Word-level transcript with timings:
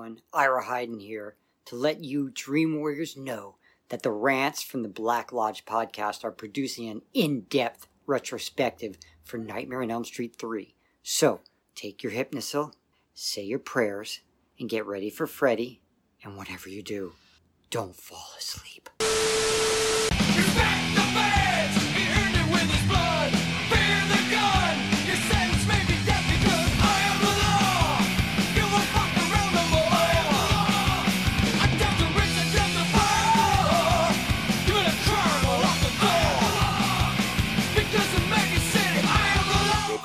everyone. 0.00 0.22
Ira 0.32 0.64
Heiden 0.64 1.00
here 1.02 1.36
to 1.66 1.76
let 1.76 2.02
you 2.02 2.30
Dream 2.30 2.78
Warriors 2.78 3.18
know 3.18 3.56
that 3.90 4.02
the 4.02 4.10
rants 4.10 4.62
from 4.62 4.82
the 4.82 4.88
Black 4.88 5.30
Lodge 5.30 5.66
podcast 5.66 6.24
are 6.24 6.30
producing 6.30 6.88
an 6.88 7.02
in 7.12 7.42
depth 7.42 7.86
retrospective 8.06 8.96
for 9.22 9.36
Nightmare 9.36 9.82
on 9.82 9.90
Elm 9.90 10.04
Street 10.04 10.36
3. 10.36 10.74
So, 11.02 11.40
take 11.74 12.02
your 12.02 12.12
Hypnocil, 12.12 12.72
say 13.12 13.42
your 13.42 13.58
prayers, 13.58 14.20
and 14.58 14.70
get 14.70 14.86
ready 14.86 15.10
for 15.10 15.26
Freddy. 15.26 15.82
And 16.24 16.36
whatever 16.36 16.70
you 16.70 16.82
do, 16.82 17.12
don't 17.70 17.94
fall 17.94 18.30
asleep. 18.38 18.88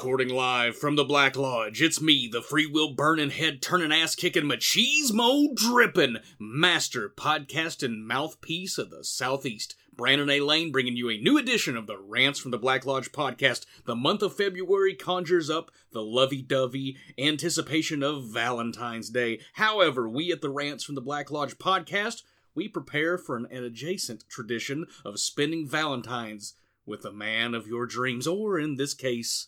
Recording 0.05 0.35
live 0.35 0.77
from 0.77 0.95
the 0.95 1.03
Black 1.03 1.35
Lodge, 1.35 1.81
it's 1.81 1.99
me, 1.99 2.29
the 2.31 2.43
free 2.43 2.67
will 2.67 2.93
burning, 2.93 3.31
head 3.31 3.59
turning, 3.59 3.91
ass 3.91 4.13
kicking, 4.13 4.43
machismo 4.43 5.51
dripping, 5.55 6.17
master 6.37 7.09
podcast 7.09 7.81
and 7.81 8.05
mouthpiece 8.05 8.77
of 8.77 8.91
the 8.91 9.03
Southeast. 9.03 9.73
Brandon 9.91 10.29
A. 10.29 10.41
Lane 10.41 10.71
bringing 10.71 10.95
you 10.95 11.09
a 11.09 11.17
new 11.17 11.39
edition 11.39 11.75
of 11.75 11.87
the 11.87 11.97
Rants 11.97 12.39
from 12.39 12.51
the 12.51 12.59
Black 12.59 12.85
Lodge 12.85 13.11
podcast. 13.11 13.65
The 13.85 13.95
month 13.95 14.21
of 14.21 14.37
February 14.37 14.93
conjures 14.93 15.49
up 15.49 15.71
the 15.91 16.03
lovey 16.03 16.43
dovey 16.43 16.97
anticipation 17.17 18.03
of 18.03 18.25
Valentine's 18.25 19.09
Day. 19.09 19.39
However, 19.53 20.07
we 20.07 20.31
at 20.31 20.41
the 20.41 20.51
Rants 20.51 20.83
from 20.83 20.93
the 20.93 21.01
Black 21.01 21.31
Lodge 21.31 21.57
podcast, 21.57 22.21
we 22.53 22.67
prepare 22.67 23.17
for 23.17 23.37
an, 23.37 23.47
adjacent 23.51 24.29
tradition 24.29 24.85
of 25.03 25.19
spending 25.19 25.67
Valentine's 25.67 26.53
with 26.85 27.01
the 27.01 27.11
man 27.11 27.55
of 27.55 27.65
your 27.65 27.87
dreams, 27.87 28.27
or 28.27 28.59
in 28.59 28.75
this 28.75 28.93
case, 28.93 29.47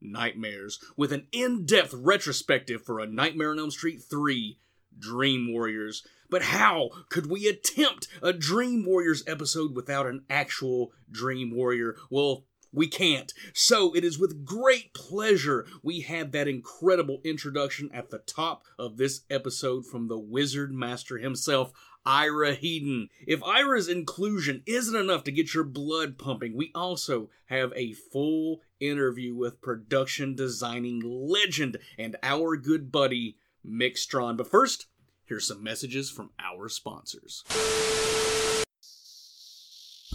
nightmares, 0.00 0.78
with 0.96 1.12
an 1.12 1.26
in 1.32 1.64
depth 1.66 1.94
retrospective 1.94 2.82
for 2.84 3.00
A 3.00 3.06
Nightmare 3.06 3.50
on 3.50 3.58
Elm 3.58 3.70
Street 3.70 4.02
3 4.02 4.58
Dream 4.98 5.52
Warriors. 5.52 6.06
But 6.30 6.42
how 6.42 6.90
could 7.08 7.30
we 7.30 7.46
attempt 7.46 8.08
a 8.22 8.32
Dream 8.32 8.84
Warriors 8.84 9.22
episode 9.26 9.74
without 9.74 10.06
an 10.06 10.24
actual 10.28 10.92
Dream 11.10 11.54
Warrior? 11.54 11.96
Well, 12.10 12.44
we 12.72 12.86
can't. 12.86 13.32
So 13.54 13.94
it 13.94 14.04
is 14.04 14.18
with 14.18 14.44
great 14.44 14.92
pleasure 14.92 15.66
we 15.82 16.00
had 16.00 16.32
that 16.32 16.48
incredible 16.48 17.20
introduction 17.24 17.90
at 17.94 18.10
the 18.10 18.18
top 18.18 18.62
of 18.78 18.98
this 18.98 19.22
episode 19.30 19.86
from 19.86 20.08
the 20.08 20.18
Wizard 20.18 20.72
Master 20.72 21.16
himself, 21.16 21.72
Ira 22.04 22.56
Heiden. 22.56 23.08
If 23.26 23.42
Ira's 23.42 23.88
inclusion 23.88 24.62
isn't 24.66 24.96
enough 24.96 25.24
to 25.24 25.32
get 25.32 25.54
your 25.54 25.64
blood 25.64 26.18
pumping, 26.18 26.56
we 26.56 26.70
also 26.74 27.30
have 27.46 27.72
a 27.74 27.92
full 27.92 28.60
interview 28.80 29.34
with 29.34 29.60
production 29.60 30.34
designing 30.34 31.02
legend 31.04 31.78
and 31.98 32.16
our 32.22 32.56
good 32.56 32.90
buddy 32.90 33.36
Mick 33.66 33.98
Strawn. 33.98 34.36
But 34.36 34.50
first, 34.50 34.86
here's 35.24 35.46
some 35.46 35.62
messages 35.62 36.10
from 36.10 36.30
our 36.38 36.68
sponsors. 36.68 37.44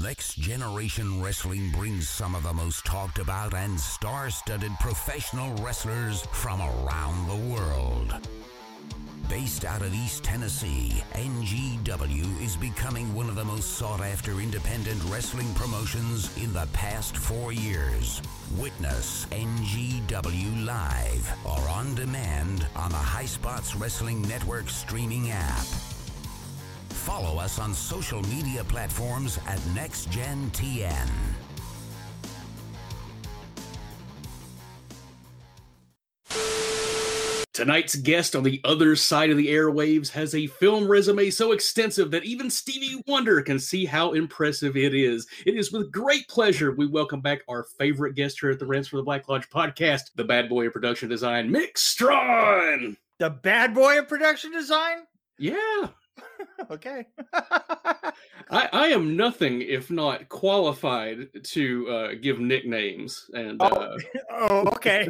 Next 0.01 0.35
Generation 0.35 1.21
Wrestling 1.21 1.71
brings 1.71 2.09
some 2.09 2.33
of 2.33 2.43
the 2.43 2.53
most 2.53 2.83
talked 2.83 3.19
about 3.19 3.53
and 3.53 3.79
star 3.79 4.29
studded 4.31 4.71
professional 4.79 5.53
wrestlers 5.63 6.25
from 6.31 6.61
around 6.61 7.29
the 7.29 7.53
world. 7.53 8.27
Based 9.29 9.65
out 9.65 9.81
of 9.81 9.93
East 9.93 10.23
Tennessee, 10.23 11.03
NGW 11.13 12.41
is 12.43 12.55
becoming 12.57 13.13
one 13.15 13.29
of 13.29 13.35
the 13.35 13.45
most 13.45 13.73
sought 13.73 14.01
after 14.01 14.39
independent 14.39 15.01
wrestling 15.05 15.51
promotions 15.53 16.35
in 16.37 16.51
the 16.53 16.67
past 16.73 17.17
four 17.17 17.51
years. 17.51 18.21
Witness 18.57 19.25
NGW 19.31 20.65
Live 20.65 21.37
or 21.45 21.69
on 21.69 21.95
demand 21.95 22.67
on 22.75 22.91
the 22.91 22.97
Highspots 22.97 23.79
Wrestling 23.79 24.21
Network 24.23 24.69
streaming 24.69 25.31
app. 25.31 25.65
Follow 26.89 27.39
us 27.39 27.59
on 27.59 27.73
social 27.73 28.21
media 28.23 28.63
platforms 28.63 29.39
at 29.47 29.59
NextGenTN. 29.73 31.09
Tonight's 37.53 37.93
guest 37.93 38.35
on 38.35 38.41
the 38.41 38.59
other 38.63 38.95
side 38.95 39.29
of 39.29 39.37
the 39.37 39.49
airwaves 39.49 40.09
has 40.09 40.33
a 40.33 40.47
film 40.47 40.87
resume 40.87 41.29
so 41.29 41.51
extensive 41.51 42.09
that 42.09 42.23
even 42.23 42.49
Stevie 42.49 43.03
Wonder 43.05 43.43
can 43.43 43.59
see 43.59 43.85
how 43.85 44.13
impressive 44.13 44.75
it 44.75 44.95
is. 44.95 45.27
It 45.45 45.55
is 45.55 45.71
with 45.71 45.91
great 45.91 46.27
pleasure 46.27 46.71
we 46.71 46.87
welcome 46.87 47.21
back 47.21 47.41
our 47.47 47.65
favorite 47.77 48.15
guest 48.15 48.39
here 48.39 48.49
at 48.49 48.57
the 48.57 48.65
Rants 48.65 48.87
for 48.87 48.97
the 48.97 49.03
Black 49.03 49.29
Lodge 49.29 49.47
podcast, 49.51 50.09
the 50.15 50.23
bad 50.23 50.49
boy 50.49 50.65
of 50.65 50.73
production 50.73 51.09
design, 51.09 51.51
Mick 51.51 51.77
Strawn. 51.77 52.97
The 53.19 53.29
bad 53.29 53.75
boy 53.75 53.99
of 53.99 54.07
production 54.07 54.51
design? 54.51 55.03
Yeah, 55.37 55.89
okay. 56.71 57.05
I, 58.49 58.69
I 58.71 58.87
am 58.87 59.15
nothing 59.15 59.61
if 59.61 59.89
not 59.89 60.27
qualified 60.29 61.29
to 61.43 61.89
uh, 61.89 62.09
give 62.21 62.39
nicknames. 62.39 63.29
And 63.33 63.61
Oh. 63.61 63.65
uh, 63.65 63.97
oh, 64.31 64.67
okay. 64.67 65.07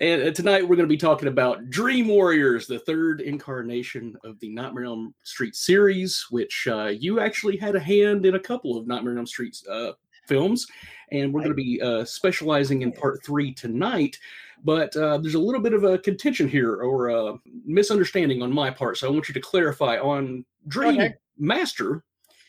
and 0.00 0.22
uh, 0.22 0.30
tonight 0.32 0.62
we're 0.62 0.76
going 0.76 0.80
to 0.80 0.86
be 0.86 0.96
talking 0.96 1.28
about 1.28 1.70
Dream 1.70 2.08
Warriors, 2.08 2.66
the 2.66 2.78
third 2.80 3.20
incarnation 3.20 4.14
of 4.24 4.38
the 4.40 4.50
Nightmare 4.50 4.84
on 4.84 4.90
Elm 4.90 5.14
Street 5.24 5.56
series, 5.56 6.26
which 6.30 6.68
uh, 6.70 6.86
you 6.86 7.20
actually 7.20 7.56
had 7.56 7.74
a 7.74 7.80
hand 7.80 8.26
in 8.26 8.34
a 8.34 8.40
couple 8.40 8.76
of 8.76 8.86
Nightmare 8.86 9.12
on 9.12 9.18
Elm 9.18 9.26
Street 9.26 9.56
uh, 9.70 9.92
films. 10.26 10.66
And 11.10 11.32
we're 11.32 11.40
going 11.40 11.56
to 11.56 11.62
be 11.62 11.80
uh, 11.80 12.04
specializing 12.04 12.82
in 12.82 12.92
part 12.92 13.24
three 13.24 13.52
tonight. 13.54 14.18
But 14.64 14.96
uh, 14.96 15.18
there's 15.18 15.34
a 15.34 15.38
little 15.38 15.60
bit 15.60 15.72
of 15.72 15.84
a 15.84 15.98
contention 15.98 16.48
here 16.48 16.74
or 16.82 17.08
a 17.08 17.34
misunderstanding 17.64 18.42
on 18.42 18.52
my 18.52 18.70
part. 18.70 18.98
So 18.98 19.08
I 19.08 19.10
want 19.10 19.28
you 19.28 19.34
to 19.34 19.40
clarify 19.40 19.98
on 19.98 20.44
Dream 20.66 21.00
Okay. 21.00 21.14
Master, 21.38 22.04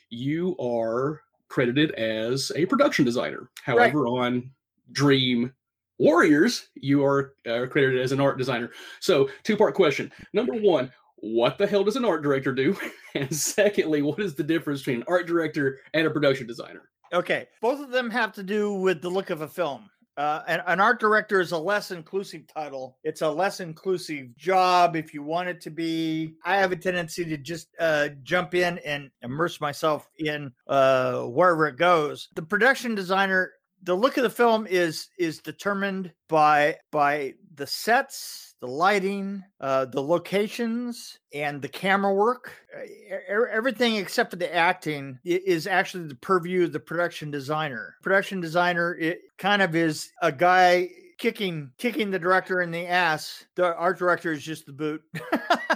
you 0.10 0.58
are 0.58 1.22
credited 1.48 1.92
as 1.92 2.52
a 2.56 2.66
production 2.66 3.06
designer. 3.06 3.50
However, 3.64 4.08
on 4.08 4.50
Dream 4.92 5.54
Warriors, 6.00 6.70
you 6.76 7.04
are 7.04 7.34
uh, 7.48 7.68
credited 7.70 8.02
as 8.02 8.12
an 8.12 8.20
art 8.20 8.38
designer. 8.38 8.72
So, 9.00 9.30
two 9.44 9.58
part 9.58 9.76
question. 9.76 10.12
Number 10.34 10.54
one, 10.54 10.92
what 11.18 11.58
the 11.58 11.68
hell 11.68 11.84
does 11.84 11.98
an 11.98 12.06
art 12.06 12.24
director 12.24 12.54
do? 12.54 12.76
And 13.16 13.36
secondly, 13.36 14.04
what 14.04 14.20
is 14.20 14.36
the 14.36 14.44
difference 14.44 14.82
between 14.82 14.98
an 14.98 15.06
art 15.08 15.26
director 15.26 15.80
and 15.96 16.06
a 16.06 16.12
production 16.12 16.46
designer? 16.46 16.90
okay. 17.12 17.48
Both 17.60 17.82
of 17.82 17.90
them 17.90 18.12
have 18.12 18.34
to 18.34 18.44
do 18.44 18.72
with 18.74 19.02
the 19.02 19.10
look 19.10 19.32
of 19.32 19.42
a 19.42 19.48
film. 19.48 19.90
Uh, 20.20 20.44
an, 20.48 20.62
an 20.68 20.82
art 20.82 21.00
director 21.00 21.40
is 21.40 21.54
a 21.54 21.58
less 21.58 21.92
inclusive 21.92 22.46
title. 22.54 22.98
It's 23.06 23.22
a 23.22 23.30
less 23.30 23.62
inclusive 23.62 24.36
job 24.36 24.98
if 24.98 25.14
you 25.14 25.24
want 25.24 25.48
it 25.48 25.62
to 25.62 25.70
be. 25.70 26.34
I 26.44 26.58
have 26.58 26.74
a 26.74 26.76
tendency 26.76 27.24
to 27.24 27.38
just 27.38 27.70
uh, 27.80 28.10
jump 28.22 28.54
in 28.54 28.80
and 28.80 29.12
immerse 29.22 29.62
myself 29.62 30.10
in 30.18 30.52
uh, 30.68 31.22
wherever 31.22 31.68
it 31.68 31.78
goes. 31.78 32.28
The 32.36 32.42
production 32.42 32.96
designer, 32.96 33.54
the 33.84 33.96
look 33.96 34.18
of 34.18 34.24
the 34.24 34.30
film 34.30 34.68
is 34.68 35.08
is 35.18 35.40
determined 35.40 36.12
by 36.28 36.76
by 36.92 37.36
the 37.56 37.66
sets, 37.68 38.49
the 38.62 38.68
lighting, 38.68 39.44
uh, 39.62 39.86
the 39.86 40.02
locations, 40.02 41.20
and 41.34 41.62
the 41.62 41.68
camera 41.68 42.14
work. 42.14 42.52
Uh, 42.76 43.44
everything 43.52 43.96
except 43.96 44.32
for 44.32 44.36
the 44.36 44.54
acting 44.54 45.20
is 45.24 45.68
actually 45.68 46.08
the 46.08 46.16
purview 46.16 46.64
of 46.64 46.74
the 46.74 46.80
production 46.80 47.32
designer. 47.32 47.96
Production 48.02 48.42
designer 48.42 48.96
it 48.96 49.22
kind 49.38 49.62
of 49.62 49.76
is 49.76 50.12
a 50.22 50.32
guy 50.32 50.90
kicking 51.18 51.72
kicking 51.78 52.12
the 52.12 52.20
director 52.20 52.62
in 52.62 52.72
the 52.72 52.88
ass. 52.88 53.46
The 53.56 53.76
art 53.76 54.00
director 54.00 54.32
is 54.32 54.44
just 54.44 54.66
the 54.66 54.74
boot. 54.74 55.02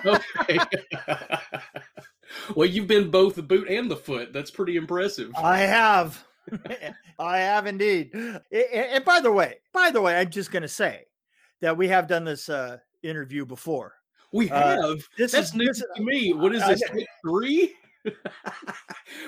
Okay. 0.05 0.59
well, 2.55 2.67
you've 2.67 2.87
been 2.87 3.09
both 3.09 3.35
the 3.35 3.43
boot 3.43 3.69
and 3.69 3.89
the 3.89 3.95
foot. 3.95 4.33
That's 4.33 4.51
pretty 4.51 4.75
impressive. 4.75 5.31
I 5.35 5.59
have. 5.59 6.25
I 7.19 7.37
have 7.37 7.67
indeed. 7.67 8.11
And 8.13 9.05
by 9.05 9.21
the 9.21 9.31
way, 9.31 9.59
by 9.73 9.91
the 9.91 10.01
way, 10.01 10.17
I'm 10.17 10.29
just 10.29 10.51
going 10.51 10.63
to 10.63 10.67
say 10.67 11.05
that 11.63 11.77
we 11.77 11.87
have 11.87 12.07
done 12.07 12.25
this 12.25 12.49
uh, 12.49 12.77
interview 13.03 13.45
before. 13.45 13.93
We 14.33 14.51
Uh, 14.51 14.81
have. 14.81 15.07
This 15.17 15.31
That's 15.31 15.49
is 15.49 15.55
news 15.55 15.77
this, 15.79 15.85
to 15.95 16.03
me. 16.03 16.33
What 16.33 16.53
is 16.53 16.61
this? 16.67 16.83
three? 17.21 17.73
we 18.03 18.11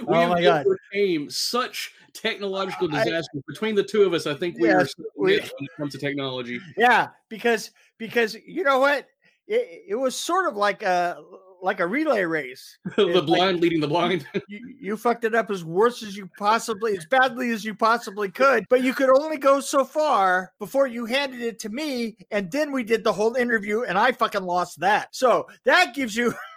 Oh 0.10 0.28
my 0.28 0.42
God. 0.42 0.66
overcame 0.66 1.30
such 1.30 1.94
technological 2.12 2.94
I- 2.94 3.22
between 3.48 3.74
the 3.74 3.84
two 3.84 4.04
of 4.04 4.14
us. 4.14 4.28
I 4.28 4.34
think 4.34 4.58
we 4.60 4.70
are 4.70 4.80
Yes, 4.82 4.94
we- 5.16 5.36
when 5.38 5.40
it 5.40 5.72
comes 5.78 5.94
to 5.94 5.98
technology. 5.98 6.60
yeah, 6.76 7.08
because 7.30 7.72
because 7.98 8.36
you 8.46 8.66
know 8.66 8.80
what, 8.80 9.08
it, 9.48 9.84
it 9.90 9.96
was 9.96 10.14
sort 10.14 10.50
of 10.50 10.58
like 10.58 10.84
uh 10.84 11.16
like 11.65 11.79
a 11.81 11.88
relay 11.88 12.23
race. 12.23 12.77
the 12.95 13.06
like- 13.06 13.25
blind 13.25 13.59
leading 13.59 13.81
the 13.81 13.88
blind. 13.88 14.25
You, 14.47 14.75
you 14.79 14.97
fucked 14.97 15.25
it 15.25 15.35
up 15.35 15.50
as 15.51 15.65
worse 15.65 16.03
as 16.03 16.15
you 16.15 16.29
possibly, 16.38 16.95
as 16.95 17.06
badly 17.07 17.50
as 17.50 17.65
you 17.65 17.75
possibly 17.75 18.29
could. 18.29 18.65
But 18.69 18.83
you 18.83 18.94
could 18.94 19.09
only 19.09 19.38
go 19.38 19.59
so 19.59 19.83
far 19.83 20.53
before 20.59 20.88
you 20.88 21.06
handed 21.06 21.41
it 21.41 21.59
to 21.59 21.69
me, 21.69 22.15
and 22.31 22.50
then 22.51 22.71
we 22.71 22.83
did 22.83 23.03
the 23.03 23.12
whole 23.12 23.35
interview, 23.35 23.81
and 23.83 23.97
I 23.97 24.12
fucking 24.12 24.44
lost 24.44 24.79
that. 24.79 25.13
So 25.13 25.47
that 25.65 25.95
gives 25.95 26.15
you 26.15 26.33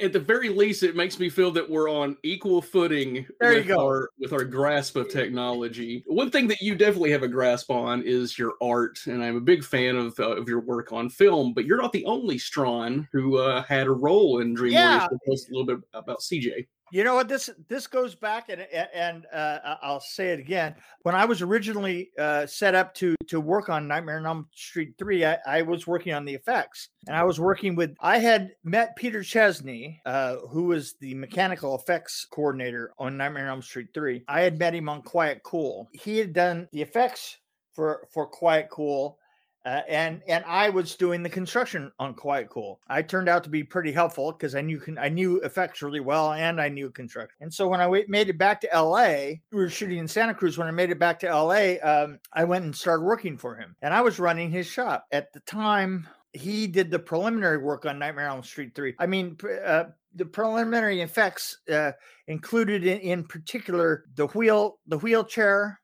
At 0.00 0.12
the 0.12 0.20
very 0.20 0.48
least, 0.48 0.82
it 0.82 0.96
makes 0.96 1.18
me 1.18 1.28
feel 1.28 1.50
that 1.52 1.68
we're 1.68 1.90
on 1.90 2.16
equal 2.22 2.60
footing 2.60 3.26
There 3.40 3.52
you 3.52 3.58
with 3.58 3.68
go. 3.68 3.86
our 3.86 4.10
with 4.18 4.32
our 4.32 4.44
grasp 4.44 4.96
of 4.96 5.08
technology. 5.08 6.04
One 6.06 6.30
thing 6.30 6.46
that 6.48 6.60
you 6.60 6.74
definitely 6.74 7.10
have 7.12 7.22
a 7.22 7.28
grasp 7.28 7.70
on 7.70 8.02
is 8.02 8.38
your 8.38 8.54
art, 8.60 8.98
and 9.06 9.22
I'm 9.22 9.36
a 9.36 9.40
big 9.40 9.64
fan 9.64 9.96
of 9.96 10.18
uh, 10.18 10.36
of 10.36 10.48
your 10.48 10.60
work 10.60 10.92
on 10.92 11.08
film. 11.08 11.54
But 11.54 11.64
you're 11.64 11.80
not 11.80 11.92
the 11.92 12.04
only 12.04 12.38
Strawn 12.38 13.08
who 13.12 13.38
uh, 13.38 13.62
had 13.62 13.86
a 13.86 13.92
role 13.92 14.40
in 14.40 14.54
Dream 14.54 14.74
Warriors. 14.74 15.02
Yeah. 15.02 15.08
Tell 15.24 15.34
us 15.34 15.48
a 15.48 15.52
little 15.52 15.66
bit 15.66 15.78
about 15.94 16.20
CJ. 16.20 16.66
You 16.92 17.02
know 17.02 17.16
what 17.16 17.28
this 17.28 17.50
this 17.68 17.86
goes 17.86 18.14
back 18.14 18.48
and 18.48 18.60
and 18.62 19.26
uh, 19.32 19.76
I'll 19.82 20.00
say 20.00 20.28
it 20.28 20.38
again. 20.38 20.76
When 21.02 21.16
I 21.16 21.24
was 21.24 21.42
originally 21.42 22.10
uh, 22.18 22.46
set 22.46 22.74
up 22.76 22.94
to 22.94 23.16
to 23.26 23.40
work 23.40 23.68
on 23.68 23.88
Nightmare 23.88 24.18
on 24.18 24.26
Elm 24.26 24.48
Street 24.54 24.94
three, 24.96 25.24
I, 25.24 25.38
I 25.46 25.62
was 25.62 25.86
working 25.86 26.14
on 26.14 26.24
the 26.24 26.34
effects, 26.34 26.90
and 27.08 27.16
I 27.16 27.24
was 27.24 27.40
working 27.40 27.74
with. 27.74 27.96
I 28.00 28.18
had 28.18 28.52
met 28.62 28.94
Peter 28.94 29.24
Chesney, 29.24 30.00
uh, 30.06 30.36
who 30.48 30.64
was 30.64 30.94
the 31.00 31.14
mechanical 31.14 31.74
effects 31.74 32.24
coordinator 32.30 32.92
on 32.98 33.16
Nightmare 33.16 33.44
on 33.44 33.50
Elm 33.50 33.62
Street 33.62 33.88
three. 33.92 34.22
I 34.28 34.42
had 34.42 34.58
met 34.58 34.74
him 34.74 34.88
on 34.88 35.02
Quiet 35.02 35.42
Cool. 35.42 35.88
He 35.92 36.18
had 36.18 36.32
done 36.32 36.68
the 36.72 36.82
effects 36.82 37.38
for 37.72 38.06
for 38.12 38.26
Quiet 38.26 38.68
Cool. 38.70 39.18
Uh, 39.66 39.82
and 39.88 40.22
and 40.28 40.44
I 40.46 40.68
was 40.70 40.94
doing 40.94 41.24
the 41.24 41.28
construction 41.28 41.90
on 41.98 42.14
Quiet 42.14 42.48
Cool. 42.48 42.80
I 42.88 43.02
turned 43.02 43.28
out 43.28 43.42
to 43.44 43.50
be 43.50 43.64
pretty 43.64 43.90
helpful 43.90 44.30
because 44.30 44.54
I 44.54 44.60
knew 44.60 44.80
I 44.98 45.08
knew 45.08 45.40
effects 45.40 45.82
really 45.82 45.98
well 45.98 46.32
and 46.32 46.60
I 46.60 46.68
knew 46.68 46.88
construction. 46.90 47.34
And 47.40 47.52
so 47.52 47.66
when 47.66 47.80
I 47.80 48.04
made 48.06 48.28
it 48.28 48.38
back 48.38 48.60
to 48.60 48.72
L.A., 48.72 49.42
we 49.50 49.58
were 49.58 49.68
shooting 49.68 49.98
in 49.98 50.06
Santa 50.06 50.34
Cruz. 50.34 50.56
When 50.56 50.68
I 50.68 50.70
made 50.70 50.90
it 50.90 51.00
back 51.00 51.18
to 51.20 51.28
L.A., 51.28 51.80
um, 51.80 52.20
I 52.32 52.44
went 52.44 52.64
and 52.64 52.76
started 52.76 53.02
working 53.02 53.36
for 53.36 53.56
him, 53.56 53.74
and 53.82 53.92
I 53.92 54.02
was 54.02 54.20
running 54.20 54.52
his 54.52 54.68
shop 54.68 55.04
at 55.10 55.32
the 55.32 55.40
time. 55.40 56.06
He 56.32 56.68
did 56.68 56.90
the 56.92 56.98
preliminary 57.00 57.58
work 57.58 57.86
on 57.86 57.98
Nightmare 57.98 58.28
on 58.28 58.36
Elm 58.36 58.44
Street 58.44 58.72
three. 58.74 58.94
I 59.00 59.06
mean. 59.06 59.34
pr- 59.34 59.60
Uh, 59.64 59.84
the 60.14 60.24
preliminary 60.24 61.02
effects 61.02 61.58
uh, 61.70 61.92
included 62.26 62.86
in, 62.86 62.98
in 63.00 63.24
particular 63.24 64.04
the 64.14 64.26
wheel, 64.28 64.78
the 64.86 64.96
wheelchair, 64.96 65.78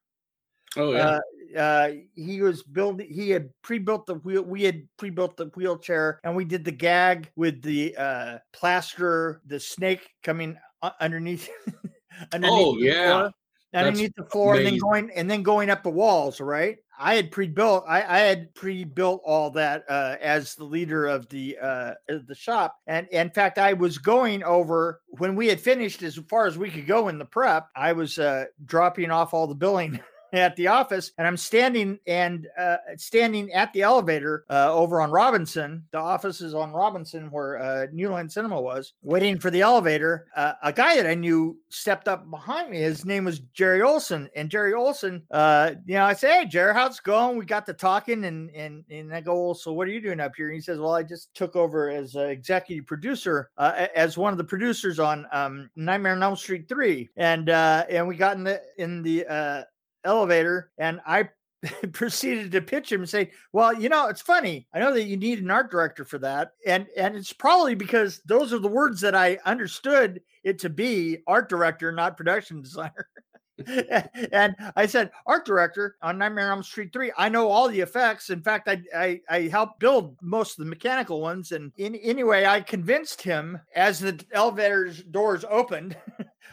Oh 0.77 0.93
yeah, 0.93 1.07
uh, 1.07 1.21
uh, 1.57 1.91
he 2.15 2.41
was 2.41 2.63
building. 2.63 3.09
He 3.11 3.31
had 3.31 3.51
pre-built 3.63 4.07
the 4.07 4.15
wheel. 4.15 4.43
We 4.43 4.63
had 4.63 4.87
pre-built 4.97 5.37
the 5.37 5.47
wheelchair, 5.55 6.21
and 6.25 6.35
we 6.37 6.45
did 6.45 6.65
the 6.65 6.73
gag 6.73 7.31
with 7.37 7.63
the 7.63 7.97
uh, 7.97 8.39
plaster, 8.53 9.41
the 9.47 9.61
snake 9.61 10.09
coming 10.23 10.57
underneath. 11.01 11.49
underneath 12.33 12.67
Oh, 12.67 12.75
the 12.79 12.85
yeah. 12.85 13.11
floor, 13.11 13.31
That's 13.73 13.87
underneath 13.89 14.15
the 14.17 14.25
floor, 14.25 14.57
and 14.57 14.67
then 14.67 14.79
going 14.79 15.11
and 15.15 15.31
then 15.31 15.43
going 15.43 15.71
up 15.71 15.83
the 15.83 15.91
walls. 15.91 16.41
Right. 16.41 16.79
I 16.99 17.15
had 17.17 17.33
pre-built. 17.33 17.85
I, 17.89 18.03
I 18.03 18.19
had 18.19 18.55
pre-built 18.55 19.23
all 19.25 19.51
that 19.53 19.85
uh, 19.89 20.17
as 20.21 20.55
the 20.55 20.65
leader 20.65 21.07
of 21.07 21.29
the 21.31 21.59
uh, 21.61 21.95
of 22.09 22.27
the 22.27 22.35
shop, 22.35 22.77
and 22.87 23.09
in 23.09 23.31
fact, 23.31 23.59
I 23.59 23.73
was 23.73 23.99
going 23.99 24.45
over 24.45 25.01
when 25.09 25.35
we 25.35 25.49
had 25.49 25.59
finished 25.61 26.03
as 26.03 26.17
far 26.29 26.47
as 26.47 26.59
we 26.59 26.71
could 26.71 26.87
go 26.87 27.09
in 27.09 27.19
the 27.19 27.25
prep. 27.25 27.69
I 27.75 27.93
was 27.93 28.19
uh, 28.19 28.45
dropping 28.67 29.11
off 29.11 29.35
all 29.35 29.47
the 29.49 29.55
billing 29.55 29.99
at 30.33 30.57
the 30.57 30.69
office 30.69 31.13
and 31.19 31.27
I'm 31.27 31.37
standing 31.37 31.99
and 32.07 32.47
uh, 32.59 32.77
standing 32.97 33.53
at 33.53 33.73
the 33.73 33.83
elevator 33.83 34.45
uh, 34.51 34.73
over 34.73 35.01
on 35.01 35.11
Robertson. 35.11 35.85
The 35.93 35.99
office 35.99 36.41
is 36.41 36.55
on 36.55 36.73
Robertson 36.73 37.31
where 37.31 37.59
uh, 37.59 37.87
New 37.93 38.09
Line 38.09 38.29
Cinema 38.29 38.61
was, 38.61 38.95
waiting 39.03 39.39
for 39.39 39.51
the 39.51 39.61
elevator. 39.61 40.27
Uh, 40.35 40.55
a 40.63 40.73
guy 40.73 40.97
that 40.97 41.07
I 41.07 41.15
knew 41.15 41.59
stepped 41.69 42.09
up 42.09 42.29
behind 42.31 42.71
me. 42.71 42.79
His 42.79 43.05
name 43.05 43.25
was 43.25 43.41
Jerry 43.53 43.83
Olson. 43.83 44.29
And 44.35 44.51
Jerry 44.51 44.75
Olson, 44.75 45.23
uh, 45.31 45.73
you 45.87 45.95
know, 45.95 46.05
I 46.05 46.15
say, 46.15 46.41
Hey, 46.41 46.47
Jerry, 46.47 46.75
how's 46.75 46.99
it 46.99 47.05
going? 47.05 47.37
We 47.37 47.45
got 47.45 47.67
to 47.67 47.75
talking 47.75 48.25
and, 48.25 48.51
and, 48.51 48.85
and 48.91 49.15
I 49.15 49.21
go, 49.21 49.47
well, 49.47 49.55
so 49.55 49.73
what 49.73 49.87
are 49.87 49.91
you 49.91 50.01
doing 50.01 50.21
up 50.21 50.33
here? 50.37 50.49
And 50.49 50.55
he 50.55 50.61
says, 50.61 50.79
Well, 50.79 50.95
I 50.95 51.03
just 51.03 51.35
took 51.35 51.57
over 51.57 51.91
as 51.91 52.15
executive 52.15 52.87
producer, 52.87 53.51
uh, 53.59 53.87
as 53.95 54.17
one 54.17 54.33
of 54.33 54.39
the 54.39 54.45
producers 54.45 54.99
on 54.99 55.27
um, 55.33 55.69
Nightmare 55.77 56.13
on 56.13 56.23
Elm 56.23 56.37
Street 56.37 56.69
3. 56.69 57.11
And, 57.17 57.51
uh, 57.51 57.85
and 57.91 58.09
we 58.09 58.17
got 58.17 58.37
in 58.37 58.45
the, 58.45 58.63
in 58.79 59.03
the, 59.03 59.27
uh, 59.27 59.63
elevator 60.05 60.71
and 60.79 61.01
I 61.07 61.29
proceeded 61.93 62.53
to 62.53 62.61
pitch 62.61 62.91
him 62.91 63.03
and 63.03 63.09
say, 63.09 63.31
"Well, 63.53 63.73
you 63.73 63.89
know, 63.89 64.09
it's 64.09 64.21
funny. 64.21 64.67
I 64.75 64.81
know 64.81 64.93
that 64.93 65.05
you 65.05 65.17
need 65.17 65.39
an 65.41 65.51
art 65.51 65.71
director 65.71 66.05
for 66.05 66.19
that, 66.19 66.53
and 66.67 66.87
and 66.97 67.15
it's 67.15 67.33
probably 67.33 67.75
because 67.75 68.21
those 68.27 68.53
are 68.53 68.59
the 68.59 68.69
words 68.69 69.01
that 69.03 69.15
I 69.15 69.39
understood 69.45 70.21
it 70.43 70.59
to 70.61 70.71
be: 70.71 71.19
art 71.27 71.49
director, 71.49 71.93
not 71.93 72.17
production 72.17 72.63
designer." 72.63 73.09
and 74.33 74.57
I 74.77 74.87
said, 74.87 75.11
art 75.27 75.45
director 75.45 75.97
on 76.03 76.19
Nightmare 76.19 76.47
on 76.47 76.59
Elm 76.59 76.63
Street 76.63 76.93
3. 76.93 77.13
I 77.17 77.29
know 77.29 77.49
all 77.49 77.69
the 77.69 77.81
effects. 77.81 78.31
In 78.31 78.43
fact, 78.43 78.69
I 78.69 78.83
I, 78.97 79.21
I 79.29 79.41
helped 79.43 79.79
build 79.79 80.17
most 80.23 80.59
of 80.59 80.65
the 80.65 80.71
mechanical 80.71 81.21
ones. 81.21 81.53
And 81.53 81.73
in 81.77 81.95
anyway, 81.97 82.47
I 82.47 82.61
convinced 82.61 83.23
him 83.23 83.61
as 83.75 84.01
the 84.01 84.25
elevator's 84.33 85.03
doors 85.03 85.45
opened. 85.49 85.97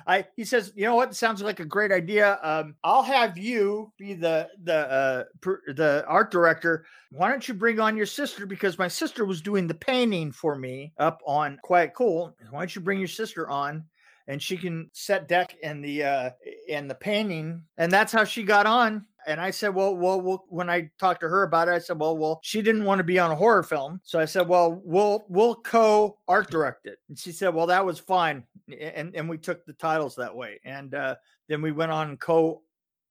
I 0.08 0.26
he 0.36 0.46
says, 0.46 0.72
you 0.76 0.86
know 0.86 0.96
what? 0.96 1.16
Sounds 1.16 1.42
like 1.42 1.60
a 1.60 1.66
great 1.66 1.92
idea. 1.92 2.40
Um, 2.42 2.76
I'll 2.84 3.04
have 3.04 3.38
you 3.38 3.92
be 3.98 4.14
the 4.14 4.50
the 4.64 4.76
uh, 4.76 5.24
the 5.42 6.06
art 6.08 6.32
director. 6.32 6.86
Why 7.12 7.30
don't 7.30 7.48
you 7.48 7.54
bring 7.54 7.80
on 7.80 7.98
your 7.98 8.06
sister? 8.06 8.46
Because 8.46 8.78
my 8.78 8.88
sister 8.88 9.26
was 9.26 9.42
doing 9.42 9.68
the 9.68 9.74
painting 9.74 10.32
for 10.32 10.56
me 10.56 10.94
up 10.98 11.22
on 11.26 11.60
Quiet 11.64 11.94
Cool. 11.96 12.36
Why 12.50 12.60
don't 12.60 12.76
you 12.76 12.82
bring 12.82 13.00
your 13.00 13.08
sister 13.08 13.50
on? 13.50 13.86
and 14.30 14.42
she 14.42 14.56
can 14.56 14.90
set 14.94 15.28
deck 15.28 15.58
and 15.64 15.84
the 15.84 16.04
uh 16.04 16.30
and 16.70 16.90
the 16.90 16.96
painting 16.96 17.64
and 17.78 17.92
that's 17.92 18.14
how 18.14 18.24
she 18.24 18.44
got 18.44 18.66
on 18.66 19.06
and 19.30 19.40
I 19.40 19.52
said, 19.52 19.76
well, 19.76 19.96
well, 19.96 20.20
well, 20.20 20.44
when 20.50 20.72
I 20.72 20.90
talked 21.00 21.22
to 21.22 21.30
her 21.30 21.44
about 21.44 21.68
it, 21.68 21.72
I 21.72 21.78
said, 21.78 22.00
well, 22.00 22.18
well, 22.18 22.40
she 22.42 22.64
didn't 22.64 22.84
want 22.84 22.98
to 22.98 23.04
be 23.04 23.20
on 23.20 23.30
a 23.30 23.36
horror 23.36 23.62
film. 23.62 24.02
So 24.04 24.20
I 24.20 24.26
said, 24.26 24.48
well, 24.48 24.82
we'll, 24.84 25.24
we'll 25.30 25.54
co 25.54 26.18
art 26.28 26.50
direct 26.50 26.88
it. 26.88 26.98
And 27.10 27.18
she 27.18 27.32
said, 27.32 27.54
well, 27.54 27.68
that 27.68 27.86
was 27.86 28.00
fine. 28.00 28.44
And, 28.68 29.16
and 29.16 29.30
we 29.30 29.38
took 29.38 29.66
the 29.66 29.74
titles 29.74 30.16
that 30.16 30.36
way. 30.36 30.60
And 30.66 30.96
uh, 30.96 31.16
then 31.48 31.62
we 31.62 31.72
went 31.72 31.92
on 31.92 32.18
co 32.18 32.64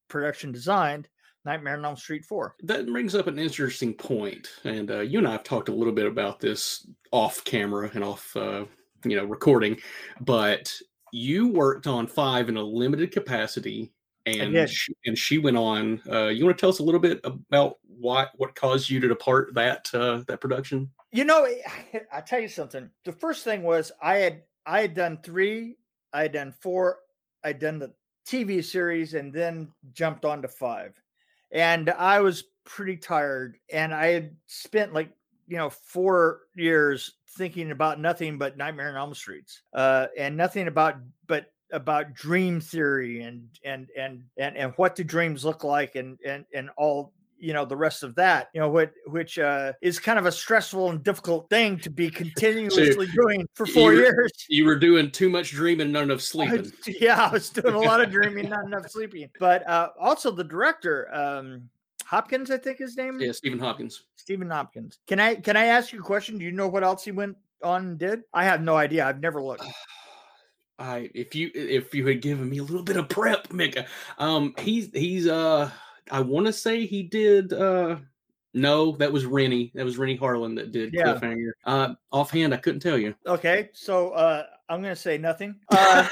production 0.09 0.51
designed 0.51 1.09
Nightmare 1.45 1.77
on 1.77 1.85
Elm 1.85 1.97
Street 1.97 2.25
4. 2.25 2.57
that 2.65 2.87
brings 2.87 3.15
up 3.15 3.29
an 3.29 3.39
interesting 3.39 3.95
point, 3.95 4.49
and 4.65 4.91
uh, 4.91 5.01
you 5.01 5.19
and 5.19 5.29
I 5.29 5.33
have 5.33 5.45
talked 5.45 5.69
a 5.69 5.75
little 5.75 5.93
bit 5.93 6.07
about 6.07 6.41
this 6.41 6.87
off 7.13 7.45
camera 7.45 7.91
and 7.95 8.03
off, 8.03 8.37
uh, 8.37 8.65
you 9.05 9.17
know, 9.17 9.25
recording. 9.25 9.79
But 10.21 10.75
you 11.13 11.49
worked 11.49 11.87
on 11.87 12.07
five 12.07 12.49
in 12.49 12.57
a 12.57 12.63
limited 12.63 13.13
capacity, 13.13 13.93
and 14.37 14.53
did. 14.53 14.71
she, 14.71 14.93
and 15.07 15.17
she 15.17 15.39
went 15.39 15.57
on. 15.57 16.01
Uh, 16.11 16.27
you 16.27 16.45
want 16.45 16.57
to 16.57 16.61
tell 16.61 16.71
us 16.71 16.79
a 16.79 16.83
little 16.83 17.01
bit 17.01 17.21
about 17.25 17.77
what 17.99 18.31
what 18.37 18.55
caused 18.55 18.89
you 18.89 19.01
to 19.01 19.09
depart 19.09 19.55
that 19.55 19.89
uh, 19.95 20.23
that 20.29 20.41
production? 20.41 20.91
You 21.13 21.25
know, 21.25 21.45
I, 21.93 22.03
I 22.13 22.21
tell 22.21 22.41
you 22.41 22.49
something. 22.49 22.91
The 23.05 23.13
first 23.13 23.45
thing 23.45 23.63
was 23.63 23.93
I 24.03 24.17
had 24.17 24.43
I 24.67 24.81
had 24.81 24.95
done 24.95 25.19
three, 25.23 25.77
I 26.13 26.23
had 26.23 26.33
done 26.33 26.53
four, 26.61 26.99
I'd 27.45 27.59
done 27.59 27.79
the 27.79 27.93
TV 28.27 28.65
series, 28.65 29.15
and 29.15 29.33
then 29.33 29.73
jumped 29.93 30.25
on 30.25 30.43
to 30.43 30.49
five, 30.49 30.95
and 31.51 31.91
I 31.91 32.21
was 32.21 32.45
pretty 32.65 32.97
tired, 32.97 33.59
and 33.73 33.95
I 33.95 34.09
had 34.09 34.37
spent 34.47 34.93
like 34.93 35.11
you 35.47 35.57
know 35.57 35.71
four 35.71 36.41
years 36.55 37.15
thinking 37.37 37.71
about 37.71 38.01
nothing 38.01 38.39
but 38.39 38.57
Nightmare 38.57 38.91
on 38.91 38.97
Elm 38.97 39.15
Streets, 39.15 39.63
uh, 39.73 40.07
and 40.17 40.37
nothing 40.37 40.69
about 40.69 40.97
but 41.27 41.53
about 41.73 42.15
dream 42.15 42.61
theory 42.61 43.23
and 43.23 43.49
and 43.65 43.89
and 43.97 44.23
and 44.37 44.57
and 44.57 44.73
what 44.77 44.95
do 44.97 45.05
dreams 45.05 45.45
look 45.45 45.65
like 45.65 45.95
and 45.97 46.19
and 46.25 46.45
and 46.55 46.71
all 46.77 47.13
you 47.41 47.53
know 47.53 47.65
the 47.65 47.77
rest 47.77 48.03
of 48.03 48.15
that 48.17 48.49
you 48.53 48.61
know 48.61 48.69
what 48.69 48.91
which 49.07 49.39
uh 49.39 49.73
is 49.81 50.01
kind 50.01 50.19
of 50.19 50.27
a 50.27 50.33
stressful 50.33 50.91
and 50.91 51.05
difficult 51.05 51.49
thing 51.51 51.79
to 51.79 51.89
be 51.91 52.11
continuously 52.25 53.07
doing 53.15 53.47
for 53.55 53.65
4 53.67 53.93
you're- 53.93 54.05
years. 54.07 54.33
You 54.49 54.65
were 54.65 54.75
doing 54.77 55.11
too 55.11 55.29
much 55.29 55.51
dreaming, 55.51 55.93
none 55.93 56.05
enough 56.05 56.19
I- 56.19 56.23
sleeping. 56.23 56.73
yeah 56.87 57.27
i 57.29 57.31
was 57.33 57.51
doing 57.51 57.75
a 57.75 57.79
lot 57.81 58.01
of 58.01 58.11
dreaming 58.11 58.49
not 58.49 58.65
enough 58.65 58.91
sleeping. 58.97 59.29
But 59.39 59.69
uh 59.69 59.91
also 60.01 60.31
the 60.33 60.45
director 60.45 61.09
um 61.15 61.69
hopkins 62.05 62.51
i 62.51 62.57
think 62.57 62.79
his 62.79 62.97
name? 62.97 63.21
Yeah, 63.21 63.33
Stephen 63.33 63.59
Hopkins. 63.59 64.05
stephen 64.17 64.51
hopkins. 64.51 64.99
Can 65.07 65.21
i 65.21 65.35
can 65.37 65.57
i 65.57 65.67
ask 65.67 65.93
you 65.93 66.01
a 66.01 66.03
question? 66.03 66.39
Do 66.39 66.45
you 66.45 66.53
know 66.53 66.67
what 66.69 66.83
else 66.83 67.05
he 67.05 67.13
went 67.13 67.37
on 67.63 67.87
and 67.87 67.99
did? 67.99 68.23
I 68.33 68.45
have 68.45 68.63
no 68.63 68.77
idea. 68.77 69.05
I've 69.07 69.21
never 69.21 69.41
looked 69.43 69.63
I 70.79 71.11
if 71.15 71.35
you 71.35 71.51
if 71.55 71.95
you 71.95 72.07
had 72.07 72.23
given 72.23 72.49
me 72.49 72.59
a 72.59 72.63
little 72.63 72.83
bit 72.83 72.97
of 72.97 73.09
prep, 73.09 73.53
Mika. 73.53 73.87
Um 74.19 74.55
he's 74.59 74.91
he's 74.93 75.27
uh 75.27 75.71
I 76.11 76.21
want 76.21 76.47
to 76.47 76.53
say 76.53 76.87
he 76.87 77.03
did 77.03 77.53
uh 77.53 77.97
no, 78.55 78.93
that 78.93 79.13
was 79.13 79.27
Rennie. 79.27 79.71
That 79.75 79.85
was 79.85 79.99
Renny 79.99 80.17
Harlin 80.19 80.57
that 80.57 80.73
did 80.73 80.93
Yeah. 80.95 81.15
Cliffhanger. 81.15 81.51
Uh 81.65 81.95
offhand 82.13 82.55
I 82.55 82.59
couldn't 82.59 82.81
tell 82.81 82.99
you. 82.99 83.15
okay 83.27 83.71
so 83.73 84.11
uh 84.11 84.45
i'm 84.71 84.83
gonna 84.83 84.95
say 84.95 85.17
nothing 85.19 85.57
uh, 85.71 86.07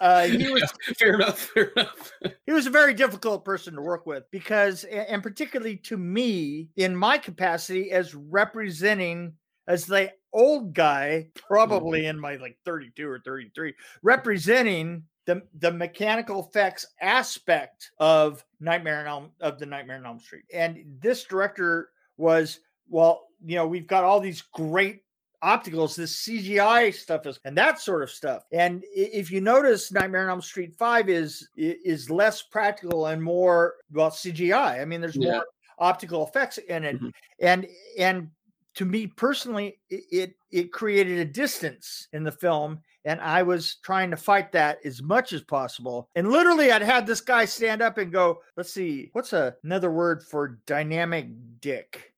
uh 0.00 0.22
he 0.26 0.48
was 0.50 0.70
fair 0.98 1.14
enough, 1.14 1.38
fair 1.40 1.72
enough. 1.76 2.12
he 2.46 2.52
was 2.52 2.66
a 2.66 2.70
very 2.70 2.94
difficult 2.94 3.44
person 3.44 3.74
to 3.74 3.82
work 3.82 4.06
with 4.06 4.24
because 4.30 4.84
and 4.84 5.22
particularly 5.22 5.76
to 5.76 5.96
me 5.96 6.68
in 6.76 6.94
my 6.94 7.18
capacity 7.18 7.90
as 7.90 8.14
representing 8.14 9.32
as 9.66 9.86
they 9.86 10.10
old 10.32 10.74
guy, 10.74 11.28
probably 11.34 12.06
in 12.06 12.18
my 12.18 12.36
like 12.36 12.58
32 12.64 13.08
or 13.08 13.20
33, 13.20 13.74
representing 14.02 15.04
the 15.26 15.42
the 15.58 15.70
mechanical 15.70 16.40
effects 16.48 16.86
aspect 17.00 17.90
of 17.98 18.44
Nightmare 18.60 19.00
on 19.00 19.06
Elm 19.06 19.30
of 19.40 19.58
the 19.58 19.66
Nightmare 19.66 19.96
on 19.98 20.06
Elm 20.06 20.20
Street. 20.20 20.44
And 20.52 20.84
this 21.00 21.24
director 21.24 21.90
was 22.16 22.60
well, 22.88 23.28
you 23.44 23.56
know, 23.56 23.66
we've 23.66 23.86
got 23.86 24.04
all 24.04 24.20
these 24.20 24.40
great 24.40 25.02
opticals, 25.44 25.94
this 25.94 26.16
CGI 26.26 26.92
stuff 26.92 27.26
is, 27.26 27.38
and 27.44 27.56
that 27.56 27.78
sort 27.78 28.02
of 28.02 28.10
stuff. 28.10 28.44
And 28.52 28.82
if 28.92 29.30
you 29.30 29.40
notice, 29.40 29.92
Nightmare 29.92 30.24
on 30.24 30.30
Elm 30.30 30.42
Street 30.42 30.74
Five 30.76 31.08
is 31.08 31.48
is 31.56 32.10
less 32.10 32.42
practical 32.42 33.06
and 33.06 33.22
more 33.22 33.74
well 33.92 34.10
CGI. 34.10 34.80
I 34.80 34.84
mean, 34.84 35.00
there's 35.00 35.16
Yeah. 35.16 35.32
more 35.32 35.46
optical 35.78 36.26
effects 36.26 36.58
in 36.58 36.84
it, 36.84 37.00
Mhm. 37.00 37.12
and 37.40 37.68
and 37.98 38.30
to 38.78 38.84
me 38.84 39.06
personally, 39.06 39.78
i- 39.92 40.02
it 40.10 40.34
it 40.50 40.72
created 40.72 41.18
a 41.18 41.24
distance 41.24 42.08
in 42.12 42.24
the 42.24 42.32
film. 42.32 42.80
And 43.04 43.20
I 43.20 43.42
was 43.42 43.76
trying 43.76 44.10
to 44.10 44.16
fight 44.16 44.52
that 44.52 44.78
as 44.84 45.00
much 45.02 45.32
as 45.32 45.42
possible. 45.42 46.08
And 46.14 46.30
literally, 46.30 46.70
I'd 46.72 46.82
had 46.82 47.06
this 47.06 47.20
guy 47.20 47.44
stand 47.44 47.80
up 47.80 47.96
and 47.98 48.12
go, 48.12 48.42
"Let's 48.56 48.70
see, 48.72 49.10
what's 49.12 49.32
a, 49.32 49.54
another 49.64 49.90
word 49.90 50.22
for 50.22 50.58
dynamic 50.66 51.28
dick?" 51.60 52.12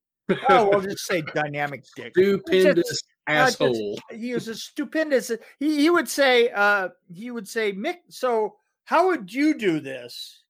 Oh, 0.48 0.68
we'll 0.70 0.80
just 0.80 1.06
say 1.06 1.22
dynamic 1.34 1.84
dick. 1.96 2.12
Stupendous 2.16 3.02
I 3.26 3.44
just- 3.46 3.60
asshole. 3.60 3.98
he 4.10 4.32
was 4.34 4.48
a 4.48 4.54
stupendous. 4.54 5.30
He, 5.60 5.76
he 5.82 5.90
would 5.90 6.08
say, 6.08 6.50
uh, 6.50 6.88
he 7.12 7.30
would 7.30 7.46
say, 7.48 7.72
Mick, 7.72 7.98
so 8.08 8.56
how 8.84 9.08
would 9.08 9.32
you 9.32 9.54
do 9.58 9.80
this? 9.80 10.42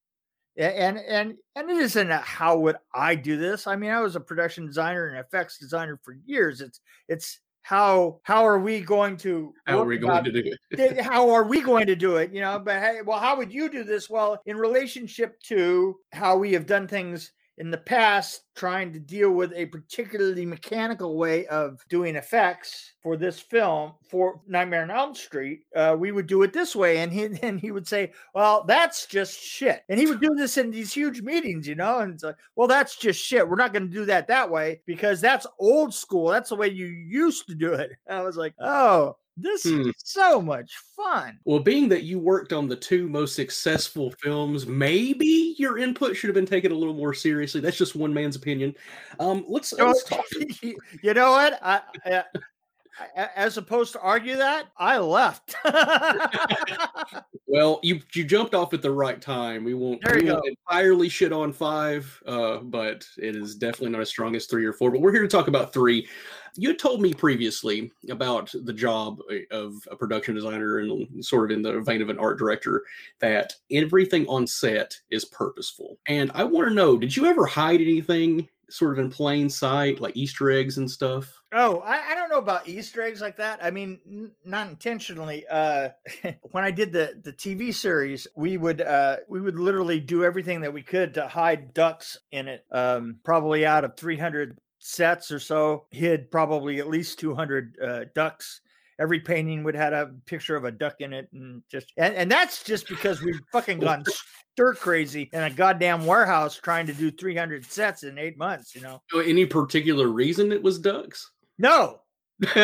And 0.56 0.98
and 0.98 1.34
and 1.56 1.70
it 1.70 1.76
isn't 1.76 2.10
a 2.10 2.18
how 2.18 2.58
would 2.58 2.76
I 2.94 3.14
do 3.14 3.36
this? 3.36 3.66
I 3.66 3.76
mean, 3.76 3.90
I 3.90 4.00
was 4.00 4.16
a 4.16 4.20
production 4.20 4.66
designer 4.66 5.08
and 5.08 5.18
effects 5.18 5.58
designer 5.58 5.98
for 6.02 6.16
years. 6.26 6.60
It's 6.60 6.80
it's 7.08 7.40
how 7.62 8.20
how 8.24 8.44
are 8.46 8.58
we 8.58 8.80
going 8.80 9.16
to 9.18 9.52
How 9.66 9.80
are 9.80 9.84
we 9.84 9.98
going 9.98 10.24
to 10.24 10.32
do 10.32 10.52
it? 10.70 11.00
how 11.00 11.30
are 11.30 11.44
we 11.44 11.60
going 11.60 11.86
to 11.86 11.94
do 11.94 12.16
it 12.16 12.32
you 12.32 12.40
know 12.40 12.58
but 12.58 12.80
hey 12.80 13.00
well 13.04 13.18
how 13.18 13.36
would 13.36 13.52
you 13.52 13.70
do 13.70 13.84
this 13.84 14.08
well 14.08 14.40
in 14.46 14.56
relationship 14.56 15.38
to 15.42 15.96
how 16.12 16.36
we 16.36 16.52
have 16.52 16.66
done 16.66 16.88
things 16.88 17.32
in 17.60 17.70
the 17.70 17.78
past 17.78 18.44
trying 18.56 18.90
to 18.90 18.98
deal 18.98 19.30
with 19.30 19.52
a 19.54 19.66
particularly 19.66 20.46
mechanical 20.46 21.18
way 21.18 21.46
of 21.46 21.84
doing 21.90 22.16
effects 22.16 22.94
for 23.02 23.18
this 23.18 23.38
film 23.38 23.92
for 24.08 24.40
nightmare 24.48 24.82
on 24.82 24.90
elm 24.90 25.14
street 25.14 25.60
uh, 25.76 25.94
we 25.96 26.10
would 26.10 26.26
do 26.26 26.42
it 26.42 26.54
this 26.54 26.74
way 26.74 26.98
and 26.98 27.12
he 27.12 27.26
then 27.26 27.58
he 27.58 27.70
would 27.70 27.86
say 27.86 28.10
well 28.34 28.64
that's 28.66 29.06
just 29.06 29.38
shit. 29.38 29.82
And 29.90 30.00
he 30.00 30.06
would 30.06 30.20
do 30.20 30.34
this 30.34 30.56
in 30.56 30.70
these 30.70 30.92
huge 30.92 31.20
meetings 31.20 31.68
you 31.68 31.74
know 31.74 31.98
and 31.98 32.14
it's 32.14 32.24
like 32.24 32.36
well 32.56 32.66
that's 32.66 32.96
just 32.96 33.22
shit. 33.22 33.46
We're 33.46 33.56
not 33.56 33.74
going 33.74 33.88
to 33.88 33.94
do 33.94 34.06
that 34.06 34.28
that 34.28 34.50
way 34.50 34.80
because 34.86 35.20
that's 35.20 35.46
old 35.58 35.92
school. 35.92 36.28
That's 36.28 36.48
the 36.48 36.56
way 36.56 36.68
you 36.68 36.86
used 36.86 37.46
to 37.48 37.54
do 37.54 37.74
it. 37.74 37.92
I 38.10 38.22
was 38.22 38.36
like 38.36 38.54
oh 38.58 39.16
this 39.42 39.64
Hmm. 39.64 39.88
is 39.88 39.94
so 39.98 40.40
much 40.40 40.70
fun 40.96 41.38
Well, 41.44 41.60
being 41.60 41.88
that 41.88 42.02
you 42.04 42.18
worked 42.18 42.52
on 42.52 42.68
the 42.68 42.76
two 42.76 43.08
most 43.08 43.34
successful 43.34 44.12
films, 44.22 44.66
maybe 44.66 45.54
your 45.58 45.78
input 45.78 46.16
should 46.16 46.28
have 46.28 46.34
been 46.34 46.46
taken 46.46 46.72
a 46.72 46.74
little 46.74 46.94
more 46.94 47.14
seriously. 47.14 47.60
That's 47.60 47.78
just 47.78 47.96
one 47.96 48.12
man's 48.12 48.36
opinion. 48.36 48.74
Um, 49.18 49.44
let's, 49.48 49.76
No, 49.76 49.86
let's 49.86 50.04
talk. 50.04 50.24
you 51.02 51.14
know 51.14 51.30
what? 51.32 51.58
I, 51.62 51.80
I, 52.04 52.18
I- 53.16 53.28
as 53.34 53.56
opposed 53.56 53.92
to 53.94 54.00
argue 54.00 54.36
that, 54.36 54.66
I 54.76 54.98
left. 54.98 55.54
Well, 57.52 57.80
you 57.82 57.98
you 58.14 58.22
jumped 58.22 58.54
off 58.54 58.74
at 58.74 58.80
the 58.82 58.92
right 58.92 59.20
time. 59.20 59.64
We 59.64 59.74
won't, 59.74 60.00
we 60.14 60.30
won't 60.30 60.46
entirely 60.46 61.08
shit 61.08 61.32
on 61.32 61.52
five, 61.52 62.22
uh, 62.24 62.58
but 62.58 63.04
it 63.18 63.34
is 63.34 63.56
definitely 63.56 63.90
not 63.90 64.02
as 64.02 64.08
strong 64.08 64.36
as 64.36 64.46
three 64.46 64.64
or 64.64 64.72
four. 64.72 64.92
But 64.92 65.00
we're 65.00 65.10
here 65.10 65.22
to 65.22 65.26
talk 65.28 65.48
about 65.48 65.72
three. 65.72 66.06
You 66.56 66.74
told 66.74 67.00
me 67.00 67.14
previously 67.14 67.92
about 68.08 68.52
the 68.52 68.72
job 68.72 69.20
uh, 69.30 69.54
of 69.54 69.74
a 69.90 69.96
production 69.96 70.34
designer 70.34 70.78
and 70.78 71.24
sort 71.24 71.50
of 71.50 71.56
in 71.56 71.62
the 71.62 71.80
vein 71.80 72.02
of 72.02 72.08
an 72.08 72.18
art 72.18 72.38
director 72.38 72.84
that 73.20 73.54
everything 73.70 74.26
on 74.26 74.46
set 74.46 74.98
is 75.10 75.24
purposeful. 75.24 75.98
And 76.06 76.30
I 76.34 76.44
want 76.44 76.68
to 76.68 76.74
know, 76.74 76.96
did 76.98 77.16
you 77.16 77.26
ever 77.26 77.46
hide 77.46 77.80
anything 77.80 78.48
sort 78.68 78.92
of 78.92 79.04
in 79.04 79.10
plain 79.10 79.50
sight, 79.50 80.00
like 80.00 80.16
Easter 80.16 80.50
eggs 80.50 80.78
and 80.78 80.90
stuff? 80.90 81.40
oh, 81.52 81.80
I, 81.80 82.12
I 82.12 82.14
don't 82.14 82.30
know 82.30 82.38
about 82.38 82.68
Easter 82.68 83.02
eggs 83.02 83.20
like 83.20 83.36
that. 83.38 83.62
I 83.62 83.70
mean, 83.70 83.98
n- 84.06 84.30
not 84.44 84.68
intentionally. 84.68 85.44
Uh, 85.50 85.90
when 86.52 86.64
I 86.64 86.70
did 86.70 86.92
the 86.92 87.20
the 87.22 87.32
TV 87.32 87.74
series, 87.74 88.26
we 88.36 88.56
would 88.56 88.80
uh, 88.80 89.18
we 89.28 89.40
would 89.40 89.58
literally 89.58 90.00
do 90.00 90.24
everything 90.24 90.60
that 90.60 90.72
we 90.72 90.82
could 90.82 91.14
to 91.14 91.26
hide 91.26 91.74
ducks 91.74 92.18
in 92.30 92.48
it. 92.48 92.64
Um, 92.70 93.16
probably 93.24 93.66
out 93.66 93.84
of 93.84 93.96
three 93.96 94.16
hundred 94.16 94.58
sets 94.80 95.30
or 95.30 95.38
so, 95.38 95.86
hid 95.90 96.30
probably 96.30 96.80
at 96.80 96.88
least 96.88 97.18
two 97.18 97.34
hundred 97.34 97.76
uh, 97.82 98.00
ducks. 98.14 98.60
Every 98.98 99.20
painting 99.20 99.64
would 99.64 99.74
have 99.76 99.92
a 99.94 100.10
picture 100.26 100.56
of 100.56 100.64
a 100.64 100.70
duck 100.72 100.96
in 101.00 101.12
it, 101.12 101.28
and 101.32 101.62
just 101.70 101.92
and, 101.96 102.14
and 102.14 102.30
that's 102.30 102.64
just 102.64 102.88
because 102.88 103.22
we've 103.22 103.40
fucking 103.52 103.78
gone 103.78 104.04
stir 104.54 104.74
crazy 104.74 105.30
in 105.32 105.42
a 105.42 105.50
goddamn 105.50 106.04
warehouse 106.04 106.56
trying 106.56 106.86
to 106.86 106.92
do 106.92 107.10
300 107.10 107.64
sets 107.64 108.02
in 108.02 108.18
eight 108.18 108.36
months. 108.36 108.74
You 108.74 108.82
know, 108.82 109.00
Any 109.14 109.46
particular 109.46 110.08
reason 110.08 110.52
it 110.52 110.62
was 110.62 110.78
ducks? 110.78 111.30
no, 111.58 112.00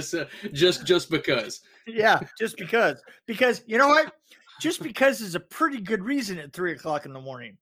so 0.00 0.26
just 0.52 0.84
just 0.86 1.10
because. 1.10 1.60
yeah, 1.86 2.20
just 2.38 2.56
because, 2.56 3.00
because 3.26 3.62
you 3.66 3.78
know 3.78 3.88
what, 3.88 4.12
just 4.60 4.82
because 4.82 5.20
is 5.20 5.34
a 5.34 5.40
pretty 5.40 5.80
good 5.80 6.02
reason 6.02 6.38
at 6.38 6.52
three 6.52 6.72
o'clock 6.72 7.06
in 7.06 7.12
the 7.12 7.20
morning. 7.20 7.56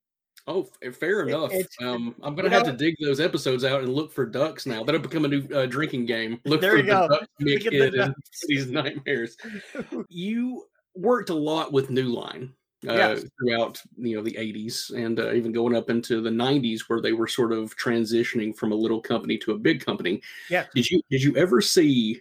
Oh, 0.46 0.68
fair 0.92 1.26
enough. 1.26 1.52
it's- 1.52 1.68
um, 1.80 2.14
I'm 2.22 2.34
gonna 2.34 2.50
have 2.50 2.66
know- 2.66 2.72
to 2.72 2.76
dig 2.76 2.96
those 3.00 3.18
episodes 3.20 3.64
out 3.64 3.80
and 3.82 3.94
look 3.94 4.12
for 4.12 4.26
ducks 4.26 4.66
now. 4.66 4.84
That'll 4.84 5.00
become 5.00 5.24
a 5.24 5.28
new 5.28 5.46
uh, 5.54 5.66
drinking 5.66 6.04
game. 6.06 6.38
Look 6.44 6.60
There 6.60 6.72
for 6.72 6.76
you 6.78 6.82
the 6.82 6.88
go. 6.90 7.08
duck 7.08 7.20
Look 7.40 7.48
Mick 7.48 7.66
at 7.66 7.72
the 7.72 7.78
hid 7.78 7.94
in 7.94 8.14
these 8.48 8.70
nightmares. 8.70 9.36
You 10.10 10.64
worked 10.94 11.30
a 11.30 11.34
lot 11.34 11.72
with 11.72 11.90
New 11.90 12.08
Line. 12.08 12.52
Uh, 12.86 12.92
Yes. 12.92 13.24
throughout 13.40 13.80
you 13.96 14.14
know 14.14 14.22
the 14.22 14.34
80s 14.34 14.90
and 14.94 15.18
uh, 15.18 15.32
even 15.32 15.52
going 15.52 15.74
up 15.74 15.88
into 15.88 16.20
the 16.20 16.28
90s 16.28 16.80
where 16.86 17.00
they 17.00 17.12
were 17.12 17.26
sort 17.26 17.50
of 17.50 17.74
transitioning 17.78 18.54
from 18.54 18.72
a 18.72 18.74
little 18.74 19.00
company 19.00 19.38
to 19.38 19.52
a 19.52 19.58
big 19.58 19.82
company 19.82 20.20
Yeah. 20.50 20.66
did 20.74 20.90
you 20.90 21.00
did 21.10 21.22
you 21.22 21.34
ever 21.38 21.62
see 21.62 22.20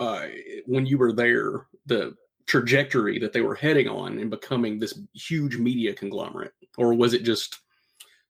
uh, 0.00 0.26
when 0.66 0.84
you 0.84 0.98
were 0.98 1.12
there 1.12 1.68
the 1.86 2.16
trajectory 2.46 3.20
that 3.20 3.32
they 3.32 3.40
were 3.40 3.54
heading 3.54 3.86
on 3.86 4.18
and 4.18 4.30
becoming 4.30 4.80
this 4.80 4.98
huge 5.14 5.56
media 5.58 5.94
conglomerate 5.94 6.54
or 6.80 6.94
was 6.94 7.14
it 7.14 7.22
just 7.22 7.60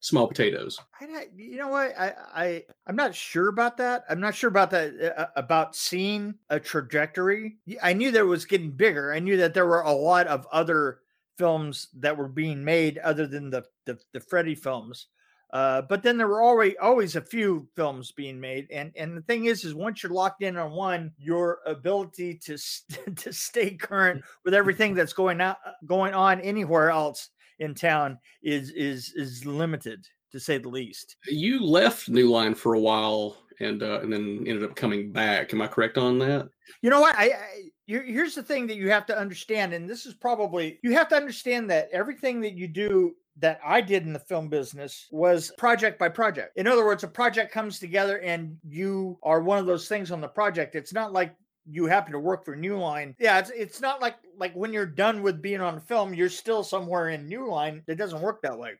small 0.00 0.26
potatoes 0.26 0.78
I, 1.00 1.28
you 1.36 1.56
know 1.56 1.68
what, 1.68 1.98
I, 1.98 2.14
I, 2.34 2.64
I'm 2.86 2.96
not 2.96 3.14
sure 3.14 3.48
about 3.48 3.76
that. 3.78 4.04
I'm 4.08 4.20
not 4.20 4.34
sure 4.34 4.48
about 4.48 4.70
that 4.70 5.14
uh, 5.16 5.26
about 5.36 5.74
seeing 5.74 6.34
a 6.48 6.60
trajectory. 6.60 7.56
I 7.82 7.92
knew 7.92 8.10
that 8.10 8.20
it 8.20 8.24
was 8.24 8.44
getting 8.44 8.70
bigger. 8.70 9.12
I 9.12 9.18
knew 9.18 9.36
that 9.38 9.54
there 9.54 9.66
were 9.66 9.82
a 9.82 9.92
lot 9.92 10.26
of 10.26 10.46
other 10.52 11.00
films 11.38 11.88
that 11.98 12.16
were 12.16 12.28
being 12.28 12.62
made 12.64 12.98
other 12.98 13.26
than 13.26 13.50
the 13.50 13.64
the, 13.86 13.98
the 14.12 14.20
Freddy 14.20 14.54
films. 14.54 15.06
Uh, 15.52 15.82
but 15.82 16.02
then 16.02 16.16
there 16.16 16.28
were 16.28 16.42
always 16.42 16.74
always 16.80 17.16
a 17.16 17.20
few 17.20 17.66
films 17.74 18.12
being 18.12 18.38
made, 18.38 18.68
and 18.70 18.92
and 18.96 19.16
the 19.16 19.22
thing 19.22 19.46
is, 19.46 19.64
is 19.64 19.74
once 19.74 20.02
you're 20.02 20.12
locked 20.12 20.42
in 20.42 20.56
on 20.56 20.70
one, 20.70 21.10
your 21.18 21.58
ability 21.66 22.34
to 22.34 22.54
s- 22.54 22.84
to 23.16 23.32
stay 23.32 23.74
current 23.74 24.22
with 24.44 24.54
everything 24.54 24.94
that's 24.94 25.12
going 25.12 25.40
out 25.40 25.56
going 25.86 26.14
on 26.14 26.40
anywhere 26.40 26.90
else 26.90 27.30
in 27.60 27.74
town 27.74 28.18
is 28.42 28.70
is 28.70 29.12
is 29.14 29.46
limited 29.46 30.04
to 30.32 30.40
say 30.40 30.58
the 30.58 30.68
least. 30.68 31.16
you 31.26 31.64
left 31.64 32.08
new 32.08 32.28
line 32.30 32.54
for 32.54 32.74
a 32.74 32.80
while 32.80 33.36
and 33.60 33.82
uh, 33.82 34.00
and 34.00 34.12
then 34.12 34.44
ended 34.46 34.64
up 34.64 34.74
coming 34.76 35.12
back 35.12 35.52
am 35.52 35.60
i 35.62 35.66
correct 35.66 35.98
on 35.98 36.18
that 36.18 36.48
You 36.82 36.90
know 36.90 37.00
what? 37.00 37.16
I, 37.16 37.24
I 37.24 37.70
here's 37.86 38.34
the 38.36 38.42
thing 38.42 38.68
that 38.68 38.76
you 38.76 38.88
have 38.90 39.06
to 39.06 39.18
understand, 39.18 39.72
and 39.72 39.88
this 39.88 40.06
is 40.06 40.14
probably 40.14 40.78
you 40.82 40.92
have 40.92 41.08
to 41.08 41.16
understand 41.16 41.68
that 41.70 41.88
everything 41.92 42.40
that 42.42 42.54
you 42.54 42.68
do 42.68 43.14
that 43.38 43.58
I 43.64 43.80
did 43.80 44.04
in 44.04 44.12
the 44.12 44.18
film 44.18 44.48
business 44.48 45.08
was 45.10 45.52
project 45.56 45.98
by 45.98 46.08
project. 46.08 46.56
In 46.56 46.66
other 46.66 46.84
words, 46.84 47.04
a 47.04 47.08
project 47.08 47.52
comes 47.52 47.78
together 47.78 48.18
and 48.18 48.56
you 48.68 49.18
are 49.22 49.40
one 49.40 49.58
of 49.58 49.66
those 49.66 49.88
things 49.88 50.10
on 50.10 50.20
the 50.20 50.28
project. 50.28 50.74
It's 50.74 50.92
not 50.92 51.12
like 51.12 51.34
you 51.66 51.86
happen 51.86 52.12
to 52.12 52.18
work 52.18 52.44
for 52.44 52.56
New 52.56 52.78
Line. 52.78 53.14
Yeah, 53.18 53.38
it's 53.38 53.50
it's 53.50 53.80
not 53.80 54.00
like 54.00 54.16
like 54.38 54.54
when 54.54 54.72
you're 54.72 54.86
done 54.86 55.22
with 55.22 55.42
being 55.42 55.60
on 55.60 55.76
a 55.76 55.80
film, 55.80 56.14
you're 56.14 56.28
still 56.28 56.62
somewhere 56.62 57.10
in 57.10 57.28
New 57.28 57.48
Line. 57.48 57.82
It 57.86 57.96
doesn't 57.96 58.20
work 58.20 58.42
that 58.42 58.58
way. 58.58 58.72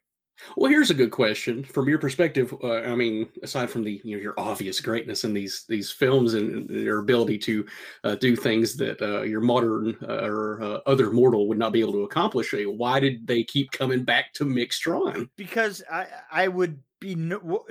Well, 0.57 0.71
here's 0.71 0.91
a 0.91 0.95
good 0.95 1.11
question 1.11 1.65
from 1.65 1.89
your 1.89 1.99
perspective. 1.99 2.55
Uh, 2.63 2.81
I 2.81 2.95
mean, 2.95 3.29
aside 3.43 3.71
from 3.71 3.85
the 3.85 4.01
you 4.05 4.17
know 4.17 4.23
your 4.23 4.35
obvious 4.39 4.81
greatness 4.81 5.25
in 5.25 5.35
these 5.35 5.65
these 5.69 5.91
films 5.91 6.35
and 6.35 6.69
their 6.69 6.99
ability 6.99 7.39
to 7.39 7.67
uh, 8.05 8.15
do 8.17 8.37
things 8.37 8.77
that 8.77 9.01
uh, 9.03 9.23
your 9.23 9.41
modern 9.41 9.97
uh, 10.03 10.25
or 10.25 10.63
uh, 10.63 10.79
other 10.87 11.11
mortal 11.11 11.49
would 11.49 11.59
not 11.59 11.73
be 11.73 11.81
able 11.81 11.93
to 11.93 12.05
accomplish, 12.05 12.55
uh, 12.55 12.59
why 12.63 13.01
did 13.01 13.27
they 13.27 13.45
keep 13.45 13.71
coming 13.73 14.05
back 14.05 14.33
to 14.35 14.45
Mick 14.45 14.73
Strawn? 14.73 15.29
because 15.37 15.83
I 15.91 16.07
I 16.31 16.49
would 16.49 16.81
be 17.01 17.17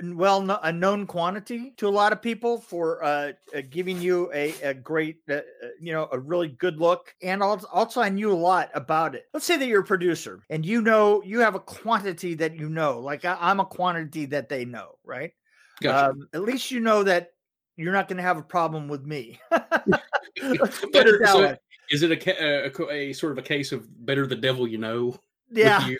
well 0.02 0.58
a 0.64 0.72
known 0.72 1.06
quantity 1.06 1.72
to 1.76 1.86
a 1.86 1.88
lot 1.88 2.12
of 2.12 2.20
people 2.20 2.58
for 2.58 3.02
uh, 3.04 3.32
uh, 3.54 3.62
giving 3.70 4.00
you 4.00 4.30
a, 4.34 4.52
a 4.62 4.74
great 4.74 5.18
uh, 5.30 5.34
uh, 5.34 5.40
you 5.80 5.92
know 5.92 6.08
a 6.10 6.18
really 6.18 6.48
good 6.48 6.78
look 6.78 7.14
and 7.22 7.42
also, 7.42 8.00
I 8.00 8.08
knew 8.08 8.32
a 8.32 8.34
lot 8.34 8.70
about 8.74 9.14
it. 9.14 9.26
Let's 9.32 9.46
say 9.46 9.56
that 9.56 9.66
you're 9.66 9.82
a 9.82 9.84
producer 9.84 10.40
and 10.50 10.66
you 10.66 10.82
know 10.82 11.22
you 11.22 11.40
have 11.40 11.54
a 11.54 11.60
quantity 11.60 12.34
that 12.34 12.56
you 12.56 12.68
know 12.68 12.98
like 12.98 13.24
I, 13.24 13.36
I'm 13.40 13.60
a 13.60 13.64
quantity 13.64 14.26
that 14.26 14.48
they 14.48 14.64
know 14.64 14.96
right. 15.04 15.32
Gotcha. 15.80 16.10
Um, 16.10 16.28
at 16.34 16.42
least 16.42 16.70
you 16.70 16.80
know 16.80 17.04
that 17.04 17.32
you're 17.76 17.92
not 17.92 18.08
going 18.08 18.18
to 18.18 18.22
have 18.22 18.36
a 18.36 18.42
problem 18.42 18.88
with 18.88 19.04
me. 19.04 19.38
Better- 19.50 21.22
it 21.22 21.28
so. 21.28 21.56
Is 21.90 22.02
it 22.02 22.12
a, 22.12 22.66
a, 22.66 22.70
a 22.70 22.90
a 23.10 23.12
sort 23.12 23.32
of 23.32 23.38
a 23.38 23.42
case 23.42 23.72
of 23.72 23.88
better 24.06 24.26
the 24.26 24.36
devil 24.36 24.66
you 24.66 24.78
know? 24.78 25.18
Yeah. 25.50 25.86
you? 25.86 25.98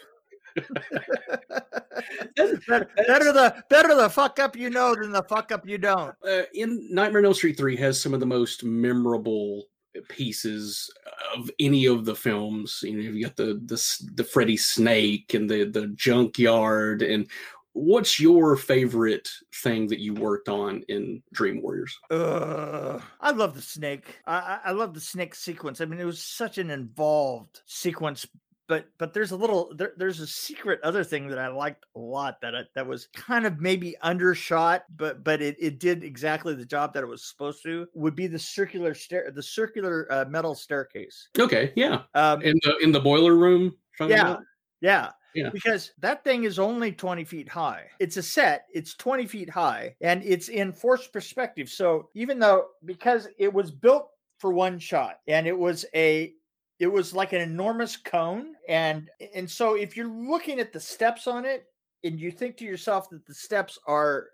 Better, 2.37 2.89
better 3.07 3.33
the 3.33 3.65
better 3.69 3.95
the 3.95 4.09
fuck 4.11 4.39
up 4.39 4.57
you 4.57 4.71
know 4.71 4.95
than 4.95 5.13
the 5.13 5.23
fuck 5.25 5.53
up 5.53 5.67
you 5.69 5.79
don't. 5.79 6.15
uh, 6.27 6.43
in 6.55 6.89
Nightmare 6.91 7.21
on 7.21 7.27
Elm 7.27 7.35
Street 7.35 7.57
3 7.57 7.77
has 7.77 8.01
some 8.01 8.15
of 8.15 8.21
the 8.21 8.27
most 8.27 8.65
memorable 8.65 9.65
pieces 10.09 10.89
of 11.37 11.51
any 11.59 11.87
of 11.87 12.05
the 12.05 12.15
films. 12.15 12.81
You 12.83 12.93
know, 12.95 13.01
you've 13.11 13.25
got 13.25 13.37
the 13.37 13.61
the 13.65 14.11
the 14.15 14.25
Freddy 14.25 14.57
Snake 14.57 15.35
and 15.35 15.49
the 15.51 15.65
the 15.65 15.89
junkyard. 15.89 17.03
And 17.03 17.29
what's 17.73 18.21
your 18.21 18.57
favorite 18.57 19.29
thing 19.63 19.89
that 19.89 19.99
you 20.01 20.15
worked 20.15 20.49
on 20.49 20.83
in 20.89 21.23
Dream 21.33 21.61
Warriors? 21.61 21.99
Ugh. 22.11 23.03
I 23.21 23.31
love 23.33 23.55
the 23.55 23.63
snake. 23.63 24.19
I 24.27 24.59
I 24.67 24.71
love 24.73 24.95
the 24.95 25.01
snake 25.01 25.35
sequence. 25.35 25.81
I 25.81 25.85
mean, 25.87 26.01
it 26.01 26.05
was 26.05 26.23
such 26.23 26.59
an 26.59 26.71
involved 26.71 27.61
sequence. 27.67 28.27
But 28.71 28.87
but 28.99 29.13
there's 29.13 29.33
a 29.33 29.37
little 29.37 29.73
there, 29.77 29.95
there's 29.97 30.21
a 30.21 30.29
secret 30.29 30.79
other 30.85 31.03
thing 31.03 31.27
that 31.27 31.41
I 31.41 31.49
liked 31.49 31.87
a 31.97 31.99
lot 31.99 32.41
that 32.41 32.55
I, 32.55 32.61
that 32.77 32.87
was 32.87 33.09
kind 33.17 33.45
of 33.45 33.59
maybe 33.59 33.97
undershot, 34.01 34.85
but 34.97 35.25
but 35.25 35.43
it, 35.43 35.57
it 35.59 35.81
did 35.81 36.05
exactly 36.05 36.55
the 36.55 36.65
job 36.65 36.95
that 36.95 37.03
it 37.03 37.09
was 37.09 37.25
supposed 37.25 37.65
to. 37.65 37.89
Would 37.95 38.15
be 38.15 38.29
the 38.29 38.39
circular 38.39 38.95
stair 38.95 39.29
the 39.35 39.43
circular 39.43 40.07
uh, 40.09 40.25
metal 40.29 40.55
staircase. 40.55 41.31
Okay, 41.37 41.73
yeah, 41.75 42.03
Um, 42.15 42.43
in 42.43 42.61
the 42.63 42.77
in 42.79 42.93
the 42.93 43.01
boiler 43.01 43.35
room. 43.35 43.75
Yeah. 43.99 44.37
Yeah. 44.81 45.11
Yeah. 45.35 45.51
Because 45.51 45.91
that 45.99 46.23
thing 46.23 46.45
is 46.45 46.61
only 46.61 46.93
20 46.93 47.25
feet 47.25 47.49
high. 47.49 47.87
It's 47.99 48.17
a 48.19 48.23
set, 48.23 48.67
it's 48.73 48.95
20 48.95 49.27
feet 49.27 49.51
high, 49.51 49.97
and 50.01 50.23
it's 50.25 50.49
in 50.49 50.73
forced 50.73 51.13
perspective. 51.13 51.69
So 51.69 52.09
even 52.15 52.39
though, 52.39 52.69
because 52.85 53.27
it 53.37 53.53
was 53.53 53.73
built 53.73 54.11
for 54.39 54.53
one 54.53 54.79
shot 54.79 55.17
and 55.29 55.47
it 55.47 55.57
was 55.57 55.85
a, 55.95 56.33
it 56.81 56.89
was 56.89 57.15
like 57.15 57.33
an 57.33 57.41
enormous 57.41 57.97
cone. 57.97 58.55
And, 58.69 59.09
and 59.35 59.49
so 59.49 59.75
if 59.75 59.97
you're 59.97 60.09
looking 60.09 60.59
at 60.59 60.73
the 60.73 60.81
steps 60.81 61.29
on 61.29 61.45
it 61.45 61.67
and 62.03 62.19
you 62.19 62.33
think 62.33 62.57
to 62.57 62.65
yourself 62.65 63.09
that 63.11 63.27
the 63.27 63.35
steps 63.35 63.79
are 63.87 64.29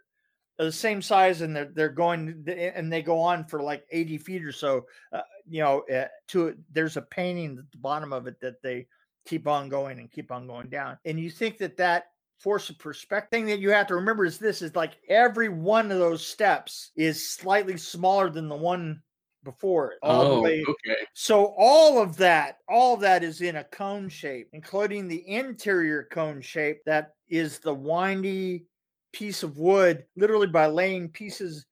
the 0.57 0.73
same 0.73 1.03
size 1.03 1.43
and 1.43 1.55
they're, 1.55 1.71
they're 1.75 1.89
going 1.91 2.47
and 2.75 2.91
they 2.91 3.03
go 3.03 3.19
on 3.21 3.45
for 3.45 3.63
like 3.63 3.85
80 3.91 4.19
feet 4.19 4.45
or 4.45 4.53
so, 4.53 4.87
uh, 5.13 5.21
you 5.47 5.61
know, 5.61 5.83
uh, 5.93 6.07
to 6.29 6.57
there's 6.73 6.97
a 6.97 7.03
painting 7.03 7.59
at 7.59 7.71
the 7.71 7.79
bottom 7.79 8.15
of 8.15 8.27
it 8.27 8.41
that 8.41 8.63
they, 8.63 8.87
keep 9.27 9.47
on 9.47 9.69
going 9.69 9.99
and 9.99 10.11
keep 10.11 10.33
on 10.33 10.47
going 10.47 10.69
down. 10.69 10.99
And 11.05 11.21
you 11.21 11.31
think 11.31 11.59
that 11.59 11.77
that 11.77 12.05
force 12.39 12.71
of 12.71 12.79
perspective 12.79 13.31
thing 13.31 13.47
that 13.47 13.59
you 13.59 13.71
have 13.71 13.87
to 13.89 13.95
remember 13.95 14.25
is 14.25 14.39
this 14.39 14.63
is 14.63 14.77
like 14.77 14.97
every 15.09 15.49
one 15.49 15.91
of 15.91 15.99
those 15.99 16.27
steps 16.27 16.93
is 16.97 17.29
slightly 17.29 17.77
smaller 17.77 18.31
than 18.31 18.49
the 18.49 18.57
one 18.57 19.03
before 19.47 19.93
it. 19.93 19.99
All 20.03 20.25
the 20.29 20.35
Oh, 20.37 20.43
way. 20.43 20.65
okay. 20.69 21.01
So 21.15 21.55
all 21.57 22.03
of 22.03 22.19
that, 22.19 22.59
all 22.69 22.93
of 22.95 23.01
that 23.01 23.25
is 23.25 23.41
in 23.41 23.57
a 23.57 23.65
cone 23.65 24.11
shape, 24.11 24.51
including 24.53 25.09
the 25.09 25.27
interior 25.27 26.07
cone 26.13 26.43
shape 26.43 26.85
that 26.85 27.15
is 27.29 27.59
the 27.59 27.73
windy 27.73 28.67
piece 29.13 29.43
of 29.43 29.57
wood, 29.57 30.05
literally 30.17 30.47
by 30.49 30.67
laying 30.67 31.09
pieces, 31.09 31.65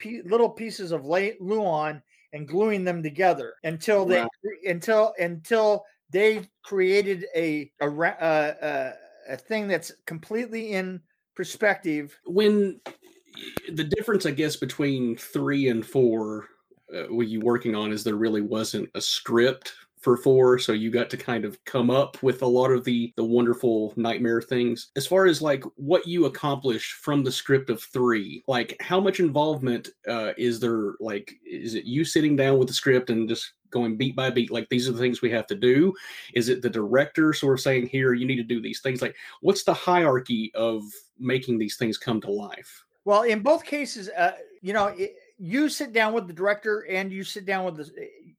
pe- 0.00 0.22
little 0.24 0.50
pieces 0.50 0.90
of 0.90 1.06
lay, 1.06 1.36
luan 1.38 2.02
and 2.32 2.48
gluing 2.48 2.82
them 2.84 3.02
together 3.02 3.54
until 3.62 4.04
they 4.04 4.20
Wow. 4.22 4.28
until 4.66 5.14
until 5.18 5.84
they 6.10 6.42
created 6.62 7.26
a 7.36 7.70
a, 7.80 7.88
ra- 7.88 8.16
uh, 8.20 8.54
uh, 8.60 8.92
a 9.28 9.36
thing 9.36 9.68
that's 9.68 9.92
completely 10.06 10.72
in 10.72 11.00
perspective. 11.36 12.18
when 12.24 12.80
the 13.72 13.84
difference 13.84 14.26
i 14.26 14.30
guess 14.30 14.56
between 14.56 15.16
three 15.16 15.68
and 15.68 15.86
four 15.86 16.48
were 17.10 17.22
you 17.22 17.40
working 17.40 17.74
on 17.74 17.92
is 17.92 18.04
there 18.04 18.16
really 18.16 18.42
wasn't 18.42 18.88
a 18.94 19.00
script 19.00 19.72
for 20.00 20.16
four 20.16 20.58
so 20.58 20.72
you 20.72 20.90
got 20.90 21.10
to 21.10 21.16
kind 21.16 21.44
of 21.44 21.62
come 21.64 21.90
up 21.90 22.22
with 22.22 22.42
a 22.42 22.46
lot 22.46 22.70
of 22.70 22.84
the 22.84 23.12
the 23.16 23.24
wonderful 23.24 23.92
nightmare 23.96 24.40
things. 24.40 24.90
As 24.96 25.06
far 25.06 25.26
as 25.26 25.42
like 25.42 25.64
what 25.76 26.06
you 26.06 26.26
accomplished 26.26 26.94
from 26.94 27.24
the 27.24 27.32
script 27.32 27.68
of 27.70 27.82
three 27.82 28.44
like 28.46 28.76
how 28.80 29.00
much 29.00 29.20
involvement 29.20 29.88
uh 30.08 30.32
is 30.38 30.60
there 30.60 30.92
like 31.00 31.34
is 31.44 31.74
it 31.74 31.84
you 31.84 32.04
sitting 32.04 32.36
down 32.36 32.58
with 32.58 32.68
the 32.68 32.74
script 32.74 33.10
and 33.10 33.28
just 33.28 33.52
going 33.70 33.96
beat 33.96 34.16
by 34.16 34.30
beat 34.30 34.50
like 34.50 34.66
these 34.70 34.88
are 34.88 34.92
the 34.92 34.98
things 34.98 35.20
we 35.20 35.30
have 35.30 35.46
to 35.48 35.56
do? 35.56 35.92
Is 36.34 36.48
it 36.48 36.62
the 36.62 36.70
director 36.70 37.32
sort 37.32 37.58
of 37.58 37.60
saying 37.60 37.88
here 37.88 38.14
you 38.14 38.26
need 38.26 38.36
to 38.36 38.42
do 38.42 38.62
these 38.62 38.80
things 38.80 39.02
like 39.02 39.16
what's 39.40 39.64
the 39.64 39.74
hierarchy 39.74 40.52
of 40.54 40.84
making 41.18 41.58
these 41.58 41.76
things 41.76 41.98
come 41.98 42.20
to 42.20 42.30
life? 42.30 42.84
Well, 43.04 43.22
in 43.22 43.40
both 43.40 43.64
cases, 43.64 44.10
uh, 44.10 44.32
you 44.60 44.74
know, 44.74 44.88
it, 44.88 45.16
you 45.38 45.68
sit 45.68 45.92
down 45.92 46.12
with 46.12 46.26
the 46.26 46.32
director 46.32 46.84
and 46.90 47.12
you 47.12 47.22
sit 47.24 47.46
down 47.46 47.64
with 47.64 47.76
the 47.76 47.90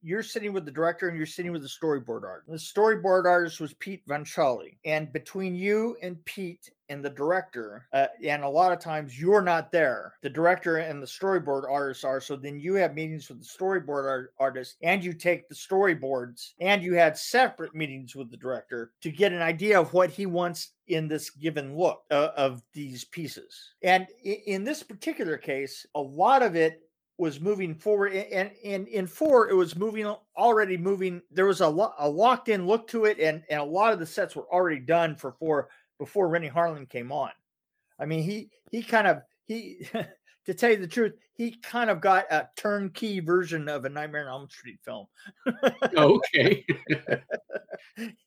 you're 0.02 0.24
sitting 0.24 0.54
with 0.54 0.64
the 0.64 0.72
director 0.72 1.10
and 1.10 1.18
you're 1.18 1.26
sitting 1.26 1.52
with 1.52 1.62
the 1.62 1.68
storyboard 1.68 2.24
art. 2.24 2.44
The 2.48 2.56
storyboard 2.56 3.26
artist 3.26 3.60
was 3.60 3.74
Pete 3.74 4.06
Vanchali, 4.08 4.78
and 4.86 5.12
between 5.12 5.56
you 5.56 5.98
and 6.02 6.24
Pete 6.24 6.70
and 6.88 7.04
the 7.04 7.10
director, 7.10 7.86
uh, 7.94 8.08
and 8.24 8.44
a 8.44 8.50
lot 8.50 8.72
of 8.72 8.80
times 8.80 9.20
you're 9.20 9.42
not 9.42 9.72
there. 9.72 10.14
The 10.24 10.30
director 10.30 10.78
and 10.78 11.02
the 11.04 11.06
storyboard 11.08 11.70
artist 11.70 12.06
are. 12.06 12.22
So 12.22 12.36
then 12.36 12.60
you 12.60 12.76
have 12.76 12.96
meetings 12.96 13.28
with 13.30 13.40
the 13.40 13.46
storyboard 13.46 14.06
art, 14.06 14.34
artist, 14.40 14.78
and 14.82 15.04
you 15.04 15.14
take 15.14 15.48
the 15.50 15.56
storyboards, 15.56 16.54
and 16.62 16.82
you 16.82 16.94
had 16.96 17.18
separate 17.18 17.76
meetings 17.76 18.16
with 18.16 18.32
the 18.32 18.38
director 18.38 18.92
to 19.02 19.12
get 19.12 19.34
an 19.34 19.42
idea 19.42 19.80
of 19.80 19.94
what 19.94 20.10
he 20.10 20.26
wants 20.26 20.72
in 20.88 21.08
this 21.08 21.30
given 21.30 21.78
look 21.78 22.04
uh, 22.10 22.30
of 22.36 22.64
these 22.74 23.04
pieces. 23.06 23.74
And 23.84 24.08
i- 24.26 24.42
in 24.48 24.64
this 24.64 24.82
particular 24.82 25.38
case, 25.38 25.86
a 25.94 26.02
lot 26.02 26.42
of 26.42 26.56
it 26.56 26.82
was 27.20 27.42
moving 27.42 27.76
forward 27.76 28.14
and 28.14 28.50
and 28.64 28.88
in 28.88 29.06
four 29.06 29.50
it 29.50 29.54
was 29.54 29.76
moving 29.76 30.12
already 30.38 30.78
moving 30.78 31.22
there 31.30 31.46
was 31.46 31.60
a, 31.60 31.68
lo- 31.68 31.94
a 32.00 32.10
locked 32.10 32.48
in 32.48 32.66
look 32.66 32.88
to 32.88 33.06
it 33.06 33.20
and 33.20 33.44
and 33.50 33.60
a 33.60 33.64
lot 33.64 33.92
of 33.92 34.00
the 34.00 34.06
sets 34.06 34.36
were 34.36 34.48
already 34.52 34.80
done 34.80 35.16
for 35.16 35.34
four 35.34 35.68
before 35.98 36.30
renny 36.30 36.50
harlin 36.50 36.90
came 36.90 37.12
on. 37.12 37.32
I 38.00 38.06
mean 38.06 38.24
he 38.24 38.50
he 38.72 38.82
kind 38.82 39.06
of 39.06 39.22
he 39.46 39.86
to 40.46 40.54
tell 40.54 40.72
you 40.72 40.78
the 40.78 40.88
truth 40.88 41.14
he 41.34 41.52
kind 41.52 41.90
of 41.90 42.00
got 42.00 42.26
a 42.32 42.48
turnkey 42.56 43.20
version 43.20 43.68
of 43.68 43.84
a 43.84 43.90
nightmare 43.90 44.30
on 44.30 44.42
elm 44.42 44.50
street 44.50 44.80
film. 44.84 45.06
Okay. 45.96 46.66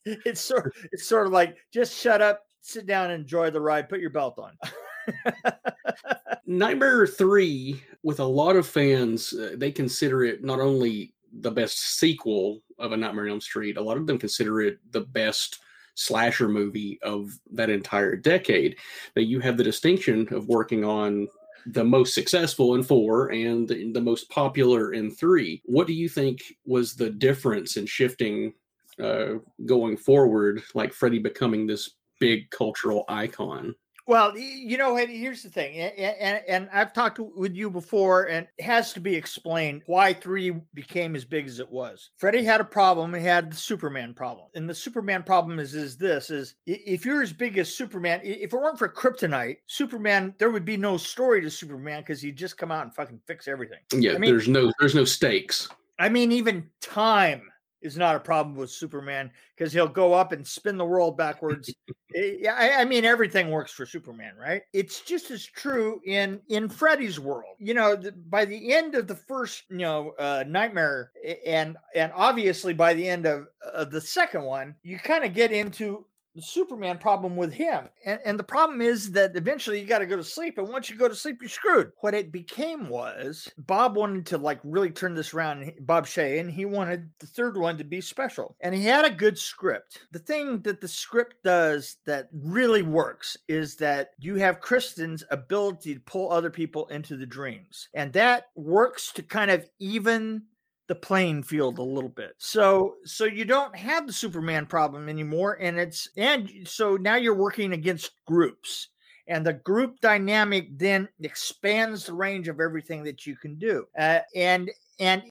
It's 0.05 0.41
sort 0.41 0.75
it's 0.91 1.07
sort 1.07 1.25
of 1.25 1.33
like 1.33 1.57
just 1.71 1.97
shut 1.97 2.21
up 2.21 2.45
sit 2.61 2.85
down 2.85 3.09
and 3.11 3.21
enjoy 3.21 3.49
the 3.49 3.59
ride 3.59 3.89
put 3.89 3.99
your 3.99 4.11
belt 4.11 4.37
on 4.37 4.55
Nightmare 6.45 7.07
3, 7.07 7.81
with 8.03 8.19
a 8.19 8.25
lot 8.25 8.55
of 8.55 8.67
fans, 8.67 9.33
uh, 9.33 9.55
they 9.55 9.71
consider 9.71 10.23
it 10.23 10.43
not 10.43 10.59
only 10.59 11.13
the 11.39 11.51
best 11.51 11.97
sequel 11.99 12.61
of 12.79 12.91
A 12.91 12.97
Nightmare 12.97 13.25
on 13.25 13.31
Elm 13.31 13.41
Street, 13.41 13.77
a 13.77 13.81
lot 13.81 13.97
of 13.97 14.05
them 14.07 14.17
consider 14.17 14.61
it 14.61 14.79
the 14.91 15.01
best 15.01 15.59
slasher 15.95 16.49
movie 16.49 16.99
of 17.03 17.37
that 17.51 17.69
entire 17.69 18.15
decade. 18.15 18.77
But 19.15 19.25
you 19.25 19.39
have 19.39 19.57
the 19.57 19.63
distinction 19.63 20.27
of 20.31 20.47
working 20.47 20.83
on 20.83 21.27
the 21.67 21.83
most 21.83 22.13
successful 22.13 22.75
in 22.75 22.83
four 22.83 23.29
and 23.29 23.67
the, 23.67 23.91
the 23.93 24.01
most 24.01 24.29
popular 24.29 24.93
in 24.93 25.11
three. 25.11 25.61
What 25.65 25.87
do 25.87 25.93
you 25.93 26.09
think 26.09 26.41
was 26.65 26.93
the 26.93 27.09
difference 27.09 27.77
in 27.77 27.85
shifting 27.85 28.53
uh, 29.01 29.35
going 29.65 29.97
forward, 29.97 30.61
like 30.73 30.93
Freddy 30.93 31.19
becoming 31.19 31.65
this 31.65 31.91
big 32.19 32.49
cultural 32.49 33.05
icon? 33.07 33.75
Well, 34.05 34.37
you 34.37 34.77
know, 34.77 34.97
here's 34.97 35.43
the 35.43 35.49
thing, 35.49 35.77
and, 35.77 35.97
and, 35.97 36.41
and 36.45 36.69
I've 36.73 36.91
talked 36.91 37.19
with 37.19 37.55
you 37.55 37.69
before, 37.69 38.23
and 38.25 38.45
it 38.57 38.63
has 38.63 38.91
to 38.93 38.99
be 38.99 39.15
explained 39.15 39.83
why 39.85 40.13
three 40.13 40.51
became 40.73 41.15
as 41.15 41.23
big 41.23 41.47
as 41.47 41.59
it 41.59 41.71
was. 41.71 42.09
Freddy 42.17 42.43
had 42.43 42.59
a 42.59 42.65
problem; 42.65 43.13
he 43.13 43.23
had 43.23 43.51
the 43.53 43.55
Superman 43.55 44.13
problem, 44.13 44.47
and 44.55 44.69
the 44.69 44.75
Superman 44.75 45.23
problem 45.23 45.57
is 45.57 45.73
is 45.73 45.95
this: 45.95 46.29
is 46.31 46.55
if 46.65 47.05
you're 47.05 47.21
as 47.21 47.31
big 47.31 47.57
as 47.57 47.73
Superman, 47.73 48.19
if 48.23 48.53
it 48.53 48.53
weren't 48.53 48.77
for 48.77 48.89
Kryptonite, 48.89 49.57
Superman, 49.67 50.35
there 50.37 50.51
would 50.51 50.65
be 50.65 50.75
no 50.75 50.97
story 50.97 51.39
to 51.41 51.49
Superman 51.49 52.01
because 52.01 52.21
he'd 52.21 52.35
just 52.35 52.57
come 52.57 52.73
out 52.73 52.83
and 52.83 52.93
fucking 52.93 53.21
fix 53.25 53.47
everything. 53.47 53.79
Yeah, 53.93 54.15
I 54.15 54.17
mean- 54.17 54.31
there's 54.31 54.49
no 54.49 54.73
there's 54.81 54.95
no 54.95 55.05
stakes. 55.05 55.69
I 55.99 56.09
mean, 56.09 56.33
even 56.33 56.69
time 56.81 57.43
is 57.83 57.97
not 57.97 58.15
a 58.15 58.19
problem 58.19 58.55
with 58.55 58.71
Superman 58.71 59.29
because 59.55 59.73
he'll 59.73 59.87
go 59.87 60.13
up 60.13 60.31
and 60.31 60.45
spin 60.45 60.77
the 60.77 60.85
world 60.85 61.17
backwards. 61.17 61.73
Eh, 62.15 62.35
yeah, 62.41 62.53
I, 62.53 62.81
I 62.81 62.85
mean, 62.85 63.05
everything 63.05 63.49
works 63.49 63.71
for 63.71 63.87
Superman, 63.87 64.33
right? 64.39 64.61
It's 64.71 65.01
just 65.01 65.31
as 65.31 65.43
true 65.43 65.99
in 66.05 66.39
in 66.49 66.69
Freddy's 66.69 67.19
world. 67.19 67.55
You 67.57 67.73
know, 67.73 67.95
the, 67.95 68.11
by 68.11 68.45
the 68.45 68.71
end 68.71 68.93
of 68.93 69.07
the 69.07 69.15
first, 69.15 69.63
you 69.71 69.77
know, 69.77 70.11
uh, 70.19 70.43
Nightmare, 70.47 71.09
and 71.43 71.75
and 71.95 72.11
obviously 72.13 72.75
by 72.75 72.93
the 72.93 73.09
end 73.09 73.25
of 73.25 73.47
of 73.73 73.89
the 73.89 73.99
second 73.99 74.43
one, 74.43 74.75
you 74.83 74.99
kind 74.99 75.23
of 75.23 75.33
get 75.33 75.51
into 75.51 76.05
the 76.35 76.41
Superman 76.41 76.97
problem 76.97 77.35
with 77.35 77.53
him. 77.53 77.89
And, 78.05 78.19
and 78.25 78.39
the 78.39 78.43
problem 78.43 78.81
is 78.81 79.11
that 79.11 79.35
eventually 79.35 79.79
you 79.79 79.85
got 79.85 79.99
to 79.99 80.05
go 80.05 80.15
to 80.15 80.23
sleep. 80.23 80.57
And 80.57 80.69
once 80.69 80.89
you 80.89 80.95
go 80.95 81.07
to 81.07 81.15
sleep, 81.15 81.37
you're 81.41 81.49
screwed. 81.49 81.91
What 82.01 82.13
it 82.13 82.31
became 82.31 82.89
was 82.89 83.51
Bob 83.57 83.95
wanted 83.95 84.25
to 84.27 84.37
like 84.37 84.59
really 84.63 84.89
turn 84.89 85.13
this 85.13 85.33
around, 85.33 85.71
Bob 85.81 86.05
Shaye, 86.05 86.39
and 86.39 86.49
he 86.49 86.65
wanted 86.65 87.09
the 87.19 87.27
third 87.27 87.57
one 87.57 87.77
to 87.77 87.83
be 87.83 88.01
special. 88.01 88.55
And 88.61 88.73
he 88.73 88.83
had 88.83 89.05
a 89.05 89.11
good 89.11 89.37
script. 89.37 89.99
The 90.11 90.19
thing 90.19 90.61
that 90.61 90.81
the 90.81 90.87
script 90.87 91.43
does 91.43 91.97
that 92.05 92.29
really 92.33 92.81
works 92.81 93.37
is 93.47 93.75
that 93.77 94.11
you 94.19 94.35
have 94.35 94.61
Kristen's 94.61 95.23
ability 95.29 95.93
to 95.95 95.99
pull 96.01 96.31
other 96.31 96.49
people 96.49 96.87
into 96.87 97.17
the 97.17 97.25
dreams. 97.25 97.89
And 97.93 98.11
that 98.13 98.47
works 98.55 99.11
to 99.13 99.23
kind 99.23 99.51
of 99.51 99.69
even 99.79 100.43
the 100.87 100.95
playing 100.95 101.43
field 101.43 101.77
a 101.77 101.83
little 101.83 102.09
bit. 102.09 102.35
So 102.37 102.95
so 103.05 103.25
you 103.25 103.45
don't 103.45 103.75
have 103.75 104.05
the 104.07 104.13
Superman 104.13 104.65
problem 104.65 105.09
anymore 105.09 105.57
and 105.61 105.79
it's 105.79 106.09
and 106.17 106.49
so 106.65 106.95
now 106.97 107.15
you're 107.15 107.35
working 107.35 107.73
against 107.73 108.11
groups. 108.25 108.89
And 109.27 109.45
the 109.45 109.53
group 109.53 110.01
dynamic 110.01 110.77
then 110.77 111.07
expands 111.21 112.05
the 112.05 112.13
range 112.13 112.49
of 112.49 112.59
everything 112.59 113.03
that 113.03 113.25
you 113.25 113.37
can 113.37 113.55
do. 113.55 113.85
Uh, 113.97 114.19
and 114.35 114.69
and 114.99 115.23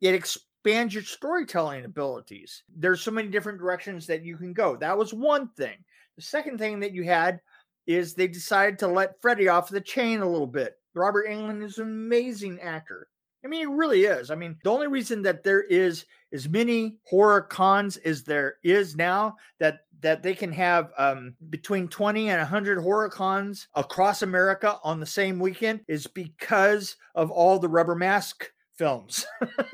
it, 0.00 0.14
expands 0.14 0.92
your 0.92 1.02
storytelling 1.02 1.86
abilities. 1.86 2.62
There's 2.76 3.00
so 3.00 3.10
many 3.10 3.28
different 3.28 3.58
directions 3.58 4.06
that 4.06 4.22
you 4.22 4.36
can 4.36 4.52
go. 4.52 4.76
That 4.76 4.98
was 4.98 5.14
one 5.14 5.48
thing. 5.56 5.76
The 6.16 6.22
second 6.22 6.58
thing 6.58 6.80
that 6.80 6.92
you 6.92 7.04
had 7.04 7.40
is 7.86 8.12
they 8.12 8.28
decided 8.28 8.78
to 8.80 8.86
let 8.86 9.20
Freddy 9.22 9.48
off 9.48 9.70
the 9.70 9.80
chain 9.80 10.20
a 10.20 10.28
little 10.28 10.46
bit. 10.46 10.74
Robert 10.94 11.26
Englund 11.26 11.64
is 11.64 11.78
an 11.78 11.84
amazing 11.84 12.60
actor. 12.60 13.08
I 13.48 13.50
mean, 13.50 13.62
it 13.62 13.70
really 13.70 14.04
is. 14.04 14.30
I 14.30 14.34
mean, 14.34 14.58
the 14.62 14.70
only 14.70 14.88
reason 14.88 15.22
that 15.22 15.42
there 15.42 15.62
is 15.62 16.04
as 16.34 16.46
many 16.46 16.98
horror 17.04 17.40
cons 17.40 17.96
as 17.96 18.22
there 18.22 18.56
is 18.62 18.94
now 18.94 19.36
that 19.58 19.86
that 20.00 20.22
they 20.22 20.34
can 20.34 20.52
have 20.52 20.92
um, 20.98 21.34
between 21.48 21.88
20 21.88 22.28
and 22.28 22.38
100 22.40 22.78
horror 22.78 23.08
cons 23.08 23.68
across 23.74 24.20
America 24.20 24.78
on 24.84 25.00
the 25.00 25.06
same 25.06 25.38
weekend 25.38 25.80
is 25.88 26.06
because 26.06 26.96
of 27.14 27.30
all 27.30 27.58
the 27.58 27.70
rubber 27.70 27.94
mask 27.94 28.52
films. 28.76 29.24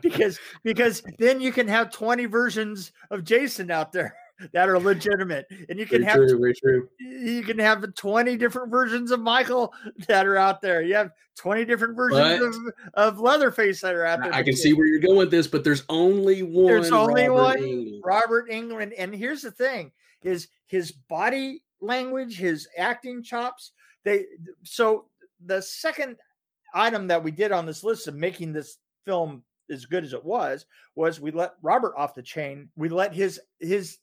because 0.00 0.40
because 0.62 1.02
then 1.18 1.42
you 1.42 1.52
can 1.52 1.68
have 1.68 1.90
20 1.90 2.24
versions 2.24 2.90
of 3.10 3.22
Jason 3.22 3.70
out 3.70 3.92
there 3.92 4.16
that 4.52 4.68
are 4.68 4.78
legitimate 4.78 5.46
and 5.68 5.78
you 5.78 5.86
can 5.86 6.02
Very 6.02 6.04
have 6.04 6.28
true, 6.28 6.54
true. 6.54 6.88
you 6.98 7.42
can 7.42 7.58
have 7.58 7.94
20 7.94 8.36
different 8.36 8.70
versions 8.70 9.10
of 9.10 9.20
Michael 9.20 9.72
that 10.08 10.26
are 10.26 10.36
out 10.36 10.60
there. 10.60 10.82
You 10.82 10.94
have 10.94 11.10
20 11.36 11.64
different 11.64 11.96
versions 11.96 12.56
of, 12.56 12.62
of 12.94 13.20
Leatherface 13.20 13.80
that 13.80 13.94
are 13.94 14.06
out 14.06 14.22
there. 14.22 14.32
I 14.32 14.42
can 14.42 14.56
see 14.56 14.72
where 14.72 14.86
you're 14.86 15.00
going 15.00 15.18
with 15.18 15.30
this, 15.30 15.46
but 15.46 15.64
there's 15.64 15.84
only 15.88 16.42
one. 16.42 16.66
There's 16.66 16.92
only 16.92 17.28
Robert 17.28 17.42
one 17.42 17.58
Englund. 17.58 18.00
Robert 18.04 18.50
Englund. 18.50 18.92
And 18.98 19.14
here's 19.14 19.42
the 19.42 19.50
thing 19.50 19.92
is 20.22 20.48
his 20.66 20.92
body 20.92 21.62
language, 21.80 22.36
his 22.36 22.68
acting 22.78 23.22
chops. 23.22 23.72
They 24.04 24.24
so 24.62 25.06
the 25.44 25.62
second 25.62 26.16
item 26.74 27.06
that 27.08 27.22
we 27.22 27.30
did 27.30 27.52
on 27.52 27.66
this 27.66 27.84
list 27.84 28.08
of 28.08 28.14
making 28.14 28.52
this 28.52 28.78
film 29.04 29.42
as 29.70 29.86
good 29.86 30.04
as 30.04 30.12
it 30.12 30.24
was 30.24 30.66
was 30.94 31.20
we 31.20 31.30
let 31.30 31.54
Robert 31.62 31.94
off 31.96 32.14
the 32.14 32.22
chain. 32.22 32.68
We 32.76 32.88
let 32.88 33.14
his 33.14 33.40
his 33.60 33.98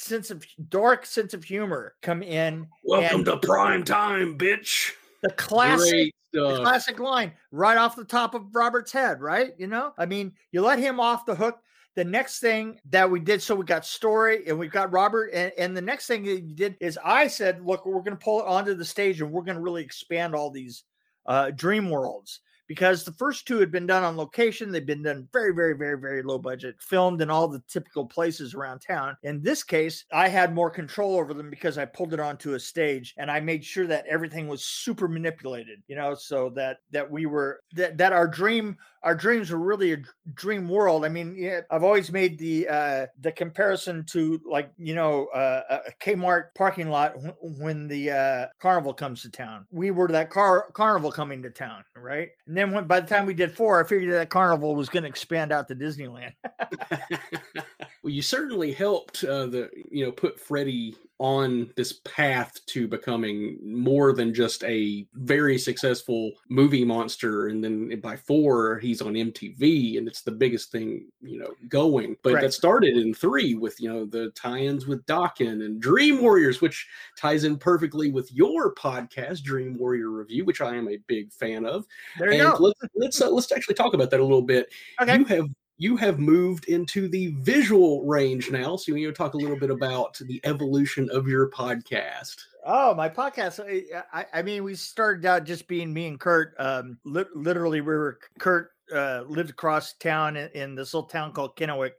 sense 0.00 0.30
of 0.30 0.44
dark 0.68 1.06
sense 1.06 1.34
of 1.34 1.44
humor 1.44 1.94
come 2.02 2.22
in. 2.22 2.66
Welcome 2.84 3.24
to 3.26 3.36
prime 3.38 3.84
time, 3.84 4.38
bitch. 4.38 4.92
the 5.22 5.30
classic 5.30 6.12
the 6.32 6.60
classic 6.62 6.98
line 7.00 7.32
right 7.50 7.76
off 7.76 7.96
the 7.96 8.04
top 8.04 8.34
of 8.34 8.54
Robert's 8.54 8.92
head, 8.92 9.20
right? 9.20 9.52
You 9.58 9.66
know, 9.66 9.92
I 9.98 10.06
mean, 10.06 10.32
you 10.52 10.62
let 10.62 10.78
him 10.78 11.00
off 11.00 11.26
the 11.26 11.34
hook. 11.34 11.58
The 11.96 12.04
next 12.04 12.38
thing 12.38 12.78
that 12.90 13.10
we 13.10 13.18
did, 13.18 13.42
so 13.42 13.56
we 13.56 13.64
got 13.64 13.84
story 13.84 14.46
and 14.46 14.56
we've 14.56 14.70
got 14.70 14.92
Robert, 14.92 15.30
and, 15.34 15.52
and 15.58 15.76
the 15.76 15.82
next 15.82 16.06
thing 16.06 16.22
that 16.22 16.40
you 16.40 16.54
did 16.54 16.76
is 16.80 16.96
I 17.04 17.26
said, 17.26 17.66
look, 17.66 17.84
we're 17.84 17.98
going 17.98 18.16
to 18.16 18.24
pull 18.24 18.40
it 18.40 18.46
onto 18.46 18.74
the 18.74 18.84
stage 18.84 19.20
and 19.20 19.32
we're 19.32 19.42
going 19.42 19.56
to 19.56 19.62
really 19.62 19.82
expand 19.82 20.36
all 20.36 20.50
these 20.50 20.84
uh, 21.26 21.50
dream 21.50 21.90
worlds 21.90 22.40
because 22.70 23.02
the 23.02 23.12
first 23.14 23.48
two 23.48 23.58
had 23.58 23.72
been 23.72 23.84
done 23.84 24.04
on 24.04 24.16
location. 24.16 24.70
They've 24.70 24.86
been 24.86 25.02
done 25.02 25.26
very, 25.32 25.52
very, 25.52 25.76
very, 25.76 25.98
very 25.98 26.22
low 26.22 26.38
budget, 26.38 26.76
filmed 26.78 27.20
in 27.20 27.28
all 27.28 27.48
the 27.48 27.60
typical 27.66 28.06
places 28.06 28.54
around 28.54 28.78
town. 28.78 29.16
In 29.24 29.42
this 29.42 29.64
case, 29.64 30.04
I 30.12 30.28
had 30.28 30.54
more 30.54 30.70
control 30.70 31.16
over 31.16 31.34
them 31.34 31.50
because 31.50 31.78
I 31.78 31.84
pulled 31.84 32.14
it 32.14 32.20
onto 32.20 32.54
a 32.54 32.60
stage 32.60 33.12
and 33.18 33.28
I 33.28 33.40
made 33.40 33.64
sure 33.64 33.88
that 33.88 34.06
everything 34.06 34.46
was 34.46 34.64
super 34.64 35.08
manipulated, 35.08 35.82
you 35.88 35.96
know, 35.96 36.14
so 36.14 36.48
that 36.50 36.76
that 36.92 37.10
we 37.10 37.26
were 37.26 37.60
that 37.74 37.98
that 37.98 38.12
our 38.12 38.28
dream 38.28 38.76
our 39.02 39.14
dreams 39.14 39.50
were 39.50 39.58
really 39.58 39.92
a 39.94 40.02
dream 40.34 40.68
world. 40.68 41.04
I 41.04 41.08
mean, 41.08 41.34
yeah, 41.36 41.62
I've 41.70 41.84
always 41.84 42.12
made 42.12 42.38
the 42.38 42.68
uh 42.68 43.06
the 43.20 43.32
comparison 43.32 44.04
to 44.10 44.40
like 44.46 44.70
you 44.76 44.94
know 44.94 45.26
uh, 45.34 45.80
a 45.86 45.92
Kmart 46.04 46.54
parking 46.54 46.90
lot 46.90 47.14
when 47.40 47.88
the 47.88 48.10
uh 48.10 48.46
carnival 48.60 48.92
comes 48.92 49.22
to 49.22 49.30
town. 49.30 49.66
We 49.70 49.90
were 49.90 50.08
that 50.08 50.30
car 50.30 50.70
carnival 50.72 51.10
coming 51.10 51.42
to 51.42 51.50
town, 51.50 51.84
right? 51.96 52.28
And 52.46 52.56
then 52.60 52.72
when 52.72 52.86
by 52.86 53.00
the 53.00 53.06
time 53.06 53.26
we 53.26 53.34
did 53.34 53.52
four, 53.52 53.82
I 53.82 53.86
figured 53.86 54.12
that 54.12 54.28
carnival 54.28 54.74
was 54.74 54.88
going 54.88 55.04
to 55.04 55.08
expand 55.08 55.52
out 55.52 55.68
to 55.68 55.74
Disneyland. 55.74 56.34
well, 58.02 58.12
you 58.12 58.22
certainly 58.22 58.72
helped 58.72 59.24
uh, 59.24 59.46
the 59.46 59.70
you 59.90 60.04
know 60.04 60.12
put 60.12 60.38
Freddy 60.38 60.94
on 61.20 61.70
this 61.76 62.00
path 62.06 62.58
to 62.64 62.88
becoming 62.88 63.58
more 63.62 64.14
than 64.14 64.32
just 64.32 64.64
a 64.64 65.06
very 65.12 65.58
successful 65.58 66.32
movie 66.48 66.82
monster, 66.84 67.48
and 67.48 67.62
then 67.62 68.00
by 68.00 68.16
four 68.16 68.78
he's 68.78 69.02
on 69.02 69.12
MTV, 69.12 69.98
and 69.98 70.08
it's 70.08 70.22
the 70.22 70.30
biggest 70.32 70.72
thing 70.72 71.06
you 71.20 71.38
know 71.38 71.52
going. 71.68 72.16
But 72.22 72.34
Right. 72.34 72.40
that 72.40 72.54
started 72.54 72.96
in 72.96 73.12
three 73.12 73.54
with 73.54 73.78
you 73.80 73.92
know 73.92 74.06
the 74.06 74.30
tie-ins 74.30 74.86
with 74.86 75.04
Dokken 75.04 75.62
and 75.64 75.78
Dream 75.78 76.22
Warriors, 76.22 76.62
which 76.62 76.88
ties 77.18 77.44
in 77.44 77.58
perfectly 77.58 78.10
with 78.10 78.32
your 78.32 78.74
podcast, 78.74 79.42
Dream 79.42 79.76
Warrior 79.76 80.08
Review, 80.08 80.46
which 80.46 80.62
I 80.62 80.74
am 80.74 80.88
a 80.88 80.96
big 81.06 81.30
fan 81.34 81.66
of. 81.66 81.84
There 82.18 82.32
you 82.32 82.40
and 82.48 82.56
go. 82.56 82.64
let's 82.64 82.80
let's 82.94 83.20
uh, 83.20 83.28
let's 83.30 83.52
actually 83.52 83.74
talk 83.74 83.92
about 83.92 84.10
that 84.10 84.20
a 84.20 84.22
little 84.22 84.40
bit 84.40 84.72
Okay. 85.02 85.18
you 85.18 85.24
have 85.26 85.46
you 85.80 85.96
have 85.96 86.18
moved 86.20 86.66
into 86.66 87.08
the 87.08 87.28
visual 87.38 88.04
range 88.04 88.50
now 88.50 88.76
so 88.76 88.94
you 88.94 89.06
want 89.06 89.16
to 89.16 89.18
talk 89.18 89.32
a 89.34 89.36
little 89.36 89.58
bit 89.58 89.70
about 89.70 90.18
the 90.26 90.40
evolution 90.44 91.08
of 91.10 91.26
your 91.26 91.50
podcast 91.50 92.36
Oh, 92.66 92.94
my 92.94 93.08
podcast. 93.08 93.58
I, 94.12 94.26
I, 94.34 94.42
mean, 94.42 94.64
we 94.64 94.74
started 94.74 95.24
out 95.24 95.44
just 95.44 95.66
being 95.66 95.94
me 95.94 96.08
and 96.08 96.20
Kurt. 96.20 96.54
Um, 96.58 96.98
lit 97.04 97.34
literally, 97.34 97.80
we 97.80 97.86
were 97.86 98.18
Kurt 98.38 98.72
uh, 98.94 99.22
lived 99.26 99.48
across 99.48 99.94
town 99.94 100.36
in, 100.36 100.50
in 100.50 100.74
this 100.74 100.92
little 100.92 101.08
town 101.08 101.32
called 101.32 101.56
Kennewick, 101.56 101.92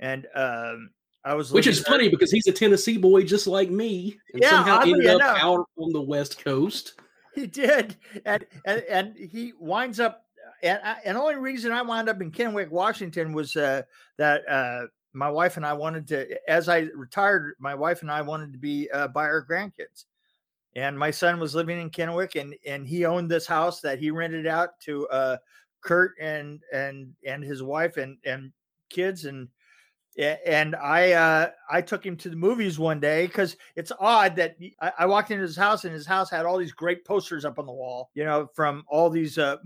and 0.00 0.26
um, 0.34 0.90
I 1.24 1.34
was 1.34 1.52
which 1.52 1.66
is 1.68 1.80
funny 1.80 2.08
because 2.08 2.32
he's 2.32 2.46
a 2.48 2.52
tennessee 2.52 2.96
boy 2.98 3.22
just 3.22 3.46
like 3.46 3.70
me 3.70 4.18
and 4.32 4.42
Yeah, 4.42 4.50
somehow 4.50 4.80
ended 4.80 5.06
up 5.06 5.20
enough. 5.20 5.38
out 5.40 5.68
on 5.76 5.92
the 5.92 6.02
west 6.02 6.42
coast 6.44 6.94
He 7.34 7.46
did, 7.46 7.96
and 8.24 8.44
and, 8.64 8.82
and 8.90 9.16
he 9.16 9.52
winds 9.58 10.00
up. 10.00 10.24
And 10.62 10.80
I, 10.84 10.96
and 11.04 11.16
the 11.16 11.20
only 11.20 11.36
reason 11.36 11.72
I 11.72 11.82
wound 11.82 12.08
up 12.08 12.20
in 12.20 12.30
Kennewick, 12.30 12.70
Washington, 12.70 13.32
was 13.32 13.56
uh, 13.56 13.82
that 14.16 14.48
uh, 14.48 14.86
my 15.12 15.30
wife 15.30 15.56
and 15.56 15.66
I 15.66 15.72
wanted 15.72 16.06
to. 16.08 16.50
As 16.50 16.68
I 16.68 16.88
retired, 16.94 17.54
my 17.58 17.74
wife 17.74 18.02
and 18.02 18.10
I 18.10 18.22
wanted 18.22 18.52
to 18.52 18.58
be 18.58 18.90
uh, 18.90 19.08
by 19.08 19.24
our 19.24 19.44
grandkids, 19.44 20.04
and 20.74 20.98
my 20.98 21.10
son 21.10 21.38
was 21.38 21.54
living 21.54 21.80
in 21.80 21.90
Kennewick, 21.90 22.40
and 22.40 22.54
and 22.66 22.86
he 22.86 23.04
owned 23.04 23.30
this 23.30 23.46
house 23.46 23.80
that 23.80 23.98
he 23.98 24.10
rented 24.10 24.46
out 24.46 24.80
to 24.80 25.06
uh, 25.08 25.36
Kurt 25.80 26.12
and 26.20 26.60
and 26.72 27.14
and 27.24 27.42
his 27.42 27.62
wife 27.62 27.96
and 27.96 28.18
and 28.24 28.52
kids 28.88 29.24
and 29.24 29.48
and 30.18 30.74
I 30.74 31.12
uh, 31.12 31.50
I 31.70 31.80
took 31.80 32.04
him 32.04 32.16
to 32.18 32.28
the 32.28 32.36
movies 32.36 32.78
one 32.78 32.98
day 32.98 33.26
because 33.26 33.56
it's 33.76 33.92
odd 34.00 34.34
that 34.36 34.56
I 34.98 35.06
walked 35.06 35.30
into 35.30 35.42
his 35.42 35.56
house 35.56 35.84
and 35.84 35.94
his 35.94 36.06
house 36.06 36.28
had 36.28 36.44
all 36.44 36.58
these 36.58 36.72
great 36.72 37.04
posters 37.04 37.44
up 37.44 37.58
on 37.58 37.66
the 37.66 37.72
wall, 37.72 38.10
you 38.14 38.24
know, 38.24 38.48
from 38.54 38.84
all 38.88 39.10
these 39.10 39.38
uh, 39.38 39.56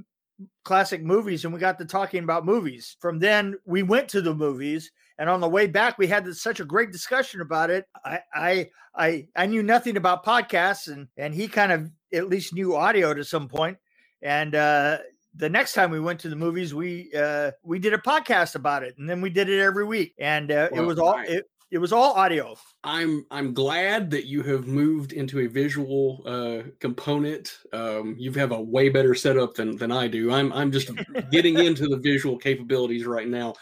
classic 0.64 1.02
movies, 1.02 1.44
and 1.44 1.52
we 1.52 1.60
got 1.60 1.78
to 1.78 1.84
talking 1.84 2.24
about 2.24 2.46
movies. 2.46 2.96
From 3.00 3.18
then, 3.18 3.56
we 3.64 3.82
went 3.82 4.08
to 4.10 4.20
the 4.20 4.34
movies, 4.34 4.90
and 5.18 5.28
on 5.28 5.40
the 5.40 5.48
way 5.48 5.66
back, 5.66 5.98
we 5.98 6.06
had 6.06 6.24
this, 6.24 6.42
such 6.42 6.60
a 6.60 6.64
great 6.64 6.92
discussion 6.92 7.40
about 7.40 7.70
it. 7.70 7.86
I 8.04 8.20
I 8.34 8.70
I, 8.94 9.26
I 9.34 9.46
knew 9.46 9.62
nothing 9.62 9.96
about 9.96 10.24
podcasts, 10.24 10.92
and 10.92 11.08
and 11.16 11.34
he 11.34 11.48
kind 11.48 11.72
of 11.72 11.90
at 12.12 12.28
least 12.28 12.54
knew 12.54 12.76
audio 12.76 13.14
to 13.14 13.24
some 13.24 13.48
point. 13.48 13.78
and. 14.20 14.54
uh 14.54 14.98
the 15.34 15.48
next 15.48 15.72
time 15.72 15.90
we 15.90 16.00
went 16.00 16.20
to 16.20 16.28
the 16.28 16.36
movies, 16.36 16.74
we 16.74 17.10
uh, 17.16 17.52
we 17.62 17.78
did 17.78 17.94
a 17.94 17.98
podcast 17.98 18.54
about 18.54 18.82
it, 18.82 18.98
and 18.98 19.08
then 19.08 19.22
we 19.22 19.30
did 19.30 19.48
it 19.48 19.60
every 19.60 19.84
week, 19.86 20.14
and 20.18 20.52
uh, 20.52 20.68
it 20.74 20.80
was 20.80 20.98
all 20.98 21.18
it, 21.26 21.46
it 21.72 21.78
was 21.78 21.92
all 21.92 22.12
audio. 22.12 22.54
i'm 22.84 23.24
i'm 23.30 23.54
glad 23.54 24.10
that 24.10 24.26
you 24.26 24.42
have 24.42 24.66
moved 24.66 25.12
into 25.12 25.40
a 25.40 25.46
visual 25.46 26.22
uh 26.26 26.68
component. 26.78 27.58
Um 27.72 28.14
you 28.18 28.30
have 28.32 28.52
a 28.52 28.60
way 28.60 28.90
better 28.90 29.14
setup 29.14 29.54
than 29.54 29.76
than 29.78 29.90
i 29.90 30.06
do. 30.06 30.30
I'm 30.30 30.52
i'm 30.52 30.70
just 30.70 30.90
getting 31.32 31.58
into 31.58 31.88
the 31.88 31.96
visual 31.96 32.36
capabilities 32.36 33.06
right 33.06 33.26
now. 33.26 33.54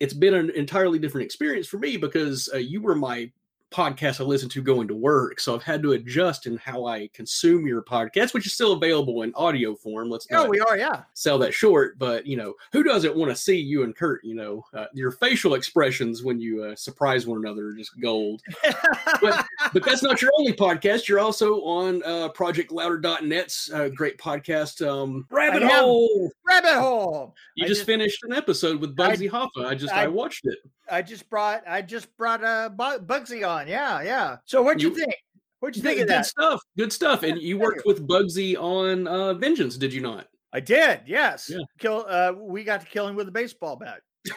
It's 0.00 0.14
been 0.14 0.34
an 0.34 0.50
entirely 0.50 0.98
different 0.98 1.26
experience 1.26 1.66
for 1.66 1.78
me 1.78 1.98
because 1.98 2.48
uh, 2.54 2.56
you 2.56 2.80
were 2.80 2.94
my 2.94 3.30
podcasts 3.70 4.20
I 4.20 4.24
listen 4.24 4.48
to 4.50 4.62
going 4.62 4.88
to 4.88 4.94
work, 4.94 5.40
so 5.40 5.54
I've 5.54 5.62
had 5.62 5.82
to 5.82 5.92
adjust 5.92 6.46
in 6.46 6.56
how 6.56 6.86
I 6.86 7.08
consume 7.12 7.66
your 7.66 7.82
podcast, 7.82 8.34
which 8.34 8.46
is 8.46 8.54
still 8.54 8.72
available 8.72 9.22
in 9.22 9.32
audio 9.34 9.74
form. 9.74 10.08
Let's 10.10 10.30
not 10.30 10.48
we 10.48 10.60
are, 10.60 10.76
yeah. 10.76 11.02
sell 11.14 11.38
that 11.38 11.54
short, 11.54 11.98
but 11.98 12.26
you 12.26 12.36
know, 12.36 12.54
who 12.72 12.82
doesn't 12.82 13.16
want 13.16 13.30
to 13.30 13.36
see 13.36 13.56
you 13.56 13.82
and 13.82 13.94
Kurt? 13.94 14.24
You 14.24 14.34
know, 14.34 14.64
uh, 14.74 14.86
your 14.94 15.10
facial 15.10 15.54
expressions 15.54 16.22
when 16.22 16.40
you 16.40 16.62
uh, 16.64 16.76
surprise 16.76 17.26
one 17.26 17.38
another 17.38 17.68
are 17.68 17.74
just 17.74 18.00
gold. 18.00 18.42
but 19.20 19.46
but 19.72 19.84
that's 19.84 20.02
not 20.02 20.22
your 20.22 20.30
only 20.38 20.52
podcast. 20.52 21.08
You're 21.08 21.20
also 21.20 21.56
on 21.62 22.02
uh, 22.04 22.30
ProjectLouder.net's 22.30 23.70
uh, 23.72 23.88
great 23.88 24.18
podcast, 24.18 24.86
um, 24.86 25.26
Rabbit. 25.30 25.62
Hole. 25.62 26.30
Rabbit 26.46 26.80
hole. 26.80 27.34
You 27.56 27.64
I 27.64 27.68
just, 27.68 27.80
just- 27.80 27.86
finished 27.86 28.22
an 28.24 28.32
episode 28.32 28.80
with 28.80 28.98
I- 28.98 29.14
Bugsy 29.14 29.30
Hoffa. 29.30 29.66
I 29.66 29.74
just 29.74 29.92
I, 29.92 30.04
I- 30.04 30.08
watched 30.08 30.46
it. 30.46 30.58
I 30.90 31.02
just 31.02 31.28
brought 31.30 31.62
I 31.66 31.82
just 31.82 32.14
brought 32.16 32.42
uh 32.44 32.70
Bugsy 32.70 33.48
on. 33.48 33.68
Yeah, 33.68 34.02
yeah. 34.02 34.36
So 34.44 34.62
what'd 34.62 34.82
you, 34.82 34.90
You- 34.90 34.94
think? 34.96 35.14
What'd 35.60 35.76
you 35.76 35.82
Good, 35.82 35.88
think 35.88 36.00
of 36.02 36.06
good 36.06 36.14
that? 36.14 36.26
stuff. 36.26 36.60
Good 36.76 36.92
stuff. 36.92 37.22
And 37.24 37.40
you 37.40 37.58
worked 37.58 37.84
with 37.84 38.06
Bugsy 38.06 38.56
on 38.56 39.08
uh, 39.08 39.34
Vengeance, 39.34 39.76
did 39.76 39.92
you 39.92 40.00
not? 40.00 40.28
I 40.52 40.60
did. 40.60 41.00
Yes. 41.04 41.50
Yeah. 41.50 41.58
Kill. 41.80 42.06
Uh, 42.08 42.32
we 42.38 42.62
got 42.62 42.80
to 42.80 42.86
kill 42.86 43.08
him 43.08 43.16
with 43.16 43.26
a 43.26 43.32
baseball 43.32 43.74
bat. 43.76 44.00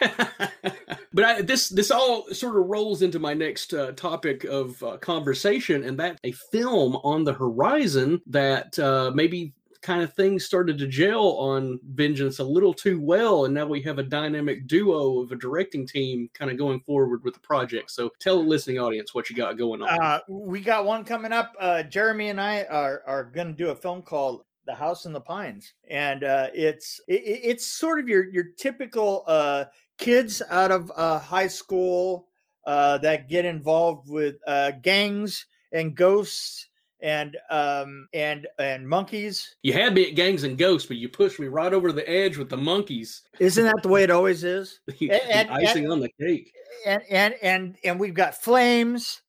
but 1.12 1.24
I, 1.24 1.42
this 1.42 1.68
this 1.68 1.90
all 1.90 2.26
sort 2.32 2.56
of 2.56 2.66
rolls 2.66 3.02
into 3.02 3.18
my 3.18 3.34
next 3.34 3.72
uh, 3.72 3.92
topic 3.92 4.44
of 4.44 4.82
uh, 4.82 4.96
conversation, 4.98 5.84
and 5.84 5.98
that's 5.98 6.18
a 6.24 6.32
film 6.50 6.96
on 7.04 7.24
the 7.24 7.32
horizon 7.32 8.20
that 8.26 8.78
uh, 8.78 9.10
maybe 9.14 9.52
kind 9.82 10.02
of 10.02 10.14
things 10.14 10.44
started 10.44 10.78
to 10.78 10.86
gel 10.86 11.36
on 11.38 11.78
Vengeance 11.84 12.38
a 12.38 12.44
little 12.44 12.72
too 12.72 13.00
well, 13.00 13.44
and 13.44 13.52
now 13.54 13.66
we 13.66 13.82
have 13.82 13.98
a 13.98 14.02
dynamic 14.02 14.66
duo 14.66 15.20
of 15.20 15.32
a 15.32 15.36
directing 15.36 15.86
team 15.86 16.30
kind 16.34 16.50
of 16.50 16.56
going 16.56 16.80
forward 16.80 17.22
with 17.24 17.34
the 17.34 17.40
project. 17.40 17.90
So 17.90 18.10
tell 18.20 18.38
the 18.42 18.48
listening 18.48 18.78
audience 18.78 19.14
what 19.14 19.28
you 19.28 19.36
got 19.36 19.58
going 19.58 19.82
on. 19.82 19.88
Uh, 19.88 20.20
we 20.28 20.60
got 20.60 20.84
one 20.86 21.04
coming 21.04 21.32
up. 21.32 21.54
Uh, 21.58 21.82
Jeremy 21.82 22.28
and 22.28 22.40
I 22.40 22.62
are 22.64 23.02
are 23.06 23.24
going 23.24 23.48
to 23.48 23.52
do 23.52 23.70
a 23.70 23.76
film 23.76 24.02
called 24.02 24.44
The 24.66 24.74
House 24.74 25.04
in 25.04 25.12
the 25.12 25.20
Pines, 25.20 25.74
and 25.90 26.24
uh, 26.24 26.48
it's 26.54 27.00
it, 27.08 27.22
it- 27.22 27.40
it's 27.44 27.66
sort 27.66 27.98
of 27.98 28.08
your 28.08 28.24
your 28.30 28.44
typical 28.56 29.24
uh, 29.26 29.64
kids 29.98 30.40
out 30.48 30.70
of 30.70 30.90
uh, 30.96 31.18
high 31.18 31.48
school 31.48 32.28
uh, 32.66 32.98
that 32.98 33.28
get 33.28 33.44
involved 33.44 34.08
with 34.08 34.36
uh, 34.46 34.70
gangs 34.82 35.46
and 35.72 35.94
ghosts 35.96 36.68
and 37.02 37.36
um 37.50 38.08
and 38.14 38.46
and 38.58 38.88
monkeys. 38.88 39.56
you 39.62 39.72
had 39.72 39.94
me 39.94 40.08
at 40.08 40.14
Gangs 40.14 40.44
and 40.44 40.56
Ghosts, 40.56 40.86
but 40.86 40.96
you 40.96 41.08
pushed 41.08 41.38
me 41.40 41.48
right 41.48 41.72
over 41.74 41.92
the 41.92 42.08
edge 42.08 42.36
with 42.36 42.48
the 42.48 42.56
monkeys. 42.56 43.22
Isn't 43.40 43.64
that 43.64 43.82
the 43.82 43.88
way 43.88 44.04
it 44.04 44.10
always 44.10 44.44
is? 44.44 44.80
The 44.98 45.10
and- 45.12 45.50
icing 45.50 45.90
on 45.90 46.00
the 46.00 46.10
cake. 46.20 46.52
and 46.86 47.02
and 47.10 47.34
and 47.42 47.76
and 47.84 48.00
we've 48.00 48.14
got 48.14 48.34
flames 48.42 49.20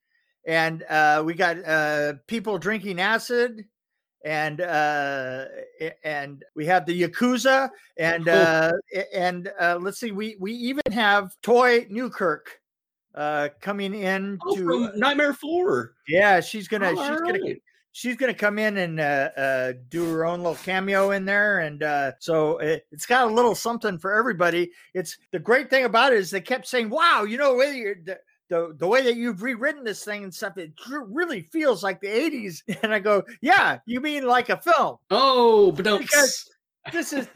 and 0.45 0.83
uh 0.83 1.23
we 1.25 1.33
got 1.33 1.57
uh 1.65 2.13
people 2.27 2.57
drinking 2.57 2.99
acid 2.99 3.65
and 4.25 4.62
uh 4.62 5.45
and 6.03 6.43
we 6.55 6.65
have 6.65 6.86
the 6.86 7.01
yakuza 7.01 7.69
and 7.97 8.27
uh 8.29 8.71
and 9.13 9.51
uh 9.59 9.77
let's 9.81 9.99
see 9.99 10.12
we 10.12 10.36
we 10.39 10.53
even 10.53 10.81
have 10.91 11.36
toy 11.41 11.86
newkirk 11.89 12.59
uh 13.15 13.49
coming 13.62 13.93
in 13.93 14.38
Oh, 14.45 14.56
to 14.56 14.63
from 14.65 14.99
Nightmare 14.99 15.34
Four. 15.34 15.93
yeah 16.08 16.39
she's 16.39 16.67
gonna 16.67 16.89
All 16.93 16.95
she's 17.08 17.19
gonna 17.21 17.56
she's 17.91 18.15
gonna 18.15 18.34
come 18.34 18.58
in 18.58 18.78
and 18.78 18.99
uh, 18.99 19.30
uh, 19.38 19.73
do 19.89 20.10
her 20.12 20.26
own 20.26 20.39
little 20.39 20.56
cameo 20.56 21.12
in 21.12 21.26
there, 21.26 21.60
and 21.60 21.84
uh, 21.84 22.13
so 22.19 22.58
it, 22.58 22.88
it's 22.91 23.06
got 23.06 23.30
a 23.30 23.34
little 23.34 23.54
something 23.54 23.99
for 23.99 24.13
everybody. 24.15 24.71
It's 24.95 25.15
the 25.32 25.38
great 25.39 25.69
thing 25.69 25.86
about 25.86 26.12
it 26.12 26.17
is 26.17 26.32
they 26.32 26.41
kept 26.41 26.67
saying, 26.67 26.89
"Wow, 26.89 27.23
you 27.23 27.38
know, 27.38 27.62
you're, 27.62 27.95
the, 28.04 28.17
the 28.49 28.73
the 28.80 28.88
way 28.88 29.04
that 29.04 29.15
you've 29.15 29.43
rewritten 29.43 29.84
this 29.84 30.04
thing 30.04 30.23
and 30.23 30.34
stuff, 30.34 30.58
it 30.58 30.71
really 30.89 31.41
feels 31.52 31.84
like 31.84 32.02
the 32.02 32.08
'80s." 32.08 32.63
And 32.82 32.91
I 32.91 32.97
go, 32.97 33.21
"Yeah, 33.41 33.78
you 33.86 34.02
mean 34.02 34.26
like 34.26 34.49
a 34.49 34.58
film? 34.58 34.97
Oh, 35.12 35.71
but 35.71 35.86
don't. 35.86 36.02
Because- 36.02 36.49
This 36.91 37.13
is." 37.13 37.28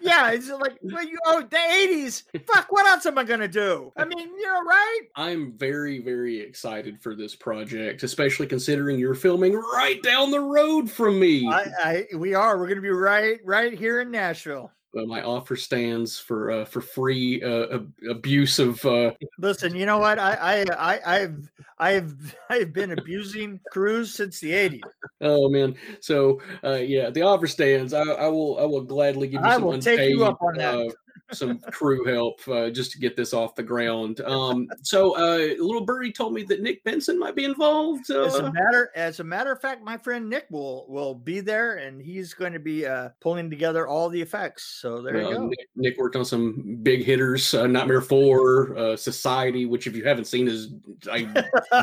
Yeah, 0.00 0.30
it's 0.30 0.50
like 0.50 0.78
well, 0.82 1.04
you 1.04 1.18
oh 1.26 1.42
the 1.48 1.58
eighties. 1.58 2.24
Fuck, 2.46 2.70
what 2.70 2.86
else 2.86 3.06
am 3.06 3.18
I 3.18 3.24
gonna 3.24 3.48
do? 3.48 3.92
I 3.96 4.04
mean, 4.04 4.28
you're 4.38 4.64
right? 4.64 5.00
I'm 5.16 5.52
very, 5.56 6.00
very 6.00 6.40
excited 6.40 7.00
for 7.00 7.14
this 7.14 7.34
project, 7.34 8.02
especially 8.02 8.46
considering 8.46 8.98
you're 8.98 9.14
filming 9.14 9.54
right 9.54 10.02
down 10.02 10.30
the 10.30 10.40
road 10.40 10.90
from 10.90 11.18
me. 11.18 11.48
I, 11.48 11.66
I 11.82 12.06
we 12.16 12.34
are. 12.34 12.58
We're 12.58 12.68
gonna 12.68 12.80
be 12.80 12.90
right 12.90 13.38
right 13.44 13.72
here 13.72 14.00
in 14.00 14.10
Nashville. 14.10 14.72
Uh, 14.98 15.06
my 15.06 15.22
offer 15.22 15.54
stands 15.54 16.18
for 16.18 16.50
uh, 16.50 16.64
for 16.64 16.80
free 16.80 17.42
uh, 17.42 17.78
abuse 18.10 18.58
of. 18.58 18.84
Uh, 18.84 19.12
Listen, 19.38 19.74
you 19.76 19.86
know 19.86 19.98
what? 19.98 20.18
I 20.18 20.34
I, 20.34 20.64
I 20.76 21.16
I've 21.16 21.50
I've 21.78 22.36
I've 22.50 22.72
been 22.72 22.92
abusing 22.92 23.60
crews 23.70 24.14
since 24.14 24.40
the 24.40 24.52
'80s. 24.52 24.80
oh 25.20 25.48
man, 25.48 25.76
so 26.00 26.40
uh, 26.64 26.74
yeah, 26.74 27.10
the 27.10 27.22
offer 27.22 27.46
stands. 27.46 27.92
I, 27.92 28.02
I 28.02 28.28
will 28.28 28.58
I 28.58 28.64
will 28.64 28.82
gladly 28.82 29.28
give 29.28 29.42
you 29.42 29.46
I 29.46 29.54
some 29.54 29.64
will 29.64 29.78
take 29.78 30.10
you 30.10 30.24
up 30.24 30.40
on 30.42 30.54
that. 30.54 30.94
Uh, 31.30 31.34
some 31.34 31.58
crew 31.70 32.04
help 32.04 32.40
uh, 32.48 32.70
just 32.70 32.92
to 32.92 32.98
get 32.98 33.16
this 33.16 33.32
off 33.34 33.54
the 33.54 33.62
ground. 33.62 34.20
Um, 34.22 34.68
so 34.82 35.16
uh, 35.16 35.54
little 35.62 35.84
birdie 35.84 36.12
told 36.12 36.32
me 36.34 36.42
that 36.44 36.60
Nick 36.62 36.82
Benson 36.84 37.18
might 37.18 37.34
be 37.36 37.44
involved. 37.44 38.10
As 38.10 38.34
a 38.36 38.46
Uh, 38.46 38.52
matter 38.52 38.90
as 38.94 39.20
a 39.20 39.24
matter 39.24 39.52
of 39.52 39.60
fact, 39.60 39.82
my 39.84 39.96
friend 39.98 40.28
Nick 40.28 40.46
will 40.50 40.86
will 40.88 41.14
be 41.14 41.40
there, 41.40 41.76
and 41.76 42.00
he's 42.00 42.34
going 42.34 42.52
to 42.52 42.58
be 42.58 42.86
uh, 42.86 43.10
pulling 43.20 43.50
together 43.50 43.86
all 43.86 44.08
the 44.08 44.20
effects. 44.20 44.78
So 44.80 45.00
there 45.02 45.20
you 45.20 45.26
Uh, 45.26 45.32
go. 45.32 45.46
Nick, 45.46 45.68
Nick 45.76 45.98
worked 45.98 46.16
on 46.16 46.24
some 46.24 46.78
big 46.82 47.04
hitters, 47.04 47.54
uh, 47.54 47.66
Nightmare 47.66 48.00
Four, 48.00 48.76
uh, 48.76 48.96
Society, 48.96 49.66
which 49.66 49.86
if 49.86 49.94
you 49.96 50.04
haven't 50.04 50.26
seen 50.26 50.48
is 50.48 50.72
a 51.10 51.26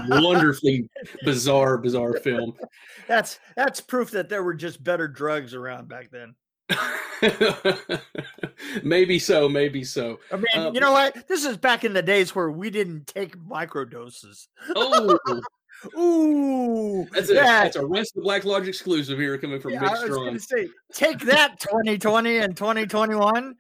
wonderfully 0.10 0.90
bizarre, 1.24 1.78
bizarre 1.78 2.14
film. 2.20 2.54
That's 3.08 3.40
that's 3.56 3.82
proof 3.82 4.10
that 4.12 4.30
there 4.30 4.44
were 4.44 4.56
just 4.56 4.84
better 4.84 5.08
drugs 5.08 5.54
around 5.54 5.88
back 5.88 6.10
then. 6.10 6.34
maybe 8.84 9.20
so, 9.20 9.48
maybe 9.48 9.84
so. 9.84 10.20
I 10.32 10.38
mean, 10.38 10.46
Uh, 10.56 10.72
you 10.74 10.80
know 10.80 10.92
what? 10.92 11.28
This 11.28 11.46
is 11.46 11.58
back 11.58 11.84
in 11.84 11.94
the 11.94 12.02
days 12.02 12.36
where 12.36 12.50
we 12.50 12.70
didn't 12.70 13.08
take 13.08 13.38
microdoses. 13.38 14.48
Oh, 14.76 15.18
Ooh, 15.98 17.06
that's 17.12 17.30
a 17.30 17.36
yeah, 17.36 17.64
that's 17.64 17.76
a 17.76 17.86
rest 17.86 18.16
of 18.18 18.24
Black 18.24 18.46
Lodge 18.46 18.68
exclusive 18.68 19.20
here 19.20 19.38
coming 19.38 19.60
from 19.60 19.74
yeah, 19.74 19.92
was 19.92 20.00
Strong. 20.00 20.40
say, 20.40 20.70
take 20.94 21.20
that 21.20 21.60
2020 21.60 22.38
and 22.38 22.58
2021. 22.58 23.56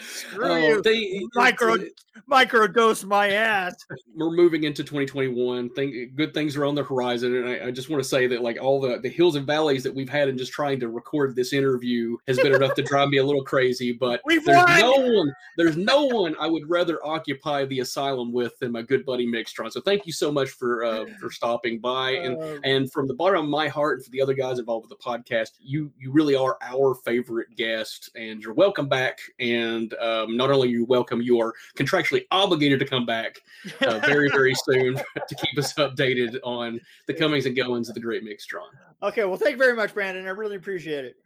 Screw 0.00 0.44
Oh, 0.46 0.56
you. 0.56 0.82
they- 0.82 1.22
Micro 1.34 1.74
it's- 1.74 1.90
microdose 2.28 3.04
my 3.04 3.30
ass. 3.30 3.74
we're 4.14 4.30
moving 4.30 4.64
into 4.64 4.82
2021. 4.84 5.70
Think 5.70 6.14
good 6.14 6.34
things 6.34 6.56
are 6.56 6.64
on 6.64 6.74
the 6.74 6.82
horizon, 6.84 7.34
and 7.36 7.48
I, 7.48 7.66
I 7.66 7.70
just 7.70 7.88
want 7.88 8.02
to 8.02 8.08
say 8.08 8.26
that 8.28 8.42
like 8.42 8.60
all 8.60 8.80
the 8.80 8.98
the 8.98 9.08
hills 9.08 9.36
and 9.36 9.46
valleys 9.46 9.82
that 9.84 9.94
we've 9.94 10.08
had 10.08 10.28
in 10.28 10.36
just 10.38 10.52
trying 10.52 10.78
to 10.80 10.88
record 10.88 11.34
this 11.34 11.52
interview 11.52 12.16
has 12.28 12.38
been 12.38 12.54
enough 12.54 12.74
to 12.74 12.82
drive 12.82 13.08
me 13.08 13.18
a 13.18 13.24
little 13.24 13.42
crazy. 13.44 13.92
But 13.92 14.20
We've 14.24 14.44
there's 14.44 14.56
won! 14.64 14.80
no 14.80 14.92
one, 14.96 15.34
there's 15.56 15.76
no 15.76 16.04
one 16.04 16.36
I 16.38 16.46
would 16.46 16.68
rather 16.68 17.04
occupy 17.04 17.64
the 17.64 17.80
asylum 17.80 18.32
with 18.32 18.58
than 18.58 18.72
my 18.72 18.82
good 18.82 19.04
buddy 19.06 19.26
Mick 19.26 19.48
Strawn. 19.48 19.70
So 19.70 19.80
thank 19.80 20.06
you 20.06 20.12
so 20.12 20.30
much 20.30 20.50
for 20.50 20.84
uh, 20.84 21.06
for 21.20 21.30
stopping 21.30 21.78
by 21.80 22.10
and. 22.12 22.36
Uh, 22.42 22.58
And 22.62 22.92
from 22.92 23.08
the 23.08 23.14
bottom 23.14 23.44
of 23.44 23.48
my 23.50 23.68
heart, 23.68 23.98
and 23.98 24.04
for 24.04 24.10
the 24.10 24.20
other 24.20 24.34
guys 24.34 24.58
involved 24.58 24.88
with 24.88 24.96
the 24.98 25.02
podcast, 25.04 25.52
you 25.60 25.90
you 25.98 26.12
really 26.12 26.34
are 26.36 26.58
our 26.62 26.94
favorite 26.94 27.54
guest, 27.56 28.10
and 28.14 28.42
you're 28.42 28.52
welcome 28.54 28.88
back. 28.88 29.18
And 29.40 29.79
um, 30.00 30.36
not 30.36 30.50
only 30.50 30.68
are 30.68 30.70
you 30.70 30.84
welcome, 30.84 31.20
you 31.20 31.40
are 31.40 31.54
contractually 31.76 32.26
obligated 32.30 32.78
to 32.80 32.86
come 32.86 33.06
back 33.06 33.40
uh, 33.80 33.98
very 34.00 34.28
very 34.30 34.54
soon 34.64 34.94
to 34.94 35.34
keep 35.34 35.58
us 35.58 35.72
updated 35.74 36.38
on 36.42 36.80
the 37.06 37.14
comings 37.14 37.46
and 37.46 37.56
goings 37.56 37.88
of 37.88 37.94
the 37.94 38.00
Great 38.00 38.24
Mick 38.24 38.40
Strawn. 38.40 38.70
okay, 39.02 39.24
well, 39.24 39.36
thank 39.36 39.52
you 39.52 39.58
very 39.58 39.74
much, 39.74 39.94
Brandon. 39.94 40.26
I 40.26 40.30
really 40.30 40.56
appreciate 40.56 41.04
it. 41.04 41.16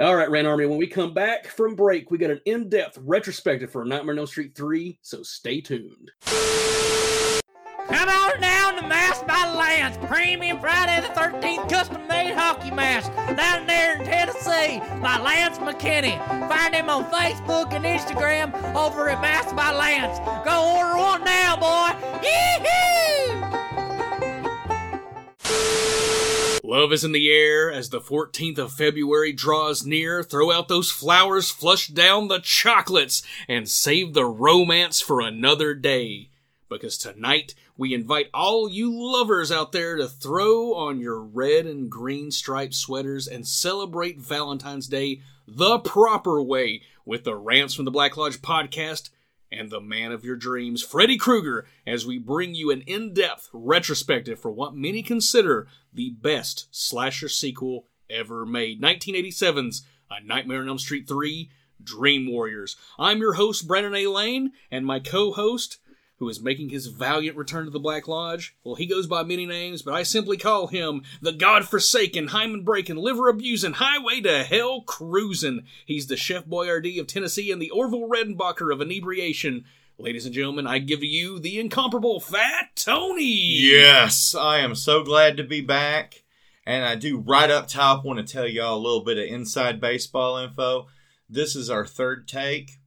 All 0.00 0.16
right, 0.16 0.28
Ran 0.28 0.44
Army. 0.44 0.66
When 0.66 0.78
we 0.78 0.88
come 0.88 1.14
back 1.14 1.46
from 1.46 1.76
break, 1.76 2.10
we 2.10 2.18
got 2.18 2.30
an 2.30 2.40
in-depth 2.46 2.98
retrospective 3.02 3.70
for 3.70 3.84
Nightmare 3.84 4.14
on 4.14 4.18
Elm 4.18 4.26
Street 4.26 4.54
three. 4.54 4.98
So 5.02 5.22
stay 5.22 5.60
tuned. 5.60 6.10
Come 7.88 8.08
on 8.08 8.40
down 8.40 8.76
to 8.76 8.86
Mask 8.86 9.26
by 9.26 9.52
Lance, 9.54 9.98
Premium 10.06 10.58
Friday 10.58 11.00
the 11.00 11.08
13th 11.14 11.68
custom 11.68 12.06
made 12.08 12.34
hockey 12.34 12.70
mask 12.70 13.12
down 13.36 13.66
there 13.66 13.96
in 13.98 14.04
Tennessee 14.06 14.80
by 15.02 15.18
Lance 15.18 15.58
McKinney. 15.58 16.18
Find 16.48 16.74
him 16.74 16.88
on 16.88 17.04
Facebook 17.06 17.72
and 17.72 17.84
Instagram 17.84 18.54
over 18.74 19.10
at 19.10 19.20
Mask 19.20 19.54
by 19.54 19.72
Lance. 19.72 20.18
Go 20.44 20.76
order 20.76 20.98
one 20.98 21.24
now, 21.24 21.56
boy. 21.56 21.92
Yee-hoo! 22.22 22.74
Love 26.66 26.92
is 26.92 27.04
in 27.04 27.12
the 27.12 27.30
air 27.30 27.70
as 27.70 27.90
the 27.90 28.00
14th 28.00 28.58
of 28.58 28.72
February 28.72 29.32
draws 29.32 29.84
near. 29.84 30.22
Throw 30.22 30.50
out 30.50 30.68
those 30.68 30.90
flowers, 30.90 31.50
flush 31.50 31.88
down 31.88 32.28
the 32.28 32.40
chocolates, 32.40 33.22
and 33.46 33.68
save 33.68 34.14
the 34.14 34.24
romance 34.24 35.02
for 35.02 35.20
another 35.20 35.74
day. 35.74 36.30
Because 36.70 36.96
tonight, 36.96 37.54
we 37.76 37.92
invite 37.92 38.28
all 38.32 38.68
you 38.68 38.92
lovers 38.92 39.50
out 39.50 39.72
there 39.72 39.96
to 39.96 40.06
throw 40.06 40.74
on 40.74 41.00
your 41.00 41.20
red 41.20 41.66
and 41.66 41.90
green 41.90 42.30
striped 42.30 42.74
sweaters 42.74 43.26
and 43.26 43.46
celebrate 43.46 44.20
Valentine's 44.20 44.86
Day 44.86 45.20
the 45.46 45.80
proper 45.80 46.40
way 46.40 46.82
with 47.04 47.24
the 47.24 47.34
Rants 47.34 47.74
from 47.74 47.84
the 47.84 47.90
Black 47.90 48.16
Lodge 48.16 48.40
podcast 48.40 49.10
and 49.50 49.70
the 49.70 49.80
man 49.80 50.12
of 50.12 50.24
your 50.24 50.36
dreams, 50.36 50.82
Freddy 50.82 51.16
Krueger, 51.16 51.66
as 51.86 52.06
we 52.06 52.18
bring 52.18 52.54
you 52.54 52.70
an 52.70 52.82
in 52.82 53.12
depth 53.12 53.50
retrospective 53.52 54.38
for 54.38 54.50
what 54.50 54.74
many 54.74 55.02
consider 55.02 55.66
the 55.92 56.10
best 56.10 56.66
slasher 56.70 57.28
sequel 57.28 57.86
ever 58.08 58.46
made 58.46 58.80
1987's 58.80 59.84
A 60.10 60.24
Nightmare 60.24 60.60
on 60.60 60.68
Elm 60.68 60.78
Street 60.78 61.08
3 61.08 61.50
Dream 61.82 62.30
Warriors. 62.30 62.76
I'm 62.98 63.18
your 63.18 63.34
host, 63.34 63.66
Brandon 63.66 63.94
A. 63.94 64.06
Lane, 64.06 64.52
and 64.70 64.86
my 64.86 65.00
co 65.00 65.32
host, 65.32 65.78
who 66.18 66.28
is 66.28 66.40
making 66.40 66.68
his 66.68 66.86
valiant 66.86 67.36
return 67.36 67.64
to 67.64 67.70
the 67.70 67.80
Black 67.80 68.06
Lodge. 68.06 68.56
Well, 68.62 68.76
he 68.76 68.86
goes 68.86 69.06
by 69.06 69.24
many 69.24 69.46
names, 69.46 69.82
but 69.82 69.94
I 69.94 70.04
simply 70.04 70.36
call 70.36 70.68
him 70.68 71.02
the 71.20 71.32
God-forsaken, 71.32 72.28
hymen-breaking, 72.28 72.96
liver-abusing, 72.96 73.74
highway 73.74 74.20
to 74.20 74.44
hell 74.44 74.82
cruising. 74.82 75.64
He's 75.84 76.06
the 76.06 76.16
Chef 76.16 76.46
Boyardee 76.46 77.00
of 77.00 77.06
Tennessee 77.06 77.50
and 77.50 77.60
the 77.60 77.70
Orville 77.70 78.08
Redenbacher 78.08 78.72
of 78.72 78.80
inebriation. 78.80 79.64
Ladies 79.98 80.26
and 80.26 80.34
gentlemen, 80.34 80.66
I 80.66 80.78
give 80.78 81.04
you 81.04 81.38
the 81.38 81.58
incomparable 81.58 82.20
Fat 82.20 82.70
Tony. 82.74 83.24
Yes, 83.24 84.34
I 84.34 84.58
am 84.58 84.74
so 84.74 85.02
glad 85.02 85.36
to 85.36 85.44
be 85.44 85.60
back. 85.60 86.22
And 86.66 86.84
I 86.84 86.94
do 86.94 87.18
right 87.18 87.50
up 87.50 87.68
top 87.68 88.04
want 88.04 88.18
to 88.18 88.32
tell 88.32 88.48
y'all 88.48 88.76
a 88.76 88.80
little 88.80 89.04
bit 89.04 89.18
of 89.18 89.24
inside 89.24 89.80
baseball 89.80 90.38
info. 90.38 90.86
This 91.28 91.54
is 91.54 91.68
our 91.68 91.84
third 91.84 92.26
take. 92.26 92.78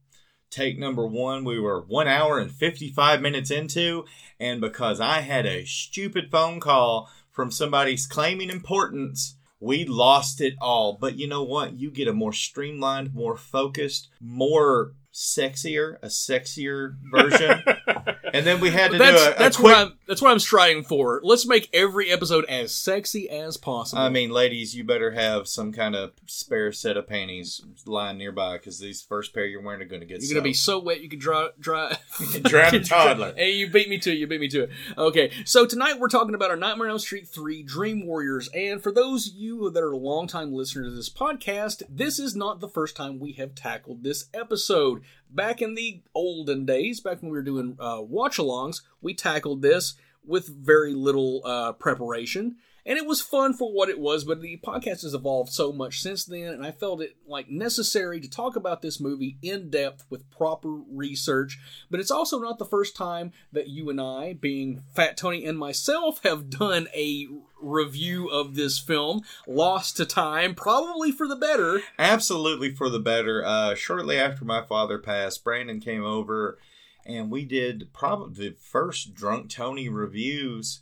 Take 0.50 0.78
number 0.78 1.06
one, 1.06 1.44
we 1.44 1.60
were 1.60 1.82
one 1.82 2.08
hour 2.08 2.38
and 2.38 2.50
55 2.50 3.20
minutes 3.20 3.50
into. 3.50 4.04
And 4.40 4.60
because 4.60 5.00
I 5.00 5.20
had 5.20 5.46
a 5.46 5.64
stupid 5.64 6.30
phone 6.30 6.60
call 6.60 7.10
from 7.30 7.50
somebody's 7.50 8.06
claiming 8.06 8.50
importance, 8.50 9.36
we 9.60 9.84
lost 9.84 10.40
it 10.40 10.54
all. 10.60 10.96
But 11.00 11.16
you 11.16 11.26
know 11.26 11.42
what? 11.42 11.78
You 11.78 11.90
get 11.90 12.08
a 12.08 12.12
more 12.12 12.32
streamlined, 12.32 13.14
more 13.14 13.36
focused, 13.36 14.08
more 14.20 14.94
sexier, 15.12 15.96
a 16.02 16.06
sexier 16.06 16.96
version. 17.12 17.62
and 18.32 18.46
then 18.46 18.60
we 18.60 18.70
had 18.70 18.92
to 18.92 18.98
that's 18.98 19.22
do 19.22 19.30
a, 19.30 19.34
a 19.34 19.38
that's 19.38 19.56
quick 19.56 19.74
what 19.76 19.86
I'm 19.86 19.98
that's 20.06 20.22
what 20.22 20.30
I'm 20.30 20.38
striving 20.38 20.84
for. 20.84 21.20
Let's 21.22 21.46
make 21.46 21.68
every 21.72 22.10
episode 22.10 22.44
as 22.46 22.74
sexy 22.74 23.28
as 23.28 23.56
possible. 23.56 24.02
I 24.02 24.08
mean, 24.08 24.30
ladies, 24.30 24.74
you 24.74 24.84
better 24.84 25.10
have 25.12 25.46
some 25.48 25.72
kind 25.72 25.94
of 25.94 26.12
spare 26.26 26.72
set 26.72 26.96
of 26.96 27.06
panties 27.06 27.62
lying 27.86 28.18
nearby 28.18 28.56
because 28.56 28.78
these 28.78 29.02
first 29.02 29.34
pair 29.34 29.46
you're 29.46 29.62
wearing 29.62 29.82
are 29.82 29.86
going 29.86 30.00
to 30.00 30.06
get. 30.06 30.22
You're 30.22 30.34
gonna 30.34 30.42
be 30.42 30.54
so 30.54 30.78
wet 30.78 31.00
you 31.00 31.08
could 31.08 31.20
dry 31.20 31.48
dry 31.58 31.96
Drown 32.42 32.74
a 32.74 32.80
toddler. 32.80 33.34
Hey, 33.36 33.52
you 33.52 33.70
beat 33.70 33.88
me 33.88 33.98
to 33.98 34.10
it. 34.10 34.16
You 34.16 34.26
beat 34.26 34.40
me 34.40 34.48
to 34.48 34.64
it. 34.64 34.70
Okay, 34.96 35.30
so 35.44 35.66
tonight 35.66 35.98
we're 35.98 36.08
talking 36.08 36.34
about 36.34 36.50
our 36.50 36.56
Nightmare 36.56 36.88
on 36.88 36.92
Elm 36.92 36.98
Street 36.98 37.28
3 37.28 37.62
Dream 37.62 38.06
Warriors. 38.06 38.48
And 38.54 38.82
for 38.82 38.92
those 38.92 39.28
of 39.28 39.34
you 39.34 39.70
that 39.70 39.82
are 39.82 39.92
a 39.92 39.96
longtime 39.96 40.52
listeners 40.52 40.88
to 40.88 40.96
this 40.96 41.10
podcast, 41.10 41.82
this 41.88 42.18
is 42.18 42.34
not 42.34 42.60
the 42.60 42.68
first 42.68 42.96
time 42.96 43.18
we 43.18 43.32
have 43.32 43.54
tackled 43.54 44.02
this 44.02 44.26
episode. 44.34 45.02
Back 45.30 45.62
in 45.62 45.74
the 45.74 46.02
olden 46.14 46.64
days, 46.64 47.00
back 47.00 47.22
when 47.22 47.30
we 47.30 47.36
were 47.36 47.42
doing 47.42 47.76
uh, 47.78 48.00
watch 48.00 48.38
alongs, 48.38 48.82
we 49.00 49.14
tackled 49.14 49.62
this 49.62 49.94
with 50.24 50.48
very 50.48 50.94
little 50.94 51.42
uh, 51.44 51.72
preparation. 51.72 52.56
And 52.88 52.96
it 52.96 53.04
was 53.04 53.20
fun 53.20 53.52
for 53.52 53.70
what 53.70 53.90
it 53.90 53.98
was, 53.98 54.24
but 54.24 54.40
the 54.40 54.58
podcast 54.64 55.02
has 55.02 55.12
evolved 55.12 55.52
so 55.52 55.72
much 55.72 56.00
since 56.00 56.24
then, 56.24 56.54
and 56.54 56.64
I 56.64 56.70
felt 56.70 57.02
it 57.02 57.16
like 57.26 57.50
necessary 57.50 58.18
to 58.18 58.30
talk 58.30 58.56
about 58.56 58.80
this 58.80 58.98
movie 58.98 59.36
in 59.42 59.68
depth 59.68 60.06
with 60.08 60.30
proper 60.30 60.70
research. 60.90 61.58
But 61.90 62.00
it's 62.00 62.10
also 62.10 62.38
not 62.38 62.58
the 62.58 62.64
first 62.64 62.96
time 62.96 63.32
that 63.52 63.68
you 63.68 63.90
and 63.90 64.00
I, 64.00 64.32
being 64.32 64.84
Fat 64.94 65.18
Tony 65.18 65.44
and 65.44 65.58
myself, 65.58 66.22
have 66.22 66.48
done 66.48 66.88
a 66.94 67.28
review 67.60 68.28
of 68.28 68.54
this 68.54 68.78
film, 68.78 69.22
lost 69.46 69.96
to 69.96 70.06
time, 70.06 70.54
probably 70.54 71.10
for 71.12 71.26
the 71.26 71.36
better. 71.36 71.80
absolutely 71.98 72.74
for 72.74 72.88
the 72.88 73.00
better. 73.00 73.44
Uh, 73.44 73.74
shortly 73.74 74.18
after 74.18 74.44
my 74.44 74.62
father 74.62 74.98
passed, 74.98 75.44
Brandon 75.44 75.80
came 75.80 76.04
over, 76.04 76.58
and 77.06 77.30
we 77.30 77.44
did 77.44 77.92
probably 77.92 78.50
the 78.50 78.56
first 78.56 79.14
Drunk 79.14 79.50
Tony 79.50 79.88
reviews 79.88 80.80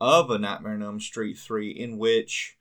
of 0.00 0.30
A 0.30 0.38
Nightmare 0.38 0.74
on 0.74 0.82
Elm 0.82 1.00
Street 1.00 1.38
three, 1.38 1.70
in 1.70 1.98
which 1.98 2.56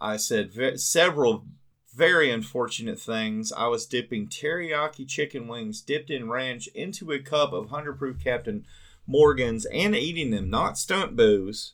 I 0.00 0.16
said 0.16 0.52
ve- 0.52 0.76
several 0.76 1.46
very 1.94 2.30
unfortunate 2.30 3.00
things. 3.00 3.52
I 3.52 3.68
was 3.68 3.86
dipping 3.86 4.28
teriyaki 4.28 5.08
chicken 5.08 5.48
wings 5.48 5.80
dipped 5.80 6.10
in 6.10 6.28
ranch 6.28 6.68
into 6.74 7.10
a 7.10 7.18
cup 7.18 7.52
of 7.52 7.70
100 7.70 7.98
proof 7.98 8.22
Captain 8.22 8.66
Morgan's 9.06 9.64
and 9.66 9.96
eating 9.96 10.30
them, 10.30 10.50
not 10.50 10.76
stunt 10.76 11.16
booze. 11.16 11.72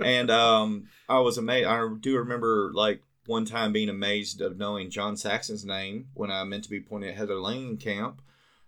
And 0.00 0.30
um, 0.30 0.88
I 1.08 1.20
was 1.20 1.38
amazed. 1.38 1.66
I 1.66 1.88
do 2.00 2.18
remember 2.18 2.70
like 2.74 3.02
one 3.26 3.44
time 3.44 3.72
being 3.72 3.88
amazed 3.88 4.40
of 4.40 4.58
knowing 4.58 4.90
John 4.90 5.16
Saxon's 5.16 5.64
name 5.64 6.08
when 6.14 6.30
I 6.30 6.44
meant 6.44 6.64
to 6.64 6.70
be 6.70 6.80
pointing 6.80 7.10
at 7.10 7.16
Heather 7.16 7.34
Langenkamp. 7.34 8.16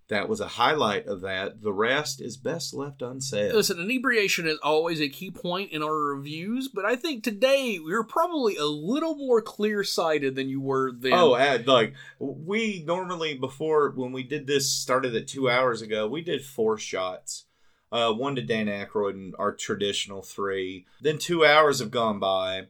That 0.09 0.29
was 0.29 0.41
a 0.41 0.47
highlight 0.47 1.09
of 1.09 1.23
that. 1.23 1.63
The 1.63 1.73
rest 1.73 2.21
is 2.21 2.37
best 2.37 2.73
left 2.73 3.03
unsaid. 3.03 3.53
Listen, 3.53 3.81
inebriation 3.81 4.47
is 4.47 4.57
always 4.63 5.01
a 5.01 5.09
key 5.09 5.33
point 5.33 5.73
in 5.73 5.83
our 5.83 5.97
reviews, 5.97 6.69
but 6.69 6.85
I 6.85 6.95
think 6.95 7.25
today 7.25 7.81
we're 7.83 8.05
probably 8.05 8.55
a 8.57 8.67
little 8.67 9.17
more 9.17 9.43
clear 9.43 9.83
sighted 9.83 10.37
than 10.37 10.49
you 10.49 10.61
were 10.61 10.93
then. 10.93 11.13
Oh, 11.13 11.35
and, 11.35 11.67
like 11.67 11.95
we 12.21 12.85
normally 12.87 13.35
before 13.35 13.91
when 13.97 14.13
we 14.13 14.23
did 14.23 14.47
this 14.47 14.71
started 14.71 15.17
at 15.17 15.27
two 15.27 15.51
hours 15.51 15.83
ago, 15.83 16.07
we 16.07 16.23
did 16.23 16.45
four 16.45 16.79
shots. 16.79 17.46
Uh, 17.93 18.13
one 18.13 18.35
to 18.35 18.43
Dan 18.43 18.67
Aykroyd 18.67 19.15
and 19.15 19.35
our 19.39 19.53
traditional 19.53 20.23
three. 20.23 20.87
Then 21.01 21.19
two 21.19 21.45
hours 21.45 21.79
have 21.79 21.91
gone 21.91 22.19
by. 22.19 22.67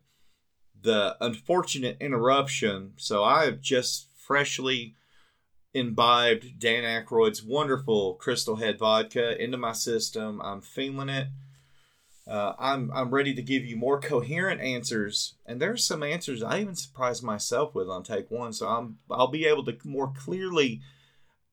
The 0.80 1.16
unfortunate 1.20 1.96
interruption. 2.00 2.92
So 2.96 3.24
I 3.24 3.46
have 3.46 3.60
just 3.60 4.08
freshly 4.16 4.94
imbibed 5.72 6.58
Dan 6.58 6.84
Aykroyd's 6.84 7.42
wonderful 7.42 8.14
Crystal 8.14 8.56
Head 8.56 8.78
vodka 8.78 9.42
into 9.42 9.56
my 9.56 9.72
system. 9.72 10.40
I'm 10.42 10.60
feeling 10.60 11.08
it. 11.08 11.28
Uh, 12.26 12.54
I'm 12.58 12.90
I'm 12.92 13.10
ready 13.10 13.34
to 13.34 13.42
give 13.42 13.64
you 13.64 13.76
more 13.76 14.00
coherent 14.00 14.60
answers, 14.60 15.34
and 15.46 15.60
there's 15.60 15.84
some 15.84 16.02
answers 16.02 16.42
I 16.42 16.60
even 16.60 16.74
surprised 16.74 17.22
myself 17.22 17.74
with 17.74 17.88
on 17.88 18.02
take 18.02 18.30
one. 18.30 18.52
So 18.52 18.66
I'm 18.68 18.98
I'll 19.10 19.28
be 19.28 19.46
able 19.46 19.64
to 19.66 19.76
more 19.84 20.12
clearly 20.16 20.80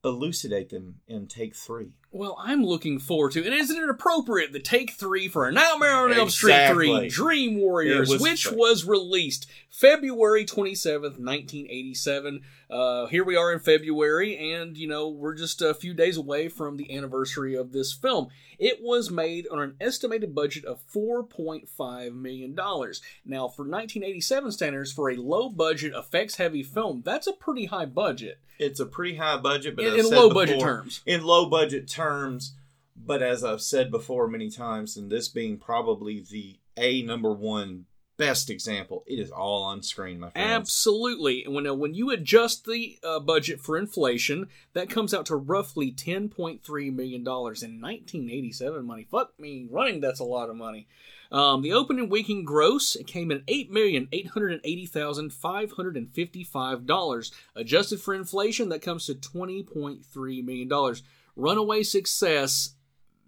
elucidate 0.04 0.70
them 0.70 0.96
in 1.08 1.28
take 1.28 1.56
three. 1.56 1.92
Well, 2.12 2.38
I'm 2.40 2.64
looking 2.64 3.00
forward 3.00 3.32
to, 3.32 3.44
and 3.44 3.54
isn't 3.56 3.76
it 3.82 3.90
appropriate 3.90 4.54
the 4.54 4.60
take 4.60 4.92
three 4.92 5.28
for 5.28 5.48
a 5.48 5.52
Nightmare 5.52 5.96
on 5.96 6.14
Elm 6.14 6.30
Street 6.30 6.52
three 6.72 6.88
Dream 7.10 7.60
Warriors, 7.60 8.10
was- 8.10 8.22
which 8.22 8.52
was 8.52 8.86
released 8.86 9.50
February 9.72 10.46
27th, 10.46 11.18
1987. 11.18 12.42
Uh, 12.70 13.08
here 13.08 13.24
we 13.24 13.36
are 13.36 13.52
in 13.52 13.60
February, 13.60 14.38
and 14.54 14.78
you 14.78 14.88
know 14.88 15.10
we're 15.10 15.34
just 15.34 15.62
a 15.62 15.74
few 15.74 15.94
days 15.96 16.18
away 16.18 16.50
from 16.50 16.78
the 16.78 16.96
anniversary 16.96 17.56
of 17.56 17.72
this 17.72 17.94
film. 17.94 18.28
It 18.60 18.80
was 18.82 19.10
made 19.10 19.48
on 19.52 19.60
an 19.60 19.76
estimated 19.82 20.36
budget 20.36 20.66
of 20.66 20.82
4.5 20.94 22.14
million 22.14 22.54
dollars. 22.54 23.02
Now, 23.26 23.48
for 23.48 23.64
1987 23.64 24.52
standards, 24.52 24.92
for 24.92 25.10
a 25.10 25.16
low 25.16 25.50
budget, 25.50 25.94
effects 25.96 26.36
heavy 26.36 26.62
film, 26.62 27.02
that's 27.04 27.26
a 27.28 27.34
pretty 27.34 27.66
high 27.66 27.86
budget. 27.86 28.40
It's 28.60 28.80
a 28.80 28.86
pretty 28.86 29.16
high 29.16 29.38
budget, 29.38 29.76
but 29.76 29.86
In- 29.86 30.00
in 30.00 30.10
low 30.10 30.30
budget 30.34 30.60
terms. 30.60 31.02
In 31.06 31.24
low 31.24 31.50
budget 31.50 31.88
terms, 31.88 32.54
but 32.96 33.22
as 33.22 33.44
I've 33.44 33.62
said 33.62 33.92
before 33.92 34.28
many 34.28 34.50
times, 34.50 34.98
and 34.98 35.12
this 35.12 35.28
being 35.28 35.58
probably 35.58 36.20
the 36.20 36.58
a 36.78 37.02
number 37.04 37.32
one 37.32 37.86
best 38.16 38.50
example, 38.50 39.04
it 39.08 39.20
is 39.20 39.32
all 39.32 39.64
on 39.64 39.82
screen, 39.82 40.20
my 40.20 40.30
friends. 40.30 40.48
Absolutely. 40.48 41.44
And 41.44 41.54
when 41.54 41.68
uh, 41.68 41.74
when 41.74 41.94
you 41.94 42.12
adjust 42.12 42.66
the 42.66 42.98
uh, 43.04 43.20
budget 43.20 43.60
for 43.60 43.78
inflation, 43.78 44.48
that 44.74 44.90
comes 44.90 45.14
out 45.14 45.26
to 45.28 45.36
roughly 45.36 45.92
ten 45.92 46.30
point 46.30 46.64
three 46.64 46.90
million 46.90 47.24
dollars 47.24 47.64
in 47.64 47.80
nineteen 47.80 48.30
eighty 48.30 48.52
seven 48.52 48.86
money. 48.86 49.08
Fuck 49.10 49.40
me, 49.40 49.68
running 49.70 50.00
that's 50.00 50.20
a 50.20 50.26
lot 50.26 50.50
of 50.50 50.56
money. 50.56 50.88
Um, 51.34 51.64
the 51.64 51.74
opening 51.74 52.10
weekend 52.10 52.46
gross 52.46 52.96
came 53.08 53.32
in 53.32 53.44
eight 53.48 53.72
million 53.72 54.08
eight 54.12 54.28
hundred 54.28 54.62
eighty 54.64 54.86
thousand 54.86 55.34
five 55.34 55.72
hundred 55.72 55.98
and 55.98 56.14
fifty 56.14 56.44
five 56.44 56.86
dollars. 56.86 57.32
Adjusted 57.56 58.00
for 58.00 58.14
inflation, 58.14 58.70
that 58.70 58.84
comes 58.84 59.08
to 59.08 59.16
twenty 59.16 59.64
point 59.64 60.06
three 60.06 60.44
million 60.44 60.68
dollars. 60.68 61.02
Runaway 61.36 61.82
success, 61.82 62.76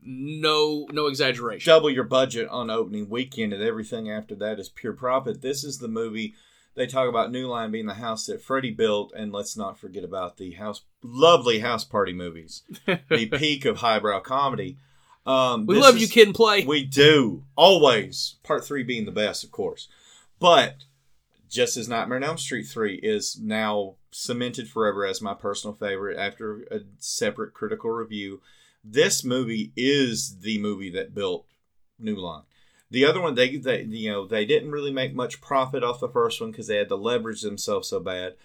no 0.04 0.86
no 0.91 1.08
exaggeration. 1.08 1.68
double 1.70 1.89
your 1.89 2.04
budget 2.04 2.48
on 2.50 2.70
opening 2.70 3.10
weekend 3.10 3.54
and 3.54 3.63
everything 3.63 4.10
after 4.10 4.36
that 4.36 4.60
is 4.60 4.70
pure 4.70 4.94
profit. 4.94 5.41
This 5.41 5.63
is 5.63 5.80
the 5.80 5.88
movie 5.88 6.36
they 6.76 6.86
talk 6.86 7.10
about 7.10 7.32
New 7.32 7.48
Line 7.48 7.72
being 7.72 7.88
the 7.88 7.96
house 7.96 8.26
that 8.26 8.41
Freddy 8.41 8.70
built, 8.70 9.13
and 9.15 9.32
let's 9.32 9.58
not 9.58 9.80
forget 9.80 10.04
about 10.04 10.38
the 10.38 10.52
house 10.52 10.82
lovely 11.02 11.60
house 11.60 11.84
party 11.86 12.13
movies, 12.13 12.62
the 12.86 13.26
peak 13.26 13.65
of 13.65 13.78
highbrow 13.78 14.20
comedy. 14.20 14.78
Um, 15.25 15.65
we 15.65 15.77
love 15.77 15.95
is- 15.95 16.01
you, 16.03 16.07
kid 16.07 16.27
and 16.27 16.35
play. 16.35 16.65
We 16.65 16.83
do 16.83 17.43
always. 17.55 18.35
Part 18.43 18.65
three 18.65 18.83
being 18.83 19.05
the 19.05 19.11
best, 19.11 19.43
of 19.43 19.51
course, 19.51 19.88
but 20.39 20.75
just 21.49 21.77
as 21.77 21.88
Nightmare 21.88 22.17
on 22.17 22.23
Elm 22.23 22.38
Street 22.38 22.67
three 22.67 22.95
is 22.95 23.39
now 23.39 23.95
cemented 24.11 24.69
forever 24.69 25.05
as 25.05 25.21
my 25.21 25.33
personal 25.33 25.73
favorite 25.73 26.17
after 26.17 26.63
a 26.71 26.81
separate 26.99 27.53
critical 27.53 27.89
review. 27.89 28.41
This 28.83 29.23
movie 29.23 29.71
is 29.75 30.39
the 30.39 30.59
movie 30.59 30.91
that 30.91 31.15
built 31.15 31.45
New 31.97 32.15
Line. 32.15 32.43
The 32.91 33.05
other 33.05 33.19
one, 33.19 33.33
they, 33.35 33.57
they 33.57 33.81
you 33.83 34.11
know 34.11 34.27
they 34.27 34.45
didn't 34.45 34.71
really 34.71 34.91
make 34.91 35.15
much 35.15 35.41
profit 35.41 35.83
off 35.83 35.99
the 35.99 36.07
first 36.07 36.39
one 36.39 36.51
because 36.51 36.67
they 36.67 36.77
had 36.77 36.89
to 36.89 36.95
leverage 36.95 37.41
themselves 37.41 37.88
so 37.89 37.99
bad. 37.99 38.35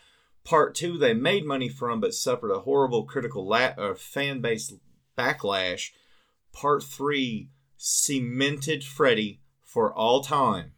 Part 0.45 0.75
two, 0.75 0.97
they 0.97 1.13
made 1.13 1.45
money 1.45 1.69
from, 1.69 2.01
but 2.01 2.15
suffered 2.15 2.51
a 2.51 2.61
horrible 2.61 3.05
critical 3.05 3.47
la- 3.47 3.75
or 3.77 3.95
fan 3.95 4.41
base 4.41 4.73
Backlash, 5.19 5.91
Part 6.53 6.83
3 6.83 7.49
cemented 7.77 8.85
Freddy 8.85 9.41
for 9.63 9.93
all 9.93 10.23
time. 10.23 10.73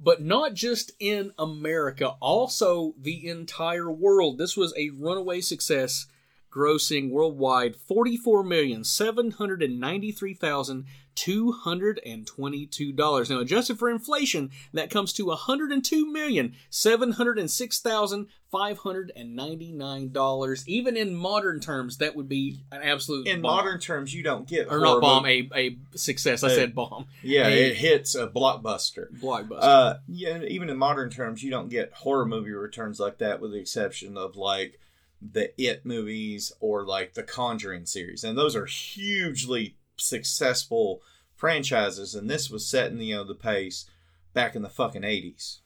but 0.00 0.22
not 0.22 0.54
just 0.54 0.92
in 1.00 1.32
America, 1.38 2.14
also 2.20 2.94
the 3.00 3.26
entire 3.28 3.90
world. 3.90 4.38
This 4.38 4.56
was 4.56 4.72
a 4.76 4.90
runaway 4.90 5.40
success, 5.40 6.06
grossing 6.52 7.10
worldwide 7.10 7.76
forty-four 7.76 8.42
million 8.44 8.84
seven 8.84 9.32
hundred 9.32 9.62
and 9.62 9.78
ninety-three 9.80 10.34
thousand 10.34 10.86
two 11.14 11.50
hundred 11.50 12.00
and 12.06 12.26
twenty-two 12.26 12.92
dollars. 12.92 13.28
Now, 13.28 13.40
adjusted 13.40 13.78
for 13.78 13.90
inflation, 13.90 14.50
that 14.72 14.90
comes 14.90 15.12
to 15.14 15.26
one 15.26 15.36
hundred 15.36 15.72
and 15.72 15.84
two 15.84 16.10
million 16.10 16.54
seven 16.70 17.12
hundred 17.12 17.38
and 17.38 17.50
six 17.50 17.80
thousand 17.80 18.28
five 18.50 18.78
hundred 18.78 19.12
and 19.16 19.34
ninety-nine 19.36 20.12
dollars. 20.12 20.64
Even 20.68 20.96
in 20.96 21.14
modern 21.14 21.60
terms, 21.60 21.98
that 21.98 22.14
would 22.16 22.28
be 22.28 22.62
an 22.72 22.82
absolute 22.82 23.26
In 23.26 23.42
bomb. 23.42 23.56
modern 23.56 23.80
terms, 23.80 24.14
you 24.14 24.22
don't 24.22 24.48
get 24.48 24.70
or 24.70 24.78
not 24.80 25.00
bomb, 25.00 25.26
a 25.26 25.48
a 25.54 25.76
success. 25.96 26.44
I 26.44 26.48
A- 26.50 26.54
said 26.54 26.74
bomb, 26.74 27.06
yeah, 27.22 27.48
a- 27.48 27.70
it 27.70 27.76
hits 27.76 28.14
a 28.14 28.28
blockbuster. 28.28 29.08
blockbuster. 29.20 29.58
Uh, 29.60 29.94
yeah, 30.06 30.40
even 30.44 30.70
in 30.70 30.78
modern 30.78 31.10
terms, 31.10 31.42
you 31.42 31.50
don't 31.50 31.68
get 31.68 31.92
horror 31.92 32.26
movie 32.26 32.52
returns 32.52 33.00
like 33.00 33.18
that, 33.18 33.40
with 33.40 33.50
the 33.52 33.58
exception 33.58 34.16
of 34.16 34.36
like 34.36 34.78
the 35.20 35.52
It 35.60 35.84
movies 35.84 36.52
or 36.60 36.84
like 36.84 37.14
the 37.14 37.22
Conjuring 37.22 37.86
series, 37.86 38.24
and 38.24 38.36
those 38.36 38.56
are 38.56 38.66
hugely 38.66 39.76
successful 39.96 41.02
franchises. 41.34 42.14
And 42.14 42.28
this 42.28 42.50
was 42.50 42.66
setting 42.66 43.00
you 43.00 43.16
know 43.16 43.24
the 43.24 43.34
pace 43.34 43.86
back 44.32 44.54
in 44.54 44.62
the 44.62 44.68
fucking 44.68 45.04
eighties. 45.04 45.60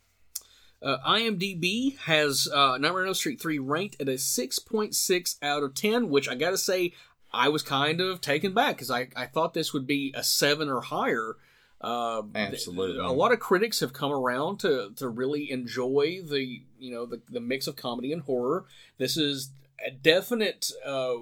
Uh, 0.82 0.98
IMDb 1.07 1.96
has 1.98 2.48
uh, 2.53 2.76
Nightmare 2.76 3.03
on 3.03 3.07
Elm 3.09 3.14
Street 3.14 3.40
3 3.40 3.61
ranked 3.61 4.00
at 4.00 4.09
a 4.09 4.14
6.6 4.14 5.36
out 5.40 5.62
of 5.62 5.74
10, 5.74 6.09
which 6.09 6.28
I 6.28 6.34
gotta 6.34 6.59
say, 6.59 6.92
I 7.32 7.48
was 7.48 7.62
kind 7.62 8.00
of 8.00 8.20
taken 8.20 8.53
back 8.53 8.76
because 8.76 8.90
I, 8.90 9.09
I 9.14 9.26
thought 9.26 9.55
this 9.55 9.72
would 9.72 9.86
be 9.86 10.12
a 10.14 10.24
7 10.24 10.68
or 10.68 10.80
higher. 10.80 11.36
Uh, 11.83 12.22
Absolutely. 12.35 13.05
A 13.05 13.11
lot 13.11 13.33
of 13.33 13.41
critics 13.41 13.80
have 13.80 13.93
come 13.93 14.12
around 14.12 14.61
to, 14.61 14.93
to 14.97 15.09
really 15.09 15.51
enjoy 15.51 16.20
the 16.22 16.62
you 16.78 16.93
know 16.93 17.07
the, 17.07 17.20
the 17.28 17.41
mix 17.41 17.66
of 17.66 17.76
comedy 17.76 18.12
and 18.12 18.22
horror. 18.22 18.66
This 18.99 19.16
is 19.16 19.51
a 19.85 19.91
definite 19.91 20.70
uh, 20.87 21.14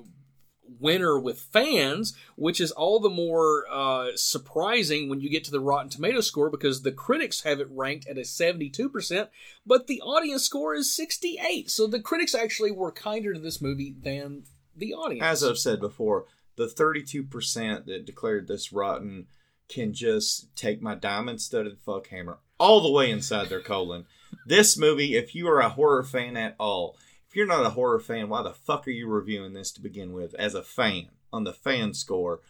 winner 0.78 1.18
with 1.18 1.40
fans, 1.40 2.14
which 2.36 2.60
is 2.60 2.70
all 2.72 3.00
the 3.00 3.10
more 3.10 3.64
uh, 3.70 4.08
surprising 4.14 5.08
when 5.08 5.20
you 5.20 5.30
get 5.30 5.44
to 5.44 5.50
the 5.50 5.60
Rotten 5.60 5.88
Tomato 5.88 6.20
score 6.20 6.50
because 6.50 6.82
the 6.82 6.92
critics 6.92 7.42
have 7.42 7.60
it 7.60 7.68
ranked 7.70 8.06
at 8.06 8.18
a 8.18 8.22
72%, 8.22 9.28
but 9.66 9.86
the 9.86 10.00
audience 10.02 10.44
score 10.44 10.74
is 10.74 10.94
68. 10.94 11.70
So 11.70 11.86
the 11.86 12.00
critics 12.00 12.34
actually 12.34 12.70
were 12.70 12.92
kinder 12.92 13.32
to 13.32 13.40
this 13.40 13.62
movie 13.62 13.94
than 14.02 14.44
the 14.76 14.94
audience. 14.94 15.24
As 15.24 15.42
I've 15.42 15.58
said 15.58 15.80
before, 15.80 16.26
the 16.56 16.68
thirty-two 16.68 17.22
percent 17.22 17.86
that 17.86 18.04
declared 18.04 18.46
this 18.46 18.72
rotten 18.72 19.26
can 19.70 19.94
just 19.94 20.54
take 20.56 20.82
my 20.82 20.94
diamond-studded 20.94 21.78
fuck 21.78 22.08
hammer 22.08 22.38
all 22.58 22.82
the 22.82 22.90
way 22.90 23.10
inside 23.10 23.48
their 23.48 23.60
colon. 23.60 24.04
This 24.44 24.76
movie, 24.76 25.16
if 25.16 25.34
you 25.34 25.48
are 25.48 25.60
a 25.60 25.70
horror 25.70 26.02
fan 26.02 26.36
at 26.36 26.56
all, 26.58 26.96
if 27.28 27.36
you're 27.36 27.46
not 27.46 27.64
a 27.64 27.70
horror 27.70 28.00
fan, 28.00 28.28
why 28.28 28.42
the 28.42 28.52
fuck 28.52 28.86
are 28.86 28.90
you 28.90 29.06
reviewing 29.06 29.52
this 29.52 29.70
to 29.72 29.80
begin 29.80 30.12
with? 30.12 30.34
As 30.34 30.54
a 30.54 30.62
fan, 30.62 31.08
on 31.32 31.44
the 31.44 31.52
fan 31.52 31.94
score, 31.94 32.40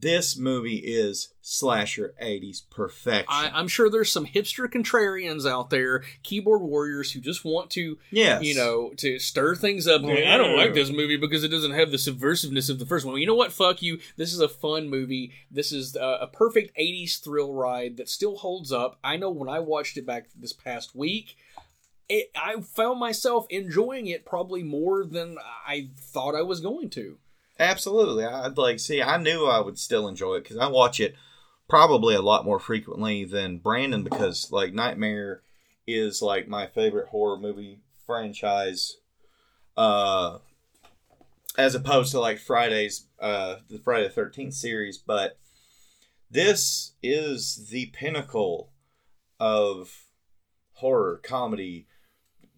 this 0.00 0.36
movie 0.36 0.76
is 0.76 1.32
slasher 1.42 2.14
80s 2.22 2.62
perfection. 2.70 3.26
I, 3.28 3.50
I'm 3.52 3.68
sure 3.68 3.90
there's 3.90 4.10
some 4.10 4.26
hipster 4.26 4.66
contrarians 4.66 5.48
out 5.48 5.70
there, 5.70 6.02
keyboard 6.22 6.62
warriors 6.62 7.12
who 7.12 7.20
just 7.20 7.44
want 7.44 7.70
to, 7.70 7.98
yes. 8.10 8.42
you 8.42 8.54
know, 8.54 8.92
to 8.98 9.18
stir 9.18 9.54
things 9.54 9.86
up. 9.86 10.02
I 10.02 10.36
don't 10.36 10.56
like 10.56 10.74
this 10.74 10.90
movie 10.90 11.16
because 11.16 11.44
it 11.44 11.48
doesn't 11.48 11.72
have 11.72 11.90
the 11.90 11.96
subversiveness 11.96 12.70
of 12.70 12.78
the 12.78 12.86
first 12.86 13.04
one. 13.04 13.12
Well, 13.12 13.20
you 13.20 13.26
know 13.26 13.34
what? 13.34 13.52
Fuck 13.52 13.82
you. 13.82 13.98
This 14.16 14.32
is 14.32 14.40
a 14.40 14.48
fun 14.48 14.88
movie. 14.88 15.32
This 15.50 15.72
is 15.72 15.96
uh, 15.96 16.18
a 16.20 16.26
perfect 16.26 16.76
80s 16.78 17.20
thrill 17.22 17.52
ride 17.52 17.96
that 17.96 18.08
still 18.08 18.36
holds 18.36 18.72
up. 18.72 18.98
I 19.04 19.16
know 19.16 19.30
when 19.30 19.48
I 19.48 19.60
watched 19.60 19.96
it 19.96 20.06
back 20.06 20.28
this 20.36 20.52
past 20.52 20.94
week, 20.94 21.36
it, 22.08 22.30
I 22.34 22.60
found 22.60 22.98
myself 22.98 23.46
enjoying 23.50 24.08
it 24.08 24.24
probably 24.24 24.62
more 24.62 25.04
than 25.04 25.36
I 25.66 25.90
thought 25.96 26.34
I 26.34 26.42
was 26.42 26.60
going 26.60 26.90
to. 26.90 27.18
Absolutely. 27.60 28.24
I'd 28.24 28.56
like 28.56 28.80
see. 28.80 29.02
I 29.02 29.18
knew 29.18 29.44
I 29.44 29.60
would 29.60 29.78
still 29.78 30.08
enjoy 30.08 30.36
it 30.36 30.44
because 30.44 30.56
I 30.56 30.66
watch 30.68 30.98
it 30.98 31.14
probably 31.68 32.14
a 32.14 32.22
lot 32.22 32.46
more 32.46 32.58
frequently 32.58 33.26
than 33.26 33.58
Brandon 33.58 34.02
because 34.02 34.50
like 34.50 34.72
Nightmare 34.72 35.42
is 35.86 36.22
like 36.22 36.48
my 36.48 36.66
favorite 36.66 37.08
horror 37.08 37.36
movie 37.36 37.80
franchise. 38.06 38.96
Uh, 39.76 40.38
as 41.58 41.74
opposed 41.74 42.12
to 42.12 42.20
like 42.20 42.38
Friday's 42.38 43.06
uh 43.20 43.56
the 43.68 43.78
Friday 43.78 44.04
the 44.04 44.14
Thirteenth 44.14 44.54
series, 44.54 44.96
but 44.96 45.36
this 46.30 46.94
is 47.02 47.68
the 47.70 47.86
pinnacle 47.92 48.72
of 49.38 50.06
horror 50.74 51.20
comedy. 51.22 51.86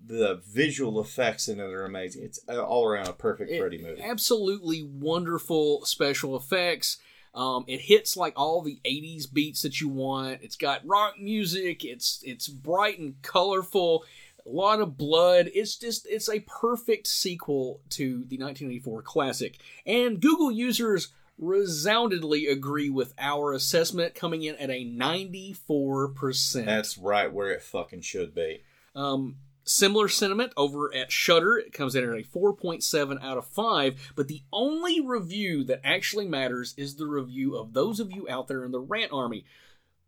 The 0.05 0.41
visual 0.47 1.01
effects 1.01 1.49
in 1.49 1.61
it 1.61 1.65
are 1.65 1.85
amazing. 1.85 2.25
It's 2.25 2.39
all 2.49 2.85
around 2.87 3.09
a 3.09 3.13
perfect 3.13 3.51
It- 3.51 3.61
Freddy 3.61 3.79
movie. 3.79 4.03
Absolutely 4.03 4.83
wonderful 4.83 5.85
special 5.85 6.37
effects. 6.37 6.99
Um, 7.35 7.65
it 7.67 7.81
hits 7.81 8.17
like 8.17 8.35
all 8.37 8.61
the 8.63 8.79
'80s 8.85 9.27
beats 9.33 9.63
that 9.63 9.81
you 9.81 9.89
want. 9.89 10.41
It's 10.43 10.57
got 10.57 10.87
rock 10.87 11.19
music. 11.19 11.85
It's 11.85 12.21
it's 12.27 12.49
bright 12.49 12.99
and 12.99 13.21
colorful. 13.23 14.05
A 14.45 14.51
lot 14.51 14.81
of 14.81 14.99
blood. 14.99 15.51
It's 15.55 15.77
just 15.77 16.07
it's 16.11 16.29
a 16.29 16.41
perfect 16.41 17.07
sequel 17.07 17.81
to 17.91 18.25
the 18.27 18.37
1984 18.39 19.03
classic. 19.03 19.59
And 19.87 20.21
Google 20.21 20.51
users 20.51 21.09
resoundingly 21.39 22.47
agree 22.49 22.91
with 22.91 23.15
our 23.19 23.53
assessment, 23.53 24.15
coming 24.15 24.43
in 24.43 24.57
at 24.57 24.69
a 24.71 24.85
94 24.85 26.09
percent. 26.09 26.67
That's 26.67 26.99
right 26.99 27.33
where 27.33 27.51
it 27.51 27.63
fucking 27.63 28.03
should 28.03 28.35
be. 28.35 28.63
Um, 28.95 29.37
similar 29.65 30.09
sentiment 30.09 30.53
over 30.57 30.95
at 30.95 31.13
Shutter. 31.13 31.57
It 31.57 31.73
comes 31.73 31.95
in 31.95 32.05
at 32.05 32.11
a 32.11 32.23
4.7 32.23 33.23
out 33.23 33.39
of 33.39 33.47
5, 33.47 34.13
but 34.17 34.29
the 34.29 34.43
only 34.53 35.01
review 35.01 35.65
that 35.65 35.81
actually 35.85 36.27
matters 36.27 36.75
is 36.77 36.97
the 36.97 37.07
review 37.07 37.57
of 37.57 37.73
those 37.73 38.01
of 38.01 38.13
you 38.13 38.29
out 38.29 38.49
there 38.49 38.65
in 38.65 38.73
the 38.73 38.81
rant 38.81 39.13
army. 39.13 39.45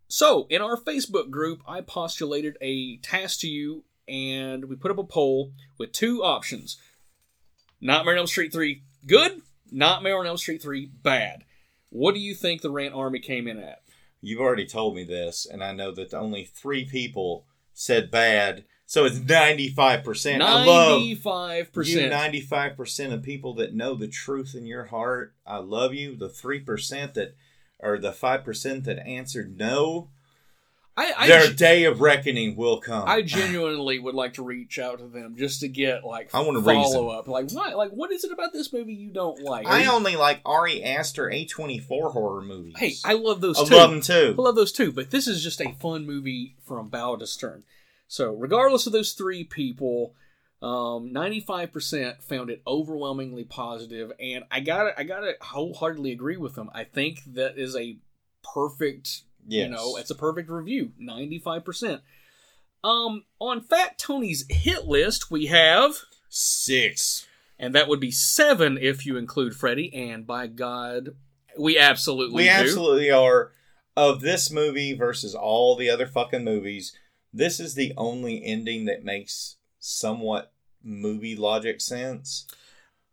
So, 0.09 0.47
in 0.51 0.61
our 0.61 0.77
Facebook 0.77 1.31
group, 1.31 1.63
I 1.67 1.81
postulated 1.81 2.57
a 2.61 2.99
task 2.99 3.41
to 3.41 3.49
you 3.49 3.85
and 4.07 4.67
we 4.67 4.77
put 4.77 4.91
up 4.91 4.99
a 4.99 5.05
poll 5.05 5.53
with 5.79 5.93
two 5.93 6.23
options. 6.23 6.77
Nightmare 7.81 8.15
on 8.15 8.19
Elm 8.21 8.27
Street 8.27 8.53
3 8.53 8.83
good, 9.07 9.43
Nightmare 9.71 10.19
on 10.19 10.27
Elm 10.27 10.37
Street 10.37 10.63
3 10.63 10.91
bad. 11.03 11.45
What 11.91 12.15
do 12.15 12.21
you 12.21 12.35
think 12.35 12.61
the 12.61 12.71
rant 12.71 12.95
army 12.95 13.21
came 13.21 13.47
in 13.47 13.59
at? 13.59 13.83
You've 14.21 14.41
already 14.41 14.67
told 14.67 14.97
me 14.97 15.05
this, 15.05 15.47
and 15.47 15.63
I 15.63 15.73
know 15.73 15.93
that 15.93 16.15
only 16.15 16.45
three 16.45 16.87
people 16.87 17.47
said 17.75 18.11
bad, 18.11 18.65
so 18.87 19.05
it's 19.05 19.19
ninety 19.19 19.69
five 19.69 20.05
percent. 20.05 20.43
I 20.43 20.65
love 20.65 21.03
you 21.03 21.17
95%. 21.17 22.11
ninety 22.11 22.41
five 22.41 22.77
percent 22.77 23.13
of 23.13 23.23
people 23.23 23.55
that 23.55 23.75
know 23.75 23.95
the 23.95 24.09
truth 24.09 24.55
in 24.57 24.67
your 24.67 24.85
heart. 24.85 25.35
I 25.47 25.59
love 25.59 25.95
you. 25.95 26.17
The 26.17 26.29
three 26.29 26.61
percent 26.61 27.15
that, 27.15 27.35
or 27.79 27.99
the 27.99 28.13
five 28.13 28.45
percent 28.45 28.85
that 28.85 29.05
answered 29.07 29.57
no, 29.59 30.11
I, 30.97 31.13
I, 31.17 31.27
their 31.27 31.53
day 31.53 31.85
of 31.85 32.01
reckoning 32.01 32.55
will 32.57 32.79
come. 32.79 33.09
I 33.09 33.23
genuinely 33.23 33.99
would 33.99 34.15
like 34.15 34.35
to 34.35 34.45
reach 34.45 34.79
out 34.79 34.99
to 35.01 35.07
them 35.09 35.35
just 35.37 35.61
to 35.61 35.69
get 35.69 36.05
like 36.05 36.33
I 36.35 36.41
want 36.41 36.57
to 36.59 36.63
follow 36.63 37.09
up. 37.09 37.27
Like 37.27 37.51
what? 37.51 37.75
Like 37.77 37.91
what 37.91 38.13
is 38.13 38.23
it 38.23 38.31
about 38.31 38.53
this 38.53 38.73
movie 38.73 38.95
you 38.95 39.11
don't 39.11 39.41
like? 39.43 39.67
Are 39.67 39.73
I 39.73 39.83
you- 39.85 39.91
only 39.91 40.15
like 40.15 40.41
Ari 40.45 40.85
Aster 40.85 41.29
A 41.31 41.45
twenty 41.47 41.79
four 41.79 42.11
horror 42.13 42.43
movies. 42.43 42.75
hey, 42.79 42.93
I 43.05 43.15
love 43.15 43.41
those 43.41 43.59
I 43.59 43.65
too. 43.65 43.75
love 43.75 43.91
them 43.91 44.01
too. 44.03 44.37
I 44.39 44.43
love 44.43 44.55
those 44.55 44.71
too. 44.73 44.93
But 44.93 45.11
this 45.11 45.27
is 45.27 45.43
just 45.43 45.61
a 45.61 45.73
fun 45.81 46.07
movie 46.07 46.55
from 46.65 46.89
bow 46.91 47.17
to 47.17 47.27
stern. 47.27 47.65
So 48.09 48.33
regardless 48.33 48.87
of 48.87 48.93
those 48.93 49.13
three 49.13 49.45
people, 49.45 50.15
um, 50.63 51.13
ninety-five 51.13 51.73
percent 51.73 52.23
found 52.23 52.51
it 52.51 52.63
overwhelmingly 52.67 53.45
positive, 53.45 54.13
and 54.21 54.45
I 54.51 54.61
gotta, 54.61 54.99
I 54.99 55.05
gotta 55.05 55.35
wholeheartedly 55.41 56.13
agree 56.13 56.37
with 56.37 56.55
them. 56.55 56.71
I 56.75 56.85
think 56.85 57.21
that 57.35 57.59
is 57.59 57.75
a 57.77 57.97
perfect 58.55 59.23
Yes. 59.47 59.67
you 59.67 59.69
know, 59.75 59.97
it's 59.97 60.11
a 60.11 60.15
perfect 60.15 60.49
review, 60.49 60.93
95%. 60.99 62.01
Um, 62.83 63.25
on 63.39 63.61
Fat 63.61 63.99
Tony's 63.99 64.47
hit 64.49 64.87
list, 64.87 65.31
we 65.31 65.47
have, 65.47 65.97
Six. 66.31 67.27
and 67.59 67.75
that 67.75 67.87
would 67.89 68.01
be 68.01 68.11
seven 68.11 68.79
if 68.81 69.05
you 69.05 69.19
include 69.19 69.55
Freddy, 69.55 69.93
and 69.95 70.27
by 70.27 70.47
God, 70.47 71.11
we 71.59 71.79
absolutely 71.79 72.37
We 72.37 72.45
do. 72.45 72.51
absolutely 72.51 73.11
are. 73.11 73.53
Of 73.97 74.23
this 74.23 74.51
movie 74.51 74.93
versus 74.95 75.35
all 75.35 75.77
the 75.77 75.89
other 75.91 76.07
fucking 76.07 76.43
movies, 76.43 76.97
this 77.35 77.59
is 77.61 77.75
the 77.75 77.93
only 77.97 78.43
ending 78.45 78.85
that 78.85 79.05
makes 79.05 79.57
somewhat 79.79 80.53
movie 80.83 81.37
logic 81.37 81.81
sense. 81.81 82.47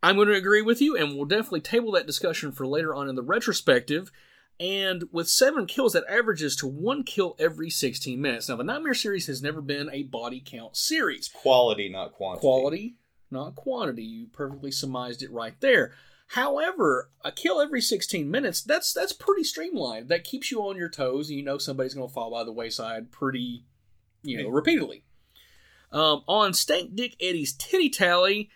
I'm 0.02 0.16
going 0.16 0.28
to 0.28 0.34
agree 0.34 0.62
with 0.62 0.80
you, 0.80 0.96
and 0.96 1.14
we'll 1.14 1.26
definitely 1.26 1.60
table 1.60 1.92
that 1.92 2.06
discussion 2.06 2.52
for 2.52 2.66
later 2.66 2.94
on 2.94 3.08
in 3.08 3.14
the 3.14 3.22
retrospective. 3.22 4.10
And 4.58 5.04
with 5.10 5.28
seven 5.28 5.66
kills, 5.66 5.92
that 5.92 6.04
averages 6.08 6.54
to 6.56 6.66
one 6.66 7.02
kill 7.02 7.34
every 7.38 7.68
16 7.68 8.20
minutes. 8.20 8.48
Now, 8.48 8.56
the 8.56 8.64
Nightmare 8.64 8.94
series 8.94 9.26
has 9.26 9.42
never 9.42 9.60
been 9.60 9.90
a 9.92 10.04
body 10.04 10.42
count 10.44 10.76
series. 10.76 11.28
Quality, 11.28 11.88
not 11.88 12.12
quantity. 12.12 12.40
quality, 12.40 12.96
not 13.30 13.56
quantity. 13.56 14.04
You 14.04 14.26
perfectly 14.26 14.70
surmised 14.70 15.22
it 15.22 15.32
right 15.32 15.60
there. 15.60 15.92
However, 16.28 17.10
a 17.24 17.32
kill 17.32 17.60
every 17.60 17.80
16 17.80 18.30
minutes, 18.30 18.62
that's 18.62 18.92
that's 18.92 19.12
pretty 19.12 19.44
streamlined. 19.44 20.08
That 20.08 20.24
keeps 20.24 20.50
you 20.50 20.62
on 20.62 20.76
your 20.76 20.88
toes 20.88 21.28
and 21.28 21.38
you 21.38 21.44
know 21.44 21.58
somebody's 21.58 21.94
going 21.94 22.08
to 22.08 22.14
fall 22.14 22.30
by 22.30 22.44
the 22.44 22.52
wayside 22.52 23.10
pretty, 23.10 23.66
you 24.22 24.42
know, 24.42 24.48
repeatedly. 24.48 25.04
Um, 25.90 26.22
on 26.26 26.54
Stank 26.54 26.96
Dick 26.96 27.16
Eddie's 27.20 27.52
titty 27.52 27.90
tally, 27.90 28.50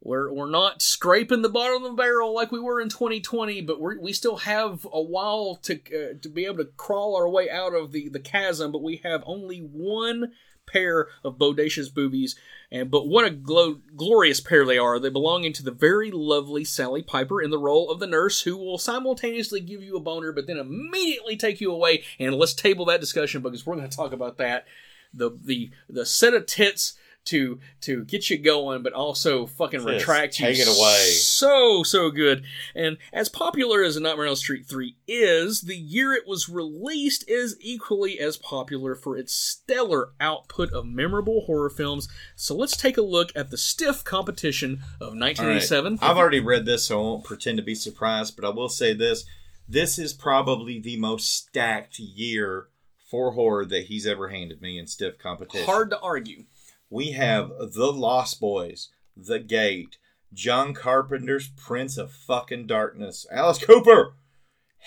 we're, 0.00 0.32
we're 0.32 0.50
not 0.50 0.80
scraping 0.80 1.42
the 1.42 1.48
bottom 1.48 1.84
of 1.84 1.90
the 1.90 1.96
barrel 1.96 2.34
like 2.34 2.52
we 2.52 2.60
were 2.60 2.80
in 2.80 2.88
2020, 2.88 3.60
but 3.62 3.80
we 3.80 3.98
we 3.98 4.12
still 4.12 4.38
have 4.38 4.86
a 4.92 5.02
while 5.02 5.56
to 5.62 5.74
uh, 5.74 6.14
to 6.22 6.28
be 6.28 6.46
able 6.46 6.58
to 6.58 6.70
crawl 6.76 7.16
our 7.16 7.28
way 7.28 7.50
out 7.50 7.74
of 7.74 7.92
the, 7.92 8.08
the 8.08 8.20
chasm, 8.20 8.72
but 8.72 8.82
we 8.82 9.00
have 9.04 9.22
only 9.26 9.58
one 9.58 10.32
pair 10.66 11.08
of 11.24 11.38
bodacious 11.38 11.92
boobies, 11.92 12.36
and 12.70 12.90
but 12.90 13.08
what 13.08 13.24
a 13.24 13.30
glo- 13.30 13.80
glorious 13.96 14.40
pair 14.40 14.64
they 14.64 14.78
are. 14.78 15.00
They 15.00 15.08
belonging 15.08 15.52
to 15.54 15.64
the 15.64 15.72
very 15.72 16.10
lovely 16.10 16.64
Sally 16.64 17.02
Piper 17.02 17.42
in 17.42 17.50
the 17.50 17.58
role 17.58 17.90
of 17.90 17.98
the 17.98 18.06
nurse, 18.06 18.42
who 18.42 18.56
will 18.56 18.78
simultaneously 18.78 19.60
give 19.60 19.82
you 19.82 19.96
a 19.96 20.00
boner, 20.00 20.30
but 20.30 20.46
then 20.46 20.58
immediately 20.58 21.36
take 21.36 21.60
you 21.60 21.72
away. 21.72 22.04
And 22.20 22.36
let's 22.36 22.54
table 22.54 22.84
that 22.86 23.00
discussion 23.00 23.42
because 23.42 23.66
we're 23.66 23.76
going 23.76 23.88
to 23.88 23.96
talk 23.96 24.12
about 24.12 24.38
that. 24.38 24.66
The 25.12 25.30
the 25.42 25.70
the 25.88 26.06
set 26.06 26.34
of 26.34 26.46
tits 26.46 26.94
to 27.28 27.60
to 27.82 28.04
get 28.04 28.30
you 28.30 28.38
going, 28.38 28.82
but 28.82 28.92
also 28.92 29.46
fucking 29.46 29.80
Just 29.80 29.88
retract 29.88 30.40
you. 30.40 30.46
take 30.46 30.58
it 30.58 30.68
away. 30.68 31.10
So 31.10 31.82
so 31.82 32.10
good. 32.10 32.44
And 32.74 32.96
as 33.12 33.28
popular 33.28 33.82
as 33.82 33.96
A 33.96 34.00
Nightmare 34.00 34.28
on 34.28 34.36
Street 34.36 34.66
three 34.66 34.96
is, 35.06 35.62
the 35.62 35.76
year 35.76 36.14
it 36.14 36.26
was 36.26 36.48
released 36.48 37.28
is 37.28 37.56
equally 37.60 38.18
as 38.18 38.36
popular 38.38 38.94
for 38.94 39.16
its 39.16 39.32
stellar 39.34 40.12
output 40.20 40.72
of 40.72 40.86
memorable 40.86 41.42
horror 41.42 41.70
films. 41.70 42.08
So 42.34 42.54
let's 42.54 42.76
take 42.76 42.96
a 42.96 43.02
look 43.02 43.30
at 43.36 43.50
the 43.50 43.58
stiff 43.58 44.04
competition 44.04 44.80
of 45.00 45.08
All 45.08 45.14
right. 45.14 45.36
1987. 45.36 45.98
I've 46.00 46.16
already 46.16 46.40
read 46.40 46.64
this, 46.64 46.86
so 46.86 46.98
I 46.98 47.02
won't 47.02 47.24
pretend 47.24 47.58
to 47.58 47.62
be 47.62 47.74
surprised, 47.74 48.36
but 48.36 48.46
I 48.46 48.50
will 48.50 48.70
say 48.70 48.94
this. 48.94 49.24
This 49.68 49.98
is 49.98 50.14
probably 50.14 50.80
the 50.80 50.98
most 50.98 51.30
stacked 51.30 51.98
year 51.98 52.68
for 53.08 53.32
horror 53.32 53.64
that 53.66 53.86
he's 53.86 54.06
ever 54.06 54.28
handed 54.28 54.60
me 54.60 54.78
in 54.78 54.86
stiff 54.86 55.18
competition. 55.18 55.66
Hard 55.66 55.90
to 55.90 56.00
argue. 56.00 56.44
We 56.90 57.12
have 57.12 57.50
The 57.58 57.92
Lost 57.92 58.40
Boys, 58.40 58.88
The 59.16 59.38
Gate, 59.38 59.98
John 60.32 60.74
Carpenter's 60.74 61.48
Prince 61.48 61.96
of 61.96 62.12
Fucking 62.12 62.66
Darkness, 62.66 63.26
Alice 63.30 63.58
Cooper, 63.64 64.14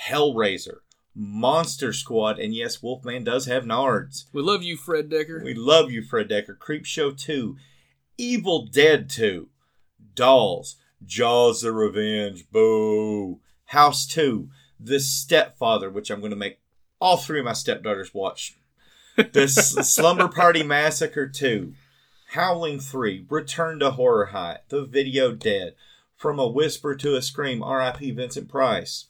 Hellraiser, 0.07 0.77
Monster 1.15 1.93
Squad, 1.93 2.39
and 2.39 2.53
yes, 2.53 2.81
Wolfman 2.81 3.23
does 3.23 3.45
have 3.45 3.63
nards. 3.63 4.25
We 4.31 4.41
love 4.41 4.63
you, 4.63 4.77
Fred 4.77 5.09
Dekker. 5.09 5.43
We 5.43 5.53
love 5.53 5.91
you, 5.91 6.03
Fred 6.03 6.29
Dekker. 6.29 6.57
Creep 6.57 6.85
Show 6.85 7.11
2, 7.11 7.57
Evil 8.17 8.67
Dead 8.67 9.09
2, 9.09 9.49
Dolls, 10.15 10.77
Jaws 11.03 11.61
the 11.61 11.71
Revenge, 11.71 12.49
boo, 12.51 13.39
House 13.65 14.05
2, 14.07 14.49
The 14.79 14.99
Stepfather, 14.99 15.89
which 15.89 16.09
I'm 16.09 16.19
going 16.19 16.31
to 16.31 16.35
make 16.35 16.60
all 17.01 17.17
three 17.17 17.39
of 17.39 17.45
my 17.45 17.53
stepdaughters 17.53 18.13
watch. 18.13 18.55
this 19.33 19.55
Slumber 19.93 20.29
Party 20.29 20.63
Massacre 20.63 21.27
2, 21.27 21.73
Howling 22.29 22.79
3, 22.79 23.25
Return 23.29 23.79
to 23.79 23.91
Horror 23.91 24.27
High, 24.27 24.59
The 24.69 24.85
Video 24.85 25.33
Dead, 25.33 25.75
From 26.15 26.39
a 26.39 26.47
Whisper 26.47 26.95
to 26.95 27.15
a 27.15 27.21
Scream, 27.21 27.61
R.I.P. 27.63 28.11
Vincent 28.11 28.47
Price. 28.47 29.07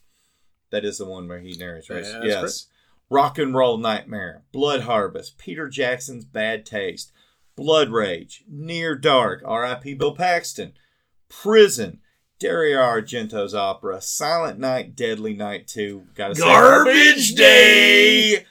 That 0.72 0.86
is 0.86 0.98
the 0.98 1.06
one 1.06 1.28
where 1.28 1.40
he 1.40 1.54
narrates, 1.54 1.90
right? 1.90 2.04
Yeah, 2.04 2.22
yes. 2.24 2.40
correct. 2.40 2.66
Rock 3.10 3.38
and 3.38 3.54
Roll 3.54 3.78
Nightmare, 3.78 4.44
Blood 4.54 4.84
Harvest, 4.84 5.38
Peter 5.38 5.68
Jackson's 5.68 6.24
Bad 6.24 6.66
Taste, 6.66 7.12
Blood 7.58 7.90
Rage, 7.92 8.46
Near 8.48 8.96
Dark, 8.96 9.44
R.I.P. 9.46 9.96
Bill 9.96 10.16
Paxton, 10.16 10.74
Prison, 11.28 12.00
Dario 12.42 12.80
Argento's 12.80 13.54
opera, 13.54 14.02
Silent 14.02 14.58
Night, 14.58 14.96
Deadly 14.96 15.36
Night 15.36 15.68
2, 15.68 16.08
gotta 16.16 16.34
Garbage 16.34 17.36
Day! 17.36 18.48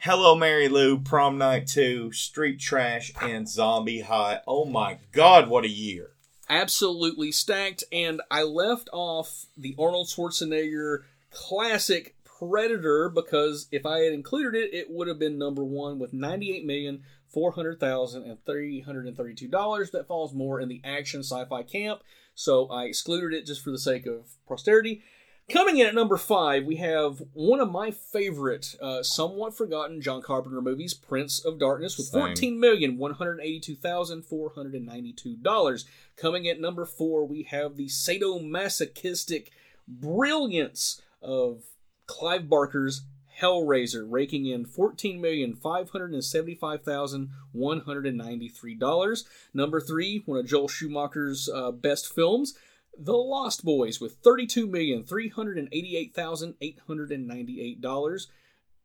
Hello 0.00 0.34
Mary 0.34 0.66
Lou, 0.68 0.98
Prom 0.98 1.38
Night 1.38 1.68
2, 1.68 2.10
Street 2.10 2.58
Trash, 2.58 3.12
and 3.22 3.48
Zombie 3.48 4.00
High. 4.00 4.40
Oh 4.48 4.64
my 4.64 4.98
god, 5.12 5.48
what 5.48 5.62
a 5.62 5.68
year. 5.68 6.10
absolutely 6.50 7.30
stacked. 7.30 7.84
And 7.92 8.20
I 8.28 8.42
left 8.42 8.88
off 8.92 9.46
the 9.56 9.76
Arnold 9.78 10.08
Schwarzenegger 10.08 11.04
classic 11.30 12.16
Predator 12.24 13.08
because 13.08 13.68
if 13.70 13.86
I 13.86 14.00
had 14.00 14.12
included 14.12 14.56
it, 14.56 14.74
it 14.74 14.90
would 14.90 15.06
have 15.06 15.20
been 15.20 15.38
number 15.38 15.62
one 15.62 16.00
with 16.00 16.12
ninety-eight 16.12 16.66
million 16.66 17.04
four 17.28 17.52
hundred 17.52 17.78
thousand 17.78 18.24
and 18.24 18.44
three 18.44 18.80
hundred 18.80 19.06
and 19.06 19.16
thirty-two 19.16 19.46
dollars. 19.46 19.92
That 19.92 20.08
falls 20.08 20.34
more 20.34 20.60
in 20.60 20.68
the 20.68 20.80
action 20.82 21.20
sci-fi 21.20 21.62
camp, 21.62 22.00
so 22.34 22.66
I 22.68 22.84
excluded 22.84 23.32
it 23.32 23.46
just 23.46 23.62
for 23.62 23.70
the 23.70 23.78
sake 23.78 24.06
of 24.06 24.26
posterity. 24.46 25.02
Coming 25.50 25.78
in 25.78 25.88
at 25.88 25.94
number 25.94 26.16
five, 26.16 26.64
we 26.64 26.76
have 26.76 27.20
one 27.32 27.58
of 27.58 27.70
my 27.70 27.90
favorite, 27.90 28.76
uh, 28.80 29.02
somewhat 29.02 29.56
forgotten 29.56 30.00
John 30.00 30.22
Carpenter 30.22 30.62
movies, 30.62 30.94
Prince 30.94 31.44
of 31.44 31.58
Darkness, 31.58 31.98
with 31.98 32.10
fourteen 32.10 32.60
million 32.60 32.96
one 32.96 33.14
hundred 33.14 33.40
eighty-two 33.40 33.74
thousand 33.74 34.22
four 34.22 34.52
hundred 34.54 34.74
and 34.74 34.86
ninety-two 34.86 35.36
dollars. 35.36 35.84
Coming 36.16 36.46
at 36.46 36.60
number 36.60 36.86
four, 36.86 37.26
we 37.26 37.42
have 37.42 37.76
the 37.76 37.86
sadomasochistic 37.86 39.48
brilliance 39.88 41.02
of 41.20 41.64
Clive 42.06 42.48
Barker's 42.48 43.02
Hellraiser, 43.42 44.06
raking 44.08 44.46
in 44.46 44.64
fourteen 44.64 45.20
million 45.20 45.54
five 45.54 45.90
hundred 45.90 46.12
and 46.12 46.24
seventy-five 46.24 46.82
thousand 46.82 47.30
one 47.50 47.80
hundred 47.80 48.06
and 48.06 48.16
ninety-three 48.16 48.76
dollars. 48.76 49.24
Number 49.52 49.80
three, 49.80 50.22
one 50.24 50.38
of 50.38 50.46
Joel 50.46 50.68
Schumacher's 50.68 51.50
uh, 51.52 51.72
best 51.72 52.14
films, 52.14 52.54
The 52.96 53.12
Lost 53.12 53.64
Boys, 53.64 54.00
with 54.00 54.16
thirty-two 54.22 54.66
million 54.66 55.04
three 55.04 55.28
hundred 55.28 55.58
and 55.58 55.68
eighty-eight 55.72 56.14
thousand 56.14 56.54
eight 56.60 56.78
hundred 56.86 57.10
and 57.10 57.26
ninety-eight 57.26 57.80
dollars. 57.80 58.28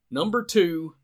Number 0.10 0.44
two, 0.44 0.96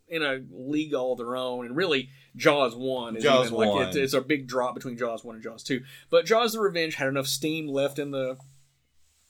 in 0.10 0.24
a 0.24 0.42
league 0.52 0.94
all 0.94 1.16
their 1.16 1.36
own, 1.36 1.66
and 1.66 1.78
really 1.78 2.10
Jaws 2.36 2.76
one 2.76 3.16
is 3.16 3.24
Jaws 3.24 3.48
even 3.48 3.58
like 3.58 3.70
1. 3.70 3.88
it's, 3.88 3.96
it's 3.96 4.14
a 4.14 4.22
big 4.22 4.48
drop 4.48 4.76
between 4.76 4.98
Jaws 4.98 5.24
one 5.24 5.36
and 5.36 5.44
Jaws 5.44 5.64
two. 5.64 5.84
But 6.10 6.26
Jaws 6.26 6.54
the 6.54 6.60
Revenge 6.60 6.96
had 6.96 7.08
enough 7.08 7.28
steam 7.28 7.68
left 7.68 8.00
in 8.00 8.12
the 8.12 8.38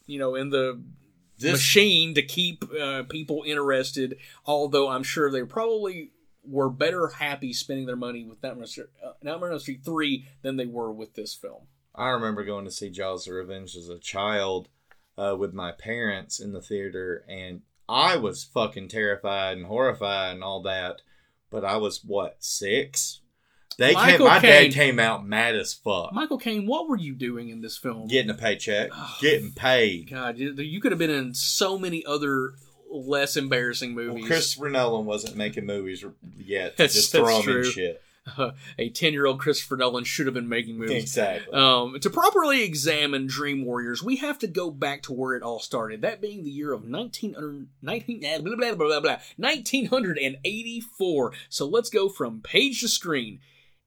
you 0.08 0.18
know 0.18 0.34
in 0.34 0.50
the 0.50 0.82
This 1.40 1.54
machine 1.54 2.14
to 2.16 2.22
keep 2.22 2.64
uh, 2.74 3.04
people 3.04 3.44
interested. 3.46 4.18
Although 4.46 4.90
I'm 4.90 5.04
sure 5.04 5.32
they 5.32 5.44
probably 5.44 6.12
were 6.44 6.70
better 6.70 7.08
happy 7.08 7.54
spending 7.54 7.86
their 7.86 7.96
money 7.96 8.26
with 8.26 8.42
Nightmare 8.42 8.64
on 8.64 8.68
Street, 8.68 8.88
uh, 9.06 9.12
Nightmare 9.22 9.52
on 9.52 9.60
Street 9.60 9.82
three 9.84 10.28
than 10.42 10.58
they 10.58 10.66
were 10.66 10.92
with 10.92 11.16
this 11.16 11.34
film. 11.34 11.64
I 11.96 12.10
remember 12.10 12.44
going 12.44 12.66
to 12.66 12.72
see 12.72 12.90
Jaws 12.90 13.26
the 13.26 13.34
Revenge 13.34 13.76
as 13.76 13.90
a 13.90 14.00
child 14.00 14.70
uh, 15.18 15.36
with 15.38 15.54
my 15.54 15.72
parents 15.72 16.40
in 16.40 16.54
the 16.54 16.62
theater, 16.62 17.26
and 17.28 17.62
I 17.88 18.16
was 18.16 18.44
fucking 18.44 18.88
terrified 18.88 19.58
and 19.58 19.66
horrified 19.66 20.36
and 20.36 20.44
all 20.44 20.62
that. 20.64 21.02
But 21.50 21.66
I 21.66 21.78
was 21.78 22.04
what 22.04 22.38
six? 22.40 23.19
They 23.78 23.94
came. 23.94 24.20
My 24.22 24.40
Caine. 24.40 24.72
dad 24.72 24.74
came 24.74 25.00
out 25.00 25.26
mad 25.26 25.56
as 25.56 25.74
fuck, 25.74 26.12
Michael 26.14 26.38
Caine, 26.38 26.66
what 26.66 26.90
were 26.90 26.98
you 26.98 27.14
doing 27.14 27.50
in 27.50 27.62
this 27.62 27.78
film? 27.78 28.08
getting 28.08 28.30
a 28.30 28.34
paycheck, 28.34 28.92
getting 29.22 29.52
paid. 29.52 30.10
God, 30.10 30.38
you 30.38 30.82
could 30.82 30.92
have 30.92 31.00
been 31.00 31.10
in 31.10 31.34
so 31.34 31.78
many 31.80 32.06
other 32.06 32.54
less 32.92 33.38
embarrassing 33.38 33.96
Well, 33.96 34.08
movies. 34.08 34.26
Christopher 34.28 34.70
Nolan 34.70 35.06
wasn't 35.06 35.36
making 35.38 35.66
movies 35.66 36.04
yet. 36.38 36.76
That's- 36.78 36.96
just 36.96 37.12
that's 37.14 37.44
true. 37.44 37.64
shit. 37.64 38.02
a 38.78 38.90
10 38.90 39.14
year 39.14 39.26
old 39.26 39.40
Christopher 39.40 39.78
Nolan 39.78 40.04
should 40.04 40.28
have 40.28 40.34
been 40.34 40.50
making 40.50 40.78
movies. 40.78 41.02
Exactly. 41.04 41.54
Um, 41.54 42.00
to 42.00 42.10
properly 42.10 42.64
examine 42.64 43.28
Dream 43.28 43.66
Warriors, 43.66 44.04
we 44.04 44.18
have 44.18 44.38
to 44.40 44.48
go 44.48 44.70
back 44.72 45.04
to 45.04 45.14
where 45.14 45.36
it 45.36 45.42
all 45.44 45.60
started. 45.60 46.02
That 46.02 46.22
being 46.22 46.44
the 46.44 46.50
year 46.52 46.72
of 46.74 46.84
1900, 46.84 47.68
19, 47.82 48.24
eh, 48.26 48.40
blah, 48.40 48.56
blah, 48.56 48.76
blah, 48.76 48.88
blah, 48.88 49.00
blah, 49.00 49.18
1984. 49.38 51.34
So 51.50 51.68
let's 51.68 51.90
go 51.90 52.10
from 52.10 52.42
page 52.42 52.82
to 52.82 52.88
screen. 52.88 53.40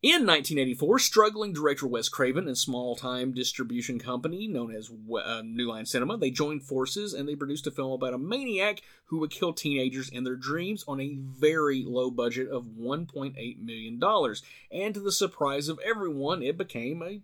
In 0.03 0.26
1984, 0.26 0.98
struggling 0.98 1.53
director 1.53 1.86
Wes 1.86 2.09
Craven 2.09 2.48
and 2.48 2.59
small-time 2.59 3.30
distribution 3.30 4.00
company 4.00 4.48
known 4.48 4.74
as 4.74 4.90
uh, 4.90 5.42
New 5.44 5.68
Line 5.68 5.86
Cinema, 5.86 6.18
they 6.18 6.32
joined 6.32 6.64
forces 6.64 7.14
and 7.14 7.28
they 7.28 7.36
produced 7.36 7.68
a 7.68 7.70
film 7.70 7.92
about 7.92 8.12
a 8.12 8.18
maniac 8.18 8.82
who 9.05 9.20
would 9.20 9.30
kill 9.30 9.53
teenagers 9.53 10.09
in 10.09 10.24
their 10.24 10.34
dreams 10.34 10.84
on 10.88 11.00
a 11.00 11.14
very 11.14 11.84
low 11.86 12.11
budget 12.11 12.48
of 12.48 12.64
1.8 12.64 13.62
million 13.64 14.00
dollars. 14.00 14.42
And 14.72 14.92
to 14.92 14.98
the 14.98 15.12
surprise 15.12 15.68
of 15.68 15.78
everyone, 15.84 16.42
it 16.42 16.59
became 16.59 17.00
a 17.00 17.20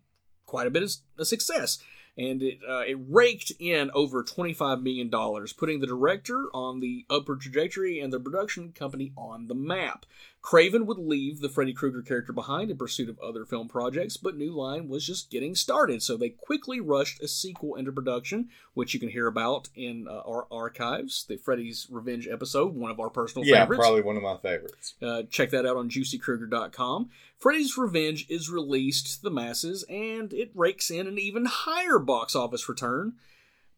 quite 0.47 0.68
a 0.68 0.70
bit 0.70 0.85
of 0.85 0.93
a 1.18 1.24
success. 1.24 1.81
And 2.16 2.43
it 2.43 2.59
uh, 2.68 2.85
it 2.87 2.99
raked 3.09 3.53
in 3.59 3.91
over 3.93 4.22
$25 4.22 4.83
million, 4.83 5.11
putting 5.57 5.81
the 5.81 5.87
director 5.87 6.47
on 6.55 6.79
the 6.79 7.07
upward 7.11 7.41
trajectory 7.41 7.99
and 7.99 8.12
the 8.12 8.20
production 8.20 8.70
company 8.70 9.12
on 9.16 9.49
the 9.49 9.55
map. 9.57 10.07
Craven 10.49 10.86
would 10.86 10.96
leave 10.96 11.40
the 11.40 11.51
Freddy 11.51 11.74
Krueger 11.74 12.01
character 12.01 12.32
behind 12.32 12.70
in 12.70 12.78
pursuit 12.78 13.11
of 13.11 13.20
other 13.20 13.44
film 13.44 13.68
projects, 13.68 14.16
but 14.16 14.34
New 14.34 14.51
Line 14.51 14.88
was 14.88 15.05
just 15.05 15.30
getting 15.30 15.55
started, 15.55 16.03
so 16.03 16.16
they 16.16 16.30
quickly 16.30 16.80
rushed 16.80 17.22
a 17.22 17.28
sequel 17.28 17.74
into 17.74 17.92
production, 17.92 18.49
which 18.72 18.94
you 18.94 18.99
can 18.99 19.11
hear 19.11 19.26
about 19.26 19.68
in 19.74 20.09
uh, 20.09 20.22
our 20.26 20.46
archives, 20.51 21.26
the 21.28 21.36
Freddy's 21.36 21.86
Revenge 21.90 22.26
episode, 22.26 22.74
one 22.74 22.90
of 22.90 22.99
our 22.99 23.11
personal 23.11 23.46
yeah, 23.46 23.61
favorites. 23.61 23.80
probably 23.82 24.01
one 24.01 24.16
of 24.16 24.22
my 24.22 24.38
favorites. 24.38 24.94
Uh, 25.03 25.24
check 25.28 25.51
that 25.51 25.66
out 25.66 25.76
on 25.76 25.90
juicykrieger.com. 25.90 27.11
Freddy's 27.36 27.76
Revenge 27.76 28.24
is 28.30 28.49
released 28.49 29.16
to 29.16 29.22
the 29.24 29.30
masses 29.30 29.84
and 29.90 30.32
it 30.32 30.51
rakes 30.55 30.90
in 30.90 31.07
an 31.07 31.18
even 31.18 31.44
higher 31.44 31.99
box 31.99 32.34
office 32.34 32.70
return, 32.70 33.16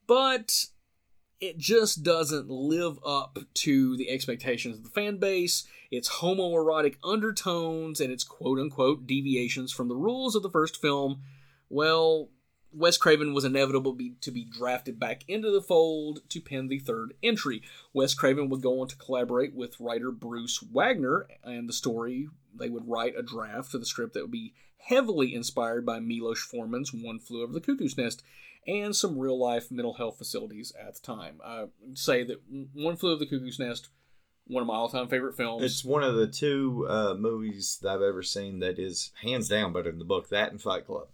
but 0.06 0.66
it 1.40 1.56
just 1.56 2.02
doesn't 2.02 2.50
live 2.50 2.98
up 3.04 3.38
to 3.54 3.96
the 3.96 4.10
expectations 4.10 4.76
of 4.76 4.84
the 4.84 4.90
fan 4.90 5.16
base. 5.16 5.66
Its 5.90 6.08
homoerotic 6.20 6.96
undertones 7.02 8.00
and 8.00 8.12
its 8.12 8.24
quote 8.24 8.58
unquote 8.58 9.06
deviations 9.06 9.72
from 9.72 9.88
the 9.88 9.96
rules 9.96 10.34
of 10.34 10.42
the 10.42 10.50
first 10.50 10.80
film, 10.80 11.22
well, 11.68 12.28
Wes 12.72 12.96
Craven 12.96 13.32
was 13.32 13.44
inevitable 13.44 13.94
be, 13.94 14.14
to 14.20 14.30
be 14.30 14.44
drafted 14.44 15.00
back 15.00 15.24
into 15.26 15.50
the 15.50 15.62
fold 15.62 16.20
to 16.28 16.40
pen 16.40 16.68
the 16.68 16.78
third 16.78 17.14
entry. 17.22 17.62
Wes 17.92 18.14
Craven 18.14 18.48
would 18.48 18.62
go 18.62 18.80
on 18.80 18.88
to 18.88 18.96
collaborate 18.96 19.54
with 19.54 19.80
writer 19.80 20.12
Bruce 20.12 20.62
Wagner, 20.62 21.26
and 21.42 21.68
the 21.68 21.72
story 21.72 22.28
they 22.54 22.68
would 22.68 22.88
write 22.88 23.14
a 23.16 23.22
draft 23.22 23.70
for 23.70 23.78
the 23.78 23.86
script 23.86 24.14
that 24.14 24.22
would 24.22 24.30
be 24.30 24.54
heavily 24.76 25.34
inspired 25.34 25.84
by 25.84 25.98
Milos 25.98 26.40
Forman's 26.40 26.92
One 26.92 27.18
Flew 27.18 27.42
Over 27.42 27.52
the 27.52 27.60
Cuckoo's 27.60 27.98
Nest 27.98 28.22
and 28.70 28.94
some 28.94 29.18
real 29.18 29.38
life 29.38 29.70
mental 29.70 29.94
health 29.94 30.18
facilities 30.18 30.72
at 30.78 30.94
the 30.94 31.00
time. 31.00 31.40
I 31.44 31.66
say 31.94 32.24
that 32.24 32.40
One 32.72 32.96
Flew 32.96 33.12
Over 33.12 33.20
the 33.20 33.26
Cuckoo's 33.26 33.58
Nest, 33.58 33.88
one 34.46 34.62
of 34.62 34.66
my 34.66 34.74
all 34.74 34.88
time 34.88 35.08
favorite 35.08 35.36
films. 35.36 35.62
It's 35.64 35.84
one 35.84 36.02
of 36.02 36.14
the 36.14 36.26
two 36.26 36.86
uh, 36.88 37.14
movies 37.14 37.78
that 37.82 37.90
I've 37.90 38.02
ever 38.02 38.22
seen 38.22 38.60
that 38.60 38.78
is 38.78 39.12
hands 39.22 39.48
down 39.48 39.72
better 39.72 39.90
than 39.90 39.98
the 39.98 40.04
book. 40.04 40.28
That 40.28 40.50
and 40.50 40.60
Fight 40.60 40.86
Club. 40.86 41.08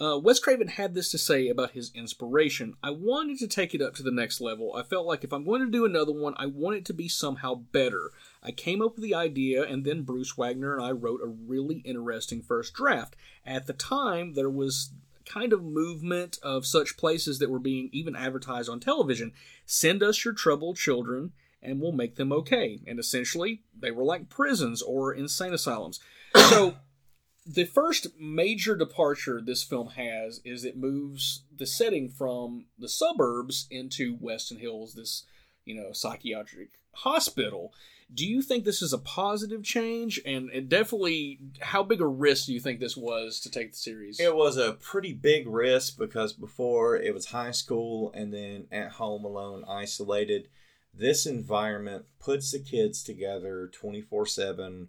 Uh, 0.00 0.18
Wes 0.18 0.40
Craven 0.40 0.66
had 0.66 0.94
this 0.94 1.12
to 1.12 1.18
say 1.18 1.48
about 1.48 1.72
his 1.72 1.92
inspiration. 1.94 2.74
I 2.82 2.90
wanted 2.90 3.38
to 3.38 3.46
take 3.46 3.72
it 3.72 3.80
up 3.80 3.94
to 3.94 4.02
the 4.02 4.10
next 4.10 4.40
level. 4.40 4.74
I 4.74 4.82
felt 4.82 5.06
like 5.06 5.22
if 5.22 5.32
I'm 5.32 5.44
going 5.44 5.60
to 5.60 5.70
do 5.70 5.84
another 5.84 6.12
one, 6.12 6.34
I 6.38 6.46
want 6.46 6.76
it 6.76 6.84
to 6.86 6.94
be 6.94 7.08
somehow 7.08 7.54
better. 7.54 8.10
I 8.42 8.50
came 8.50 8.82
up 8.82 8.96
with 8.96 9.04
the 9.04 9.14
idea, 9.14 9.62
and 9.62 9.84
then 9.84 10.02
Bruce 10.02 10.36
Wagner 10.36 10.76
and 10.76 10.84
I 10.84 10.90
wrote 10.90 11.20
a 11.22 11.28
really 11.28 11.76
interesting 11.84 12.42
first 12.42 12.74
draft. 12.74 13.14
At 13.46 13.66
the 13.66 13.74
time, 13.74 14.32
there 14.32 14.50
was 14.50 14.90
kind 15.32 15.52
of 15.52 15.62
movement 15.62 16.38
of 16.42 16.66
such 16.66 16.96
places 16.96 17.38
that 17.38 17.50
were 17.50 17.58
being 17.58 17.88
even 17.92 18.16
advertised 18.16 18.68
on 18.68 18.80
television. 18.80 19.32
Send 19.64 20.02
us 20.02 20.24
your 20.24 20.34
troubled 20.34 20.76
children, 20.76 21.32
and 21.62 21.80
we'll 21.80 21.92
make 21.92 22.16
them 22.16 22.32
okay. 22.32 22.80
And 22.86 22.98
essentially, 22.98 23.62
they 23.78 23.90
were 23.90 24.04
like 24.04 24.28
prisons 24.28 24.82
or 24.82 25.12
insane 25.12 25.54
asylums. 25.54 26.00
So 26.34 26.76
the 27.46 27.64
first 27.64 28.08
major 28.18 28.76
departure 28.76 29.40
this 29.40 29.62
film 29.62 29.90
has 29.90 30.40
is 30.44 30.64
it 30.64 30.76
moves 30.76 31.44
the 31.54 31.66
setting 31.66 32.08
from 32.08 32.66
the 32.78 32.88
suburbs 32.88 33.66
into 33.70 34.16
Westin 34.18 34.60
Hills, 34.60 34.94
this 34.94 35.24
you 35.64 35.74
know 35.74 35.92
psychiatric 35.92 36.70
hospital. 36.94 37.72
Do 38.12 38.26
you 38.26 38.42
think 38.42 38.64
this 38.64 38.82
is 38.82 38.92
a 38.92 38.98
positive 38.98 39.62
change? 39.62 40.20
And 40.26 40.50
it 40.52 40.68
definitely, 40.68 41.38
how 41.60 41.82
big 41.82 42.00
a 42.00 42.06
risk 42.06 42.46
do 42.46 42.52
you 42.52 42.60
think 42.60 42.80
this 42.80 42.96
was 42.96 43.40
to 43.40 43.50
take 43.50 43.72
the 43.72 43.78
series? 43.78 44.20
It 44.20 44.36
was 44.36 44.56
a 44.56 44.72
pretty 44.72 45.12
big 45.12 45.48
risk 45.48 45.98
because 45.98 46.32
before 46.32 46.96
it 46.96 47.14
was 47.14 47.26
high 47.26 47.52
school 47.52 48.12
and 48.14 48.32
then 48.32 48.66
at 48.70 48.92
home 48.92 49.24
alone, 49.24 49.64
isolated. 49.68 50.48
This 50.94 51.24
environment 51.24 52.04
puts 52.20 52.52
the 52.52 52.58
kids 52.58 53.02
together 53.02 53.70
24 53.72 54.26
7. 54.26 54.88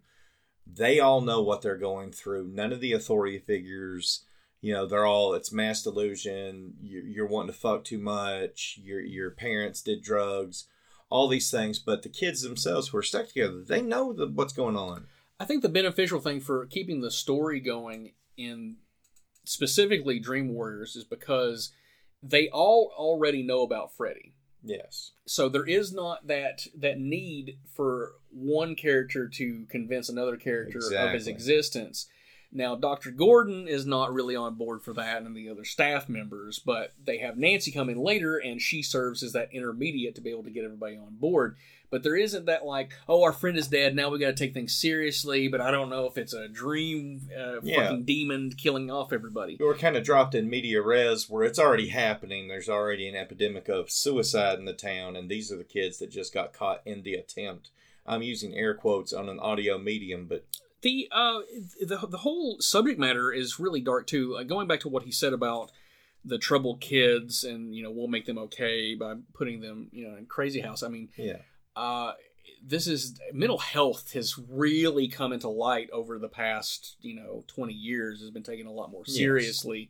They 0.65 0.99
all 0.99 1.21
know 1.21 1.41
what 1.41 1.61
they're 1.61 1.77
going 1.77 2.11
through. 2.11 2.47
None 2.47 2.73
of 2.73 2.81
the 2.81 2.93
authority 2.93 3.39
figures, 3.39 4.25
you 4.61 4.73
know, 4.73 4.85
they're 4.85 5.05
all, 5.05 5.33
it's 5.33 5.51
mass 5.51 5.83
delusion. 5.83 6.75
You're, 6.81 7.03
you're 7.03 7.27
wanting 7.27 7.53
to 7.53 7.59
fuck 7.59 7.83
too 7.83 7.99
much. 7.99 8.79
Your, 8.81 8.99
your 8.99 9.31
parents 9.31 9.81
did 9.81 10.01
drugs, 10.01 10.65
all 11.09 11.27
these 11.27 11.51
things. 11.51 11.79
But 11.79 12.03
the 12.03 12.09
kids 12.09 12.41
themselves 12.41 12.89
who 12.89 12.97
are 12.97 13.03
stuck 13.03 13.27
together, 13.27 13.63
they 13.65 13.81
know 13.81 14.13
the, 14.13 14.27
what's 14.27 14.53
going 14.53 14.75
on. 14.75 15.07
I 15.39 15.45
think 15.45 15.61
the 15.61 15.69
beneficial 15.69 16.19
thing 16.19 16.39
for 16.39 16.65
keeping 16.67 17.01
the 17.01 17.11
story 17.11 17.59
going 17.59 18.13
in 18.37 18.77
specifically 19.45 20.19
Dream 20.19 20.53
Warriors 20.53 20.95
is 20.95 21.03
because 21.03 21.71
they 22.21 22.47
all 22.49 22.93
already 22.95 23.43
know 23.43 23.61
about 23.61 23.95
Freddy. 23.95 24.33
Yes. 24.63 25.11
So 25.25 25.49
there 25.49 25.65
is 25.65 25.91
not 25.93 26.27
that 26.27 26.67
that 26.77 26.97
need 26.97 27.57
for 27.75 28.13
one 28.29 28.75
character 28.75 29.27
to 29.27 29.65
convince 29.69 30.07
another 30.07 30.37
character 30.37 30.79
of 30.95 31.11
his 31.11 31.27
existence. 31.27 32.07
Now, 32.55 32.75
Dr. 32.75 33.09
Gordon 33.11 33.67
is 33.67 33.85
not 33.85 34.13
really 34.13 34.35
on 34.35 34.53
board 34.55 34.83
for 34.83 34.93
that 34.93 35.23
and 35.23 35.35
the 35.35 35.49
other 35.49 35.65
staff 35.65 36.07
members, 36.07 36.59
but 36.59 36.93
they 37.03 37.17
have 37.17 37.37
Nancy 37.37 37.71
come 37.71 37.89
in 37.89 37.97
later 37.97 38.37
and 38.37 38.61
she 38.61 38.83
serves 38.83 39.23
as 39.23 39.33
that 39.33 39.49
intermediate 39.51 40.13
to 40.15 40.21
be 40.21 40.29
able 40.29 40.43
to 40.43 40.51
get 40.51 40.63
everybody 40.63 40.95
on 40.95 41.15
board. 41.15 41.55
But 41.89 42.01
there 42.03 42.15
isn't 42.15 42.45
that, 42.45 42.65
like, 42.65 42.91
oh, 43.07 43.21
our 43.23 43.31
friend 43.33 43.55
is 43.55 43.67
dead, 43.67 43.95
now 43.95 44.09
we 44.09 44.17
got 44.17 44.27
to 44.27 44.33
take 44.33 44.53
things 44.55 44.75
seriously, 44.75 45.47
but 45.47 45.61
I 45.61 45.69
don't 45.69 45.89
know 45.91 46.05
if 46.07 46.17
it's 46.17 46.33
a 46.33 46.47
dream 46.47 47.21
uh, 47.37 47.61
Yeah. 47.61 47.83
fucking 47.89 48.05
demon 48.05 48.51
killing 48.51 48.89
off 48.89 49.13
everybody. 49.13 49.57
We're 49.59 49.75
kind 49.77 49.95
of 49.95 50.03
dropped 50.03 50.33
in 50.33 50.49
media 50.49 50.81
res 50.81 51.29
where 51.29 51.43
it's 51.43 51.59
already 51.59 51.89
happening. 51.89 52.47
There's 52.47 52.69
already 52.69 53.07
an 53.07 53.15
epidemic 53.15 53.67
of 53.69 53.91
suicide 53.91 54.57
in 54.59 54.65
the 54.65 54.73
town, 54.73 55.15
and 55.15 55.29
these 55.29 55.51
are 55.51 55.57
the 55.57 55.63
kids 55.63 55.99
that 55.99 56.09
just 56.11 56.33
got 56.33 56.51
caught 56.53 56.81
in 56.85 57.03
the 57.03 57.13
attempt. 57.13 57.69
I'm 58.07 58.23
using 58.23 58.55
air 58.55 58.73
quotes 58.73 59.13
on 59.13 59.29
an 59.29 59.39
audio 59.39 59.77
medium, 59.77 60.25
but 60.25 60.45
the 60.83 61.07
uh 61.11 61.39
the, 61.81 62.07
the 62.07 62.19
whole 62.19 62.57
subject 62.59 62.99
matter 62.99 63.31
is 63.31 63.59
really 63.59 63.81
dark 63.81 64.05
too 64.05 64.35
uh, 64.37 64.43
going 64.43 64.67
back 64.67 64.79
to 64.81 64.89
what 64.89 65.03
he 65.03 65.11
said 65.11 65.33
about 65.33 65.71
the 66.23 66.37
troubled 66.37 66.79
kids 66.79 67.43
and 67.43 67.75
you 67.75 67.81
know 67.83 67.91
we'll 67.91 68.07
make 68.07 68.25
them 68.25 68.37
okay 68.37 68.93
by 68.95 69.15
putting 69.33 69.59
them 69.61 69.89
you 69.91 70.07
know 70.07 70.15
in 70.15 70.25
crazy 70.25 70.61
house 70.61 70.83
i 70.83 70.87
mean 70.87 71.09
yeah. 71.17 71.37
uh 71.75 72.13
this 72.65 72.87
is 72.87 73.19
mental 73.33 73.57
health 73.57 74.13
has 74.13 74.37
really 74.37 75.07
come 75.09 75.33
into 75.33 75.49
light 75.49 75.89
over 75.91 76.17
the 76.19 76.29
past 76.29 76.95
you 77.01 77.15
know 77.15 77.43
20 77.47 77.73
years 77.73 78.21
has 78.21 78.29
been 78.29 78.43
taken 78.43 78.67
a 78.67 78.71
lot 78.71 78.91
more 78.91 79.03
Yes. 79.07 79.17
seriously 79.17 79.89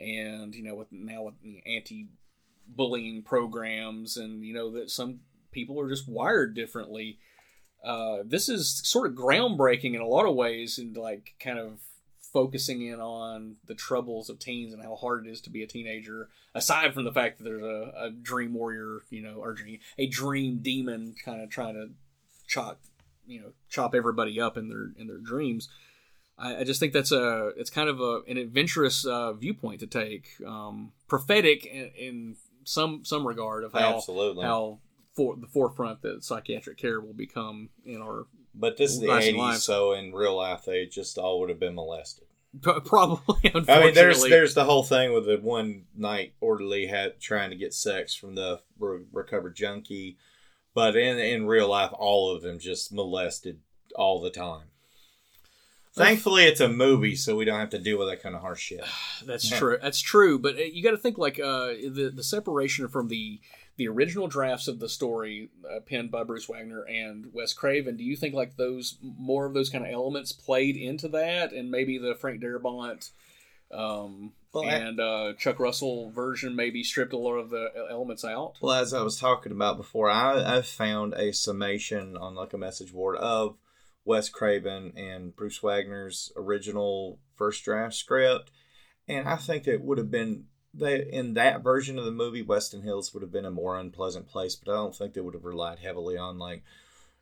and 0.00 0.54
you 0.54 0.62
know 0.64 0.74
with 0.74 0.88
now 0.90 1.22
with 1.22 1.40
the 1.42 1.62
anti-bullying 1.66 3.22
programs 3.22 4.16
and 4.16 4.44
you 4.44 4.54
know 4.54 4.70
that 4.72 4.90
some 4.90 5.20
people 5.52 5.80
are 5.80 5.88
just 5.88 6.08
wired 6.08 6.54
differently 6.54 7.18
uh, 7.84 8.18
this 8.24 8.48
is 8.48 8.80
sort 8.84 9.06
of 9.06 9.16
groundbreaking 9.16 9.94
in 9.94 10.00
a 10.00 10.06
lot 10.06 10.26
of 10.26 10.34
ways 10.34 10.78
and 10.78 10.96
like 10.96 11.34
kind 11.40 11.58
of 11.58 11.78
focusing 12.32 12.82
in 12.86 13.00
on 13.00 13.56
the 13.66 13.74
troubles 13.74 14.28
of 14.28 14.38
teens 14.38 14.72
and 14.72 14.82
how 14.82 14.94
hard 14.96 15.26
it 15.26 15.30
is 15.30 15.40
to 15.40 15.50
be 15.50 15.62
a 15.62 15.66
teenager 15.66 16.28
aside 16.54 16.92
from 16.92 17.04
the 17.04 17.12
fact 17.12 17.38
that 17.38 17.44
there's 17.44 17.62
a, 17.62 17.92
a 17.96 18.10
dream 18.10 18.52
warrior 18.52 19.00
you 19.08 19.22
know 19.22 19.36
or 19.36 19.56
a 19.96 20.06
dream 20.06 20.58
demon 20.60 21.14
kind 21.24 21.40
of 21.40 21.48
trying 21.48 21.74
to 21.74 21.88
chop 22.46 22.80
you 23.26 23.40
know 23.40 23.52
chop 23.70 23.94
everybody 23.94 24.38
up 24.38 24.58
in 24.58 24.68
their 24.68 24.90
in 24.98 25.06
their 25.06 25.18
dreams 25.18 25.68
I, 26.38 26.58
I 26.58 26.64
just 26.64 26.80
think 26.80 26.92
that's 26.92 27.12
a 27.12 27.52
it's 27.56 27.70
kind 27.70 27.88
of 27.88 28.00
a, 28.00 28.20
an 28.28 28.36
adventurous 28.36 29.04
uh, 29.04 29.32
viewpoint 29.32 29.80
to 29.80 29.86
take 29.86 30.28
um, 30.46 30.92
prophetic 31.08 31.64
in, 31.66 31.90
in 31.98 32.36
some 32.64 33.04
some 33.04 33.26
regard 33.26 33.64
of 33.64 33.72
how 33.72 33.96
Absolutely. 33.96 34.44
how 34.44 34.78
for 35.18 35.34
the 35.36 35.48
forefront 35.48 36.00
that 36.02 36.22
psychiatric 36.22 36.78
care 36.78 37.00
will 37.00 37.12
become 37.12 37.70
in 37.84 38.00
our 38.00 38.26
But 38.54 38.76
this 38.76 38.92
is 38.92 39.00
the 39.00 39.08
Lives 39.08 39.26
and 39.26 39.36
80s, 39.36 39.40
lives. 39.40 39.62
so 39.64 39.92
in 39.92 40.12
real 40.12 40.36
life, 40.36 40.62
they 40.64 40.86
just 40.86 41.18
all 41.18 41.40
would 41.40 41.48
have 41.48 41.58
been 41.58 41.74
molested. 41.74 42.26
P- 42.62 42.80
probably 42.84 43.36
unfortunately 43.44 43.74
I 43.74 43.84
mean, 43.86 43.94
there's 43.94 44.22
there's 44.22 44.54
the 44.54 44.64
whole 44.64 44.84
thing 44.84 45.12
with 45.12 45.26
the 45.26 45.36
one 45.36 45.86
night 45.96 46.34
orderly 46.40 46.86
had 46.86 47.18
trying 47.20 47.50
to 47.50 47.56
get 47.56 47.74
sex 47.74 48.14
from 48.14 48.36
the 48.36 48.60
re- 48.78 49.04
recovered 49.12 49.56
junkie, 49.56 50.16
but 50.72 50.96
in 50.96 51.18
in 51.18 51.46
real 51.48 51.68
life, 51.68 51.90
all 51.98 52.30
of 52.34 52.42
them 52.42 52.58
just 52.60 52.92
molested 52.92 53.58
all 53.96 54.20
the 54.20 54.30
time. 54.30 54.68
Thankfully, 55.94 56.44
it's 56.44 56.60
a 56.60 56.68
movie, 56.68 57.16
so 57.16 57.34
we 57.34 57.44
don't 57.44 57.58
have 57.58 57.70
to 57.70 57.78
deal 57.78 57.98
with 57.98 58.08
that 58.08 58.22
kind 58.22 58.36
of 58.36 58.40
harsh 58.40 58.60
shit. 58.62 58.84
That's 59.26 59.48
true. 59.58 59.78
That's 59.82 60.00
true. 60.00 60.38
But 60.38 60.54
uh, 60.56 60.62
you 60.62 60.82
got 60.82 60.92
to 60.92 60.96
think 60.98 61.18
like 61.18 61.38
uh, 61.40 61.68
the 61.90 62.12
the 62.14 62.22
separation 62.22 62.88
from 62.88 63.08
the 63.08 63.40
the 63.78 63.88
original 63.88 64.26
drafts 64.26 64.66
of 64.66 64.80
the 64.80 64.88
story 64.88 65.50
uh, 65.64 65.78
penned 65.80 66.10
by 66.10 66.24
Bruce 66.24 66.48
Wagner 66.48 66.82
and 66.82 67.32
Wes 67.32 67.54
Craven. 67.54 67.96
Do 67.96 68.02
you 68.02 68.16
think 68.16 68.34
like 68.34 68.56
those 68.56 68.98
more 69.00 69.46
of 69.46 69.54
those 69.54 69.70
kind 69.70 69.86
of 69.86 69.92
elements 69.92 70.32
played 70.32 70.76
into 70.76 71.08
that, 71.08 71.52
and 71.52 71.70
maybe 71.70 71.96
the 71.96 72.16
Frank 72.16 72.42
Darabont 72.42 73.10
um, 73.72 74.32
Well, 74.52 74.68
and 74.68 74.98
uh, 74.98 75.32
Chuck 75.38 75.60
Russell 75.60 76.10
version 76.10 76.56
maybe 76.56 76.82
stripped 76.82 77.12
a 77.12 77.18
lot 77.18 77.34
of 77.34 77.50
the 77.50 77.70
elements 77.88 78.24
out? 78.24 78.54
Well, 78.60 78.74
as 78.74 78.92
I 78.92 79.00
was 79.02 79.18
talking 79.18 79.52
about 79.52 79.76
before, 79.76 80.10
I, 80.10 80.58
I 80.58 80.62
found 80.62 81.14
a 81.14 81.32
summation 81.32 82.16
on 82.16 82.34
like 82.34 82.52
a 82.52 82.58
message 82.58 82.92
board 82.92 83.16
of 83.16 83.56
Wes 84.04 84.28
Craven 84.28 84.92
and 84.96 85.36
Bruce 85.36 85.62
Wagner's 85.62 86.32
original 86.36 87.20
first 87.36 87.64
draft 87.64 87.94
script, 87.94 88.50
and 89.06 89.28
I 89.28 89.36
think 89.36 89.68
it 89.68 89.82
would 89.82 89.98
have 89.98 90.10
been 90.10 90.46
they 90.74 91.08
in 91.10 91.34
that 91.34 91.62
version 91.62 91.98
of 91.98 92.04
the 92.04 92.10
movie, 92.10 92.44
Westin 92.44 92.84
Hills 92.84 93.12
would 93.12 93.22
have 93.22 93.32
been 93.32 93.44
a 93.44 93.50
more 93.50 93.78
unpleasant 93.78 94.28
place, 94.28 94.54
but 94.54 94.72
I 94.72 94.76
don't 94.76 94.94
think 94.94 95.14
they 95.14 95.20
would 95.20 95.34
have 95.34 95.44
relied 95.44 95.78
heavily 95.78 96.16
on 96.16 96.38
like. 96.38 96.62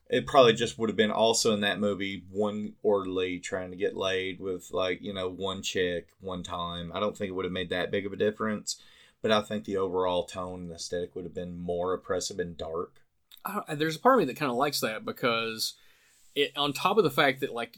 It 0.09 0.25
probably 0.25 0.53
just 0.53 0.79
would 0.79 0.89
have 0.89 0.97
been 0.97 1.11
also 1.11 1.53
in 1.53 1.63
that 1.63 1.81
movie 1.81 2.23
one 2.31 2.75
orderly 2.85 3.41
trying 3.41 3.73
to 3.73 3.77
get 3.77 3.97
laid 3.97 4.39
with 4.39 4.71
like 4.71 5.03
you 5.03 5.13
know 5.13 5.29
one 5.29 5.63
chick 5.63 6.09
one 6.21 6.45
time. 6.45 6.93
I 6.95 7.01
don't 7.01 7.17
think 7.17 7.29
it 7.31 7.33
would 7.33 7.45
have 7.45 7.53
made 7.53 7.71
that 7.71 7.91
big 7.91 8.07
of 8.07 8.13
a 8.13 8.17
difference 8.17 8.81
but 9.27 9.33
I 9.33 9.41
think 9.41 9.65
the 9.65 9.77
overall 9.77 10.25
tone 10.25 10.61
and 10.61 10.73
aesthetic 10.73 11.17
would 11.17 11.25
have 11.25 11.35
been 11.35 11.59
more 11.59 11.93
oppressive 11.93 12.39
and 12.39 12.57
dark. 12.57 13.01
There's 13.75 13.97
a 13.97 13.99
part 13.99 14.15
of 14.15 14.19
me 14.21 14.25
that 14.27 14.39
kind 14.39 14.53
of 14.53 14.57
likes 14.57 14.81
that 14.81 15.05
because 15.05 15.75
it 16.37 16.53
on 16.57 16.73
top 16.73 16.97
of 16.97 17.03
the 17.03 17.11
fact 17.11 17.41
that 17.41 17.53
like 17.53 17.77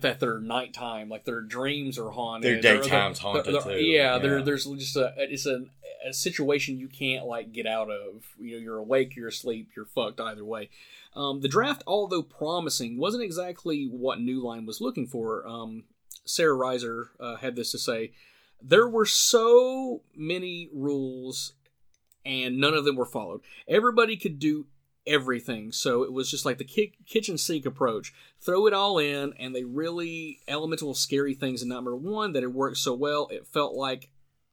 that 0.00 0.20
their 0.20 0.38
nighttime 0.40 1.08
like 1.08 1.24
their 1.24 1.40
dreams 1.40 1.98
are 1.98 2.10
haunted 2.10 2.62
Their 2.62 2.78
daytime's 2.80 3.18
they're- 3.20 3.32
haunted, 3.32 3.54
they're- 3.54 3.62
too. 3.62 3.82
yeah, 3.84 4.16
Yeah. 4.22 4.42
there's 4.42 4.64
just 4.64 4.96
a 4.96 5.14
it's 5.18 5.46
a, 5.46 5.64
a 6.08 6.12
situation 6.12 6.78
you 6.78 6.88
can't 6.88 7.26
like 7.26 7.52
get 7.52 7.66
out 7.66 7.90
of 7.90 8.24
you 8.40 8.52
know 8.56 8.58
you're 8.62 8.78
awake 8.78 9.16
you're 9.16 9.28
asleep 9.28 9.70
you're 9.76 9.84
fucked 9.86 10.20
either 10.20 10.44
way 10.44 10.70
um, 11.14 11.40
the 11.40 11.48
draft 11.48 11.82
although 11.86 12.22
promising 12.22 12.98
wasn't 12.98 13.22
exactly 13.22 13.84
what 13.90 14.20
new 14.20 14.42
line 14.44 14.66
was 14.66 14.80
looking 14.80 15.06
for 15.06 15.46
um, 15.46 15.84
Sara 16.24 16.56
Risher 16.56 17.08
uh, 17.20 17.36
had 17.36 17.56
this 17.56 17.70
to 17.72 17.78
say 17.78 18.12
there 18.62 18.88
were 18.88 19.06
so 19.06 20.02
many 20.14 20.68
rules 20.72 21.52
and 22.24 22.58
none 22.58 22.74
of 22.74 22.84
them 22.84 22.96
were 22.96 23.04
followed. 23.06 23.40
Everybody 23.68 24.16
could 24.16 24.38
do 24.40 24.66
everything, 25.06 25.72
so 25.72 26.02
it 26.02 26.12
was 26.12 26.30
just 26.30 26.44
like 26.44 26.58
the 26.58 26.64
ki- 26.64 26.94
kitchen 27.06 27.38
sink 27.38 27.64
approach. 27.66 28.12
Throw 28.40 28.66
it 28.66 28.72
all 28.74 28.98
in, 28.98 29.32
and 29.38 29.54
they 29.54 29.64
really 29.64 30.40
elemental 30.48 30.94
scary 30.94 31.34
things 31.34 31.62
in 31.62 31.68
number 31.68 31.94
one 31.96 32.32
that 32.32 32.42
it 32.42 32.52
worked 32.52 32.78
so 32.78 32.94
well. 32.94 33.28
It 33.30 33.46
felt 33.46 33.74
like 33.74 34.10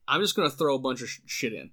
I'm 0.08 0.22
just 0.22 0.36
going 0.36 0.50
to 0.50 0.56
throw 0.56 0.76
a 0.76 0.80
bunch 0.80 1.02
of 1.02 1.10
sh- 1.10 1.20
shit 1.26 1.54
in. 1.54 1.72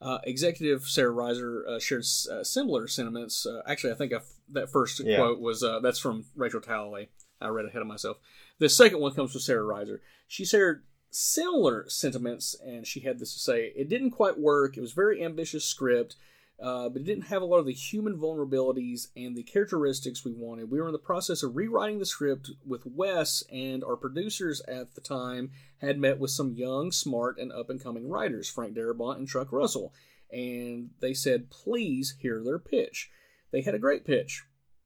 Uh, 0.00 0.18
executive 0.24 0.84
Sara 0.84 1.12
Risher 1.12 1.66
uh, 1.68 1.78
shared 1.80 2.04
uh, 2.30 2.44
similar 2.44 2.86
sentiments. 2.86 3.44
Uh, 3.44 3.62
actually, 3.66 3.92
I 3.92 3.96
think 3.96 4.12
I 4.12 4.16
f- 4.16 4.32
that 4.52 4.70
first 4.70 5.00
Yeah. 5.00 5.16
quote 5.16 5.40
was 5.40 5.62
uh, 5.64 5.80
that's 5.80 5.98
from 5.98 6.24
Rachel 6.36 6.60
Talalay. 6.60 7.08
I 7.40 7.48
read 7.48 7.66
ahead 7.66 7.82
of 7.82 7.88
myself. 7.88 8.16
The 8.58 8.68
second 8.68 9.00
one 9.00 9.12
comes 9.14 9.32
from 9.32 9.40
Sara 9.40 9.62
Risher. 9.64 9.98
She 10.26 10.44
shared 10.44 10.84
similar 11.10 11.84
sentiments, 11.88 12.54
and 12.64 12.86
she 12.86 13.00
had 13.00 13.18
this 13.18 13.32
to 13.34 13.40
say: 13.40 13.72
"It 13.76 13.88
didn't 13.88 14.12
quite 14.12 14.38
work. 14.38 14.76
It 14.76 14.80
was 14.80 14.92
very 14.92 15.22
ambitious 15.24 15.64
script, 15.64 16.16
uh, 16.60 16.88
but 16.88 17.02
it 17.02 17.04
didn't 17.04 17.28
have 17.28 17.42
a 17.42 17.44
lot 17.44 17.58
of 17.58 17.66
the 17.66 17.72
human 17.72 18.16
vulnerabilities 18.16 19.08
and 19.16 19.36
the 19.36 19.42
characteristics 19.42 20.24
we 20.24 20.32
wanted. 20.32 20.70
We 20.70 20.80
were 20.80 20.88
in 20.88 20.92
the 20.92 20.98
process 20.98 21.42
of 21.42 21.54
rewriting 21.54 21.98
the 21.98 22.06
script 22.06 22.50
with 22.66 22.84
Wes, 22.84 23.44
and 23.52 23.84
our 23.84 23.96
producers 23.96 24.60
at 24.66 24.94
the 24.94 25.00
time 25.00 25.50
had 25.80 25.98
met 25.98 26.18
with 26.18 26.32
some 26.32 26.54
young, 26.54 26.90
smart, 26.90 27.38
and 27.38 27.52
up 27.52 27.70
and 27.70 27.82
coming 27.82 28.08
writers, 28.08 28.50
Frank 28.50 28.76
Darabont 28.76 29.18
and 29.18 29.28
Chuck 29.28 29.52
Russell, 29.52 29.92
and 30.32 30.90
they 31.00 31.14
said, 31.14 31.50
please 31.50 32.16
hear 32.18 32.42
their 32.42 32.58
pitch. 32.58 33.10
They 33.50 33.62
had 33.62 33.74
a 33.74 33.78
great 33.78 34.04
pitch. 34.04 34.44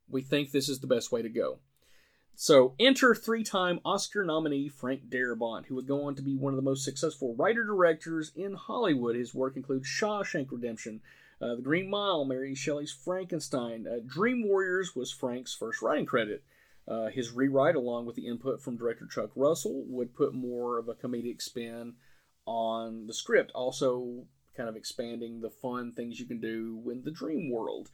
We 0.08 0.20
think 0.20 0.50
this 0.50 0.68
is 0.68 0.80
the 0.80 0.86
best 0.86 1.10
way 1.10 1.22
to 1.22 1.28
go. 1.28 1.58
So 2.34 2.74
enter 2.78 3.14
three-time 3.14 3.80
Oscar 3.84 4.24
nominee 4.24 4.68
Frank 4.68 5.08
Darabont, 5.08 5.66
who 5.66 5.74
would 5.74 5.86
go 5.86 6.04
on 6.04 6.14
to 6.14 6.22
be 6.22 6.36
one 6.36 6.52
of 6.52 6.56
the 6.56 6.62
most 6.62 6.84
successful 6.84 7.34
writer-directors 7.34 8.32
in 8.34 8.54
Hollywood. 8.54 9.16
His 9.16 9.34
work 9.34 9.56
includes 9.56 9.86
Shawshank 9.86 10.48
Redemption, 10.50 11.00
uh, 11.42 11.56
The 11.56 11.62
Green 11.62 11.90
Mile, 11.90 12.24
Mary 12.24 12.54
Shelley's 12.54 12.92
Frankenstein. 12.92 13.86
Uh, 13.86 13.96
Dream 14.06 14.46
Warriors 14.46 14.94
was 14.94 15.12
Frank's 15.12 15.54
first 15.54 15.82
writing 15.82 16.06
credit. 16.06 16.44
Uh, 16.86 17.06
his 17.06 17.30
rewrite, 17.30 17.76
along 17.76 18.06
with 18.06 18.16
the 18.16 18.26
input 18.26 18.60
from 18.62 18.76
director 18.76 19.06
Chuck 19.06 19.30
Russell, 19.36 19.84
would 19.86 20.14
put 20.14 20.34
more 20.34 20.78
of 20.78 20.88
a 20.88 20.94
comedic 20.94 21.40
spin 21.40 21.94
on 22.46 23.06
the 23.06 23.14
script, 23.14 23.52
also 23.54 24.26
kind 24.56 24.68
of 24.68 24.76
expanding 24.76 25.40
the 25.40 25.50
fun 25.50 25.92
things 25.92 26.18
you 26.18 26.26
can 26.26 26.40
do 26.40 26.82
in 26.90 27.02
the 27.04 27.10
dream 27.10 27.50
world. 27.50 27.88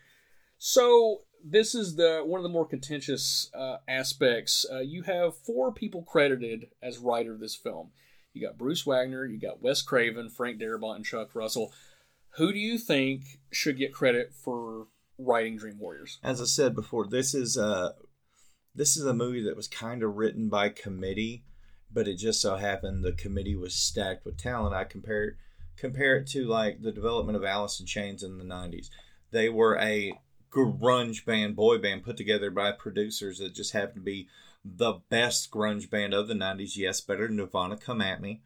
So 0.58 1.22
this 1.44 1.74
is 1.74 1.96
the 1.96 2.22
one 2.24 2.38
of 2.38 2.42
the 2.42 2.48
more 2.48 2.66
contentious 2.66 3.50
uh, 3.54 3.76
aspects. 3.86 4.66
Uh, 4.70 4.80
you 4.80 5.02
have 5.02 5.36
four 5.36 5.72
people 5.72 6.02
credited 6.02 6.66
as 6.82 6.98
writer 6.98 7.34
of 7.34 7.40
this 7.40 7.54
film. 7.54 7.90
You 8.32 8.46
got 8.46 8.58
Bruce 8.58 8.84
Wagner, 8.84 9.24
you 9.24 9.38
got 9.38 9.62
Wes 9.62 9.82
Craven, 9.82 10.30
Frank 10.30 10.60
Darabont, 10.60 10.96
and 10.96 11.04
Chuck 11.04 11.34
Russell. 11.34 11.72
Who 12.38 12.52
do 12.52 12.58
you 12.58 12.78
think 12.78 13.40
should 13.50 13.78
get 13.78 13.92
credit 13.92 14.32
for 14.32 14.86
writing 15.18 15.56
Dream 15.56 15.80
Warriors? 15.80 16.20
As 16.22 16.40
I 16.40 16.44
said 16.44 16.72
before, 16.72 17.04
this 17.08 17.34
is 17.34 17.56
a 17.56 17.94
this 18.72 18.96
is 18.96 19.04
a 19.04 19.12
movie 19.12 19.42
that 19.42 19.56
was 19.56 19.66
kind 19.66 20.04
of 20.04 20.14
written 20.14 20.48
by 20.48 20.68
committee, 20.68 21.42
but 21.92 22.06
it 22.06 22.14
just 22.14 22.40
so 22.40 22.54
happened 22.54 23.04
the 23.04 23.10
committee 23.10 23.56
was 23.56 23.74
stacked 23.74 24.24
with 24.24 24.38
talent. 24.38 24.72
I 24.72 24.84
compare 24.84 25.36
compare 25.76 26.18
it 26.18 26.28
to 26.28 26.46
like 26.46 26.80
the 26.80 26.92
development 26.92 27.36
of 27.36 27.44
Alice 27.44 27.80
in 27.80 27.86
Chains 27.86 28.22
in 28.22 28.38
the 28.38 28.44
'90s. 28.44 28.88
They 29.32 29.48
were 29.48 29.76
a 29.76 30.12
grunge 30.52 31.24
band, 31.24 31.56
boy 31.56 31.78
band 31.78 32.04
put 32.04 32.16
together 32.16 32.52
by 32.52 32.70
producers 32.70 33.38
that 33.38 33.52
just 33.52 33.72
happened 33.72 33.96
to 33.96 34.00
be 34.00 34.28
the 34.64 35.00
best 35.10 35.50
grunge 35.50 35.90
band 35.90 36.14
of 36.14 36.28
the 36.28 36.34
'90s. 36.34 36.76
Yes, 36.76 37.00
better 37.00 37.26
than 37.26 37.34
Nirvana. 37.34 37.76
Come 37.76 38.00
at 38.00 38.22
me. 38.22 38.42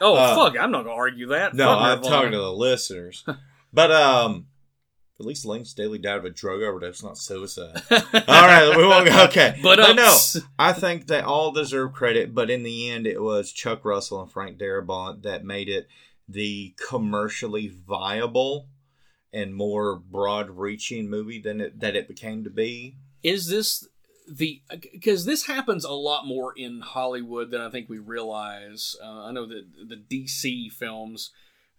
Oh 0.00 0.16
Uh, 0.16 0.34
fuck! 0.34 0.58
I'm 0.60 0.70
not 0.70 0.84
gonna 0.84 0.96
argue 0.96 1.28
that. 1.28 1.54
No, 1.54 1.66
Fuck 1.66 1.78
I'm 1.82 1.96
Nirvana. 1.98 2.14
talking 2.16 2.32
to 2.32 2.38
the 2.38 2.52
listeners. 2.52 3.24
but 3.72 3.90
um, 3.92 4.46
at 5.20 5.26
least 5.26 5.46
Layne 5.46 5.64
Staley 5.64 5.98
died 5.98 6.18
of 6.18 6.24
a 6.24 6.30
drug 6.30 6.62
overdose, 6.62 7.02
not 7.02 7.16
suicide. 7.16 7.80
all 7.90 8.00
right, 8.10 8.74
we 8.76 8.84
won't. 8.86 9.08
Okay, 9.08 9.58
But, 9.62 9.76
but 9.78 9.94
no. 9.94 10.16
I 10.58 10.72
think 10.72 11.06
they 11.06 11.20
all 11.20 11.52
deserve 11.52 11.92
credit. 11.92 12.34
But 12.34 12.50
in 12.50 12.64
the 12.64 12.90
end, 12.90 13.06
it 13.06 13.22
was 13.22 13.52
Chuck 13.52 13.84
Russell 13.84 14.20
and 14.22 14.30
Frank 14.30 14.58
Darabont 14.58 15.22
that 15.22 15.44
made 15.44 15.68
it 15.68 15.86
the 16.28 16.74
commercially 16.88 17.68
viable 17.68 18.68
and 19.32 19.54
more 19.54 19.96
broad-reaching 19.96 21.08
movie 21.10 21.40
than 21.40 21.60
it 21.60 21.80
that 21.80 21.94
it 21.96 22.08
became 22.08 22.42
to 22.44 22.50
be. 22.50 22.96
is 23.22 23.48
this 23.48 23.86
the 24.26 24.62
because 24.92 25.24
this 25.24 25.46
happens 25.46 25.84
a 25.84 25.92
lot 25.92 26.26
more 26.26 26.52
in 26.56 26.80
Hollywood 26.80 27.50
than 27.50 27.60
I 27.60 27.70
think 27.70 27.88
we 27.88 27.98
realize. 27.98 28.96
Uh, 29.02 29.24
I 29.24 29.32
know 29.32 29.46
that 29.46 29.64
the 29.88 29.96
DC 29.96 30.72
films, 30.72 31.30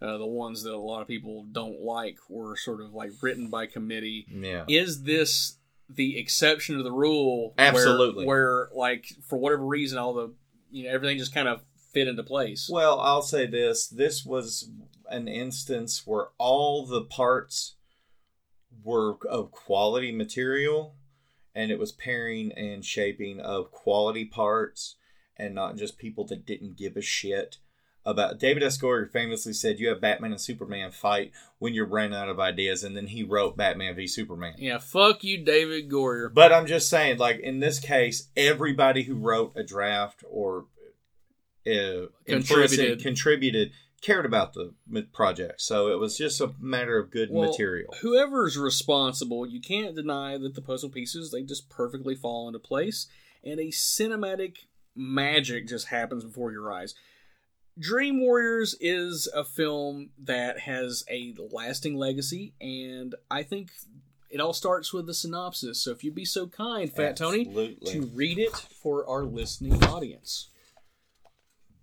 uh, 0.01 0.17
the 0.17 0.25
ones 0.27 0.63
that 0.63 0.73
a 0.73 0.77
lot 0.77 1.01
of 1.01 1.07
people 1.07 1.43
don't 1.51 1.81
like, 1.81 2.17
were 2.29 2.55
sort 2.55 2.81
of 2.81 2.93
like 2.93 3.11
written 3.21 3.49
by 3.49 3.65
committee. 3.65 4.25
Yeah. 4.29 4.65
Is 4.67 5.03
this 5.03 5.57
the 5.89 6.17
exception 6.19 6.77
to 6.77 6.83
the 6.83 6.91
rule? 6.91 7.53
where- 7.57 7.67
Absolutely. 7.67 8.25
Where, 8.25 8.69
like 8.73 9.07
for 9.27 9.37
whatever 9.37 9.65
reason, 9.65 9.97
all 9.97 10.13
the 10.13 10.33
you 10.71 10.83
know 10.83 10.89
everything 10.91 11.17
just 11.17 11.33
kind 11.33 11.47
of 11.47 11.61
fit 11.93 12.07
into 12.07 12.23
place. 12.23 12.69
Well, 12.71 12.99
I'll 12.99 13.21
say 13.23 13.45
this: 13.47 13.87
this 13.87 14.23
was 14.25 14.69
an 15.09 15.27
instance 15.27 16.03
where 16.05 16.27
all 16.37 16.85
the 16.85 17.01
parts 17.01 17.75
were 18.83 19.15
of 19.29 19.51
quality 19.51 20.11
material, 20.11 20.95
and 21.55 21.71
it 21.71 21.79
was 21.79 21.91
pairing 21.91 22.51
and 22.51 22.83
shaping 22.85 23.39
of 23.39 23.71
quality 23.71 24.25
parts, 24.25 24.95
and 25.37 25.55
not 25.55 25.77
just 25.77 25.97
people 25.97 26.25
that 26.27 26.45
didn't 26.45 26.77
give 26.77 26.95
a 26.97 27.01
shit 27.01 27.57
about. 28.05 28.39
David 28.39 28.61
S. 28.61 28.77
Goyer 28.77 29.09
famously 29.09 29.53
said, 29.53 29.79
"You 29.79 29.89
have 29.89 30.01
Batman 30.01 30.31
and 30.31 30.39
Superman 30.41 30.91
fight 30.91 31.31
when 31.57 31.73
you're 31.73 31.87
running 31.87 32.13
out 32.15 32.29
of 32.29 32.39
ideas," 32.39 32.83
and 32.83 32.95
then 32.95 33.07
he 33.07 33.23
wrote 33.23 33.57
Batman 33.57 33.95
v 33.95 34.05
Superman. 34.05 34.55
yeah, 34.57 34.77
fuck 34.77 35.23
you, 35.23 35.43
David 35.43 35.89
Goyer. 35.89 36.31
But 36.31 36.53
I'm 36.53 36.67
just 36.67 36.89
saying, 36.89 37.17
like 37.17 37.39
in 37.39 37.59
this 37.61 37.79
case, 37.79 38.27
everybody 38.37 39.03
who 39.03 39.15
wrote 39.15 39.53
a 39.55 39.63
draft 39.63 40.23
or 40.29 40.65
uh, 41.67 42.07
Contributed. 42.27 43.01
contributed 43.01 43.71
cared 44.05 44.25
about 44.25 44.53
the 44.53 44.73
project. 45.13 45.61
So 45.61 45.87
it 45.87 45.99
was 45.99 46.17
just 46.17 46.39
a 46.39 46.53
matter 46.59 46.99
of 46.99 47.09
good 47.09 47.29
Well, 47.31 47.49
material. 47.49 47.93
Whoever's 48.01 48.57
responsible, 48.57 49.47
you 49.47 49.59
can't 49.59 49.95
deny 49.95 50.37
that 50.37 50.53
the 50.53 50.61
puzzle 50.61 50.89
pieces 50.89 51.31
they 51.31 51.41
just 51.41 51.69
perfectly 51.69 52.13
fall 52.15 52.47
into 52.47 52.59
place, 52.59 53.07
and 53.43 53.59
a 53.59 53.67
cinematic 53.67 54.57
magic 54.95 55.67
just 55.67 55.87
happens 55.87 56.23
before 56.23 56.51
your 56.51 56.71
eyes. 56.71 56.93
Dream 57.77 58.21
Warriors 58.21 58.75
is 58.79 59.27
a 59.35 59.43
film 59.43 60.11
that 60.23 60.59
has 60.59 61.03
a 61.09 61.33
lasting 61.51 61.95
legacy, 61.95 62.53
and 62.61 63.15
I 63.29 63.43
think 63.43 63.71
it 64.29 64.39
all 64.39 64.53
starts 64.53 64.93
with 64.93 65.07
the 65.07 65.13
synopsis. 65.13 65.81
So 65.81 65.91
if 65.91 66.03
you'd 66.03 66.15
be 66.15 66.25
so 66.25 66.47
kind, 66.47 66.91
Fat 66.91 67.17
Tony, 67.17 67.45
to 67.87 68.11
read 68.13 68.37
it 68.37 68.55
for 68.55 69.07
our 69.09 69.23
listening 69.23 69.83
audience. 69.83 70.49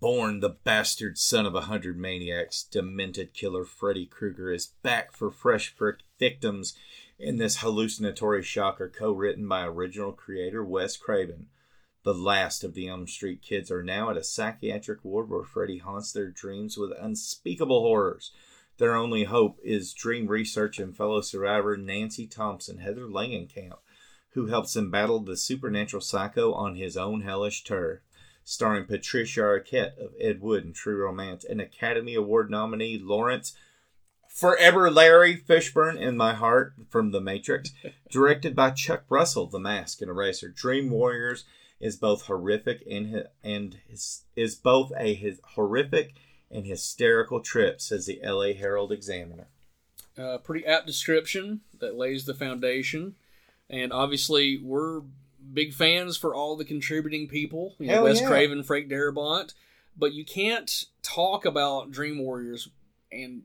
Born 0.03 0.41
the 0.41 0.49
bastard 0.49 1.17
son 1.17 1.45
of 1.45 1.55
a 1.55 1.61
hundred 1.61 1.97
maniacs, 1.97 2.61
demented 2.61 3.33
killer 3.33 3.63
Freddy 3.63 4.05
Krueger 4.05 4.51
is 4.51 4.73
back 4.83 5.13
for 5.13 5.31
fresh 5.31 5.73
victims 6.19 6.73
in 7.17 7.37
this 7.37 7.59
hallucinatory 7.61 8.43
shocker 8.43 8.89
co-written 8.89 9.47
by 9.47 9.65
original 9.65 10.11
creator 10.11 10.61
Wes 10.61 10.97
Craven. 10.97 11.47
The 12.03 12.13
last 12.13 12.65
of 12.65 12.73
the 12.73 12.89
Elm 12.89 13.07
Street 13.07 13.41
kids 13.41 13.71
are 13.71 13.81
now 13.81 14.09
at 14.09 14.17
a 14.17 14.25
psychiatric 14.25 15.05
ward 15.05 15.29
where 15.29 15.45
Freddy 15.45 15.77
haunts 15.77 16.11
their 16.11 16.31
dreams 16.31 16.77
with 16.77 16.91
unspeakable 16.99 17.79
horrors. 17.79 18.33
Their 18.79 18.95
only 18.95 19.23
hope 19.23 19.57
is 19.63 19.93
dream 19.93 20.27
research 20.27 20.79
and 20.79 20.93
fellow 20.93 21.21
survivor 21.21 21.77
Nancy 21.77 22.27
Thompson, 22.27 22.79
Heather 22.79 23.07
Langenkamp, 23.07 23.77
who 24.31 24.47
helps 24.47 24.75
him 24.75 24.91
battle 24.91 25.21
the 25.21 25.37
supernatural 25.37 26.01
psycho 26.01 26.51
on 26.51 26.75
his 26.75 26.97
own 26.97 27.21
hellish 27.21 27.63
turf. 27.63 28.01
Starring 28.43 28.85
Patricia 28.85 29.41
Arquette 29.41 29.97
of 29.97 30.13
Ed 30.19 30.41
Wood 30.41 30.65
and 30.65 30.75
True 30.75 30.97
Romance 30.97 31.43
and 31.43 31.61
Academy 31.61 32.15
Award 32.15 32.49
nominee 32.49 32.97
Lawrence 32.97 33.55
Forever 34.27 34.89
Larry 34.89 35.37
Fishburne 35.37 35.99
in 35.99 36.17
My 36.17 36.33
Heart 36.33 36.73
from 36.89 37.11
The 37.11 37.21
Matrix, 37.21 37.71
directed 38.09 38.55
by 38.55 38.71
Chuck 38.71 39.03
Russell, 39.07 39.45
The 39.45 39.59
Mask 39.59 40.01
and 40.01 40.09
Eraser. 40.09 40.49
Dream 40.49 40.89
Warriors 40.89 41.45
is 41.79 41.97
both 41.97 42.23
horrific 42.23 42.83
and 42.89 43.27
and 43.43 43.77
is 44.35 44.55
both 44.55 44.91
a 44.97 45.13
his 45.13 45.39
horrific 45.53 46.15
and 46.49 46.65
hysterical 46.65 47.41
trip, 47.41 47.79
says 47.79 48.07
the 48.07 48.23
L.A. 48.23 48.53
Herald 48.53 48.91
Examiner. 48.91 49.47
Uh, 50.17 50.37
pretty 50.37 50.65
apt 50.65 50.87
description 50.87 51.61
that 51.79 51.95
lays 51.95 52.25
the 52.25 52.33
foundation. 52.33 53.15
And 53.69 53.93
obviously, 53.93 54.57
we're 54.57 55.01
big 55.51 55.73
fans 55.73 56.17
for 56.17 56.33
all 56.33 56.55
the 56.55 56.65
contributing 56.65 57.27
people. 57.27 57.75
You 57.79 57.87
know, 57.87 57.93
Hell 57.93 58.03
Wes 58.05 58.21
yeah. 58.21 58.27
Craven, 58.27 58.63
Frank 58.63 58.89
Darabont. 58.89 59.53
But 59.95 60.13
you 60.13 60.25
can't 60.25 60.85
talk 61.01 61.45
about 61.45 61.91
Dream 61.91 62.19
Warriors 62.19 62.69
and 63.11 63.43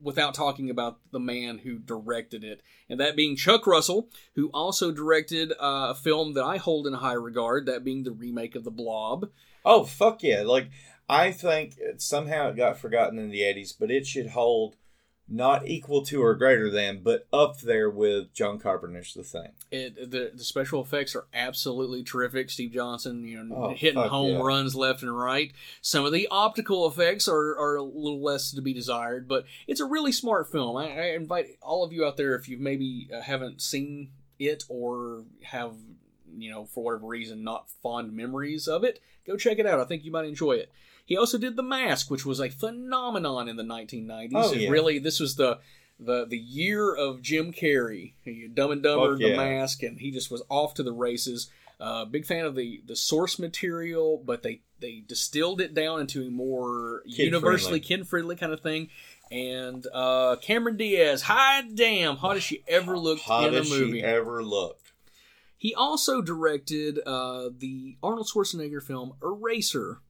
without 0.00 0.34
talking 0.34 0.70
about 0.70 0.98
the 1.10 1.20
man 1.20 1.58
who 1.58 1.78
directed 1.78 2.44
it, 2.44 2.62
and 2.88 3.00
that 3.00 3.16
being 3.16 3.36
Chuck 3.36 3.66
Russell, 3.66 4.08
who 4.34 4.48
also 4.54 4.92
directed 4.92 5.52
uh, 5.52 5.88
a 5.90 5.94
film 5.94 6.34
that 6.34 6.44
I 6.44 6.56
hold 6.56 6.86
in 6.86 6.94
high 6.94 7.14
regard, 7.14 7.66
that 7.66 7.84
being 7.84 8.04
the 8.04 8.12
remake 8.12 8.54
of 8.54 8.64
The 8.64 8.70
Blob. 8.70 9.30
Oh 9.64 9.84
fuck 9.84 10.22
yeah! 10.22 10.42
Like 10.42 10.70
I 11.08 11.32
think 11.32 11.74
it, 11.78 12.00
somehow 12.00 12.50
it 12.50 12.56
got 12.56 12.78
forgotten 12.78 13.18
in 13.18 13.30
the 13.30 13.42
eighties, 13.42 13.72
but 13.72 13.90
it 13.90 14.06
should 14.06 14.28
hold 14.28 14.76
not 15.30 15.66
equal 15.68 16.04
to 16.06 16.22
or 16.22 16.34
greater 16.34 16.70
than, 16.70 17.00
but 17.02 17.26
up 17.32 17.60
there 17.60 17.90
with 17.90 18.32
John 18.32 18.58
Carpenter's 18.58 19.12
The 19.12 19.22
Thing. 19.22 19.48
It, 19.70 20.10
the 20.10 20.32
the 20.34 20.44
special 20.44 20.82
effects 20.82 21.14
are 21.14 21.26
absolutely 21.34 22.02
terrific. 22.02 22.48
Steve 22.50 22.72
Johnson, 22.72 23.24
you 23.26 23.42
know, 23.44 23.54
Oh, 23.56 23.74
hitting 23.74 24.02
home 24.02 24.36
yeah. 24.36 24.42
runs 24.42 24.74
left 24.74 25.02
and 25.02 25.14
right. 25.16 25.52
Some 25.82 26.04
of 26.06 26.12
the 26.12 26.28
optical 26.30 26.86
effects 26.88 27.28
are, 27.28 27.56
are 27.58 27.76
a 27.76 27.82
little 27.82 28.22
less 28.22 28.50
to 28.52 28.62
be 28.62 28.72
desired, 28.72 29.28
but 29.28 29.44
it's 29.66 29.80
a 29.80 29.84
really 29.84 30.12
smart 30.12 30.50
film. 30.50 30.76
I, 30.76 30.84
I 30.90 31.04
invite 31.14 31.58
all 31.60 31.84
of 31.84 31.92
you 31.92 32.06
out 32.06 32.16
there 32.16 32.34
if 32.34 32.48
you 32.48 32.56
maybe 32.58 33.08
uh, 33.14 33.20
haven't 33.20 33.60
seen 33.60 34.10
it 34.38 34.64
or 34.68 35.24
have 35.42 35.74
you 36.36 36.50
know 36.50 36.64
for 36.66 36.84
whatever 36.84 37.06
reason 37.06 37.42
not 37.42 37.68
fond 37.82 38.12
memories 38.14 38.66
of 38.68 38.84
it, 38.84 39.00
go 39.26 39.36
check 39.36 39.58
it 39.58 39.66
out. 39.66 39.80
I 39.80 39.84
think 39.84 40.04
you 40.04 40.10
might 40.12 40.24
enjoy 40.26 40.52
it. 40.52 40.70
He 41.08 41.16
also 41.16 41.38
did 41.38 41.56
The 41.56 41.62
Mask, 41.62 42.10
which 42.10 42.26
was 42.26 42.38
a 42.38 42.50
phenomenon 42.50 43.48
in 43.48 43.56
the 43.56 43.62
1990s. 43.62 44.30
Oh, 44.34 44.52
yeah. 44.52 44.68
really, 44.68 44.98
this 44.98 45.18
was 45.20 45.36
the 45.36 45.58
the 45.98 46.26
the 46.26 46.36
year 46.36 46.94
of 46.94 47.22
Jim 47.22 47.50
Carrey, 47.50 48.12
Dumb 48.52 48.72
and 48.72 48.82
Dumber, 48.82 49.12
Fuck 49.12 49.18
The 49.20 49.28
yeah. 49.30 49.36
Mask, 49.38 49.82
and 49.82 49.98
he 49.98 50.10
just 50.10 50.30
was 50.30 50.42
off 50.50 50.74
to 50.74 50.82
the 50.82 50.92
races. 50.92 51.50
Uh, 51.80 52.04
big 52.04 52.26
fan 52.26 52.44
of 52.44 52.54
the 52.56 52.82
the 52.84 52.94
source 52.94 53.38
material, 53.38 54.22
but 54.22 54.42
they 54.42 54.60
they 54.80 55.02
distilled 55.08 55.62
it 55.62 55.72
down 55.72 56.00
into 56.02 56.26
a 56.26 56.30
more 56.30 57.00
Kid-friendly. 57.06 57.24
universally 57.24 57.80
kid 57.80 58.06
friendly 58.06 58.36
kind 58.36 58.52
of 58.52 58.60
thing. 58.60 58.90
And 59.30 59.86
uh, 59.94 60.36
Cameron 60.42 60.76
Diaz, 60.76 61.22
high 61.22 61.62
damn, 61.62 62.16
hottest 62.16 62.48
she 62.48 62.62
ever 62.68 62.98
looked 63.06 63.26
in 63.26 63.54
a 63.54 63.62
movie. 63.64 64.00
she 64.00 64.02
ever 64.02 64.44
looked. 64.44 64.92
He 65.56 65.74
also 65.74 66.20
directed 66.20 66.98
uh, 67.06 67.48
the 67.56 67.96
Arnold 68.02 68.28
Schwarzenegger 68.32 68.82
film 68.82 69.14
Eraser. 69.22 70.00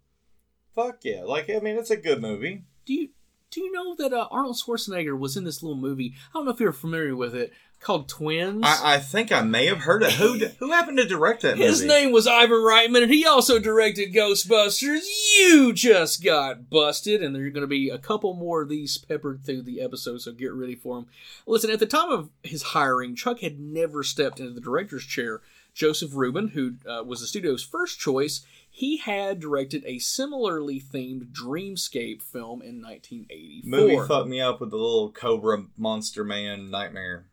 Fuck 0.74 1.04
yeah! 1.04 1.22
Like 1.24 1.50
I 1.50 1.58
mean, 1.60 1.76
it's 1.76 1.90
a 1.90 1.96
good 1.96 2.20
movie. 2.20 2.64
Do 2.84 2.94
you 2.94 3.08
do 3.50 3.60
you 3.60 3.72
know 3.72 3.94
that 3.96 4.12
uh, 4.12 4.28
Arnold 4.30 4.56
Schwarzenegger 4.56 5.18
was 5.18 5.36
in 5.36 5.44
this 5.44 5.62
little 5.62 5.78
movie? 5.78 6.14
I 6.16 6.38
don't 6.38 6.44
know 6.44 6.52
if 6.52 6.60
you're 6.60 6.72
familiar 6.72 7.16
with 7.16 7.34
it 7.34 7.52
called 7.80 8.08
Twins. 8.08 8.62
I, 8.64 8.94
I 8.94 8.98
think 8.98 9.30
I 9.30 9.42
may 9.42 9.66
have 9.66 9.78
heard 9.78 10.02
of 10.02 10.08
it. 10.08 10.14
Who 10.14 10.38
who 10.58 10.72
happened 10.72 10.98
to 10.98 11.04
direct 11.04 11.42
that 11.42 11.56
movie? 11.56 11.68
His 11.68 11.82
movie? 11.82 11.94
name 11.94 12.12
was 12.12 12.26
Ivan 12.26 12.56
Reitman, 12.56 13.02
and 13.02 13.12
he 13.12 13.24
also 13.24 13.58
directed 13.58 14.12
Ghostbusters. 14.12 15.00
You 15.38 15.72
just 15.72 16.22
got 16.22 16.68
busted, 16.68 17.22
and 17.22 17.34
there 17.34 17.44
are 17.46 17.50
going 17.50 17.62
to 17.62 17.66
be 17.66 17.88
a 17.88 17.98
couple 17.98 18.34
more 18.34 18.62
of 18.62 18.68
these 18.68 18.98
peppered 18.98 19.44
through 19.44 19.62
the 19.62 19.80
episode, 19.80 20.20
so 20.20 20.32
get 20.32 20.52
ready 20.52 20.74
for 20.74 20.96
them. 20.96 21.06
Listen, 21.46 21.70
at 21.70 21.78
the 21.78 21.86
time 21.86 22.10
of 22.10 22.30
his 22.42 22.62
hiring, 22.62 23.14
Chuck 23.14 23.40
had 23.40 23.60
never 23.60 24.02
stepped 24.02 24.40
into 24.40 24.52
the 24.52 24.60
director's 24.60 25.04
chair. 25.04 25.40
Joseph 25.74 26.10
Ruben, 26.14 26.48
who 26.48 26.74
uh, 26.88 27.04
was 27.04 27.20
the 27.20 27.26
studio's 27.28 27.62
first 27.62 28.00
choice, 28.00 28.44
he 28.78 28.98
had 28.98 29.40
directed 29.40 29.82
a 29.86 29.98
similarly 29.98 30.80
themed 30.80 31.32
dreamscape 31.32 32.22
film 32.22 32.62
in 32.62 32.80
1984. 32.80 33.68
Movie 33.68 34.06
fucked 34.06 34.28
me 34.28 34.40
up 34.40 34.60
with 34.60 34.70
the 34.70 34.76
little 34.76 35.10
Cobra 35.10 35.64
Monster 35.76 36.22
Man 36.22 36.70
nightmare. 36.70 37.24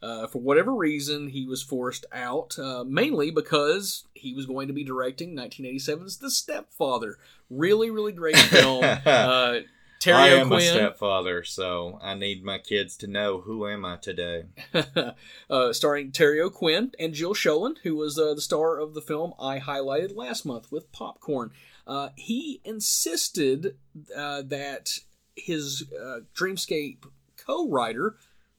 Uh, 0.00 0.26
for 0.26 0.40
whatever 0.40 0.72
reason, 0.74 1.28
he 1.28 1.44
was 1.44 1.62
forced 1.62 2.06
out, 2.12 2.58
uh, 2.58 2.82
mainly 2.82 3.30
because 3.30 4.04
he 4.14 4.32
was 4.32 4.46
going 4.46 4.68
to 4.68 4.72
be 4.72 4.84
directing 4.84 5.36
1987's 5.36 6.16
The 6.16 6.30
Stepfather. 6.30 7.18
Really, 7.50 7.90
really 7.90 8.12
great 8.12 8.36
film. 8.38 8.82
uh, 8.82 9.56
Terry 10.06 10.18
I 10.18 10.28
am 10.40 10.52
a 10.52 10.60
stepfather, 10.60 11.42
so 11.42 11.98
I 12.00 12.14
need 12.14 12.44
my 12.44 12.58
kids 12.58 12.96
to 12.98 13.08
know 13.08 13.40
who 13.40 13.66
am 13.66 13.84
I 13.84 13.96
today. 13.96 14.44
uh, 15.50 15.72
starring 15.72 16.12
Terry 16.12 16.40
O'Quinn 16.40 16.92
and 16.96 17.12
Jill 17.12 17.34
Schoelen, 17.34 17.78
who 17.82 17.96
was 17.96 18.16
uh, 18.16 18.32
the 18.34 18.40
star 18.40 18.78
of 18.78 18.94
the 18.94 19.00
film 19.00 19.34
I 19.40 19.58
highlighted 19.58 20.14
last 20.14 20.46
month 20.46 20.70
with 20.70 20.92
Popcorn. 20.92 21.50
Uh, 21.88 22.10
he 22.14 22.60
insisted 22.64 23.78
uh, 24.16 24.42
that 24.42 24.98
his 25.34 25.84
uh, 25.92 26.20
Dreamscape 26.36 27.04
co-writer 27.36 28.14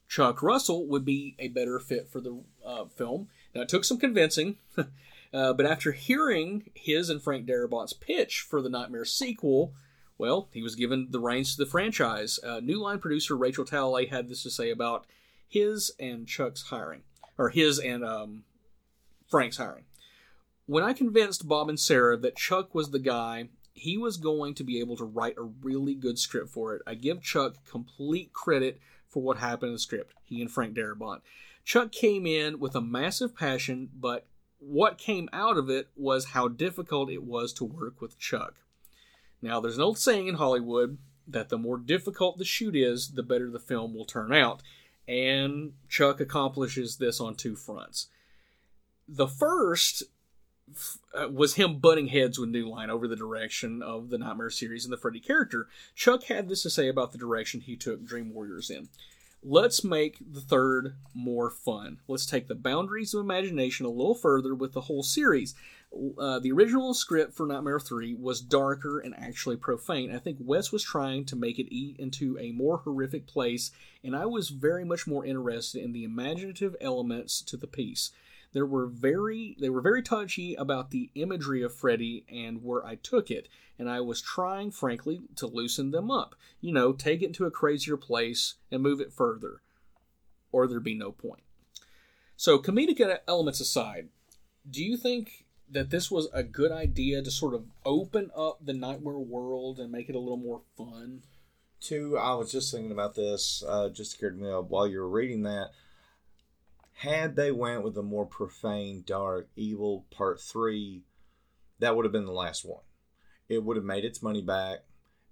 Chuck 0.09 0.43
Russell 0.43 0.85
would 0.87 1.05
be 1.05 1.37
a 1.39 1.47
better 1.47 1.79
fit 1.79 2.09
for 2.09 2.19
the 2.19 2.43
uh, 2.65 2.85
film. 2.85 3.29
Now 3.55 3.61
it 3.61 3.69
took 3.69 3.85
some 3.85 3.99
convincing, 3.99 4.57
uh, 4.77 5.53
but 5.53 5.65
after 5.65 5.93
hearing 5.93 6.71
his 6.73 7.09
and 7.09 7.23
Frank 7.23 7.47
Darabont's 7.47 7.93
pitch 7.93 8.41
for 8.41 8.61
the 8.61 8.69
Nightmare 8.69 9.05
sequel, 9.05 9.73
well, 10.17 10.49
he 10.51 10.61
was 10.61 10.75
given 10.75 11.07
the 11.11 11.19
reins 11.19 11.55
to 11.55 11.63
the 11.63 11.69
franchise. 11.69 12.39
Uh, 12.43 12.59
New 12.59 12.81
Line 12.81 12.99
producer 12.99 13.37
Rachel 13.37 13.65
Talalay 13.65 14.09
had 14.09 14.29
this 14.29 14.43
to 14.43 14.49
say 14.49 14.71
about 14.71 15.05
his 15.47 15.91
and 15.99 16.27
Chuck's 16.27 16.63
hiring, 16.63 17.03
or 17.37 17.49
his 17.49 17.79
and 17.79 18.03
um, 18.03 18.43
Frank's 19.29 19.57
hiring. 19.57 19.85
When 20.65 20.83
I 20.83 20.93
convinced 20.93 21.47
Bob 21.47 21.69
and 21.69 21.79
Sarah 21.79 22.17
that 22.17 22.35
Chuck 22.35 22.75
was 22.75 22.91
the 22.91 22.99
guy, 22.99 23.49
he 23.73 23.97
was 23.97 24.17
going 24.17 24.55
to 24.55 24.63
be 24.63 24.79
able 24.79 24.97
to 24.97 25.05
write 25.05 25.37
a 25.37 25.43
really 25.43 25.93
good 25.93 26.19
script 26.19 26.49
for 26.49 26.75
it. 26.75 26.81
I 26.85 26.95
give 26.95 27.21
Chuck 27.21 27.55
complete 27.69 28.33
credit 28.33 28.79
for 29.07 29.21
what 29.21 29.37
happened 29.37 29.69
in 29.69 29.73
the 29.75 29.79
script, 29.79 30.13
he 30.25 30.41
and 30.41 30.51
Frank 30.51 30.75
Darabont. 30.75 31.21
Chuck 31.63 31.91
came 31.91 32.25
in 32.25 32.59
with 32.59 32.75
a 32.75 32.81
massive 32.81 33.35
passion, 33.35 33.89
but 33.93 34.25
what 34.59 34.97
came 34.97 35.29
out 35.31 35.57
of 35.57 35.69
it 35.69 35.89
was 35.95 36.25
how 36.25 36.47
difficult 36.47 37.09
it 37.09 37.23
was 37.23 37.53
to 37.53 37.63
work 37.63 38.01
with 38.01 38.17
Chuck. 38.17 38.55
Now, 39.41 39.59
there's 39.59 39.77
an 39.77 39.83
old 39.83 39.97
saying 39.97 40.27
in 40.27 40.35
Hollywood 40.35 40.97
that 41.27 41.49
the 41.49 41.57
more 41.57 41.77
difficult 41.77 42.37
the 42.37 42.45
shoot 42.45 42.75
is, 42.75 43.09
the 43.09 43.23
better 43.23 43.49
the 43.49 43.59
film 43.59 43.93
will 43.93 44.05
turn 44.05 44.33
out. 44.33 44.61
And 45.07 45.73
Chuck 45.89 46.19
accomplishes 46.19 46.97
this 46.97 47.19
on 47.19 47.35
two 47.35 47.55
fronts. 47.55 48.07
The 49.07 49.27
first 49.27 50.03
uh, 51.13 51.29
was 51.29 51.55
him 51.55 51.79
butting 51.79 52.07
heads 52.07 52.37
with 52.37 52.49
New 52.49 52.69
Line 52.69 52.89
over 52.89 53.07
the 53.07 53.15
direction 53.15 53.81
of 53.81 54.09
the 54.09 54.17
Nightmare 54.17 54.49
series 54.49 54.83
and 54.83 54.91
the 54.91 54.97
Freddy 54.97 55.19
character. 55.19 55.67
Chuck 55.95 56.23
had 56.23 56.49
this 56.49 56.63
to 56.63 56.69
say 56.69 56.89
about 56.89 57.11
the 57.11 57.17
direction 57.17 57.61
he 57.61 57.77
took 57.77 58.03
Dream 58.03 58.33
Warriors 58.33 58.69
in. 58.69 58.89
Let's 59.43 59.83
make 59.83 60.17
the 60.19 60.41
third 60.41 60.95
more 61.13 61.49
fun. 61.49 61.99
Let's 62.07 62.25
take 62.25 62.47
the 62.47 62.55
boundaries 62.55 63.13
of 63.13 63.21
imagination 63.21 63.85
a 63.85 63.89
little 63.89 64.15
further 64.15 64.53
with 64.53 64.73
the 64.73 64.81
whole 64.81 65.03
series. 65.03 65.55
Uh, 65.93 66.39
the 66.39 66.51
original 66.51 66.93
script 66.93 67.33
for 67.33 67.45
Nightmare 67.45 67.79
3 67.79 68.13
was 68.15 68.41
darker 68.41 68.99
and 68.99 69.15
actually 69.15 69.55
profane. 69.55 70.13
I 70.13 70.19
think 70.19 70.37
Wes 70.39 70.71
was 70.71 70.83
trying 70.83 71.25
to 71.25 71.35
make 71.35 71.57
it 71.57 71.73
eat 71.73 71.97
into 71.97 72.37
a 72.37 72.51
more 72.51 72.77
horrific 72.77 73.25
place, 73.25 73.71
and 74.03 74.15
I 74.15 74.25
was 74.25 74.49
very 74.49 74.83
much 74.83 75.07
more 75.07 75.25
interested 75.25 75.81
in 75.81 75.93
the 75.93 76.03
imaginative 76.03 76.75
elements 76.81 77.41
to 77.43 77.57
the 77.57 77.67
piece. 77.67 78.11
There 78.53 78.65
were 78.65 78.87
very 78.87 79.55
they 79.59 79.69
were 79.69 79.81
very 79.81 80.01
touchy 80.01 80.55
about 80.55 80.91
the 80.91 81.09
imagery 81.15 81.61
of 81.63 81.73
Freddy 81.73 82.25
and 82.29 82.63
where 82.63 82.85
I 82.85 82.95
took 82.95 83.31
it, 83.31 83.47
and 83.79 83.89
I 83.89 84.01
was 84.01 84.21
trying, 84.21 84.71
frankly, 84.71 85.21
to 85.35 85.47
loosen 85.47 85.91
them 85.91 86.11
up. 86.11 86.35
You 86.61 86.73
know, 86.73 86.93
take 86.93 87.21
it 87.21 87.33
to 87.35 87.45
a 87.45 87.51
crazier 87.51 87.97
place 87.97 88.55
and 88.71 88.83
move 88.83 88.99
it 88.99 89.13
further, 89.13 89.61
or 90.51 90.67
there'd 90.67 90.83
be 90.83 90.95
no 90.95 91.11
point. 91.11 91.43
So, 92.35 92.59
comedic 92.59 93.19
elements 93.27 93.59
aside, 93.59 94.09
do 94.69 94.83
you 94.83 94.97
think 94.97 95.46
that 95.69 95.89
this 95.89 96.09
was 96.09 96.29
a 96.33 96.43
good 96.43 96.71
idea 96.71 97.21
to 97.21 97.31
sort 97.31 97.53
of 97.53 97.65
open 97.85 98.31
up 98.35 98.59
the 98.63 98.73
nightmare 98.73 99.17
world 99.17 99.79
and 99.79 99.91
make 99.91 100.09
it 100.09 100.15
a 100.15 100.19
little 100.19 100.37
more 100.37 100.61
fun? 100.77 101.23
Two, 101.79 102.17
I 102.17 102.33
was 102.33 102.51
just 102.51 102.71
thinking 102.71 102.91
about 102.91 103.15
this. 103.15 103.63
Uh, 103.67 103.89
just 103.89 104.15
occurred 104.15 104.37
to 104.37 104.43
me 104.43 104.49
while 104.49 104.87
you 104.87 104.99
were 104.99 105.09
reading 105.09 105.43
that. 105.43 105.69
Had 106.93 107.35
they 107.35 107.51
went 107.51 107.83
with 107.83 107.95
a 107.97 108.01
more 108.01 108.25
profane, 108.25 109.03
dark, 109.05 109.49
evil 109.55 110.05
part 110.09 110.41
three, 110.41 111.03
that 111.79 111.95
would 111.95 112.05
have 112.05 112.11
been 112.11 112.25
the 112.25 112.31
last 112.31 112.65
one. 112.65 112.81
It 113.47 113.63
would 113.63 113.77
have 113.77 113.85
made 113.85 114.03
its 114.03 114.23
money 114.23 114.41
back, 114.41 114.79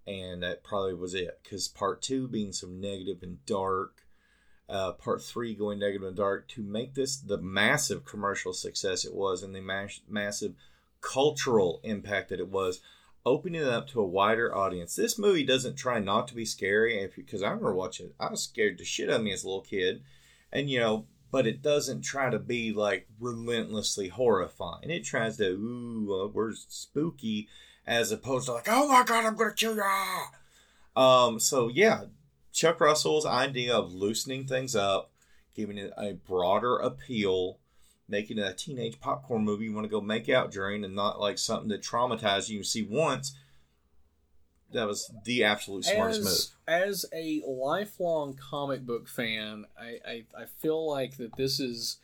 and 0.06 0.44
that 0.44 0.64
probably 0.64 0.94
was 0.94 1.16
it. 1.16 1.40
Because 1.42 1.68
part 1.68 2.04
two 2.04 2.28
being 2.28 2.54
so 2.54 2.68
negative 2.68 3.24
and 3.24 3.44
dark, 3.48 4.05
uh, 4.68 4.94
part 4.94 5.22
three 5.22 5.54
going 5.54 5.80
negative 5.80 6.08
and 6.08 6.18
dark, 6.18 6.48
to 6.50 6.62
make 6.64 6.94
this 6.94 7.18
the 7.18 7.38
massive 7.38 8.06
commercial 8.06 8.54
success 8.54 9.06
it 9.06 9.14
was, 9.14 9.44
and 9.44 9.56
the 9.56 9.62
mas- 9.62 10.02
massive 10.10 10.54
cultural 11.02 11.80
impact 11.84 12.30
that 12.30 12.40
it 12.40 12.50
was, 12.50 12.82
opening 13.26 13.62
it 13.62 13.68
up 13.68 13.88
to 13.88 14.02
a 14.02 14.06
wider 14.06 14.56
audience. 14.56 14.96
This 14.96 15.18
movie 15.18 15.46
doesn't 15.46 15.76
try 15.76 16.00
not 16.00 16.28
to 16.28 16.36
be 16.36 16.46
scary, 16.46 17.10
because 17.16 17.44
I 17.44 17.50
remember 17.50 17.74
watching 17.74 18.08
it, 18.08 18.16
I 18.20 18.30
was 18.30 18.44
scared 18.44 18.78
to 18.80 18.86
shit 18.86 19.10
out 19.10 19.18
of 19.18 19.24
me 19.24 19.34
as 19.34 19.44
a 19.44 19.48
little 19.48 19.62
kid, 19.62 20.04
and 20.52 20.70
you 20.70 20.80
know, 20.80 21.06
but 21.32 21.48
it 21.48 21.62
doesn't 21.62 22.02
try 22.02 22.30
to 22.30 22.40
be 22.40 22.72
like 22.72 23.08
relentlessly 23.20 24.08
horrifying. 24.08 24.90
It 24.90 25.04
tries 25.04 25.38
to 25.38 25.50
ooh, 25.50 26.24
uh, 26.24 26.28
we're 26.28 26.54
spooky, 26.54 27.50
as 27.86 28.12
opposed 28.12 28.46
to 28.46 28.54
like, 28.54 28.68
oh 28.70 28.88
my 28.88 29.04
god, 29.04 29.26
I'm 29.26 29.36
gonna 29.36 29.54
kill 29.54 29.76
ya. 29.76 29.84
Um, 30.96 31.40
so 31.40 31.68
yeah, 31.68 32.06
Chuck 32.56 32.80
Russell's 32.80 33.26
idea 33.26 33.76
of 33.76 33.94
loosening 33.94 34.48
things 34.48 34.78
up, 34.78 35.12
giving 35.56 35.78
it 35.78 35.92
a 35.98 36.14
broader 36.14 36.78
appeal, 36.78 37.60
making 38.08 38.38
it 38.38 38.48
a 38.48 38.54
teenage 38.54 39.00
popcorn 39.02 39.44
movie 39.44 39.66
you 39.66 39.74
want 39.74 39.84
to 39.84 39.90
go 39.90 40.00
make 40.00 40.30
out 40.30 40.52
during 40.52 40.86
and 40.86 40.96
not 40.96 41.20
like 41.20 41.38
something 41.38 41.68
that 41.68 41.84
traumatizes 41.84 42.48
you 42.48 42.58
and 42.60 42.66
see 42.66 42.82
once. 42.82 43.36
That 44.72 44.88
was 44.88 45.12
the 45.26 45.44
absolute 45.44 45.84
smartest 45.84 46.24
move. 46.24 46.32
as, 46.66 47.04
as 47.04 47.06
a 47.14 47.44
lifelong 47.46 48.36
comic 48.36 48.86
book 48.86 49.10
fan, 49.10 49.66
I, 49.78 50.00
I, 50.08 50.24
I 50.38 50.46
feel 50.46 50.90
like 50.90 51.18
that 51.18 51.36
this 51.36 51.60
is 51.60 51.98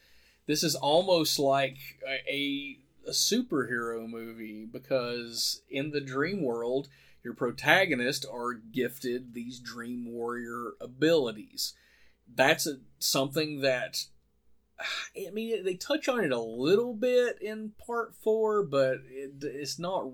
this 0.48 0.64
is 0.64 0.76
almost 0.76 1.40
like 1.40 1.78
a, 2.06 2.78
a 3.08 3.12
superhero 3.12 4.08
movie 4.08 4.66
because 4.66 5.62
in 5.70 5.92
the 5.92 6.02
dream 6.02 6.44
world, 6.44 6.90
your 7.24 7.34
protagonist 7.34 8.26
are 8.32 8.54
gifted 8.54 9.34
these 9.34 9.60
dream 9.60 10.12
warrior 10.12 10.74
abilities. 10.82 11.74
That's 12.34 12.66
a, 12.66 12.78
something 13.00 13.62
that 13.62 14.06
I 15.16 15.30
mean 15.32 15.64
they 15.64 15.76
touch 15.76 16.10
on 16.10 16.24
it 16.24 16.32
a 16.32 16.40
little 16.40 16.94
bit 16.94 17.42
in 17.42 17.74
part 17.86 18.16
four, 18.16 18.64
but 18.64 18.98
it, 19.10 19.34
it's 19.42 19.78
not. 19.78 20.08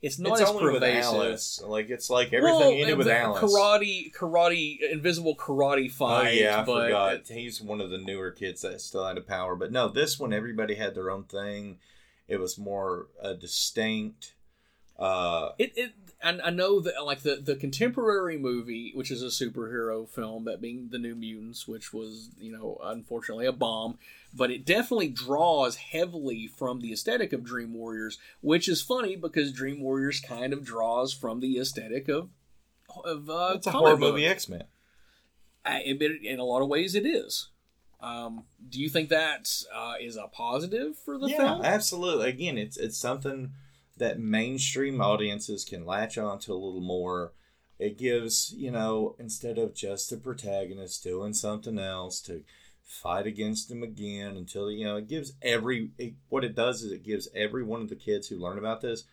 It's 0.00 0.18
not 0.20 0.34
it's 0.34 0.42
as 0.42 0.48
only 0.50 0.64
with 0.64 0.74
pervasive. 0.74 1.14
Alice. 1.14 1.60
Like 1.64 1.90
it's 1.90 2.08
like 2.08 2.32
everything 2.32 2.60
Well, 2.60 2.70
ended 2.70 2.98
with 2.98 3.08
Alice. 3.08 3.42
Karate, 3.42 4.12
karate, 4.14 4.78
invisible 4.92 5.34
karate 5.34 5.90
fight. 5.90 6.26
Oh 6.26 6.30
yeah, 6.30 6.60
I 6.60 6.64
but 6.64 6.84
forgot. 6.84 7.28
He's 7.28 7.60
one 7.60 7.80
of 7.80 7.90
the 7.90 7.98
newer 7.98 8.30
kids 8.30 8.62
that 8.62 8.80
still 8.80 9.04
had 9.04 9.18
a 9.18 9.22
power. 9.22 9.56
But 9.56 9.72
no, 9.72 9.88
this 9.88 10.16
one 10.16 10.32
everybody 10.32 10.76
had 10.76 10.94
their 10.94 11.10
own 11.10 11.24
thing. 11.24 11.78
It 12.28 12.38
was 12.38 12.56
more 12.56 13.08
uh, 13.20 13.32
distinct. 13.32 14.34
Uh, 14.96 15.50
It, 15.58 15.72
it, 15.76 15.92
and 16.22 16.42
I 16.42 16.50
know 16.50 16.80
that 16.80 17.04
like 17.04 17.20
the 17.20 17.36
the 17.36 17.56
contemporary 17.56 18.36
movie, 18.38 18.92
which 18.94 19.10
is 19.10 19.22
a 19.22 19.26
superhero 19.26 20.08
film, 20.08 20.44
that 20.44 20.60
being 20.60 20.88
the 20.90 20.98
New 20.98 21.14
Mutants, 21.14 21.68
which 21.68 21.92
was 21.92 22.30
you 22.38 22.50
know 22.50 22.78
unfortunately 22.82 23.46
a 23.46 23.52
bomb, 23.52 23.98
but 24.34 24.50
it 24.50 24.64
definitely 24.64 25.08
draws 25.08 25.76
heavily 25.76 26.46
from 26.46 26.80
the 26.80 26.92
aesthetic 26.92 27.32
of 27.32 27.44
Dream 27.44 27.72
Warriors, 27.74 28.18
which 28.40 28.68
is 28.68 28.82
funny 28.82 29.16
because 29.16 29.52
Dream 29.52 29.80
Warriors 29.80 30.20
kind 30.20 30.52
of 30.52 30.64
draws 30.64 31.12
from 31.12 31.40
the 31.40 31.58
aesthetic 31.58 32.08
of 32.08 32.30
of 33.04 33.30
uh, 33.30 33.52
it's 33.54 33.66
a 33.66 33.72
horror 33.72 33.96
book. 33.96 34.14
movie 34.14 34.26
X 34.26 34.48
Men. 34.48 34.64
I 35.64 35.80
admit 35.82 36.22
in 36.22 36.38
a 36.38 36.44
lot 36.44 36.62
of 36.62 36.68
ways 36.68 36.94
it 36.94 37.06
is. 37.06 37.48
Um, 38.00 38.44
do 38.68 38.80
you 38.80 38.88
think 38.88 39.08
that 39.08 39.50
uh, 39.74 39.94
is 40.00 40.16
a 40.16 40.28
positive 40.28 40.96
for 40.96 41.18
the 41.18 41.28
Yeah, 41.28 41.36
film? 41.36 41.62
absolutely. 41.64 42.28
Again, 42.28 42.56
it's 42.56 42.76
it's 42.76 42.96
something 42.96 43.52
that 43.98 44.20
mainstream 44.20 45.00
audiences 45.00 45.64
can 45.64 45.84
latch 45.84 46.18
on 46.18 46.38
to 46.40 46.52
a 46.52 46.54
little 46.54 46.80
more. 46.80 47.32
It 47.78 47.96
gives, 47.96 48.52
you 48.56 48.70
know, 48.70 49.14
instead 49.18 49.58
of 49.58 49.74
just 49.74 50.10
the 50.10 50.16
protagonist 50.16 51.04
doing 51.04 51.32
something 51.32 51.78
else 51.78 52.20
to 52.22 52.42
fight 52.82 53.26
against 53.26 53.70
him 53.70 53.82
again 53.82 54.36
until, 54.36 54.70
you 54.70 54.84
know, 54.84 54.96
it 54.96 55.08
gives 55.08 55.34
every, 55.42 55.90
it, 55.98 56.14
what 56.28 56.44
it 56.44 56.56
does 56.56 56.82
is 56.82 56.90
it 56.90 57.04
gives 57.04 57.28
every 57.34 57.62
one 57.62 57.80
of 57.82 57.88
the 57.88 57.94
kids 57.94 58.28
who 58.28 58.36
learn 58.36 58.58
about 58.58 58.80
this, 58.80 59.04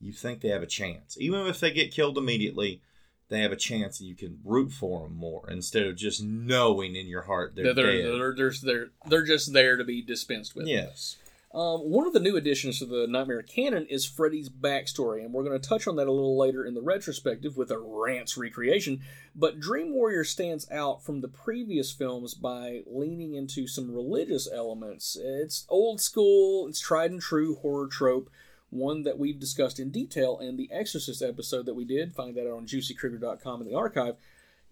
you 0.00 0.12
think 0.12 0.40
they 0.40 0.48
have 0.48 0.62
a 0.62 0.66
chance. 0.66 1.16
Even 1.18 1.46
if 1.46 1.58
they 1.58 1.70
get 1.70 1.90
killed 1.92 2.18
immediately, 2.18 2.80
they 3.28 3.40
have 3.40 3.52
a 3.52 3.56
chance 3.56 3.98
and 3.98 4.08
you 4.08 4.14
can 4.14 4.38
root 4.44 4.70
for 4.70 5.00
them 5.08 5.16
more 5.16 5.48
instead 5.48 5.86
of 5.86 5.96
just 5.96 6.22
knowing 6.22 6.94
in 6.94 7.06
your 7.06 7.22
heart 7.22 7.54
they're, 7.56 7.72
They're, 7.72 8.02
they're, 8.02 8.34
they're, 8.34 8.52
they're, 8.62 8.90
they're 9.06 9.24
just 9.24 9.52
there 9.52 9.76
to 9.78 9.84
be 9.84 10.02
dispensed 10.02 10.54
with. 10.54 10.66
yes. 10.66 11.16
Um, 11.54 11.80
one 11.80 12.06
of 12.06 12.14
the 12.14 12.20
new 12.20 12.36
additions 12.36 12.78
to 12.78 12.86
the 12.86 13.06
Nightmare 13.06 13.42
canon 13.42 13.86
is 13.86 14.06
Freddy's 14.06 14.48
backstory, 14.48 15.22
and 15.22 15.34
we're 15.34 15.44
going 15.44 15.60
to 15.60 15.68
touch 15.68 15.86
on 15.86 15.96
that 15.96 16.08
a 16.08 16.12
little 16.12 16.38
later 16.38 16.64
in 16.64 16.72
the 16.72 16.80
retrospective 16.80 17.58
with 17.58 17.70
a 17.70 17.78
Rants 17.78 18.38
recreation. 18.38 19.02
But 19.34 19.60
Dream 19.60 19.92
Warrior 19.92 20.24
stands 20.24 20.70
out 20.70 21.04
from 21.04 21.20
the 21.20 21.28
previous 21.28 21.92
films 21.92 22.32
by 22.32 22.84
leaning 22.86 23.34
into 23.34 23.66
some 23.66 23.94
religious 23.94 24.48
elements. 24.50 25.18
It's 25.20 25.66
old 25.68 26.00
school, 26.00 26.68
it's 26.68 26.80
tried 26.80 27.10
and 27.10 27.20
true 27.20 27.56
horror 27.56 27.86
trope, 27.86 28.30
one 28.70 29.02
that 29.02 29.18
we've 29.18 29.38
discussed 29.38 29.78
in 29.78 29.90
detail 29.90 30.38
in 30.38 30.56
the 30.56 30.70
Exorcist 30.72 31.20
episode 31.20 31.66
that 31.66 31.74
we 31.74 31.84
did. 31.84 32.14
Find 32.14 32.34
that 32.34 32.48
out 32.48 32.56
on 32.56 32.66
juicycritter.com 32.66 33.60
in 33.60 33.68
the 33.68 33.76
archive. 33.76 34.16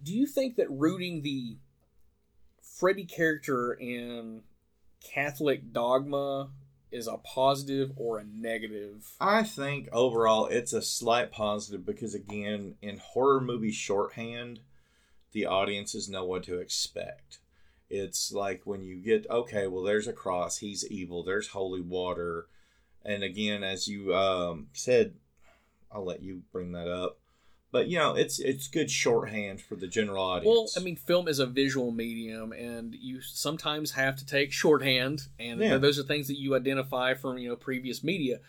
Do 0.03 0.15
you 0.15 0.27
think 0.27 0.57
that 0.57 0.71
rooting 0.71 1.21
the 1.21 1.59
Freddy 2.63 3.05
character 3.05 3.75
in 3.75 4.45
Catholic 5.03 5.75
dogma 5.75 6.49
is 6.91 7.07
a 7.07 7.19
positive 7.19 7.93
or 7.97 8.19
a 8.19 8.25
negative? 8.25 9.13
I 9.21 9.43
think 9.43 9.89
overall 9.93 10.47
it's 10.47 10.73
a 10.73 10.83
slight 10.83 11.31
positive 11.31 11.87
because 11.87 12.15
again, 12.15 12.75
in 12.83 12.99
horror 12.99 13.41
movie 13.41 13.73
shorthand, 13.73 14.61
the 15.33 15.47
audiences 15.47 16.09
know 16.09 16.25
what 16.25 16.43
to 16.45 16.59
expect. 16.59 17.39
It's 17.89 18.33
like 18.33 18.63
when 18.65 18.83
you 18.83 18.97
get 18.97 19.29
okay, 19.31 19.67
well, 19.67 19.83
there's 19.83 20.09
a 20.09 20.13
cross, 20.13 20.59
he's 20.59 20.89
evil. 20.91 21.23
There's 21.23 21.49
holy 21.49 21.81
water, 21.81 22.47
and 23.05 23.23
again, 23.23 23.65
as 23.65 23.89
you 23.89 24.15
um, 24.15 24.69
said, 24.73 25.15
I'll 25.91 26.05
let 26.05 26.23
you 26.23 26.43
bring 26.53 26.73
that 26.73 26.89
up. 26.89 27.20
But 27.73 27.89
you 27.89 27.99
know, 27.99 28.15
it's 28.15 28.39
it's 28.39 28.67
good 28.67 28.91
shorthand 28.91 29.61
for 29.61 29.77
the 29.77 29.87
general 29.87 30.25
audience. 30.25 30.75
Well. 30.77 30.83
I 30.83 30.85
mean, 30.85 30.97
film 30.97 31.29
is 31.29 31.39
a 31.39 31.47
visual 31.47 31.93
medium, 31.93 32.53
and 32.53 32.95
you 32.95 33.21
sometimes 33.21 33.93
have 33.93 34.17
to 34.17 34.27
take 34.27 34.53
shorthand, 34.53 35.29
and 35.39 35.61
Yeah. 35.61 35.79
those 35.79 35.99
are 35.99 36.03
things 36.03 36.27
that 36.29 36.39
you 36.39 36.57
identify 36.57 37.15
from 37.15 37.39
you 37.39 37.49
know 37.49 37.57
previous 37.57 38.03
media. 38.03 38.41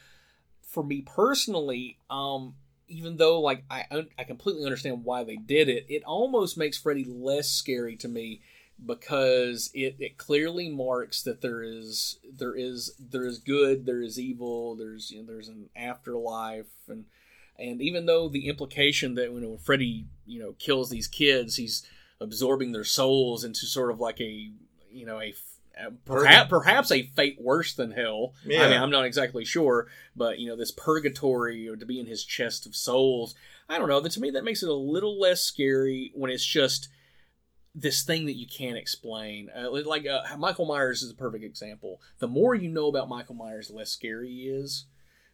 For 0.62 0.84
me 0.84 1.02
personally, 1.02 2.00
um, 2.10 2.56
even 2.88 3.18
though 3.18 3.40
like 3.40 3.64
I 3.70 4.08
I 4.18 4.24
completely 4.24 4.64
understand 4.64 5.04
why 5.04 5.24
they 5.24 5.36
did 5.38 5.70
it, 5.70 5.86
it 5.88 6.04
almost 6.04 6.58
makes 6.58 6.78
Freddy 6.78 7.04
less 7.06 7.50
scary 7.50 7.96
to 7.98 8.08
me 8.08 8.42
because 8.84 9.70
it, 9.74 9.96
it 10.00 10.18
clearly 10.18 10.70
marks 10.70 11.22
that 11.24 11.42
there 11.42 11.62
is 11.62 12.18
there 12.24 12.56
is 12.56 12.96
there 13.00 13.26
is 13.26 13.38
good, 13.38 13.86
there 13.86 14.02
is 14.02 14.20
evil, 14.20 14.76
there's 14.76 15.12
you 15.12 15.20
know, 15.22 15.28
there's 15.28 15.48
an 15.48 15.70
afterlife, 15.76 16.72
and 16.88 17.06
and 17.60 17.82
even 17.82 18.06
though 18.06 18.30
the 18.30 18.48
implication 18.48 19.16
that 19.16 19.32
you 19.32 19.40
know, 19.40 19.50
when 19.50 19.58
Freddy 19.58 20.06
you 20.26 20.40
know 20.40 20.54
kills 20.60 20.90
these 20.90 21.08
kids, 21.08 21.56
he's 21.56 21.86
absorbing 22.20 22.72
their 22.72 22.84
souls 22.84 23.44
into 23.44 23.66
sort 23.66 23.92
of 23.92 24.00
like 24.00 24.20
a 24.22 24.52
you 24.92 25.06
know 25.06 25.20
a 25.20 25.34
perhaps 26.06 26.50
perhaps 26.50 26.92
a 26.92 27.04
fate 27.04 27.38
worse 27.40 27.74
than 27.74 27.92
hell. 27.92 28.34
I 28.66 28.70
mean, 28.70 28.82
I'm 28.82 28.92
not 28.92 29.06
exactly 29.06 29.46
sure, 29.46 29.88
but 30.16 30.40
you 30.40 30.48
know 30.48 30.56
this 30.56 30.72
purgatory 30.72 31.68
or 31.68 31.76
to 31.76 31.86
be 31.86 32.00
in 32.00 32.06
his 32.06 32.24
chest 32.24 32.66
of 32.66 32.76
souls. 32.76 33.36
I 33.70 33.78
don't 33.78 33.90
know. 33.90 34.00
That 34.00 34.12
to 34.14 34.22
me 34.22 34.32
that 34.32 34.44
makes 34.44 34.64
it 34.64 34.70
a 34.70 34.74
little 34.74 35.20
less 35.20 35.42
scary 35.42 36.12
when 36.14 36.32
it's 36.32 36.46
just 36.46 36.90
this 37.74 38.04
thing 38.04 38.26
that 38.26 38.36
you 38.36 38.48
can't 38.48 38.78
explain. 38.78 39.50
Uh, 39.56 39.72
like 39.86 40.06
uh, 40.06 40.22
Michael 40.38 40.66
Myers 40.66 41.02
is 41.02 41.12
a 41.12 41.16
perfect 41.16 41.44
example. 41.44 42.02
The 42.20 42.28
more 42.28 42.54
you 42.54 42.70
know 42.70 42.88
about 42.88 43.10
Michael 43.10 43.36
Myers, 43.36 43.70
the 43.70 43.76
less 43.76 43.90
scary 43.90 44.30
he 44.30 44.50
is. 44.50 44.86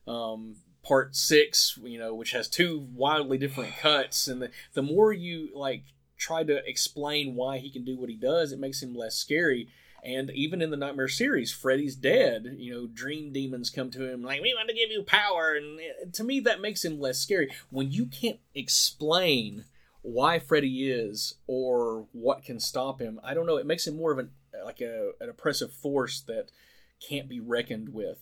Um, 0.08 0.56
part 0.88 1.16
six, 1.16 1.78
you 1.84 2.00
know, 2.00 2.14
which 2.14 2.32
has 2.32 2.48
two 2.48 2.88
wildly 2.94 3.38
different 3.38 3.76
cuts, 3.82 4.28
and 4.28 4.42
the, 4.42 4.52
the 4.74 4.82
more 4.82 5.12
you 5.12 5.50
like 5.54 5.84
try 6.18 6.44
to 6.44 6.68
explain 6.68 7.36
why 7.36 7.58
he 7.58 7.70
can 7.70 7.84
do 7.84 7.98
what 7.98 8.10
he 8.10 8.16
does, 8.16 8.52
it 8.52 8.60
makes 8.60 8.82
him 8.82 8.96
less 8.96 9.16
scary. 9.16 9.68
And 10.04 10.32
even 10.32 10.62
in 10.62 10.72
the 10.72 10.78
Nightmare 10.78 11.10
series, 11.10 11.52
Freddy's 11.52 11.96
dead. 11.96 12.56
You 12.58 12.74
know, 12.74 12.88
dream 12.88 13.34
demons 13.34 13.70
come 13.70 13.92
to 13.92 14.10
him 14.10 14.24
like, 14.24 14.42
"We 14.42 14.54
want 14.54 14.70
to 14.70 14.76
give 14.76 14.92
you 14.92 15.04
power," 15.04 15.56
and 15.56 15.80
uh, 15.80 16.12
to 16.14 16.24
me, 16.24 16.40
that 16.42 16.62
makes 16.62 16.86
him 16.86 17.00
less 17.00 17.20
scary. 17.20 17.52
When 17.70 17.92
you 17.92 18.06
can't 18.06 18.40
explain 18.56 19.66
why 20.04 20.40
Freddy 20.40 20.90
is 20.90 21.36
or 21.48 22.08
what 22.14 22.46
can 22.46 22.60
stop 22.60 23.02
him, 23.02 23.20
I 23.24 23.34
don't 23.34 23.48
know. 23.48 23.58
It 23.58 23.66
makes 23.66 23.86
him 23.86 23.98
more 23.98 24.12
of 24.12 24.20
an 24.20 24.30
like 24.64 24.82
a 24.82 25.12
an 25.20 25.30
oppressive 25.30 25.74
force 25.74 26.22
that 26.22 26.52
can't 27.06 27.28
be 27.28 27.40
reckoned 27.40 27.90
with. 27.90 28.20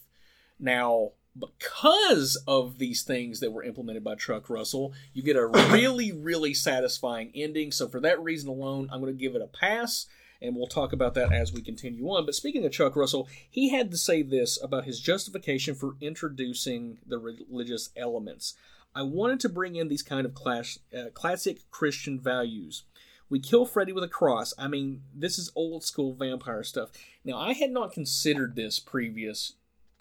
Now, 0.57 1.11
because 1.37 2.41
of 2.47 2.77
these 2.77 3.03
things 3.03 3.39
that 3.39 3.51
were 3.51 3.63
implemented 3.63 4.03
by 4.03 4.15
Chuck 4.15 4.49
Russell, 4.49 4.93
you 5.13 5.21
get 5.21 5.35
a 5.35 5.45
really, 5.45 6.11
really 6.17 6.53
satisfying 6.53 7.31
ending. 7.35 7.71
So, 7.71 7.87
for 7.87 7.99
that 8.01 8.21
reason 8.21 8.49
alone, 8.49 8.89
I'm 8.91 9.01
going 9.01 9.13
to 9.13 9.19
give 9.19 9.35
it 9.35 9.41
a 9.41 9.47
pass, 9.47 10.07
and 10.41 10.55
we'll 10.55 10.67
talk 10.67 10.93
about 10.93 11.13
that 11.15 11.33
as 11.33 11.51
we 11.51 11.61
continue 11.61 12.05
on. 12.07 12.25
But 12.25 12.35
speaking 12.35 12.65
of 12.65 12.71
Chuck 12.71 12.95
Russell, 12.95 13.27
he 13.49 13.69
had 13.69 13.91
to 13.91 13.97
say 13.97 14.21
this 14.21 14.61
about 14.61 14.85
his 14.85 14.99
justification 14.99 15.75
for 15.75 15.95
introducing 15.99 16.99
the 17.05 17.17
religious 17.17 17.89
elements. 17.97 18.55
I 18.93 19.01
wanted 19.01 19.41
to 19.41 19.49
bring 19.49 19.75
in 19.75 19.89
these 19.89 20.03
kind 20.03 20.25
of 20.25 20.33
class, 20.33 20.79
uh, 20.97 21.09
classic 21.13 21.69
Christian 21.69 22.19
values. 22.19 22.83
We 23.29 23.39
kill 23.39 23.65
Freddy 23.65 23.91
with 23.91 24.03
a 24.03 24.09
cross. 24.09 24.53
I 24.57 24.67
mean, 24.67 25.01
this 25.13 25.37
is 25.37 25.51
old 25.55 25.83
school 25.83 26.13
vampire 26.13 26.63
stuff. 26.63 26.91
Now, 27.25 27.37
I 27.37 27.53
had 27.53 27.71
not 27.71 27.91
considered 27.91 28.55
this 28.55 28.79
previous 28.79 29.53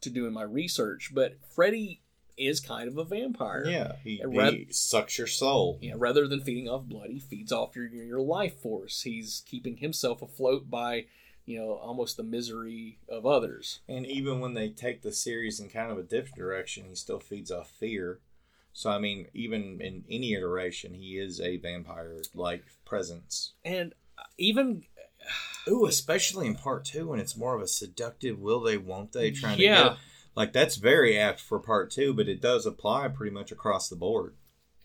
to 0.05 0.11
doing 0.11 0.33
my 0.33 0.43
research, 0.43 1.11
but 1.13 1.37
Freddy 1.55 2.01
is 2.37 2.61
kind 2.61 2.89
of 2.89 2.99
a 2.99 3.05
vampire. 3.05 3.65
Yeah, 3.67 3.93
he, 4.03 4.21
And 4.21 4.35
he 4.35 4.67
sucks 4.71 5.19
your 5.19 5.27
soul. 5.27 5.79
Yeah, 5.81 5.95
rather 5.97 6.27
than 6.27 6.41
feeding 6.41 6.69
off 6.69 6.85
blood, 6.85 7.11
he 7.11 7.21
feeds 7.21 7.53
off 7.53 7.77
your 7.77 7.87
your 7.87 8.21
life 8.21 8.61
force. 8.61 9.03
He's 9.03 9.43
keeping 9.47 9.77
himself 9.77 10.23
afloat 10.23 10.71
by, 10.71 11.07
you 11.45 11.59
know, 11.59 11.73
almost 11.73 12.17
the 12.17 12.23
misery 12.23 12.99
of 13.09 13.27
others. 13.27 13.81
And 13.89 14.07
even 14.07 14.41
when 14.41 14.55
they 14.55 14.69
take 14.69 15.03
the 15.03 15.13
series 15.13 15.61
in 15.61 15.69
kind 15.69 15.91
of 15.91 15.99
a 15.99 16.03
different 16.03 16.37
direction, 16.37 16.87
he 16.89 16.95
still 16.95 17.21
feeds 17.21 17.51
off 17.51 17.71
fear. 17.71 18.21
So 18.73 18.91
I 18.91 18.99
mean, 18.99 19.29
even 19.33 19.81
in 19.81 20.05
any 20.11 20.35
iteration, 20.35 20.95
he 20.95 21.19
is 21.19 21.41
a 21.41 21.59
vampire-like 21.59 22.65
presence. 22.85 23.53
And 23.65 23.95
even 24.39 24.85
Ooh, 25.69 25.87
especially 25.87 26.47
in 26.47 26.55
part 26.57 26.85
two, 26.85 27.09
when 27.09 27.19
it's 27.21 27.37
more 27.37 27.55
of 27.55 27.63
a 27.63 27.67
seductive 27.67 28.39
will 28.39 28.61
they, 28.61 28.77
won't 28.77 29.13
they, 29.13 29.31
trying 29.31 29.59
Yeah. 29.59 29.83
to 29.83 29.89
get 29.91 29.99
like 30.37 30.53
that's 30.53 30.77
very 30.77 31.17
apt 31.19 31.41
for 31.41 31.59
part 31.61 31.91
two, 31.91 32.13
but 32.13 32.29
it 32.29 32.41
does 32.43 32.67
apply 32.67 33.09
pretty 33.09 33.33
much 33.35 33.53
across 33.53 33.89
the 33.89 33.97
board. 33.97 34.35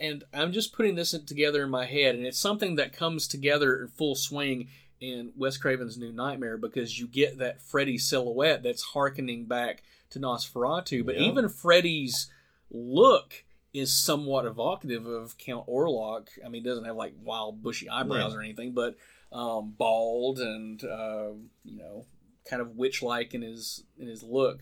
and 0.01 0.23
I'm 0.33 0.53
just 0.53 0.71
putting 0.71 0.95
this 0.95 1.11
together 1.11 1.63
in 1.63 1.69
my 1.69 1.85
head, 1.85 2.15
and 2.15 2.25
it's 2.25 2.39
something 2.39 2.75
that 2.77 2.93
comes 2.93 3.27
together 3.27 3.81
in 3.81 3.87
full 3.89 4.15
swing 4.15 4.69
in 5.01 5.33
Wes 5.35 5.57
Craven's 5.57 5.97
New 5.97 6.13
Nightmare 6.13 6.55
because 6.57 6.97
you 6.99 7.05
get 7.07 7.39
that 7.39 7.61
Freddy 7.61 7.97
silhouette 7.97 8.63
that's 8.63 8.81
harkening 8.81 9.45
back 9.45 9.83
to 10.11 10.19
Nosferatu, 10.19 11.05
but 11.05 11.15
Yeah. 11.15 11.23
even 11.27 11.49
Freddy's 11.49 12.29
look 12.71 13.43
is 13.73 13.91
somewhat 13.93 14.45
evocative 14.45 15.05
of 15.05 15.37
Count 15.37 15.67
Orlok. 15.67 16.27
I 16.45 16.49
mean, 16.49 16.63
he 16.63 16.69
doesn't 16.69 16.85
have 16.85 16.95
like 16.95 17.13
wild 17.23 17.61
bushy 17.61 17.89
eyebrows 17.89 18.31
Yeah. 18.33 18.39
or 18.39 18.41
anything, 18.41 18.71
but 18.73 18.95
um, 19.32 19.73
bald 19.77 20.39
and 20.39 20.84
uh, 20.84 21.30
you 21.63 21.77
know, 21.77 22.05
kind 22.49 22.61
of 22.61 22.75
witch-like 22.75 23.34
in 23.34 23.41
his 23.41 23.84
in 23.99 24.07
his 24.07 24.23
look. 24.23 24.59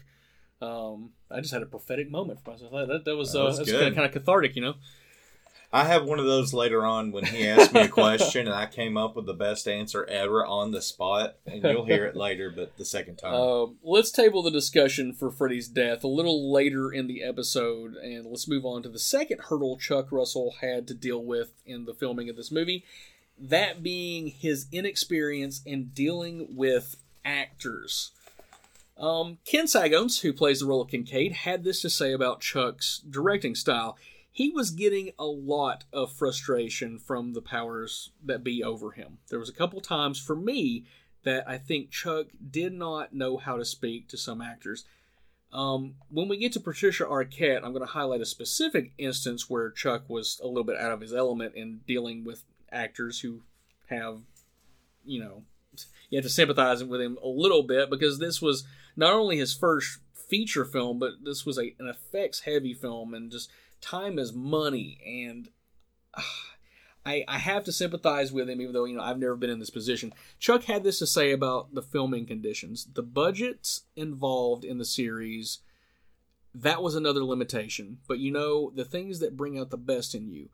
Um, 0.61 1.11
I 1.30 1.39
just 1.39 1.53
had 1.53 1.61
a 1.61 1.68
prophetic 1.68 2.09
moment 2.09 2.43
for 2.43 2.51
myself. 2.51 2.72
That, 2.72 3.05
that 3.05 3.15
was, 3.15 3.34
That 3.34 3.41
uh, 3.41 3.45
was 3.45 3.57
that's 3.59 3.72
kind 3.72 3.88
of, 3.88 3.95
kind 3.95 4.05
of 4.07 4.11
cathartic, 4.11 4.55
you 4.55 4.61
know. 4.61 4.76
I 5.72 5.84
have 5.84 6.05
one 6.05 6.18
of 6.18 6.26
those 6.26 6.53
later 6.53 6.86
on 6.86 7.11
when 7.11 7.26
he 7.26 7.45
asked 7.45 7.74
me 7.74 7.82
a 7.82 7.88
question 7.89 8.47
and 8.47 8.55
I 8.55 8.68
came 8.68 8.95
up 8.95 9.18
with 9.18 9.26
the 9.26 9.34
best 9.34 9.68
answer 9.68 10.05
ever 10.05 10.45
on 10.45 10.72
the 10.72 10.82
spot, 10.82 11.36
and 11.45 11.61
you'll 11.61 11.86
hear 11.86 12.05
it 12.05 12.15
later, 12.15 12.49
but 12.49 12.78
the 12.78 12.86
second 12.86 13.18
time. 13.18 13.34
Uh, 13.34 13.65
let's 13.84 14.09
table 14.09 14.41
the 14.41 14.49
discussion 14.49 15.11
for 15.11 15.30
Freddy's 15.30 15.68
death 15.68 16.05
a 16.05 16.07
little 16.07 16.51
later 16.51 16.89
in 16.89 17.07
the 17.07 17.22
episode, 17.22 17.95
and 17.95 18.26
let's 18.26 18.47
move 18.47 18.63
on 18.65 18.82
to 18.84 18.89
the 18.89 18.97
second 18.97 19.41
hurdle 19.49 19.78
Chuck 19.78 20.09
Russell 20.09 20.55
had 20.61 20.88
to 20.88 20.93
deal 20.93 21.24
with 21.24 21.51
in 21.65 21.84
the 21.84 21.93
filming 21.93 22.30
of 22.30 22.38
this 22.38 22.51
movie. 22.51 22.86
That 23.38 23.83
being 23.83 24.27
his 24.27 24.67
inexperience 24.71 25.61
in 25.65 25.89
dealing 25.89 26.55
with 26.55 26.95
actors. 27.23 28.11
Um, 28.97 29.38
Ken 29.45 29.65
Sagoes, 29.65 30.21
who 30.21 30.33
plays 30.33 30.59
the 30.59 30.65
role 30.65 30.81
of 30.81 30.89
Kincaid, 30.89 31.31
had 31.31 31.63
this 31.63 31.81
to 31.81 31.89
say 31.89 32.13
about 32.13 32.41
Chuck's 32.41 32.99
directing 33.07 33.53
style. 33.53 33.95
He 34.31 34.49
was 34.49 34.71
getting 34.71 35.11
a 35.19 35.25
lot 35.25 35.83
of 35.93 36.11
frustration 36.11 36.97
from 36.97 37.33
the 37.33 37.41
powers 37.41 38.11
that 38.23 38.43
be 38.43 38.63
over 38.63 38.91
him. 38.91 39.19
There 39.29 39.39
was 39.39 39.49
a 39.49 39.53
couple 39.53 39.81
times 39.81 40.19
for 40.19 40.35
me 40.35 40.85
that 41.23 41.47
I 41.47 41.57
think 41.57 41.91
Chuck 41.91 42.27
did 42.49 42.73
not 42.73 43.13
know 43.13 43.38
how 43.38 43.57
to 43.57 43.65
speak 43.65 44.07
to 44.09 44.17
some 44.17 44.41
actors. 44.41 44.85
Um, 45.51 45.95
when 46.09 46.27
we 46.27 46.38
get 46.38 46.53
to 46.53 46.59
Patricia 46.59 47.05
Arquette, 47.05 47.63
I'm 47.63 47.73
going 47.73 47.85
to 47.85 47.91
highlight 47.91 48.21
a 48.21 48.25
specific 48.25 48.93
instance 48.97 49.49
where 49.49 49.71
Chuck 49.71 50.03
was 50.07 50.39
a 50.43 50.47
little 50.47 50.63
bit 50.63 50.77
out 50.77 50.91
of 50.91 51.01
his 51.01 51.13
element 51.13 51.55
in 51.55 51.81
dealing 51.88 52.23
with 52.23 52.43
actors 52.72 53.22
who 53.22 53.41
have, 53.89 54.20
you 55.05 55.20
know, 55.20 55.43
you 56.09 56.18
have 56.18 56.26
to 56.26 56.30
sympathize 56.30 56.84
with 56.84 57.01
him 57.01 57.18
a 57.24 57.28
little 57.28 57.63
bit 57.63 57.89
because 57.89 58.20
this 58.20 58.41
was 58.41 58.65
not 58.95 59.13
only 59.13 59.38
his 59.38 59.53
first 59.53 59.99
feature 60.13 60.65
film, 60.65 60.99
but 60.99 61.24
this 61.24 61.45
was 61.45 61.57
a, 61.57 61.76
an 61.80 61.88
effects 61.88 62.41
heavy 62.41 62.74
film 62.74 63.13
and 63.13 63.32
just 63.32 63.49
time 63.82 64.18
is 64.20 64.34
money. 64.34 64.99
And 65.05 65.49
ah, 66.15 66.55
I, 67.05 67.24
I 67.28 67.38
have 67.38 67.63
to 67.65 67.72
sympathize 67.72 68.32
with 68.32 68.49
him, 68.49 68.59
even 68.59 68.74
though, 68.74 68.86
you 68.86 68.97
know, 68.97 69.03
I've 69.03 69.20
never 69.20 69.36
been 69.36 69.49
in 69.49 69.59
this 69.59 69.70
position. 69.70 70.13
Chuck 70.39 70.63
had 70.63 70.84
this 70.84 70.99
to 70.99 71.07
say 71.07 71.32
about 71.32 71.74
the 71.74 71.82
filming 71.82 72.26
conditions. 72.26 72.88
The 72.93 73.03
budgets 73.03 73.84
involved 73.95 74.65
in 74.65 74.78
the 74.78 74.86
series, 74.86 75.59
that 76.53 76.82
was 76.82 76.95
another 76.95 77.24
limitation. 77.24 77.99
But, 78.07 78.20
you 78.20 78.32
know, 78.32 78.72
the 78.76 78.86
things 78.86 79.20
that 79.20 79.38
bring 79.38 79.57
out 79.57 79.70
the 79.70 79.78
best 79.78 80.15
in 80.15 80.30
you. 80.30 80.49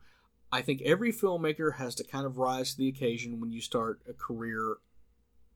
I 0.54 0.62
think 0.62 0.82
every 0.82 1.12
filmmaker 1.12 1.78
has 1.78 1.96
to 1.96 2.04
kind 2.04 2.24
of 2.24 2.38
rise 2.38 2.70
to 2.70 2.78
the 2.78 2.86
occasion 2.86 3.40
when 3.40 3.50
you 3.50 3.60
start 3.60 4.00
a 4.08 4.12
career 4.12 4.76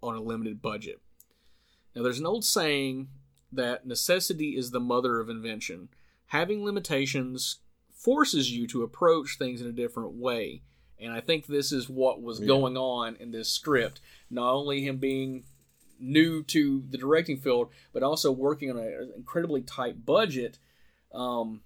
on 0.02 0.16
a 0.16 0.20
limited 0.20 0.60
budget. 0.60 1.00
Now, 1.94 2.02
there's 2.02 2.18
an 2.18 2.26
old 2.26 2.44
saying 2.44 3.06
that 3.52 3.86
necessity 3.86 4.56
is 4.56 4.72
the 4.72 4.80
mother 4.80 5.20
of 5.20 5.30
invention. 5.30 5.90
Having 6.26 6.64
limitations 6.64 7.58
forces 7.92 8.50
you 8.50 8.66
to 8.66 8.82
approach 8.82 9.38
things 9.38 9.60
in 9.60 9.68
a 9.68 9.72
different 9.72 10.14
way. 10.14 10.62
And 10.98 11.12
I 11.12 11.20
think 11.20 11.46
this 11.46 11.70
is 11.70 11.88
what 11.88 12.20
was 12.20 12.40
going 12.40 12.76
on 12.76 13.14
in 13.20 13.30
this 13.30 13.48
script. 13.48 14.00
Not 14.28 14.52
only 14.52 14.82
him 14.82 14.96
being 14.96 15.44
new 16.00 16.42
to 16.42 16.82
the 16.90 16.98
directing 16.98 17.36
field, 17.36 17.70
but 17.92 18.02
also 18.02 18.32
working 18.32 18.68
on 18.68 18.78
an 18.78 19.12
incredibly 19.16 19.62
tight 19.62 20.04
budget. 20.04 20.58
Um, 21.14 21.60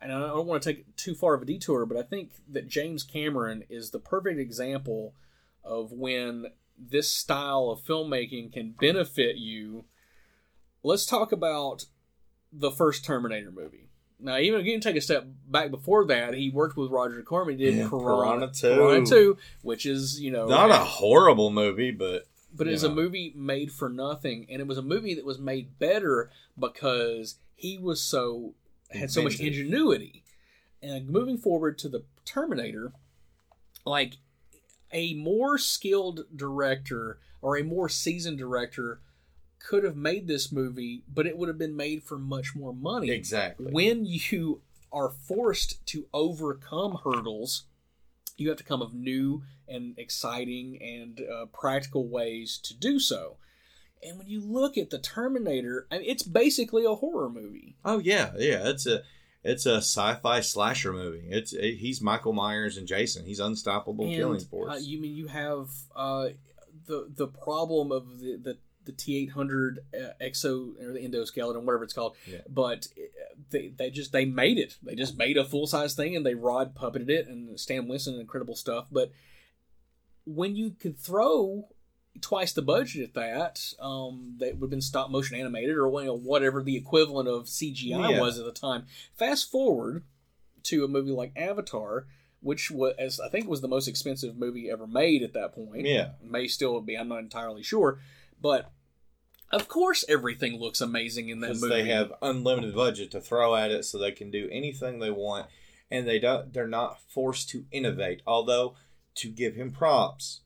and 0.00 0.12
I 0.12 0.18
don't 0.28 0.46
want 0.46 0.62
to 0.62 0.72
take 0.72 0.96
too 0.96 1.14
far 1.14 1.34
of 1.34 1.42
a 1.42 1.44
detour, 1.44 1.86
but 1.86 1.96
I 1.96 2.02
think 2.02 2.32
that 2.48 2.68
James 2.68 3.02
Cameron 3.02 3.64
is 3.68 3.90
the 3.90 3.98
perfect 3.98 4.38
example 4.38 5.14
of 5.64 5.92
when 5.92 6.46
this 6.78 7.10
style 7.12 7.68
of 7.70 7.80
filmmaking 7.82 8.52
can 8.52 8.72
benefit 8.80 9.36
you. 9.36 9.84
Let's 10.82 11.04
talk 11.04 11.32
about 11.32 11.84
the 12.52 12.70
first 12.70 13.04
Terminator 13.04 13.50
movie. 13.50 13.88
Now, 14.18 14.38
even 14.38 14.60
if 14.60 14.66
you 14.66 14.72
can 14.72 14.80
take 14.80 14.96
a 14.96 15.00
step 15.00 15.26
back 15.48 15.70
before 15.70 16.04
that, 16.06 16.34
he 16.34 16.50
worked 16.50 16.76
with 16.76 16.90
Roger 16.90 17.22
Corman. 17.22 17.58
He 17.58 17.64
did 17.66 17.74
Yeah, 17.74 17.88
Piranha, 17.88 18.48
Piranha 18.48 18.52
2. 18.52 18.68
Piranha 18.74 19.06
2, 19.06 19.38
which 19.62 19.86
is, 19.86 20.20
you 20.20 20.30
know, 20.30 20.46
Not 20.46 20.70
a 20.70 20.76
horrible 20.78 21.50
movie, 21.50 21.90
but 21.90 22.26
but 22.52 22.66
it 22.66 22.72
is 22.72 22.82
Yeah. 22.82 22.88
a 22.90 22.92
movie 22.92 23.32
made 23.36 23.70
for 23.72 23.88
nothing, 23.88 24.46
and 24.50 24.60
it 24.60 24.66
was 24.66 24.76
a 24.76 24.82
movie 24.82 25.14
that 25.14 25.24
was 25.24 25.38
made 25.38 25.78
better 25.78 26.30
because 26.58 27.36
he 27.54 27.78
was 27.78 28.00
so 28.02 28.54
had 28.92 29.10
so 29.10 29.22
much 29.22 29.40
ingenuity. 29.40 30.24
And 30.82 31.08
moving 31.08 31.36
forward 31.36 31.78
to 31.78 31.88
the 31.88 32.04
Terminator, 32.24 32.92
like 33.84 34.14
a 34.92 35.14
more 35.14 35.58
skilled 35.58 36.24
director 36.34 37.18
or 37.42 37.56
a 37.56 37.62
more 37.62 37.88
seasoned 37.88 38.38
director 38.38 39.00
could 39.58 39.84
have 39.84 39.96
made 39.96 40.26
this 40.26 40.50
movie, 40.50 41.02
but 41.12 41.26
it 41.26 41.36
would 41.36 41.48
have 41.48 41.58
been 41.58 41.76
made 41.76 42.02
for 42.02 42.18
much 42.18 42.56
more 42.56 42.72
money. 42.72 43.10
exactly. 43.10 43.70
When 43.70 44.04
you 44.06 44.62
are 44.92 45.10
forced 45.10 45.84
to 45.86 46.06
overcome 46.12 47.00
hurdles, 47.04 47.64
you 48.36 48.48
have 48.48 48.58
to 48.58 48.64
come 48.64 48.80
of 48.82 48.94
new 48.94 49.42
and 49.68 49.96
exciting 49.98 50.80
and 50.82 51.20
uh, 51.20 51.46
practical 51.46 52.08
ways 52.08 52.58
to 52.64 52.74
do 52.74 52.98
so. 52.98 53.36
And 54.02 54.18
when 54.18 54.28
you 54.28 54.40
look 54.40 54.78
at 54.78 54.90
the 54.90 54.98
Terminator, 54.98 55.86
I 55.90 55.98
mean, 55.98 56.08
it's 56.08 56.22
basically 56.22 56.84
a 56.84 56.94
horror 56.94 57.28
movie. 57.28 57.76
Oh 57.84 57.98
yeah, 57.98 58.32
yeah. 58.36 58.68
It's 58.68 58.86
a 58.86 59.02
it's 59.42 59.66
a 59.66 59.76
sci-fi 59.76 60.40
slasher 60.40 60.92
movie. 60.92 61.26
It's 61.28 61.52
it, 61.52 61.76
he's 61.76 62.00
Michael 62.00 62.32
Myers 62.32 62.76
and 62.76 62.86
Jason. 62.86 63.24
He's 63.24 63.40
unstoppable 63.40 64.08
killing 64.08 64.40
force. 64.40 64.72
Uh, 64.72 64.78
you 64.80 65.00
mean 65.00 65.14
you 65.14 65.26
have 65.28 65.68
uh, 65.94 66.28
the 66.86 67.10
the 67.14 67.26
problem 67.26 67.92
of 67.92 68.20
the 68.20 68.36
the, 68.36 68.58
the 68.84 68.92
T 68.92 69.16
eight 69.16 69.30
hundred 69.32 69.80
uh, 69.94 70.12
exo 70.22 70.72
or 70.82 70.92
the 70.92 71.00
endoskeleton, 71.00 71.62
whatever 71.62 71.84
it's 71.84 71.92
called. 71.92 72.16
Yeah. 72.26 72.38
But 72.48 72.88
uh, 72.98 73.34
they 73.50 73.68
they 73.68 73.90
just 73.90 74.12
they 74.12 74.24
made 74.24 74.58
it. 74.58 74.76
They 74.82 74.94
just 74.94 75.16
made 75.16 75.36
a 75.36 75.44
full 75.44 75.66
size 75.66 75.94
thing 75.94 76.16
and 76.16 76.24
they 76.24 76.34
rod 76.34 76.74
puppeted 76.74 77.10
it 77.10 77.26
and 77.26 77.58
Stan 77.58 77.88
Winston 77.88 78.18
incredible 78.18 78.56
stuff. 78.56 78.86
But 78.90 79.10
when 80.24 80.56
you 80.56 80.70
could 80.70 80.98
throw 80.98 81.68
twice 82.20 82.52
the 82.52 82.62
budget 82.62 83.02
at 83.02 83.14
that, 83.14 83.72
um, 83.80 84.34
that 84.38 84.54
would 84.58 84.66
have 84.66 84.70
been 84.70 84.80
stop 84.80 85.10
motion 85.10 85.36
animated 85.38 85.76
or 85.76 85.88
you 86.00 86.06
know, 86.06 86.16
whatever 86.16 86.62
the 86.62 86.76
equivalent 86.76 87.28
of 87.28 87.48
CGI 87.48 88.10
Yeah. 88.10 88.20
was 88.20 88.38
at 88.38 88.44
the 88.44 88.52
time. 88.52 88.86
Fast 89.14 89.50
forward 89.50 90.04
to 90.64 90.84
a 90.84 90.88
movie 90.88 91.10
like 91.12 91.32
Avatar, 91.36 92.06
which 92.40 92.70
was 92.70 93.20
I 93.20 93.28
think 93.28 93.48
was 93.48 93.60
the 93.60 93.68
most 93.68 93.88
expensive 93.88 94.36
movie 94.36 94.70
ever 94.70 94.86
made 94.86 95.22
at 95.22 95.32
that 95.34 95.52
point. 95.54 95.86
Yeah. 95.86 96.12
may 96.22 96.46
still 96.48 96.80
be. 96.80 96.96
I'm 96.96 97.08
not 97.08 97.18
entirely 97.20 97.62
sure, 97.62 98.00
But 98.40 98.70
of 99.52 99.66
course, 99.66 100.04
everything 100.08 100.60
looks 100.60 100.80
amazing 100.80 101.28
in 101.28 101.40
that 101.40 101.56
movie. 101.56 101.68
they 101.68 101.84
have 101.88 102.12
unlimited 102.22 102.72
budget 102.74 103.10
to 103.10 103.20
throw 103.20 103.56
at 103.56 103.72
it, 103.72 103.84
so 103.84 103.98
they 103.98 104.12
can 104.12 104.30
do 104.30 104.48
anything 104.52 104.98
they 105.00 105.10
want, 105.10 105.48
and 105.90 106.06
they 106.06 106.20
don't. 106.20 106.52
They're 106.52 106.68
not 106.68 107.00
forced 107.02 107.48
to 107.50 107.66
innovate. 107.72 108.22
Although, 108.26 108.76
to 109.16 109.28
give 109.28 109.56
him 109.56 109.72
props, 109.72 110.42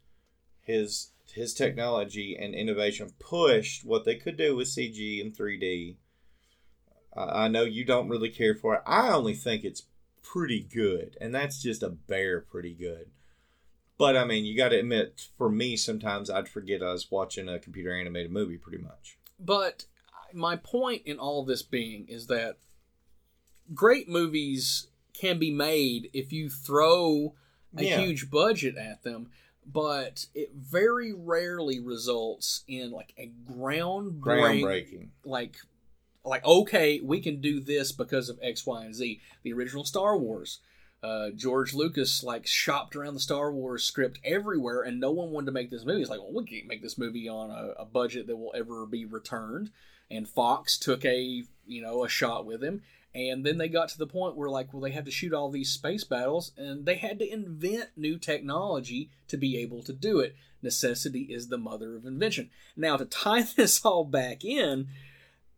his 0.63 1.11
his 1.35 1.53
technology 1.55 2.37
and 2.39 2.55
innovation 2.55 3.11
pushed 3.19 3.85
what 3.85 4.05
they 4.05 4.15
could 4.17 4.37
do 4.37 4.57
with 4.57 4.69
CG 4.69 5.21
and 5.21 5.37
3D. 5.37 5.97
I 7.17 7.45
I 7.45 7.49
know 7.49 7.63
you 7.65 7.85
don't 7.85 8.09
really 8.09 8.31
care 8.31 8.55
for 8.55 8.75
it. 8.77 8.83
I 8.87 9.11
only 9.11 9.35
think 9.35 9.65
it's 9.65 9.85
pretty 10.23 10.61
good, 10.63 11.17
and 11.21 11.35
that's 11.35 11.61
just 11.63 11.83
a 11.83 11.91
bare 11.91 12.41
pretty 12.41 12.73
good. 12.75 13.11
But 13.99 14.17
I 14.17 14.25
mean, 14.25 14.45
you 14.45 14.57
got 14.57 14.71
to 14.71 14.79
admit, 14.79 15.29
for 15.39 15.49
me, 15.49 15.77
sometimes 15.77 16.29
I'd 16.29 16.49
forget 16.49 16.83
I 16.83 16.93
was 16.93 17.11
watching 17.11 17.49
a 17.49 17.59
computer 17.61 17.93
animated 17.95 18.33
movie. 18.33 18.59
Pretty 18.59 18.83
much. 18.83 19.19
But 19.39 19.87
my 20.33 20.57
point 20.57 21.03
in 21.05 21.19
all 21.19 21.45
this 21.45 21.63
being 21.63 22.07
is 22.09 22.27
that 22.27 22.57
great 23.73 24.09
movies 24.09 24.89
can 25.13 25.39
be 25.39 25.51
made 25.53 26.11
if 26.13 26.33
you 26.33 26.49
throw 26.49 27.35
a 27.77 27.85
Yeah. 27.85 28.01
huge 28.01 28.31
budget 28.31 28.77
at 28.77 29.03
them, 29.05 29.31
but 29.67 30.27
it 30.35 30.53
very 30.55 31.13
rarely 31.13 31.81
results 31.81 32.65
in 32.69 32.91
like 32.91 33.13
a 33.19 33.33
groundbreaking, 33.51 34.21
Groundbreaking. 34.21 35.09
like 35.25 35.57
like 36.25 36.45
okay, 36.45 37.01
we 37.03 37.21
can 37.21 37.41
do 37.41 37.61
this 37.61 37.93
because 37.93 38.29
of 38.29 38.39
X, 38.43 38.67
Y, 38.67 38.85
and 38.85 38.95
Z. 38.95 39.21
The 39.43 39.53
original 39.53 39.85
Star 39.85 40.17
Wars. 40.17 40.61
Uh, 41.03 41.29
George 41.37 41.75
Lucas 41.75 42.23
like 42.23 42.47
shopped 42.47 42.97
around 42.97 43.13
the 43.13 43.21
Star 43.21 43.53
Wars 43.53 43.85
script 43.85 44.19
everywhere, 44.25 44.81
and 44.81 44.99
no 44.99 45.11
one 45.11 45.31
wanted 45.33 45.47
to 45.47 45.53
make 45.53 45.71
this 45.71 45.85
movie. 45.85 46.01
It's 46.01 46.09
like, 46.09 46.21
well, 46.21 46.33
we 46.33 46.47
can't 46.47 46.67
make 46.67 46.83
this 46.83 46.97
movie 46.97 47.29
on 47.29 47.51
a, 47.51 47.83
a 47.83 47.85
budget 47.85 48.27
that 48.27 48.37
will 48.37 48.55
ever 48.57 48.87
be 48.87 49.05
returned. 49.05 49.71
And 50.11 50.27
Fox 50.27 50.79
took 50.79 51.05
a 51.05 51.43
you 51.67 51.83
know 51.83 52.05
a 52.05 52.09
shot 52.09 52.47
with 52.47 52.63
him, 52.63 52.83
and 53.15 53.45
then 53.47 53.59
they 53.59 53.69
got 53.69 53.89
to 53.91 53.99
the 53.99 54.07
point 54.07 54.37
where 54.37 54.49
like, 54.51 54.73
well, 54.73 54.83
they 54.83 54.91
had 54.91 55.05
to 55.05 55.11
shoot 55.11 55.33
all 55.33 55.51
these 55.51 55.71
space 55.71 56.05
battles, 56.05 56.53
and 56.57 56.85
they 56.85 56.97
had 56.97 57.19
to 57.21 57.33
invent 57.33 57.91
new 57.97 58.19
technology 58.19 59.11
to 59.29 59.37
be 59.37 59.57
able 59.59 59.83
to 59.85 59.93
do 59.93 60.19
it. 60.21 60.35
Necessity 60.63 61.23
is 61.31 61.49
the 61.49 61.59
mother 61.59 61.95
of 61.97 62.07
invention. 62.07 62.51
Now 62.77 62.97
to 62.97 63.05
tie 63.05 63.43
this 63.57 63.85
all 63.85 64.05
back 64.05 64.45
in, 64.45 64.89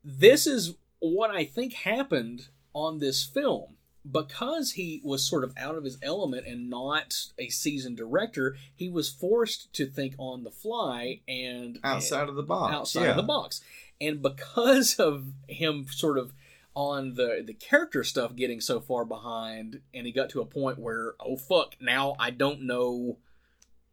this 0.04 0.46
is 0.46 0.74
what 0.98 1.30
I 1.30 1.44
think 1.44 1.72
happened 1.74 2.48
on 2.74 2.98
this 2.98 3.24
film. 3.24 3.72
Because 4.08 4.72
he 4.72 5.00
was 5.02 5.28
sort 5.28 5.42
of 5.42 5.52
out 5.56 5.74
of 5.74 5.82
his 5.82 5.98
element 6.00 6.46
and 6.46 6.70
not 6.70 7.26
a 7.40 7.48
seasoned 7.48 7.96
director, 7.96 8.56
he 8.72 8.88
was 8.88 9.10
forced 9.10 9.72
to 9.72 9.84
think 9.86 10.14
on 10.16 10.44
the 10.44 10.50
fly 10.52 11.22
and 11.26 11.80
Outside 11.82 12.28
of 12.28 12.36
the 12.36 12.44
box. 12.44 12.72
outside 12.72 13.02
yeah. 13.02 13.10
of 13.10 13.16
the 13.16 13.24
box. 13.24 13.62
And 14.00 14.22
because 14.22 14.94
of 15.00 15.32
him 15.48 15.86
sort 15.90 16.18
of 16.18 16.32
on 16.76 17.14
the 17.14 17.42
the 17.44 17.54
character 17.54 18.04
stuff 18.04 18.36
getting 18.36 18.60
so 18.60 18.78
far 18.80 19.04
behind 19.04 19.80
and 19.92 20.06
he 20.06 20.12
got 20.12 20.28
to 20.30 20.40
a 20.40 20.46
point 20.46 20.78
where 20.78 21.14
oh 21.18 21.36
fuck, 21.36 21.74
now 21.80 22.14
I 22.20 22.30
don't 22.30 22.62
know 22.62 23.16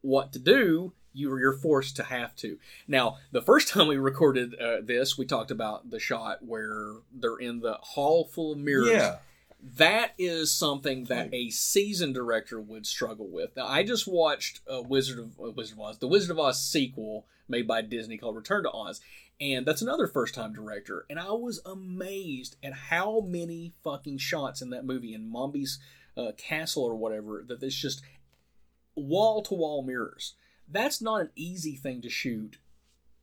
what 0.01 0.33
to 0.33 0.39
do, 0.39 0.91
you 1.13 1.35
you're 1.37 1.53
forced 1.53 1.95
to 1.95 2.03
have 2.03 2.35
to. 2.37 2.59
Now, 2.87 3.17
the 3.31 3.41
first 3.41 3.69
time 3.69 3.87
we 3.87 3.95
recorded 3.97 4.53
uh, 4.59 4.81
this, 4.83 5.17
we 5.17 5.25
talked 5.25 5.49
about 5.49 5.89
the 5.89 5.99
shot 5.99 6.43
where 6.45 6.95
they're 7.11 7.37
in 7.37 7.61
the 7.61 7.75
hall 7.81 8.25
full 8.25 8.51
of 8.51 8.57
mirrors 8.57 8.89
Yeah. 8.89 9.15
that 9.77 10.11
is 10.17 10.51
something 10.51 11.05
that 11.05 11.33
a 11.33 11.49
seasoned 11.51 12.15
director 12.15 12.59
would 12.59 12.85
struggle 12.85 13.29
with. 13.29 13.55
Now, 13.55 13.65
I 13.67 13.83
just 13.83 14.07
watched 14.09 14.59
uh, 14.69 14.81
Wizard 14.81 15.19
of 15.19 15.39
uh, 15.39 15.51
Wizard 15.51 15.77
of 15.77 15.85
Oz, 15.85 15.99
the 15.99 16.07
Wizard 16.09 16.31
of 16.31 16.39
Oz 16.39 16.61
sequel 16.61 17.25
made 17.47 17.65
by 17.67 17.81
Disney 17.81 18.17
called 18.17 18.35
Return 18.35 18.63
to 18.63 18.71
Oz, 18.71 18.99
and 19.39 19.65
that's 19.65 19.81
another 19.81 20.07
first-time 20.07 20.53
director. 20.53 21.05
And 21.09 21.19
I 21.19 21.31
was 21.31 21.61
amazed 21.65 22.55
at 22.63 22.73
how 22.73 23.21
many 23.21 23.73
fucking 23.83 24.19
shots 24.19 24.61
in 24.61 24.69
that 24.69 24.85
movie 24.85 25.13
in 25.13 25.29
Mombi's 25.29 25.79
uh, 26.15 26.31
castle 26.37 26.83
or 26.83 26.95
whatever 26.95 27.43
that 27.47 27.59
there's 27.59 27.75
just 27.75 28.01
wall-to-wall 28.95 29.83
mirrors. 29.83 30.35
That's 30.69 31.01
not 31.01 31.21
an 31.21 31.29
easy 31.35 31.75
thing 31.75 32.01
to 32.01 32.09
shoot, 32.09 32.57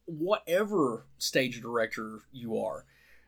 whatever 0.04 1.06
stage 1.18 1.60
director 1.60 2.20
you 2.32 2.58
are. 2.58 2.84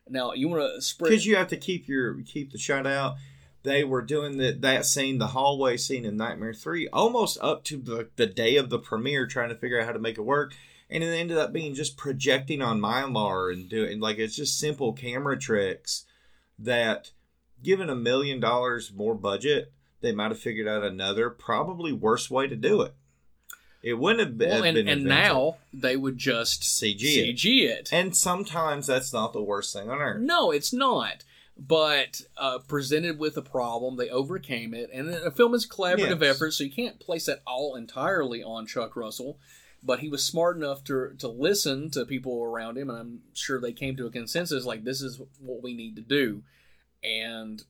Now, 0.08 0.32
you 0.32 0.48
want 0.48 0.74
to 0.74 0.82
spread 0.82 1.10
because 1.10 1.26
you 1.26 1.36
have 1.36 1.48
to 1.48 1.56
keep 1.56 1.86
your 1.88 2.20
keep 2.22 2.50
the 2.50 2.58
shot 2.58 2.86
out. 2.86 3.14
They 3.62 3.84
were 3.84 4.02
doing 4.02 4.38
that 4.38 4.60
that 4.62 4.84
scene, 4.84 5.18
the 5.18 5.28
hallway 5.28 5.76
scene 5.76 6.04
in 6.04 6.16
Nightmare 6.16 6.52
Three, 6.52 6.88
almost 6.88 7.38
up 7.40 7.62
to 7.64 7.76
the, 7.76 8.08
the 8.16 8.26
day 8.26 8.56
of 8.56 8.68
the 8.68 8.80
premiere, 8.80 9.26
trying 9.26 9.50
to 9.50 9.54
figure 9.54 9.80
out 9.80 9.86
how 9.86 9.92
to 9.92 10.00
make 10.00 10.18
it 10.18 10.22
work, 10.22 10.54
and 10.92 11.02
it 11.02 11.08
ended 11.08 11.38
up 11.38 11.52
being 11.52 11.74
just 11.74 11.96
projecting 11.96 12.60
on 12.62 12.80
Mylar 12.80 13.52
and 13.52 13.68
doing 13.68 13.98
like 13.98 14.18
it's 14.18 14.36
just 14.36 14.58
simple 14.58 14.92
camera 14.92 15.38
tricks 15.38 16.04
that, 16.58 17.10
given 17.62 17.88
a 17.88 17.96
million 17.96 18.38
dollars 18.38 18.92
more 18.94 19.14
budget, 19.14 19.72
they 20.02 20.12
might 20.12 20.30
have 20.30 20.38
figured 20.38 20.68
out 20.68 20.84
another 20.84 21.30
probably 21.30 21.92
worse 21.92 22.30
way 22.30 22.46
to 22.46 22.56
do 22.56 22.82
it. 22.82 22.94
It 23.82 23.94
wouldn't 23.94 24.20
have 24.20 24.38
been. 24.38 24.50
well, 24.50 24.64
and, 24.64 24.74
been 24.76 24.88
and 24.88 25.04
now 25.04 25.56
they 25.72 25.96
would 25.96 26.18
just 26.18 26.62
CG 26.62 27.00
it. 27.02 27.36
CG 27.36 27.68
it. 27.68 27.88
and 27.92 28.16
sometimes 28.16 28.86
that's 28.86 29.12
not 29.12 29.32
the 29.32 29.42
worst 29.42 29.72
thing 29.72 29.90
on 29.90 29.98
earth. 29.98 30.20
No, 30.20 30.50
it's 30.52 30.72
not. 30.72 31.24
But 31.56 32.22
uh, 32.36 32.58
presented 32.66 33.18
with 33.18 33.36
a 33.36 33.42
problem, 33.42 33.96
they 33.96 34.08
overcame 34.08 34.72
it. 34.72 34.90
And 34.92 35.10
a 35.10 35.30
film 35.30 35.54
is 35.54 35.64
a 35.64 35.68
collaborative 35.68 36.20
Yes. 36.20 36.36
effort, 36.36 36.52
so 36.52 36.64
you 36.64 36.70
can't 36.72 36.98
place 37.00 37.26
that 37.26 37.42
all 37.46 37.74
entirely 37.76 38.42
on 38.42 38.66
Chuck 38.66 38.94
Russell. 38.96 39.38
But 39.84 39.98
he 39.98 40.08
was 40.08 40.24
smart 40.24 40.56
enough 40.56 40.84
to 40.84 41.14
to 41.18 41.28
listen 41.28 41.90
to 41.90 42.04
people 42.04 42.42
around 42.42 42.78
him, 42.78 42.88
and 42.88 42.98
I'm 42.98 43.20
sure 43.34 43.60
they 43.60 43.72
came 43.72 43.96
to 43.96 44.06
a 44.06 44.10
consensus 44.10 44.64
like 44.64 44.84
this 44.84 45.02
is 45.02 45.20
what 45.40 45.62
we 45.62 45.74
need 45.74 45.96
to 45.96 46.02
do. 46.02 46.42
And 47.02 47.62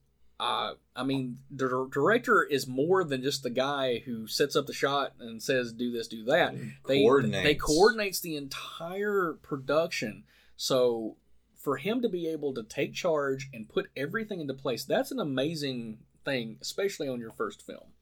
uh, 0.43 0.75
I 0.97 1.05
mean, 1.05 1.39
the 1.51 1.89
director 1.91 2.43
is 2.43 2.67
more 2.67 3.05
than 3.05 3.23
just 3.23 3.45
the 3.45 3.51
guy 3.51 4.01
who 4.01 4.27
sets 4.27 4.57
up 4.57 4.67
the 4.67 4.73
shot 4.73 5.13
and 5.21 5.41
says 5.41 5.73
do 5.73 5.93
this, 5.93 6.09
do 6.09 6.25
that. 6.25 6.55
They 6.89 7.03
Coordinates. 7.03 7.45
they 7.45 7.55
coordinates 7.55 8.21
the 8.21 8.37
entire 8.37 9.39
production. 9.43 10.25
So 10.57 11.17
for 11.55 11.77
him 11.77 12.03
to 12.03 12.09
be 12.09 12.27
able 12.27 12.53
to 12.55 12.65
take 12.65 12.93
charge 12.93 13.51
and 13.55 13.69
put 13.69 13.91
everything 13.97 14.41
into 14.41 14.53
place, 14.53 14.85
that's 14.85 15.13
an 15.13 15.21
amazing 15.21 15.99
thing, 16.25 16.59
especially 16.61 17.09
on 17.09 17.21
your 17.21 17.31
first 17.31 17.65
film. 17.65 17.93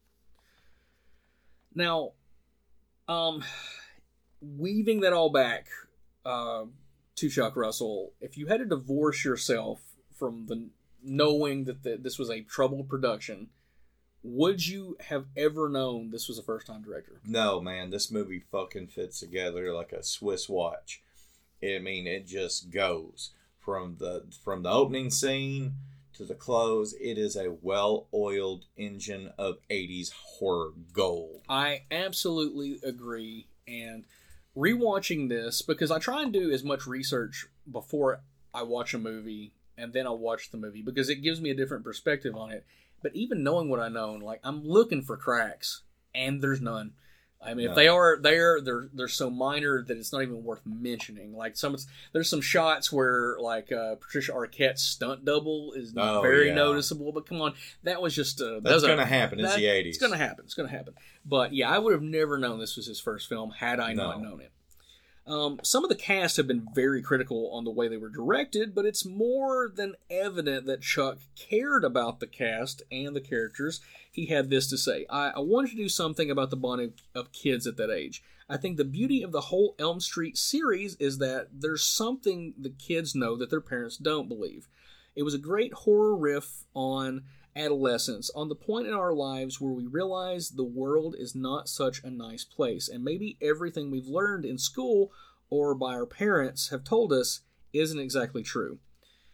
Now, 1.75 2.13
um, 3.07 3.45
weaving 4.41 5.01
that 5.01 5.13
all 5.13 5.31
back 5.31 5.67
uh, 6.25 6.65
to 7.17 7.29
Chuck 7.29 7.57
Russell, 7.57 8.13
if 8.21 8.37
you 8.37 8.47
had 8.47 8.59
to 8.59 8.67
divorce 8.67 9.25
yourself 9.25 9.81
from 10.15 10.47
the 10.47 10.69
knowing 11.03 11.65
that 11.65 11.83
the, 11.83 11.97
this 11.97 12.19
was 12.19 12.31
a 12.31 12.43
troubled 12.43 12.89
production, 12.89 13.49
would 14.23 14.67
you 14.67 14.97
have 15.09 15.27
ever 15.37 15.69
known 15.69 16.11
this 16.11 16.29
was 16.29 16.39
a 16.39 16.43
first 16.43 16.67
time 16.67 16.83
director? 16.83 17.21
No, 17.25 17.61
man, 17.61 17.91
this 17.91 18.11
movie 18.11 18.43
fucking 18.53 18.89
fits 18.89 19.21
together 19.21 19.73
like 19.73 19.93
a 19.93 20.03
Swiss 20.03 20.49
watch. 20.49 21.03
I 21.63 21.79
mean, 21.79 22.07
it 22.07 22.27
just 22.27 22.71
goes 22.71 23.31
from 23.59 23.97
the 23.99 24.25
from 24.43 24.63
the 24.63 24.71
opening 24.71 25.11
scene 25.11 25.75
to 26.15 26.25
the 26.25 26.35
close. 26.35 26.95
It 26.95 27.19
is 27.19 27.37
a 27.37 27.57
well-oiled 27.63 28.67
engine 28.77 29.33
of 29.39 29.59
'80s 29.71 30.13
horror 30.13 30.73
gold. 30.93 31.43
I 31.49 31.83
absolutely 31.91 32.81
agree. 32.83 33.47
And 33.69 34.05
rewatching 34.57 35.29
this, 35.29 35.63
because 35.63 35.91
I 35.91 35.99
try 35.99 36.23
and 36.23 36.33
do 36.33 36.51
as 36.51 36.65
much 36.65 36.87
research 36.87 37.47
before 37.71 38.21
I 38.53 38.63
watch 38.63 38.95
a 38.95 38.99
movie 38.99 39.53
and 39.79 39.93
then 39.93 40.07
I'll 40.07 40.19
watch 40.19 40.51
the 40.51 40.59
movie 40.59 40.83
because 40.83 41.09
it 41.09 41.23
gives 41.23 41.41
me 41.41 41.51
a 41.51 41.55
different 41.55 41.85
perspective 41.85 42.37
on 42.37 42.51
it. 42.51 42.67
But 43.03 43.15
even 43.15 43.43
knowing 43.43 43.71
what 43.71 43.81
I 43.81 43.89
know, 43.89 44.13
like 44.13 44.41
I'm 44.45 44.63
looking 44.63 45.03
for 45.03 45.17
cracks, 45.17 45.83
and 46.15 46.43
there's 46.43 46.61
none. 46.61 46.93
I 47.43 47.55
mean, 47.55 47.71
if 47.71 47.75
they 47.75 47.89
are 47.89 48.19
there, 48.21 48.61
they're 48.61 48.89
they're 48.93 49.09
so 49.09 49.31
minor 49.31 49.83
that 49.83 49.97
it's 49.97 50.13
not 50.13 50.21
even 50.23 50.45
worth 50.45 50.61
mentioning. 50.67 51.35
Like 51.35 51.57
some, 51.57 51.75
there's 52.13 52.29
some 52.29 52.43
shots 52.43 52.93
where 52.93 53.37
like 53.41 53.73
uh, 53.73 53.95
Patricia 53.95 54.33
Arquette's 54.33 54.83
stunt 54.83 55.25
double 55.25 55.73
is 55.73 55.95
Oh, 55.97 56.21
very 56.21 56.49
yeah. 56.49 56.55
noticeable. 56.55 57.13
But 57.13 57.27
come 57.27 57.41
on, 57.41 57.55
that 57.83 58.03
was 58.03 58.15
just 58.15 58.43
uh, 58.43 58.61
That's 58.61 58.75
was 58.75 58.87
gonna 58.87 59.07
happen. 59.07 59.41
It's 59.41 59.55
that- 59.55 59.59
the 59.59 59.67
It's 59.89 59.97
gonna 59.99 60.19
happen. 60.19 60.45
It's 60.45 60.53
gonna 60.55 60.69
happen. 60.69 60.93
But 61.25 61.55
yeah, 61.55 61.71
I 61.71 61.79
would 61.79 61.95
have 61.95 62.03
never 62.03 62.37
known 62.37 62.59
this 62.59 62.77
was 62.77 62.87
his 62.87 63.01
first 63.01 63.27
film 63.29 63.51
had 63.53 63.81
I 63.81 63.95
not 63.95 64.21
known 64.21 64.41
it. 64.43 64.53
Um, 65.31 65.61
some 65.63 65.85
of 65.85 65.91
the 65.91 65.97
cast 65.97 66.39
have 66.39 66.49
been 66.49 66.67
very 66.75 67.03
critical 67.03 67.53
on 67.53 67.65
the 67.65 67.71
way 67.71 67.87
they 67.87 67.97
were 67.97 68.09
directed, 68.09 68.75
but 68.75 68.85
it's 68.85 69.07
more 69.07 69.71
than 69.73 69.95
evident 70.11 70.67
that 70.67 70.83
Chuck 70.83 71.19
cared 71.37 71.85
about 71.85 72.19
the 72.19 72.27
cast 72.27 72.83
and 72.91 73.15
the 73.15 73.21
characters. 73.21 73.81
He 74.11 74.27
had 74.27 74.51
this 74.51 74.69
to 74.71 74.77
say 74.77 75.07
I, 75.09 75.31
I 75.37 75.39
wanted 75.39 75.71
to 75.71 75.77
do 75.77 75.89
something 75.89 76.33
about 76.33 76.51
the 76.51 76.57
bonding 76.57 76.95
of 77.15 77.31
kids 77.31 77.65
at 77.69 77.77
that 77.77 77.93
age. 77.93 78.25
I 78.49 78.57
think 78.57 78.77
the 78.77 78.85
beauty 78.85 79.23
of 79.23 79.31
the 79.31 79.43
whole 79.43 79.77
Elm 79.79 80.01
Street 80.01 80.37
series 80.37 80.97
is 80.97 81.19
that 81.19 81.47
there's 81.53 81.87
something 81.87 82.55
the 82.59 82.71
kids 82.71 83.15
know 83.15 83.37
that 83.37 83.51
their 83.51 83.61
parents 83.61 83.97
don't 83.97 84.29
believe. 84.29 84.67
It 85.15 85.23
was 85.23 85.35
a 85.35 85.39
great 85.39 85.73
horror 85.73 86.17
riff 86.17 86.65
on 86.75 87.23
adolescence, 87.57 88.31
on 88.35 88.49
the 88.49 88.55
point 88.55 88.87
in 88.87 88.95
our 88.95 89.13
lives 89.13 89.61
where 89.61 89.73
we 89.73 89.87
realize 89.87 90.51
the 90.51 90.65
world 90.65 91.15
is 91.19 91.35
not 91.35 91.69
such 91.69 92.03
a 92.05 92.11
nice 92.11 92.45
place, 92.45 92.89
and 92.89 93.03
maybe 93.05 93.37
everything 93.43 93.91
we've 93.91 94.07
learned 94.07 94.45
in 94.45 94.59
school 94.59 95.11
or 95.51 95.75
by 95.75 95.93
our 95.95 96.07
parents 96.07 96.69
have 96.71 96.85
told 96.85 97.13
us 97.13 97.41
isn't 97.73 97.99
exactly 97.99 98.43
true. 98.43 98.79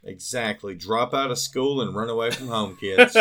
Exactly. 0.05 0.75
Drop 0.77 1.13
out 1.15 1.33
of 1.33 1.39
school 1.39 1.81
and 1.81 1.95
run 1.95 2.09
away 2.09 2.31
from 2.31 2.47
home, 2.47 2.77
kids. 2.81 3.15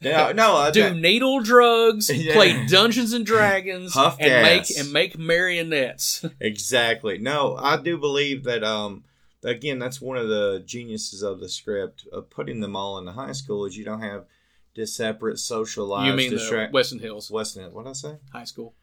no, 0.00 0.32
no, 0.32 0.54
I, 0.56 0.70
Do 0.70 0.94
needle 0.94 1.40
drugs, 1.40 2.08
Yeah. 2.14 2.34
play 2.34 2.66
Dungeons 2.66 3.12
and 3.12 3.26
Dragons, 3.26 3.94
Huff 3.94 4.18
and 4.20 4.28
gas. 4.28 4.44
make 4.70 4.78
and 4.78 4.92
make 4.92 5.18
marionettes. 5.18 6.24
Exactly. 6.40 7.18
No, 7.18 7.56
I 7.56 7.76
do 7.76 7.98
believe 7.98 8.44
that. 8.44 8.62
Um, 8.62 9.04
again, 9.44 9.78
that's 9.78 10.00
one 10.00 10.16
of 10.16 10.28
the 10.28 10.62
geniuses 10.64 11.22
of 11.22 11.40
the 11.40 11.48
script 11.48 12.06
of 12.12 12.30
putting 12.30 12.60
them 12.60 12.76
all 12.76 12.98
in 12.98 13.04
the 13.04 13.12
high 13.12 13.32
school 13.32 13.64
is 13.64 13.76
you 13.76 13.84
don't 13.84 14.00
have 14.02 14.26
this 14.74 14.94
separate 14.94 15.38
social 15.38 15.86
lives. 15.86 16.10
you 16.10 16.16
mean 16.16 16.30
the 16.30 16.36
distract- 16.36 16.72
Westin 16.72 17.00
Hills 17.00 17.30
Westin? 17.30 17.72
What 17.72 17.84
did 17.84 17.90
I 17.90 17.94
say? 17.94 18.16
High 18.32 18.44
School? 18.44 18.74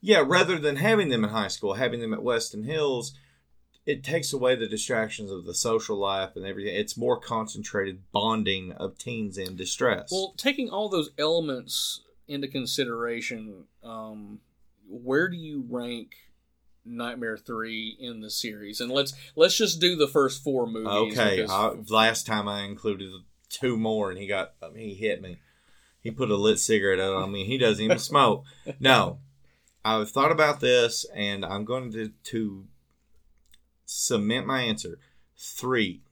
Yeah, 0.00 0.22
rather 0.26 0.58
than 0.58 0.76
having 0.76 1.08
them 1.08 1.24
in 1.24 1.30
high 1.30 1.48
school, 1.48 1.74
having 1.74 2.00
them 2.00 2.12
at 2.12 2.20
Westin 2.20 2.64
Hills, 2.64 3.14
it 3.86 4.02
takes 4.02 4.32
away 4.32 4.56
the 4.56 4.66
distractions 4.66 5.30
of 5.30 5.44
the 5.46 5.54
social 5.54 5.96
life 5.96 6.34
and 6.36 6.44
everything. 6.44 6.74
It's 6.74 6.96
more 6.96 7.18
concentrated 7.18 8.02
bonding 8.12 8.72
of 8.72 8.98
teens 8.98 9.38
in 9.38 9.56
distress. 9.56 10.10
Well, 10.10 10.34
taking 10.36 10.68
all 10.70 10.88
those 10.88 11.10
elements 11.18 12.00
into 12.26 12.48
consideration, 12.48 13.64
um, 13.84 14.40
where 14.88 15.28
do 15.28 15.36
you 15.36 15.64
rank 15.68 16.12
Nightmare 16.86 17.36
Three 17.36 17.96
in 17.98 18.20
the 18.20 18.30
series? 18.30 18.80
And 18.80 18.90
let's 18.90 19.12
let's 19.34 19.56
just 19.56 19.80
do 19.80 19.96
the 19.96 20.08
first 20.08 20.42
four 20.42 20.66
movies. 20.66 21.18
okay, 21.18 21.36
because- 21.36 21.50
I, 21.50 21.74
last 21.92 22.26
time 22.26 22.48
I 22.48 22.62
included 22.62 23.10
two 23.48 23.76
more, 23.76 24.10
and 24.10 24.18
he 24.18 24.26
got 24.26 24.54
I 24.62 24.68
mean, 24.68 24.88
he 24.88 24.94
hit 24.94 25.20
me. 25.20 25.38
He 26.00 26.10
put 26.10 26.30
a 26.30 26.36
lit 26.36 26.60
cigarette 26.60 27.00
out 27.00 27.14
on 27.16 27.32
me. 27.32 27.44
He 27.44 27.58
doesn't 27.58 27.84
even 27.84 27.98
smoke. 28.12 28.44
No, 28.78 29.18
I've 29.84 30.10
thought 30.10 30.30
about 30.32 30.60
this, 30.60 31.04
and 31.14 31.44
I'm 31.44 31.64
going 31.64 31.92
to 31.92 32.12
to 32.24 32.66
cement 33.84 34.46
my 34.46 34.60
answer 34.62 34.98
three 35.36 36.02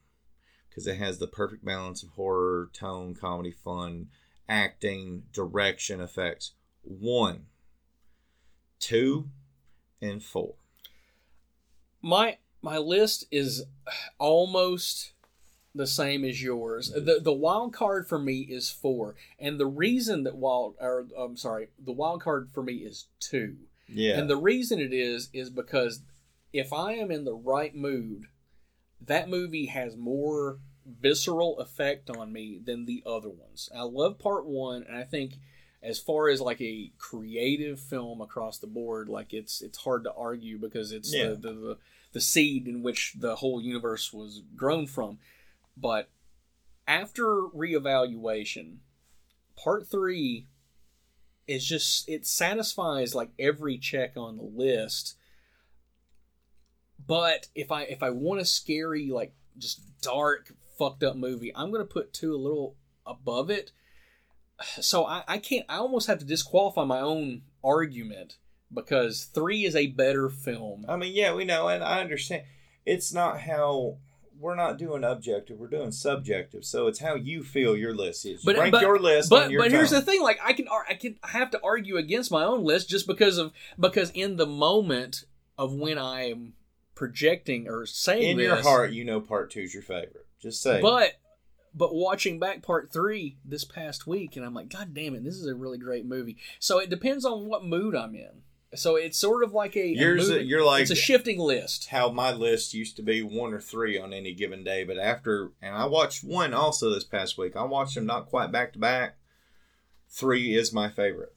because 0.69 0.87
it 0.87 0.97
has 0.97 1.19
the 1.19 1.27
perfect 1.29 1.65
balance 1.65 2.03
of 2.03 2.11
horror, 2.11 2.71
tone, 2.73 3.15
comedy, 3.15 3.53
fun, 3.53 4.09
acting, 4.49 5.23
direction, 5.33 6.01
effects. 6.01 6.53
One, 6.83 7.47
two, 8.81 9.29
and 10.03 10.23
four. 10.23 10.55
My 12.05 12.37
my 12.63 12.79
list 12.79 13.25
is 13.31 13.65
almost 14.19 15.13
the 15.75 15.87
same 15.87 16.25
as 16.25 16.43
yours. 16.43 16.93
Mm-hmm. 16.93 17.07
The 17.07 17.21
the 17.21 17.33
wild 17.33 17.73
card 17.73 18.07
for 18.07 18.19
me 18.19 18.41
is 18.41 18.71
four, 18.71 19.17
and 19.39 19.59
the 19.59 19.67
reason 19.67 20.25
that 20.25 20.37
wild 20.37 20.77
or 20.81 21.07
I'm 21.19 21.37
sorry, 21.37 21.69
the 21.83 21.93
wild 21.93 22.23
card 22.23 22.51
for 22.53 22.63
me 22.63 22.75
is 22.75 23.07
two. 23.19 23.57
Yeah, 23.89 24.19
And 24.19 24.31
the 24.31 24.37
reason 24.37 24.81
it 24.81 24.93
is 24.93 25.29
is 25.33 25.51
because 25.51 26.03
if 26.53 26.73
I 26.73 26.93
am 26.95 27.11
in 27.11 27.25
the 27.25 27.35
right 27.35 27.75
mood, 27.75 28.27
that 29.01 29.29
movie 29.29 29.67
has 29.67 29.97
more 29.97 30.59
visceral 30.87 31.59
effect 31.59 32.09
on 32.11 32.33
me 32.33 32.61
than 32.63 32.87
the 32.87 33.03
other 33.07 33.29
ones. 33.29 33.69
I 33.75 33.83
love 33.83 34.19
part 34.19 34.47
one, 34.47 34.85
and 34.89 34.97
I 34.97 35.05
think 35.05 35.35
as 35.85 35.99
far 35.99 36.29
as 36.29 36.41
like 36.41 36.61
a 36.61 36.91
creative 36.99 37.79
film 37.79 38.21
across 38.21 38.59
the 38.59 38.67
board, 38.67 39.09
like 39.09 39.33
it's 39.35 39.61
it's 39.61 39.79
hard 39.79 40.05
to 40.05 40.13
argue 40.15 40.59
because 40.59 40.91
it's 40.93 41.15
Yeah. 41.15 41.29
the, 41.31 41.37
the, 41.37 41.53
the 41.53 41.79
the 42.15 42.21
seed 42.21 42.67
in 42.69 42.83
which 42.83 43.15
the 43.19 43.37
whole 43.37 43.61
universe 43.61 44.13
was 44.13 44.43
grown 44.57 44.87
from. 44.87 45.19
But 45.77 46.09
after 46.87 47.25
reevaluation, 47.27 48.77
part 49.57 49.87
three 49.89 50.47
is 51.47 51.67
just 51.67 52.09
it 52.09 52.25
satisfies 52.27 53.15
like 53.15 53.31
every 53.39 53.77
check 53.79 54.17
on 54.17 54.37
the 54.37 54.43
list. 54.45 55.17
But 57.07 57.49
if 57.55 57.71
I 57.71 57.83
if 57.83 58.03
I 58.03 58.11
want 58.11 58.41
a 58.41 58.45
scary 58.45 59.09
like 59.11 59.35
just 59.59 59.81
dark 60.01 60.53
fucked 60.79 61.03
up 61.03 61.17
movie, 61.17 61.53
I'm 61.55 61.71
gonna 61.71 61.85
put 61.85 62.13
two 62.13 62.35
a 62.35 62.39
little 62.39 62.77
above 63.07 63.51
it. 63.51 63.73
So 64.81 65.05
I, 65.07 65.25
I 65.27 65.39
can't 65.39 65.65
I 65.69 65.77
almost 65.77 66.07
have 66.07 66.19
to 66.19 66.25
disqualify 66.25 66.85
my 66.85 67.01
own 67.01 67.43
argument 67.63 68.39
because 68.73 69.25
three 69.25 69.65
is 69.65 69.77
a 69.77 69.89
better 69.89 70.29
film. 70.29 70.85
I 70.89 70.97
mean, 70.97 71.15
yeah, 71.15 71.35
we 71.35 71.45
know, 71.45 71.69
and 71.69 71.83
I 71.83 72.01
understand. 72.01 72.45
It's 72.85 73.13
not 73.13 73.41
how 73.41 73.99
we're 74.39 74.55
not 74.55 74.79
doing 74.79 75.05
objective; 75.05 75.59
we're 75.59 75.69
doing 75.69 75.93
subjective. 75.93 76.65
So 76.65 76.87
it's 76.87 76.99
how 76.99 77.15
you 77.15 77.43
feel 77.43 77.77
your 77.77 77.95
list 77.95 78.27
is. 78.27 78.45
You 78.45 78.53
But- 78.53 78.59
rank 78.59 78.73
but- 78.73 78.83
your 78.83 78.99
list. 78.99 79.31
But 79.31 79.51
your 79.51 79.63
but 79.63 79.71
here's 79.71 79.91
the 79.91 80.03
thing: 80.03 80.23
like 80.23 80.39
I 80.45 80.53
can 80.53 80.67
I 80.89 80.95
can 80.95 81.17
I 81.23 81.29
have 81.29 81.51
to 81.53 81.61
argue 81.63 81.97
against 81.97 82.31
my 82.31 82.45
own 82.45 82.65
list 82.65 82.89
just 82.89 83.07
because 83.07 83.39
of 83.39 83.53
because 83.79 84.11
in 84.11 84.37
the 84.37 84.47
moment 84.47 85.25
of 85.57 85.73
when 85.73 85.99
I 85.99 86.31
am 86.31 86.55
projecting 86.95 87.69
or 87.69 87.87
saying 87.87 88.33
in 88.33 88.39
your 88.39 88.63
heart, 88.63 88.93
you 88.93 89.05
know 89.05 89.21
part 89.21 89.51
two 89.51 89.61
is 89.61 89.73
your 89.73 89.83
favorite. 89.83 90.27
Just 90.41 90.63
say, 90.63 90.81
But 90.83 91.15
but 91.75 91.95
watching 91.95 92.39
back 92.39 92.63
part 92.63 92.93
three 92.93 93.37
this 93.45 93.65
past 93.65 94.07
week, 94.07 94.37
and 94.37 94.45
I'm 94.45 94.55
like, 94.55 94.69
God 94.69 94.95
damn 94.95 95.15
it, 95.15 95.25
this 95.25 95.35
is 95.37 95.47
a 95.47 95.55
really 95.55 95.79
great 95.79 96.07
movie. 96.07 96.37
So 96.59 96.79
it 96.79 96.91
depends 96.91 97.25
on 97.25 97.47
what 97.47 97.65
mood 97.65 97.95
I'm 97.95 98.15
in. 98.15 98.43
So 98.77 98.97
it's 98.97 99.17
sort 99.19 99.45
of 99.45 99.53
like 99.53 99.77
a, 99.77 99.81
a 99.83 99.87
Yours- 99.95 100.29
you're 100.31 100.65
like- 100.65 100.83
it's 100.83 100.91
a 100.91 100.97
shifting 100.97 101.39
list. 101.39 101.89
how 101.91 102.11
my 102.11 102.33
list 102.33 102.75
used 102.75 102.97
to 102.97 103.03
be 103.03 103.23
one 103.23 103.53
or 103.55 103.61
three 103.61 103.99
on 103.99 104.13
any 104.13 104.35
given 104.35 104.65
day. 104.65 104.83
But 104.85 104.99
after, 104.99 105.53
and 105.63 105.75
I 105.77 105.87
watched 105.87 106.25
one 106.25 106.53
also 106.55 106.91
this 106.91 107.05
past 107.05 107.39
week. 107.39 107.55
I 107.57 107.63
watched 107.65 107.95
them 107.95 108.07
not 108.07 108.27
quite 108.27 108.51
back 108.51 108.73
to 108.73 108.79
back. 108.81 109.17
Three 110.09 110.57
is 110.57 110.73
my 110.73 110.89
favorite. 110.89 111.35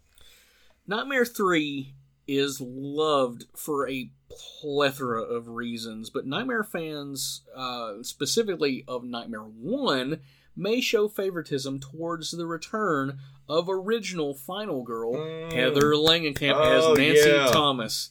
Nightmare 0.87 1.25
3 1.25 1.93
is 2.27 2.61
loved 2.61 3.45
for 3.55 3.89
a 3.89 4.09
plethora 4.37 5.21
of 5.21 5.47
reasons, 5.49 6.09
but 6.09 6.25
Nightmare 6.27 6.63
fans, 6.63 7.41
uh, 7.55 8.03
specifically 8.03 8.83
of 8.87 9.03
Nightmare 9.03 9.41
1, 9.41 10.19
may 10.55 10.81
show 10.81 11.07
favoritism 11.07 11.79
towards 11.79 12.31
the 12.31 12.45
return 12.47 13.19
of 13.49 13.67
original 13.69 14.33
Final 14.33 14.83
Girl, 14.83 15.13
Mm. 15.13 15.51
Heather 15.53 15.93
Langenkamp, 15.93 16.55
Oh, 16.55 16.91
as 16.93 16.97
Nancy 16.97 17.29
yeah. 17.29 17.47
Thomas. 17.47 18.09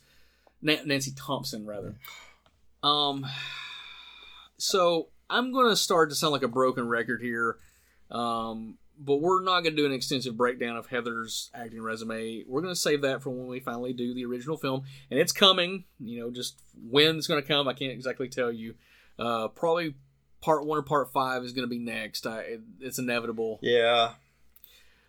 Na- 0.62 0.82
Nancy 0.84 1.12
Thompson, 1.16 1.66
rather. 1.66 1.96
Um, 2.82 3.26
so 4.58 5.08
I'm 5.28 5.52
going 5.52 5.68
to 5.70 5.76
start 5.76 6.08
to 6.10 6.14
sound 6.14 6.32
like 6.32 6.42
a 6.42 6.48
broken 6.48 6.88
record 6.88 7.20
here. 7.20 7.58
Um, 8.10 8.78
but 8.98 9.16
we're 9.16 9.42
not 9.42 9.60
going 9.60 9.76
to 9.76 9.82
do 9.82 9.86
an 9.86 9.92
extensive 9.92 10.36
breakdown 10.36 10.76
of 10.76 10.86
Heather's 10.86 11.50
acting 11.54 11.82
resume. 11.82 12.44
We're 12.46 12.62
going 12.62 12.74
to 12.74 12.80
save 12.80 13.02
that 13.02 13.22
for 13.22 13.30
when 13.30 13.46
we 13.46 13.60
finally 13.60 13.92
do 13.92 14.14
the 14.14 14.24
original 14.24 14.56
film, 14.56 14.84
and 15.10 15.18
it's 15.20 15.32
coming. 15.32 15.84
You 16.00 16.20
know, 16.20 16.30
just 16.30 16.60
when 16.88 17.16
it's 17.16 17.26
going 17.26 17.40
to 17.42 17.46
come, 17.46 17.68
I 17.68 17.74
can't 17.74 17.92
exactly 17.92 18.28
tell 18.28 18.50
you. 18.52 18.74
Uh, 19.18 19.48
probably 19.48 19.94
part 20.40 20.66
one 20.66 20.78
or 20.78 20.82
part 20.82 21.12
five 21.12 21.42
is 21.42 21.52
going 21.52 21.64
to 21.68 21.70
be 21.70 21.78
next. 21.78 22.26
I, 22.26 22.40
it- 22.40 22.60
it's 22.80 22.98
inevitable. 22.98 23.58
Yeah. 23.62 24.12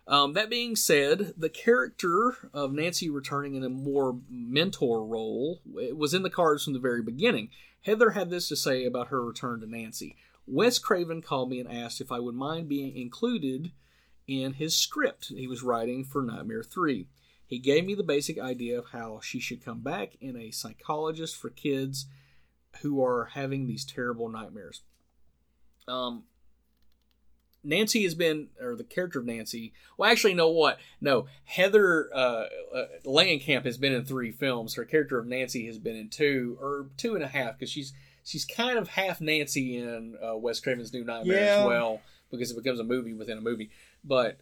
Um, 0.06 0.32
that 0.32 0.48
being 0.48 0.74
said, 0.74 1.34
the 1.36 1.50
character 1.50 2.34
of 2.54 2.72
Nancy 2.72 3.10
returning 3.10 3.54
in 3.54 3.62
a 3.62 3.68
more 3.68 4.18
mentor 4.30 5.04
role 5.04 5.60
it 5.76 5.98
was 5.98 6.14
in 6.14 6.22
the 6.22 6.30
cards 6.30 6.64
from 6.64 6.72
the 6.72 6.78
very 6.78 7.02
beginning. 7.02 7.50
Heather 7.82 8.10
had 8.10 8.30
this 8.30 8.48
to 8.48 8.56
say 8.56 8.86
about 8.86 9.08
her 9.08 9.22
return 9.24 9.60
to 9.60 9.66
Nancy. 9.66 10.16
Wes 10.50 10.78
Craven 10.78 11.20
called 11.20 11.50
me 11.50 11.60
and 11.60 11.70
asked 11.70 12.00
if 12.00 12.10
I 12.10 12.20
would 12.20 12.34
mind 12.34 12.68
being 12.68 12.96
included 12.96 13.72
in 14.26 14.54
his 14.54 14.76
script 14.76 15.28
he 15.28 15.46
was 15.46 15.62
writing 15.62 16.04
for 16.04 16.22
Nightmare 16.22 16.62
3. 16.62 17.06
He 17.46 17.58
gave 17.58 17.84
me 17.84 17.94
the 17.94 18.02
basic 18.02 18.38
idea 18.38 18.78
of 18.78 18.86
how 18.92 19.20
she 19.22 19.40
should 19.40 19.64
come 19.64 19.80
back 19.80 20.16
in 20.20 20.36
a 20.36 20.50
psychologist 20.50 21.36
for 21.36 21.48
kids 21.48 22.06
who 22.82 23.02
are 23.02 23.30
having 23.32 23.66
these 23.66 23.84
terrible 23.84 24.28
nightmares. 24.28 24.82
Um, 25.86 26.24
Nancy 27.64 28.02
has 28.04 28.14
been, 28.14 28.48
or 28.60 28.76
the 28.76 28.84
character 28.84 29.18
of 29.18 29.26
Nancy. 29.26 29.72
Well, 29.96 30.10
actually, 30.10 30.34
know 30.34 30.50
what? 30.50 30.78
No, 31.00 31.26
Heather 31.44 32.10
uh, 32.14 32.46
uh, 32.74 32.84
Langenkamp 33.04 33.64
has 33.64 33.78
been 33.78 33.92
in 33.92 34.04
three 34.04 34.30
films. 34.30 34.74
Her 34.74 34.84
character 34.84 35.18
of 35.18 35.26
Nancy 35.26 35.66
has 35.66 35.78
been 35.78 35.96
in 35.96 36.08
two 36.08 36.56
or 36.60 36.90
two 36.96 37.14
and 37.14 37.24
a 37.24 37.28
half 37.28 37.58
because 37.58 37.70
she's 37.70 37.92
she's 38.28 38.44
kind 38.44 38.78
of 38.78 38.88
half 38.88 39.20
Nancy 39.20 39.76
in 39.78 40.16
uh, 40.22 40.36
Wes 40.36 40.60
Craven's 40.60 40.92
New 40.92 41.04
Nightmare 41.04 41.36
Yeah. 41.40 41.60
as 41.60 41.66
well 41.66 42.00
because 42.30 42.50
it 42.50 42.62
becomes 42.62 42.78
a 42.80 42.84
movie 42.84 43.14
within 43.14 43.38
a 43.38 43.40
movie. 43.42 43.70
But 44.04 44.38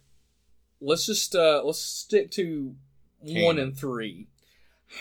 let's 0.81 1.05
just 1.05 1.35
uh, 1.35 1.61
let's 1.63 1.79
stick 1.81 2.31
to 2.31 2.75
one 3.21 3.57
and 3.57 3.75
three. 3.77 4.27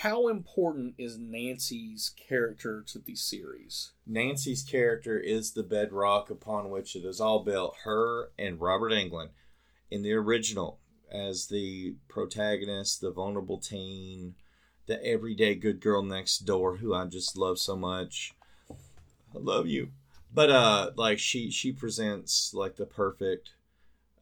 How 0.01 0.27
important 0.29 0.95
is 0.99 1.17
Nancy's 1.17 2.11
character 2.17 2.83
to 2.89 2.99
the 2.99 3.15
series? 3.15 3.93
Nancy's 4.05 4.65
character 4.65 5.17
is 5.19 5.53
the 5.53 5.63
bedrock 5.63 6.29
upon 6.29 6.71
which 6.71 6.97
it 6.97 7.05
is 7.05 7.21
all 7.21 7.45
built. 7.45 7.77
Her 7.85 8.31
and 8.39 8.61
Robert 8.61 8.91
Englund 8.93 9.29
in 9.91 10.03
the 10.03 10.13
original 10.13 10.81
as 11.13 11.47
the 11.47 11.95
protagonist, 12.09 13.01
the 13.01 13.13
vulnerable 13.13 13.59
teen, 13.59 14.35
the 14.87 15.05
everyday 15.07 15.55
good 15.55 15.81
girl 15.81 16.03
next 16.03 16.39
door 16.41 16.79
who 16.79 16.93
I 16.93 17.05
just 17.07 17.37
love 17.37 17.59
so 17.61 17.77
much. 17.77 18.35
I 19.37 19.41
love 19.41 19.67
you. 19.67 19.91
But 20.33 20.51
uh 20.51 20.91
like 20.97 21.19
she 21.19 21.51
she 21.51 21.73
presents 21.73 22.53
like 22.55 22.77
the 22.77 22.87
perfect 22.87 23.51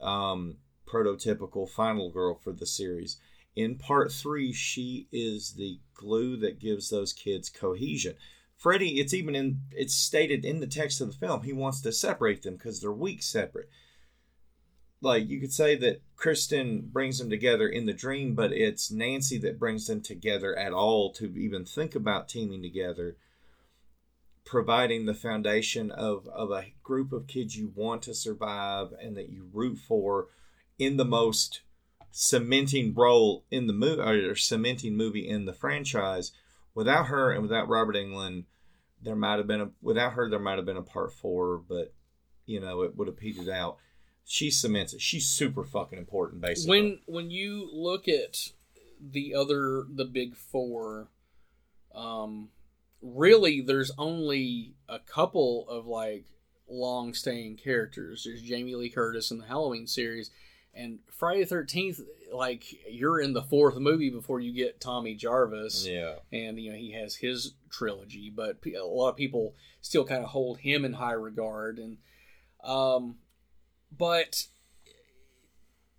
um 0.01 0.57
prototypical 0.86 1.69
final 1.69 2.11
girl 2.11 2.35
for 2.35 2.53
the 2.53 2.66
series. 2.66 3.19
In 3.57 3.77
part 3.77 4.12
3 4.12 4.53
she 4.53 5.07
is 5.12 5.55
the 5.55 5.78
glue 5.95 6.36
that 6.39 6.59
gives 6.59 6.91
those 6.91 7.12
kids 7.12 7.49
cohesion 7.49 8.16
Freddy, 8.57 9.01
it's 9.01 9.12
even 9.12 9.35
in 9.35 9.61
it's 9.73 9.95
stated 9.95 10.45
in 10.45 10.61
the 10.61 10.66
text 10.66 11.01
of 11.01 11.09
the 11.09 11.27
film. 11.27 11.43
He 11.43 11.53
wants 11.53 11.81
to 11.82 11.93
separate 11.93 12.43
them 12.43 12.55
because 12.55 12.81
they're 12.81 12.93
weak 12.93 13.23
separate. 13.23 13.69
Like 15.01 15.28
you 15.28 15.39
could 15.41 15.53
say 15.53 15.77
that 15.77 16.01
Kristen 16.16 16.89
brings 16.91 17.19
them 17.19 17.28
together 17.28 17.69
in 17.69 17.85
the 17.85 17.93
dream, 17.93 18.35
but 18.35 18.53
it's 18.53 18.91
Nancy 18.91 19.36
that 19.39 19.59
brings 19.59 19.86
them 19.86 20.01
together 20.01 20.57
at 20.57 20.73
all 20.73 21.12
to 21.12 21.27
even 21.36 21.66
think 21.66 21.95
about 21.95 22.28
teaming 22.28 22.62
together, 22.62 23.16
providing 24.45 25.07
the 25.07 25.15
foundation 25.15 25.91
of, 25.91 26.29
of 26.29 26.51
a 26.51 26.73
group 26.83 27.12
of 27.12 27.27
kids 27.27 27.57
you 27.57 27.73
want 27.75 28.03
to 28.03 28.15
survive 28.15 28.93
and 29.01 29.16
that 29.16 29.31
you 29.31 29.49
root 29.53 29.79
for 29.79 30.29
in 30.79 30.97
the 30.97 31.05
most 31.05 31.61
cementing 32.11 32.95
role 32.95 33.45
in 33.51 33.66
the 33.66 33.73
movie 33.73 34.01
or 34.01 34.37
cementing 34.37 34.97
movie 34.97 35.29
in 35.29 35.47
the 35.47 35.53
franchise. 35.53 36.33
Without 36.75 37.07
her 37.07 37.33
and 37.33 37.43
without 37.43 37.69
Robert 37.69 37.97
Englund, 37.97 38.45
there 39.03 39.16
might 39.16 39.39
have 39.39 39.47
been 39.47 39.61
a 39.61 39.71
without 39.81 40.15
her 40.15 40.29
there 40.29 40.39
might 40.39 40.57
have 40.57 40.66
been 40.66 40.77
a 40.77 40.83
part 40.83 41.12
four, 41.12 41.59
but 41.59 41.93
you 42.47 42.61
know 42.61 42.83
it 42.83 42.97
would 42.97 43.09
have 43.09 43.16
petered 43.16 43.49
out. 43.49 43.79
She 44.25 44.51
cements 44.51 44.95
it. 44.95 45.01
She's 45.03 45.27
super 45.27 45.65
fucking 45.65 45.99
important, 45.99 46.41
basically. 46.41 46.81
when 46.81 46.99
when 47.07 47.31
you 47.31 47.69
look 47.73 48.09
at 48.09 48.39
the 49.01 49.35
other 49.35 49.85
the 49.93 50.05
big 50.05 50.35
four 50.35 51.09
um 51.95 52.49
really 53.05 53.61
there's 53.61 53.93
only 53.99 54.75
a 54.89 54.99
couple 54.99 55.69
of 55.69 55.87
like 55.87 56.25
long 56.69 57.13
staying 57.13 57.57
characters. 57.57 58.25
There's 58.25 58.43
jamie 58.43 58.75
lee 58.75 58.89
curtis 58.89 59.31
in 59.31 59.39
the 59.39 59.47
halloween 59.47 59.87
series 59.87 60.31
and 60.73 60.99
friday 61.11 61.45
the 61.45 61.55
13th 61.55 62.01
like 62.33 62.65
you're 62.91 63.21
in 63.21 63.33
the 63.33 63.43
fourth 63.43 63.77
movie 63.77 64.11
before 64.11 64.41
you 64.41 64.53
get 64.53 64.81
tommy 64.81 65.15
jarvis. 65.15 65.87
Yeah, 65.87 66.15
and 66.33 66.59
you 66.59 66.73
know 66.73 66.79
he 66.79 66.93
has 66.93 67.17
his 67.17 67.55
trilogy 67.71 68.33
but 68.35 68.57
a 68.67 68.85
lot 68.85 69.11
of 69.11 69.17
people 69.17 69.55
still 69.83 70.05
kind 70.05 70.23
of 70.23 70.31
hold 70.31 70.59
him 70.59 70.85
in 70.85 70.95
high 70.95 71.13
regard 71.13 71.79
and 71.79 71.99
um 72.65 73.17
but 73.97 74.47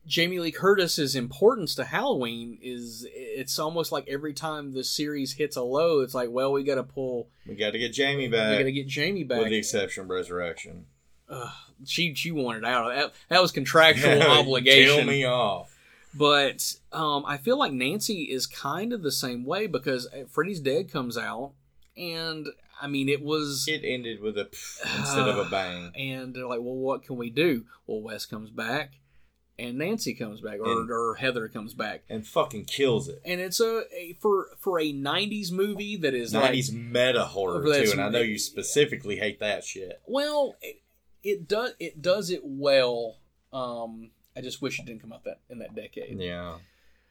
Jamie 0.07 0.40
Lee 0.40 0.52
Curtis's 0.52 1.15
importance 1.15 1.76
to 1.76 1.84
Halloween 1.84 2.57
is 2.61 3.07
it's 3.11 3.57
almost 3.57 3.91
like 3.91 4.07
every 4.07 4.34
time 4.34 4.73
the 4.73 4.84
series 4.84 5.34
hits 5.34 5.56
a 5.56 5.61
low, 5.64 6.02
it's 6.02 6.14
like, 6.14 6.30
well, 6.32 6.52
we 6.52 6.64
got 6.64 6.76
to 6.76 6.84
pull, 6.84 7.27
we 7.48 7.56
got 7.56 7.72
to 7.72 7.80
get 7.80 7.91
Jamie 7.94 8.27
back, 8.27 8.52
we 8.52 8.57
got 8.57 8.64
to 8.64 8.72
get 8.72 8.88
Jamie 8.88 9.23
back. 9.23 9.40
with 9.40 9.49
the 9.49 9.57
exception 9.57 10.03
of 10.03 10.10
Resurrection. 10.10 10.86
she 11.86 12.14
she 12.14 12.32
wanted 12.32 12.64
out. 12.65 12.90
That 12.94 13.14
that 13.30 13.41
was 13.41 13.52
contractual 13.52 14.22
obligation. 14.40 14.95
Kill 14.98 15.06
me 15.06 15.26
off. 15.26 15.72
But 16.18 16.76
um, 16.94 17.26
I 17.27 17.38
feel 17.38 17.57
like 17.60 17.73
Nancy 17.73 18.23
is 18.23 18.48
kind 18.48 18.94
of 18.94 19.02
the 19.03 19.11
same 19.11 19.44
way 19.44 19.68
because 19.68 20.07
uh, 20.07 20.23
Freddy's 20.30 20.61
Dead 20.61 20.90
comes 20.91 21.18
out, 21.18 21.52
and 21.98 22.48
I 22.82 22.88
mean 22.88 23.10
it 23.10 23.22
was, 23.22 23.65
It 23.68 23.82
ended 23.84 24.22
with 24.22 24.38
a 24.38 24.45
pff 24.45 24.80
instead 24.99 25.27
of 25.27 25.38
a 25.45 25.49
bang. 25.49 25.91
and 25.95 26.34
they're 26.34 26.48
like, 26.48 26.61
well, 26.61 26.76
what 26.76 27.03
can 27.03 27.18
we 27.18 27.30
do? 27.30 27.65
Well, 27.86 28.02
Wes 28.02 28.26
comes 28.26 28.49
back, 28.49 28.94
and 29.57 29.77
Nancy 29.77 30.14
comes 30.14 30.41
back, 30.41 30.60
or, 30.60 30.82
And- 30.82 30.91
or 30.91 31.15
Heather 31.15 31.48
comes 31.48 31.73
back. 31.73 32.03
and 32.10 32.26
fucking 32.27 32.65
kills 32.65 33.07
it. 33.07 33.22
and 33.26 33.40
it's 33.40 33.60
a, 33.60 33.84
a 33.95 34.18
for 34.19 34.49
for 34.60 34.80
a 34.80 34.91
'90s 34.94 35.52
movie 35.52 35.95
that 35.98 36.14
is 36.14 36.34
like 36.34 36.53
90s 36.53 36.73
meta 36.73 37.26
horror 37.26 37.64
too, 37.64 37.91
and 37.91 38.02
I 38.02 38.10
know 38.10 38.19
you 38.22 38.38
specifically 38.40 39.18
hate 39.18 39.40
that 39.40 39.64
shit. 39.64 40.02
well, 40.07 40.56
it, 40.61 40.82
it 41.23 41.48
does 41.48 41.73
it 41.80 42.02
does 42.02 42.30
it 42.30 42.41
well. 42.44 43.18
Um, 43.53 44.11
I 44.38 44.41
just 44.41 44.61
wish 44.61 44.80
it 44.80 44.86
didn't 44.86 45.02
come 45.02 45.14
out 45.14 45.23
that 45.23 45.40
in 45.49 45.60
that 45.60 45.73
decade. 45.73 46.19
Yeah, 46.19 46.57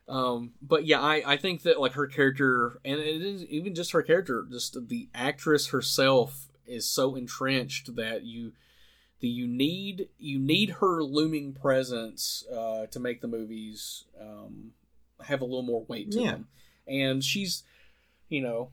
Um, 0.09 0.53
but 0.61 0.85
yeah, 0.85 1.01
I, 1.01 1.23
I 1.27 1.37
think 1.39 1.63
that 1.63 1.81
like 1.81 1.93
her 1.93 2.07
character, 2.07 2.79
and 2.85 3.01
it 3.01 3.23
is 3.23 3.45
even 3.47 3.75
just 3.75 3.93
her 3.93 4.03
character, 4.03 4.45
just 4.51 4.77
the 4.89 5.09
actress 5.15 5.69
herself 5.69 6.49
is 6.67 6.87
so 6.87 7.15
entrenched 7.15 7.97
that 7.97 8.25
you, 8.25 8.53
the 9.25 9.31
you 9.31 9.47
need 9.47 10.09
you 10.19 10.39
need 10.39 10.69
her 10.81 11.03
looming 11.03 11.55
presence 11.55 12.45
uh, 12.55 12.85
to 12.87 13.01
make 13.01 13.23
the 13.23 13.27
movies 13.29 14.05
um, 14.21 14.73
have 15.23 15.41
a 15.41 15.45
little 15.45 15.63
more 15.63 15.85
weight 15.89 16.11
to 16.13 16.21
Yeah. 16.21 16.31
them, 16.33 16.49
and 16.87 17.25
she's, 17.25 17.63
you 18.29 18.43
know, 18.43 18.71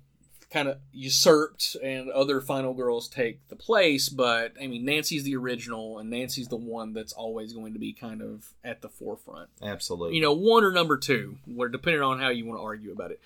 kind 0.49 0.67
of 0.67 0.79
usurped, 0.91 1.77
and 1.81 2.09
other 2.11 2.41
final 2.41 2.73
girls 2.73 3.07
take 3.07 3.47
the 3.47 3.55
place. 3.55 4.09
But 4.09 4.53
I 4.61 4.67
mean, 4.67 4.83
Nancy's 4.83 5.23
the 5.23 5.37
original, 5.37 5.97
and 5.99 6.09
Nancy's 6.09 6.49
the 6.49 6.57
one 6.57 6.91
that's 6.91 7.13
always 7.13 7.53
going 7.53 7.71
to 7.71 7.79
be 7.79 7.93
kind 7.93 8.21
of 8.21 8.49
at 8.63 8.81
the 8.81 8.89
forefront 8.89 9.49
absolutely. 9.61 10.17
you 10.17 10.21
know, 10.21 10.33
one 10.33 10.65
or 10.65 10.71
number 10.73 10.97
two, 10.97 11.37
where 11.45 11.69
depending 11.69 12.01
on 12.01 12.19
how 12.19 12.27
you 12.29 12.45
want 12.45 12.59
to 12.59 12.63
argue 12.63 12.91
about 12.91 13.11
it. 13.11 13.21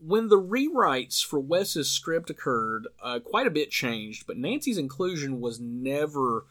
When 0.00 0.28
the 0.28 0.38
rewrites 0.40 1.24
for 1.24 1.40
Wes's 1.40 1.90
script 1.90 2.30
occurred, 2.30 2.86
uh, 3.02 3.18
quite 3.18 3.48
a 3.48 3.50
bit 3.50 3.70
changed, 3.70 4.28
but 4.28 4.36
Nancy's 4.36 4.78
inclusion 4.78 5.40
was 5.40 5.58
never 5.58 6.44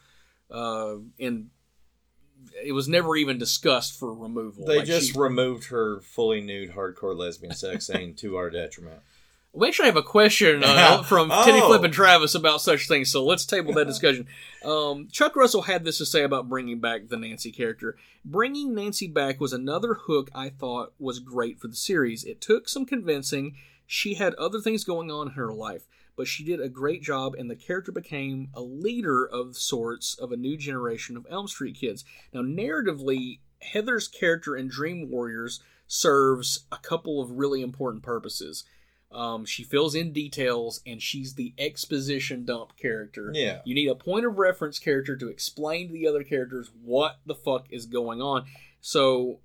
uh, 0.50 0.96
in. 1.18 1.50
It 2.64 2.72
was 2.72 2.88
never 2.88 3.14
even 3.16 3.36
discussed 3.38 3.98
for 3.98 4.12
removal. 4.14 4.64
they 4.64 4.78
Like, 4.78 4.86
just 4.86 5.12
she- 5.12 5.18
removed 5.18 5.66
her 5.66 6.00
fully 6.00 6.40
nude 6.40 6.70
hardcore 6.72 7.16
lesbian 7.16 7.54
sex 7.54 7.86
scene 7.86 8.14
to 8.16 8.36
our 8.36 8.48
detriment. 8.50 9.00
We 9.52 9.66
actually 9.68 9.86
have 9.86 9.96
a 9.96 10.02
question 10.02 10.62
uh, 10.64 11.02
from 11.08 11.30
Oh. 11.32 11.66
Flip 11.66 11.82
and 11.82 11.92
Travis 11.92 12.34
about 12.34 12.60
such 12.60 12.86
things, 12.86 13.10
so 13.10 13.24
let's 13.24 13.44
table 13.46 13.72
that 13.74 13.86
discussion. 13.86 14.26
Um, 14.64 15.08
Chuck 15.10 15.34
Russell 15.36 15.62
had 15.62 15.84
this 15.84 15.98
to 15.98 16.06
say 16.06 16.22
about 16.22 16.48
bringing 16.48 16.78
back 16.80 17.08
the 17.08 17.16
Nancy 17.16 17.50
character. 17.50 17.96
Bringing 18.24 18.74
Nancy 18.74 19.08
back 19.08 19.40
was 19.40 19.52
another 19.52 19.94
hook 19.94 20.30
I 20.34 20.50
thought 20.50 20.92
was 20.98 21.18
great 21.18 21.58
for 21.58 21.66
the 21.68 21.76
series. 21.76 22.24
It 22.24 22.40
took 22.40 22.68
some 22.68 22.86
convincing. 22.86 23.56
She 23.86 24.14
had 24.14 24.34
other 24.34 24.60
things 24.60 24.84
going 24.84 25.10
on 25.10 25.28
in 25.28 25.32
her 25.34 25.52
life, 25.52 25.86
but 26.18 26.26
she 26.26 26.42
did 26.42 26.60
a 26.60 26.68
great 26.68 27.00
job, 27.00 27.36
and 27.36 27.48
the 27.48 27.54
character 27.54 27.92
became 27.92 28.48
a 28.52 28.60
leader 28.60 29.24
of 29.24 29.56
sorts 29.56 30.18
of 30.18 30.32
a 30.32 30.36
new 30.36 30.56
generation 30.56 31.16
of 31.16 31.24
Elm 31.30 31.46
Street 31.46 31.76
kids. 31.76 32.04
Now, 32.34 32.40
narratively, 32.40 33.38
Heather's 33.62 34.08
character 34.08 34.56
in 34.56 34.66
Dream 34.66 35.08
Warriors 35.10 35.60
serves 35.86 36.66
a 36.72 36.76
couple 36.78 37.22
of 37.22 37.30
really 37.30 37.62
important 37.62 38.02
purposes. 38.02 38.64
Um, 39.12 39.44
she 39.44 39.62
fills 39.62 39.94
in 39.94 40.12
details, 40.12 40.80
and 40.84 41.00
she's 41.00 41.34
the 41.34 41.54
exposition 41.56 42.44
dump 42.44 42.76
character. 42.76 43.30
Yeah. 43.32 43.60
You 43.64 43.76
need 43.76 43.88
a 43.88 43.94
point 43.94 44.26
of 44.26 44.38
reference 44.38 44.80
character 44.80 45.16
to 45.16 45.28
explain 45.28 45.86
to 45.86 45.92
the 45.92 46.08
other 46.08 46.24
characters 46.24 46.72
what 46.82 47.20
the 47.26 47.36
fuck 47.36 47.68
is 47.70 47.86
going 47.86 48.20
on. 48.20 48.44
So 48.80 49.38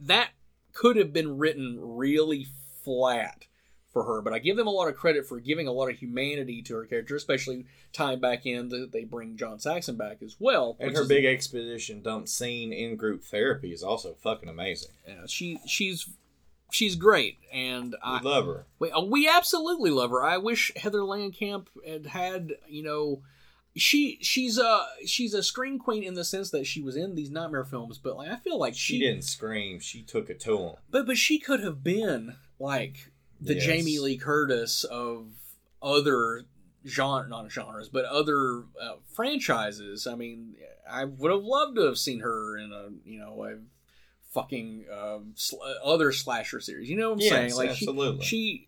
that 0.00 0.30
could 0.72 0.96
have 0.96 1.12
been 1.12 1.38
written 1.38 1.78
really 1.80 2.48
flat 2.82 3.46
for 3.94 4.04
her, 4.04 4.20
but 4.20 4.34
I 4.34 4.40
give 4.40 4.58
them 4.58 4.66
a 4.66 4.70
lot 4.70 4.88
of 4.88 4.96
credit 4.96 5.24
for 5.26 5.40
giving 5.40 5.66
a 5.66 5.72
lot 5.72 5.88
of 5.88 5.96
humanity 5.96 6.60
to 6.62 6.74
her 6.74 6.84
character, 6.84 7.16
especially 7.16 7.64
tying 7.94 8.20
back 8.20 8.44
in 8.44 8.68
that 8.68 8.90
they 8.92 9.04
bring 9.04 9.38
John 9.38 9.58
Saxon 9.58 9.96
back 9.96 10.18
as 10.20 10.36
well. 10.38 10.76
And 10.78 10.94
her 10.94 11.06
big 11.06 11.24
exposition 11.24 12.02
dump 12.02 12.28
scene 12.28 12.72
in 12.72 12.96
group 12.96 13.24
therapy 13.24 13.72
is 13.72 13.82
also 13.82 14.14
fucking 14.14 14.48
amazing. 14.50 14.90
yeah, 15.08 15.22
she 15.26 15.60
she's 15.66 16.10
she's 16.72 16.96
great, 16.96 17.38
and 17.52 17.96
I 18.02 18.20
love 18.20 18.46
her. 18.46 18.66
We, 18.80 18.90
uh, 18.90 19.00
we 19.02 19.28
absolutely 19.28 19.90
love 19.90 20.10
her. 20.10 20.22
I 20.22 20.36
wish 20.38 20.72
Heather 20.76 21.00
Langenkamp 21.00 21.68
had 21.86 22.06
had, 22.06 22.52
you 22.68 22.82
know, 22.82 23.22
she 23.76 24.18
she's 24.22 24.58
a 24.58 24.84
she's 25.06 25.34
a 25.34 25.42
scream 25.42 25.78
queen 25.78 26.02
in 26.02 26.14
the 26.14 26.24
sense 26.24 26.50
that 26.50 26.66
she 26.66 26.82
was 26.82 26.96
in 26.96 27.14
these 27.14 27.30
nightmare 27.30 27.64
films, 27.64 27.98
but 27.98 28.16
like 28.16 28.28
I 28.28 28.36
feel 28.36 28.58
like 28.58 28.74
She, 28.74 28.94
she, 28.94 28.98
didn't 28.98 29.22
scream. 29.22 29.78
She 29.78 30.02
took 30.02 30.28
it 30.30 30.40
to 30.40 30.58
him. 30.58 30.74
but 30.90 31.06
but 31.06 31.16
she 31.16 31.38
could 31.38 31.60
have 31.60 31.84
been 31.84 32.36
like 32.58 33.12
the 33.44 33.54
Yes. 33.54 33.64
Jamie 33.64 33.98
Lee 33.98 34.16
Curtis 34.16 34.84
of 34.84 35.26
other 35.82 36.42
genre 36.86 37.28
not 37.28 37.50
genres, 37.50 37.88
but 37.88 38.04
other 38.06 38.64
uh, 38.80 38.96
franchises. 39.12 40.06
I 40.06 40.14
mean, 40.14 40.54
I 40.90 41.04
would 41.04 41.30
have 41.30 41.42
loved 41.44 41.76
to 41.76 41.82
have 41.82 41.98
seen 41.98 42.20
her 42.20 42.56
in 42.58 42.72
a 42.72 42.88
you 43.08 43.18
know 43.20 43.44
a 43.44 43.58
fucking 44.32 44.86
um, 44.92 45.32
sl- 45.36 45.56
other 45.84 46.10
slasher 46.12 46.60
series. 46.60 46.88
You 46.90 46.96
know 46.96 47.08
what 47.10 47.14
I'm 47.16 47.20
Yes, 47.20 47.30
saying? 47.30 47.54
Like 47.54 47.76
she- 47.76 47.86
absolutely. 47.86 48.24
she 48.24 48.66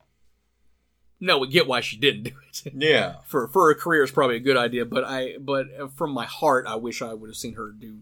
no, 1.18 1.38
we 1.38 1.48
get 1.48 1.66
why 1.66 1.80
she 1.80 1.96
didn't 1.96 2.24
do 2.24 2.32
it. 2.64 2.72
Yeah. 2.76 3.16
for 3.26 3.48
for 3.48 3.70
a 3.70 3.74
career 3.74 4.02
is 4.04 4.10
probably 4.10 4.36
a 4.36 4.40
good 4.40 4.56
idea, 4.58 4.84
but 4.84 5.04
I 5.04 5.38
but 5.40 5.66
from 5.96 6.10
my 6.12 6.26
heart, 6.26 6.66
I 6.66 6.76
wish 6.76 7.00
I 7.02 7.14
would 7.14 7.28
have 7.30 7.36
seen 7.36 7.54
her 7.54 7.70
do 7.72 8.00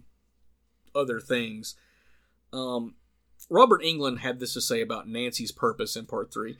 other 0.94 1.20
things. 1.20 1.76
Um, 2.52 2.94
Robert 3.50 3.82
Englund 3.82 4.18
had 4.18 4.40
this 4.40 4.54
to 4.54 4.60
say 4.60 4.80
about 4.80 5.08
Nancy's 5.08 5.52
purpose 5.52 5.96
in 5.96 6.06
part 6.06 6.32
three. 6.32 6.56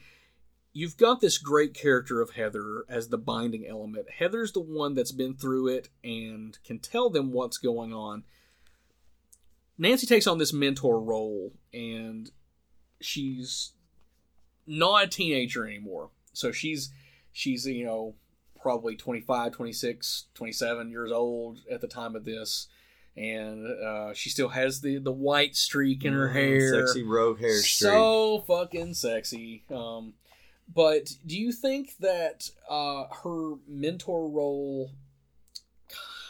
You've 0.73 0.97
got 0.97 1.21
this 1.21 1.39
great 1.39 1.73
character 1.73 2.21
of 2.21 2.31
Heather 2.31 2.85
as 2.89 3.09
the 3.09 3.19
binding 3.19 3.67
element. 3.67 4.11
Heather's 4.19 4.53
the 4.53 4.61
one 4.61 4.95
that's 4.95 5.13
been 5.13 5.35
through 5.35 5.69
it 5.69 5.89
and 6.03 6.59
can 6.65 6.81
tell 6.81 7.11
them 7.11 7.33
what's 7.33 7.59
going 7.59 7.93
on. 7.93 8.25
Nancy 9.79 10.07
takes 10.07 10.27
on 10.27 10.39
this 10.39 10.53
mentor 10.53 11.01
role, 11.01 11.53
and 11.73 12.31
she's 13.01 13.73
not 14.67 15.05
a 15.05 15.09
teenager 15.09 15.67
anymore. 15.67 16.11
So 16.33 16.53
she's 16.53 16.91
she's 17.33 17.67
you 17.67 17.85
know 17.85 18.15
probably 18.61 18.97
25 18.97 19.53
26 19.53 20.27
27 20.35 20.91
years 20.91 21.13
old 21.13 21.61
at 21.71 21.81
the 21.81 21.87
time 21.89 22.17
of 22.17 22.25
this 22.25 22.69
and 23.17 23.67
uh, 23.67 24.13
she 24.15 24.29
still 24.31 24.49
has 24.49 24.81
the 24.81 24.99
the 24.99 25.13
white 25.13 25.55
streak 25.57 26.05
in 26.05 26.13
her 26.13 26.29
Mm, 26.29 26.33
hair 26.33 26.87
Sexy 26.87 27.03
rogue 27.03 27.41
hair 27.41 27.57
streak. 27.59 27.91
so 27.93 28.45
fucking 28.47 28.95
sexy 28.95 29.65
um 29.71 30.15
But 30.75 31.11
do 31.27 31.39
you 31.39 31.53
think 31.53 31.97
that 32.01 32.51
uh, 32.69 33.05
her 33.23 33.55
mentor 33.69 34.29
role 34.29 34.91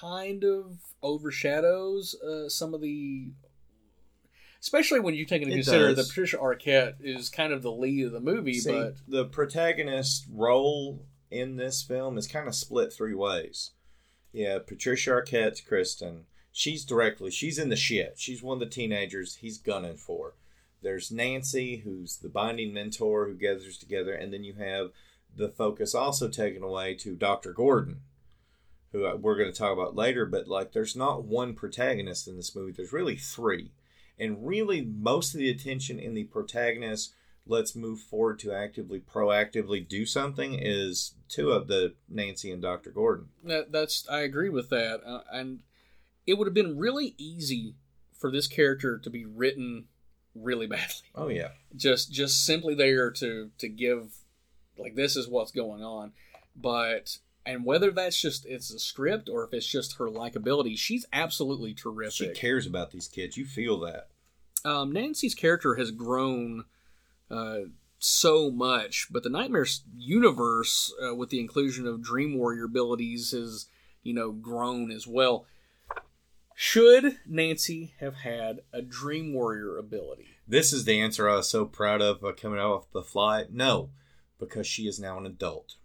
kind 0.00 0.44
of 0.44 0.78
overshadows 1.02 2.14
uh, 2.20 2.48
some 2.48 2.74
of 2.74 2.80
the, 2.80 3.30
especially 4.60 5.00
when 5.00 5.14
you 5.14 5.24
take 5.24 5.42
into 5.42 5.52
It 5.54 5.58
consider 5.64 5.94
does. 5.94 5.96
that 5.96 6.08
Patricia 6.08 6.36
Arquette 6.38 6.94
is 7.00 7.28
kind 7.30 7.52
of 7.52 7.62
the 7.62 7.72
lead 7.72 8.06
of 8.06 8.12
the 8.12 8.20
movie, 8.20 8.54
See, 8.58 8.70
but 8.72 8.96
the 9.08 9.24
protagonist 9.24 10.26
role 10.30 11.06
in 11.30 11.56
this 11.56 11.82
film 11.82 12.18
is 12.18 12.26
kind 12.26 12.48
of 12.48 12.54
split 12.54 12.92
three 12.92 13.14
ways. 13.14 13.70
Yeah, 14.32 14.58
Patricia 14.66 15.10
Arquette's 15.10 15.60
Kristen. 15.60 16.26
She's 16.56 16.84
directly, 16.84 17.32
she's 17.32 17.58
in 17.58 17.68
the 17.68 17.74
shit. 17.74 18.14
She's 18.16 18.40
one 18.40 18.58
of 18.58 18.60
the 18.60 18.72
teenagers 18.72 19.34
he's 19.34 19.58
gunning 19.58 19.96
for. 19.96 20.34
There's 20.82 21.10
Nancy, 21.10 21.78
who's 21.78 22.18
the 22.18 22.28
binding 22.28 22.72
mentor 22.72 23.26
who 23.26 23.34
gathers 23.34 23.76
together, 23.76 24.14
and 24.14 24.32
then 24.32 24.44
you 24.44 24.54
have 24.54 24.92
the 25.36 25.48
focus 25.48 25.96
also 25.96 26.28
taken 26.28 26.62
away 26.62 26.94
to 26.94 27.16
Dr. 27.16 27.52
Gordon, 27.52 28.02
who 28.92 29.04
uh, 29.04 29.16
we're 29.16 29.36
going 29.36 29.50
to 29.50 29.58
talk 29.58 29.72
about 29.72 29.96
later. 29.96 30.26
But 30.26 30.46
like, 30.46 30.70
there's 30.70 30.94
not 30.94 31.24
one 31.24 31.54
protagonist 31.54 32.28
in 32.28 32.36
this 32.36 32.54
movie. 32.54 32.70
There's 32.70 32.92
really 32.92 33.16
three, 33.16 33.72
and 34.16 34.46
really 34.46 34.80
most 34.80 35.34
of 35.34 35.40
the 35.40 35.50
attention 35.50 35.98
in 35.98 36.14
the 36.14 36.24
protagonist. 36.24 37.14
Let's 37.48 37.74
move 37.74 37.98
forward 37.98 38.38
to 38.38 38.52
actively, 38.52 39.00
proactively 39.00 39.86
do 39.86 40.06
something. 40.06 40.56
Is 40.56 41.14
two 41.28 41.50
of 41.50 41.66
the 41.66 41.94
Nancy 42.08 42.52
and 42.52 42.62
Dr. 42.62 42.90
Gordon. 42.90 43.30
that, 43.42 43.72
that's 43.72 44.08
I 44.08 44.20
agree 44.20 44.50
with 44.50 44.70
that, 44.70 45.00
uh, 45.04 45.22
and 45.32 45.58
it 46.26 46.34
would 46.34 46.46
have 46.46 46.54
been 46.54 46.78
really 46.78 47.14
easy 47.18 47.74
for 48.18 48.30
this 48.30 48.46
character 48.46 48.98
to 48.98 49.10
be 49.10 49.24
written 49.26 49.86
really 50.34 50.66
badly. 50.66 51.08
Oh 51.14 51.28
yeah, 51.28 51.48
just 51.76 52.12
just 52.12 52.44
simply 52.44 52.74
there 52.74 53.10
to 53.12 53.50
to 53.58 53.68
give 53.68 54.16
like 54.78 54.94
this 54.94 55.16
is 55.16 55.28
what's 55.28 55.52
going 55.52 55.82
on 55.82 56.12
but 56.56 57.18
and 57.46 57.64
whether 57.64 57.90
that's 57.90 58.20
just 58.20 58.46
it's 58.46 58.72
a 58.72 58.78
script 58.78 59.28
or 59.28 59.44
if 59.44 59.52
it's 59.52 59.66
just 59.66 59.96
her 59.98 60.06
likability 60.06 60.76
she's 60.76 61.06
absolutely 61.12 61.74
terrific. 61.74 62.12
she 62.12 62.28
cares 62.32 62.66
about 62.66 62.90
these 62.90 63.08
kids. 63.08 63.36
You 63.36 63.44
feel 63.44 63.80
that. 63.80 64.08
um, 64.64 64.92
nancy's 64.92 65.34
character 65.34 65.74
has 65.74 65.90
grown 65.90 66.64
uh, 67.30 67.60
so 67.98 68.50
much 68.50 69.08
but 69.10 69.22
the 69.22 69.30
nightmares 69.30 69.82
universe 69.96 70.92
uh, 71.06 71.14
with 71.14 71.30
the 71.30 71.40
inclusion 71.40 71.86
of 71.86 72.02
dream 72.02 72.36
warrior 72.36 72.64
abilities 72.64 73.30
has 73.32 73.66
you 74.02 74.12
know 74.12 74.32
grown 74.32 74.90
as 74.90 75.06
well 75.06 75.46
should 76.54 77.18
nancy 77.26 77.94
have 77.98 78.14
had 78.16 78.60
a 78.72 78.80
dream 78.80 79.32
warrior 79.34 79.76
ability 79.76 80.28
This 80.46 80.72
is 80.72 80.84
the 80.84 81.00
answer 81.00 81.28
I 81.28 81.36
was 81.36 81.48
so 81.48 81.64
proud 81.64 82.00
of 82.00 82.22
uh, 82.24 82.32
coming 82.32 82.60
off 82.60 82.90
the 82.92 83.02
flight. 83.02 83.52
No, 83.52 83.90
because 84.38 84.66
she 84.66 84.86
is 84.86 85.00
now 85.00 85.18
an 85.18 85.26
adult. 85.26 85.76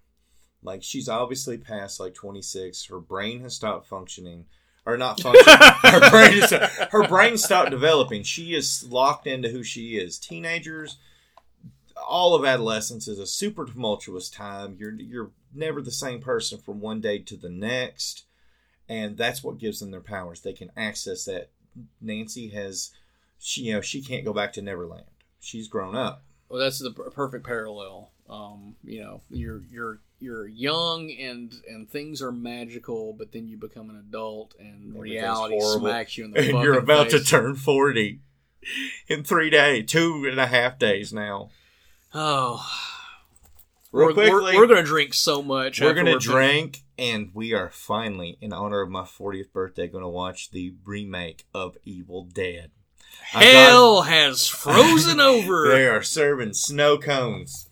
Like 0.61 0.83
she's 0.83 1.07
obviously 1.07 1.57
past 1.57 1.99
like 1.99 2.13
26. 2.13 2.85
Her 2.87 2.99
brain 2.99 3.41
has 3.41 3.55
stopped 3.55 3.87
functioning, 3.87 4.45
or 4.85 4.97
not 4.97 5.19
functioning. 5.21 5.57
her 5.83 6.09
brain 6.09 6.43
is, 6.43 6.51
her 6.51 7.07
brain 7.07 7.37
stopped 7.37 7.71
developing. 7.71 8.23
She 8.23 8.53
is 8.53 8.85
locked 8.89 9.25
into 9.27 9.49
who 9.49 9.63
she 9.63 9.97
is. 9.97 10.19
Teenagers, 10.19 10.97
all 12.07 12.35
of 12.35 12.43
adolescence 12.45 13.07
is 13.07 13.19
a 13.19 13.25
super 13.27 13.65
tumultuous 13.65 14.29
time. 14.29 14.75
You're 14.77 14.95
you're 14.95 15.31
never 15.53 15.81
the 15.81 15.91
same 15.91 16.19
person 16.19 16.59
from 16.59 16.81
one 16.81 16.99
day 17.01 17.19
to 17.19 17.37
the 17.37 17.49
next, 17.49 18.25
and 18.89 19.15
that's 19.17 19.43
what 19.43 19.59
gives 19.59 19.79
them 19.79 19.91
their 19.91 20.01
powers. 20.01 20.41
They 20.41 20.53
can 20.53 20.71
access 20.75 21.23
that. 21.25 21.49
Nancy 22.01 22.49
has 22.49 22.91
she 23.37 23.61
you 23.61 23.73
know 23.73 23.81
she 23.81 24.01
can't 24.01 24.25
go 24.25 24.33
back 24.33 24.51
to 24.53 24.61
Neverland. 24.61 25.05
She's 25.39 25.67
grown 25.69 25.95
up. 25.95 26.23
Well, 26.49 26.59
that's 26.59 26.79
the 26.79 26.91
perfect 26.91 27.45
parallel. 27.45 28.11
Um, 28.29 28.75
you 28.83 29.01
know, 29.01 29.21
you're 29.29 29.61
you're 29.71 29.99
you're 30.19 30.47
young 30.47 31.11
and 31.11 31.53
and 31.67 31.89
things 31.89 32.21
are 32.21 32.31
magical, 32.31 33.13
but 33.13 33.31
then 33.31 33.47
you 33.47 33.55
become 33.57 33.89
an 33.89 33.97
adult 33.97 34.55
and 34.59 34.95
Everything's 34.95 35.21
reality 35.21 35.57
horrible. 35.59 35.87
smacks 35.87 36.17
you 36.17 36.25
in 36.25 36.31
the 36.31 36.41
face. 36.41 36.49
And 36.53 36.63
you're 36.63 36.77
about 36.77 37.09
to 37.11 37.23
turn 37.23 37.55
forty 37.55 38.19
in 39.07 39.23
three 39.23 39.49
days, 39.49 39.89
two 39.89 40.27
and 40.29 40.39
a 40.39 40.47
half 40.47 40.77
days 40.77 41.13
now. 41.13 41.49
Oh, 42.13 42.67
Real 43.91 44.07
we're, 44.07 44.13
quickly, 44.13 44.55
we're, 44.55 44.61
we're 44.61 44.67
gonna 44.67 44.83
drink 44.83 45.13
so 45.13 45.41
much. 45.41 45.81
we're 45.81 45.93
gonna 45.93 46.19
drink, 46.19 46.83
and 46.97 47.31
we 47.33 47.53
are 47.53 47.69
finally, 47.69 48.37
in 48.39 48.53
honor 48.53 48.81
of 48.81 48.89
my 48.89 49.01
40th 49.01 49.51
birthday, 49.51 49.87
gonna 49.87 50.09
watch 50.09 50.51
the 50.51 50.73
remake 50.85 51.45
of 51.53 51.77
Evil 51.85 52.23
Dead. 52.23 52.71
I 53.33 53.43
got- 53.43 53.53
Hell 53.53 54.01
has 54.03 54.47
frozen 54.47 55.19
over. 55.19 55.69
They 55.69 55.87
are 55.87 56.03
serving 56.03 56.53
snow 56.53 56.97
cones. 56.97 57.67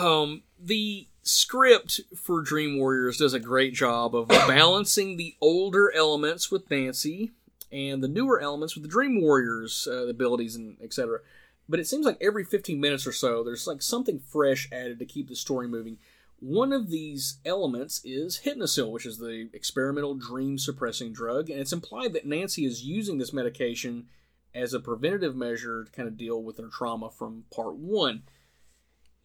Um, 0.00 0.42
the 0.58 1.06
script 1.22 2.00
for 2.14 2.40
Dream 2.40 2.78
Warriors 2.78 3.18
does 3.18 3.34
a 3.34 3.40
great 3.40 3.74
job 3.74 4.14
of 4.14 4.28
balancing 4.28 5.16
the 5.16 5.34
older 5.40 5.92
elements 5.94 6.50
with 6.50 6.70
Nancy 6.70 7.32
and 7.72 8.02
the 8.02 8.08
newer 8.08 8.40
elements 8.40 8.74
with 8.74 8.84
the 8.84 8.88
Dream 8.88 9.20
Warriors 9.20 9.86
uh, 9.90 10.06
abilities 10.06 10.56
and 10.56 10.76
etc. 10.82 11.20
But 11.68 11.80
it 11.80 11.86
seems 11.86 12.06
like 12.06 12.18
every 12.20 12.44
15 12.44 12.80
minutes 12.80 13.06
or 13.06 13.12
so, 13.12 13.42
there's 13.42 13.66
like 13.66 13.82
something 13.82 14.18
fresh 14.18 14.68
added 14.70 14.98
to 14.98 15.04
keep 15.04 15.28
the 15.28 15.36
story 15.36 15.66
moving. 15.66 15.98
One 16.38 16.72
of 16.72 16.90
these 16.90 17.38
elements 17.44 18.00
is 18.04 18.42
Hypnocil, 18.44 18.90
which 18.90 19.06
is 19.06 19.18
the 19.18 19.48
experimental 19.52 20.14
dream 20.14 20.58
suppressing 20.58 21.12
drug, 21.12 21.50
and 21.50 21.58
it's 21.58 21.72
implied 21.72 22.12
that 22.12 22.26
Nancy 22.26 22.64
is 22.66 22.84
using 22.84 23.18
this 23.18 23.32
medication 23.32 24.06
as 24.54 24.74
a 24.74 24.80
preventative 24.80 25.34
measure 25.34 25.84
to 25.84 25.92
kind 25.92 26.08
of 26.08 26.16
deal 26.16 26.42
with 26.42 26.58
her 26.58 26.68
trauma 26.68 27.10
from 27.10 27.44
part 27.50 27.74
one 27.74 28.22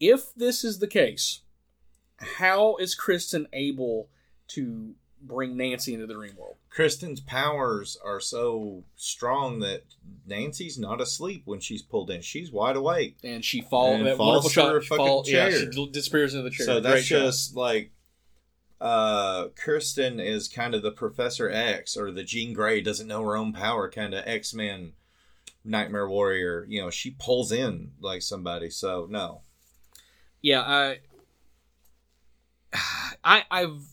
if 0.02 0.34
this 0.34 0.64
is 0.64 0.80
the 0.80 0.88
case, 0.88 1.42
how 2.16 2.74
is 2.76 2.96
Kristen 2.96 3.46
able 3.52 4.08
to 4.48 4.96
bring 5.22 5.56
Nancy 5.56 5.94
into 5.94 6.06
the 6.06 6.14
dream 6.14 6.34
world? 6.36 6.56
Kristen's 6.70 7.20
powers 7.20 7.96
are 8.04 8.20
so 8.20 8.84
strong 8.96 9.60
that 9.60 9.84
Nancy's 10.26 10.78
not 10.78 11.00
asleep 11.00 11.42
when 11.44 11.60
she's 11.60 11.82
pulled 11.82 12.10
in. 12.10 12.22
She's 12.22 12.50
wide 12.50 12.76
awake. 12.76 13.18
And 13.22 13.44
she 13.44 13.60
falls. 13.60 13.98
And 13.98 14.06
that 14.06 14.16
falls 14.16 14.50
shot. 14.50 14.72
her 14.72 14.80
fucking 14.80 14.96
fall, 14.96 15.24
yeah, 15.26 15.50
chair. 15.50 15.72
she 15.72 15.90
disappears 15.90 16.34
into 16.34 16.48
the 16.48 16.54
chair. 16.54 16.66
So 16.66 16.80
Great 16.80 16.82
that's 16.82 17.04
shot. 17.04 17.18
just 17.18 17.56
like 17.56 17.92
uh 18.80 19.48
Kristen 19.56 20.18
is 20.18 20.48
kind 20.48 20.74
of 20.74 20.82
the 20.82 20.90
Professor 20.90 21.48
X 21.50 21.96
or 21.96 22.10
the 22.10 22.24
Jean 22.24 22.52
Grey 22.52 22.80
doesn't 22.80 23.06
know 23.06 23.22
her 23.22 23.36
own 23.36 23.52
power 23.52 23.90
kind 23.90 24.12
of 24.14 24.24
X 24.26 24.52
Men 24.54 24.92
Nightmare 25.64 26.08
Warrior. 26.08 26.66
You 26.68 26.82
know, 26.82 26.90
she 26.90 27.10
pulls 27.10 27.52
in 27.52 27.92
like 28.00 28.22
somebody. 28.22 28.70
So 28.70 29.06
no, 29.08 29.42
yeah. 30.40 30.62
I, 30.62 30.98
I, 33.24 33.44
I've 33.50 33.84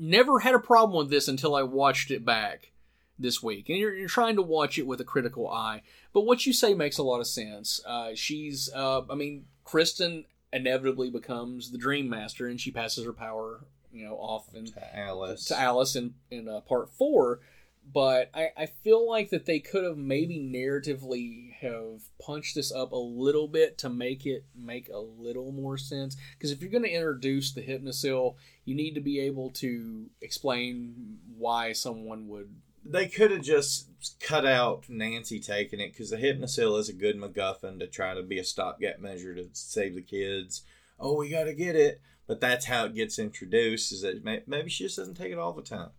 never 0.00 0.40
had 0.40 0.54
a 0.54 0.58
problem 0.58 0.98
with 0.98 1.10
this 1.10 1.28
until 1.28 1.54
I 1.54 1.62
watched 1.62 2.10
it 2.10 2.24
back 2.24 2.72
this 3.18 3.42
week, 3.42 3.68
and 3.68 3.78
you're, 3.78 3.94
you're 3.94 4.08
trying 4.08 4.36
to 4.36 4.42
watch 4.42 4.78
it 4.78 4.86
with 4.86 5.00
a 5.00 5.04
critical 5.04 5.48
eye. 5.48 5.82
But 6.12 6.22
what 6.22 6.46
you 6.46 6.52
say 6.52 6.74
makes 6.74 6.98
a 6.98 7.02
lot 7.02 7.20
of 7.20 7.26
sense. 7.26 7.80
Uh, 7.86 8.10
she's, 8.14 8.70
uh, 8.74 9.02
I 9.10 9.14
mean, 9.14 9.44
Kristen 9.64 10.24
inevitably 10.52 11.10
becomes 11.10 11.70
the 11.70 11.78
Dream 11.78 12.08
Master, 12.08 12.48
and 12.48 12.60
she 12.60 12.70
passes 12.70 13.04
her 13.04 13.12
power, 13.12 13.60
you 13.92 14.04
know, 14.04 14.14
off 14.14 14.52
and 14.54 14.72
Alice. 14.94 15.44
to 15.46 15.60
Alice 15.60 15.94
in 15.94 16.14
in 16.30 16.48
uh, 16.48 16.60
part 16.60 16.88
four, 16.88 17.40
but 17.92 18.30
I, 18.34 18.50
I 18.56 18.66
feel 18.66 19.08
like 19.08 19.30
that 19.30 19.46
they 19.46 19.58
could 19.58 19.84
have 19.84 19.96
maybe 19.96 20.38
narratively 20.38 21.54
have 21.60 22.02
punched 22.20 22.54
this 22.54 22.72
up 22.72 22.92
a 22.92 22.96
little 22.96 23.48
bit 23.48 23.78
to 23.78 23.88
make 23.88 24.26
it 24.26 24.44
make 24.54 24.88
a 24.88 24.98
little 24.98 25.52
more 25.52 25.78
sense. 25.78 26.16
Because 26.36 26.50
if 26.50 26.60
you're 26.60 26.70
going 26.70 26.84
to 26.84 26.90
introduce 26.90 27.52
the 27.52 27.62
Hypnocil, 27.62 28.36
you 28.64 28.74
need 28.74 28.94
to 28.94 29.00
be 29.00 29.20
able 29.20 29.50
to 29.50 30.06
explain 30.20 31.18
why 31.36 31.72
someone 31.72 32.28
would. 32.28 32.54
They 32.84 33.08
could 33.08 33.30
have 33.30 33.42
just 33.42 33.88
cut 34.20 34.46
out 34.46 34.84
Nancy 34.88 35.38
taking 35.38 35.80
it 35.80 35.92
because 35.92 36.10
the 36.10 36.16
Hypnocil 36.16 36.78
is 36.78 36.88
a 36.88 36.94
good 36.94 37.16
MacGuffin 37.16 37.78
to 37.80 37.86
try 37.86 38.14
to 38.14 38.22
be 38.22 38.38
a 38.38 38.44
stopgap 38.44 39.00
measure 39.00 39.34
to 39.34 39.48
save 39.52 39.94
the 39.94 40.02
kids. 40.02 40.62
Oh, 40.98 41.16
we 41.16 41.28
got 41.28 41.44
to 41.44 41.54
get 41.54 41.76
it. 41.76 42.00
But 42.26 42.40
that's 42.40 42.66
how 42.66 42.84
it 42.84 42.94
gets 42.94 43.18
introduced. 43.18 43.90
Is 43.90 44.02
that 44.02 44.24
maybe 44.46 44.70
she 44.70 44.84
just 44.84 44.96
doesn't 44.96 45.16
take 45.16 45.32
it 45.32 45.38
all 45.38 45.52
the 45.52 45.62
time. 45.62 45.90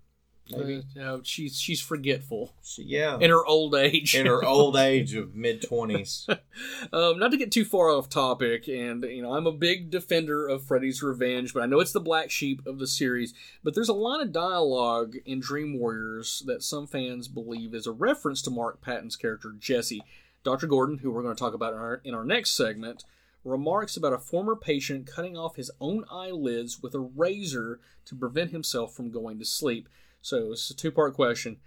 Maybe 0.55 0.83
you 0.95 1.01
know, 1.01 1.21
she's 1.23 1.59
she's 1.59 1.81
forgetful 1.81 2.53
she, 2.63 2.83
yeah. 2.83 3.17
in 3.19 3.29
her 3.29 3.45
old 3.45 3.75
age. 3.75 4.15
in 4.15 4.25
her 4.25 4.43
old 4.45 4.75
age 4.75 5.15
of 5.15 5.35
mid 5.35 5.61
twenties. 5.61 6.27
um, 6.93 7.19
not 7.19 7.31
to 7.31 7.37
get 7.37 7.51
too 7.51 7.65
far 7.65 7.89
off 7.89 8.09
topic, 8.09 8.67
and 8.67 9.03
you 9.03 9.21
know, 9.21 9.33
I'm 9.33 9.47
a 9.47 9.51
big 9.51 9.89
defender 9.89 10.47
of 10.47 10.63
Freddy's 10.63 11.01
Revenge, 11.01 11.53
but 11.53 11.63
I 11.63 11.65
know 11.65 11.79
it's 11.79 11.93
the 11.93 11.99
black 11.99 12.31
sheep 12.31 12.65
of 12.65 12.79
the 12.79 12.87
series. 12.87 13.33
But 13.63 13.75
there's 13.75 13.89
a 13.89 13.93
lot 13.93 14.21
of 14.21 14.31
dialogue 14.31 15.15
in 15.25 15.39
Dream 15.39 15.79
Warriors 15.79 16.43
that 16.45 16.63
some 16.63 16.87
fans 16.87 17.27
believe 17.27 17.73
is 17.73 17.87
a 17.87 17.91
reference 17.91 18.41
to 18.43 18.51
Mark 18.51 18.81
Patton's 18.81 19.15
character 19.15 19.53
Jesse. 19.57 20.03
Dr. 20.43 20.65
Gordon, 20.65 20.97
who 20.99 21.11
we're 21.11 21.21
going 21.21 21.35
to 21.35 21.39
talk 21.39 21.53
about 21.53 21.73
in 21.73 21.79
our, 21.79 22.01
in 22.03 22.15
our 22.15 22.25
next 22.25 22.57
segment, 22.57 23.03
remarks 23.43 23.97
about 23.97 24.13
a 24.13 24.17
former 24.17 24.55
patient 24.55 25.07
cutting 25.07 25.37
off 25.37 25.55
his 25.55 25.71
own 25.79 26.05
eyelids 26.11 26.81
with 26.81 26.93
a 26.93 26.99
razor 26.99 27.79
to 28.05 28.15
prevent 28.15 28.51
himself 28.51 28.93
from 28.93 29.11
going 29.11 29.39
to 29.39 29.45
sleep. 29.45 29.87
So 30.21 30.51
it's 30.51 30.69
a 30.69 30.75
two 30.75 30.91
part 30.91 31.13
question. 31.13 31.57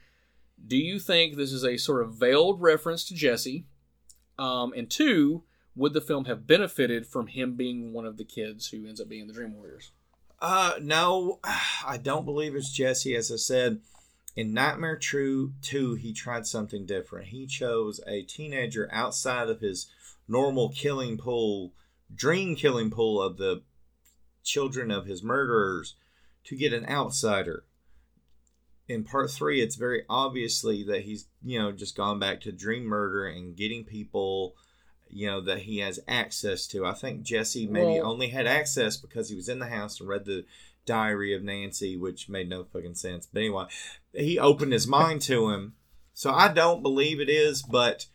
Do 0.67 0.77
you 0.77 0.99
think 0.99 1.37
this 1.37 1.53
is 1.53 1.65
a 1.65 1.77
sort 1.77 2.03
of 2.03 2.15
veiled 2.15 2.61
reference 2.61 3.05
to 3.07 3.15
Jesse? 3.15 3.67
Um, 4.39 4.73
and 4.77 4.91
two, 4.91 5.45
would 5.77 5.93
the 5.93 6.01
film 6.01 6.27
have 6.27 6.47
benefited 6.47 7.07
from 7.07 7.27
him 7.27 7.55
being 7.55 7.93
one 7.93 8.07
of 8.07 8.17
the 8.17 8.25
kids 8.25 8.69
who 8.69 8.87
ends 8.87 9.01
up 9.01 9.09
being 9.09 9.27
the 9.27 9.33
Dream 9.33 9.55
Warriors? 9.55 9.91
Uh, 10.41 10.75
no, 10.81 11.41
I 11.87 11.99
don't 11.99 12.25
believe 12.25 12.55
it's 12.55 12.73
Jesse. 12.73 13.17
As 13.17 13.31
I 13.33 13.37
said, 13.37 13.81
in 14.37 14.53
Nightmare 14.53 14.97
True 14.97 15.53
2, 15.63 15.95
he 15.95 16.13
tried 16.13 16.47
something 16.47 16.87
different. 16.87 17.29
He 17.29 17.47
chose 17.47 18.01
a 18.07 18.23
teenager 18.23 18.89
outside 18.93 19.49
of 19.49 19.61
his 19.61 19.89
normal 20.29 20.71
killing 20.71 21.19
pool, 21.19 21.73
dream 22.15 22.57
killing 22.57 22.91
pool 22.91 23.23
of 23.23 23.37
the 23.37 23.63
children 24.43 24.91
of 24.91 25.07
his 25.07 25.23
murderers 25.23 25.95
to 26.45 26.57
get 26.57 26.73
an 26.73 26.87
outsider. 26.89 27.65
In 28.89 29.05
part 29.05 29.31
three, 29.31 29.63
it's 29.63 29.77
very 29.77 30.03
obviously 30.11 30.83
that 30.85 31.03
he's, 31.03 31.27
you 31.43 31.59
know, 31.59 31.73
just 31.73 31.97
gone 31.97 32.19
back 32.19 32.41
to 32.43 32.53
dream 32.53 32.85
murder 32.85 33.27
and 33.27 33.57
getting 33.57 33.85
people, 33.85 34.55
you 35.09 35.27
know, 35.27 35.41
that 35.41 35.61
he 35.61 35.79
has 35.79 36.01
access 36.07 36.67
to. 36.69 36.85
I 36.85 36.93
think 36.93 37.23
Jesse 37.23 37.67
maybe 37.67 38.01
Well- 38.01 38.13
only 38.13 38.29
had 38.29 38.47
access 38.47 38.97
because 38.97 39.31
he 39.31 39.37
was 39.37 39.49
in 39.49 39.59
the 39.59 39.69
house 39.69 40.01
and 40.01 40.09
read 40.09 40.27
the 40.27 40.45
diary 40.87 41.35
of 41.35 41.43
Nancy, 41.43 41.97
which 41.97 42.29
made 42.29 42.49
no 42.49 42.65
fucking 42.65 42.95
sense. 42.95 43.27
But 43.33 43.41
anyway, 43.41 43.67
he 44.13 44.39
opened 44.39 44.73
his 44.73 44.87
mind 44.99 45.23
to 45.23 45.51
him. 45.51 45.75
So 46.13 46.31
I 46.31 46.53
don't 46.53 46.83
believe 46.83 47.21
it 47.21 47.31
is, 47.31 47.63
but 47.63 48.07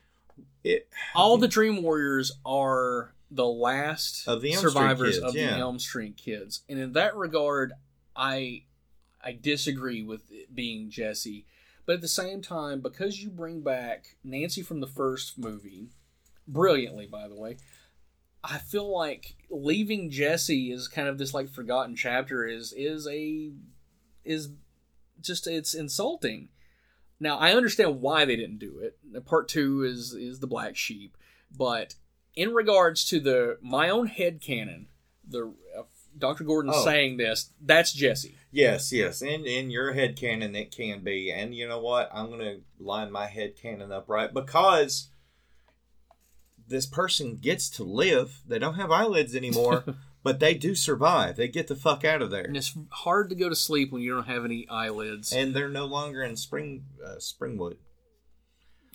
it 0.63 0.87
All 1.15 1.37
the 1.37 1.47
Dream 1.47 1.81
Warriors 1.81 2.31
are 2.45 3.13
the 3.31 3.47
last 3.47 4.27
Of 4.27 4.41
the 4.41 4.53
Elm 4.53 4.61
survivors 4.61 5.15
kids, 5.15 5.23
of 5.25 5.35
yeah. 5.35 5.55
the 5.55 5.57
Elm 5.59 5.79
Street 5.79 6.15
kids, 6.15 6.61
and 6.69 6.79
in 6.79 6.93
that 6.93 7.15
regard, 7.15 7.73
I 8.15 8.63
I 9.23 9.37
disagree 9.39 10.03
with 10.03 10.31
it 10.31 10.53
being 10.53 10.89
Jesse. 10.89 11.45
But 11.85 11.95
at 11.95 12.01
the 12.01 12.07
same 12.07 12.41
time, 12.41 12.81
because 12.81 13.21
you 13.21 13.29
bring 13.29 13.61
back 13.61 14.15
Nancy 14.23 14.61
from 14.61 14.79
the 14.79 14.87
first 14.87 15.37
movie, 15.37 15.89
brilliantly, 16.47 17.07
by 17.07 17.27
the 17.27 17.35
way, 17.35 17.57
I 18.43 18.57
feel 18.59 18.95
like 18.95 19.35
leaving 19.49 20.09
Jesse 20.09 20.71
is 20.71 20.87
kind 20.87 21.07
of 21.07 21.17
this 21.17 21.33
like 21.33 21.49
forgotten 21.49 21.95
chapter 21.95 22.45
is 22.45 22.73
is 22.73 23.07
a 23.07 23.51
is 24.23 24.49
just 25.21 25.47
it's 25.47 25.73
insulting. 25.73 26.49
Now 27.19 27.37
I 27.37 27.53
understand 27.53 28.01
why 28.01 28.23
they 28.23 28.35
didn't 28.35 28.59
do 28.59 28.79
it. 28.79 29.25
Part 29.25 29.49
two 29.49 29.83
is 29.83 30.13
is 30.13 30.39
the 30.39 30.47
black 30.47 30.77
sheep, 30.77 31.17
but 31.55 31.95
in 32.35 32.53
regards 32.53 33.03
to 33.05 33.19
the 33.19 33.57
my 33.61 33.89
own 33.89 34.07
head 34.07 34.39
canon, 34.39 34.87
the 35.27 35.53
uh, 35.77 35.83
Dr. 36.19 36.43
Gordon 36.43 36.71
Oh. 36.75 36.83
saying 36.83 37.17
this, 37.17 37.51
that's 37.61 37.91
Jesse. 37.93 38.35
Yes, 38.51 38.91
yes. 38.91 39.21
In 39.21 39.45
in 39.45 39.69
your 39.69 39.93
head 39.93 40.15
canon 40.15 40.55
it 40.55 40.71
can 40.75 41.03
be. 41.03 41.31
And 41.31 41.53
you 41.55 41.67
know 41.67 41.79
what? 41.79 42.09
I'm 42.13 42.29
gonna 42.29 42.57
line 42.79 43.11
my 43.11 43.27
head 43.27 43.55
canon 43.55 43.91
up 43.91 44.09
right 44.09 44.33
because 44.33 45.09
this 46.67 46.85
person 46.85 47.35
gets 47.35 47.69
to 47.71 47.83
live. 47.83 48.41
They 48.47 48.59
don't 48.59 48.75
have 48.75 48.91
eyelids 48.91 49.35
anymore, 49.35 49.83
but 50.23 50.39
they 50.39 50.53
do 50.53 50.75
survive. 50.75 51.35
They 51.35 51.47
get 51.47 51.67
the 51.67 51.75
fuck 51.75 52.03
out 52.05 52.21
of 52.21 52.29
there. 52.31 52.43
And 52.43 52.57
it's 52.57 52.75
hard 52.91 53.29
to 53.29 53.35
go 53.35 53.49
to 53.49 53.55
sleep 53.55 53.91
when 53.91 54.01
you 54.01 54.13
don't 54.13 54.27
have 54.27 54.45
any 54.45 54.67
eyelids. 54.69 55.31
And 55.31 55.55
they're 55.55 55.69
no 55.69 55.85
longer 55.85 56.21
in 56.23 56.35
spring 56.35 56.85
uh, 57.03 57.15
Springwood. 57.17 57.77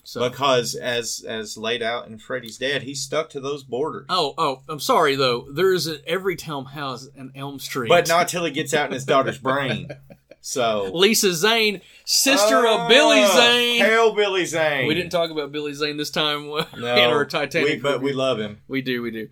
So, 0.05 0.28
Because 0.28 0.74
as 0.74 1.24
as 1.26 1.56
laid 1.56 1.82
out 1.82 2.06
in 2.06 2.18
Freddy's 2.18 2.59
Dead, 2.59 2.82
he 2.82 2.94
stuck 2.94 3.31
to 3.31 3.40
those 3.40 3.62
borders. 3.64 4.06
oh, 4.10 4.35
oh, 4.36 4.60
I'm 4.68 4.78
sorry 4.81 5.16
though. 5.16 5.47
There 5.51 5.72
is 5.72 5.89
a 5.89 6.06
every 6.09 6.36
town 6.36 6.66
house 6.66 7.09
in 7.16 7.32
Elm 7.35 7.59
Street, 7.59 7.89
But 7.89 8.06
not 8.06 8.28
till 8.28 8.44
he 8.44 8.51
gets 8.51 8.74
out 8.74 8.86
in 8.89 8.93
his 8.93 9.05
daughter's 9.05 9.39
brain. 9.39 9.89
So 10.47 10.90
Lisa 10.93 11.32
Zane, 11.32 11.81
sister 12.05 12.66
of 12.66 12.86
Billy 12.90 13.22
Oh, 13.22 13.35
Zane. 13.35 13.78
Hail 13.82 14.14
Billy 14.14 14.44
Zane. 14.44 14.86
We 14.86 14.93
didn't 14.94 15.10
talk 15.10 15.31
about 15.31 15.52
Billy 15.52 15.72
Zane 15.72 15.97
this 15.97 16.10
time 16.10 16.48
no, 16.48 16.62
in 16.74 17.09
our 17.10 17.24
Titanic, 17.24 17.66
we, 17.66 17.76
but 17.78 18.02
we 18.02 18.12
love 18.12 18.39
him. 18.39 18.59
We 18.68 18.82
do, 18.82 19.01
we 19.01 19.10
do. 19.10 19.28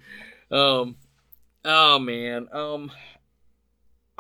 Um, 0.51 0.97
oh 1.66 1.99
man, 1.99 2.49
um, 2.51 2.90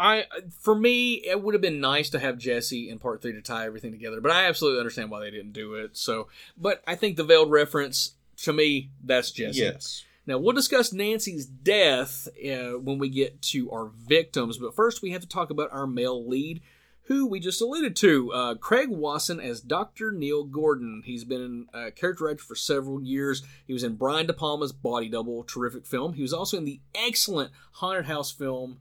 I 0.02 0.24
for 0.58 0.74
me 0.74 1.14
it 1.14 1.40
would 1.40 1.54
have 1.54 1.60
been 1.60 1.80
nice 1.80 2.10
to 2.10 2.18
have 2.18 2.36
Jesse 2.36 2.90
in 2.90 2.98
part 2.98 3.22
three 3.22 3.32
to 3.34 3.40
tie 3.40 3.66
everything 3.66 3.92
together, 3.92 4.20
but 4.20 4.32
I 4.32 4.46
absolutely 4.46 4.80
understand 4.80 5.12
why 5.12 5.20
they 5.20 5.30
didn't 5.30 5.52
do 5.52 5.74
it. 5.74 5.96
So, 5.96 6.26
but 6.56 6.82
I 6.88 6.96
think 6.96 7.16
the 7.16 7.24
veiled 7.24 7.52
reference 7.52 8.14
to 8.38 8.52
me 8.52 8.90
that's 9.04 9.30
Jesse. 9.30 9.60
Yes. 9.60 10.04
Now 10.26 10.38
we'll 10.38 10.54
discuss 10.54 10.92
Nancy's 10.92 11.46
death 11.46 12.26
uh, 12.44 12.78
when 12.78 12.98
we 12.98 13.10
get 13.10 13.40
to 13.42 13.70
our 13.70 13.86
victims, 13.86 14.58
but 14.58 14.74
first 14.74 15.02
we 15.02 15.12
have 15.12 15.22
to 15.22 15.28
talk 15.28 15.50
about 15.50 15.72
our 15.72 15.86
male 15.86 16.28
lead, 16.28 16.62
who 17.02 17.28
we 17.28 17.38
just 17.38 17.62
alluded 17.62 17.94
to, 17.96 18.32
uh, 18.32 18.54
Craig 18.56 18.88
Wasson 18.90 19.38
as 19.38 19.60
Dr. 19.60 20.10
Neil 20.10 20.42
Gordon. 20.42 21.02
He's 21.04 21.24
been 21.24 21.40
in 21.40 21.66
uh, 21.72 21.90
character 21.94 22.28
actor 22.28 22.42
for 22.42 22.56
several 22.56 23.00
years. 23.00 23.44
He 23.68 23.72
was 23.72 23.84
in 23.84 23.94
Brian 23.94 24.26
De 24.26 24.32
Palma's 24.32 24.72
Body 24.72 25.08
Double, 25.08 25.44
terrific 25.44 25.86
film. 25.86 26.14
He 26.14 26.22
was 26.22 26.32
also 26.32 26.56
in 26.56 26.64
the 26.64 26.80
excellent 26.92 27.52
haunted 27.74 28.06
house 28.06 28.32
film 28.32 28.78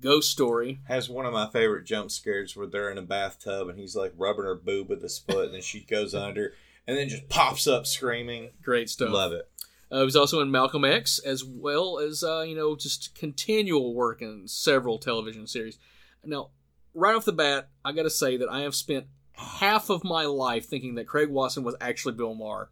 Ghost 0.00 0.30
Story. 0.30 0.80
Has 0.88 1.08
one 1.08 1.26
of 1.26 1.32
my 1.32 1.48
favorite 1.48 1.84
jump 1.84 2.10
scares 2.10 2.56
where 2.56 2.66
they're 2.66 2.90
in 2.90 2.98
a 2.98 3.02
bathtub 3.02 3.68
and 3.68 3.78
he's 3.78 3.96
like 3.96 4.12
rubbing 4.16 4.44
her 4.44 4.54
boob 4.54 4.88
with 4.88 5.02
his 5.02 5.18
foot 5.18 5.46
and 5.46 5.54
then 5.54 5.62
she 5.62 5.80
goes 5.80 6.14
under 6.14 6.54
and 6.86 6.96
then 6.96 7.08
just 7.08 7.28
pops 7.28 7.66
up 7.66 7.86
screaming. 7.86 8.50
Great 8.62 8.88
stuff. 8.90 9.10
Love 9.10 9.32
it. 9.32 9.48
Uh, 9.90 10.00
he 10.00 10.04
was 10.04 10.16
also 10.16 10.40
in 10.40 10.50
Malcolm 10.50 10.84
X, 10.84 11.18
as 11.18 11.44
well 11.44 11.98
as 11.98 12.22
uh, 12.22 12.40
you 12.40 12.54
know 12.54 12.76
just 12.76 13.14
continual 13.14 13.94
work 13.94 14.20
in 14.20 14.46
several 14.46 14.98
television 14.98 15.46
series. 15.46 15.78
Now, 16.24 16.50
right 16.94 17.14
off 17.14 17.24
the 17.24 17.32
bat, 17.32 17.68
I 17.84 17.92
got 17.92 18.02
to 18.02 18.10
say 18.10 18.36
that 18.36 18.50
I 18.50 18.60
have 18.60 18.74
spent 18.74 19.06
half 19.32 19.88
of 19.88 20.04
my 20.04 20.24
life 20.24 20.66
thinking 20.66 20.96
that 20.96 21.06
Craig 21.06 21.30
Wasson 21.30 21.62
was 21.62 21.76
actually 21.80 22.14
Bill 22.14 22.34
Maher. 22.34 22.70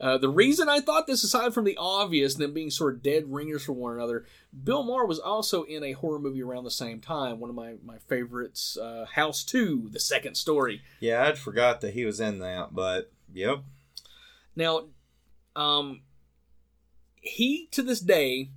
Uh, 0.00 0.16
the 0.16 0.30
reason 0.30 0.68
I 0.68 0.80
thought 0.80 1.06
this, 1.06 1.22
aside 1.22 1.52
from 1.52 1.64
the 1.64 1.76
obvious, 1.78 2.34
them 2.34 2.54
being 2.54 2.70
sort 2.70 2.94
of 2.94 3.02
dead 3.02 3.24
ringers 3.26 3.64
for 3.64 3.72
one 3.72 3.94
another, 3.94 4.24
Bill 4.64 4.82
Maher 4.82 5.04
was 5.04 5.18
also 5.18 5.64
in 5.64 5.84
a 5.84 5.92
horror 5.92 6.18
movie 6.18 6.42
around 6.42 6.64
the 6.64 6.70
same 6.70 7.00
time. 7.00 7.38
One 7.38 7.50
of 7.50 7.56
my 7.56 7.74
my 7.84 7.98
favorites, 7.98 8.78
uh, 8.78 9.04
House 9.14 9.44
Two: 9.44 9.90
The 9.92 10.00
Second 10.00 10.36
Story. 10.36 10.80
Yeah, 11.00 11.26
I'd 11.26 11.38
forgot 11.38 11.82
that 11.82 11.92
he 11.92 12.06
was 12.06 12.18
in 12.18 12.38
that, 12.38 12.74
but 12.74 13.12
yep. 13.32 13.58
Now, 14.56 14.86
um, 15.54 16.00
he 17.16 17.68
to 17.72 17.82
this 17.82 18.00
day 18.00 18.50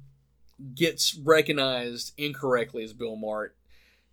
gets 0.75 1.15
recognized 1.15 2.13
incorrectly 2.17 2.83
as 2.83 2.93
Bill 2.93 3.17
Maher. 3.17 3.53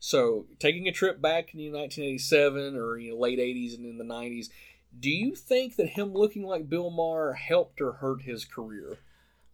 So, 0.02 0.47
taking 0.59 0.89
a 0.89 0.93
trip 0.93 1.20
back 1.20 1.55
in 1.55 1.73
1987 1.73 2.74
or 2.74 2.98
you 2.98 3.11
know, 3.11 3.19
late 3.19 3.39
80s 3.39 3.77
and 3.77 3.85
in 3.85 3.98
the 3.98 4.05
90s, 4.05 4.48
do 4.98 5.10
you 5.10 5.34
think 5.34 5.76
that 5.76 5.90
him 5.90 6.12
looking 6.12 6.42
like 6.42 6.68
Bill 6.68 6.90
Maher 6.90 7.34
helped 7.34 7.80
or 7.80 7.92
hurt 7.92 8.22
his 8.22 8.44
career? 8.44 8.98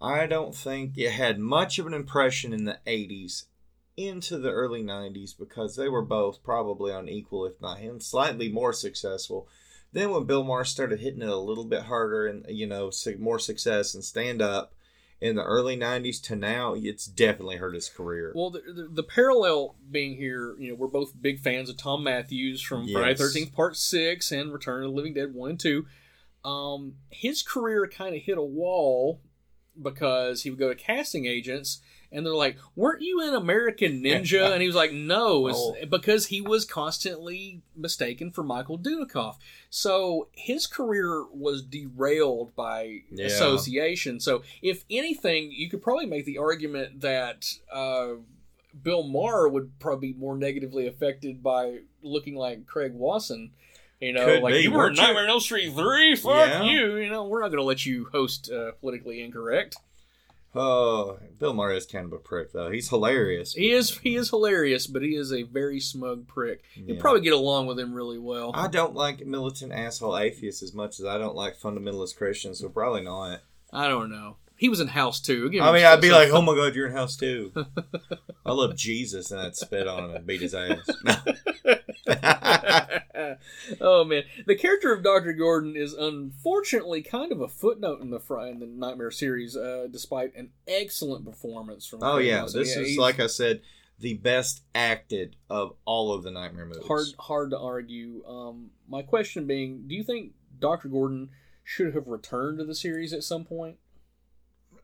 I 0.00 0.26
don't 0.26 0.54
think 0.54 0.96
it 0.96 1.12
had 1.12 1.38
much 1.38 1.78
of 1.78 1.86
an 1.86 1.94
impression 1.94 2.52
in 2.52 2.64
the 2.64 2.78
80s 2.86 3.44
into 3.96 4.38
the 4.38 4.50
early 4.50 4.82
90s 4.82 5.36
because 5.36 5.76
they 5.76 5.88
were 5.88 6.02
both 6.02 6.42
probably 6.42 6.92
on 6.92 7.08
equal, 7.08 7.46
if 7.46 7.60
not 7.60 7.78
him, 7.78 8.00
slightly 8.00 8.50
more 8.50 8.72
successful. 8.72 9.48
Then 9.92 10.10
when 10.10 10.24
Bill 10.24 10.44
Maher 10.44 10.64
started 10.64 11.00
hitting 11.00 11.22
it 11.22 11.28
a 11.28 11.36
little 11.36 11.64
bit 11.64 11.84
harder 11.84 12.26
and, 12.26 12.44
you 12.48 12.66
know, 12.66 12.90
more 13.18 13.38
success 13.38 13.94
and 13.94 14.04
stand 14.04 14.42
up 14.42 14.74
in 15.20 15.36
the 15.36 15.42
early 15.42 15.76
90s 15.76 16.20
to 16.24 16.36
now, 16.36 16.74
it's 16.76 17.06
definitely 17.06 17.56
hurt 17.56 17.74
his 17.74 17.88
career. 17.88 18.32
Well, 18.34 18.50
the, 18.50 18.60
the, 18.60 18.88
the 18.90 19.02
parallel 19.02 19.76
being 19.90 20.16
here, 20.16 20.54
you 20.58 20.70
know, 20.70 20.74
we're 20.74 20.88
both 20.88 21.20
big 21.20 21.40
fans 21.40 21.70
of 21.70 21.78
Thom 21.78 22.02
Mathews 22.04 22.60
from 22.60 22.86
Friday 22.88 23.10
Yes. 23.10 23.18
Thirteenth 23.18 23.54
Part 23.54 23.76
Six 23.76 24.30
and 24.30 24.52
Return 24.52 24.84
of 24.84 24.90
the 24.90 24.96
Living 24.96 25.14
Dead 25.14 25.34
One 25.34 25.50
and 25.50 25.60
Two. 25.60 25.86
Um, 26.44 26.96
his 27.10 27.42
career 27.42 27.88
kind 27.88 28.14
of 28.14 28.22
hit 28.22 28.38
a 28.38 28.42
wall 28.42 29.20
because 29.80 30.42
he 30.42 30.50
would 30.50 30.58
go 30.58 30.68
to 30.68 30.74
casting 30.74 31.26
agents 31.26 31.80
and 32.12 32.24
they're 32.24 32.34
like, 32.34 32.56
"Weren't 32.74 33.02
you 33.02 33.20
an 33.26 33.34
American 33.34 34.02
Ninja?" 34.02 34.50
and 34.52 34.60
he 34.62 34.66
was 34.66 34.76
like, 34.76 34.92
"No," 34.92 35.48
Oh. 35.52 35.76
because 35.90 36.26
he 36.26 36.40
was 36.40 36.64
constantly 36.64 37.62
mistaken 37.74 38.30
for 38.30 38.42
Michael 38.42 38.78
Dudikoff. 38.78 39.36
So 39.70 40.28
his 40.32 40.66
career 40.66 41.24
was 41.32 41.62
derailed 41.62 42.54
by 42.56 43.00
Yeah. 43.10 43.26
association. 43.26 44.20
So 44.20 44.42
if 44.62 44.84
anything, 44.90 45.52
you 45.52 45.68
could 45.68 45.82
probably 45.82 46.06
make 46.06 46.24
the 46.24 46.38
argument 46.38 47.00
that 47.02 47.50
uh, 47.72 48.14
Bill 48.82 49.02
Maher 49.02 49.48
would 49.48 49.78
probably 49.78 50.12
be 50.12 50.18
more 50.18 50.36
negatively 50.36 50.86
affected 50.86 51.42
by 51.42 51.78
looking 52.02 52.34
like 52.36 52.66
Craig 52.66 52.92
Wasson. 52.94 53.52
You 54.00 54.12
know, 54.12 54.26
Could 54.26 54.42
like 54.42 54.52
be, 54.52 54.60
you 54.60 54.70
were? 54.72 54.90
Nightmare 54.92 55.22
on 55.24 55.30
Elm 55.30 55.40
Street 55.40 55.72
three. 55.74 56.14
Fuck 56.16 56.48
Yeah. 56.48 56.62
you. 56.64 56.96
You 56.96 57.08
know, 57.08 57.24
we're 57.24 57.40
not 57.40 57.48
going 57.48 57.58
to 57.58 57.64
let 57.64 57.86
you 57.86 58.06
host 58.12 58.50
uh, 58.50 58.72
politically 58.72 59.22
incorrect. 59.22 59.76
Oh, 60.56 61.18
Bill 61.38 61.52
Maher 61.52 61.72
is 61.72 61.86
kind 61.86 62.06
of 62.06 62.12
a 62.12 62.18
prick, 62.18 62.52
though. 62.52 62.70
He's 62.70 62.88
hilarious. 62.88 63.54
He 63.54 63.70
is 63.72 63.98
he 63.98 64.16
is 64.16 64.30
hilarious, 64.30 64.86
but 64.86 65.02
he 65.02 65.14
is 65.14 65.32
a 65.32 65.42
very 65.42 65.80
smug 65.80 66.26
prick. 66.26 66.62
You'd 66.74 66.98
probably 66.98 67.20
get 67.20 67.32
along 67.32 67.66
with 67.66 67.78
him 67.78 67.92
really 67.94 68.18
well. 68.18 68.52
I 68.54 68.68
don't 68.68 68.94
like 68.94 69.26
militant 69.26 69.72
asshole 69.72 70.16
atheists 70.16 70.62
as 70.62 70.72
much 70.74 70.98
as 71.00 71.06
I 71.06 71.18
don't 71.18 71.36
like 71.36 71.58
fundamentalist 71.58 72.16
Christians, 72.16 72.60
so 72.60 72.68
probably 72.68 73.02
not. 73.02 73.40
I 73.72 73.88
don't 73.88 74.10
know. 74.10 74.36
He 74.56 74.68
was 74.68 74.80
in 74.80 74.88
House 74.88 75.20
too. 75.20 75.50
I 75.60 75.72
mean, 75.72 75.84
I'd 75.84 76.00
be 76.00 76.10
like, 76.10 76.30
oh 76.30 76.42
my 76.42 76.54
god, 76.54 76.74
you're 76.74 76.86
in 76.86 76.92
house 76.92 77.16
too. 77.16 77.52
I 78.44 78.52
love 78.52 78.74
Jesus, 78.76 79.30
and 79.30 79.40
I'd 79.40 79.56
spit 79.56 79.86
on 79.86 80.04
him 80.04 80.16
and 80.16 80.26
beat 80.26 80.40
his 80.40 80.54
ass. 80.54 80.88
Oh 83.80 84.04
man, 84.04 84.22
the 84.46 84.54
character 84.54 84.92
of 84.92 85.02
Doctor 85.02 85.32
Gordon 85.32 85.76
is 85.76 85.92
unfortunately 85.92 87.02
kind 87.02 87.32
of 87.32 87.40
a 87.40 87.48
footnote 87.48 88.00
in 88.00 88.10
the 88.10 88.20
fr- 88.20 88.40
in 88.40 88.60
the 88.60 88.66
Nightmare 88.66 89.10
series, 89.10 89.56
uh, 89.56 89.88
despite 89.90 90.34
an 90.36 90.50
excellent 90.68 91.24
performance 91.24 91.86
from. 91.86 92.00
oh 92.02 92.18
yeah, 92.18 92.42
this 92.42 92.76
is 92.76 92.88
he's 92.88 92.98
like 92.98 93.18
I 93.18 93.26
said, 93.26 93.62
the 93.98 94.14
best 94.14 94.62
acted 94.74 95.36
of 95.50 95.74
all 95.84 96.12
of 96.12 96.22
the 96.22 96.30
Nightmare 96.30 96.66
movies. 96.66 96.86
hard 96.86 97.06
hard 97.18 97.50
to 97.50 97.58
argue. 97.58 98.22
Um, 98.26 98.70
my 98.88 99.02
question 99.02 99.46
being, 99.46 99.84
do 99.86 99.94
you 99.94 100.04
think 100.04 100.32
Doctor 100.58 100.88
Gordon 100.88 101.30
should 101.64 101.94
have 101.94 102.08
returned 102.08 102.58
to 102.58 102.64
the 102.64 102.74
series 102.74 103.12
at 103.12 103.24
some 103.24 103.44
point? 103.44 103.76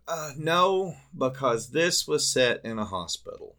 Uh, 0.06 0.32
no, 0.36 0.96
because 1.16 1.70
this 1.70 2.06
was 2.08 2.26
set 2.26 2.64
in 2.64 2.78
a 2.78 2.84
hospital. 2.84 3.56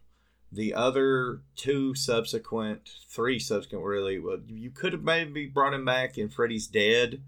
The 0.51 0.73
other 0.73 1.41
two 1.55 1.95
subsequent, 1.95 2.89
three 3.09 3.39
subsequent, 3.39 3.83
really, 3.83 4.19
well, 4.19 4.37
you 4.45 4.69
could 4.69 4.93
have 4.93 5.03
maybe 5.03 5.47
brought 5.47 5.73
him 5.73 5.85
back 5.85 6.17
in 6.17 6.29
Freddy's 6.29 6.67
Dead. 6.67 7.21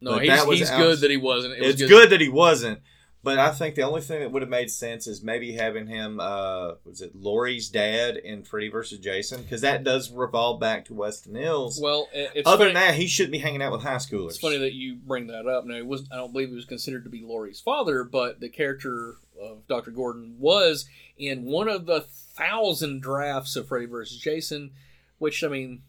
No, 0.00 0.18
he's, 0.18 0.44
he's 0.44 0.70
out- 0.70 0.78
good 0.78 1.00
that 1.00 1.10
he 1.10 1.16
wasn't. 1.16 1.54
It 1.54 1.62
was 1.62 1.80
it's 1.80 1.90
good 1.90 2.10
that 2.10 2.20
he 2.20 2.28
wasn't, 2.28 2.80
but 3.24 3.38
I 3.38 3.50
think 3.52 3.74
the 3.76 3.82
only 3.82 4.00
thing 4.00 4.20
that 4.20 4.32
would 4.32 4.42
have 4.42 4.48
made 4.50 4.70
sense 4.70 5.06
is 5.06 5.22
maybe 5.22 5.52
having 5.52 5.86
him, 5.86 6.18
uh, 6.20 6.72
was 6.84 7.00
it 7.00 7.14
Laurie's 7.14 7.68
dad 7.68 8.16
in 8.16 8.42
Freddy 8.42 8.68
versus 8.68 8.98
Jason? 8.98 9.42
Because 9.42 9.60
that 9.60 9.84
does 9.84 10.10
revolve 10.10 10.58
back 10.60 10.84
to 10.86 10.92
Westin 10.94 11.36
Hills. 11.38 11.78
Well, 11.80 12.08
Other 12.14 12.42
funny, 12.44 12.64
than 12.64 12.74
that, 12.74 12.94
he 12.94 13.06
shouldn't 13.06 13.32
be 13.32 13.38
hanging 13.38 13.62
out 13.62 13.72
with 13.72 13.82
high 13.82 13.96
schoolers. 13.96 14.30
It's 14.30 14.38
funny 14.38 14.58
that 14.58 14.72
you 14.74 14.96
bring 14.96 15.28
that 15.28 15.46
up. 15.46 15.64
Now, 15.64 15.76
it 15.76 15.86
was 15.86 16.08
I 16.12 16.16
don't 16.16 16.32
believe 16.32 16.48
he 16.48 16.54
was 16.54 16.64
considered 16.64 17.04
to 17.04 17.10
be 17.10 17.22
Laurie's 17.22 17.60
father, 17.60 18.04
but 18.04 18.40
the 18.40 18.48
character 18.48 19.16
of 19.40 19.66
Dr. 19.68 19.90
Gordon 19.92 20.36
was 20.38 20.86
in 21.16 21.44
one 21.44 21.68
of 21.68 21.86
the 21.86 22.00
thousand 22.00 23.02
drafts 23.02 23.56
of 23.56 23.68
Freddy 23.68 23.86
versus 23.86 24.18
Jason, 24.18 24.70
which 25.18 25.44
I 25.44 25.48
mean, 25.48 25.82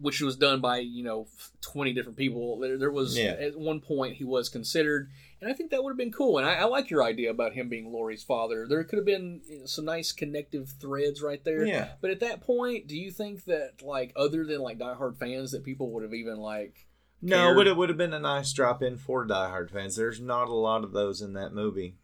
which 0.00 0.20
was 0.20 0.36
done 0.36 0.60
by 0.60 0.78
you 0.78 1.02
know 1.02 1.26
twenty 1.60 1.92
different 1.92 2.16
people. 2.18 2.58
There, 2.58 2.78
there 2.78 2.90
was 2.90 3.16
Yeah. 3.18 3.32
at 3.38 3.58
one 3.58 3.80
point 3.80 4.16
he 4.16 4.24
was 4.24 4.48
considered, 4.48 5.10
and 5.44 5.52
I 5.52 5.54
think 5.56 5.70
that 5.70 5.84
would 5.84 5.90
have 5.90 5.98
been 5.98 6.10
cool. 6.10 6.38
And 6.38 6.46
I, 6.46 6.54
I 6.54 6.64
like 6.64 6.88
your 6.88 7.04
idea 7.04 7.30
about 7.30 7.52
him 7.52 7.68
being 7.68 7.92
Laurie's 7.92 8.22
father. 8.24 8.66
There 8.66 8.82
could 8.84 8.96
have 8.96 9.04
been 9.06 9.42
some 9.66 9.84
nice 9.84 10.10
connective 10.10 10.72
threads 10.80 11.20
right 11.20 11.44
there. 11.44 11.64
Yeah. 11.66 11.90
But 12.00 12.10
at 12.10 12.20
that 12.20 12.40
point, 12.40 12.86
do 12.86 12.96
you 12.96 13.10
think 13.10 13.44
that 13.44 13.82
like 13.82 14.12
other 14.16 14.44
than 14.46 14.60
like 14.60 14.78
diehard 14.78 15.18
fans, 15.18 15.52
that 15.52 15.62
people 15.64 15.90
would 15.92 16.02
have 16.02 16.14
even 16.14 16.38
like 16.38 16.86
No, 17.20 17.36
cared? 17.48 17.56
but 17.56 17.66
it 17.66 17.76
would 17.76 17.90
have 17.90 17.98
been 17.98 18.14
a 18.14 18.18
nice 18.20 18.52
drop 18.52 18.82
in 18.82 18.96
for 18.96 19.26
diehard 19.26 19.70
fans. 19.70 19.96
There's 19.96 20.20
not 20.20 20.48
a 20.48 20.54
lot 20.54 20.82
of 20.82 20.92
those 20.92 21.20
in 21.20 21.34
that 21.34 21.52
movie. 21.52 21.96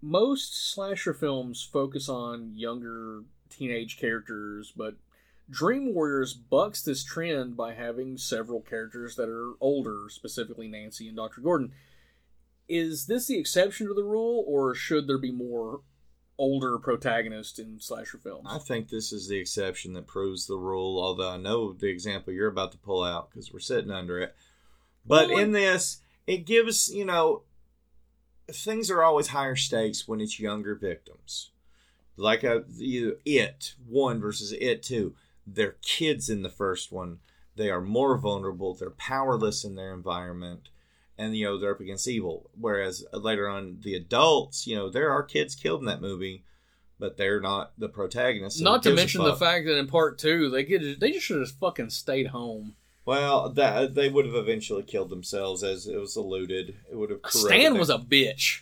most 0.00 0.72
slasher 0.72 1.12
films 1.14 1.62
focus 1.62 2.08
on 2.08 2.54
younger 2.54 3.24
teenage 3.50 3.98
characters, 3.98 4.72
but 4.76 4.94
Dream 5.50 5.94
Warriors 5.94 6.34
bucks 6.34 6.82
this 6.82 7.02
trend 7.02 7.56
by 7.56 7.72
having 7.72 8.18
several 8.18 8.60
characters 8.60 9.16
that 9.16 9.28
are 9.28 9.52
older, 9.60 10.04
specifically 10.08 10.68
Nancy 10.68 11.08
and 11.08 11.16
Dr. 11.16 11.40
Gordon. 11.40 11.72
Is 12.68 13.06
this 13.06 13.26
the 13.26 13.38
exception 13.38 13.88
to 13.88 13.94
the 13.94 14.04
rule, 14.04 14.44
or 14.46 14.74
should 14.74 15.06
there 15.06 15.18
be 15.18 15.32
more 15.32 15.80
older 16.36 16.78
protagonists 16.78 17.58
in 17.58 17.80
slasher 17.80 18.18
films? 18.18 18.46
I 18.48 18.58
think 18.58 18.88
this 18.88 19.12
is 19.12 19.28
the 19.28 19.38
exception 19.38 19.94
that 19.94 20.06
proves 20.06 20.46
the 20.46 20.56
rule, 20.56 21.02
although 21.02 21.30
I 21.30 21.36
know 21.36 21.72
the 21.72 21.88
example 21.88 22.32
you're 22.32 22.48
about 22.48 22.72
to 22.72 22.78
pull 22.78 23.02
out 23.02 23.30
because 23.30 23.52
we're 23.52 23.58
sitting 23.58 23.90
under 23.90 24.20
it. 24.20 24.34
But 25.04 25.28
Well, 25.28 25.38
in 25.38 25.52
this, 25.52 26.00
it 26.26 26.46
gives, 26.46 26.92
you 26.92 27.04
know, 27.04 27.42
things 28.50 28.90
are 28.90 29.02
always 29.02 29.28
higher 29.28 29.56
stakes 29.56 30.06
when 30.06 30.20
it's 30.20 30.38
younger 30.38 30.74
victims. 30.74 31.50
Like 32.16 32.44
uh, 32.44 32.60
a, 32.60 32.62
you, 32.76 33.18
It 33.24 33.74
1 33.86 34.20
versus 34.20 34.52
It 34.52 34.82
2. 34.82 35.14
They're 35.46 35.76
kids 35.82 36.28
in 36.28 36.42
the 36.42 36.50
first 36.50 36.92
one. 36.92 37.18
They 37.56 37.70
are 37.70 37.80
more 37.80 38.16
vulnerable. 38.18 38.74
They're 38.74 38.90
powerless 38.90 39.64
in 39.64 39.74
their 39.74 39.94
environment. 39.94 40.68
And, 41.18 41.36
you 41.36 41.46
know, 41.46 41.58
they're 41.58 41.74
up 41.74 41.80
against 41.80 42.06
evil. 42.06 42.48
Whereas 42.58 43.04
later 43.12 43.48
on, 43.48 43.78
the 43.82 43.94
adults, 43.94 44.66
you 44.68 44.76
know, 44.76 44.88
there 44.88 45.10
are 45.10 45.24
kids 45.24 45.56
killed 45.56 45.80
in 45.80 45.86
that 45.86 46.00
movie, 46.00 46.44
but 47.00 47.16
they're 47.16 47.40
not 47.40 47.72
the 47.76 47.88
protagonists. 47.88 48.60
Not 48.60 48.84
to 48.84 48.90
who 48.90 48.96
gives 48.96 49.14
a 49.14 49.18
mention 49.18 49.24
the 49.24 49.36
fact 49.36 49.66
that 49.66 49.78
in 49.78 49.88
part 49.88 50.18
two, 50.18 50.48
they 50.48 50.62
get 50.62 51.00
they 51.00 51.10
just 51.10 51.26
should 51.26 51.40
have 51.40 51.50
fucking 51.50 51.90
stayed 51.90 52.28
home. 52.28 52.76
Well, 53.04 53.48
that 53.50 53.94
they 53.94 54.08
would 54.08 54.26
have 54.26 54.34
eventually 54.34 54.82
killed 54.82 55.10
themselves, 55.10 55.64
as 55.64 55.86
it 55.86 55.96
was 55.96 56.14
alluded. 56.14 56.76
It 56.90 56.94
would 56.94 57.10
have. 57.10 57.20
Stan 57.28 57.78
was 57.78 57.90
a 57.90 57.98
bitch. 57.98 58.60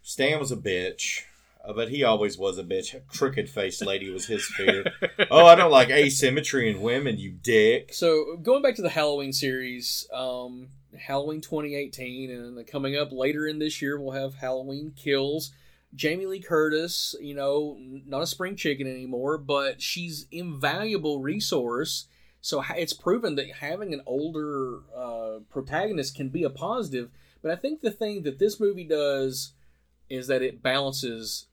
Stan 0.00 0.40
was 0.40 0.50
a 0.50 0.56
bitch, 0.56 1.22
uh, 1.64 1.72
but 1.72 1.88
he 1.88 2.02
always 2.02 2.36
was 2.36 2.58
a 2.58 2.64
bitch. 2.64 2.94
Crooked 3.06 3.48
faced 3.48 3.84
lady 3.84 4.10
was 4.10 4.26
his 4.26 4.44
fear. 4.44 4.84
oh, 5.30 5.46
I 5.46 5.54
don't 5.54 5.70
like 5.70 5.90
asymmetry 5.90 6.70
in 6.70 6.82
women, 6.82 7.18
you 7.18 7.30
dick. 7.30 7.92
So 7.92 8.36
going 8.36 8.62
back 8.62 8.74
to 8.76 8.82
the 8.82 8.88
Halloween 8.88 9.32
series, 9.32 10.08
um, 10.12 10.68
Halloween 10.98 11.40
2018, 11.40 12.30
and 12.30 12.66
coming 12.66 12.96
up 12.96 13.12
later 13.12 13.46
in 13.46 13.58
this 13.58 13.80
year, 13.80 14.00
we'll 14.00 14.12
have 14.12 14.34
Halloween 14.34 14.92
Kills. 14.96 15.52
Jamie 15.94 16.26
Lee 16.26 16.40
Curtis, 16.40 17.14
you 17.20 17.34
know, 17.34 17.76
not 18.06 18.22
a 18.22 18.26
spring 18.26 18.56
chicken 18.56 18.86
anymore, 18.86 19.36
but 19.36 19.82
she's 19.82 20.26
invaluable 20.30 21.20
resource. 21.20 22.06
So 22.40 22.64
it's 22.76 22.94
proven 22.94 23.36
that 23.36 23.50
having 23.60 23.92
an 23.92 24.00
older 24.06 24.80
uh, 24.96 25.40
protagonist 25.50 26.16
can 26.16 26.28
be 26.28 26.42
a 26.42 26.50
positive. 26.50 27.10
But 27.42 27.52
I 27.52 27.56
think 27.56 27.82
the 27.82 27.90
thing 27.90 28.22
that 28.22 28.38
this 28.38 28.58
movie 28.58 28.84
does 28.84 29.52
is 30.08 30.26
that 30.26 30.42
it 30.42 30.62
balances 30.62 31.46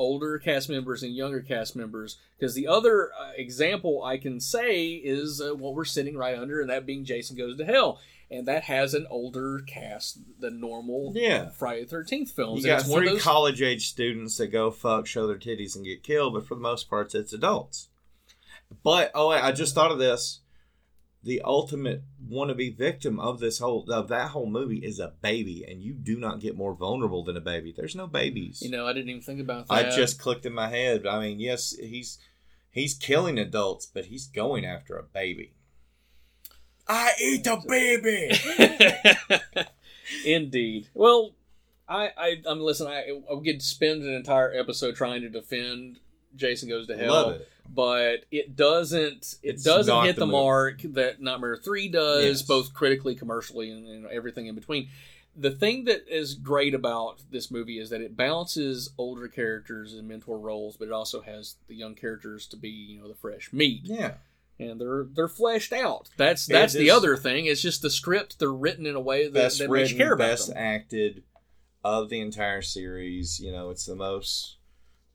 older 0.00 0.38
cast 0.38 0.68
members 0.70 1.02
and 1.02 1.14
younger 1.14 1.40
cast 1.42 1.76
members. 1.76 2.16
Because 2.38 2.54
the 2.54 2.66
other 2.66 3.10
uh, 3.12 3.32
example 3.36 4.02
I 4.02 4.16
can 4.16 4.40
say 4.40 4.92
is 4.92 5.40
uh, 5.40 5.54
what 5.54 5.74
we're 5.74 5.84
sitting 5.84 6.16
right 6.16 6.36
under, 6.36 6.60
and 6.60 6.70
that 6.70 6.86
being 6.86 7.04
Jason 7.04 7.36
Goes 7.36 7.56
to 7.58 7.64
Hell. 7.64 8.00
And 8.32 8.46
that 8.46 8.62
has 8.64 8.94
an 8.94 9.06
older 9.10 9.60
cast 9.66 10.18
than 10.38 10.60
normal 10.60 11.12
Yeah. 11.16 11.50
Friday 11.50 11.82
the 11.82 11.88
Thirteenth 11.90 12.30
films. 12.30 12.64
You 12.64 12.70
And 12.70 12.78
got 12.80 12.86
it's 12.86 12.94
three 12.94 13.08
those- 13.08 13.22
college 13.22 13.60
age 13.60 13.88
students 13.88 14.36
that 14.38 14.48
go 14.48 14.70
fuck, 14.70 15.06
show 15.06 15.26
their 15.26 15.36
titties, 15.36 15.74
and 15.76 15.84
get 15.84 16.02
killed, 16.04 16.34
but 16.34 16.46
for 16.46 16.54
the 16.54 16.60
most 16.60 16.88
part, 16.88 17.14
it's 17.14 17.32
adults. 17.32 17.88
But 18.84 19.10
oh, 19.14 19.30
I 19.30 19.50
just 19.52 19.74
thought 19.74 19.90
of 19.90 19.98
this. 19.98 20.39
The 21.22 21.42
ultimate 21.42 22.02
wannabe 22.26 22.76
victim 22.76 23.20
of 23.20 23.40
this 23.40 23.58
whole 23.58 23.90
of 23.90 24.08
that 24.08 24.30
whole 24.30 24.46
movie 24.46 24.78
is 24.78 24.98
a 24.98 25.12
baby, 25.20 25.64
and 25.68 25.82
you 25.82 25.92
do 25.92 26.18
not 26.18 26.40
get 26.40 26.56
more 26.56 26.74
vulnerable 26.74 27.22
than 27.24 27.36
a 27.36 27.42
baby. 27.42 27.74
There's 27.76 27.94
no 27.94 28.06
babies. 28.06 28.62
You 28.62 28.70
know, 28.70 28.86
I 28.86 28.94
didn't 28.94 29.10
even 29.10 29.22
think 29.22 29.40
about 29.40 29.68
that. 29.68 29.74
I 29.74 29.90
just 29.90 30.18
clicked 30.18 30.46
in 30.46 30.54
my 30.54 30.68
head. 30.68 31.06
I 31.06 31.20
mean, 31.20 31.38
yes, 31.38 31.76
he's 31.78 32.18
he's 32.70 32.94
killing 32.94 33.38
adults, 33.38 33.86
but 33.86 34.06
he's 34.06 34.26
going 34.26 34.64
after 34.64 34.96
a 34.96 35.02
baby. 35.02 35.52
I 36.88 37.12
eat 37.20 37.46
a 37.46 37.60
baby. 37.68 38.30
Indeed. 40.24 40.88
Well, 40.94 41.34
I, 41.88 42.10
I, 42.16 42.42
I'm 42.46 42.60
listen. 42.60 42.86
I, 42.86 43.20
I 43.30 43.44
could 43.44 43.62
spend 43.62 44.02
an 44.02 44.14
entire 44.14 44.52
episode 44.52 44.96
trying 44.96 45.22
to 45.22 45.28
defend 45.28 45.98
Jason 46.34 46.68
Goes 46.68 46.86
to 46.86 46.96
Hell, 46.96 47.12
Love 47.12 47.32
it. 47.34 47.48
But 47.72 48.24
it 48.30 48.56
doesn't. 48.56 49.36
It 49.42 49.54
It's 49.54 49.62
doesn't 49.62 50.04
hit 50.04 50.16
the 50.16 50.20
the, 50.20 50.26
mark 50.26 50.82
that 50.82 51.20
Nightmare 51.20 51.56
Three 51.56 51.88
does, 51.88 52.24
Yes. 52.24 52.42
both 52.42 52.72
critically, 52.74 53.14
commercially, 53.14 53.70
and, 53.70 53.86
and 53.86 54.06
everything 54.06 54.46
in 54.46 54.54
between. 54.54 54.88
The 55.36 55.52
thing 55.52 55.84
that 55.84 56.06
is 56.08 56.34
great 56.34 56.74
about 56.74 57.22
this 57.30 57.50
movie 57.50 57.78
is 57.78 57.90
that 57.90 58.00
it 58.00 58.16
balances 58.16 58.90
older 58.98 59.28
characters 59.28 59.94
and 59.94 60.08
mentor 60.08 60.38
roles, 60.38 60.76
but 60.76 60.88
it 60.88 60.92
also 60.92 61.20
has 61.22 61.54
the 61.68 61.74
young 61.76 61.94
characters 61.94 62.46
to 62.48 62.56
be, 62.56 62.68
you 62.68 63.00
know, 63.00 63.06
the 63.08 63.14
fresh 63.14 63.52
meat 63.52 63.82
Yeah. 63.84 64.14
and 64.58 64.80
they're 64.80 65.04
they're 65.14 65.28
fleshed 65.28 65.72
out. 65.72 66.08
That's 66.16 66.46
that's 66.46 66.74
the 66.74 66.90
other 66.90 67.16
thing. 67.16 67.46
It's 67.46 67.62
just 67.62 67.80
the 67.80 67.90
script. 67.90 68.40
They're 68.40 68.52
written 68.52 68.86
in 68.86 68.96
a 68.96 69.00
way 69.00 69.24
that, 69.24 69.32
best 69.32 69.58
that 69.58 69.70
makes 69.70 69.72
written, 69.72 69.96
you 69.98 70.04
care 70.04 70.12
about 70.14 70.24
best 70.30 70.48
them. 70.48 70.56
acted 70.58 71.22
of 71.84 72.08
the 72.10 72.20
entire 72.20 72.60
series. 72.60 73.38
You 73.38 73.52
know, 73.52 73.70
it's 73.70 73.86
the 73.86 73.94
most 73.96 74.56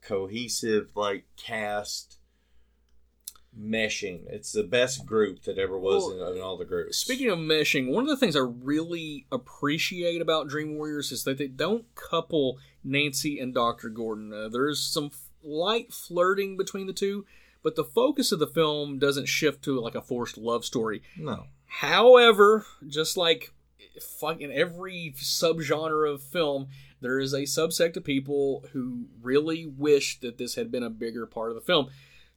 cohesive, 0.02 0.92
like 0.96 1.26
cast 1.36 2.20
meshing. 3.60 4.22
It's 4.28 4.52
the 4.52 4.64
best 4.64 5.06
group 5.06 5.44
that 5.44 5.58
ever 5.58 5.78
was 5.78 6.04
Well, 6.04 6.30
in, 6.32 6.38
in 6.38 6.42
all 6.44 6.58
the 6.58 6.66
groups. 6.66 6.98
Speaking 6.98 7.30
of 7.30 7.40
meshing, 7.40 7.92
one 7.92 8.04
of 8.04 8.10
the 8.10 8.18
things 8.18 8.36
I 8.36 8.40
really 8.40 9.26
appreciate 9.32 10.22
about 10.22 10.48
Dream 10.48 10.76
Warriors 10.78 11.12
is 11.12 11.24
that 11.24 11.38
they 11.38 11.48
don't 11.48 11.86
couple 11.96 12.58
Nancy 12.84 13.40
and 13.40 13.54
Doctor 13.54 13.90
Gordon. 13.90 14.34
Uh, 14.34 14.50
there's 14.50 14.82
some 14.82 15.06
f- 15.06 15.30
light 15.44 15.94
flirting 15.94 16.58
between 16.58 16.88
the 16.88 16.94
two, 16.94 17.26
but 17.64 17.76
the 17.76 17.84
focus 17.84 18.32
of 18.32 18.40
the 18.40 18.48
film 18.48 19.00
doesn't 19.00 19.28
shift 19.28 19.64
to 19.64 19.80
like 19.80 19.96
a 19.96 20.02
forced 20.02 20.38
love 20.38 20.66
story. 20.66 21.02
no, 21.18 21.46
However, 21.68 22.66
just 22.88 23.18
like 23.18 23.52
fucking 24.20 24.52
every 24.52 25.14
subgenre 25.18 26.12
of 26.14 26.22
film, 26.22 26.68
there 27.02 27.20
is 27.20 27.34
a 27.34 27.42
subsect 27.42 27.98
of 27.98 28.04
people 28.04 28.66
who 28.72 29.06
really 29.22 29.66
wish 29.66 30.20
that 30.22 30.38
this 30.38 30.56
had 30.56 30.72
been 30.72 30.84
a 30.84 30.90
bigger 30.90 31.26
part 31.26 31.50
of 31.50 31.56
the 31.56 31.62
film. 31.62 31.88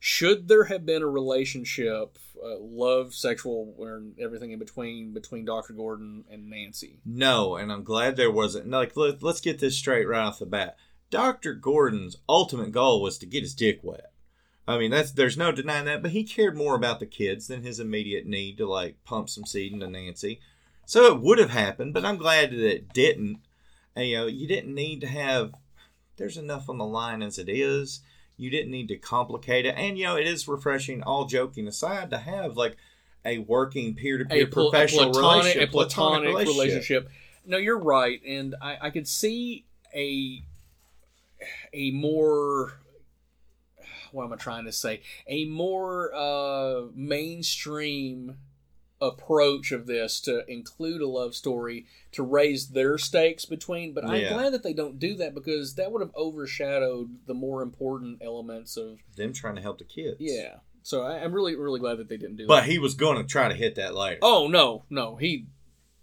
Should 0.01 0.49
there 0.49 0.65
have 0.65 0.87
been 0.87 1.03
a 1.03 1.09
relationship, 1.09 2.19
uh, 2.43 2.59
love, 2.61 3.15
sexual, 3.15 3.75
or 3.77 4.03
everything 4.21 4.53
in 4.53 4.59
between, 4.59 5.13
between 5.13 5.45
Dr. 5.45 5.73
Gordon 5.73 6.25
and 6.31 6.49
Nancy? 6.49 7.01
no, 7.05 7.57
and 7.57 7.73
I'm 7.73 7.83
glad 7.83 8.17
there 8.17 8.31
wasn't. 8.31 8.71
Like, 8.71 8.97
let, 8.97 9.23
let's 9.23 9.41
get 9.41 9.59
this 9.59 9.77
straight 9.77 10.07
right 10.07 10.21
off 10.21 10.39
the 10.39 10.47
bat. 10.47 10.77
Doctor 11.11 11.55
Gordon's 11.55 12.17
ultimate 12.29 12.71
goal 12.71 13.03
was 13.03 13.19
to 13.19 13.27
get 13.27 13.43
his 13.43 13.55
dick 13.55 13.81
wet. 13.83 14.13
I 14.69 14.77
mean, 14.77 14.91
that's 14.91 15.13
there's 15.13 15.39
no 15.39 15.51
denying 15.51 15.87
that. 15.87 16.03
But 16.03 16.11
he 16.11 16.25
cared 16.25 16.57
more 16.57 16.75
about 16.75 17.01
the 17.01 17.07
kids 17.07 17.47
than 17.47 17.63
his 17.63 17.81
immediate 17.81 18.27
need 18.27 18.59
to 18.59 18.69
like 18.69 19.03
pump 19.03 19.31
some 19.31 19.47
seed 19.47 19.73
into 19.73 19.89
Nancy. 19.89 20.41
So 20.85 21.07
it 21.07 21.21
would 21.21 21.39
have 21.39 21.51
happened, 21.51 21.95
but 21.95 22.05
I'm 22.05 22.19
glad 22.19 22.51
that 22.51 22.75
it 22.75 22.93
didn't. 22.93 23.41
And, 23.97 24.07
you 24.07 24.17
know, 24.17 24.27
you 24.27 24.47
didn't 24.47 24.75
need 24.75 25.01
to 25.01 25.07
have. 25.07 25.55
There's 26.17 26.37
enough 26.37 26.69
on 26.69 26.79
the 26.79 26.85
line 26.85 27.23
as 27.23 27.39
it 27.39 27.49
is. 27.49 28.01
You 28.39 28.51
didn't 28.51 28.71
need 28.71 28.89
to 28.89 28.97
complicate 28.97 29.67
it, 29.67 29.75
and 29.77 29.99
you 29.99 30.05
know, 30.05 30.17
it 30.17 30.27
is 30.27 30.49
refreshing. 30.49 31.03
All 31.03 31.27
joking 31.27 31.69
aside, 31.69 32.11
to 32.11 32.19
have 32.19 32.57
like 32.57 32.77
a 33.25 33.39
working 33.39 33.95
peer-to-peer 33.95 34.45
a, 34.45 34.47
pl- 34.47 34.69
a 34.69 34.71
professional 34.71 35.11
platonic, 35.11 35.45
relationship, 35.45 35.69
a 35.69 35.73
platonic 35.73 36.37
relationship. 36.37 37.11
No, 37.45 37.57
you're 37.57 37.79
right, 37.79 38.21
and 38.27 38.55
I, 38.63 38.79
I 38.83 38.91
could 38.91 39.09
see 39.09 39.65
a 39.95 40.43
a 41.73 41.91
more 41.91 42.75
what 44.13 44.25
am 44.25 44.33
I 44.33 44.37
trying 44.37 44.65
to 44.65 44.73
say? 44.73 45.03
A 45.27 45.45
more 45.45 46.13
uh, 46.15 46.87
mainstream 46.95 48.39
approach 49.01 49.71
of 49.73 49.87
this 49.87 50.21
to 50.21 50.45
include 50.51 51.01
a 51.01 51.07
love 51.09 51.35
story 51.35 51.87
to 52.13 52.23
raise 52.23 52.69
their 52.71 52.99
stakes 52.99 53.45
between. 53.45 53.93
But 53.95 54.05
I'm 54.05 54.21
Yeah. 54.21 54.33
glad 54.35 54.53
that 54.53 54.63
they 54.63 54.73
don't 54.73 54.99
do 54.99 55.15
that 55.17 55.35
because 55.35 55.75
that 55.77 55.93
would 55.93 56.01
have 56.03 56.15
overshadowed 56.17 57.27
the 57.27 57.35
more 57.35 57.63
important 57.63 58.21
elements 58.23 58.77
of 58.77 58.99
Them 59.17 59.33
trying 59.33 59.55
to 59.57 59.63
help 59.63 59.79
the 59.79 59.85
kids. 59.85 60.17
yeah. 60.21 60.57
So 60.83 61.03
I, 61.03 61.23
I'm 61.23 61.33
really 61.33 61.55
really 61.55 61.81
glad 61.81 61.99
that 61.99 62.09
they 62.09 62.17
didn't 62.17 62.37
do 62.37 62.47
But 62.47 62.55
that. 62.57 62.61
But 62.63 62.71
he 62.71 62.79
was 62.79 62.95
going 62.95 63.19
to 63.19 63.25
try 63.25 63.49
to 63.49 63.55
hit 63.55 63.75
that 63.77 63.95
later. 63.95 64.19
Oh 64.23 64.49
no, 64.49 64.85
no, 64.91 65.17
he 65.17 65.47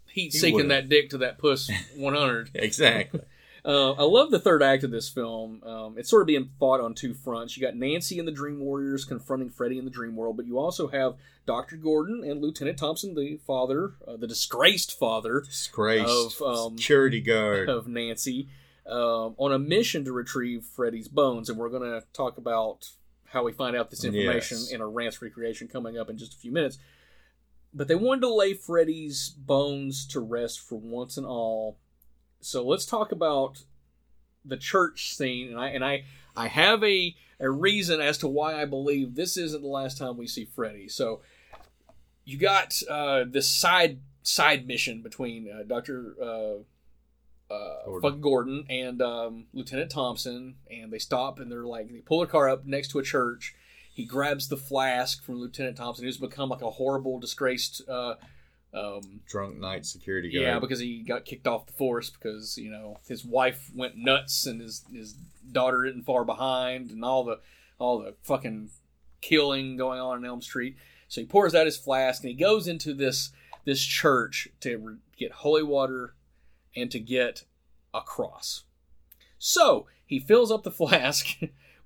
he's 0.08 0.32
He 0.34 0.38
sinking 0.38 0.54
would've. 0.54 0.68
that 0.70 0.88
dick 0.88 1.10
to 1.10 1.18
that 1.18 1.38
puss 1.38 1.70
100. 1.96 2.50
Exactly. 2.54 3.20
Uh, 3.66 3.92
I 3.94 4.04
love 4.04 4.30
the 4.30 4.38
third 4.38 4.62
act 4.62 4.84
of 4.84 4.92
this 4.92 5.08
film. 5.08 5.60
Um, 5.64 5.98
it's 5.98 6.08
sort 6.08 6.22
of 6.22 6.26
being 6.28 6.50
fought 6.60 6.80
on 6.80 6.94
two 6.94 7.14
fronts. 7.14 7.56
You 7.56 7.66
got 7.66 7.74
Nancy 7.74 8.18
and 8.20 8.26
the 8.28 8.32
Dream 8.32 8.60
Warriors 8.60 9.04
confronting 9.04 9.50
Freddy 9.50 9.76
in 9.76 9.84
the 9.84 9.90
Dream 9.90 10.14
World, 10.14 10.36
but 10.36 10.46
you 10.46 10.58
also 10.58 10.86
have 10.88 11.16
Doctor 11.46 11.74
Gordon 11.76 12.22
and 12.24 12.40
Lieutenant 12.40 12.78
Thompson, 12.78 13.14
the 13.14 13.38
father, 13.46 13.94
uh, 14.06 14.16
the 14.16 14.28
disgraced 14.28 14.96
father 14.96 15.40
Disgrace. 15.40 16.08
Of, 16.08 16.40
um, 16.42 16.78
security 16.78 17.20
guard. 17.20 17.68
of 17.68 17.88
Nancy, 17.88 18.48
um, 18.86 19.34
on 19.36 19.52
a 19.52 19.58
mission 19.58 20.04
to 20.04 20.12
retrieve 20.12 20.64
Freddy's 20.64 21.08
bones, 21.08 21.50
and 21.50 21.58
we're 21.58 21.68
going 21.68 21.82
to 21.82 22.06
talk 22.12 22.38
about 22.38 22.90
how 23.30 23.42
we 23.42 23.50
find 23.52 23.74
out 23.76 23.90
this 23.90 24.04
information 24.04 24.58
Yes. 24.58 24.70
in 24.70 24.80
a 24.80 24.86
rants 24.86 25.20
recreation 25.20 25.66
coming 25.66 25.98
up 25.98 26.08
in 26.08 26.16
just 26.16 26.34
a 26.34 26.38
few 26.38 26.52
minutes. 26.52 26.78
But 27.74 27.88
they 27.88 27.96
wanted 27.96 28.20
to 28.20 28.32
lay 28.32 28.54
Freddy's 28.54 29.28
bones 29.28 30.06
to 30.06 30.20
rest 30.20 30.60
for 30.60 30.76
once 30.76 31.16
and 31.16 31.26
all. 31.26 31.78
So 32.46 32.64
let's 32.64 32.86
talk 32.86 33.10
about 33.10 33.64
the 34.44 34.56
church 34.56 35.16
scene, 35.16 35.48
and 35.48 35.58
I 35.58 35.68
and 35.70 35.84
I 35.84 36.04
I 36.36 36.46
have 36.46 36.82
a 36.84 37.14
a 37.40 37.50
reason 37.50 38.00
as 38.00 38.18
to 38.18 38.28
why 38.28 38.60
I 38.60 38.64
believe 38.64 39.14
this 39.14 39.36
isn't 39.36 39.62
the 39.62 39.68
last 39.68 39.98
time 39.98 40.16
we 40.16 40.28
see 40.28 40.44
Freddy. 40.44 40.88
So 40.88 41.22
you 42.24 42.38
got 42.38 42.80
uh, 42.88 43.24
this 43.28 43.48
side 43.50 43.98
side 44.22 44.66
mission 44.66 45.02
between 45.02 45.50
uh, 45.50 45.64
Doctor 45.66 46.14
uh, 46.22 47.52
uh, 47.52 47.84
Gordon. 47.84 48.20
Gordon 48.20 48.66
and 48.70 49.02
um, 49.02 49.46
Lieutenant 49.52 49.90
Thompson, 49.90 50.54
and 50.70 50.92
they 50.92 50.98
stop 50.98 51.40
and 51.40 51.50
they're 51.50 51.66
like 51.66 51.88
they 51.88 51.98
pull 51.98 52.22
a 52.22 52.28
car 52.28 52.48
up 52.48 52.64
next 52.64 52.92
to 52.92 53.00
a 53.00 53.02
church. 53.02 53.56
He 53.92 54.04
grabs 54.04 54.48
the 54.48 54.56
flask 54.56 55.24
from 55.24 55.40
Lieutenant 55.40 55.78
Thompson, 55.78 56.04
who's 56.04 56.18
become 56.18 56.50
like 56.50 56.62
a 56.62 56.70
horrible, 56.70 57.18
disgraced. 57.18 57.82
Um, 58.76 59.20
Drunk 59.26 59.58
night 59.58 59.86
security 59.86 60.30
guard. 60.30 60.42
yeah, 60.42 60.58
because 60.58 60.80
he 60.80 61.00
got 61.02 61.24
kicked 61.24 61.46
off 61.46 61.66
the 61.66 61.72
force 61.72 62.10
because 62.10 62.58
you 62.58 62.70
know 62.70 62.98
his 63.08 63.24
wife 63.24 63.70
went 63.74 63.96
nuts 63.96 64.44
and 64.46 64.60
his 64.60 64.84
his 64.92 65.14
daughter 65.50 65.84
isn't 65.86 66.04
far 66.04 66.24
behind 66.24 66.90
and 66.90 67.02
all 67.04 67.24
the 67.24 67.40
all 67.78 67.98
the 67.98 68.14
fucking 68.22 68.68
killing 69.22 69.76
going 69.76 69.98
on 70.00 70.18
in 70.18 70.24
Elm 70.26 70.42
Street. 70.42 70.76
So 71.08 71.20
he 71.22 71.26
pours 71.26 71.54
out 71.54 71.64
his 71.66 71.76
flask 71.78 72.22
and 72.22 72.30
he 72.30 72.36
goes 72.36 72.68
into 72.68 72.92
this 72.92 73.30
this 73.64 73.82
church 73.82 74.48
to 74.60 74.76
re- 74.76 74.96
get 75.16 75.32
holy 75.32 75.62
water 75.62 76.14
and 76.74 76.90
to 76.90 77.00
get 77.00 77.44
a 77.94 78.00
cross. 78.02 78.64
So 79.38 79.86
he 80.04 80.18
fills 80.18 80.50
up 80.52 80.64
the 80.64 80.70
flask 80.82 81.28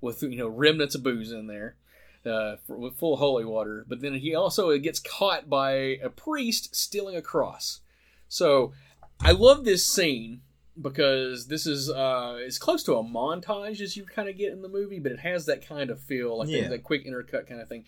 with 0.01 0.21
you 0.23 0.35
know 0.37 0.47
remnants 0.47 0.95
of 0.95 1.03
booze 1.03 1.31
in 1.31 1.47
there, 1.47 1.75
uh, 2.25 2.55
for, 2.67 2.77
with 2.77 2.95
full 2.97 3.17
holy 3.17 3.45
water. 3.45 3.85
But 3.87 4.01
then 4.01 4.15
he 4.15 4.35
also 4.35 4.77
gets 4.77 4.99
caught 4.99 5.49
by 5.49 5.71
a 6.03 6.09
priest 6.09 6.75
stealing 6.75 7.15
a 7.15 7.21
cross. 7.21 7.81
So 8.27 8.73
I 9.19 9.31
love 9.31 9.65
this 9.65 9.85
scene 9.85 10.41
because 10.81 11.47
this 11.47 11.67
is 11.67 11.89
uh, 11.89 12.39
as 12.45 12.57
close 12.57 12.83
to 12.83 12.93
a 12.95 13.03
montage 13.03 13.81
as 13.81 13.97
you 13.97 14.05
kind 14.05 14.29
of 14.29 14.37
get 14.37 14.53
in 14.53 14.61
the 14.61 14.69
movie, 14.69 14.99
but 14.99 15.11
it 15.11 15.19
has 15.19 15.45
that 15.45 15.67
kind 15.67 15.89
of 15.89 15.99
feel, 15.99 16.37
like 16.39 16.49
Yeah. 16.49 16.61
that, 16.63 16.69
that 16.69 16.83
quick 16.83 17.05
intercut 17.05 17.47
kind 17.47 17.59
of 17.61 17.67
thing. 17.67 17.85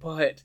But 0.00 0.42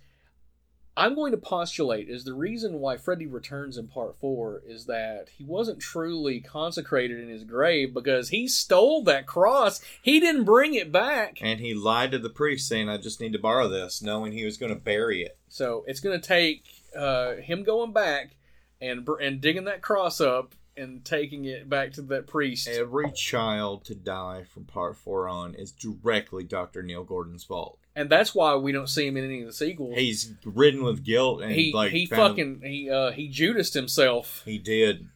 I'm 0.96 1.16
going 1.16 1.32
to 1.32 1.38
postulate 1.38 2.08
is 2.08 2.24
the 2.24 2.34
reason 2.36 2.80
why 2.80 2.98
Freddy 2.98 3.26
returns 3.26 3.78
in 3.78 3.88
part 3.88 4.16
four 4.16 4.62
is 4.68 4.86
that 4.86 5.30
he 5.36 5.44
wasn't 5.44 5.80
truly 5.80 6.40
consecrated 6.40 7.20
in 7.20 7.30
his 7.30 7.44
grave 7.44 7.94
because 7.94 8.30
he 8.30 8.48
stole 8.48 9.04
that 9.06 9.26
cross. 9.26 9.84
He 10.02 10.20
didn't 10.20 10.44
bring 10.44 10.76
it 10.76 10.92
back. 10.92 11.40
and 11.42 11.60
he 11.60 11.74
lied 11.74 12.12
to 12.12 12.20
the 12.20 12.30
priest 12.30 12.68
saying, 12.68 12.90
I 12.90 12.98
just 12.98 13.20
need 13.20 13.34
to 13.34 13.40
borrow 13.40 13.68
this, 13.68 14.02
knowing 14.02 14.34
he 14.34 14.46
was 14.46 14.58
going 14.58 14.74
to 14.74 14.80
bury 14.80 15.24
it. 15.24 15.38
So 15.50 15.84
it's 15.88 16.00
going 16.00 16.20
to 16.20 16.28
take 16.28 16.64
uh, 16.96 17.36
him 17.36 17.64
going 17.64 17.92
back 17.92 18.36
and 18.80 19.08
and 19.22 19.42
digging 19.42 19.64
that 19.64 19.82
cross 19.82 20.22
up 20.22 20.54
and 20.76 21.04
taking 21.06 21.46
it 21.46 21.70
back 21.70 21.94
to 21.94 22.02
that 22.02 22.28
priest. 22.28 22.68
Every 22.68 23.12
child 23.12 23.86
to 23.86 23.96
die 23.96 24.44
from 24.44 24.66
part 24.66 24.96
four 24.98 25.28
on 25.28 25.56
is 25.56 25.72
directly 25.72 26.44
Dr. 26.44 26.84
Neil 26.84 27.04
Gordon's 27.04 27.44
fault. 27.44 27.80
And 27.96 28.10
that's 28.10 28.34
why 28.34 28.56
we 28.56 28.72
don't 28.72 28.90
see 28.90 29.06
him 29.06 29.18
in 29.18 29.26
any 29.26 29.42
of 29.42 29.48
the 29.48 29.54
sequels. 29.54 29.96
He's 29.96 30.34
ridden 30.44 30.84
with 30.84 31.04
guilt 31.04 31.42
and 31.44 31.52
he 31.52 31.72
like 31.74 31.92
he 31.92 32.06
found- 32.06 32.32
fucking 32.32 32.62
he 32.64 32.90
uh 32.90 33.12
he 33.12 33.30
Judased 33.30 33.74
himself. 33.74 34.42
he 34.46 34.58
did. 34.58 35.08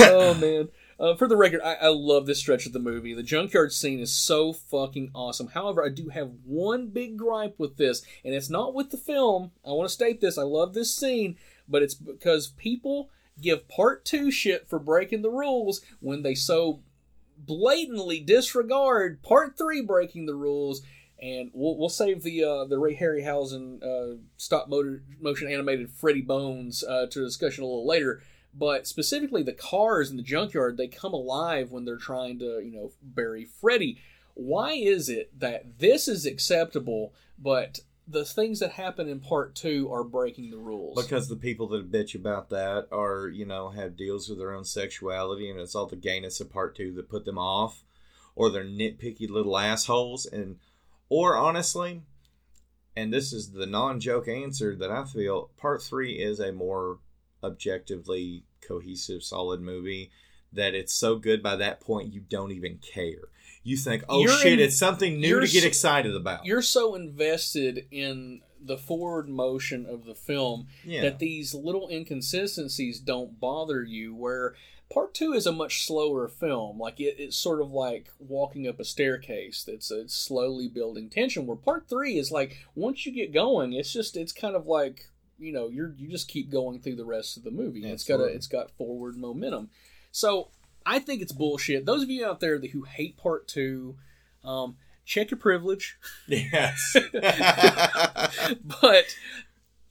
oh 0.00 0.34
man. 0.40 0.68
Uh, 0.98 1.16
for 1.16 1.26
the 1.26 1.36
record, 1.36 1.60
I, 1.62 1.74
I 1.74 1.88
love 1.88 2.26
this 2.26 2.38
stretch 2.38 2.66
of 2.66 2.72
the 2.72 2.78
movie. 2.78 3.14
The 3.14 3.22
junkyard 3.22 3.72
scene 3.72 3.98
is 3.98 4.12
so 4.12 4.52
fucking 4.52 5.10
awesome. 5.12 5.48
However, 5.48 5.84
I 5.84 5.88
do 5.88 6.08
have 6.08 6.30
one 6.44 6.88
big 6.88 7.16
gripe 7.16 7.58
with 7.58 7.76
this, 7.76 8.02
and 8.24 8.32
it's 8.32 8.48
not 8.48 8.74
with 8.74 8.90
the 8.90 8.96
film. 8.96 9.50
I 9.66 9.72
want 9.72 9.88
to 9.88 9.92
state 9.92 10.20
this. 10.20 10.38
I 10.38 10.44
love 10.44 10.72
this 10.72 10.94
scene, 10.94 11.36
but 11.68 11.82
it's 11.82 11.94
because 11.94 12.48
people 12.48 13.10
give 13.40 13.68
part 13.68 14.04
two 14.04 14.30
shit 14.30 14.68
for 14.68 14.78
breaking 14.78 15.22
the 15.22 15.30
rules 15.30 15.80
when 16.00 16.22
they 16.22 16.36
so 16.36 16.80
blatantly 17.46 18.20
disregard 18.20 19.22
part 19.22 19.56
three 19.56 19.82
breaking 19.82 20.26
the 20.26 20.34
rules. 20.34 20.82
And 21.22 21.50
we'll, 21.54 21.78
we'll 21.78 21.88
save 21.88 22.22
the 22.22 22.44
uh, 22.44 22.64
the 22.64 22.78
Ray 22.78 22.96
Harryhausen 22.96 23.82
uh, 23.82 24.18
stop 24.36 24.68
motor, 24.68 25.02
motion 25.20 25.50
animated 25.50 25.90
Freddy 25.90 26.20
Bones 26.20 26.82
uh, 26.82 27.06
to 27.06 27.24
discussion 27.24 27.62
a 27.62 27.66
little 27.66 27.86
later 27.86 28.20
but 28.56 28.86
specifically 28.86 29.42
the 29.42 29.52
cars 29.52 30.10
in 30.10 30.16
the 30.16 30.22
junkyard 30.22 30.76
they 30.76 30.86
come 30.86 31.12
alive 31.12 31.70
when 31.70 31.84
they're 31.84 31.96
trying 31.96 32.38
to 32.38 32.60
you 32.60 32.70
know 32.72 32.92
bury 33.02 33.44
freddy 33.44 33.98
why 34.34 34.72
is 34.72 35.08
it 35.08 35.38
that 35.38 35.78
this 35.78 36.08
is 36.08 36.26
acceptable 36.26 37.12
but 37.38 37.80
the 38.06 38.24
things 38.24 38.60
that 38.60 38.72
happen 38.72 39.08
in 39.08 39.20
part 39.20 39.54
two 39.54 39.90
are 39.90 40.04
breaking 40.04 40.50
the 40.50 40.58
rules 40.58 41.02
Because 41.02 41.28
the 41.28 41.36
people 41.36 41.68
that 41.68 41.90
bitch 41.90 42.14
about 42.14 42.50
that 42.50 42.86
are, 42.92 43.28
you 43.28 43.46
know, 43.46 43.70
have 43.70 43.96
deals 43.96 44.28
with 44.28 44.38
their 44.38 44.52
own 44.52 44.64
sexuality, 44.64 45.50
and 45.50 45.58
it's 45.58 45.74
all 45.74 45.86
the 45.86 45.96
gayness 45.96 46.40
of 46.40 46.52
part 46.52 46.76
two 46.76 46.92
that 46.92 47.08
put 47.08 47.24
them 47.24 47.38
off, 47.38 47.82
or 48.34 48.50
they're 48.50 48.64
nitpicky 48.64 49.28
little 49.30 49.56
assholes, 49.56 50.26
and 50.26 50.58
or 51.08 51.36
honestly, 51.36 52.02
and 52.96 53.12
this 53.12 53.32
is 53.32 53.52
the 53.52 53.66
non-joke 53.66 54.28
answer 54.28 54.76
that 54.76 54.90
I 54.90 55.04
feel, 55.04 55.50
part 55.56 55.82
three 55.82 56.14
is 56.14 56.40
a 56.40 56.52
more 56.52 56.98
objectively 57.42 58.44
cohesive, 58.60 59.22
solid 59.22 59.60
movie. 59.60 60.10
That 60.52 60.74
it's 60.74 60.94
so 60.94 61.16
good 61.16 61.42
by 61.42 61.56
that 61.56 61.80
point 61.80 62.12
you 62.12 62.20
don't 62.20 62.52
even 62.52 62.78
care. 62.78 63.28
You 63.64 63.76
think, 63.76 64.04
oh 64.08 64.20
You're 64.20 64.36
shit, 64.38 64.52
in- 64.54 64.60
it's 64.60 64.78
something 64.78 65.18
new 65.20 65.40
to 65.40 65.48
get 65.48 65.64
excited 65.64 66.14
about. 66.14 66.44
you're 66.44 66.62
so 66.62 66.94
invested 66.94 67.86
in 67.90 68.42
the 68.62 68.76
forward 68.78 69.28
motion 69.28 69.84
of 69.86 70.04
the 70.04 70.14
film 70.14 70.66
Yeah. 70.84 71.02
that 71.02 71.18
these 71.18 71.54
little 71.54 71.88
inconsistencies 71.90 72.98
don't 73.00 73.38
bother 73.40 73.82
you 73.82 74.14
where 74.14 74.54
part 74.92 75.12
two 75.14 75.32
is 75.32 75.46
a 75.46 75.52
much 75.52 75.84
slower 75.86 76.28
film 76.28 76.78
like 76.78 76.98
it, 77.00 77.16
it's 77.18 77.36
sort 77.36 77.60
of 77.60 77.70
like 77.72 78.08
walking 78.18 78.66
up 78.68 78.78
a 78.80 78.84
staircase 78.84 79.64
that's 79.64 79.90
uh, 79.90 80.00
it's 80.00 80.14
slowly 80.14 80.68
building 80.68 81.08
tension 81.10 81.46
where 81.46 81.56
part 81.56 81.88
three 81.88 82.16
is 82.18 82.30
like 82.30 82.58
once 82.74 83.04
you 83.04 83.12
get 83.12 83.32
going 83.32 83.72
it's 83.72 83.92
just 83.92 84.16
it's 84.16 84.32
kind 84.32 84.54
of 84.56 84.66
like 84.66 85.08
you 85.38 85.52
know 85.52 85.68
you're 85.68 85.94
you 85.98 86.08
just 86.08 86.28
keep 86.28 86.50
going 86.50 86.80
through 86.80 86.96
the 86.96 87.04
rest 87.04 87.36
of 87.36 87.44
the 87.44 87.50
movie 87.50 87.84
it's 87.84 88.04
got 88.04 88.20
a 88.20 88.24
it's 88.24 88.46
got 88.46 88.70
forward 88.70 89.16
momentum 89.16 89.68
so 90.12 90.48
i 90.86 90.98
think 90.98 91.20
it's 91.22 91.32
bullshit 91.32 91.86
those 91.86 92.02
of 92.02 92.10
you 92.10 92.24
out 92.24 92.40
there 92.40 92.58
who 92.58 92.82
hate 92.82 93.16
part 93.16 93.46
two 93.48 93.96
um, 94.44 94.76
check 95.04 95.30
your 95.30 95.38
privilege 95.38 95.98
yes. 96.28 96.96
but 98.80 99.16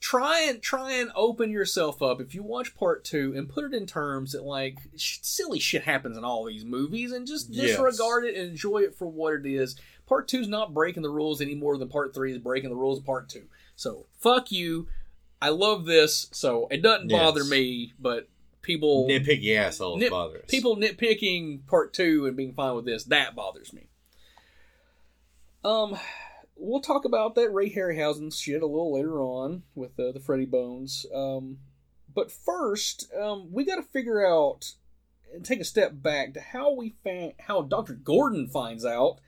try 0.00 0.40
and 0.48 0.60
try 0.62 0.92
and 0.92 1.10
open 1.16 1.50
yourself 1.50 2.02
up 2.02 2.20
if 2.20 2.34
you 2.34 2.42
watch 2.42 2.74
part 2.74 3.04
two 3.04 3.32
and 3.36 3.48
put 3.48 3.64
it 3.64 3.74
in 3.74 3.86
terms 3.86 4.32
that 4.32 4.44
like 4.44 4.78
sh- 4.96 5.18
silly 5.22 5.58
shit 5.58 5.82
happens 5.84 6.16
in 6.16 6.24
all 6.24 6.44
these 6.44 6.64
movies 6.64 7.10
and 7.12 7.26
just 7.26 7.48
Yes. 7.50 7.70
disregard 7.70 8.24
it 8.24 8.36
and 8.36 8.50
enjoy 8.50 8.78
it 8.82 8.94
for 8.94 9.06
what 9.06 9.34
it 9.34 9.46
is. 9.46 9.76
Part 10.06 10.28
two's 10.28 10.46
not 10.48 10.74
breaking 10.74 11.02
the 11.02 11.08
rules 11.10 11.40
any 11.40 11.54
more 11.54 11.78
than 11.78 11.88
part 11.88 12.14
three 12.14 12.32
is 12.32 12.38
breaking 12.38 12.68
the 12.70 12.76
rules 12.76 12.98
of 12.98 13.06
part 13.06 13.28
two. 13.30 13.44
So 13.76 14.06
fuck 14.20 14.52
you. 14.52 14.88
I 15.40 15.48
love 15.48 15.84
this, 15.86 16.28
so 16.32 16.68
it 16.70 16.82
doesn't 16.82 17.08
Yes. 17.10 17.18
bother 17.18 17.44
me, 17.44 17.94
but 17.98 18.28
people 18.64 19.06
Nitpicky 19.08 19.56
assholes 19.56 20.00
nit- 20.00 20.10
bother 20.10 20.38
us. 20.38 20.44
people 20.48 20.76
nitpicking 20.76 21.66
part 21.66 21.94
two 21.94 22.26
and 22.26 22.36
being 22.36 22.54
fine 22.54 22.74
with 22.74 22.84
this 22.86 23.04
that 23.04 23.36
bothers 23.36 23.72
me. 23.72 23.88
Um, 25.64 25.96
we'll 26.56 26.80
talk 26.80 27.04
about 27.04 27.34
that 27.36 27.50
Ray 27.52 27.72
Harryhausen 27.72 28.34
shit 28.34 28.62
a 28.62 28.66
little 28.66 28.92
later 28.92 29.20
on 29.20 29.62
with 29.74 29.98
uh, 29.98 30.12
the 30.12 30.20
Freddy 30.20 30.44
Bones. 30.44 31.06
Um, 31.14 31.58
but 32.12 32.30
first, 32.30 33.10
um, 33.20 33.48
we 33.50 33.64
got 33.64 33.76
to 33.76 33.82
figure 33.82 34.26
out 34.26 34.72
and 35.32 35.44
take 35.44 35.60
a 35.60 35.64
step 35.64 35.92
back 35.94 36.34
to 36.34 36.40
how 36.40 36.72
we 36.72 36.94
found 37.02 37.32
how 37.40 37.62
Doctor 37.62 37.94
Gordon 37.94 38.46
finds 38.48 38.84
out 38.84 39.20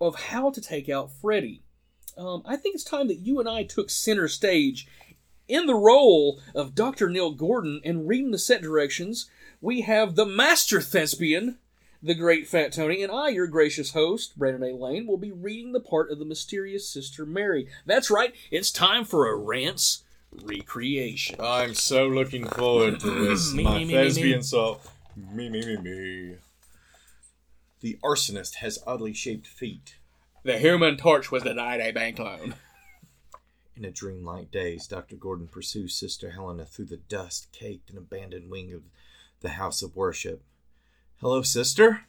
of 0.00 0.14
how 0.14 0.50
to 0.50 0.60
take 0.60 0.88
out 0.88 1.10
Freddy. 1.10 1.62
Um, 2.16 2.42
I 2.44 2.56
think 2.56 2.74
it's 2.74 2.84
time 2.84 3.08
that 3.08 3.18
you 3.18 3.40
and 3.40 3.48
I 3.48 3.64
took 3.64 3.90
center 3.90 4.28
stage 4.28 4.86
in 5.50 5.66
the 5.66 5.74
role 5.74 6.40
of 6.54 6.74
Dr. 6.74 7.10
Neil 7.10 7.32
Gordon 7.32 7.80
and 7.84 8.08
reading 8.08 8.30
the 8.30 8.38
set 8.38 8.62
directions. 8.62 9.28
We 9.60 9.82
have 9.82 10.14
the 10.14 10.24
master 10.24 10.80
thespian, 10.80 11.58
the 12.02 12.14
great 12.14 12.46
Fat 12.46 12.72
Tony, 12.72 13.02
and 13.02 13.12
I, 13.12 13.28
your 13.28 13.46
gracious 13.46 13.92
host, 13.92 14.38
Brandon 14.38 14.62
A. 14.70 14.76
Lane, 14.76 15.06
will 15.06 15.18
be 15.18 15.32
reading 15.32 15.72
the 15.72 15.80
part 15.80 16.10
of 16.10 16.18
the 16.18 16.24
mysterious 16.24 16.88
Sister 16.88 17.26
Mary. 17.26 17.66
That's 17.84 18.10
right, 18.10 18.32
it's 18.50 18.70
time 18.70 19.04
for 19.04 19.28
a 19.28 19.36
rants 19.36 20.04
recreation. 20.32 21.36
I'm 21.40 21.74
so 21.74 22.06
looking 22.06 22.46
forward 22.46 23.00
to 23.00 23.10
this. 23.28 23.52
Me, 23.52 23.64
my 23.64 23.78
me, 23.84 23.92
thespian 23.92 24.38
me. 24.38 24.42
self. 24.42 24.96
Me, 25.16 25.48
me, 25.48 25.66
me, 25.66 25.76
me. 25.76 26.36
The 27.80 27.98
arsonist 28.04 28.56
has 28.56 28.78
oddly 28.86 29.12
shaped 29.12 29.46
feet. 29.46 29.96
The 30.42 30.58
Human 30.58 30.96
Torch 30.96 31.30
was 31.30 31.42
denied 31.42 31.80
a 31.80 31.92
bank 31.92 32.18
loan. 32.18 32.54
In 33.80 33.86
a 33.86 33.90
dreamlike 33.90 34.50
daze, 34.50 34.86
Dr. 34.86 35.16
Gordon 35.16 35.48
pursues 35.48 35.94
Sister 35.94 36.32
Helena 36.32 36.66
through 36.66 36.84
the 36.84 36.98
dust 36.98 37.50
caked 37.50 37.88
and 37.88 37.96
abandoned 37.96 38.50
wing 38.50 38.74
of 38.74 38.82
the 39.40 39.56
house 39.56 39.80
of 39.80 39.96
worship. 39.96 40.42
Hello, 41.16 41.40
sister? 41.40 42.02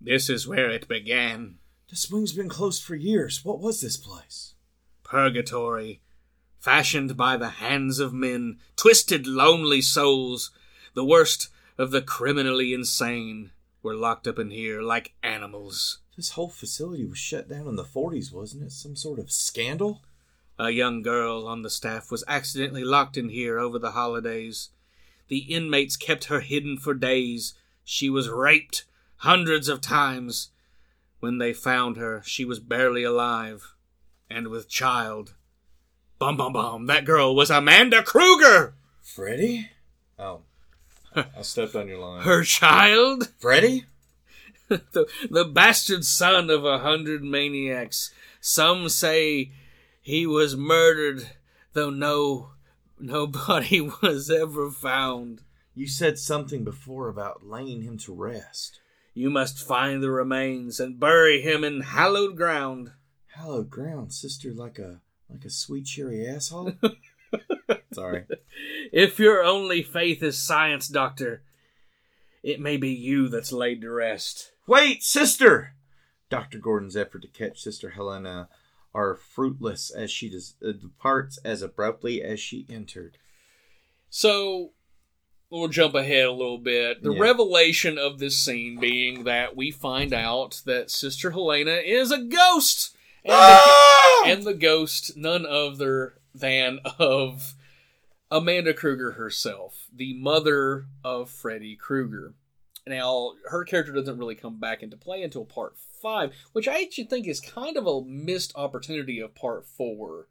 This 0.00 0.30
is 0.30 0.46
where 0.46 0.70
it 0.70 0.86
began. 0.86 1.56
This 1.90 2.08
wing's 2.08 2.32
been 2.32 2.48
closed 2.48 2.84
for 2.84 2.94
years. 2.94 3.44
What 3.44 3.58
was 3.58 3.80
this 3.80 3.96
place? 3.96 4.54
Purgatory, 5.02 6.02
fashioned 6.60 7.16
by 7.16 7.36
the 7.36 7.48
hands 7.48 7.98
of 7.98 8.14
men, 8.14 8.60
twisted, 8.76 9.26
lonely 9.26 9.82
souls, 9.82 10.52
the 10.94 11.04
worst 11.04 11.48
of 11.78 11.90
the 11.90 12.02
criminally 12.02 12.72
insane, 12.72 13.50
were 13.82 13.96
locked 13.96 14.28
up 14.28 14.38
in 14.38 14.52
here 14.52 14.80
like 14.80 15.14
animals. 15.20 15.98
This 16.16 16.30
whole 16.30 16.50
facility 16.50 17.04
was 17.04 17.18
shut 17.18 17.48
down 17.48 17.66
in 17.66 17.74
the 17.74 17.82
40s, 17.82 18.32
wasn't 18.32 18.62
it? 18.62 18.70
Some 18.70 18.94
sort 18.94 19.18
of 19.18 19.32
scandal? 19.32 20.00
A 20.62 20.70
young 20.70 21.02
girl 21.02 21.48
on 21.48 21.62
the 21.62 21.70
staff 21.70 22.12
was 22.12 22.22
accidentally 22.28 22.84
locked 22.84 23.16
in 23.16 23.30
here 23.30 23.58
over 23.58 23.80
the 23.80 23.90
holidays. 23.90 24.68
The 25.26 25.38
inmates 25.38 25.96
kept 25.96 26.26
her 26.26 26.38
hidden 26.38 26.78
for 26.78 26.94
days. 26.94 27.54
She 27.82 28.08
was 28.08 28.28
raped 28.28 28.84
hundreds 29.16 29.68
of 29.68 29.80
times. 29.80 30.50
When 31.18 31.38
they 31.38 31.52
found 31.52 31.96
her, 31.96 32.22
she 32.24 32.44
was 32.44 32.60
barely 32.60 33.02
alive 33.02 33.74
and 34.30 34.48
with 34.48 34.68
child. 34.68 35.34
Bum 36.20 36.36
bum 36.36 36.52
bum, 36.52 36.86
that 36.86 37.04
girl 37.04 37.34
was 37.34 37.50
Amanda 37.50 38.00
Krueger! 38.00 38.74
Freddy? 39.00 39.70
Oh. 40.16 40.42
I 41.16 41.42
stepped 41.42 41.74
on 41.74 41.88
your 41.88 41.98
line. 41.98 42.22
Her 42.22 42.44
child? 42.44 43.32
Freddy? 43.40 43.86
the, 44.68 45.08
the 45.28 45.44
bastard 45.44 46.04
son 46.04 46.50
of 46.50 46.64
a 46.64 46.78
hundred 46.78 47.24
maniacs. 47.24 48.14
Some 48.40 48.88
say 48.88 49.50
he 50.02 50.26
was 50.26 50.56
murdered, 50.56 51.30
though 51.72 51.90
no 51.90 52.50
nobody 52.98 53.80
was 54.02 54.30
ever 54.30 54.70
found. 54.70 55.42
You 55.74 55.86
said 55.86 56.18
something 56.18 56.64
before 56.64 57.08
about 57.08 57.46
laying 57.46 57.82
him 57.82 57.96
to 57.98 58.12
rest. 58.12 58.80
You 59.14 59.30
must 59.30 59.66
find 59.66 60.02
the 60.02 60.10
remains 60.10 60.80
and 60.80 61.00
bury 61.00 61.40
him 61.40 61.64
in 61.64 61.82
hallowed 61.82 62.36
ground. 62.36 62.92
Hallowed 63.28 63.70
ground, 63.70 64.12
sister, 64.12 64.52
like 64.52 64.78
a 64.78 65.00
like 65.30 65.44
a 65.44 65.50
sweet 65.50 65.86
cherry 65.86 66.26
asshole. 66.26 66.72
Sorry. 67.92 68.24
If 68.92 69.18
your 69.18 69.42
only 69.42 69.82
faith 69.82 70.22
is 70.22 70.36
science, 70.36 70.88
Doctor, 70.88 71.42
it 72.42 72.60
may 72.60 72.76
be 72.76 72.90
you 72.90 73.28
that's 73.28 73.52
laid 73.52 73.80
to 73.82 73.90
rest. 73.90 74.52
Wait, 74.66 75.02
sister! 75.02 75.74
Dr. 76.28 76.58
Gordon's 76.58 76.96
effort 76.96 77.22
to 77.22 77.28
catch 77.28 77.60
Sister 77.60 77.90
Helena 77.90 78.48
are 78.94 79.14
fruitless 79.16 79.90
as 79.90 80.10
she 80.10 80.28
des- 80.28 80.66
uh, 80.68 80.72
departs 80.72 81.38
as 81.44 81.62
abruptly 81.62 82.22
as 82.22 82.38
she 82.40 82.66
entered. 82.68 83.16
So 84.10 84.72
we'll 85.50 85.68
jump 85.68 85.94
ahead 85.94 86.26
a 86.26 86.32
little 86.32 86.58
bit. 86.58 87.02
The 87.02 87.12
Yeah. 87.12 87.20
revelation 87.20 87.98
of 87.98 88.18
this 88.18 88.38
scene 88.38 88.78
being 88.78 89.24
that 89.24 89.56
we 89.56 89.70
find 89.70 90.12
out 90.12 90.60
that 90.66 90.90
Sister 90.90 91.30
Helena 91.30 91.76
is 91.84 92.10
a 92.10 92.18
ghost. 92.22 92.94
And, 93.24 93.32
Ah! 93.34 94.22
the, 94.24 94.30
and 94.32 94.42
the 94.44 94.54
ghost, 94.54 95.16
none 95.16 95.46
other 95.46 96.14
than 96.34 96.80
of 96.98 97.54
Amanda 98.30 98.74
Krueger 98.74 99.12
herself, 99.12 99.86
the 99.92 100.14
mother 100.14 100.86
of 101.04 101.30
Freddy 101.30 101.76
Krueger. 101.76 102.34
Now, 102.86 103.34
her 103.48 103.64
character 103.64 103.92
doesn't 103.92 104.18
really 104.18 104.34
come 104.34 104.58
back 104.58 104.82
into 104.82 104.96
play 104.96 105.22
until 105.22 105.44
part 105.44 105.76
five, 106.02 106.34
which 106.52 106.66
I 106.68 106.82
actually 106.82 107.04
think 107.04 107.26
is 107.28 107.40
kind 107.40 107.76
of 107.76 107.86
a 107.86 108.02
missed 108.04 108.52
opportunity 108.56 109.20
of 109.20 109.34
part 109.34 109.64
four. 109.66 110.26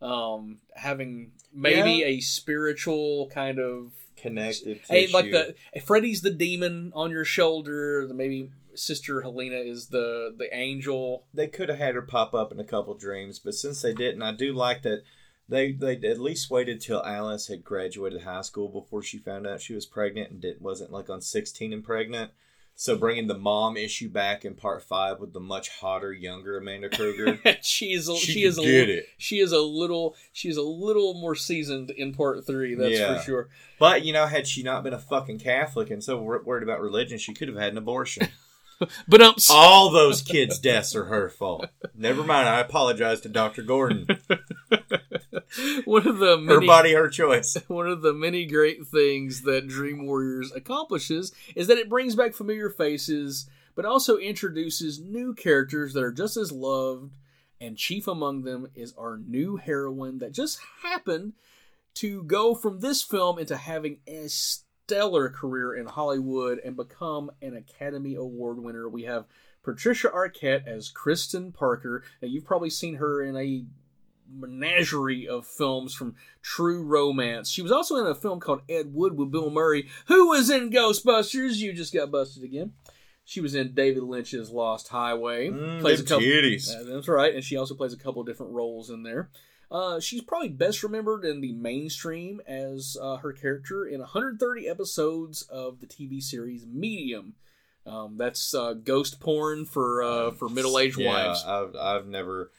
Um, 0.00 0.58
having 0.74 1.30
maybe 1.54 1.92
Yeah. 1.92 2.06
a 2.06 2.20
spiritual 2.20 3.28
kind 3.28 3.58
of 3.60 3.92
Connected 4.16 4.80
Hey, 4.88 5.06
like 5.08 5.30
the 5.30 5.54
Freddy's 5.84 6.20
the 6.22 6.30
demon 6.30 6.92
on 6.94 7.10
your 7.10 7.24
shoulder. 7.24 8.06
the- 8.06 8.14
Maybe 8.14 8.50
Sister 8.74 9.20
Helena 9.22 9.56
is 9.56 9.88
the 9.88 10.32
the 10.36 10.52
angel. 10.54 11.24
they 11.34 11.46
could 11.48 11.68
have 11.68 11.78
had 11.78 11.94
her 11.94 12.02
pop 12.02 12.32
up 12.34 12.52
in 12.52 12.58
a 12.60 12.64
couple 12.64 12.94
dreams, 12.94 13.38
but 13.38 13.54
since 13.54 13.80
they 13.82 13.92
didn't, 13.94 14.22
I 14.22 14.32
do 14.32 14.52
like 14.52 14.82
that 14.82 15.02
they 15.48 15.72
they 15.72 15.96
at 15.96 16.20
least 16.20 16.50
waited 16.50 16.80
till 16.80 17.02
Alice 17.04 17.48
had 17.48 17.64
graduated 17.64 18.22
high 18.22 18.42
school 18.42 18.68
before 18.68 19.02
she 19.02 19.18
found 19.18 19.46
out 19.46 19.60
she 19.60 19.74
was 19.74 19.86
pregnant 19.86 20.30
and 20.30 20.40
did, 20.40 20.60
wasn't 20.60 20.92
like 20.92 21.08
on 21.10 21.20
sixteen 21.20 21.72
and 21.72 21.82
pregnant. 21.84 22.30
So 22.82 22.96
bringing 22.96 23.28
the 23.28 23.38
mom 23.38 23.76
issue 23.76 24.08
back 24.08 24.44
in 24.44 24.54
part 24.54 24.82
five 24.82 25.20
with 25.20 25.32
the 25.32 25.38
much 25.38 25.68
hotter, 25.68 26.12
younger 26.12 26.56
Amanda 26.58 26.88
Krueger, 26.88 27.38
she 27.62 27.92
is 27.92 28.08
a, 28.08 28.16
She 28.16 28.32
she, 28.32 28.42
is 28.42 28.58
a 28.58 28.62
could 28.62 28.66
get 28.66 28.88
li- 28.88 28.94
it. 28.94 29.06
she 29.18 29.38
is 29.38 29.52
a 29.52 29.60
little 29.60 30.16
she 30.32 30.48
is 30.48 30.56
a 30.56 30.62
little 30.62 31.14
more 31.14 31.36
seasoned 31.36 31.92
in 31.92 32.12
part 32.12 32.44
three. 32.44 32.74
That's 32.74 32.98
Yeah. 32.98 33.18
for 33.18 33.22
sure. 33.22 33.48
but 33.78 34.04
you 34.04 34.12
know, 34.12 34.26
had 34.26 34.48
she 34.48 34.64
not 34.64 34.82
been 34.82 34.94
a 34.94 34.98
fucking 34.98 35.38
Catholic 35.38 35.90
and 35.90 36.02
so 36.02 36.18
worried 36.20 36.64
about 36.64 36.80
religion, 36.80 37.18
she 37.18 37.32
could 37.32 37.46
have 37.46 37.56
had 37.56 37.70
an 37.70 37.78
abortion. 37.78 38.26
But 39.08 39.22
um, 39.22 39.34
All 39.50 39.90
those 39.90 40.22
kids' 40.22 40.58
deaths 40.58 40.94
are 40.94 41.04
her 41.04 41.28
fault. 41.28 41.68
Never 41.94 42.22
mind. 42.22 42.48
I 42.48 42.60
apologize 42.60 43.20
to 43.22 43.28
Doctor 43.28 43.62
Gordon. 43.62 44.06
one 45.84 46.06
of 46.06 46.18
the 46.18 46.44
Her 46.46 46.60
body, 46.60 46.94
her 46.94 47.08
choice. 47.08 47.56
one 47.68 47.86
of 47.86 48.02
the 48.02 48.12
many 48.12 48.46
great 48.46 48.86
things 48.86 49.42
that 49.42 49.68
Dream 49.68 50.06
Warriors 50.06 50.52
accomplishes 50.52 51.32
is 51.54 51.66
that 51.66 51.78
it 51.78 51.88
brings 51.88 52.14
back 52.14 52.34
familiar 52.34 52.70
faces, 52.70 53.48
but 53.74 53.84
also 53.84 54.16
introduces 54.16 55.00
new 55.00 55.34
characters 55.34 55.92
that 55.94 56.02
are 56.02 56.12
just 56.12 56.36
as 56.36 56.52
loved. 56.52 57.16
And 57.60 57.76
chief 57.76 58.08
among 58.08 58.42
them 58.42 58.68
is 58.74 58.92
our 58.98 59.16
new 59.16 59.56
heroine 59.56 60.18
that 60.18 60.32
just 60.32 60.58
happened 60.82 61.34
to 61.94 62.24
go 62.24 62.54
from 62.54 62.80
this 62.80 63.02
film 63.02 63.38
into 63.38 63.56
having 63.56 63.98
a 64.06 64.28
stellar 64.92 65.30
career 65.30 65.74
in 65.74 65.86
Hollywood 65.86 66.58
and 66.58 66.76
become 66.76 67.30
an 67.40 67.56
Academy 67.56 68.14
Award 68.14 68.58
winner. 68.58 68.88
We 68.88 69.04
have 69.04 69.24
Patricia 69.62 70.10
Arquette 70.10 70.66
as 70.66 70.90
Kristen 70.90 71.50
Parker. 71.50 72.02
Now, 72.20 72.28
you've 72.28 72.44
probably 72.44 72.68
seen 72.68 72.96
her 72.96 73.22
in 73.22 73.34
a 73.36 73.64
menagerie 74.30 75.26
of 75.26 75.46
films 75.46 75.94
from 75.94 76.14
True 76.42 76.82
Romance. 76.84 77.50
She 77.50 77.62
was 77.62 77.72
also 77.72 77.96
in 77.96 78.06
a 78.06 78.14
film 78.14 78.38
called 78.38 78.62
Ed 78.68 78.92
Wood 78.92 79.16
with 79.16 79.30
Bill 79.30 79.50
Murray, 79.50 79.88
who 80.08 80.28
was 80.28 80.50
in 80.50 80.70
Ghostbusters. 80.70 81.56
You 81.56 81.72
just 81.72 81.94
got 81.94 82.10
busted 82.10 82.42
again. 82.42 82.72
She 83.24 83.40
was 83.40 83.54
in 83.54 83.72
David 83.72 84.02
Lynch's 84.02 84.50
Lost 84.50 84.88
Highway. 84.88 85.48
Mm, 85.48 85.80
plays 85.80 86.00
a 86.00 86.04
couple. 86.04 86.26
titties. 86.26 86.70
That's 86.86 87.08
right, 87.08 87.34
and 87.34 87.42
she 87.42 87.56
also 87.56 87.74
plays 87.74 87.94
a 87.94 87.98
couple 87.98 88.22
different 88.24 88.52
roles 88.52 88.90
in 88.90 89.04
there. 89.04 89.30
Uh, 89.72 89.98
she's 89.98 90.20
probably 90.22 90.50
best 90.50 90.82
remembered 90.82 91.24
in 91.24 91.40
the 91.40 91.52
mainstream 91.52 92.42
as 92.46 92.96
uh, 93.00 93.16
her 93.16 93.32
character 93.32 93.86
in 93.86 94.00
130 94.00 94.68
episodes 94.68 95.42
of 95.42 95.80
the 95.80 95.86
TV 95.86 96.22
series 96.22 96.66
Medium. 96.66 97.34
Um, 97.86 98.16
that's 98.18 98.54
uh, 98.54 98.74
ghost 98.74 99.18
porn 99.18 99.64
for 99.64 100.02
uh, 100.02 100.30
for 100.32 100.48
middle 100.48 100.78
aged 100.78 100.98
yeah, 100.98 101.08
wives. 101.08 101.44
I've, 101.44 101.74
I've 101.74 102.06
never, 102.06 102.50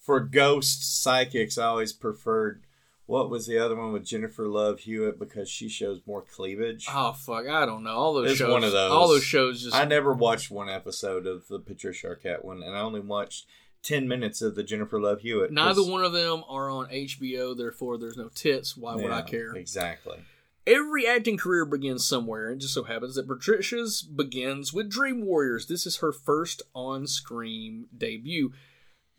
for 0.00 0.18
ghost 0.18 1.02
psychics, 1.02 1.58
I 1.58 1.66
always 1.66 1.92
preferred 1.92 2.64
What 3.06 3.28
was 3.30 3.46
the 3.46 3.58
other 3.58 3.76
one 3.76 3.92
with 3.92 4.04
Jennifer 4.06 4.48
Love 4.48 4.80
Hewitt 4.80 5.18
because 5.18 5.48
she 5.50 5.68
shows 5.68 6.00
more 6.06 6.22
cleavage? 6.22 6.86
Oh 6.90 7.12
fuck, 7.12 7.46
I 7.48 7.64
don't 7.66 7.84
know. 7.84 7.90
All 7.92 8.14
those 8.14 8.30
It's 8.30 8.38
shows, 8.38 8.50
one 8.50 8.64
of 8.64 8.72
those. 8.72 8.90
all 8.90 9.08
those 9.08 9.22
shows 9.22 9.62
just 9.62 9.76
I 9.76 9.84
never 9.84 10.12
watched 10.14 10.50
one 10.50 10.68
episode 10.70 11.26
of 11.26 11.46
the 11.48 11.58
Patricia 11.60 12.08
Arquette 12.08 12.44
one, 12.44 12.62
and 12.62 12.74
I 12.74 12.80
only 12.80 13.00
watched 13.00 13.46
ten 13.82 14.06
minutes 14.08 14.42
of 14.42 14.54
the 14.54 14.62
Jennifer 14.62 15.00
Love 15.00 15.20
Hewitt. 15.20 15.52
neither 15.52 15.82
one 15.84 16.04
of 16.04 16.12
them 16.12 16.44
are 16.48 16.70
on 16.70 16.86
HBO. 16.88 17.56
Therefore, 17.56 17.98
there's 17.98 18.16
no 18.16 18.28
tits. 18.28 18.76
Why 18.76 18.94
would 18.94 19.10
I 19.10 19.22
care? 19.22 19.54
Exactly. 19.54 20.18
Every 20.64 21.08
acting 21.08 21.38
career 21.38 21.64
begins 21.64 22.04
somewhere. 22.04 22.50
It 22.52 22.58
just 22.58 22.74
so 22.74 22.84
happens 22.84 23.16
that 23.16 23.26
Patricia's 23.26 24.00
begins 24.02 24.72
with 24.72 24.88
Dream 24.88 25.26
Warriors. 25.26 25.66
This 25.66 25.86
is 25.86 25.96
her 25.96 26.12
first 26.12 26.62
on 26.72 27.08
screen 27.08 27.86
debut. 27.96 28.52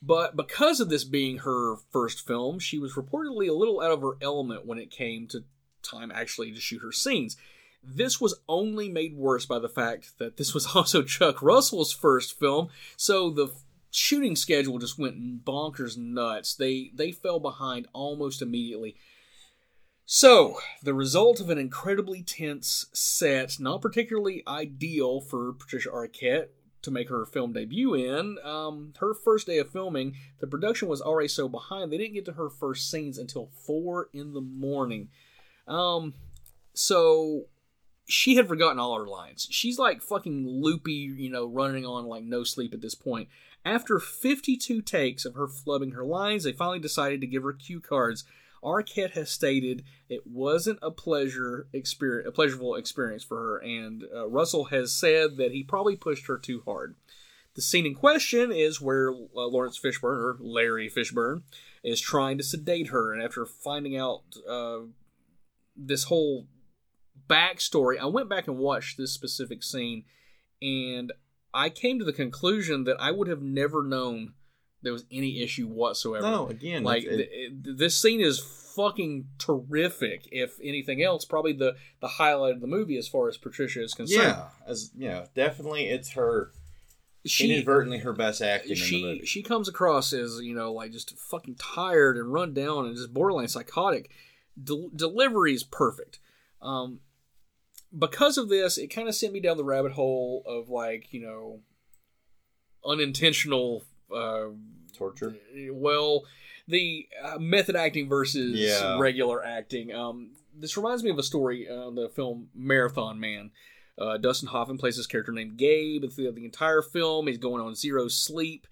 But 0.01 0.35
because 0.35 0.79
of 0.79 0.89
this 0.89 1.03
being 1.03 1.39
her 1.39 1.75
first 1.91 2.25
film, 2.25 2.59
she 2.59 2.77
was 2.79 2.93
reportedly 2.93 3.49
a 3.49 3.53
little 3.53 3.81
out 3.81 3.91
of 3.91 4.01
her 4.01 4.17
element 4.21 4.65
when 4.65 4.77
it 4.77 4.91
came 4.91 5.27
to 5.27 5.43
time 5.81 6.11
actually 6.13 6.51
to 6.51 6.59
shoot 6.61 6.81
her 6.81 6.91
scenes. 6.91 7.35
This 7.83 8.21
was 8.21 8.39
only 8.47 8.87
made 8.87 9.15
worse 9.15 9.45
by 9.45 9.59
the 9.59 9.69
fact 9.69 10.17
that 10.19 10.37
this 10.37 10.53
was 10.53 10.67
also 10.75 11.03
Chuck 11.03 11.41
Russell's 11.41 11.91
first 11.91 12.39
film, 12.39 12.69
so 12.95 13.29
the 13.29 13.49
shooting 13.93 14.35
schedule 14.35 14.79
just 14.79 14.97
went 14.97 15.45
bonkers 15.45 15.97
nuts. 15.97 16.55
They 16.55 16.91
they 16.93 17.11
fell 17.11 17.39
behind 17.39 17.87
almost 17.93 18.41
immediately. 18.41 18.95
So, 20.05 20.57
the 20.81 20.93
result 20.93 21.39
of 21.39 21.49
an 21.49 21.57
incredibly 21.57 22.23
tense 22.23 22.87
set, 22.91 23.57
not 23.59 23.81
particularly 23.81 24.43
ideal 24.45 25.21
for 25.21 25.53
Patricia 25.53 25.89
Arquette 25.89 26.47
to 26.81 26.91
make 26.91 27.07
her 27.07 27.25
film 27.25 27.53
debut 27.53 27.93
in. 27.93 28.37
Um, 28.43 28.93
her 28.99 29.13
first 29.13 29.47
day 29.47 29.59
of 29.59 29.71
filming, 29.71 30.15
the 30.41 30.47
production 30.47 30.89
was 30.89 31.01
already 31.01 31.29
so 31.29 31.47
behind, 31.47 31.91
they 31.91 31.97
didn't 31.97 32.15
get 32.15 32.25
to 32.25 32.33
her 32.33 32.49
first 32.49 32.91
scenes 32.91 33.17
until 33.17 33.49
4 33.65 34.09
in 34.11 34.33
the 34.33 34.41
morning. 34.41 35.07
Um, 35.69 36.13
so, 36.73 37.45
she 38.05 38.35
had 38.35 38.49
forgotten 38.49 38.79
all 38.79 38.97
her 38.97 39.07
lines. 39.07 39.47
She's 39.49 39.79
like 39.79 40.01
fucking 40.01 40.45
loopy, 40.45 40.91
you 40.91 41.29
know, 41.29 41.47
running 41.47 41.85
on 41.85 42.05
like 42.05 42.23
no 42.23 42.43
sleep 42.43 42.73
at 42.73 42.81
this 42.81 42.95
point. 42.95 43.29
After 43.65 43.99
52 43.99 44.81
takes 44.81 45.25
of 45.25 45.35
her 45.35 45.47
flubbing 45.47 45.93
her 45.93 46.05
lines, 46.05 46.43
they 46.43 46.51
finally 46.51 46.79
decided 46.79 47.21
to 47.21 47.27
give 47.27 47.43
her 47.43 47.53
cue 47.53 47.79
cards. 47.79 48.25
Arquette 48.63 49.11
has 49.11 49.29
stated 49.29 49.83
it 50.09 50.25
wasn't 50.25 50.79
a 50.81 50.91
pleasure 50.91 51.67
experience, 51.73 52.27
a 52.27 52.31
pleasurable 52.31 52.75
experience 52.75 53.23
for 53.23 53.37
her, 53.37 53.57
and 53.57 54.05
uh, 54.13 54.27
Russell 54.27 54.65
has 54.65 54.93
said 54.93 55.37
that 55.37 55.51
he 55.51 55.63
probably 55.63 55.95
pushed 55.95 56.27
her 56.27 56.37
too 56.37 56.61
hard. 56.65 56.95
The 57.55 57.61
scene 57.61 57.85
in 57.85 57.93
question 57.93 58.51
is 58.51 58.81
where 58.81 59.11
uh, 59.11 59.47
Laurence 59.47 59.79
Fishburne, 59.79 60.17
or 60.17 60.37
Larry 60.39 60.89
Fishburne, 60.89 61.43
is 61.83 62.01
trying 62.01 62.37
to 62.37 62.43
sedate 62.43 62.87
her, 62.87 63.13
and 63.13 63.21
after 63.21 63.45
finding 63.45 63.97
out 63.97 64.23
uh, 64.47 64.79
this 65.75 66.05
whole 66.05 66.47
backstory, 67.29 67.99
I 67.99 68.05
went 68.05 68.29
back 68.29 68.47
and 68.47 68.57
watched 68.57 68.97
this 68.97 69.13
specific 69.13 69.61
scene, 69.63 70.05
and 70.61 71.11
I 71.53 71.69
came 71.69 71.99
to 71.99 72.05
the 72.05 72.13
conclusion 72.13 72.83
that 72.85 72.97
I 72.99 73.11
would 73.11 73.27
have 73.27 73.41
never 73.41 73.83
known 73.83 74.33
there 74.81 74.91
was 74.93 75.05
any 75.11 75.41
issue 75.41 75.67
whatsoever. 75.67 76.29
No, 76.29 76.47
again, 76.47 76.83
like 76.83 77.03
it- 77.03 77.09
th- 77.17 77.29
it- 77.31 77.77
this 77.77 77.97
scene 77.97 78.19
is 78.19 78.39
fucking 78.75 79.27
terrific. 79.37 80.27
If 80.31 80.57
anything 80.63 81.01
else, 81.03 81.25
probably 81.25 81.53
the 81.53 81.75
the 82.01 82.07
highlight 82.07 82.55
of 82.55 82.61
the 82.61 82.67
movie 82.67 82.97
as 82.97 83.07
far 83.07 83.27
as 83.29 83.37
Patricia 83.37 83.81
is 83.83 83.93
concerned. 83.93 84.23
Yeah, 84.23 84.47
as 84.67 84.91
yeah, 84.97 85.27
definitely, 85.35 85.85
it's 85.89 86.11
her 86.11 86.51
she 87.25 87.49
inadvertently 87.53 87.99
her 87.99 88.11
best 88.11 88.41
acting 88.41 88.73
in 88.73 88.79
the 88.79 88.83
she 88.83 89.01
movie. 89.03 89.25
she 89.25 89.41
comes 89.41 89.69
across 89.69 90.11
as 90.11 90.41
you 90.41 90.53
know 90.53 90.73
like 90.73 90.91
just 90.91 91.17
fucking 91.17 91.55
tired 91.55 92.17
and 92.17 92.33
run 92.33 92.53
down 92.53 92.85
and 92.87 92.97
just 92.97 93.13
borderline 93.13 93.47
psychotic. 93.47 94.09
Del- 94.61 94.89
delivery 94.95 95.53
is 95.53 95.63
perfect. 95.63 96.19
Um, 96.61 96.99
because 97.97 98.37
of 98.37 98.49
this, 98.49 98.77
it 98.77 98.87
kind 98.87 99.07
of 99.07 99.15
sent 99.15 99.33
me 99.33 99.39
down 99.39 99.57
the 99.57 99.63
rabbit 99.63 99.91
hole 99.93 100.43
of 100.45 100.69
like 100.69 101.11
you 101.13 101.21
know 101.21 101.59
unintentional. 102.85 103.83
Uh, 104.13 104.49
Torture. 104.95 105.35
well, 105.71 106.23
the 106.67 107.07
uh, 107.23 107.39
method 107.39 107.75
acting 107.75 108.07
versus 108.07 108.53
Yeah. 108.59 108.99
regular 108.99 109.43
acting. 109.43 109.91
Um, 109.91 110.31
this 110.55 110.77
reminds 110.77 111.03
me 111.03 111.09
of 111.09 111.17
a 111.17 111.23
story, 111.23 111.67
uh, 111.67 111.89
the 111.89 112.09
film 112.15 112.49
Marathon 112.53 113.19
Man. 113.19 113.49
Uh, 113.97 114.17
Dustin 114.17 114.49
Hoffman 114.49 114.77
plays 114.77 114.97
this 114.97 115.07
character 115.07 115.31
named 115.31 115.57
Gabe, 115.57 116.03
and 116.03 116.13
throughout 116.13 116.35
the 116.35 116.45
entire 116.45 116.81
film, 116.83 117.25
he's 117.27 117.39
going 117.39 117.61
on 117.63 117.73
zero 117.75 118.07
sleep. 118.07 118.67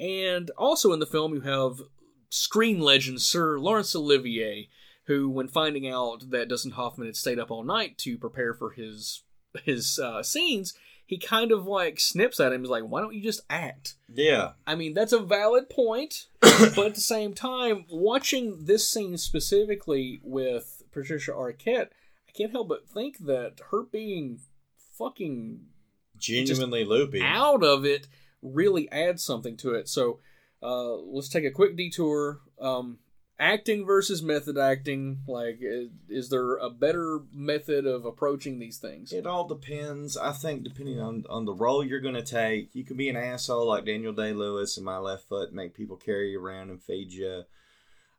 And 0.00 0.50
also 0.56 0.92
in 0.92 1.00
the 1.00 1.06
film, 1.06 1.34
you 1.34 1.40
have 1.42 1.82
screen 2.30 2.80
legend 2.80 3.20
Sir 3.20 3.58
Laurence 3.58 3.94
Olivier, 3.94 4.68
who, 5.08 5.28
when 5.30 5.48
finding 5.48 5.88
out 5.88 6.30
that 6.30 6.48
Dustin 6.48 6.72
Hoffman 6.72 7.06
had 7.06 7.16
stayed 7.16 7.38
up 7.38 7.50
all 7.50 7.64
night 7.64 7.96
to 7.98 8.18
prepare 8.18 8.52
for 8.54 8.70
his 8.70 9.22
his 9.64 9.98
uh, 9.98 10.22
scenes, 10.22 10.74
he 11.06 11.16
kind 11.18 11.50
of 11.50 11.66
like 11.66 11.98
snips 11.98 12.38
at 12.38 12.52
him. 12.52 12.60
He's 12.60 12.68
like, 12.68 12.84
"Why 12.84 13.00
don't 13.00 13.14
you 13.14 13.22
just 13.22 13.40
act?" 13.48 13.94
Yeah, 14.12 14.52
I 14.66 14.74
mean, 14.74 14.92
that's 14.92 15.14
a 15.14 15.18
valid 15.18 15.70
point, 15.70 16.26
but 16.40 16.78
at 16.78 16.94
the 16.94 17.00
same 17.00 17.32
time, 17.32 17.86
watching 17.90 18.66
this 18.66 18.86
scene 18.86 19.16
specifically 19.16 20.20
with 20.22 20.82
Patricia 20.92 21.32
Arquette, 21.32 21.88
I 22.28 22.32
can't 22.36 22.52
help 22.52 22.68
but 22.68 22.86
think 22.86 23.18
that 23.20 23.60
her 23.70 23.84
being 23.84 24.40
fucking 24.92 25.60
genuinely 26.18 26.84
loopy. 26.84 27.22
out 27.22 27.64
of 27.64 27.86
it 27.86 28.08
really 28.42 28.92
adds 28.92 29.24
something 29.24 29.56
to 29.56 29.72
it. 29.72 29.88
So 29.88 30.20
uh, 30.62 30.96
let's 30.96 31.30
take 31.30 31.44
a 31.44 31.50
quick 31.50 31.78
detour. 31.78 32.40
Um, 32.60 32.98
acting 33.38 33.86
versus 33.86 34.22
method 34.22 34.58
acting. 34.58 35.20
Like, 35.26 35.58
is, 35.60 35.90
is 36.08 36.28
there 36.28 36.56
a 36.56 36.70
better 36.70 37.20
method 37.32 37.86
of 37.86 38.04
approaching 38.04 38.58
these 38.58 38.78
things? 38.78 39.12
It 39.12 39.26
all 39.26 39.46
depends. 39.46 40.16
I 40.16 40.32
think 40.32 40.64
depending 40.64 41.00
on 41.00 41.24
on 41.28 41.44
the 41.44 41.54
role 41.54 41.84
you're 41.84 42.00
going 42.00 42.14
to 42.14 42.22
take, 42.22 42.74
you 42.74 42.84
can 42.84 42.96
be 42.96 43.08
an 43.08 43.16
asshole 43.16 43.66
like 43.66 43.84
Daniel 43.84 44.12
Day 44.12 44.32
Lewis 44.32 44.76
in 44.76 44.84
My 44.84 44.98
Left 44.98 45.28
Foot, 45.28 45.52
make 45.52 45.74
people 45.74 45.96
carry 45.96 46.32
you 46.32 46.40
around 46.40 46.70
and 46.70 46.82
feed 46.82 47.12
you. 47.12 47.44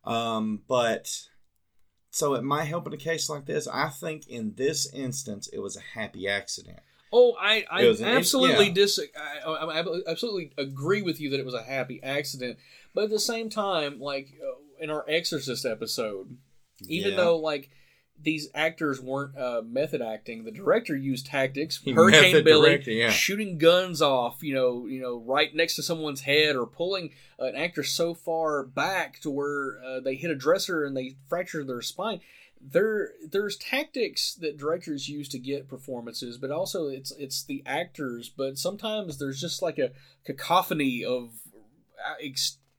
Um, 0.05 0.61
but 0.67 1.27
so 2.11 2.33
it 2.33 2.43
might 2.43 2.65
help 2.65 2.87
in 2.87 2.93
a 2.93 2.97
case 2.97 3.29
like 3.29 3.45
this. 3.45 3.67
I 3.67 3.89
think 3.89 4.27
in 4.27 4.53
this 4.55 4.91
instance, 4.93 5.47
it 5.51 5.59
was 5.59 5.77
a 5.77 5.99
happy 5.99 6.27
accident. 6.27 6.79
Oh, 7.11 7.35
I, 7.39 7.65
I 7.71 7.81
an- 7.81 8.03
absolutely 8.03 8.67
yeah. 8.67 8.73
dis. 8.73 8.99
I, 9.45 9.49
I, 9.49 9.83
absolutely 10.07 10.51
agree 10.57 11.01
with 11.01 11.19
you 11.19 11.31
that 11.31 11.39
it 11.39 11.45
was 11.45 11.55
a 11.55 11.63
happy 11.63 12.01
accident, 12.03 12.59
but 12.93 13.05
at 13.05 13.09
the 13.09 13.19
same 13.19 13.49
time, 13.49 13.99
like 13.99 14.29
in 14.79 14.89
our 14.89 15.05
Exorcist 15.09 15.65
episode, 15.65 16.37
even 16.87 17.11
Yeah. 17.11 17.17
though 17.17 17.37
like 17.37 17.69
these 18.21 18.49
actors 18.53 18.99
weren't 18.99 19.37
uh, 19.37 19.61
method 19.65 20.01
acting, 20.01 20.43
the 20.43 20.51
director 20.51 20.93
used 20.95 21.25
tactics. 21.27 21.77
He 21.81 21.91
Hurricane 21.93 22.43
Billy 22.43 22.69
directed, 22.71 22.93
yeah. 22.93 23.09
shooting 23.11 23.57
guns 23.57 24.01
off, 24.01 24.43
you 24.43 24.53
know, 24.53 24.87
you 24.87 24.99
know, 25.01 25.19
right 25.25 25.53
next 25.55 25.75
to 25.77 25.83
someone's 25.83 26.21
head, 26.21 26.57
or 26.57 26.65
pulling 26.65 27.11
an 27.37 27.55
actor 27.55 27.81
so 27.83 28.13
far 28.13 28.63
back 28.63 29.19
to 29.21 29.29
where 29.29 29.81
uh, 29.85 29.99
they 30.01 30.15
hit 30.15 30.31
a 30.31 30.35
dresser 30.35 30.83
and 30.83 30.97
they 30.97 31.15
fracture 31.29 31.63
their 31.63 31.81
spine 31.81 32.19
there 32.61 33.11
there's 33.31 33.55
tactics 33.55 34.33
that 34.35 34.57
directors 34.57 35.07
use 35.07 35.29
to 35.29 35.39
get 35.39 35.69
performances 35.69 36.37
but 36.37 36.51
also 36.51 36.87
it's 36.89 37.11
it's 37.11 37.41
the 37.45 37.63
actors 37.65 38.27
but 38.27 38.57
sometimes 38.57 39.17
there's 39.17 39.39
just 39.39 39.61
like 39.61 39.77
a 39.79 39.91
cacophony 40.25 41.01
of 41.05 41.29
uh, 42.05 42.15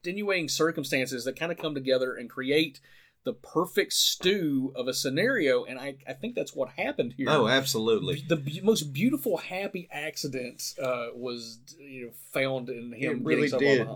extenuating 0.05 0.49
circumstances 0.49 1.25
that 1.25 1.39
kind 1.39 1.51
of 1.51 1.57
come 1.59 1.75
together 1.75 2.15
and 2.15 2.29
create 2.29 2.79
the 3.23 3.33
perfect 3.33 3.93
stew 3.93 4.73
of 4.75 4.87
a 4.87 4.93
scenario 4.95 5.63
and 5.63 5.77
i 5.77 5.95
i 6.07 6.13
think 6.13 6.33
that's 6.33 6.55
what 6.55 6.69
happened 6.69 7.13
here 7.17 7.27
Oh, 7.29 7.47
absolutely. 7.47 8.23
the 8.27 8.35
be- 8.35 8.61
most 8.63 8.93
beautiful 8.93 9.37
happy 9.37 9.87
accident 9.91 10.73
uh, 10.81 11.07
was 11.13 11.59
you 11.79 12.05
know 12.07 12.11
found 12.33 12.67
in 12.69 12.93
him 12.93 13.19
It 13.19 13.23
really 13.23 13.49
did. 13.49 13.87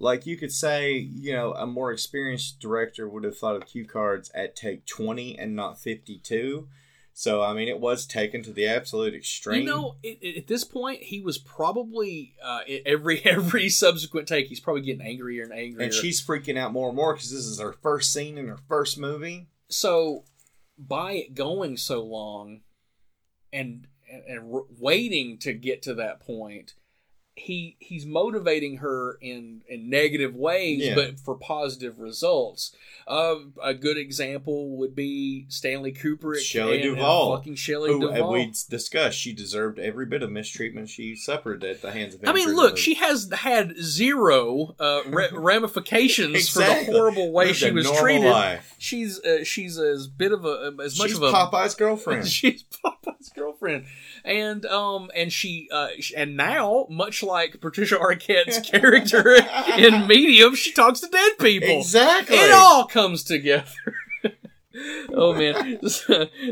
Like 0.00 0.26
you 0.26 0.36
could 0.36 0.50
say, 0.50 0.94
you 0.96 1.32
know, 1.32 1.52
a 1.54 1.64
more 1.64 1.92
experienced 1.92 2.58
director 2.58 3.08
would 3.08 3.22
have 3.22 3.38
thought 3.38 3.54
of 3.54 3.66
cue 3.66 3.86
cards 3.86 4.32
at 4.34 4.56
take 4.56 4.84
20 4.84 5.38
and 5.38 5.54
not 5.54 5.78
52. 5.78 6.66
So, 7.14 7.42
I 7.42 7.52
mean, 7.52 7.68
it 7.68 7.78
was 7.78 8.06
taken 8.06 8.42
to 8.44 8.52
the 8.52 8.66
absolute 8.66 9.14
extreme. 9.14 9.60
You 9.60 9.66
know, 9.66 9.96
it, 10.02 10.18
it- 10.22 10.36
at 10.38 10.46
this 10.46 10.64
point, 10.64 11.02
he 11.02 11.20
was 11.20 11.36
probably 11.38 12.34
uh, 12.42 12.60
every 12.86 13.20
every 13.26 13.68
subsequent 13.68 14.26
take, 14.28 14.46
he's 14.48 14.60
probably 14.60 14.82
getting 14.82 15.06
angrier 15.06 15.42
and 15.44 15.52
angrier. 15.52 15.84
and 15.86 15.94
she's 15.94 16.24
freaking 16.24 16.56
out 16.58 16.72
more 16.72 16.88
and 16.88 16.96
more 16.96 17.12
because 17.14 17.30
this 17.30 17.44
is 17.46 17.60
her 17.60 17.72
first 17.82 18.12
scene 18.12 18.38
in 18.38 18.48
her 18.48 18.58
first 18.68 18.98
movie. 18.98 19.48
so 19.68 20.24
by 20.78 21.12
it 21.12 21.34
going 21.34 21.76
so 21.76 22.02
long, 22.02 22.62
and 23.52 23.86
and, 24.10 24.22
and 24.26 24.62
waiting 24.80 25.38
to 25.38 25.52
get 25.52 25.82
to 25.82 25.94
that 25.94 26.20
point, 26.20 26.74
he 27.34 27.76
he's 27.78 28.04
motivating 28.04 28.76
her 28.78 29.18
in 29.22 29.62
in 29.66 29.88
negative 29.88 30.34
ways, 30.34 30.80
Yeah. 30.84 30.94
but 30.94 31.18
for 31.18 31.34
positive 31.34 31.98
results. 31.98 32.74
Uh, 33.08 33.36
a 33.62 33.74
good 33.74 33.96
example 33.98 34.76
would 34.76 34.94
be 34.94 35.46
Stanley 35.48 35.92
Kubrick, 35.92 36.38
Shelley 36.40 36.76
and, 36.76 36.84
and 36.84 36.96
Duvall, 36.96 37.36
fucking 37.36 37.56
Shelley 37.56 37.90
Who, 37.90 38.00
Duvall. 38.00 38.32
we 38.34 38.52
discussed, 38.70 39.18
she 39.18 39.32
deserved 39.32 39.78
every 39.80 40.06
bit 40.06 40.22
of 40.22 40.30
mistreatment 40.30 40.88
she 40.88 41.16
suffered 41.16 41.64
at 41.64 41.82
the 41.82 41.90
hands 41.90 42.14
of. 42.14 42.20
I 42.24 42.32
mean, 42.32 42.54
look, 42.54 42.76
she 42.78 42.94
has 42.94 43.28
had 43.32 43.76
zero 43.78 44.76
uh, 44.78 45.00
ra- 45.08 45.26
ramifications 45.32 46.48
for 46.48 46.60
the 46.60 46.84
horrible 46.84 47.32
way 47.32 47.46
Lived 47.46 47.58
she 47.58 47.70
was 47.72 47.90
treated. 47.90 48.30
life. 48.30 48.74
She's 48.78 49.18
uh, 49.20 49.42
she's 49.44 49.78
as 49.78 50.06
bit 50.06 50.32
of 50.32 50.44
a 50.44 50.72
as 50.82 50.98
much 50.98 51.08
She's 51.08 51.16
of 51.16 51.22
a 51.24 51.32
Popeye's 51.32 51.74
girlfriend. 51.74 52.28
she's 52.28 52.62
Popeye's 52.84 53.30
girlfriend, 53.30 53.86
and 54.24 54.64
um 54.66 55.10
and 55.14 55.32
she 55.32 55.68
uh 55.72 55.88
and 56.16 56.36
now 56.36 56.86
much 56.88 57.22
like 57.22 57.60
Patricia 57.60 57.96
Arquette's 57.96 58.60
character 58.60 59.36
in 59.76 60.06
Medium, 60.06 60.54
she 60.54 60.72
talks 60.72 61.00
to 61.00 61.08
dead 61.08 61.32
people. 61.38 61.78
Exactly. 61.78 62.36
It 62.36 62.52
all 62.52 62.86
comes 62.86 63.22
together. 63.24 63.66
Oh 65.12 65.34
man. 65.34 65.80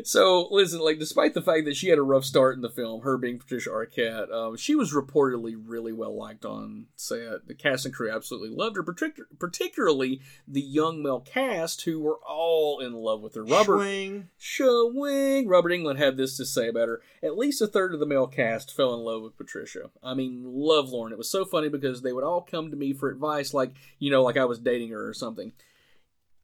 So, 0.05 0.49
listen, 0.51 0.81
like 0.81 0.99
despite 0.99 1.35
the 1.35 1.43
fact 1.43 1.65
that 1.65 1.77
she 1.77 1.89
had 1.89 1.99
a 1.99 2.03
rough 2.03 2.25
start 2.25 2.57
in 2.57 2.63
the 2.63 2.71
film, 2.71 3.03
her 3.03 3.17
being 3.17 3.39
Patricia 3.39 3.71
Arquette, 3.71 4.33
um, 4.33 4.57
she 4.57 4.75
was 4.75 4.93
reportedly 4.93 5.55
really 5.57 5.93
well 5.93 6.17
liked 6.17 6.45
on 6.45 6.87
set. 6.97 7.47
The 7.47 7.55
cast 7.55 7.85
and 7.85 7.95
crew 7.95 8.11
absolutely 8.11 8.51
loved 8.51 8.77
her, 8.77 8.83
partic- 8.83 9.39
particularly 9.39 10.21
the 10.47 10.61
young 10.61 11.03
male 11.03 11.21
cast 11.21 11.83
who 11.83 12.01
were 12.01 12.19
all 12.27 12.81
in 12.81 12.93
love 12.93 13.21
with 13.23 13.35
her. 13.35 13.45
Robert 13.45 13.79
Swing. 13.79 14.29
Showing. 14.39 15.49
Robert 15.49 15.71
Englund 15.71 15.99
had 15.99 16.17
this 16.17 16.37
to 16.37 16.45
say 16.45 16.69
about 16.69 16.89
her. 16.89 17.01
At 17.23 17.39
least 17.39 17.63
a 17.63 17.67
third 17.67 17.95
of 17.95 18.01
the 18.01 18.07
male 18.07 18.27
cast 18.27 18.75
fell 18.75 18.95
in 18.95 19.01
love 19.01 19.23
with 19.23 19.37
Patricia. 19.37 19.91
I 20.03 20.15
mean, 20.15 20.43
love 20.45 20.91
Lauren. 20.91 21.13
It 21.13 21.19
was 21.19 21.31
so 21.31 21.45
funny 21.45 21.69
because 21.69 22.03
they 22.03 22.13
would 22.13 22.25
all 22.25 22.43
come 22.43 22.71
to 22.71 22.77
me 22.77 22.93
for 22.93 23.11
advice, 23.11 23.55
like, 23.55 23.73
you 23.99 24.11
know, 24.11 24.23
like 24.23 24.37
I 24.37 24.45
was 24.45 24.59
dating 24.59 24.91
her 24.91 25.09
or 25.09 25.15
something. 25.15 25.53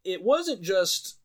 It 0.04 0.22
wasn't 0.22 0.62
just 0.62 1.16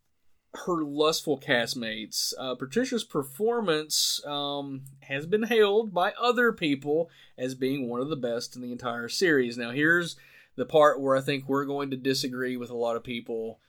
her 0.53 0.83
lustful 0.83 1.39
castmates. 1.39 2.33
Uh, 2.37 2.55
Patricia's 2.55 3.03
performance 3.03 4.19
um, 4.25 4.83
has 5.01 5.25
been 5.25 5.43
hailed 5.43 5.93
by 5.93 6.11
other 6.19 6.51
people 6.51 7.09
as 7.37 7.55
being 7.55 7.87
one 7.87 8.01
of 8.01 8.09
the 8.09 8.15
best 8.17 8.55
in 8.55 8.61
the 8.61 8.71
entire 8.71 9.07
series. 9.07 9.57
Now, 9.57 9.71
here's 9.71 10.17
the 10.57 10.65
part 10.65 10.99
where 10.99 11.15
I 11.15 11.21
think 11.21 11.47
we're 11.47 11.65
going 11.65 11.89
to 11.91 11.97
disagree 11.97 12.57
with 12.57 12.69
a 12.69 12.75
lot 12.75 12.97
of 12.97 13.03
people 13.03 13.59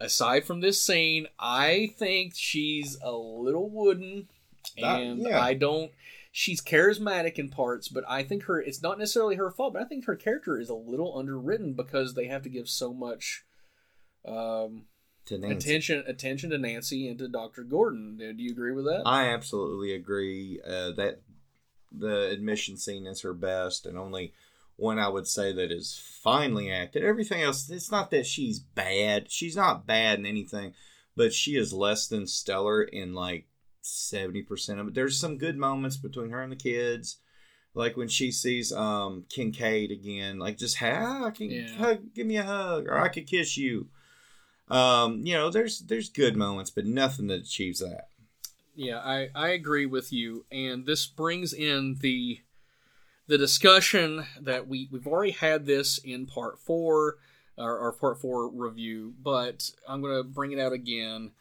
aside 0.00 0.44
from 0.44 0.60
this 0.60 0.80
scene, 0.82 1.26
I 1.38 1.92
think 1.98 2.34
she's 2.36 2.98
a 3.02 3.12
little 3.12 3.68
wooden, 3.70 4.28
That- 4.76 5.00
and 5.00 5.22
yeah. 5.22 5.40
I 5.42 5.54
don't. 5.54 5.92
She's 6.30 6.60
charismatic 6.60 7.36
in 7.36 7.48
parts, 7.48 7.88
but 7.88 8.04
I 8.06 8.22
think 8.22 8.44
her. 8.44 8.60
It's 8.60 8.82
not 8.82 8.98
necessarily 8.98 9.36
her 9.36 9.50
fault, 9.50 9.72
but 9.72 9.82
I 9.82 9.86
think 9.86 10.04
her 10.04 10.14
character 10.14 10.60
is 10.60 10.68
a 10.68 10.74
little 10.74 11.18
underwritten 11.18 11.72
because 11.72 12.14
they 12.14 12.26
have 12.26 12.42
to 12.42 12.48
give 12.48 12.68
so 12.68 12.92
much 12.92 13.44
um, 14.24 14.84
To 15.28 15.38
Nancy. 15.38 15.68
attention 15.70 16.04
attention 16.06 16.50
to 16.50 16.58
Nancy 16.58 17.08
and 17.08 17.18
to 17.18 17.28
Doctor 17.28 17.62
Gordon. 17.62 18.16
Do 18.18 18.42
you 18.42 18.50
agree 18.50 18.72
with 18.72 18.84
that? 18.86 19.02
I 19.04 19.28
absolutely 19.28 19.92
agree 19.94 20.60
uh, 20.66 20.92
that 20.92 21.20
the 21.92 22.30
admission 22.30 22.76
scene 22.76 23.06
is 23.06 23.20
her 23.22 23.34
best, 23.34 23.84
and 23.86 23.98
only 23.98 24.32
one 24.76 24.98
I 24.98 25.08
would 25.08 25.26
say 25.26 25.52
that 25.52 25.70
is 25.72 26.00
finely 26.22 26.70
acted. 26.70 27.02
Everything 27.04 27.42
else, 27.42 27.68
it's 27.68 27.90
not 27.90 28.10
that 28.10 28.26
she's 28.26 28.58
bad. 28.58 29.30
She's 29.30 29.56
not 29.56 29.86
bad 29.86 30.18
in 30.18 30.24
anything, 30.26 30.72
but 31.16 31.34
she 31.34 31.56
is 31.56 31.72
less 31.72 32.06
than 32.06 32.26
stellar 32.26 32.82
in 32.82 33.12
like 33.12 33.46
seventy 33.82 34.42
percent 34.42 34.80
of 34.80 34.88
it. 34.88 34.94
There's 34.94 35.18
some 35.20 35.36
good 35.36 35.56
moments 35.58 35.96
between 35.96 36.30
her 36.30 36.42
and 36.42 36.52
the 36.52 36.56
kids. 36.56 37.18
Like 37.74 37.96
when 37.98 38.08
she 38.08 38.32
sees 38.32 38.72
um 38.72 39.24
Kincaid 39.28 39.90
again, 39.90 40.38
like 40.38 40.56
just 40.56 40.80
I 40.82 41.30
can 41.34 41.50
Yeah. 41.50 41.74
hug, 41.76 42.14
give 42.14 42.26
me 42.26 42.36
a 42.38 42.44
hug, 42.44 42.86
or 42.86 42.98
I 42.98 43.08
could 43.08 43.26
kiss 43.26 43.56
you. 43.58 43.88
Um, 44.70 45.22
you 45.24 45.34
know, 45.34 45.50
there's 45.50 45.80
there's 45.80 46.10
good 46.10 46.36
moments, 46.36 46.70
but 46.70 46.84
nothing 46.86 47.28
that 47.28 47.42
achieves 47.42 47.80
that. 47.80 48.08
Yeah, 48.74 48.98
I, 48.98 49.30
I 49.34 49.48
agree 49.48 49.86
with 49.86 50.12
you, 50.12 50.44
and 50.52 50.86
this 50.86 51.06
brings 51.06 51.52
in 51.52 51.96
the 52.00 52.40
the 53.26 53.38
discussion 53.38 54.26
that 54.40 54.68
we 54.68 54.88
we've 54.90 55.06
already 55.06 55.32
had 55.32 55.66
this 55.66 55.98
in 55.98 56.26
part 56.26 56.58
four, 56.58 57.16
our, 57.58 57.78
our 57.78 57.92
part 57.92 58.20
four 58.20 58.48
review, 58.48 59.14
but 59.22 59.70
I'm 59.88 60.00
gonna 60.02 60.22
bring 60.22 60.52
it 60.52 60.60
out 60.60 60.72
again. 60.72 61.32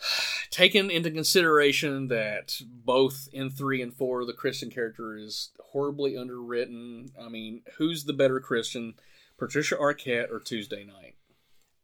Taking 0.50 0.90
into 0.90 1.10
consideration 1.10 2.08
that 2.08 2.54
both 2.66 3.28
in 3.32 3.50
three 3.50 3.82
and 3.82 3.94
four 3.94 4.24
the 4.24 4.32
Kristen 4.32 4.70
character 4.70 5.16
is 5.16 5.50
horribly 5.72 6.16
underwritten. 6.16 7.10
I 7.20 7.28
mean, 7.28 7.62
who's 7.76 8.04
the 8.04 8.14
better 8.14 8.40
Kristen, 8.40 8.94
Patricia 9.36 9.76
Arquette 9.76 10.30
or 10.30 10.40
Tuesday 10.40 10.84
Knight? 10.84 11.17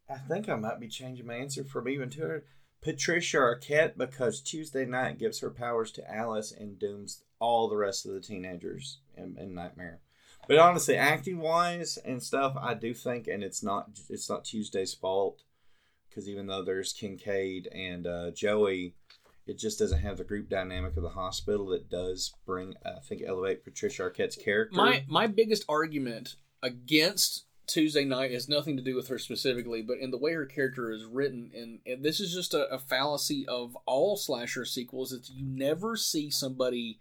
I 0.08 0.18
think 0.18 0.48
I 0.48 0.56
might 0.56 0.80
be 0.80 0.88
changing 0.88 1.26
my 1.26 1.34
answer 1.34 1.64
from 1.64 1.88
even 1.88 2.10
to 2.10 2.20
her. 2.20 2.44
Patricia 2.82 3.38
Arquette 3.38 3.96
because 3.96 4.42
Tuesday 4.42 4.84
Knight 4.84 5.18
gives 5.18 5.40
her 5.40 5.50
powers 5.50 5.90
to 5.92 6.14
Alice 6.14 6.52
and 6.52 6.78
dooms 6.78 7.22
all 7.38 7.68
the 7.68 7.76
rest 7.76 8.04
of 8.04 8.12
the 8.12 8.20
teenagers 8.20 8.98
in, 9.16 9.36
in 9.38 9.54
Nightmare. 9.54 10.00
But 10.46 10.58
honestly, 10.58 10.96
acting 10.96 11.38
wise 11.38 11.96
and 12.04 12.22
stuff, 12.22 12.54
I 12.60 12.74
do 12.74 12.92
think, 12.92 13.26
and 13.26 13.42
it's 13.42 13.62
not 13.62 13.88
it's 14.10 14.28
not 14.28 14.44
Tuesday's 14.44 14.92
fault 14.92 15.42
because 16.08 16.28
even 16.28 16.46
though 16.46 16.62
there's 16.62 16.92
Kincaid 16.92 17.66
and 17.68 18.06
uh, 18.06 18.30
Joey, 18.32 18.94
it 19.46 19.58
just 19.58 19.78
doesn't 19.78 20.00
have 20.00 20.18
the 20.18 20.24
group 20.24 20.50
dynamic 20.50 20.96
of 20.98 21.02
the 21.02 21.08
hospital 21.08 21.66
that 21.68 21.88
does 21.88 22.34
bring 22.44 22.74
I 22.84 23.00
think 23.00 23.22
elevate 23.26 23.64
Patricia 23.64 24.02
Arquette's 24.02 24.36
character. 24.36 24.76
My 24.76 25.04
my 25.08 25.26
biggest 25.26 25.64
argument 25.68 26.36
against 26.62 27.44
Tuesday 27.66 28.04
Knight 28.04 28.32
has 28.32 28.48
nothing 28.48 28.76
to 28.76 28.82
do 28.82 28.94
with 28.94 29.08
her 29.08 29.18
specifically, 29.18 29.82
but 29.82 29.98
in 29.98 30.10
the 30.10 30.18
way 30.18 30.32
her 30.34 30.46
character 30.46 30.90
is 30.90 31.04
written, 31.04 31.50
and, 31.54 31.80
and 31.86 32.04
this 32.04 32.20
is 32.20 32.34
just 32.34 32.54
a, 32.54 32.68
a 32.72 32.78
fallacy 32.78 33.46
of 33.46 33.76
all 33.86 34.16
slasher 34.16 34.64
sequels. 34.64 35.12
Is 35.12 35.30
you 35.30 35.44
never 35.46 35.96
see 35.96 36.30
somebody 36.30 36.98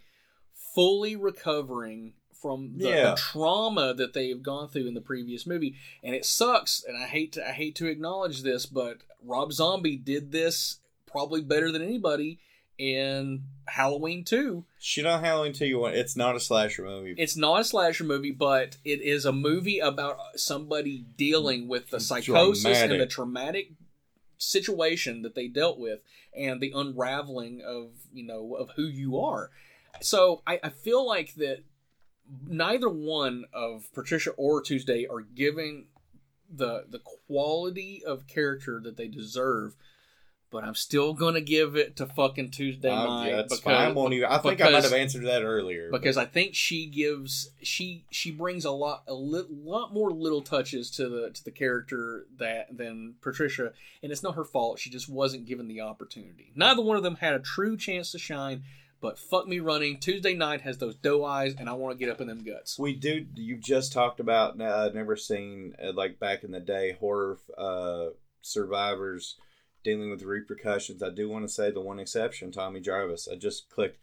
fully 0.74 1.16
recovering 1.16 2.14
from 2.44 2.78
the, 2.78 2.92
the 2.92 3.16
trauma 3.18 3.94
that 3.94 4.14
they 4.14 4.28
have 4.30 4.44
gone 4.44 4.68
through 4.68 4.88
in 4.88 4.94
the 4.94 5.02
previous 5.02 5.48
movie, 5.48 5.76
and 6.04 6.14
it 6.14 6.26
sucks. 6.26 6.84
And 6.86 6.98
I 6.98 7.08
hate 7.08 7.34
to 7.34 7.48
I 7.48 7.52
hate 7.52 7.76
to 7.76 7.88
acknowledge 7.88 8.44
this, 8.44 8.66
but 8.66 8.98
Rob 9.24 9.54
Zombie 9.54 9.98
did 9.98 10.32
this 10.32 10.80
probably 11.06 11.42
better 11.42 11.72
than 11.72 11.82
anybody 11.82 12.40
in 12.78 13.44
Halloween 13.68 14.24
Two. 14.24 14.66
Shit 14.80 15.06
on 15.06 15.24
Halloween 15.24 15.54
2 15.54 15.66
you 15.66 15.80
want 15.80 15.96
it's 15.96 16.16
not 16.16 16.36
a 16.36 16.40
slasher 16.40 16.84
movie. 16.84 17.16
It's 17.18 17.38
not 17.38 17.62
a 17.62 17.64
slasher 17.64 18.04
movie, 18.04 18.32
but 18.32 18.78
it 18.84 19.02
is 19.02 19.26
a 19.26 19.32
movie 19.32 19.80
about 19.80 20.18
somebody 20.36 21.06
dealing 21.18 21.68
with 21.68 21.90
the 21.90 22.00
psychosis 22.00 22.82
and 22.82 23.00
the 23.00 23.08
traumatic 23.08 23.72
situation 24.38 25.22
that 25.22 25.36
they 25.36 25.48
dealt 25.48 25.80
with 25.80 26.02
and 26.36 26.60
the 26.60 26.74
unraveling 26.76 27.62
of 27.66 27.92
you 28.12 28.26
know 28.26 28.56
of 28.56 28.72
who 28.76 28.84
you 28.84 29.20
are. 29.20 29.52
So 30.02 30.42
I, 30.46 30.60
I 30.64 30.70
feel 30.70 31.06
like 31.08 31.36
that 31.36 31.64
neither 32.48 32.90
one 32.90 33.46
of 33.54 33.90
Patricia 33.94 34.32
or 34.32 34.62
Tuesday 34.62 35.08
are 35.08 35.22
giving 35.22 35.88
the 36.50 36.86
the 36.90 37.00
quality 37.00 38.04
of 38.06 38.28
character 38.28 38.80
that 38.84 38.98
they 38.98 39.08
deserve. 39.08 39.76
But 40.54 40.64
I'm 40.64 40.76
still 40.76 41.16
gonna 41.16 41.42
give 41.42 41.76
it 41.76 41.96
to 41.96 42.06
fucking 42.06 42.52
Tuesday 42.52 42.88
Knight 42.88 43.30
yeah, 43.30 43.36
that's 43.38 43.56
because 43.60 43.64
fine. 43.64 43.74
I 43.90 43.92
won't 43.92 44.14
even. 44.14 44.30
I 44.30 44.38
think 44.38 44.62
I 44.62 44.70
might 44.70 44.84
have 44.84 44.94
answered 44.94 45.26
that 45.26 45.42
earlier. 45.42 45.90
but- 45.90 46.02
because 46.02 46.16
I 46.16 46.26
think 46.26 46.54
she 46.54 46.86
gives 46.86 47.50
she 47.64 48.06
she 48.12 48.30
brings 48.30 48.64
a 48.64 48.70
lot 48.70 49.02
a 49.08 49.16
li- 49.16 49.48
lot 49.50 49.92
more 49.92 50.12
little 50.12 50.44
touches 50.44 50.92
to 50.92 51.10
the 51.10 51.32
to 51.32 51.44
the 51.44 51.50
character 51.50 52.28
that 52.38 52.78
than 52.78 53.16
Patricia, 53.20 53.74
and 54.04 54.12
it's 54.12 54.22
not 54.22 54.36
her 54.36 54.46
fault. 54.46 54.78
She 54.78 54.92
just 54.92 55.10
wasn't 55.10 55.48
given 55.48 55.68
the 55.68 55.82
opportunity. 55.82 56.52
Neither 56.56 56.84
one 56.84 56.98
of 56.98 57.04
them 57.04 57.16
had 57.16 57.34
a 57.34 57.40
true 57.40 57.76
chance 57.76 58.12
to 58.12 58.20
shine. 58.20 58.62
But 59.02 59.20
fuck 59.20 59.50
me 59.50 59.60
running. 59.60 60.00
Tuesday 60.00 60.34
Knight 60.34 60.62
has 60.62 60.78
those 60.78 60.96
doe 60.96 61.26
eyes, 61.26 61.56
and 61.58 61.68
I 61.68 61.74
want 61.74 61.98
to 61.98 62.06
get 62.06 62.10
up 62.14 62.22
in 62.22 62.28
them 62.28 62.42
guts. 62.44 62.80
we 62.80 62.94
do. 62.94 63.26
You 63.36 63.58
just 63.58 63.92
talked 63.92 64.22
about 64.22 64.62
uh, 64.62 64.92
never 64.94 65.18
seen 65.18 65.76
uh, 65.84 65.92
like 65.94 66.20
back 66.20 66.46
in 66.46 66.52
the 66.52 66.62
day 66.62 66.96
horror 67.00 67.38
uh, 67.58 68.10
survivors 68.42 69.36
dealing 69.84 70.10
with 70.10 70.24
repercussions. 70.24 71.04
I 71.04 71.10
do 71.10 71.30
want 71.30 71.46
to 71.48 71.54
say 71.54 71.72
the 71.72 71.82
one 71.82 72.00
exception, 72.00 72.52
Tommy 72.52 72.80
Jarvis. 72.80 73.28
I 73.32 73.36
just 73.36 73.70
clicked. 73.70 73.98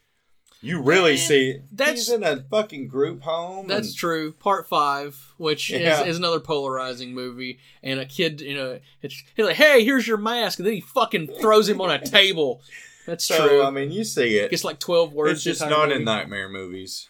You 0.63 0.83
really 0.83 1.13
Man, 1.13 1.19
see 1.19 1.61
that's- 1.73 1.97
he's 1.97 2.11
in 2.11 2.23
a 2.23 2.43
fucking 2.51 2.89
group 2.89 3.23
home. 3.23 3.67
That's 3.67 3.89
and- 3.89 3.97
true. 3.97 4.33
Part 4.33 4.69
five, 4.69 5.33
which 5.39 5.71
Yeah. 5.71 6.03
is, 6.03 6.09
is 6.09 6.17
another 6.19 6.41
polarizing 6.41 7.15
movie, 7.15 7.61
and 7.83 7.99
a 7.99 8.05
kid, 8.05 8.43
you 8.43 8.55
know, 8.55 8.79
he's 9.01 9.23
like, 9.39 9.57
"Hey, 9.57 9.85
here's 9.85 10.07
your 10.07 10.19
mask," 10.19 10.59
and 10.59 10.67
then 10.67 10.75
he 10.75 10.81
fucking 10.83 11.29
throws 11.41 11.67
him 11.69 11.81
on 11.81 11.91
a 11.91 11.99
table. 12.05 12.61
That's 13.07 13.25
So 13.25 13.49
true. 13.49 13.63
I 13.63 13.71
mean, 13.71 13.91
you 13.91 14.05
see 14.05 14.37
it. 14.37 14.53
It's 14.53 14.65
like 14.65 14.79
twelve 14.79 15.15
words. 15.15 15.33
it's 15.33 15.45
just 15.45 15.61
not 15.71 15.89
movie. 15.89 16.01
in 16.01 16.05
nightmare 16.05 16.49
movies, 16.51 17.09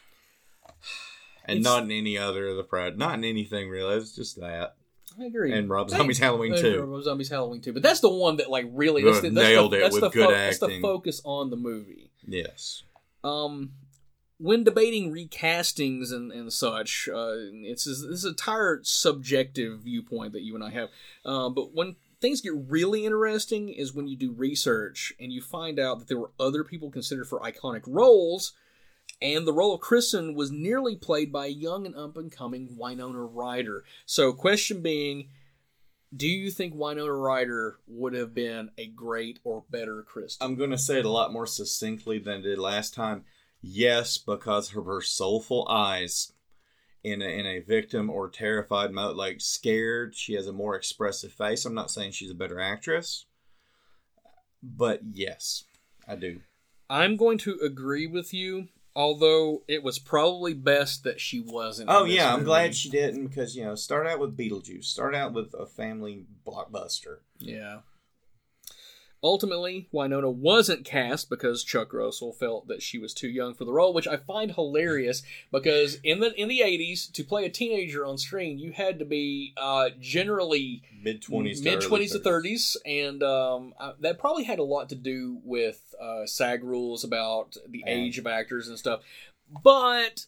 and 1.45 1.59
It's- 1.59 1.65
not 1.65 1.83
in 1.83 1.91
any 1.91 2.17
other 2.17 2.47
of 2.49 2.57
the 2.57 2.63
pride. 2.63 2.99
Not 2.99 3.15
in 3.15 3.25
anything 3.25 3.69
really. 3.69 3.97
It's 3.97 4.15
just 4.15 4.39
that. 4.41 4.77
I 5.21 5.27
agree. 5.27 5.53
And 5.53 5.69
Rob 5.69 5.91
Zombie's 5.91 6.19
Halloween 6.19 6.57
too. 6.57 6.83
Rob 6.83 7.03
Zombie's 7.03 7.29
Halloween 7.29 7.61
too. 7.61 7.73
But 7.73 7.83
that's 7.83 8.01
the 8.01 8.09
one 8.09 8.37
that 8.39 8.51
like 8.51 8.67
really 8.71 9.05
that's 9.05 9.21
the, 9.21 9.31
that's 9.31 9.49
Nailed 9.49 9.73
the, 9.73 9.79
it 9.79 9.81
that's 9.81 9.95
with 9.95 10.03
the 10.03 10.11
good 10.11 10.31
That's 10.31 10.59
the 10.59 10.81
focus 10.81 11.21
on 11.25 11.51
the 11.51 11.57
movie. 11.57 12.11
Yes. 12.27 12.85
Um, 13.23 13.73
when 14.39 14.65
debating 14.65 15.13
recastings 15.13 16.13
and, 16.13 16.33
and 16.33 16.51
such, 16.51 17.09
uh, 17.13 17.35
it's 17.63 17.85
this 17.85 17.99
is 17.99 18.25
entire 18.25 18.81
subjective 18.83 19.81
viewpoint 19.81 20.33
that 20.33 20.41
you 20.41 20.55
and 20.55 20.65
I 20.65 20.71
have. 20.71 20.89
Uh, 21.25 21.51
but 21.51 21.75
when 21.75 21.97
things 22.21 22.41
get 22.41 22.55
really 22.55 23.05
interesting 23.05 23.69
is 23.69 23.95
when 23.95 24.09
you 24.09 24.17
do 24.17 24.33
research 24.33 25.13
and 25.21 25.33
you 25.33 25.43
find 25.43 25.79
out 25.79 25.99
that 25.99 26.09
there 26.09 26.19
were 26.19 26.31
other 26.41 26.65
people 26.65 26.91
considered 26.91 27.29
for 27.29 27.41
iconic 27.41 27.83
roles, 27.87 28.55
and 29.23 29.47
the 29.47 29.53
role 29.53 29.75
of 29.75 29.81
Kristen 29.81 30.35
was 30.35 30.51
nearly 30.51 30.97
played 30.97 31.33
by 31.33 31.47
a 31.47 31.51
young 31.51 31.87
and 31.87 31.95
up 31.95 32.17
and 32.17 32.33
coming 32.33 32.77
Winona 32.77 33.23
Ryder. 33.23 33.85
So, 34.07 34.33
question 34.33 34.83
being, 34.83 35.29
do 36.15 36.27
you 36.27 36.51
think 36.51 36.75
Winona 36.75 37.13
Ryder 37.13 37.79
would 37.87 38.15
have 38.15 38.35
been 38.35 38.71
a 38.79 38.87
great 38.87 39.39
or 39.45 39.65
better 39.71 40.03
Kristen? 40.03 40.45
I'm 40.45 40.57
going 40.57 40.71
to 40.71 40.79
say 40.79 40.99
it 40.99 41.05
a 41.05 41.11
lot 41.11 41.33
more 41.33 41.47
succinctly 41.47 42.19
than 42.19 42.39
I 42.39 42.43
did 42.43 42.59
last 42.59 42.95
time. 42.95 43.25
Yes, 43.63 44.17
because 44.19 44.75
of 44.75 44.87
her 44.87 45.03
soulful 45.03 45.69
eyes 45.69 46.33
in 47.03 47.23
a, 47.23 47.27
in 47.27 47.47
a 47.47 47.61
victim 47.61 48.11
or 48.11 48.29
terrified 48.29 48.91
mode, 48.91 49.17
like 49.17 49.41
scared. 49.41 50.15
She 50.15 50.35
has 50.35 50.47
a 50.47 50.53
more 50.53 50.75
expressive 50.77 51.33
face. 51.33 51.65
I'm 51.65 51.75
not 51.75 51.91
saying 51.91 52.13
she's 52.13 52.31
a 52.31 52.35
better 52.35 52.61
actress, 52.61 53.27
but 54.63 55.01
yes, 55.13 55.65
I 56.09 56.17
do. 56.17 56.41
I'm 56.89 57.17
going 57.17 57.39
to 57.39 57.59
agree 57.63 58.07
with 58.07 58.35
you, 58.35 58.69
although 58.95 59.63
it 59.69 59.83
was 59.83 59.99
probably 59.99 60.55
best 60.55 61.05
that 61.05 61.21
she 61.21 61.41
wasn't. 61.41 61.91
Oh 61.91 62.05
yeah, 62.05 62.33
I'm 62.33 62.45
glad 62.45 62.75
she 62.75 62.91
didn't 62.91 63.29
because 63.29 63.57
you 63.57 63.65
know 63.65 63.75
start 63.75 64.07
out 64.07 64.19
with 64.19 64.37
Beetlejuice, 64.37 64.85
start 64.85 65.15
out 65.15 65.33
with 65.33 65.55
a 65.55 65.67
family 65.67 66.25
blockbuster. 66.47 67.19
Yeah. 67.39 67.81
Ultimately, 69.23 69.87
Winona 69.93 70.31
wasn't 70.31 70.85
cast 70.85 71.29
because 71.29 71.63
Chuck 71.63 71.93
Russell 71.93 72.33
felt 72.33 72.69
that 72.69 72.81
she 72.83 72.99
was 72.99 73.13
too 73.13 73.29
young 73.29 73.53
for 73.53 73.67
the 73.67 73.73
role, 73.73 73.93
which 73.93 74.09
I 74.09 74.17
find 74.17 74.53
hilarious 74.53 75.23
because 75.53 75.97
in 76.03 76.21
the 76.21 76.33
in 76.41 76.49
the 76.49 76.61
80s 76.61 77.13
to 77.13 77.23
play 77.23 77.45
a 77.45 77.51
teenager 77.51 78.07
on 78.07 78.17
screen, 78.17 78.59
you 78.59 78.73
had 78.73 78.99
to 78.99 79.05
be 79.05 79.53
uh, 79.59 79.91
generally 80.01 80.83
Mid 81.03 81.21
twenties, 81.23 81.63
mid 81.63 81.81
20s 81.81 82.13
to 82.13 82.19
30s 82.21 82.77
and 82.87 83.23
um, 83.23 83.75
uh, 83.79 83.93
that 84.01 84.19
probably 84.19 84.45
had 84.45 84.59
a 84.59 84.63
lot 84.65 84.89
to 84.89 84.95
do 84.95 85.41
with 85.45 85.95
uh, 86.01 86.25
SAG 86.27 86.65
rules 86.65 87.05
about 87.05 87.57
the 87.69 87.85
Yeah. 87.87 87.93
age 87.93 88.19
of 88.19 88.27
actors 88.27 88.69
and 88.69 88.79
stuff. 88.79 89.01
But 89.63 90.27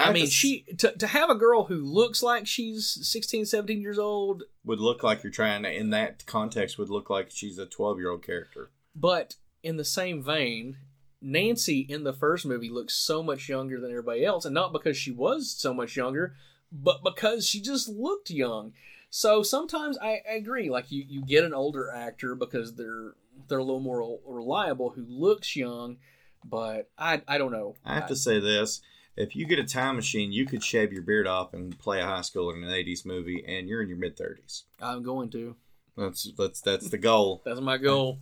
I, 0.00 0.12
mean, 0.12 0.26
to 0.26 0.30
she 0.30 0.62
to, 0.78 0.92
to 0.92 1.06
have 1.06 1.30
a 1.30 1.34
girl 1.34 1.64
who 1.64 1.76
looks 1.76 2.22
like 2.22 2.46
she's 2.46 2.98
16, 3.02 3.46
17 3.46 3.80
years 3.80 3.98
old 3.98 4.44
would 4.64 4.80
look 4.80 5.02
like 5.02 5.22
you're 5.22 5.32
trying 5.32 5.62
to 5.62 5.72
in 5.72 5.90
that 5.90 6.26
context 6.26 6.78
would 6.78 6.90
look 6.90 7.10
like 7.10 7.30
she's 7.30 7.58
a 7.58 7.66
12 7.66 7.98
year 7.98 8.10
old 8.10 8.24
character. 8.24 8.70
But 8.94 9.36
in 9.62 9.76
the 9.76 9.84
same 9.84 10.22
vein, 10.22 10.76
Nancy 11.20 11.80
in 11.80 12.04
the 12.04 12.12
first 12.12 12.46
movie 12.46 12.70
looks 12.70 12.94
so 12.94 13.22
much 13.22 13.48
younger 13.48 13.80
than 13.80 13.90
everybody 13.90 14.24
else, 14.24 14.44
and 14.44 14.54
not 14.54 14.72
because 14.72 14.96
she 14.96 15.10
was 15.10 15.50
so 15.50 15.74
much 15.74 15.96
younger, 15.96 16.34
but 16.72 17.02
because 17.04 17.46
she 17.46 17.60
just 17.60 17.88
looked 17.88 18.30
young. 18.30 18.72
So 19.10 19.42
sometimes 19.42 19.98
I, 19.98 20.20
I 20.28 20.34
agree, 20.34 20.70
like 20.70 20.90
you, 20.90 21.04
you 21.06 21.22
get 21.22 21.44
an 21.44 21.52
older 21.52 21.90
actor 21.90 22.34
because 22.34 22.74
they're 22.74 23.14
they're 23.48 23.58
a 23.58 23.64
little 23.64 23.80
more 23.80 24.18
reliable 24.26 24.90
who 24.90 25.04
looks 25.08 25.56
young, 25.56 25.98
but 26.44 26.90
I 26.96 27.22
I 27.28 27.38
don't 27.38 27.52
know. 27.52 27.74
I 27.84 27.94
have 27.94 28.08
to 28.08 28.16
say 28.16 28.40
this. 28.40 28.80
If 29.16 29.36
you 29.36 29.46
get 29.46 29.58
a 29.58 29.64
time 29.64 29.96
machine, 29.96 30.32
you 30.32 30.46
could 30.46 30.62
shave 30.64 30.92
your 30.92 31.02
beard 31.02 31.26
off 31.26 31.52
and 31.52 31.78
play 31.78 32.00
a 32.00 32.06
high 32.06 32.20
schooler 32.20 32.56
in 32.56 32.62
an 32.62 32.70
80s 32.70 33.04
movie, 33.04 33.44
and 33.46 33.68
you're 33.68 33.82
in 33.82 33.88
your 33.88 33.98
mid 33.98 34.16
30s. 34.16 34.62
I'm 34.80 35.02
going 35.02 35.30
to. 35.30 35.56
That's 35.96 36.32
that's 36.38 36.60
that's 36.60 36.88
the 36.88 36.98
goal. 36.98 37.42
That's 37.44 37.60
my 37.60 37.76
goal. 37.76 38.18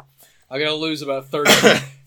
I 0.51 0.59
gotta 0.59 0.75
lose 0.75 1.03
about 1.03 1.27
30, 1.31 1.51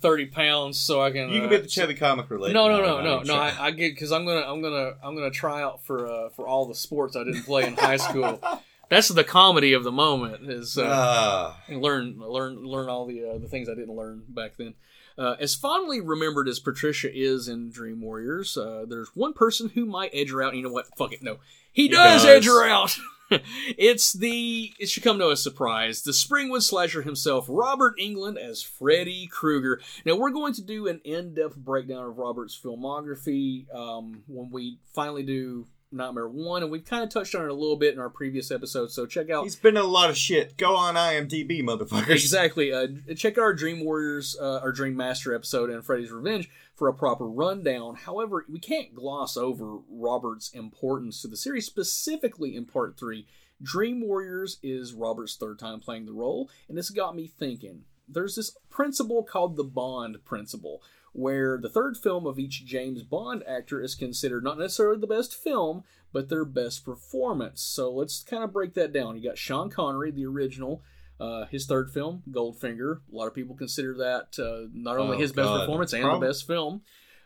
30 0.02 0.26
pounds 0.26 0.80
so 0.80 1.02
I 1.02 1.12
can. 1.12 1.30
You 1.30 1.41
can 1.41 1.45
uh, 1.45 1.49
be 1.49 1.58
the 1.58 1.70
Chevy 1.70 1.94
comic 1.94 2.30
related. 2.30 2.56
No, 2.56 2.68
no, 2.68 2.82
no, 2.82 3.02
no, 3.02 3.22
no. 3.22 3.36
I, 3.36 3.68
I 3.68 3.72
get 3.72 3.94
because 3.94 4.12
I'm 4.12 4.26
gonna, 4.26 4.41
I'm 4.41 4.62
gonna, 4.62 4.94
I'm 5.03 5.16
gonna 5.16 5.30
try 5.30 5.62
out 5.62 5.84
for 5.86 6.08
uh, 6.08 6.30
for 6.30 6.48
all 6.48 6.66
the 6.66 6.76
sports 6.76 7.16
I 7.16 7.24
didn't 7.24 7.44
play 7.44 7.68
in 7.68 7.76
high 7.76 7.98
school. 7.98 8.41
That's 8.90 9.08
the 9.08 9.24
comedy 9.24 9.72
of 9.72 9.86
the 9.86 9.91
moment 9.91 10.52
is 10.52 10.78
uh, 10.78 10.86
Ah, 10.86 11.64
and 11.70 11.82
learn, 11.82 12.20
learn, 12.20 12.62
learn 12.66 12.90
all 12.90 13.06
the 13.06 13.24
uh, 13.24 13.38
the 13.38 13.48
things 13.48 13.70
I 13.70 13.76
didn't 13.76 13.95
learn 13.95 14.24
back 14.28 14.58
then. 14.58 14.74
Uh, 15.18 15.36
as 15.40 15.56
fondly 15.56 16.02
remembered 16.02 16.48
as 16.48 16.60
Patricia 16.60 17.10
is 17.14 17.48
in 17.48 17.70
Dream 17.70 18.02
Warriors, 18.02 18.58
uh, 18.58 18.86
there's 18.88 19.10
one 19.16 19.34
person 19.34 19.70
who 19.70 19.86
might 19.86 20.12
edge 20.14 20.32
her 20.32 20.42
out. 20.42 20.56
You 20.56 20.64
know 20.64 20.72
what? 20.72 20.88
Fuck 20.98 21.14
it. 21.14 21.22
No, 21.22 21.38
he, 21.72 21.88
does, 21.88 22.24
does. 22.24 22.26
edge 22.26 22.46
her 22.46 22.68
out. 22.68 22.98
it's 23.78 24.14
the 24.14 24.74
it 24.80 24.90
should 24.90 25.04
come 25.04 25.20
to 25.20 25.30
a 25.30 25.38
surprise. 25.38 26.02
The 26.02 26.12
Springwood 26.12 26.62
slasher 26.62 27.02
himself, 27.02 27.46
Robert 27.48 27.98
Englund 28.00 28.38
as 28.38 28.62
Freddy 28.62 29.28
Krueger. 29.28 29.82
Now 30.06 30.16
we're 30.16 30.32
going 30.32 30.54
to 30.54 30.62
do 30.62 30.88
an 30.88 31.02
in-depth 31.04 31.56
breakdown 31.56 32.06
of 32.06 32.18
Robert's 32.18 32.60
filmography 32.62 33.74
um, 33.74 34.24
when 34.28 34.50
we 34.52 34.80
finally 34.94 35.24
do 35.24 35.68
Nightmare 35.92 36.28
One, 36.28 36.64
and 36.64 36.72
we've 36.72 36.86
kind 36.86 37.04
of 37.04 37.10
touched 37.10 37.36
on 37.36 37.44
it 37.44 37.50
a 37.50 37.54
little 37.54 37.76
bit 37.76 37.94
in 37.94 38.00
our 38.00 38.10
previous 38.10 38.52
episode. 38.52 38.92
So 38.92 39.06
check 39.06 39.30
out 39.30 39.44
he's 39.44 39.56
been 39.56 39.78
in 39.78 39.84
a 39.84 39.88
lot 39.88 40.10
of 40.10 40.18
shit. 40.18 40.58
Go 40.58 40.76
on 40.76 40.96
IMDb, 40.96 41.62
motherfuckers. 41.62 42.10
Exactly. 42.10 42.72
Uh, 42.72 42.88
check 43.16 43.38
out 43.38 43.42
our 43.44 43.54
Dream 43.54 43.84
Warriors, 43.84 44.36
uh, 44.40 44.60
our 44.60 44.72
Dream 44.72 44.96
Master 44.96 45.34
episode, 45.34 45.70
and 45.70 45.84
Freddy's 45.86 46.12
Revenge 46.12 46.50
for 46.76 46.88
a 46.88 46.94
proper 46.94 47.28
rundown. 47.28 47.96
However, 47.96 48.46
we 48.50 48.60
can't 48.60 48.96
gloss 48.96 49.38
over 49.38 49.80
Robert's 49.90 50.50
importance 50.52 51.22
to 51.22 51.28
the 51.28 51.38
series, 51.38 51.66
specifically 51.66 52.56
in 52.56 52.66
Part 52.66 52.98
3. 52.98 53.28
Dream 53.62 54.02
Warriors 54.02 54.58
is 54.64 54.94
Robert's 54.94 55.36
third 55.36 55.60
time 55.60 55.80
playing 55.80 56.06
the 56.06 56.14
role, 56.14 56.50
and 56.68 56.78
this 56.78 56.90
got 56.90 57.16
me 57.16 57.28
thinking. 57.28 57.84
There's 58.08 58.36
this 58.36 58.58
principle 58.70 59.24
called 59.24 59.56
the 59.56 59.64
Bond 59.64 60.26
principle, 60.26 60.82
where 61.14 61.58
the 61.58 61.70
third 61.70 61.98
film 61.98 62.26
of 62.26 62.40
each 62.40 62.66
James 62.66 63.04
Bond 63.04 63.44
actor 63.48 63.82
is 63.82 63.96
considered 63.96 64.44
not 64.44 64.58
necessarily 64.58 65.00
the 65.00 65.08
best 65.08 65.36
film, 65.36 65.84
but 66.14 66.30
their 66.30 66.46
best 66.46 66.86
performance. 66.86 67.62
So 67.62 67.92
let's 67.92 68.24
kind 68.24 68.44
of 68.44 68.54
break 68.54 68.74
that 68.76 68.94
down. 68.94 69.18
You 69.18 69.24
got 69.30 69.38
Sean 69.38 69.70
Connery, 69.70 70.12
the 70.12 70.26
original, 70.26 70.82
uh, 71.20 71.46
his 71.46 71.66
third 71.66 71.92
film, 71.92 72.24
Goldfinger. 72.32 73.00
A 73.12 73.16
lot 73.16 73.28
of 73.28 73.34
people 73.36 73.56
consider 73.56 73.94
that 73.98 74.40
uh, 74.40 74.68
not 74.74 74.98
only 74.98 75.18
Oh, 75.18 75.20
his 75.20 75.32
best 75.34 75.50
performance 75.50 75.94
and 75.94 76.04
the 76.04 76.26
best 76.26 76.48
film. 76.48 76.82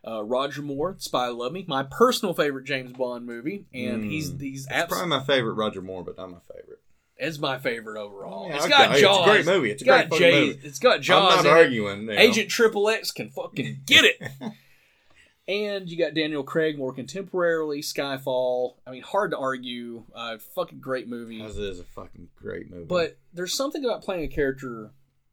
Uh, 0.08 0.24
Roger 0.24 0.62
Moore, 0.62 0.96
Spy 1.00 1.28
Love 1.30 1.52
Me, 1.52 1.66
my 1.68 1.82
personal 1.82 2.36
favorite 2.36 2.66
James 2.66 2.94
Bond 2.94 3.26
movie, 3.26 3.66
and 3.74 4.04
Mm. 4.04 4.10
he's 4.12 4.32
he's 4.40 4.64
It's 4.66 4.72
abs- 4.72 4.92
probably 4.92 5.08
my 5.10 5.24
favorite 5.24 5.54
Roger 5.54 5.82
Moore, 5.82 6.04
but 6.04 6.16
not 6.16 6.30
my 6.30 6.38
favorite. 6.54 6.80
It's 7.18 7.40
my 7.40 7.58
favorite 7.60 8.00
overall. 8.00 8.48
Yeah, 8.48 8.56
it's 8.56 8.66
okay. 8.66 8.72
got 8.72 8.92
It's 8.96 9.04
a 9.04 9.24
great 9.24 9.46
movie. 9.46 9.72
It's 9.72 9.82
a 9.82 9.86
great 9.86 9.96
got 9.96 10.10
fucking 10.10 10.18
Jay- 10.20 10.46
movie. 10.48 10.68
It's 10.68 10.80
got 10.80 11.02
Jaws. 11.02 11.38
I'm 11.38 11.44
not 11.44 11.52
arguing. 11.52 12.10
Agent 12.10 12.50
Triple 12.50 12.90
X 12.90 13.12
can 13.12 13.30
fucking 13.30 13.82
get 13.86 14.06
it. 14.06 14.22
and 15.48 15.90
you 15.90 15.98
got 15.98 16.14
Daniel 16.14 16.44
Craig 16.44 16.78
more 16.78 16.94
contemporarily, 16.94 17.80
Skyfall. 17.80 18.76
I 18.86 18.92
mean, 18.92 19.04
hard 19.04 19.32
to 19.32 19.38
argue. 19.38 20.04
Uh, 20.14 20.38
fucking 20.56 20.80
great 20.80 21.08
movie. 21.08 21.42
is 21.42 21.80
a 21.80 21.84
fucking 21.84 22.30
great 22.36 22.70
movie. 22.70 22.86
But 22.86 23.18
there's 23.34 23.56
something 23.56 23.84
about 23.86 24.02
playing 24.02 24.24
a 24.24 24.28
character 24.28 24.92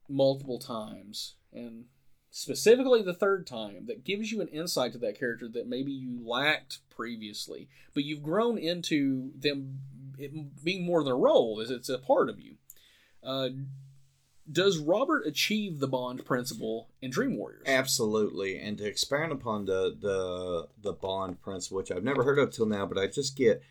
multiple 0.09 0.59
times, 0.59 1.35
and 1.53 1.87
specifically 2.31 3.03
the 3.03 3.15
third 3.15 3.47
time, 3.47 3.87
that 3.87 4.05
gives 4.05 4.31
you 4.31 4.41
an 4.41 4.49
insight 4.49 4.93
to 4.93 4.99
that 4.99 5.19
character 5.19 5.49
that 5.49 5.67
maybe 5.67 5.93
you 5.93 6.21
lacked 6.25 6.79
previously, 6.91 7.69
but 7.95 8.05
you've 8.05 8.23
grown 8.23 8.59
into 8.59 9.33
them 9.39 9.81
it 10.19 10.65
being 10.65 10.85
more 10.85 11.03
than 11.03 11.13
a 11.13 11.17
role, 11.17 11.61
as 11.61 11.71
it's 11.71 11.89
a 11.89 11.99
part 11.99 12.29
of 12.29 12.41
you. 12.41 12.57
Uh, 13.23 13.49
does 14.51 14.79
Robert 14.79 15.27
achieve 15.27 15.79
the 15.79 15.87
Bond 15.87 16.25
principle 16.25 16.89
in 17.01 17.11
Dream 17.11 17.37
Warriors? 17.37 17.63
Absolutely, 17.67 18.59
and 18.59 18.77
to 18.79 18.87
expand 18.87 19.33
upon 19.33 19.67
the 19.67 19.97
the 19.99 20.69
the 20.81 20.93
Bond 20.93 21.41
principle, 21.41 21.79
which 21.79 21.93
I've 21.93 22.05
never 22.05 22.25
heard 22.25 22.39
of 22.39 22.51
till 22.51 22.67
now, 22.67 22.87
but 22.87 22.99
I 22.99 23.07
just 23.07 23.37
get 23.37 23.63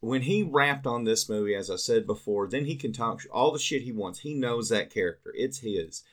when 0.00 0.22
he 0.22 0.42
rapped 0.42 0.86
on 0.86 1.04
this 1.04 1.28
movie, 1.28 1.54
as 1.54 1.70
I 1.70 1.76
said 1.76 2.06
before, 2.06 2.48
then 2.48 2.64
he 2.64 2.76
can 2.76 2.92
talk 2.92 3.22
all 3.32 3.52
the 3.52 3.58
shit 3.58 3.82
he 3.82 3.92
wants. 3.92 4.20
He 4.20 4.34
knows 4.34 4.68
that 4.68 4.90
character; 4.92 5.32
it's 5.34 5.58
his. 5.58 6.04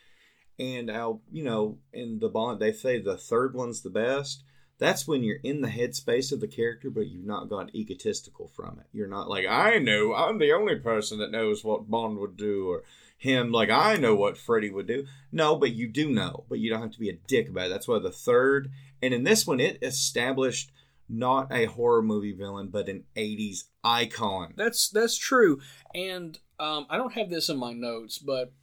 And 0.57 0.91
I'll, 0.91 1.21
you 1.31 1.43
know, 1.43 1.77
in 1.93 2.19
the 2.19 2.29
Bond, 2.29 2.59
they 2.59 2.73
say 2.73 2.99
the 2.99 3.17
third 3.17 3.55
one's 3.55 3.81
the 3.81 3.89
best. 3.89 4.43
That's 4.79 5.05
when 5.05 5.23
you're 5.23 5.39
in 5.43 5.61
the 5.61 5.67
headspace 5.67 6.31
of 6.31 6.39
the 6.39 6.47
character, 6.47 6.89
but 6.89 7.07
you've 7.07 7.25
not 7.25 7.49
gone 7.49 7.69
egotistical 7.75 8.47
from 8.47 8.79
it. 8.79 8.87
You're 8.93 9.07
not 9.07 9.29
like, 9.29 9.45
I 9.45 9.77
know, 9.77 10.13
I'm 10.13 10.39
the 10.39 10.53
only 10.53 10.77
person 10.77 11.19
that 11.19 11.31
knows 11.31 11.63
what 11.63 11.89
Bond 11.89 12.17
would 12.17 12.37
do, 12.37 12.69
or 12.69 12.83
him, 13.17 13.51
like, 13.51 13.69
I 13.69 13.97
know 13.97 14.15
what 14.15 14.37
Freddy 14.37 14.69
would 14.71 14.87
do. 14.87 15.05
No, 15.33 15.57
but 15.57 15.73
you 15.73 15.89
do 15.89 16.09
know, 16.09 16.45
but 16.47 16.59
you 16.59 16.69
don't 16.69 16.81
have 16.81 16.93
to 16.93 16.99
be 16.99 17.09
a 17.09 17.19
dick 17.27 17.49
about 17.49 17.67
it. 17.67 17.69
That's 17.69 17.89
why 17.89 17.99
the 17.99 18.11
third, 18.11 18.71
and 19.01 19.13
in 19.13 19.25
this 19.25 19.45
one, 19.45 19.59
it 19.59 19.77
established 19.81 20.71
not 21.09 21.51
a 21.51 21.65
horror 21.65 22.01
movie 22.01 22.31
villain, 22.31 22.69
but 22.69 22.87
an 22.87 23.03
80s 23.17 23.65
icon. 23.83 24.53
That's 24.55 24.89
that's 24.89 25.17
true, 25.17 25.59
and 25.93 26.39
um, 26.59 26.85
I 26.89 26.97
don't 26.97 27.13
have 27.13 27.29
this 27.29 27.49
in 27.49 27.57
my 27.57 27.73
notes, 27.73 28.17
but 28.17 28.53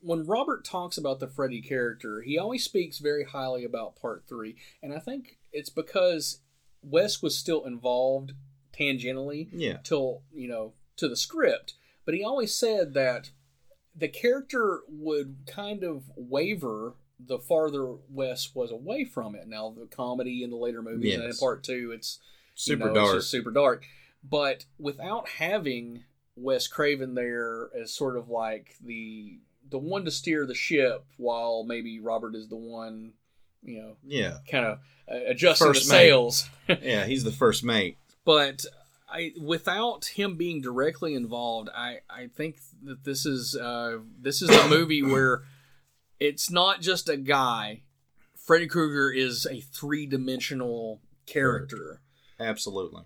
when 0.00 0.26
Robert 0.26 0.64
talks 0.64 0.96
about 0.98 1.20
the 1.20 1.28
Freddy 1.28 1.60
character, 1.60 2.22
he 2.22 2.38
always 2.38 2.64
speaks 2.64 2.98
very 2.98 3.24
highly 3.24 3.64
about 3.64 3.96
Part 3.96 4.24
Three, 4.28 4.56
and 4.82 4.92
I 4.94 4.98
think 4.98 5.38
it's 5.52 5.70
because 5.70 6.40
Wes 6.82 7.22
was 7.22 7.36
still 7.36 7.64
involved 7.64 8.32
tangentially 8.78 9.48
Yeah. 9.52 9.78
till 9.82 10.22
you 10.32 10.48
know 10.48 10.72
to 10.96 11.08
the 11.08 11.16
script, 11.16 11.74
but 12.04 12.14
he 12.14 12.22
always 12.24 12.54
said 12.54 12.94
that 12.94 13.30
the 13.94 14.08
character 14.08 14.80
would 14.88 15.38
kind 15.46 15.82
of 15.84 16.04
waver 16.16 16.94
the 17.18 17.38
farther 17.38 17.96
Wes 18.08 18.54
was 18.54 18.70
away 18.70 19.04
from 19.04 19.34
it. 19.34 19.46
Now 19.46 19.70
the 19.78 19.86
comedy 19.86 20.42
in 20.42 20.50
the 20.50 20.56
later 20.56 20.80
movies 20.82 21.14
and 21.14 21.24
in 21.24 21.36
part 21.36 21.62
two, 21.62 21.92
it's 21.92 22.18
you 22.22 22.52
Super 22.54 22.84
know, 22.86 22.90
it's 22.92 22.94
dark. 22.94 23.14
just 23.16 23.30
super 23.30 23.50
dark. 23.50 23.84
But 24.22 24.64
without 24.78 25.28
having 25.28 26.04
Wes 26.36 26.66
Craven 26.68 27.14
there 27.14 27.70
as 27.78 27.92
sort 27.92 28.16
of 28.16 28.28
like 28.30 28.76
the 28.82 29.38
the 29.70 29.78
one 29.78 30.04
to 30.04 30.10
steer 30.10 30.46
the 30.46 30.54
ship, 30.54 31.04
while 31.16 31.64
maybe 31.64 32.00
Robert 32.00 32.34
is 32.34 32.48
the 32.48 32.56
one, 32.56 33.12
you 33.62 33.80
know, 33.80 33.96
Yeah. 34.06 34.38
kind 34.50 34.64
of 34.66 34.78
uh, 35.10 35.18
adjusting 35.26 35.68
First 35.68 35.88
the 35.88 35.94
mate. 35.94 35.98
sails. 35.98 36.48
Yeah, 36.82 37.04
he's 37.06 37.24
the 37.24 37.32
first 37.32 37.64
mate. 37.64 37.96
but 38.24 38.64
I, 39.12 39.32
without 39.40 40.04
him 40.04 40.36
being 40.36 40.60
directly 40.60 41.14
involved, 41.14 41.68
I, 41.74 41.98
I 42.08 42.28
think 42.28 42.58
that 42.84 43.02
this 43.04 43.26
is 43.26 43.56
uh, 43.56 43.98
this 44.20 44.40
is 44.40 44.50
a 44.50 44.68
movie 44.68 45.02
where 45.14 45.42
it's 46.20 46.48
not 46.50 46.80
just 46.80 47.08
a 47.08 47.16
guy. 47.16 47.82
Freddy 48.36 48.66
Krueger 48.68 49.10
is 49.10 49.46
a 49.46 49.60
three 49.60 50.06
dimensional 50.06 51.00
character. 51.26 52.00
Absolutely. 52.38 53.02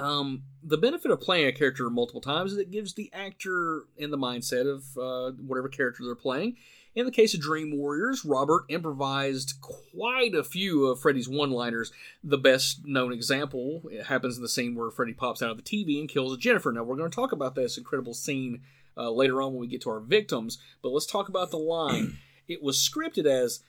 Um, 0.00 0.44
the 0.62 0.78
benefit 0.78 1.10
of 1.10 1.20
playing 1.20 1.46
a 1.46 1.52
character 1.52 1.88
multiple 1.90 2.20
times 2.20 2.52
is 2.52 2.58
it 2.58 2.70
gives 2.70 2.94
the 2.94 3.10
actor 3.12 3.84
in 3.96 4.10
the 4.10 4.18
mindset 4.18 4.66
of 4.66 4.84
uh, 4.98 5.36
whatever 5.42 5.68
character 5.68 6.04
they're 6.04 6.14
playing. 6.14 6.56
In 6.94 7.06
the 7.06 7.12
case 7.12 7.34
of 7.34 7.40
Dream 7.40 7.76
Warriors, 7.76 8.24
Robert 8.24 8.64
improvised 8.68 9.54
quite 9.60 10.34
a 10.34 10.42
few 10.42 10.86
of 10.86 11.00
Freddy's 11.00 11.28
one-liners. 11.28 11.92
The 12.24 12.38
best 12.38 12.84
known 12.84 13.12
example 13.12 13.82
it 13.92 14.06
happens 14.06 14.36
in 14.36 14.42
the 14.42 14.48
scene 14.48 14.74
where 14.74 14.90
Freddy 14.90 15.12
pops 15.12 15.40
out 15.40 15.50
of 15.50 15.56
the 15.56 15.62
TV 15.62 16.00
and 16.00 16.08
kills 16.08 16.36
Jennifer. 16.38 16.72
Now 16.72 16.82
we're 16.82 16.96
going 16.96 17.10
to 17.10 17.14
talk 17.14 17.30
about 17.30 17.54
this 17.54 17.78
incredible 17.78 18.14
scene 18.14 18.62
uh, 18.96 19.10
later 19.10 19.40
on 19.40 19.52
when 19.52 19.60
we 19.60 19.68
get 19.68 19.82
to 19.82 19.90
our 19.90 20.00
victims, 20.00 20.58
but 20.82 20.88
let's 20.88 21.06
talk 21.06 21.28
about 21.28 21.52
the 21.52 21.58
line. 21.58 22.18
it 22.48 22.60
was 22.60 22.76
scripted 22.76 23.24
as 23.24 23.60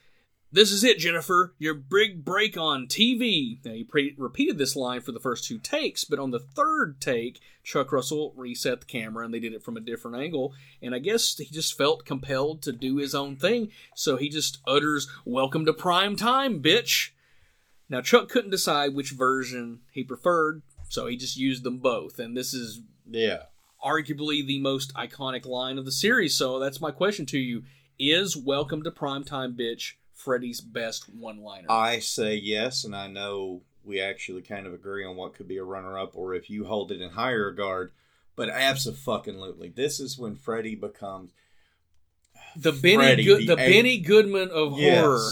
this 0.52 0.72
is 0.72 0.84
it, 0.84 0.98
Jennifer. 1.00 1.54
Your 1.60 1.74
big 1.74 2.26
break 2.26 2.58
on 2.58 2.88
TV. 2.88 3.64
Now, 3.64 3.74
he 3.74 3.84
pre- 3.84 4.16
repeated 4.18 4.58
this 4.58 4.76
line 4.76 5.02
for 5.02 5.12
the 5.12 5.20
first 5.20 5.46
two 5.46 5.58
takes, 5.58 6.04
but 6.04 6.20
on 6.20 6.32
the 6.32 6.40
third 6.40 7.00
take, 7.00 7.40
Chuck 7.64 7.92
Russell 7.92 8.34
reset 8.36 8.82
the 8.82 8.86
camera 8.86 9.24
and 9.24 9.34
they 9.34 9.40
did 9.40 9.54
it 9.54 9.64
from 9.64 9.78
a 9.78 9.82
different 9.82 10.18
angle. 10.18 10.54
And 10.82 10.94
I 10.94 11.00
guess 11.00 11.38
he 11.38 11.46
just 11.46 11.78
felt 11.78 12.06
compelled 12.06 12.62
to 12.64 12.72
do 12.72 12.98
his 12.98 13.16
own 13.16 13.36
thing, 13.38 13.70
so 13.96 14.18
he 14.18 14.30
just 14.30 14.60
utters, 14.68 15.08
Welcome 15.26 15.66
to 15.66 15.74
prime 15.74 16.16
time, 16.16 16.62
bitch. 16.62 17.12
Now, 17.90 18.02
Chuck 18.02 18.30
couldn't 18.30 18.52
decide 18.52 18.94
which 18.96 19.12
version 19.12 19.82
he 19.92 20.04
preferred, 20.04 20.62
so 20.90 21.08
he 21.08 21.18
just 21.18 21.38
used 21.38 21.64
them 21.64 21.78
both. 21.80 22.20
And 22.20 22.36
this 22.36 22.54
is 22.54 22.82
Yeah. 23.10 23.44
arguably 23.84 24.46
the 24.46 24.60
most 24.60 24.94
iconic 24.96 25.46
line 25.46 25.78
of 25.78 25.86
the 25.86 25.92
series. 25.92 26.36
So 26.38 26.60
that's 26.60 26.82
my 26.82 26.92
question 26.92 27.26
to 27.28 27.40
you: 27.40 27.64
Is 28.00 28.36
"Welcome 28.38 28.84
to 28.84 28.92
Primetime, 28.92 29.58
Bitch" 29.58 29.94
Freddy's 30.24 30.62
best 30.62 31.10
one-liner? 31.14 31.68
I 31.70 32.00
say 32.00 32.36
yes, 32.36 32.84
and 32.84 32.96
I 32.96 33.08
know 33.08 33.62
we 33.84 34.00
actually 34.00 34.42
kind 34.44 34.68
of 34.68 34.74
agree 34.74 35.04
on 35.06 35.16
what 35.16 35.34
could 35.34 35.48
be 35.48 35.58
a 35.58 35.64
runner-up, 35.64 36.12
or 36.16 36.36
if 36.36 36.50
you 36.50 36.66
hold 36.66 36.92
it 36.92 37.02
in 37.02 37.10
higher 37.10 37.46
regard. 37.48 37.92
But 38.36 38.50
absolutely, 38.50 39.70
this 39.70 40.00
is 40.00 40.18
when 40.18 40.36
Freddy 40.36 40.76
becomes 40.76 41.32
the 42.56 42.72
Benny, 42.72 42.96
Freddy, 42.96 43.24
Good, 43.24 43.42
the 43.42 43.46
the, 43.48 43.56
Benny 43.56 43.98
Goodman 44.00 44.50
of 44.50 44.74
horror. 44.74 45.30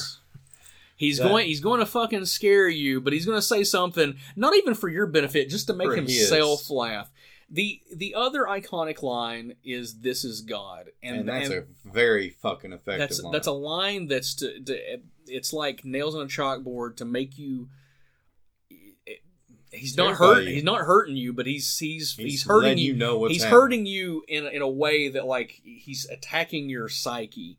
He's 0.95 1.17
That- 1.17 1.29
going. 1.29 1.47
He's 1.47 1.61
going 1.61 1.79
to 1.79 1.85
fucking 1.85 2.25
scare 2.25 2.67
you, 2.67 2.99
but 2.99 3.13
he's 3.13 3.25
going 3.25 3.37
to 3.37 3.41
say 3.41 3.63
something 3.63 4.17
not 4.35 4.55
even 4.55 4.73
for 4.73 4.89
your 4.89 5.05
benefit, 5.05 5.49
just 5.49 5.67
to 5.67 5.73
make 5.73 5.87
For 5.87 5.95
his. 5.95 6.29
himself 6.29 6.69
laugh. 6.69 7.09
The 7.51 7.81
the 7.95 8.13
other 8.15 8.43
iconic 8.43 9.01
line 9.01 9.55
is 9.63 10.01
"This 10.01 10.23
is 10.23 10.41
God," 10.41 10.91
and, 11.01 11.27
that's 11.27 11.49
a 11.49 11.63
very 11.83 12.29
fucking 12.29 12.73
effective. 12.73 12.99
that's 12.99 13.23
line. 13.23 13.31
that's 13.33 13.47
a 13.47 13.51
line 13.51 14.07
that's 14.07 14.35
to, 14.35 14.59
to 14.61 14.99
it's 15.25 15.51
like 15.51 15.83
nails 15.83 16.13
on 16.15 16.21
a 16.21 16.25
chalkboard 16.27 16.97
to 16.97 17.05
make 17.05 17.37
you 17.39 17.69
he's 19.71 19.95
not 19.97 20.15
hurt 20.15 20.47
he's 20.47 20.63
not 20.63 20.81
hurting 20.81 21.15
you 21.15 21.31
but 21.33 21.45
he's 21.45 21.77
he's 21.77 22.13
he's, 22.15 22.25
He's 22.31 22.43
hurting 22.45 22.77
you, 22.77 22.93
you 22.93 22.95
know 22.95 23.19
what's 23.19 23.33
he's 23.33 23.43
happening. 23.43 23.61
hurting 23.61 23.85
you 23.85 24.23
in 24.27 24.45
a- 24.45 24.49
in 24.49 24.61
a 24.61 24.67
way 24.69 25.09
that 25.09 25.25
like 25.25 25.61
he's 25.63 26.07
attacking 26.09 26.69
your 26.69 26.89
psyche 26.89 27.57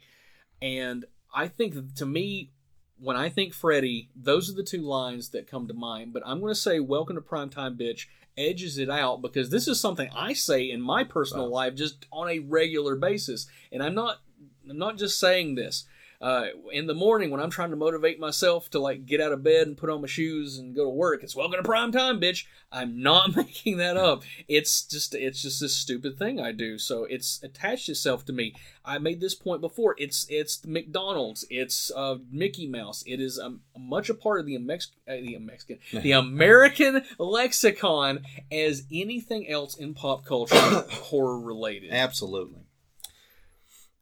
and 0.61 1.05
i 1.33 1.47
think 1.47 1.95
to 1.95 2.05
me 2.07 2.51
when 2.99 3.17
i 3.17 3.29
think 3.29 3.55
freddy 3.55 4.09
those 4.17 4.51
are 4.51 4.55
the 4.55 4.65
two 4.65 4.83
lines 4.83 5.29
that 5.31 5.47
come 5.47 5.69
to 5.69 5.75
mind 5.75 6.12
but 6.12 6.23
i'm 6.27 6.41
going 6.41 6.51
to 6.53 6.59
say 6.61 6.81
welcome 6.81 7.15
to 7.15 7.23
primetime 7.23 7.81
bitch 7.81 8.07
edges 8.41 8.79
it 8.79 8.89
out 8.91 9.21
because 9.23 9.51
this 9.51 9.69
is 9.69 9.79
something 9.79 10.09
i 10.17 10.33
say 10.33 10.71
in 10.71 10.81
my 10.81 11.05
personal 11.05 11.47
Wow. 11.51 11.57
life 11.57 11.75
just 11.75 12.07
on 12.11 12.29
a 12.29 12.39
regular 12.39 12.97
basis 12.97 13.47
and 13.71 13.83
i'm 13.83 13.95
not 13.95 14.21
i'm 14.69 14.79
not 14.79 14.97
just 14.97 15.19
saying 15.21 15.55
this 15.57 15.85
uh, 16.21 16.49
in 16.71 16.87
the 16.87 16.95
morning 16.95 17.31
when 17.31 17.41
I'm 17.41 17.49
trying 17.51 17.71
to 17.71 17.77
motivate 17.77 18.21
myself 18.21 18.69
to 18.71 18.79
like 18.79 19.07
get 19.07 19.23
out 19.23 19.33
of 19.33 19.43
bed 19.43 19.67
and 19.67 19.77
put 19.77 19.89
on 19.89 20.03
my 20.03 20.07
shoes 20.07 20.59
and 20.59 20.75
go 20.75 20.85
to 20.85 20.91
work, 20.91 21.23
it's 21.23 21.35
welcome 21.35 21.57
to 21.57 21.63
prime 21.63 21.93
time, 21.93 22.21
bitch. 22.21 22.45
I'm 22.71 23.03
not 23.03 23.35
making 23.37 23.79
that 23.79 23.97
up. 23.97 24.23
It's 24.47 24.83
just 24.83 25.15
it's 25.15 25.41
just 25.41 25.61
this 25.61 25.75
stupid 25.75 26.19
thing 26.19 26.39
I 26.39 26.53
do. 26.53 26.77
So 26.77 27.05
it's 27.05 27.43
attached 27.43 27.89
itself 27.89 28.27
to 28.27 28.35
me. 28.35 28.55
I 28.85 28.99
made 28.99 29.21
this 29.21 29.35
point 29.35 29.63
before. 29.63 29.95
It's 29.97 30.27
it's 30.29 30.65
McDonald's. 30.67 31.47
It's 31.49 31.91
uh, 31.97 32.17
Mickey 32.31 32.67
Mouse. 32.67 33.03
It 33.07 33.19
is 33.21 33.39
um, 33.39 33.61
much 33.79 34.11
a 34.11 34.15
part 34.15 34.41
of 34.41 34.47
the 34.47 34.59
Mex- 34.59 34.93
uh, 35.09 35.13
the 35.13 35.39
Mexican 35.39 35.79
the 36.03 36.13
American 36.13 37.03
lexicon 37.19 38.25
as 38.53 38.85
anything 38.93 39.49
else 39.49 39.75
in 39.75 39.95
pop 39.95 40.27
culture 40.27 40.55
horror 40.91 41.41
related. 41.41 41.93
absolutely. 41.93 42.61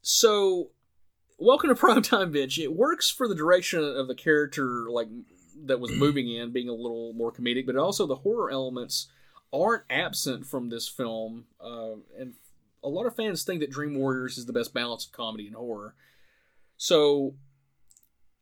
So, 0.02 0.70
welcome 1.38 1.68
to 1.68 1.80
Primetime 1.80 2.32
Bitch. 2.34 2.62
It 2.62 2.74
works 2.74 3.08
for 3.08 3.28
the 3.28 3.34
direction 3.34 3.82
of 3.82 4.08
the 4.08 4.14
character, 4.14 4.90
like 4.90 5.08
that 5.64 5.80
was 5.80 5.92
moving 5.92 6.28
in, 6.28 6.52
being 6.52 6.68
a 6.68 6.74
little 6.74 7.12
more 7.14 7.32
comedic, 7.32 7.66
but 7.66 7.76
also 7.76 8.06
the 8.06 8.16
horror 8.16 8.50
elements 8.50 9.08
aren't 9.52 9.84
absent 9.88 10.46
from 10.46 10.68
this 10.68 10.88
film. 10.88 11.46
Uh, 11.60 11.94
and 12.18 12.34
a 12.82 12.88
lot 12.88 13.06
of 13.06 13.16
fans 13.16 13.42
think 13.42 13.60
that 13.60 13.70
Dream 13.70 13.94
Warriors 13.94 14.36
is 14.36 14.46
the 14.46 14.52
best 14.52 14.74
balance 14.74 15.06
of 15.06 15.12
comedy 15.12 15.46
and 15.46 15.56
horror. 15.56 15.94
So, 16.76 17.34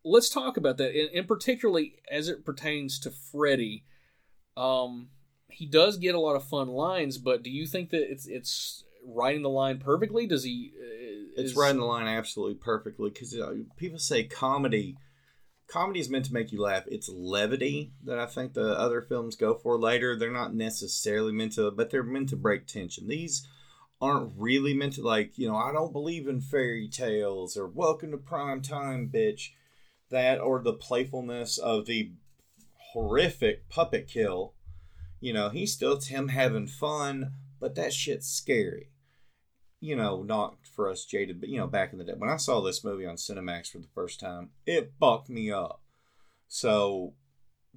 let's 0.05 0.29
talk 0.29 0.57
about 0.57 0.77
that, 0.77 0.91
and, 0.91 1.09
and 1.15 1.29
particularly 1.29 1.97
as 2.11 2.29
it 2.29 2.45
pertains 2.45 2.99
to 3.01 3.11
Freddy. 3.11 3.85
Um, 4.57 5.09
he 5.49 5.65
does 5.67 5.97
get 5.97 6.15
a 6.15 6.21
lot 6.21 6.37
of 6.37 6.45
fun 6.45 6.69
lines, 6.69 7.17
but 7.17 7.43
do 7.43 7.51
you 7.51 7.67
think 7.67 7.91
that 7.91 8.11
it's 8.11 8.27
it's 8.27 8.85
writing 9.07 9.43
the 9.43 9.49
line 9.49 9.79
perfectly? 9.79 10.27
Does 10.27 10.45
he? 10.45 10.73
It's 11.37 11.51
is- 11.51 11.57
riding 11.57 11.81
the 11.81 11.87
line 11.87 12.07
absolutely 12.07 12.57
perfectly 12.57 13.11
because 13.11 13.37
people 13.77 13.99
say 13.99 14.25
comedy. 14.25 14.97
Comedy 15.69 16.01
is 16.01 16.09
meant 16.09 16.25
to 16.27 16.33
make 16.33 16.53
you 16.53 16.63
laugh. 16.63 16.85
It's 16.87 17.09
levity 17.09 17.93
that 18.05 18.19
I 18.19 18.27
think 18.27 18.55
the 18.55 18.79
other 18.79 19.03
films 19.03 19.37
go 19.37 19.55
for 19.55 19.79
later. 19.79 20.17
They're 20.17 20.31
not 20.31 20.55
necessarily 20.55 21.33
meant 21.33 21.53
to, 21.55 21.71
but 21.71 21.91
they're 21.91 22.03
meant 22.03 22.31
to 22.31 22.37
break 22.37 22.67
tension. 22.67 23.09
These 23.09 23.47
aren't 24.01 24.33
really 24.37 24.75
meant 24.75 24.95
to, 24.95 25.03
like, 25.03 25.37
you 25.37 25.49
know, 25.49 25.57
I 25.57 25.73
don't 25.73 25.93
believe 25.93 26.29
in 26.29 26.41
fairy 26.41 26.89
tales 26.89 27.57
or 27.57 27.67
welcome 27.67 28.13
to 28.13 28.17
prime 28.17 28.63
time, 28.63 29.11
bitch. 29.13 29.51
That 30.11 30.41
or 30.41 30.63
the 30.63 30.73
playfulness 30.73 31.59
of 31.59 31.87
the 31.87 32.13
horrific 32.93 33.69
puppet 33.69 34.07
kill. 34.07 34.55
You 35.21 35.33
know, 35.33 35.49
he's 35.49 35.73
still 35.73 35.95
it's 35.95 36.07
him 36.07 36.29
having 36.29 36.69
fun, 36.69 37.33
but 37.59 37.75
that 37.75 37.93
shit's 37.93 38.29
scary 38.29 38.91
you 39.87 39.95
know, 39.95 40.23
not 40.23 40.57
for 40.75 40.91
us 40.91 41.05
jaded, 41.05 41.41
but 41.41 41.49
you 41.49 41.59
know, 41.59 41.69
back 41.69 41.93
in 41.93 41.99
the 41.99 42.05
day 42.05 42.15
when 42.17 42.29
I 42.29 42.37
saw 42.37 42.61
this 42.61 42.83
movie 42.83 43.07
on 43.07 43.15
Cinemax 43.15 43.71
for 43.71 43.79
the 43.79 43.89
first 43.95 44.19
time, 44.19 44.51
it 44.67 44.93
fucked 44.99 45.29
me 45.29 45.51
up. 45.51 45.81
So, 46.49 47.15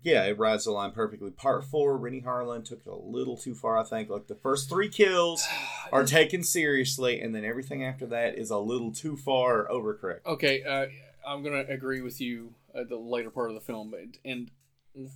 yeah, 0.01 0.25
it 0.25 0.39
rides 0.39 0.65
the 0.65 0.71
line 0.71 0.91
perfectly. 0.91 1.29
Part 1.29 1.65
four, 1.65 1.97
Renny 1.97 2.21
Harlin 2.21 2.65
took 2.65 2.79
it 2.79 2.89
a 2.89 2.95
little 2.95 3.37
too 3.37 3.53
far, 3.53 3.77
I 3.77 3.83
think. 3.83 4.09
Like 4.09 4.27
the 4.27 4.35
first 4.35 4.69
three 4.69 4.89
kills 4.89 5.47
are 5.91 6.03
taken 6.03 6.43
seriously, 6.43 7.21
and 7.21 7.35
then 7.35 7.45
everything 7.45 7.83
after 7.83 8.07
that 8.07 8.37
is 8.37 8.49
a 8.49 8.57
little 8.57 8.91
too 8.91 9.15
far 9.15 9.67
overcorrect. 9.67 10.25
Okay, 10.25 10.63
uh, 10.63 10.87
I'm 11.27 11.43
gonna 11.43 11.65
agree 11.69 12.01
with 12.01 12.19
you 12.19 12.55
at 12.73 12.89
the 12.89 12.97
later 12.97 13.29
part 13.29 13.49
of 13.49 13.55
the 13.55 13.61
film, 13.61 13.93
and 14.25 14.49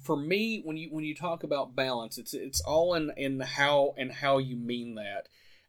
for 0.03 0.15
me, 0.15 0.61
when 0.63 0.77
you 0.77 0.89
when 0.91 1.03
you 1.03 1.15
talk 1.15 1.43
about 1.43 1.75
balance, 1.75 2.19
it's 2.19 2.33
it's 2.33 2.61
all 2.61 2.93
in 2.93 3.11
in 3.17 3.39
how 3.39 3.95
and 3.97 4.11
how 4.11 4.37
you 4.37 4.55
mean 4.55 4.95
that. 4.95 5.27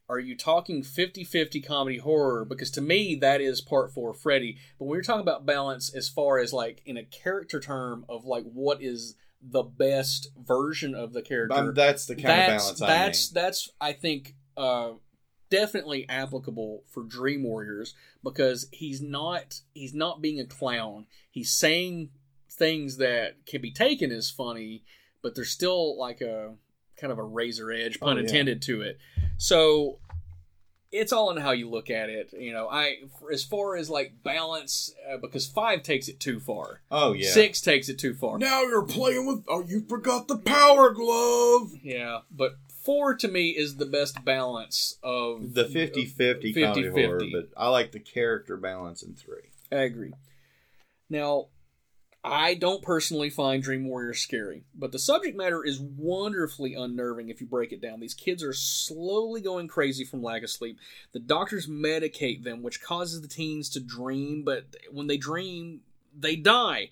Are 0.09 0.19
you 0.19 0.37
talking 0.37 0.83
50-50 0.83 1.67
comedy 1.67 1.99
horror? 1.99 2.45
Because 2.45 2.71
to 2.73 2.81
me, 2.81 3.15
that 3.17 3.41
is 3.41 3.61
part 3.61 3.93
four 3.93 4.13
Freddy. 4.13 4.59
But 4.79 4.85
when 4.87 4.97
you're 4.97 5.03
talking 5.03 5.23
about 5.23 5.47
balance, 5.47 5.95
as 5.95 6.09
far 6.09 6.39
as 6.39 6.53
like 6.53 6.83
in 6.85 6.97
a 6.97 7.05
character 7.05 7.59
term 7.61 8.05
of 8.09 8.25
like 8.25 8.45
what 8.45 8.83
is 8.83 9.17
the 9.41 9.63
best 9.63 10.29
version 10.37 10.95
of 10.95 11.13
the 11.13 11.23
character, 11.23 11.57
Um, 11.57 11.75
that's 11.75 12.07
the 12.07 12.15
kind 12.17 12.27
that's 12.27 12.71
of 12.71 12.79
balance 12.79 12.83
I 12.83 12.87
that's 12.87 13.35
mean. 13.35 13.43
that's 13.43 13.69
I 13.81 13.93
think 13.93 14.35
uh, 14.57 14.93
definitely 15.51 16.07
applicable 16.09 16.83
for 16.93 17.03
Dream 17.03 17.43
Warriors 17.45 17.95
because 18.23 18.69
he's 18.73 19.01
not 19.01 19.61
he's 19.73 19.95
not 19.95 20.21
being 20.23 20.41
a 20.41 20.45
clown. 20.47 21.07
He's 21.31 21.51
saying 21.51 22.11
things 22.51 22.99
that 22.99 23.45
can 23.47 23.61
be 23.61 23.73
taken 23.73 24.13
as 24.13 24.31
funny, 24.31 24.85
but 25.23 25.35
there's 25.35 25.51
still 25.51 25.99
like 25.99 26.21
a 26.21 26.55
kind 26.97 27.13
of 27.13 27.19
a 27.19 27.25
razor 27.25 27.73
edge, 27.73 27.99
pun 27.99 28.13
Oh, 28.17 28.21
yeah. 28.21 28.23
intended, 28.27 28.63
to 28.63 28.81
it. 28.83 28.99
So 29.37 29.99
it's 30.93 31.13
all 31.13 31.31
in 31.31 31.37
how 31.39 31.51
you 31.51 31.69
look 31.69 31.91
at 31.91 32.09
it. 32.09 32.33
You 32.33 32.53
know, 32.53 32.69
I 32.69 32.97
as 33.33 33.45
far 33.45 33.77
as 33.77 33.91
like 33.91 34.23
balance, 34.23 34.95
uh, 35.11 35.17
because 35.17 35.47
five 35.47 35.83
takes 35.83 36.09
it 36.09 36.21
too 36.21 36.41
far. 36.41 36.81
Oh 36.91 37.13
yeah. 37.13 37.31
Six 37.31 37.61
takes 37.61 37.89
it 37.89 37.99
too 37.99 38.15
far. 38.15 38.39
Now 38.39 38.63
you're 38.63 38.87
playing 38.87 39.27
with. 39.27 39.45
Oh, 39.49 39.65
you 39.67 39.85
forgot 39.89 40.29
the 40.29 40.39
power 40.39 40.91
glove. 40.91 41.73
Yeah, 41.83 42.21
but 42.31 42.53
four 42.85 43.15
to 43.17 43.29
me 43.29 43.51
is 43.51 43.77
the 43.77 43.87
best 43.87 44.25
balance 44.25 44.99
of 45.03 45.55
The 45.55 45.65
50-50 45.65 46.17
comedy 46.17 46.53
50-50. 46.55 47.07
horror, 47.07 47.21
but 47.33 47.49
I 47.57 47.69
like 47.69 47.93
the 47.93 48.01
character 48.01 48.57
balance 48.57 49.03
in 49.03 49.15
three. 49.15 49.51
I 49.73 49.83
agree. 49.83 50.13
Now, 51.11 51.49
I 52.27 52.55
don't 52.55 52.81
personally 52.81 53.29
find 53.29 53.63
Dream 53.63 53.87
Warrior 53.87 54.15
scary, 54.15 54.65
but 54.75 54.93
the 54.93 54.99
subject 54.99 55.37
matter 55.37 55.63
is 55.63 55.79
wonderfully 55.79 56.73
unnerving 56.73 57.29
if 57.29 57.39
you 57.43 57.47
break 57.47 57.71
it 57.71 57.83
down. 57.83 58.01
These 58.01 58.15
kids 58.15 58.43
are 58.43 58.55
slowly 58.55 59.43
going 59.43 59.69
crazy 59.69 60.05
from 60.07 60.23
lack 60.23 60.43
of 60.43 60.49
sleep. 60.49 60.79
The 61.13 61.19
doctors 61.19 61.67
medicate 61.67 62.43
them, 62.43 62.63
which 62.63 62.83
causes 62.83 63.21
the 63.21 63.29
teens 63.29 63.69
to 63.71 63.81
dream, 63.81 64.43
but 64.43 64.65
when 64.91 65.07
they 65.07 65.19
dream, 65.19 65.81
they 66.19 66.35
die. 66.35 66.89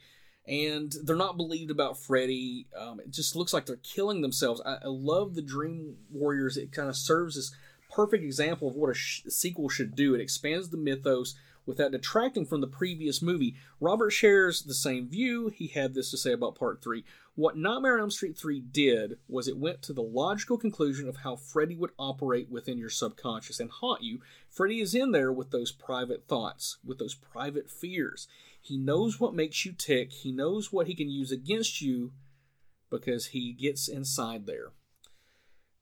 And 0.47 0.93
they're 1.03 1.17
not 1.17 1.39
believed 1.39 1.71
about 1.71 1.99
Freddy. 1.99 2.67
Um, 2.79 3.01
it 3.01 3.11
just 3.11 3.35
looks 3.35 3.55
like 3.55 3.65
they're 3.65 3.77
killing 3.77 4.21
themselves. 4.21 4.61
I, 4.67 4.75
I 4.75 4.89
love 4.89 5.35
the 5.35 5.41
Dream 5.41 5.97
Warriors. 6.11 6.59
It 6.59 6.73
kind 6.73 6.91
of 6.91 6.97
serves 6.97 7.39
as 7.39 7.53
perfect 7.91 8.25
example 8.25 8.69
of 8.69 8.75
what 8.75 8.91
a 8.91 8.95
sh- 8.95 9.23
sequel 9.29 9.69
should 9.69 9.95
do. 9.95 10.15
It 10.15 10.21
expands 10.21 10.69
the 10.69 10.77
mythos 10.77 11.37
without 11.67 11.93
detracting 11.93 12.45
from 12.45 12.61
the 12.61 12.67
previous 12.67 13.23
movie. 13.23 13.55
Robert 13.81 14.11
shares 14.11 14.63
the 14.63 14.75
same 14.75 15.09
view. 15.09 15.49
He 15.49 15.69
had 15.69 15.95
this 15.95 16.11
to 16.11 16.17
say 16.17 16.33
about 16.33 16.55
part 16.55 16.83
3. 16.83 17.05
What 17.35 17.57
Nightmare 17.57 17.95
on 17.95 18.01
Elm 18.01 18.11
Street 18.11 18.37
3 18.37 18.61
did 18.61 19.19
was 19.29 19.49
it 19.49 19.57
went 19.57 19.81
to 19.83 19.93
the 19.93 20.03
logical 20.03 20.59
conclusion 20.59 21.09
of 21.09 21.19
how 21.19 21.37
Freddy 21.37 21.77
would 21.77 21.93
operate 21.99 22.51
within 22.51 22.79
your 22.79 22.91
subconscious 22.91 23.59
and 23.59 23.71
haunt 23.71 24.03
you. 24.03 24.21
Freddy 24.51 24.81
is 24.81 24.95
in 24.95 25.13
there 25.13 25.33
with 25.33 25.51
those 25.51 25.73
private 25.73 26.27
thoughts, 26.29 26.79
with 26.85 26.99
those 26.99 27.15
private 27.15 27.71
fears. 27.71 28.29
He 28.61 28.77
knows 28.77 29.19
what 29.19 29.35
makes 29.35 29.65
you 29.65 29.73
tick. 29.73 30.13
He 30.13 30.31
knows 30.31 30.73
what 30.73 30.87
he 30.87 30.95
can 30.95 31.09
use 31.09 31.33
against 31.33 31.81
you 31.81 32.13
because 32.91 33.29
he 33.29 33.53
gets 33.53 33.89
inside 33.89 34.47
there. 34.47 34.73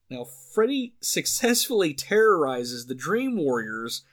Now, 0.09 0.23
Freddy 0.23 0.93
successfully 1.01 1.93
terrorizes 1.93 2.87
the 2.87 2.95
Dream 2.95 3.37
Warriors, 3.37 4.03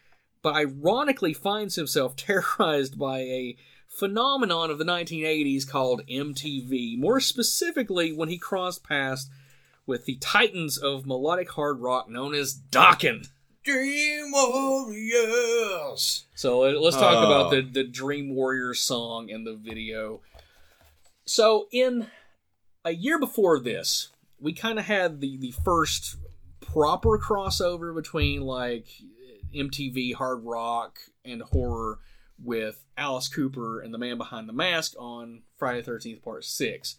but 0.42 0.54
ironically 0.54 1.32
finds 1.32 1.74
himself 1.76 2.16
terrorized 2.26 2.98
by 2.98 3.18
a 3.20 3.56
phenomenon 3.88 4.70
of 4.70 4.78
the 4.78 4.84
1980s 4.84 5.68
called 5.68 6.02
MTV. 6.08 6.98
More 6.98 7.20
specifically, 7.20 8.12
when 8.12 8.28
he 8.28 8.38
crossed 8.38 8.84
paths 8.84 9.28
with 9.86 10.04
the 10.04 10.16
titans 10.16 10.76
of 10.78 11.06
melodic 11.06 11.50
hard 11.52 11.80
rock 11.80 12.08
known 12.08 12.34
as 12.34 12.60
Dokken. 12.70 13.28
Dream 13.64 14.30
Warriors. 14.32 16.24
So 16.34 16.64
uh, 16.64 16.78
let's 16.80 16.96
talk 16.96 17.14
Oh. 17.16 17.26
about 17.26 17.50
the 17.50 17.62
the 17.62 17.84
Dream 17.84 18.34
Warriors 18.34 18.80
song 18.80 19.30
and 19.30 19.46
the 19.46 19.54
video. 19.54 20.20
So 21.24 21.68
in 21.72 22.06
a 22.84 22.92
year 22.92 23.18
before 23.18 23.58
this, 23.60 24.08
we 24.40 24.52
kind 24.52 24.78
of 24.78 24.84
had 24.86 25.20
the 25.20 25.36
the 25.38 25.52
first 25.64 26.16
proper 26.60 27.18
crossover 27.18 27.94
between 27.94 28.42
like 28.42 28.86
MTV 29.54 30.14
hard 30.14 30.44
rock 30.44 30.98
and 31.24 31.42
horror 31.42 31.98
with 32.42 32.84
Alice 32.96 33.28
Cooper 33.28 33.80
and 33.80 33.92
the 33.92 33.98
Man 33.98 34.16
Behind 34.18 34.48
the 34.48 34.52
Mask 34.52 34.94
on 34.98 35.42
Friday 35.56 35.80
the 35.82 35.90
13th 35.90 36.22
part 36.22 36.44
6. 36.44 36.96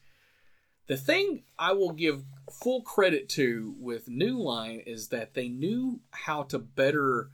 The 0.88 0.98
thing 0.98 1.44
I 1.58 1.74
will 1.74 1.92
give 1.94 2.24
full 2.52 2.82
credit 2.82 3.30
to 3.30 3.76
with 3.80 4.08
New 4.10 4.38
Line 4.40 4.82
is 4.86 5.10
that 5.10 5.34
they 5.36 5.48
knew 5.48 6.02
how 6.12 6.44
to 6.44 6.60
better 6.60 7.30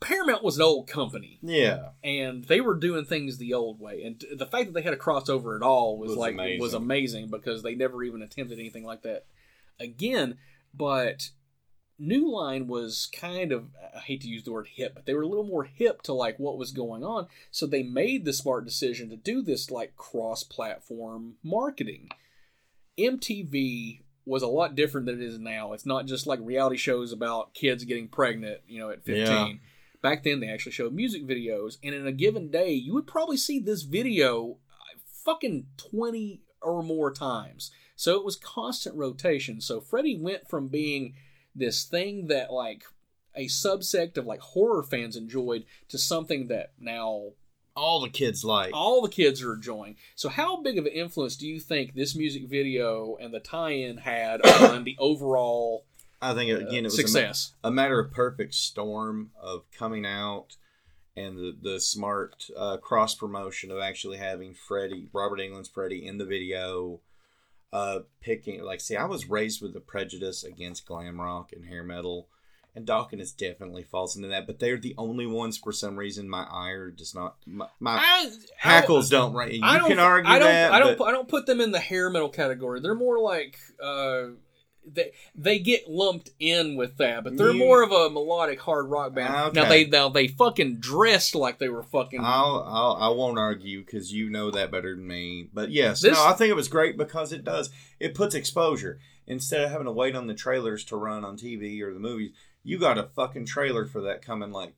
Paramount 0.00 0.42
was 0.42 0.56
an 0.56 0.62
old 0.62 0.88
company 0.88 1.38
Yeah. 1.42 1.90
and 2.02 2.42
they 2.46 2.60
were 2.60 2.74
doing 2.74 3.04
things 3.04 3.38
the 3.38 3.54
old 3.54 3.78
way. 3.78 4.02
And 4.02 4.20
the 4.36 4.46
fact 4.46 4.66
that 4.66 4.72
they 4.74 4.82
had 4.82 4.92
a 4.92 4.96
crossover 4.96 5.54
at 5.54 5.62
all 5.62 5.96
was, 5.96 6.08
Was 6.08 6.18
like 6.18 6.34
amazing. 6.34 6.60
was 6.60 6.74
amazing 6.74 7.28
because 7.28 7.62
they 7.62 7.76
never 7.76 8.02
even 8.02 8.20
attempted 8.20 8.58
anything 8.58 8.82
like 8.84 9.02
that 9.02 9.26
again. 9.78 10.38
But 10.74 11.30
New 12.04 12.28
Line 12.28 12.66
was 12.66 13.08
kind 13.14 13.52
of 13.52 13.66
I 13.94 14.00
hate 14.00 14.22
to 14.22 14.28
use 14.28 14.42
the 14.42 14.52
word 14.52 14.66
hip, 14.74 14.92
but 14.94 15.06
they 15.06 15.14
were 15.14 15.22
a 15.22 15.28
little 15.28 15.46
more 15.46 15.64
hip 15.64 16.02
to 16.02 16.12
like 16.12 16.36
what 16.38 16.58
was 16.58 16.72
going 16.72 17.04
on. 17.04 17.28
So 17.52 17.64
they 17.66 17.82
made 17.84 18.24
the 18.24 18.32
smart 18.32 18.64
decision 18.64 19.08
to 19.10 19.16
do 19.16 19.40
this 19.40 19.70
like 19.70 19.94
cross-platform 19.96 21.34
marketing. 21.44 22.08
MTV 22.98 24.02
was 24.24 24.42
a 24.42 24.48
lot 24.48 24.74
different 24.74 25.06
than 25.06 25.20
it 25.20 25.24
is 25.26 25.38
now. 25.38 25.72
It's 25.72 25.86
not 25.86 26.06
just 26.06 26.26
like 26.26 26.38
reality 26.42 26.76
shows 26.76 27.12
about 27.12 27.54
kids 27.54 27.84
getting 27.84 28.08
pregnant, 28.08 28.60
you 28.68 28.78
know, 28.80 28.90
at 28.90 29.04
15 29.04 29.16
Yeah. 29.24 29.52
back 30.00 30.22
then 30.24 30.40
they 30.40 30.48
actually 30.48 30.72
showed 30.72 30.92
music 30.92 31.24
videos 31.26 31.78
and 31.82 31.94
in 31.94 32.06
a 32.06 32.12
given 32.12 32.50
day 32.50 32.72
you 32.72 32.94
would 32.94 33.06
probably 33.06 33.36
see 33.36 33.58
this 33.60 33.82
video 33.82 34.58
uh, 34.70 34.98
fucking 35.24 35.66
20 35.76 36.40
or 36.60 36.82
more 36.82 37.12
times 37.12 37.70
so 37.96 38.16
it 38.16 38.24
was 38.24 38.36
constant 38.36 38.94
rotation 38.96 39.60
so 39.60 39.80
Freddy 39.80 40.16
went 40.20 40.48
from 40.48 40.68
being 40.68 41.14
this 41.54 41.84
thing 41.84 42.26
that 42.28 42.52
like 42.52 42.84
a 43.34 43.46
subsect 43.46 44.16
of 44.18 44.26
like 44.26 44.40
horror 44.40 44.82
fans 44.82 45.16
enjoyed 45.16 45.64
to 45.88 45.98
something 45.98 46.48
that 46.48 46.72
now 46.78 47.30
All 47.74 48.00
the 48.00 48.10
kids 48.10 48.44
like. 48.44 48.70
all 48.74 49.00
the 49.02 49.08
kids 49.08 49.42
are 49.42 49.54
enjoying. 49.54 49.96
So 50.14 50.28
how 50.28 50.60
big 50.60 50.78
of 50.78 50.86
an 50.86 50.92
influence 50.92 51.36
do 51.36 51.46
you 51.46 51.58
think 51.60 51.94
this 51.94 52.14
music 52.14 52.48
video 52.48 53.16
and 53.20 53.32
the 53.32 53.40
tie-in 53.40 53.98
had 53.98 54.40
on 54.46 54.84
the 54.84 54.96
overall 54.98 55.84
I 56.20 56.34
think 56.34 56.50
again 56.52 56.84
it 56.84 56.84
was 56.84 56.98
a 56.98 57.02
ma- 57.02 57.08
success? 57.08 57.52
a 57.64 57.70
matter 57.70 57.98
of 57.98 58.12
perfect 58.12 58.54
storm 58.54 59.30
of 59.40 59.64
coming 59.72 60.04
out 60.06 60.56
and 61.16 61.36
the 61.36 61.56
the 61.60 61.80
smart 61.80 62.46
uh, 62.56 62.76
cross 62.78 63.14
promotion 63.14 63.70
of 63.70 63.78
actually 63.80 64.18
having 64.18 64.54
Freddy 64.54 65.08
Robert 65.12 65.40
Englund's 65.40 65.68
Freddy 65.68 66.06
in 66.06 66.16
the 66.18 66.24
video, 66.24 67.00
uh, 67.72 68.00
picking 68.20 68.62
like 68.62 68.80
see 68.80 68.96
I 68.96 69.04
was 69.06 69.28
raised 69.28 69.62
with 69.62 69.74
a 69.76 69.80
prejudice 69.80 70.44
against 70.44 70.86
glam 70.86 71.20
rock 71.20 71.52
and 71.52 71.64
hair 71.64 71.82
metal, 71.82 72.28
and 72.74 72.86
Dokken 72.86 73.36
definitely 73.36 73.82
falls 73.82 74.14
into 74.16 74.28
that. 74.28 74.46
But 74.46 74.58
they're 74.58 74.76
the 74.78 74.94
only 74.98 75.26
ones 75.26 75.56
for 75.58 75.72
some 75.72 75.96
reason 75.98 76.28
my 76.28 76.44
ire 76.44 76.90
does 76.90 77.14
not 77.14 77.36
my, 77.46 77.66
my 77.80 77.96
I- 77.98 78.30
hackles 78.58 79.08
don't 79.08 79.32
right. 79.32 79.52
You 79.52 79.60
I 79.62 79.78
don't, 79.78 79.88
can 79.88 79.98
argue 79.98 80.30
I 80.30 80.38
don't, 80.38 80.48
that. 80.48 80.72
I 80.72 80.78
don't. 80.80 80.98
but- 80.98 81.08
I 81.08 81.12
don't 81.12 81.28
put 81.28 81.46
them 81.46 81.60
in 81.60 81.70
the 81.72 81.80
hair 81.80 82.10
metal 82.10 82.28
category. 82.28 82.80
They're 82.80 82.94
more 82.94 83.18
like 83.18 83.56
uh, 83.82 84.24
they 84.86 85.12
they 85.34 85.58
get 85.58 85.88
lumped 85.88 86.30
in 86.38 86.76
with 86.76 86.96
that, 86.98 87.24
but 87.24 87.36
they're 87.36 87.52
You- 87.52 87.58
more 87.58 87.82
of 87.82 87.92
a 87.92 88.10
melodic 88.10 88.60
hard 88.60 88.88
rock 88.90 89.14
band. 89.14 89.54
Now 89.54 89.68
they 89.68 89.86
now 89.86 90.08
they 90.08 90.28
fucking 90.28 90.76
dressed 90.80 91.34
like 91.34 91.58
they 91.58 91.68
were 91.68 91.82
fucking. 91.84 92.20
I'll, 92.20 92.64
I'll 92.66 92.96
I 93.00 93.08
won't 93.14 93.38
argue 93.38 93.84
because 93.84 94.12
you 94.12 94.28
know 94.30 94.50
that 94.50 94.70
better 94.70 94.94
than 94.96 95.06
me. 95.06 95.48
But 95.52 95.70
yes, 95.70 96.00
This- 96.02 96.14
no, 96.14 96.24
I 96.26 96.32
think 96.32 96.50
it 96.50 96.56
was 96.56 96.68
great 96.68 96.96
because 96.96 97.32
it 97.32 97.44
does 97.44 97.70
it 98.00 98.14
puts 98.14 98.34
exposure 98.34 98.98
instead 99.26 99.60
of 99.62 99.70
having 99.70 99.86
to 99.86 99.92
wait 99.92 100.16
on 100.16 100.26
the 100.26 100.34
trailers 100.34 100.84
to 100.86 100.96
run 100.96 101.24
on 101.24 101.36
TV 101.36 101.80
or 101.80 101.94
the 101.94 102.00
movies. 102.00 102.32
You 102.64 102.78
got 102.78 102.98
a 102.98 103.04
fucking 103.04 103.46
trailer 103.46 103.86
for 103.86 104.00
that 104.02 104.22
coming 104.22 104.50
like 104.52 104.74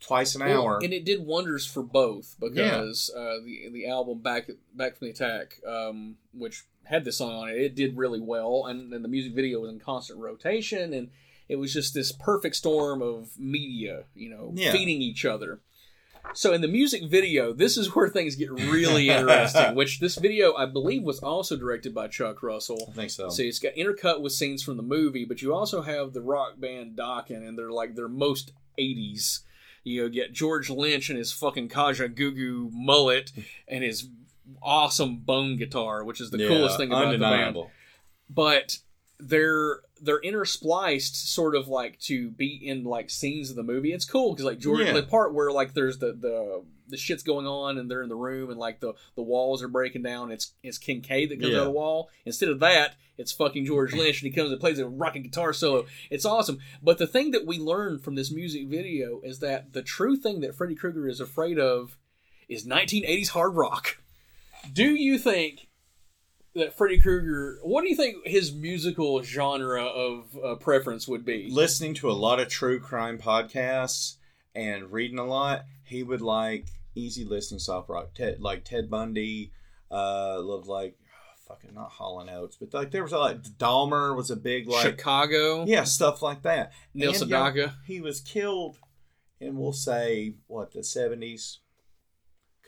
twice 0.00 0.34
an 0.34 0.42
Well, 0.42 0.62
hour. 0.62 0.78
and 0.82 0.92
it 0.92 1.04
did 1.04 1.24
wonders 1.24 1.66
for 1.66 1.82
both 1.82 2.36
because 2.40 3.10
uh, 3.14 3.36
the 3.44 3.68
the 3.72 3.86
album 3.88 4.18
back 4.20 4.48
back 4.74 4.96
from 4.96 5.06
the 5.08 5.12
attack, 5.12 5.60
um, 5.66 6.16
which 6.32 6.64
had 6.90 7.04
this 7.04 7.18
song 7.18 7.32
on 7.32 7.48
it, 7.48 7.56
it 7.56 7.74
did 7.74 7.96
really 7.96 8.20
well, 8.20 8.66
and, 8.66 8.92
and 8.92 9.04
the 9.04 9.08
music 9.08 9.32
video 9.34 9.60
was 9.60 9.70
in 9.70 9.78
constant 9.80 10.18
rotation, 10.18 10.92
and 10.92 11.08
it 11.48 11.56
was 11.56 11.72
just 11.72 11.94
this 11.94 12.12
perfect 12.12 12.56
storm 12.56 13.00
of 13.02 13.30
media, 13.38 14.04
you 14.14 14.28
know, 14.30 14.52
Yeah. 14.54 14.72
feeding 14.72 15.00
each 15.02 15.24
other. 15.24 15.60
So 16.34 16.52
in 16.52 16.60
the 16.60 16.68
music 16.68 17.02
video, 17.10 17.52
this 17.52 17.76
is 17.76 17.94
where 17.94 18.08
things 18.08 18.36
get 18.36 18.50
really 18.52 19.08
interesting. 19.16 19.74
which 19.74 19.98
this 20.00 20.16
video, 20.16 20.54
I 20.54 20.66
believe, 20.66 21.02
was 21.02 21.18
also 21.20 21.56
directed 21.56 21.94
by 21.94 22.08
Chuck 22.08 22.42
Russell. 22.42 22.88
I 22.90 22.92
think 22.94 23.10
so. 23.10 23.30
So 23.30 23.42
it's 23.42 23.58
got 23.58 23.74
intercut 23.74 24.20
with 24.20 24.32
scenes 24.32 24.62
from 24.62 24.76
the 24.76 24.82
movie, 24.82 25.24
but 25.24 25.42
you 25.42 25.54
also 25.54 25.82
have 25.82 26.12
the 26.12 26.20
rock 26.20 26.60
band 26.60 26.96
Dokken, 26.96 27.46
and 27.48 27.58
they're 27.58 27.72
like 27.72 27.94
their 27.96 28.08
most 28.08 28.52
'80s. 28.78 29.40
You 29.82 30.02
know, 30.02 30.08
get 30.10 30.32
George 30.34 30.68
Lynch 30.68 31.08
and 31.08 31.18
his 31.18 31.32
fucking 31.32 31.70
Kajagoogoo 31.70 32.70
mullet 32.70 33.32
and 33.66 33.82
his 33.82 34.08
awesome 34.62 35.18
bone 35.18 35.56
guitar, 35.56 36.04
which 36.04 36.20
is 36.20 36.30
the 36.30 36.38
Yeah, 36.38 36.48
coolest 36.48 36.76
thing 36.76 36.90
about 36.90 37.12
the 37.12 37.18
band 37.18 37.56
but 38.28 38.78
they're 39.18 39.80
they're 40.00 40.20
interspliced 40.22 41.14
sort 41.14 41.54
of 41.54 41.68
like 41.68 41.98
to 41.98 42.30
be 42.30 42.48
in 42.66 42.84
like 42.84 43.10
scenes 43.10 43.50
of 43.50 43.56
the 43.56 43.62
movie. 43.62 43.92
It's 43.92 44.04
cool 44.06 44.32
because 44.32 44.46
like 44.46 44.58
Jordan, 44.58 44.86
Yeah. 44.88 44.92
the 44.94 45.02
part 45.02 45.34
where 45.34 45.52
like 45.52 45.74
there's 45.74 45.98
the 45.98 46.12
the 46.12 46.62
the 46.88 46.96
shit's 46.96 47.22
going 47.22 47.46
on 47.46 47.76
and 47.78 47.90
they're 47.90 48.02
in 48.02 48.08
the 48.08 48.16
room 48.16 48.50
and 48.50 48.58
like 48.58 48.80
the 48.80 48.94
the 49.16 49.22
walls 49.22 49.62
are 49.62 49.68
breaking 49.68 50.02
down. 50.02 50.30
It's 50.32 50.54
it's 50.62 50.78
Kincaid 50.78 51.30
that 51.30 51.40
comes 51.40 51.52
Yeah. 51.52 51.58
out 51.58 51.62
of 51.62 51.66
the 51.66 51.72
wall. 51.78 52.08
Instead 52.24 52.48
of 52.48 52.60
that, 52.60 52.94
it's 53.18 53.30
fucking 53.32 53.66
George 53.66 53.92
Lynch 53.92 54.22
and 54.22 54.30
he 54.32 54.34
comes 54.34 54.50
and 54.50 54.60
plays 54.60 54.78
a 54.78 54.88
rocking 54.88 55.22
guitar 55.22 55.52
solo. 55.52 55.84
It's 56.08 56.24
awesome. 56.24 56.58
But 56.82 56.96
the 56.98 57.06
thing 57.06 57.32
that 57.32 57.44
we 57.46 57.58
learned 57.58 58.02
from 58.02 58.14
this 58.14 58.30
music 58.32 58.68
video 58.68 59.20
is 59.22 59.40
that 59.40 59.72
the 59.74 59.82
true 59.82 60.16
thing 60.16 60.40
that 60.40 60.54
Freddy 60.54 60.74
Krueger 60.74 61.06
is 61.08 61.20
afraid 61.20 61.58
of 61.58 61.98
is 62.48 62.64
1980s 62.66 63.28
hard 63.28 63.54
rock. 63.54 63.98
Do 64.72 64.94
you 64.94 65.18
think 65.18 65.68
that 66.54 66.76
Freddy 66.76 66.98
Krueger. 67.00 67.58
What 67.62 67.82
do 67.82 67.88
you 67.88 67.96
think 67.96 68.26
his 68.26 68.52
musical 68.52 69.22
genre 69.22 69.84
of 69.84 70.36
uh, 70.42 70.54
preference 70.56 71.06
would 71.06 71.24
be? 71.24 71.48
Listening 71.50 71.94
to 71.94 72.10
a 72.10 72.12
lot 72.12 72.40
of 72.40 72.48
true 72.48 72.80
crime 72.80 73.18
podcasts 73.18 74.16
and 74.54 74.90
reading 74.90 75.18
a 75.18 75.24
lot, 75.24 75.64
he 75.84 76.02
would 76.02 76.20
like 76.20 76.66
easy 76.94 77.24
listening 77.24 77.60
soft 77.60 77.88
rock, 77.88 78.14
Ted, 78.14 78.40
like 78.40 78.64
Ted 78.64 78.90
Bundy. 78.90 79.52
Uh, 79.90 80.40
loved 80.40 80.68
like 80.68 80.96
fucking 81.48 81.74
not 81.74 81.90
Hall 81.90 82.20
and 82.20 82.30
Oates, 82.30 82.56
but 82.56 82.72
like 82.72 82.90
there 82.92 83.02
was 83.02 83.12
a 83.12 83.18
like 83.18 83.42
Dahmer 83.42 84.16
was 84.16 84.30
a 84.30 84.36
big 84.36 84.68
like 84.68 84.82
Chicago. 84.82 85.64
yeah 85.66 85.82
stuff 85.82 86.22
like 86.22 86.42
that. 86.42 86.72
Neil 86.94 87.10
And, 87.10 87.20
you 87.20 87.26
know, 87.26 87.36
Sedaka. 87.36 87.74
he 87.86 88.00
was 88.00 88.20
killed 88.20 88.78
and 89.40 89.56
we'll 89.58 89.72
say 89.72 90.34
what 90.46 90.72
the 90.72 90.84
seventies 90.84 91.58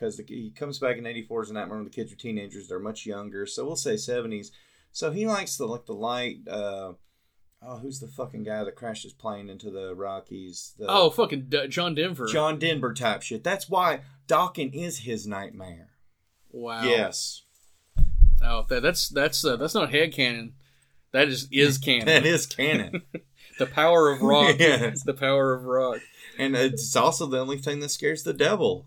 because 0.03 0.21
he 0.27 0.51
comes 0.55 0.79
back 0.79 0.97
in 0.97 1.05
'84 1.05 1.41
as 1.43 1.49
a 1.49 1.53
nightmare 1.53 1.77
when 1.77 1.85
the 1.85 1.89
kids 1.91 2.11
are 2.11 2.17
teenagers. 2.17 2.67
They're 2.67 2.79
much 2.79 3.05
younger, 3.05 3.45
so 3.45 3.65
we'll 3.65 3.75
say 3.75 3.93
'70s. 3.95 4.51
So 4.91 5.11
he 5.11 5.25
likes 5.25 5.57
the 5.57 5.65
like 5.65 5.85
the 5.85 5.93
light. 5.93 6.39
Uh, 6.47 6.93
oh, 7.61 7.77
who's 7.81 7.99
the 7.99 8.07
fucking 8.07 8.43
guy 8.43 8.63
that 8.63 8.75
crashed 8.75 9.03
his 9.03 9.13
plane 9.13 9.49
into 9.49 9.69
the 9.71 9.95
Rockies? 9.95 10.73
The, 10.77 10.85
Oh, 10.89 11.09
fucking 11.09 11.45
D- 11.49 11.67
John 11.67 11.95
Denver. 11.95 12.27
John 12.27 12.59
Denver 12.59 12.93
type 12.93 13.21
shit. 13.23 13.43
That's 13.43 13.69
why 13.69 14.01
Dokken 14.27 14.73
is 14.73 14.99
his 14.99 15.25
nightmare. 15.25 15.89
Wow. 16.51 16.83
Yes, 16.83 17.41
Oh, 18.43 18.65
that, 18.69 18.81
that's 18.83 19.09
that's 19.09 19.43
uh, 19.45 19.55
that's 19.55 19.73
not 19.73 19.91
head 19.91 20.11
canon. 20.13 20.53
That 21.11 21.27
is 21.29 21.47
is 21.51 21.77
canon. 21.79 22.05
that 22.05 22.25
is 22.25 22.45
canon, 22.45 23.01
the 23.59 23.65
power 23.65 24.11
of 24.11 24.21
rock. 24.21 24.55
Yes. 24.59 25.03
The 25.03 25.13
power 25.13 25.53
of 25.53 25.63
rock. 25.63 25.99
and 26.37 26.55
it's 26.55 26.95
also 26.95 27.25
the 27.25 27.39
only 27.39 27.57
thing 27.57 27.79
that 27.79 27.89
scares 27.89 28.23
the 28.23 28.33
devil, 28.33 28.85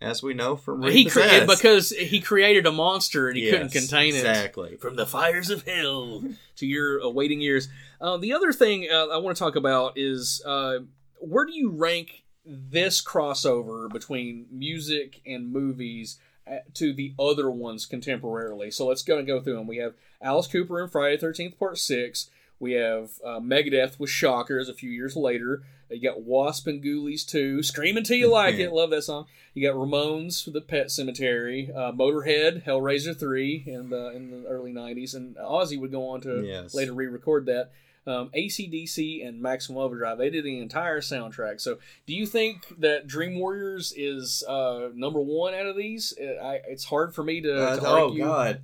as 0.00 0.22
we 0.22 0.32
know 0.34 0.54
from 0.56 0.82
He 0.84 1.04
cre- 1.06 1.20
Repossessed. 1.20 1.58
because 1.58 1.90
he 1.90 2.20
created 2.20 2.66
a 2.66 2.72
monster 2.72 3.28
and 3.28 3.36
he 3.36 3.50
couldn't 3.50 3.74
Yes, 3.74 3.88
contain 3.88 4.14
it. 4.14 4.18
exactly. 4.18 4.76
From 4.76 4.96
the 4.96 5.06
fires 5.06 5.50
of 5.50 5.66
hell 5.66 6.22
to 6.56 6.66
your 6.66 6.98
awaiting 7.00 7.40
years. 7.40 7.68
Uh, 8.00 8.16
the 8.16 8.32
other 8.32 8.52
thing 8.52 8.86
uh, 8.90 9.08
I 9.08 9.16
want 9.18 9.36
to 9.36 9.42
talk 9.42 9.56
about 9.56 9.94
is 9.96 10.40
uh, 10.46 10.78
where 11.20 11.44
do 11.46 11.52
you 11.52 11.70
rank 11.70 12.22
this 12.46 13.02
crossover 13.02 13.90
between 13.92 14.46
music 14.52 15.20
and 15.26 15.52
movies 15.52 16.18
uh, 16.50 16.58
to 16.74 16.92
the 16.92 17.12
other 17.18 17.50
ones 17.50 17.86
contemporarily? 17.86 18.72
So 18.72 18.86
let's 18.86 19.02
go 19.02 19.18
and 19.18 19.26
go 19.26 19.40
through 19.40 19.56
them. 19.56 19.66
We 19.66 19.78
have 19.78 19.94
Alice 20.22 20.46
Cooper 20.46 20.80
in 20.82 20.88
Friday 20.88 21.16
the 21.16 21.26
13th, 21.26 21.58
Part 21.58 21.78
6. 21.78 22.30
We 22.60 22.72
have 22.72 23.10
uh, 23.24 23.38
Megadeth 23.40 23.98
with 24.00 24.10
Shockers 24.10 24.68
a 24.68 24.74
few 24.74 24.90
years 24.90 25.14
later. 25.16 25.62
You 25.90 26.00
got 26.02 26.20
Wasp 26.22 26.66
and 26.66 26.82
Ghoulies 26.82 27.26
too. 27.26 27.62
Screaming 27.62 28.04
Till 28.04 28.16
You 28.18 28.30
Like 28.30 28.56
It. 28.56 28.72
Love 28.72 28.90
that 28.90 29.02
song. 29.02 29.26
You 29.54 29.66
got 29.66 29.76
Ramones 29.76 30.44
for 30.44 30.50
the 30.50 30.60
Pet 30.60 30.86
Sematary. 30.88 31.74
Uh, 31.74 31.92
Motorhead, 31.92 32.64
Hellraiser 32.64 33.18
3 33.18 33.64
in 33.66 33.90
the, 33.90 34.10
in 34.10 34.30
the 34.30 34.48
early 34.48 34.72
90s. 34.72 35.14
And 35.14 35.36
Ozzy 35.36 35.80
would 35.80 35.90
go 35.90 36.08
on 36.10 36.20
to 36.22 36.44
Yes. 36.44 36.74
later 36.74 36.92
re 36.92 37.06
record 37.06 37.46
that. 37.46 37.70
Um, 38.06 38.30
ACDC 38.34 39.26
and 39.26 39.42
Maximum 39.42 39.78
Overdrive. 39.78 40.16
They 40.16 40.30
did 40.30 40.42
the 40.44 40.58
entire 40.60 41.00
soundtrack. 41.02 41.60
So, 41.60 41.76
do 42.06 42.14
you 42.14 42.24
think 42.24 42.66
that 42.78 43.06
Dream 43.06 43.38
Warriors 43.38 43.92
is 43.94 44.42
uh, 44.48 44.88
number 44.94 45.20
one 45.20 45.52
out 45.52 45.66
of 45.66 45.76
these? 45.76 46.14
Uh, 46.18 46.42
I, 46.42 46.60
it's 46.68 46.84
hard 46.84 47.14
for 47.14 47.22
me 47.22 47.42
to, 47.42 47.54
Uh, 47.62 47.76
to 47.76 47.86
oh 47.86 48.04
argue. 48.06 48.24
God! 48.24 48.60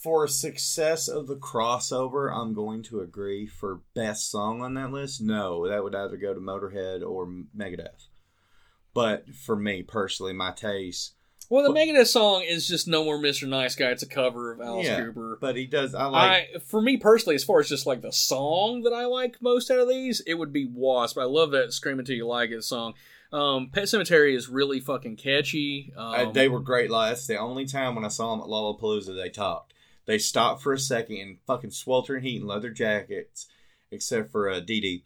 For 0.00 0.28
success 0.28 1.08
of 1.08 1.26
the 1.26 1.34
crossover, 1.36 2.32
I'm 2.32 2.54
going 2.54 2.84
to 2.84 3.00
agree. 3.00 3.46
For 3.46 3.80
best 3.94 4.30
song 4.30 4.62
on 4.62 4.74
that 4.74 4.92
list, 4.92 5.20
no, 5.20 5.68
that 5.68 5.82
would 5.82 5.94
either 5.94 6.16
go 6.16 6.32
to 6.32 6.40
Motorhead 6.40 7.02
or 7.02 7.26
Megadeth. 7.56 8.06
But 8.94 9.28
for 9.34 9.56
me 9.56 9.82
personally, 9.82 10.32
my 10.32 10.52
taste, 10.52 11.14
Well, 11.50 11.64
the 11.64 11.76
Megadeth 11.76 12.06
song 12.06 12.44
is 12.46 12.68
just 12.68 12.86
No 12.86 13.04
More 13.04 13.18
Mr. 13.18 13.48
Nice 13.48 13.74
Guy. 13.74 13.90
It's 13.90 14.02
a 14.02 14.08
cover 14.08 14.52
of 14.52 14.60
Alice 14.60 14.86
yeah. 14.86 15.00
Cooper. 15.00 15.36
But 15.40 15.56
he 15.56 15.66
does. 15.66 15.94
I 15.94 16.04
like. 16.06 16.48
I, 16.54 16.58
for 16.58 16.80
me 16.80 16.96
personally, 16.96 17.34
as 17.34 17.44
far 17.44 17.58
as 17.58 17.68
just 17.68 17.86
like 17.86 18.00
the 18.00 18.12
song 18.12 18.82
that 18.82 18.92
I 18.92 19.06
like 19.06 19.42
most 19.42 19.70
out 19.70 19.80
of 19.80 19.88
these, 19.88 20.20
it 20.26 20.34
would 20.34 20.52
be 20.52 20.66
Wasp. 20.66 21.18
I 21.18 21.24
love 21.24 21.50
that 21.52 21.72
"Scream 21.72 21.98
Until 21.98 22.16
You 22.16 22.26
Like 22.26 22.50
It" 22.50 22.62
song. 22.62 22.94
Um, 23.32 23.70
Pet 23.72 23.84
Sematary 23.84 24.34
is 24.34 24.48
really 24.48 24.80
fucking 24.80 25.16
catchy. 25.16 25.92
Um, 25.96 26.32
they 26.32 26.48
were 26.48 26.60
great 26.60 26.90
live. 26.90 27.16
That's 27.16 27.26
the 27.26 27.38
only 27.38 27.66
time 27.66 27.94
when 27.94 28.04
I 28.04 28.08
saw 28.08 28.30
them 28.30 28.40
at 28.40 28.48
Lollapalooza 28.48 29.14
they 29.14 29.28
talked. 29.28 29.74
They 30.08 30.18
stopped 30.18 30.62
for 30.62 30.72
a 30.72 30.78
second 30.78 31.16
in 31.16 31.36
fucking 31.46 31.70
sweltering 31.72 32.22
heat 32.24 32.38
and 32.40 32.48
leather 32.48 32.70
jackets, 32.70 33.46
except 33.90 34.32
for 34.32 34.48
uh, 34.50 34.58
Dee 34.60 34.80
Dee. 34.80 35.04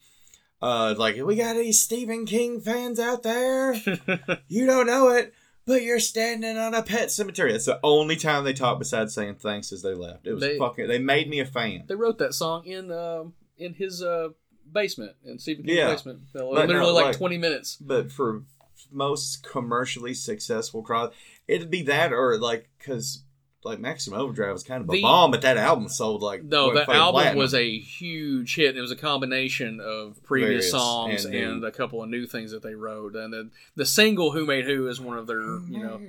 Uh, 0.63 0.95
like, 0.97 1.17
we 1.17 1.35
got 1.35 1.57
any 1.57 1.73
Stephen 1.73 2.25
King 2.25 2.61
fans 2.61 3.01
out 3.01 3.25
there? 3.25 3.75
you 4.49 4.65
don't 4.65 4.87
know 4.87 5.09
it, 5.09 5.35
but 5.67 5.83
you're 5.83 5.99
standing 5.99 6.57
on 6.57 6.73
a 6.73 6.85
pet 6.85 7.11
cemetery. 7.11 7.51
That's 7.51 7.65
the 7.65 7.81
only 7.83 8.15
time 8.15 8.45
they 8.45 8.53
talked 8.53 8.79
besides 8.79 9.13
saying 9.13 9.35
thanks 9.41 9.73
as 9.73 9.83
they 9.83 9.93
left. 9.93 10.25
It 10.29 10.35
was 10.35 10.41
They- 10.41 10.57
fucking. 10.57 10.87
They 10.87 11.01
made 11.01 11.29
me 11.29 11.41
a 11.41 11.45
fan. 11.47 11.83
they 11.89 11.97
wrote 11.97 12.19
that 12.19 12.33
song 12.33 12.65
in 12.65 12.93
um, 12.93 13.33
in 13.59 13.75
his 13.75 14.05
uh, 14.05 14.29
basement 14.73 15.17
in 15.25 15.41
Stephen 15.41 15.65
King's 15.65 15.79
Yeah. 15.79 15.89
basement. 15.93 16.21
Literally 16.33 16.75
no, 16.75 16.93
like, 16.95 17.05
like- 17.07 17.17
twenty 17.19 17.39
minutes. 17.39 17.75
But 17.81 18.13
for 18.13 18.45
most 18.93 19.43
commercially 19.43 20.15
successful 20.15 20.83
cross, 20.83 21.13
it'd 21.49 21.71
be 21.73 21.83
that 21.83 22.13
or 22.13 22.39
like 22.39 22.71
because 22.79 23.25
like 23.65 23.79
Maximum 23.79 24.19
Overdrive 24.21 24.53
was 24.53 24.63
kind 24.65 24.83
of 24.83 24.89
a 24.89 24.93
The- 24.93 25.03
bomb, 25.03 25.31
but 25.31 25.43
that 25.43 25.57
album 25.57 25.89
sold 25.89 26.23
like 26.23 26.43
No, 26.43 26.75
that 26.75 26.89
album 26.89 27.13
platinum. 27.21 27.39
was 27.39 27.55
a 27.55 27.79
huge 27.79 28.57
hit. 28.57 28.77
It 28.77 28.81
was 28.81 28.91
a 28.91 28.97
combination 28.97 29.81
of 29.81 30.23
previous 30.23 30.49
Various 30.49 30.71
songs 30.71 31.25
and 31.25 31.35
and, 31.35 31.65
a 31.65 31.71
couple 31.71 32.03
of 32.03 32.09
new 32.09 32.27
things 32.27 32.51
that 32.51 32.63
they 32.63 32.75
wrote. 32.75 33.15
And 33.15 33.33
then 33.33 33.51
the 33.77 33.87
single 33.87 34.33
"Who 34.33 34.45
Made 34.47 34.65
Who" 34.65 34.89
is 34.89 35.01
one 35.01 35.17
of 35.19 35.27
their 35.27 35.41
you 35.61 35.79
know 35.83 36.01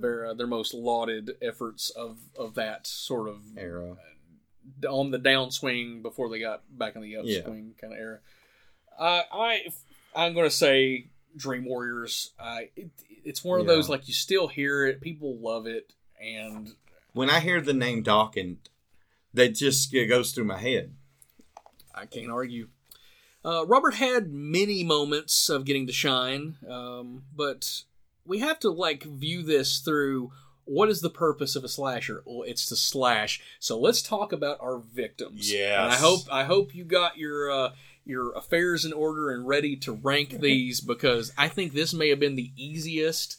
their 0.00 0.26
uh, 0.26 0.34
their 0.34 0.46
most 0.46 0.72
lauded 0.74 1.32
efforts 1.42 1.90
of 1.90 2.18
of 2.38 2.54
that 2.54 2.86
sort 2.86 3.28
of 3.28 3.40
era. 3.56 3.96
on 4.88 5.10
the 5.10 5.18
downswing 5.18 6.02
before 6.02 6.28
they 6.28 6.38
got 6.38 6.62
back 6.76 6.94
in 6.94 7.00
the 7.02 7.08
Yeah. 7.08 7.18
upswing 7.38 7.74
kind 7.80 7.92
of 7.94 7.98
era. 7.98 8.18
Uh, 8.98 9.22
I 9.32 9.66
I'm 10.14 10.34
going 10.34 10.44
to 10.48 10.54
say 10.54 11.08
Dream 11.36 11.64
Warriors. 11.64 12.32
I 12.38 12.70
it, 12.76 12.90
it's 13.24 13.42
one 13.44 13.60
of 13.60 13.66
Yeah. 13.66 13.74
those 13.74 13.88
like 13.88 14.08
you 14.08 14.14
still 14.14 14.48
hear 14.48 14.86
it, 14.86 15.00
people 15.00 15.38
love 15.38 15.66
it, 15.66 15.92
and 16.20 16.74
When 17.12 17.30
I 17.30 17.40
hear 17.40 17.60
the 17.60 17.74
name 17.74 18.02
Dokken, 18.02 18.56
that 19.34 19.54
just 19.54 19.92
goes 19.92 20.32
through 20.32 20.44
my 20.44 20.58
head. 20.58 20.94
I 21.94 22.06
can't 22.06 22.30
argue. 22.30 22.68
Uh, 23.44 23.64
Robert 23.66 23.94
had 23.94 24.32
many 24.32 24.84
moments 24.84 25.48
of 25.48 25.64
getting 25.64 25.86
to 25.86 25.92
shine, 25.92 26.56
um, 26.68 27.24
but 27.34 27.82
we 28.24 28.40
have 28.40 28.58
to 28.60 28.70
like 28.70 29.04
view 29.04 29.42
this 29.42 29.78
through 29.78 30.32
what 30.68 30.90
is 30.90 31.00
the 31.00 31.10
purpose 31.10 31.56
of 31.56 31.64
a 31.64 31.68
slasher? 31.68 32.22
Well, 32.26 32.42
it's 32.42 32.66
to 32.66 32.76
slash. 32.76 33.40
So 33.58 33.78
let's 33.78 34.02
talk 34.02 34.32
about 34.32 34.58
our 34.60 34.78
victims. 34.78 35.50
Yeah. 35.50 35.88
I 35.90 35.96
hope 35.96 36.22
I 36.30 36.44
hope 36.44 36.74
you 36.74 36.84
got 36.84 37.16
your 37.16 37.50
uh, 37.50 37.72
your 38.04 38.32
affairs 38.32 38.84
in 38.84 38.92
order 38.92 39.30
and 39.30 39.46
ready 39.48 39.76
to 39.76 39.92
rank 39.92 40.30
these 40.40 40.80
because 40.80 41.32
I 41.38 41.48
think 41.48 41.72
this 41.72 41.94
may 41.94 42.10
have 42.10 42.20
been 42.20 42.36
the 42.36 42.52
easiest 42.56 43.38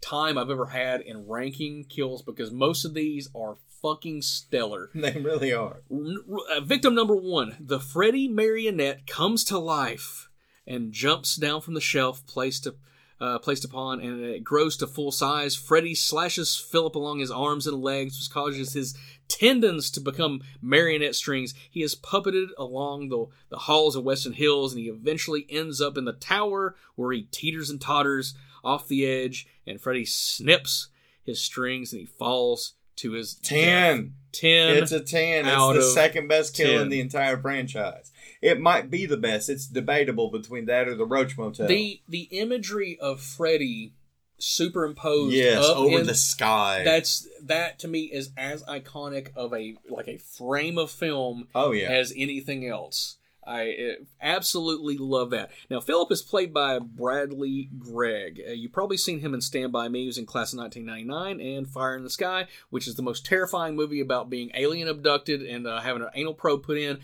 time 0.00 0.38
I've 0.38 0.50
ever 0.50 0.66
had 0.66 1.00
in 1.00 1.26
ranking 1.26 1.84
kills 1.84 2.22
because 2.22 2.50
most 2.50 2.84
of 2.84 2.94
these 2.94 3.28
are 3.34 3.56
fucking 3.82 4.22
stellar. 4.22 4.90
They 4.94 5.12
really 5.12 5.52
are. 5.52 5.82
Uh, 5.90 6.60
victim 6.60 6.94
number 6.94 7.16
one, 7.16 7.56
the 7.58 7.80
Freddy 7.80 8.28
marionette 8.28 9.06
comes 9.06 9.44
to 9.44 9.58
life 9.58 10.28
and 10.66 10.92
jumps 10.92 11.36
down 11.36 11.60
from 11.60 11.74
the 11.74 11.80
shelf 11.80 12.26
placed 12.26 12.66
up, 12.66 12.74
uh, 13.20 13.38
placed 13.38 13.64
upon, 13.64 14.00
and 14.00 14.22
it 14.22 14.44
grows 14.44 14.76
to 14.78 14.86
full 14.86 15.12
size. 15.12 15.54
Freddy 15.56 15.94
slashes 15.94 16.56
Philip 16.56 16.94
along 16.94 17.18
his 17.18 17.30
arms 17.30 17.66
and 17.66 17.82
legs, 17.82 18.18
which 18.18 18.30
causes 18.30 18.72
his 18.72 18.96
tendons 19.28 19.90
to 19.92 20.00
become 20.00 20.42
marionette 20.60 21.14
strings. 21.14 21.54
He 21.70 21.82
is 21.82 21.94
puppeted 21.94 22.48
along 22.58 23.08
the, 23.08 23.26
the 23.48 23.58
halls 23.58 23.96
of 23.96 24.04
Westin 24.04 24.34
Hills, 24.34 24.72
and 24.72 24.82
he 24.82 24.88
eventually 24.88 25.46
ends 25.48 25.80
up 25.80 25.96
in 25.96 26.04
the 26.04 26.12
tower 26.12 26.76
where 26.96 27.12
he 27.12 27.22
teeters 27.22 27.70
and 27.70 27.80
totters 27.80 28.34
off 28.64 28.88
the 28.88 29.06
edge, 29.06 29.46
and 29.66 29.80
Freddy 29.80 30.04
snips 30.04 30.88
his 31.22 31.40
strings 31.40 31.92
and 31.92 32.00
he 32.00 32.06
falls 32.06 32.74
to 32.96 33.12
his 33.12 33.34
death. 33.34 33.48
Ten. 33.48 34.14
Ten. 34.32 34.76
It's 34.76 34.92
a 34.92 35.00
ten. 35.00 35.46
It's 35.46 35.74
the 35.74 35.92
second 35.94 36.28
best 36.28 36.54
kill 36.54 36.72
10. 36.72 36.82
in 36.82 36.88
the 36.88 37.00
entire 37.00 37.38
franchise. 37.38 38.12
It 38.42 38.60
might 38.60 38.90
be 38.90 39.06
the 39.06 39.16
best. 39.16 39.48
It's 39.48 39.66
debatable 39.66 40.30
between 40.30 40.66
that 40.66 40.88
or 40.88 40.94
the 40.94 41.06
Roach 41.06 41.36
Motel. 41.36 41.66
the 41.66 42.00
the 42.08 42.28
imagery 42.30 42.98
of 43.00 43.20
Freddy 43.20 43.94
superimposed 44.38 45.34
yes, 45.34 45.62
over 45.64 46.00
in- 46.00 46.06
the 46.06 46.14
sky. 46.14 46.82
that's 46.82 47.28
that 47.42 47.78
to 47.80 47.88
me 47.88 48.04
is 48.04 48.30
as 48.38 48.62
iconic 48.64 49.28
of 49.36 49.52
a 49.52 49.76
like 49.88 50.08
a 50.08 50.16
frame 50.16 50.78
of 50.78 50.90
film 50.90 51.46
oh 51.54 51.72
yeah. 51.72 51.88
as 51.88 52.12
anything 52.16 52.66
else. 52.66 53.16
I 53.50 53.96
absolutely 54.22 54.96
love 54.96 55.30
that. 55.30 55.50
Now, 55.68 55.80
Philip 55.80 56.12
is 56.12 56.22
played 56.22 56.54
by 56.54 56.78
Bradley 56.78 57.68
Gregg. 57.78 58.40
Uh, 58.48 58.52
you've 58.52 58.72
probably 58.72 58.96
seen 58.96 59.18
him 59.18 59.34
in 59.34 59.40
Stand 59.40 59.72
By 59.72 59.88
Me, 59.88 60.02
he 60.02 60.06
was 60.06 60.18
in 60.18 60.26
Class 60.26 60.52
of 60.52 60.60
1999, 60.60 61.56
and 61.56 61.68
Fire 61.68 61.96
in 61.96 62.04
the 62.04 62.10
Sky, 62.10 62.46
which 62.70 62.86
is 62.86 62.94
the 62.94 63.02
most 63.02 63.26
terrifying 63.26 63.74
movie 63.74 64.00
about 64.00 64.30
being 64.30 64.52
alien 64.54 64.86
abducted 64.86 65.42
and 65.42 65.66
uh, 65.66 65.80
having 65.80 66.02
an 66.02 66.10
anal 66.14 66.34
probe 66.34 66.62
put 66.62 66.78
in. 66.78 67.00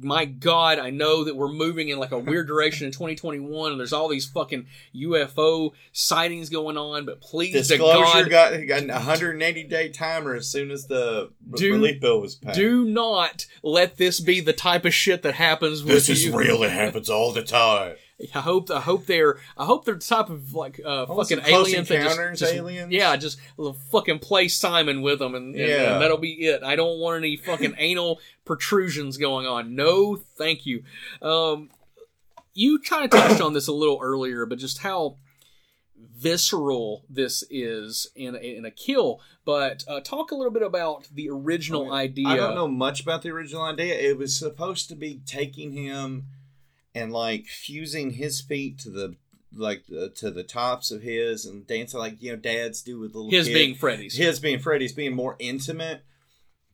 My 0.00 0.24
God, 0.24 0.78
I 0.78 0.90
know 0.90 1.24
that 1.24 1.36
we're 1.36 1.52
moving 1.52 1.88
in 1.88 1.98
like 1.98 2.12
a 2.12 2.18
weird 2.18 2.46
direction 2.46 2.86
in 2.86 2.92
2021, 2.92 3.72
and 3.72 3.80
there's 3.80 3.92
all 3.92 4.08
these 4.08 4.26
fucking 4.26 4.66
UFO 4.94 5.72
sightings 5.92 6.48
going 6.48 6.76
on. 6.76 7.04
But 7.04 7.20
please, 7.20 7.52
Disclosure 7.52 8.28
God, 8.28 8.30
got, 8.30 8.66
got 8.66 8.82
an 8.82 8.88
180 8.88 9.64
day 9.64 9.88
timer 9.90 10.34
as 10.34 10.48
soon 10.48 10.70
as 10.70 10.86
the 10.86 11.30
Do- 11.54 11.72
relief 11.72 12.00
bill 12.00 12.20
was 12.20 12.34
passed. 12.34 12.56
do 12.56 12.84
not 12.84 13.46
let 13.62 13.96
this 13.96 14.20
be 14.20 14.40
the 14.40 14.52
type 14.52 14.84
of 14.84 14.94
shit 14.94 15.22
that 15.22 15.34
happens. 15.34 15.82
With 15.82 15.94
this 15.94 16.08
is 16.08 16.26
you. 16.26 16.36
real. 16.36 16.62
It 16.62 16.70
happens 16.70 17.10
all 17.10 17.32
the 17.32 17.42
time. 17.42 17.96
I 18.34 18.40
hope 18.40 18.70
I 18.70 18.80
hope 18.80 19.06
they're 19.06 19.38
I 19.56 19.64
hope 19.64 19.84
they're 19.84 19.94
the 19.94 20.00
type 20.00 20.30
of 20.30 20.54
like 20.54 20.80
uh, 20.84 21.06
fucking 21.06 21.40
aliens 21.46 21.88
that 21.88 22.02
just, 22.02 22.10
Encounters 22.18 22.38
just- 22.40 22.54
aliens? 22.54 22.92
yeah 22.92 23.16
just 23.16 23.38
fucking 23.90 24.20
play 24.20 24.48
Simon 24.48 25.02
with 25.02 25.18
them 25.18 25.34
and, 25.34 25.54
and, 25.54 25.68
Yeah. 25.68 25.94
and 25.94 26.02
that'll 26.02 26.18
be 26.18 26.32
it. 26.46 26.62
I 26.62 26.76
don't 26.76 26.98
want 27.00 27.16
any 27.16 27.36
fucking 27.36 27.74
anal 27.78 28.20
protrusions 28.44 29.16
going 29.16 29.46
on. 29.46 29.74
No, 29.74 30.16
thank 30.16 30.66
you. 30.66 30.84
Um, 31.20 31.70
you 32.54 32.78
kind 32.80 33.04
of 33.04 33.10
touched 33.10 33.40
on 33.40 33.54
this 33.54 33.66
a 33.66 33.72
little 33.72 33.98
earlier, 34.02 34.44
but 34.46 34.58
just 34.58 34.78
how 34.78 35.16
visceral 35.96 37.04
this 37.08 37.42
is 37.50 38.06
in 38.14 38.34
a, 38.34 38.38
in 38.38 38.64
a 38.64 38.70
kill. 38.70 39.20
But 39.44 39.84
uh, 39.88 40.00
talk 40.00 40.30
a 40.30 40.34
little 40.34 40.52
bit 40.52 40.62
about 40.62 41.08
the 41.12 41.28
original 41.30 41.92
idea. 41.92 42.28
I 42.28 42.36
don't 42.36 42.54
know 42.54 42.68
much 42.68 43.00
about 43.00 43.22
the 43.22 43.30
original 43.30 43.62
idea. 43.62 43.94
It 43.94 44.18
was 44.18 44.36
supposed 44.36 44.88
to 44.90 44.94
be 44.94 45.20
taking 45.26 45.72
him 45.72 46.26
and 46.94 47.12
like 47.12 47.46
fusing 47.46 48.12
his 48.12 48.40
feet 48.40 48.78
to 48.80 48.90
the 48.90 49.16
like 49.54 49.84
uh, 49.94 50.08
to 50.16 50.30
the 50.30 50.42
tops 50.42 50.90
of 50.90 51.02
his 51.02 51.44
and 51.44 51.66
dancing 51.66 52.00
like 52.00 52.16
you 52.20 52.32
know 52.32 52.36
dads 52.36 52.82
do 52.82 52.98
with 52.98 53.14
little 53.14 53.30
His 53.30 53.46
kids. 53.46 53.58
being 53.58 53.74
Freddy's. 53.74 54.16
his 54.16 54.40
being 54.40 54.58
Freddy's 54.58 54.92
being 54.92 55.14
more 55.14 55.36
intimate. 55.38 56.02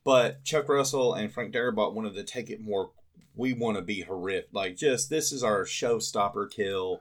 But 0.05 0.45
Chuck 0.45 0.69
Russell 0.69 1.13
and 1.13 1.33
Frank 1.33 1.53
Darabont 1.53 1.93
wanted 1.93 2.15
to 2.15 2.25
take 2.25 2.51
it 2.51 2.61
more. 2.61 2.93
We 3.35 3.53
want 3.53 3.77
to 3.77 3.83
be 3.83 4.03
horrific, 4.03 4.49
like 4.53 4.77
just 4.77 5.11
this 5.11 5.33
is 5.33 5.43
our 5.43 5.65
showstopper 5.65 6.51
kill. 6.51 7.01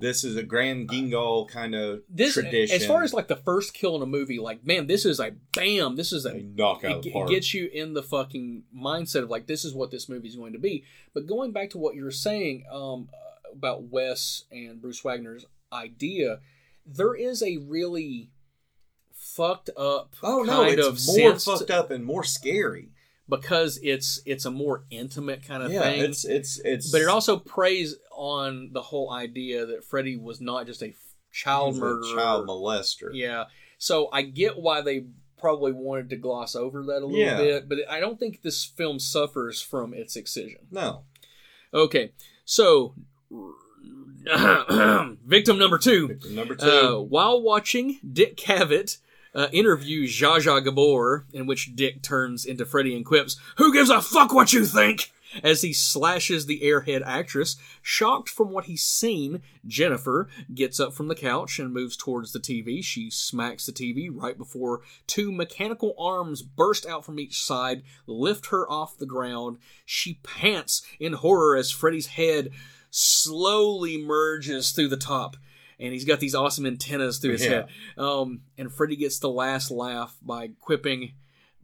This 0.00 0.24
is 0.24 0.36
a 0.36 0.42
Grand 0.42 0.88
Guignol 0.88 1.46
kind 1.48 1.74
of 1.74 2.02
this 2.08 2.34
tradition. 2.34 2.74
as 2.74 2.86
far 2.86 3.02
as 3.02 3.12
like 3.12 3.28
the 3.28 3.36
first 3.36 3.74
kill 3.74 3.96
in 3.96 4.02
a 4.02 4.06
movie, 4.06 4.38
like 4.38 4.64
man, 4.64 4.86
this 4.86 5.04
is 5.04 5.20
a 5.20 5.32
bam. 5.52 5.96
This 5.96 6.12
is 6.12 6.24
a 6.24 6.30
a 6.30 6.42
knock 6.42 6.84
out 6.84 7.04
it, 7.04 7.14
it 7.14 7.28
gets 7.28 7.52
you 7.54 7.68
in 7.72 7.92
the 7.94 8.02
fucking 8.02 8.64
mindset 8.74 9.22
of 9.22 9.30
like 9.30 9.46
this 9.46 9.64
is 9.64 9.74
what 9.74 9.90
this 9.90 10.08
movie 10.08 10.28
is 10.28 10.36
going 10.36 10.54
to 10.54 10.58
be. 10.58 10.84
But 11.12 11.26
going 11.26 11.52
back 11.52 11.70
to 11.70 11.78
what 11.78 11.94
you 11.94 12.04
were 12.04 12.10
saying 12.10 12.64
um, 12.72 13.08
uh, 13.12 13.52
about 13.52 13.84
Wes 13.84 14.44
and 14.50 14.80
Bruce 14.80 15.04
Wagner's 15.04 15.44
idea, 15.72 16.40
there 16.86 17.14
is 17.14 17.42
a 17.42 17.58
really 17.58 18.30
fucked 19.12 19.68
up 19.76 20.16
oh 20.22 20.42
no, 20.42 20.62
it's 20.62 20.86
of 20.86 21.16
more 21.18 21.38
fucked 21.38 21.70
up 21.70 21.90
and 21.90 22.04
more 22.04 22.24
scary. 22.24 22.88
Because 23.30 23.78
it's 23.82 24.20
it's 24.26 24.44
a 24.44 24.50
more 24.50 24.84
intimate 24.90 25.46
kind 25.46 25.62
of 25.62 25.70
yeah, 25.72 25.82
thing. 25.82 26.02
it's 26.02 26.24
it's 26.24 26.60
it's. 26.64 26.90
but 26.90 27.00
it 27.00 27.08
also 27.08 27.38
preys 27.38 27.96
on 28.12 28.70
the 28.72 28.82
whole 28.82 29.10
idea 29.12 29.64
that 29.66 29.84
Freddy 29.84 30.16
was 30.16 30.40
not 30.40 30.66
just 30.66 30.82
a 30.82 30.94
child 31.32 31.74
he's 31.74 31.78
a 31.78 31.84
murderer, 31.84 32.14
child 32.16 32.48
molester. 32.48 33.10
Yeah. 33.12 33.44
So 33.78 34.08
I 34.12 34.22
get 34.22 34.58
why 34.58 34.82
they 34.82 35.06
probably 35.38 35.72
wanted 35.72 36.10
to 36.10 36.16
gloss 36.16 36.54
over 36.54 36.82
that 36.82 37.02
a 37.02 37.06
little 37.06 37.16
Yeah. 37.16 37.38
bit, 37.38 37.68
but 37.68 37.78
I 37.88 37.98
don't 38.00 38.18
think 38.18 38.42
this 38.42 38.62
film 38.64 38.98
suffers 38.98 39.62
from 39.62 39.94
its 39.94 40.16
excision. 40.16 40.66
No, 40.70 41.04
Okay. 41.72 42.12
So 42.44 42.94
victim 44.26 45.58
number 45.58 45.78
2. 45.78 46.08
Victim 46.08 46.34
number 46.34 46.54
two. 46.54 46.66
Uh, 46.68 46.98
while 47.00 47.40
watching 47.40 47.98
Dick 48.12 48.36
Cavett 48.36 48.98
uh, 49.34 49.48
interview 49.52 50.06
Zsa 50.06 50.38
Zsa 50.38 50.64
Gabor, 50.64 51.26
in 51.32 51.46
which 51.46 51.74
Dick 51.74 52.02
turns 52.02 52.44
into 52.44 52.64
Freddy 52.64 52.94
and 52.96 53.04
quips, 53.04 53.36
Who 53.56 53.72
gives 53.72 53.90
a 53.90 54.00
fuck 54.00 54.32
what 54.32 54.52
you 54.52 54.64
think? 54.64 55.12
As 55.44 55.62
he 55.62 55.72
slashes 55.72 56.46
the 56.46 56.60
airhead 56.60 57.02
actress, 57.06 57.56
shocked 57.82 58.28
from 58.28 58.50
what 58.50 58.64
he's 58.64 58.82
seen, 58.82 59.42
Jennifer 59.64 60.28
gets 60.52 60.80
up 60.80 60.92
from 60.92 61.06
the 61.06 61.14
couch 61.14 61.60
and 61.60 61.72
moves 61.72 61.96
towards 61.96 62.32
the 62.32 62.40
TV. 62.40 62.82
She 62.82 63.10
smacks 63.10 63.64
the 63.66 63.72
TV 63.72 64.08
right 64.12 64.36
before 64.36 64.80
two 65.06 65.30
mechanical 65.30 65.94
arms 65.96 66.42
burst 66.42 66.84
out 66.84 67.04
from 67.04 67.20
each 67.20 67.44
side, 67.44 67.82
lift 68.08 68.46
her 68.46 68.68
off 68.68 68.98
the 68.98 69.06
ground. 69.06 69.58
She 69.84 70.14
pants 70.24 70.82
in 70.98 71.12
horror 71.12 71.56
as 71.56 71.70
Freddy's 71.70 72.08
head 72.08 72.50
slowly 72.90 74.02
merges 74.02 74.72
through 74.72 74.88
the 74.88 74.96
top 74.96 75.36
and 75.80 75.92
he's 75.92 76.04
got 76.04 76.20
these 76.20 76.34
awesome 76.34 76.66
antennas 76.66 77.18
through 77.18 77.32
his 77.32 77.44
Yeah. 77.44 77.50
head. 77.50 77.66
Um, 77.98 78.42
and 78.58 78.72
Freddy 78.72 78.96
gets 78.96 79.18
the 79.18 79.30
last 79.30 79.70
laugh 79.70 80.16
by 80.22 80.48
quipping, 80.60 81.12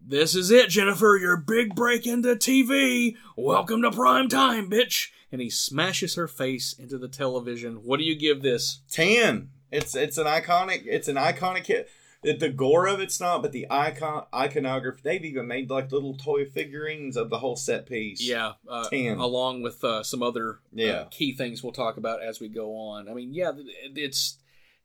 "This 0.05 0.35
is 0.35 0.51
it, 0.51 0.71
Jennifer. 0.71 1.17
Your 1.21 1.37
big 1.37 1.75
break 1.75 2.07
into 2.07 2.35
TV. 2.37 3.17
Welcome 3.37 3.83
to 3.83 3.91
prime 3.91 4.29
time, 4.29 4.71
bitch." 4.71 5.09
And 5.33 5.41
he 5.41 5.51
smashes 5.51 6.15
her 6.15 6.29
face 6.29 6.73
into 6.73 6.99
the 6.99 7.09
television. 7.09 7.83
What 7.85 7.99
do 7.99 8.05
you 8.05 8.15
give 8.17 8.43
this? 8.43 8.81
ten. 8.91 9.51
It's 9.73 9.95
it's 9.97 10.17
an 10.19 10.27
iconic. 10.27 10.85
It's 10.87 11.09
an 11.09 11.17
iconic 11.17 11.67
hit. 11.67 11.91
The, 12.23 12.33
the 12.37 12.49
gore 12.49 12.87
of 12.87 13.01
it's 13.01 13.21
not, 13.21 13.43
but 13.43 13.53
the 13.53 13.67
icon 13.71 14.25
iconography. 14.35 15.01
They've 15.05 15.25
even 15.25 15.47
made 15.47 15.71
like 15.71 15.93
little 15.93 16.17
toy 16.17 16.47
figurines 16.47 17.17
of 17.17 17.31
the 17.31 17.39
whole 17.39 17.57
set 17.57 17.87
piece. 17.87 18.21
Yeah, 18.27 18.53
uh, 18.69 18.89
along 18.93 19.63
with 19.63 19.85
uh, 19.85 20.03
some 20.03 20.23
other 20.23 20.59
Yeah. 20.73 20.87
uh, 20.93 21.05
key 21.11 21.33
things 21.35 21.63
we'll 21.63 21.73
talk 21.73 21.97
about 21.97 22.23
as 22.23 22.41
we 22.41 22.49
go 22.49 22.75
on. 22.77 23.09
I 23.09 23.15
mean, 23.15 23.33
yeah, 23.35 23.53
it's 23.95 24.39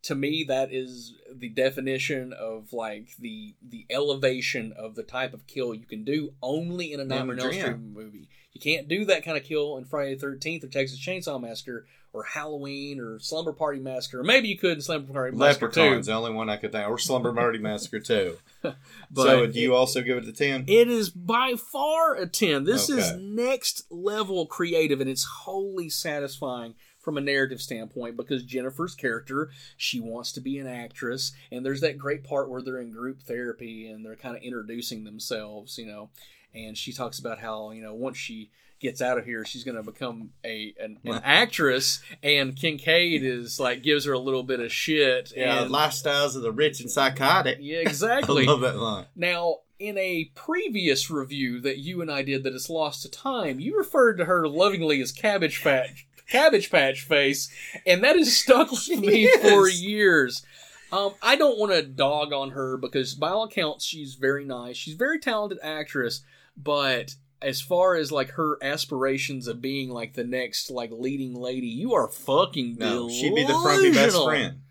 to 0.03 0.15
me 0.15 0.43
that 0.47 0.73
is 0.73 1.13
the 1.31 1.49
definition 1.49 2.33
of 2.33 2.73
like 2.73 3.15
the 3.19 3.55
the 3.61 3.85
elevation 3.89 4.73
of 4.77 4.95
the 4.95 5.03
type 5.03 5.33
of 5.33 5.47
kill 5.47 5.73
you 5.73 5.85
can 5.85 6.03
do 6.03 6.33
only 6.41 6.91
in 6.91 6.99
a 6.99 7.05
Nightmare 7.05 7.35
on 7.37 7.41
Elm. 7.41 7.53
Street 7.53 7.77
movie. 7.79 8.27
You 8.53 8.59
can't 8.59 8.87
do 8.87 9.05
that 9.05 9.23
kind 9.23 9.37
of 9.37 9.43
kill 9.43 9.77
in 9.77 9.85
Friday 9.85 10.15
the 10.15 10.19
Thirteenth 10.21 10.63
or 10.63 10.67
Texas 10.67 10.99
Chainsaw 10.99 11.39
Massacre 11.41 11.85
or 12.13 12.23
Halloween 12.23 12.99
or 12.99 13.19
Slumber 13.19 13.53
Party 13.53 13.79
Massacre. 13.79 14.19
Or 14.19 14.23
maybe 14.23 14.49
you 14.49 14.57
could 14.57 14.73
in 14.73 14.81
Slumber 14.81 15.13
Party 15.13 15.35
Massacre 15.35 15.67
Leprechaun's 15.67 16.05
too. 16.05 16.11
the 16.11 16.17
only 16.17 16.31
one 16.31 16.49
I 16.49 16.57
could 16.57 16.71
think. 16.71 16.89
Or 16.89 16.97
Slumber 16.97 17.33
Party 17.33 17.59
Massacre 17.59 17.99
too. 17.99 18.37
But 19.13 19.23
so 19.23 19.47
do 19.47 19.59
you 19.59 19.75
also 19.75 20.01
give 20.01 20.17
it 20.17 20.27
a 20.27 20.31
ten? 20.31 20.63
It 20.67 20.87
is 20.87 21.09
by 21.09 21.55
far 21.55 22.15
a 22.15 22.27
10. 22.27 22.63
This 22.63 22.89
is 22.89 23.13
next 23.17 23.83
level 23.89 24.45
creative 24.45 25.01
and 25.01 25.09
it's 25.09 25.25
wholly 25.25 25.89
satisfying 25.89 26.75
from 26.99 27.17
a 27.17 27.21
narrative 27.21 27.59
standpoint 27.59 28.15
because 28.15 28.43
Jennifer's 28.43 28.95
character, 28.95 29.49
she 29.75 29.99
wants 29.99 30.31
to 30.33 30.41
be 30.41 30.59
an 30.59 30.67
actress 30.67 31.33
and 31.51 31.65
there's 31.65 31.81
that 31.81 31.97
great 31.97 32.23
part 32.23 32.49
where 32.49 32.61
they're 32.61 32.79
in 32.79 32.91
group 32.91 33.21
therapy 33.23 33.87
and 33.89 34.05
they're 34.05 34.15
kind 34.15 34.37
of 34.37 34.43
introducing 34.43 35.03
themselves, 35.03 35.77
you 35.77 35.87
know. 35.87 36.09
And 36.53 36.77
she 36.77 36.93
talks 36.93 37.17
about 37.19 37.39
how, 37.39 37.71
you 37.71 37.81
know, 37.81 37.95
once 37.95 38.17
she 38.17 38.51
gets 38.81 39.01
out 39.01 39.17
of 39.17 39.25
here, 39.25 39.45
she's 39.45 39.63
going 39.63 39.77
to 39.77 39.83
become 39.83 40.31
a 40.43 40.73
an, 40.79 40.97
an 41.05 41.21
actress 41.23 42.01
and 42.23 42.55
Kincaid 42.55 43.23
is 43.23 43.59
like 43.59 43.83
gives 43.83 44.05
her 44.05 44.13
a 44.13 44.19
little 44.19 44.43
bit 44.43 44.59
of 44.59 44.71
shit 44.71 45.31
Yeah, 45.35 45.63
and 45.63 45.71
lifestyles 45.71 46.35
of 46.35 46.41
the 46.41 46.51
rich 46.51 46.79
and 46.81 46.89
psychotic. 46.89 47.57
yeah, 47.61 47.77
I 47.79 47.81
exactly. 47.81 48.45
love 48.45 48.61
that 48.61 48.77
line. 48.77 49.05
Now, 49.15 49.57
in 49.79 49.97
a 49.97 50.31
previous 50.35 51.09
review 51.09 51.59
that 51.61 51.77
you 51.79 52.01
and 52.01 52.11
I 52.11 52.21
did 52.21 52.43
that 52.43 52.53
is 52.53 52.69
lost 52.69 53.01
to 53.03 53.09
time, 53.09 53.59
you 53.59 53.77
referred 53.77 54.17
to 54.17 54.25
her 54.25 54.47
lovingly 54.47 55.01
as 55.01 55.11
Cabbage 55.11 55.61
Patch, 55.63 56.07
Cabbage 56.29 56.69
Patch 56.69 57.01
Face, 57.01 57.49
and 57.85 58.03
that 58.03 58.15
has 58.17 58.35
stuck 58.35 58.71
with 58.71 58.87
me 58.99 59.27
for 59.41 59.67
years. 59.69 60.43
Um, 60.91 61.13
I 61.21 61.35
don't 61.37 61.57
want 61.57 61.71
to 61.71 61.81
dog 61.83 62.33
on 62.33 62.51
her 62.51 62.75
because, 62.77 63.15
by 63.15 63.29
all 63.29 63.43
accounts, 63.45 63.85
she's 63.85 64.15
very 64.15 64.43
nice. 64.43 64.75
She's 64.75 64.95
a 64.95 64.97
very 64.97 65.19
talented 65.19 65.57
actress, 65.63 66.21
but 66.57 67.15
as 67.41 67.61
far 67.61 67.95
as 67.95 68.11
like 68.11 68.31
her 68.31 68.57
aspirations 68.63 69.47
of 69.47 69.61
being 69.61 69.89
like 69.89 70.13
the 70.13 70.23
next 70.23 70.69
like 70.69 70.91
leading 70.91 71.33
lady, 71.35 71.67
you 71.67 71.93
are 71.93 72.07
fucking 72.07 72.75
No, 72.77 73.09
she'd 73.09 73.33
be 73.35 73.43
the 73.43 73.53
frumpy 73.61 73.91
best 73.91 74.23
friend. 74.23 74.61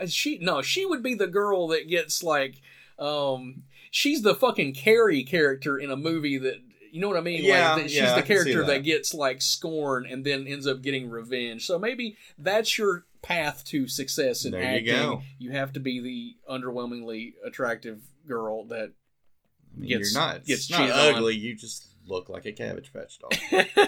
Uh, 0.00 0.06
she 0.06 0.38
no 0.38 0.62
she 0.62 0.84
would 0.86 1.02
be 1.02 1.14
the 1.14 1.26
girl 1.26 1.68
that 1.68 1.88
gets 1.88 2.22
like 2.22 2.60
um 2.98 3.62
she's 3.90 4.22
the 4.22 4.34
fucking 4.34 4.72
carrie 4.74 5.22
character 5.24 5.76
in 5.78 5.90
a 5.90 5.96
movie 5.96 6.38
that 6.38 6.56
you 6.90 7.00
know 7.00 7.06
what 7.08 7.16
i 7.16 7.20
mean 7.20 7.44
Yeah, 7.44 7.74
like 7.74 7.82
she's 7.84 7.96
yeah, 7.96 8.14
the 8.16 8.22
character 8.22 8.60
that. 8.60 8.66
that. 8.66 8.78
gets 8.84 9.12
like 9.14 9.40
scorn 9.42 10.06
and 10.06 10.24
then 10.24 10.46
ends 10.48 10.66
up 10.66 10.80
getting 10.82 11.10
revenge 11.10 11.66
so 11.66 11.78
maybe 11.78 12.16
that's 12.38 12.76
your 12.78 13.04
path 13.22 13.64
to 13.66 13.86
success 13.86 14.44
in 14.44 14.52
There 14.52 14.60
you 14.62 14.66
acting 14.66 14.86
go. 15.10 15.22
you 15.38 15.50
have 15.52 15.72
to 15.74 15.80
be 15.80 16.00
the 16.00 16.36
underwhelmingly 16.52 17.34
attractive 17.44 18.00
girl 18.26 18.64
that 18.66 18.92
Gets- 19.80 20.12
You're 20.14 20.20
not. 20.22 20.44
gets 20.44 20.60
It's 20.62 20.70
not 20.70 20.78
cheated 20.80 20.94
on. 20.96 21.14
ugly. 21.16 21.34
You 21.36 21.54
just 21.54 21.86
look 22.06 22.28
like 22.28 22.44
a 22.46 22.52
cabbage 22.52 22.92
patch 22.92 23.18
doll. 23.18 23.30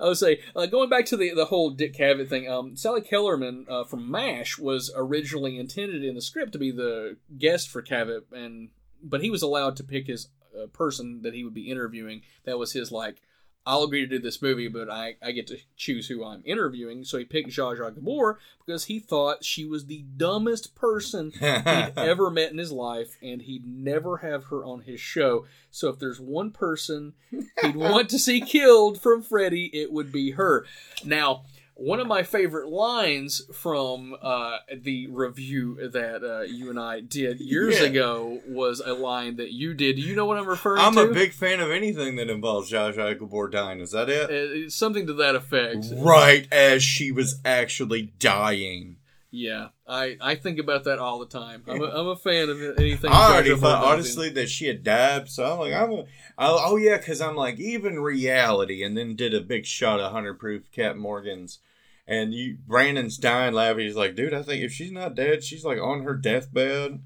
I 0.00 0.04
would 0.06 0.16
say, 0.18 0.40
uh, 0.56 0.66
going 0.66 0.88
back 0.88 1.06
to 1.06 1.16
the 1.16 1.32
the 1.34 1.44
whole 1.46 1.70
Dick 1.70 1.94
Cavett 1.94 2.28
thing, 2.28 2.48
um, 2.50 2.76
Sally 2.76 3.00
Kellerman 3.00 3.66
uh, 3.68 3.84
from 3.84 4.10
MASH 4.10 4.58
was 4.58 4.92
originally 4.96 5.58
intended 5.58 6.02
in 6.04 6.14
the 6.14 6.22
script 6.22 6.52
to 6.52 6.58
be 6.58 6.70
the 6.70 7.16
guest 7.38 7.70
for 7.70 7.82
Cavett, 7.82 8.22
and 8.32 8.70
but 9.02 9.22
he 9.22 9.30
was 9.30 9.42
allowed 9.42 9.76
to 9.76 9.84
pick 9.84 10.06
his 10.06 10.28
uh, 10.60 10.66
person 10.66 11.22
that 11.22 11.34
he 11.34 11.44
would 11.44 11.54
be 11.54 11.70
interviewing. 11.70 12.22
That 12.44 12.58
was 12.58 12.72
his 12.72 12.90
like 12.92 13.22
I'll 13.64 13.84
agree 13.84 14.00
to 14.00 14.06
do 14.06 14.18
this 14.18 14.42
movie, 14.42 14.68
but 14.68 14.90
I, 14.90 15.16
I 15.22 15.30
get 15.30 15.46
to 15.48 15.58
choose 15.76 16.08
who 16.08 16.24
I'm 16.24 16.42
interviewing. 16.44 17.04
So 17.04 17.18
he 17.18 17.24
picked 17.24 17.50
Zsa 17.50 17.78
Zsa 17.78 17.94
Gabor 17.94 18.40
because 18.64 18.84
he 18.84 18.98
thought 18.98 19.44
she 19.44 19.64
was 19.64 19.86
the 19.86 20.04
dumbest 20.16 20.74
person 20.74 21.30
he'd 21.30 21.42
ever 21.96 22.28
met 22.30 22.50
in 22.50 22.58
his 22.58 22.72
life, 22.72 23.16
and 23.22 23.42
he'd 23.42 23.66
never 23.66 24.18
have 24.18 24.44
her 24.44 24.64
on 24.64 24.80
his 24.80 25.00
show. 25.00 25.46
So 25.70 25.88
if 25.88 25.98
there's 25.98 26.20
one 26.20 26.50
person 26.50 27.14
he'd 27.62 27.76
want 27.76 28.08
to 28.10 28.18
see 28.18 28.40
killed 28.40 29.00
from 29.00 29.22
Freddy, 29.22 29.70
it 29.72 29.92
would 29.92 30.10
be 30.10 30.32
her. 30.32 30.64
Now, 31.04 31.44
one 31.74 32.00
of 32.00 32.06
my 32.06 32.22
favorite 32.22 32.68
lines 32.68 33.42
from 33.52 34.14
uh, 34.22 34.58
the 34.82 35.06
review 35.08 35.88
that 35.90 36.22
uh, 36.22 36.42
you 36.42 36.70
and 36.70 36.78
I 36.78 37.00
did 37.00 37.40
years 37.40 37.80
Yeah. 37.80 37.86
ago 37.86 38.40
was 38.46 38.80
a 38.84 38.92
line 38.94 39.36
that 39.36 39.52
you 39.52 39.74
did. 39.74 39.96
Do 39.96 40.02
you 40.02 40.14
know 40.14 40.26
what 40.26 40.36
I'm 40.38 40.46
referring 40.48 40.80
to? 40.80 40.86
I'm 40.86 40.98
a 40.98 41.12
big 41.12 41.32
fan 41.32 41.60
of 41.60 41.70
anything 41.70 42.16
that 42.16 42.30
involves 42.30 42.70
Zsa 42.70 42.94
Zsa 42.94 43.18
Gabor 43.18 43.48
dying. 43.48 43.80
Is 43.80 43.90
that 43.92 44.08
it? 44.08 44.30
Uh, 44.30 44.70
something 44.70 45.06
to 45.06 45.12
that 45.14 45.34
effect. 45.34 45.86
Right 45.96 46.46
as 46.52 46.82
she 46.82 47.10
was 47.10 47.40
actually 47.44 48.12
dying. 48.18 48.96
Yeah, 49.34 49.68
I, 49.88 50.18
I 50.20 50.34
think 50.34 50.58
about 50.58 50.84
that 50.84 50.98
all 50.98 51.18
the 51.18 51.26
time. 51.26 51.64
I'm 51.66 51.80
a, 51.80 51.86
I'm 51.86 52.08
a 52.08 52.16
fan 52.16 52.50
of 52.50 52.60
anything. 52.78 53.10
I 53.10 53.32
already 53.32 53.56
thought, 53.56 53.82
in. 53.82 53.90
honestly, 53.90 54.28
that 54.28 54.50
she 54.50 54.66
had 54.66 54.84
died. 54.84 55.30
So 55.30 55.50
I'm 55.50 55.58
like, 55.58 55.72
I'm 55.72 55.90
a, 55.90 56.04
oh, 56.36 56.62
oh 56.66 56.76
yeah, 56.76 56.98
because 56.98 57.22
I'm 57.22 57.34
like, 57.34 57.58
even 57.58 58.00
reality, 58.00 58.82
and 58.82 58.94
then 58.94 59.16
did 59.16 59.32
a 59.32 59.40
big 59.40 59.64
shot 59.64 60.00
of 60.00 60.04
100 60.04 60.38
proof 60.38 60.70
Cap 60.70 60.96
Morgan's. 60.96 61.60
And 62.06 62.34
you, 62.34 62.58
Brandon's 62.66 63.16
dying 63.16 63.54
laughing. 63.54 63.86
He's 63.86 63.96
like, 63.96 64.14
dude, 64.14 64.34
I 64.34 64.42
think 64.42 64.64
if 64.64 64.72
she's 64.72 64.92
not 64.92 65.14
dead, 65.14 65.42
she's 65.42 65.64
like 65.64 65.78
on 65.80 66.02
her 66.02 66.14
deathbed 66.14 67.00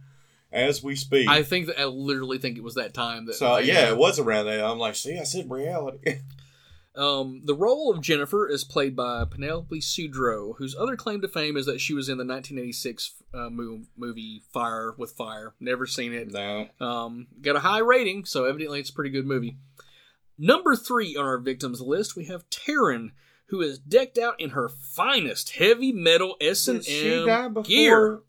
as 0.50 0.82
we 0.82 0.96
speak. 0.96 1.28
I 1.28 1.44
think 1.44 1.66
that 1.66 1.80
I 1.80 1.84
literally 1.84 2.38
think 2.38 2.58
it 2.58 2.64
was 2.64 2.74
that 2.74 2.92
time 2.92 3.26
that. 3.26 3.34
so 3.34 3.58
yeah, 3.58 3.88
it 3.90 3.96
was 3.96 4.18
around 4.18 4.46
that. 4.46 4.64
I'm 4.64 4.80
like, 4.80 4.96
see, 4.96 5.16
I 5.16 5.22
said 5.24 5.48
reality. 5.48 6.18
Um, 6.96 7.42
the 7.44 7.54
role 7.54 7.92
of 7.92 8.00
Jennifer 8.00 8.48
is 8.48 8.64
played 8.64 8.96
by 8.96 9.24
Penelope 9.30 9.80
Sudrow, 9.80 10.56
whose 10.56 10.74
other 10.74 10.96
claim 10.96 11.20
to 11.20 11.28
fame 11.28 11.56
is 11.56 11.66
that 11.66 11.80
she 11.80 11.92
was 11.92 12.08
in 12.08 12.16
the 12.16 12.24
1986 12.24 13.14
uh, 13.34 13.50
movie 13.50 14.42
Fire 14.52 14.94
with 14.96 15.12
Fire. 15.12 15.54
Never 15.60 15.86
seen 15.86 16.14
it. 16.14 16.32
no. 16.32 16.68
Um, 16.80 17.26
got 17.42 17.56
a 17.56 17.60
high 17.60 17.80
rating, 17.80 18.24
so 18.24 18.46
evidently 18.46 18.80
it's 18.80 18.90
a 18.90 18.94
pretty 18.94 19.10
good 19.10 19.26
movie. 19.26 19.58
Number 20.38 20.74
three 20.74 21.16
on 21.16 21.24
our 21.24 21.38
victims 21.38 21.80
list, 21.80 22.16
we 22.16 22.26
have 22.26 22.48
Taryn, 22.48 23.10
who 23.48 23.60
is 23.60 23.78
decked 23.78 24.18
out 24.18 24.40
in 24.40 24.50
her 24.50 24.68
finest 24.68 25.56
heavy 25.56 25.92
metal 25.92 26.36
S 26.40 26.66
and 26.66 26.82
Did 26.82 26.86
she 26.86 27.24
die 27.26 27.44
M 27.44 27.62
gear. 27.62 28.20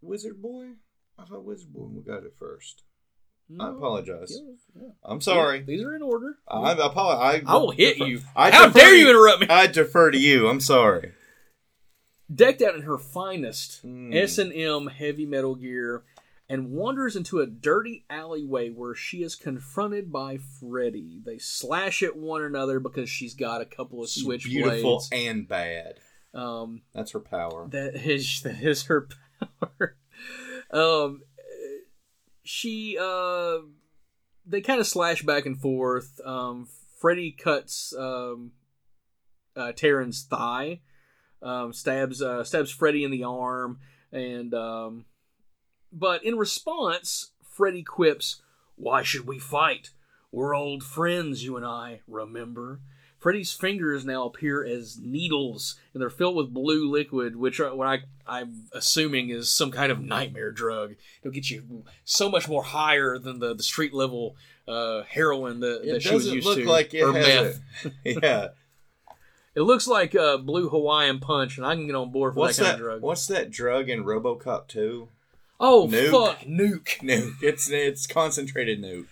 Wizard 0.00 0.42
Boy? 0.42 0.70
I 1.18 1.24
thought 1.24 1.44
Wizard 1.44 1.72
Boy 1.72 1.86
we 1.86 2.02
got 2.02 2.24
it 2.24 2.34
first. 2.38 2.82
No. 3.48 3.64
I 3.66 3.70
apologize. 3.76 4.38
Yeah. 4.74 4.88
I'm 5.04 5.20
sorry. 5.20 5.62
These 5.62 5.82
are 5.82 5.94
in 5.94 6.02
order. 6.02 6.38
I 6.48 6.72
apologize. 6.72 7.42
I 7.46 7.56
will 7.56 7.70
hit 7.72 7.98
you. 7.98 8.20
I 8.34 8.50
How 8.50 8.68
dare 8.68 8.94
you 8.94 9.10
interrupt 9.10 9.40
me? 9.42 9.46
I 9.50 9.66
defer 9.66 10.10
to 10.10 10.18
you. 10.18 10.48
I'm 10.48 10.60
sorry. 10.60 11.12
decked 12.34 12.62
out 12.62 12.74
in 12.74 12.82
her 12.82 12.98
finest 12.98 13.80
Hmm. 13.82 14.12
S 14.12 14.38
and 14.38 14.52
M 14.52 14.86
heavy 14.86 15.26
metal 15.26 15.54
gear, 15.54 16.02
and 16.48 16.70
wanders 16.70 17.14
into 17.16 17.40
a 17.40 17.46
dirty 17.46 18.04
alleyway 18.08 18.70
where 18.70 18.94
she 18.94 19.22
is 19.22 19.34
confronted 19.34 20.10
by 20.10 20.38
Freddy. 20.38 21.20
They 21.24 21.38
slash 21.38 22.02
at 22.02 22.16
one 22.16 22.42
another 22.42 22.80
because 22.80 23.10
she's 23.10 23.34
got 23.34 23.60
a 23.60 23.66
couple 23.66 24.02
of 24.02 24.08
She's 24.08 24.24
switchblades. 24.24 24.48
beautiful 24.50 25.02
and 25.12 25.46
bad. 25.46 25.98
Um, 26.34 26.82
That's 26.94 27.10
her 27.10 27.20
power. 27.20 27.68
that 27.72 27.94
is 28.08 28.40
that 28.44 28.62
is 28.62 28.84
her 28.84 29.08
power. 29.60 29.96
um, 30.70 31.20
she 32.42 32.98
uh, 33.00 33.58
they 34.46 34.60
kind 34.60 34.80
of 34.80 34.86
slash 34.86 35.22
back 35.22 35.46
and 35.46 35.60
forth. 35.60 36.20
Um, 36.24 36.68
Freddy 36.98 37.32
cuts 37.32 37.94
um, 37.98 38.52
uh, 39.56 39.72
Taryn's 39.72 40.22
thigh, 40.22 40.80
um, 41.42 41.72
stabs 41.72 42.22
uh, 42.22 42.44
stabs 42.44 42.70
Freddy 42.70 43.04
in 43.04 43.10
the 43.10 43.24
arm, 43.24 43.80
and 44.12 44.54
um, 44.54 45.04
but 45.92 46.24
in 46.24 46.36
response, 46.36 47.32
Freddy 47.42 47.82
quips, 47.82 48.42
"Why 48.76 49.02
should 49.02 49.26
we 49.26 49.38
fight? 49.38 49.90
We're 50.30 50.54
old 50.54 50.82
friends, 50.82 51.44
you 51.44 51.56
and 51.56 51.66
I. 51.66 52.00
Remember." 52.06 52.80
Freddy's 53.22 53.52
fingers 53.52 54.04
now 54.04 54.24
appear 54.26 54.64
as 54.64 54.98
needles, 55.00 55.76
and 55.94 56.00
they're 56.02 56.10
filled 56.10 56.34
with 56.34 56.52
blue 56.52 56.90
liquid, 56.90 57.36
which 57.36 57.60
are, 57.60 57.72
what 57.74 57.86
I, 57.86 57.98
I'm 58.26 58.64
assuming 58.72 59.28
is 59.30 59.48
some 59.48 59.70
kind 59.70 59.92
of 59.92 60.00
nightmare 60.02 60.50
drug. 60.50 60.96
It'll 61.22 61.32
get 61.32 61.48
you 61.48 61.84
so 62.04 62.28
much 62.28 62.48
more 62.48 62.64
higher 62.64 63.18
than 63.18 63.38
the, 63.38 63.54
the 63.54 63.62
street 63.62 63.94
level 63.94 64.34
uh, 64.66 65.02
heroin 65.08 65.60
that, 65.60 65.82
that 65.86 66.02
she 66.02 66.12
was 66.14 66.26
used 66.26 66.46
look 66.46 66.58
to, 66.58 66.64
like 66.68 66.92
it 66.94 67.02
or 67.02 67.12
meth. 67.12 67.60
a- 67.84 67.90
yeah. 68.22 68.48
It 69.54 69.60
looks 69.60 69.86
like 69.86 70.14
uh, 70.16 70.38
blue 70.38 70.68
Hawaiian 70.68 71.20
punch, 71.20 71.58
and 71.58 71.66
I 71.66 71.74
can 71.76 71.86
get 71.86 71.94
on 71.94 72.10
board 72.10 72.34
for 72.34 72.40
What's 72.40 72.56
that 72.56 72.62
kind 72.64 72.72
that? 72.72 72.80
of 72.80 72.80
drug. 72.80 73.02
What's 73.02 73.26
that 73.28 73.50
drug 73.50 73.88
in 73.88 74.02
RoboCop 74.04 74.66
2? 74.68 75.08
oh 75.60 75.86
Nuke? 75.88 76.10
fuck, 76.10 76.40
nuke! 76.40 76.98
Nuke. 77.02 77.34
It's 77.40 77.70
it's 77.70 78.06
concentrated 78.08 78.82
nuke. 78.82 79.06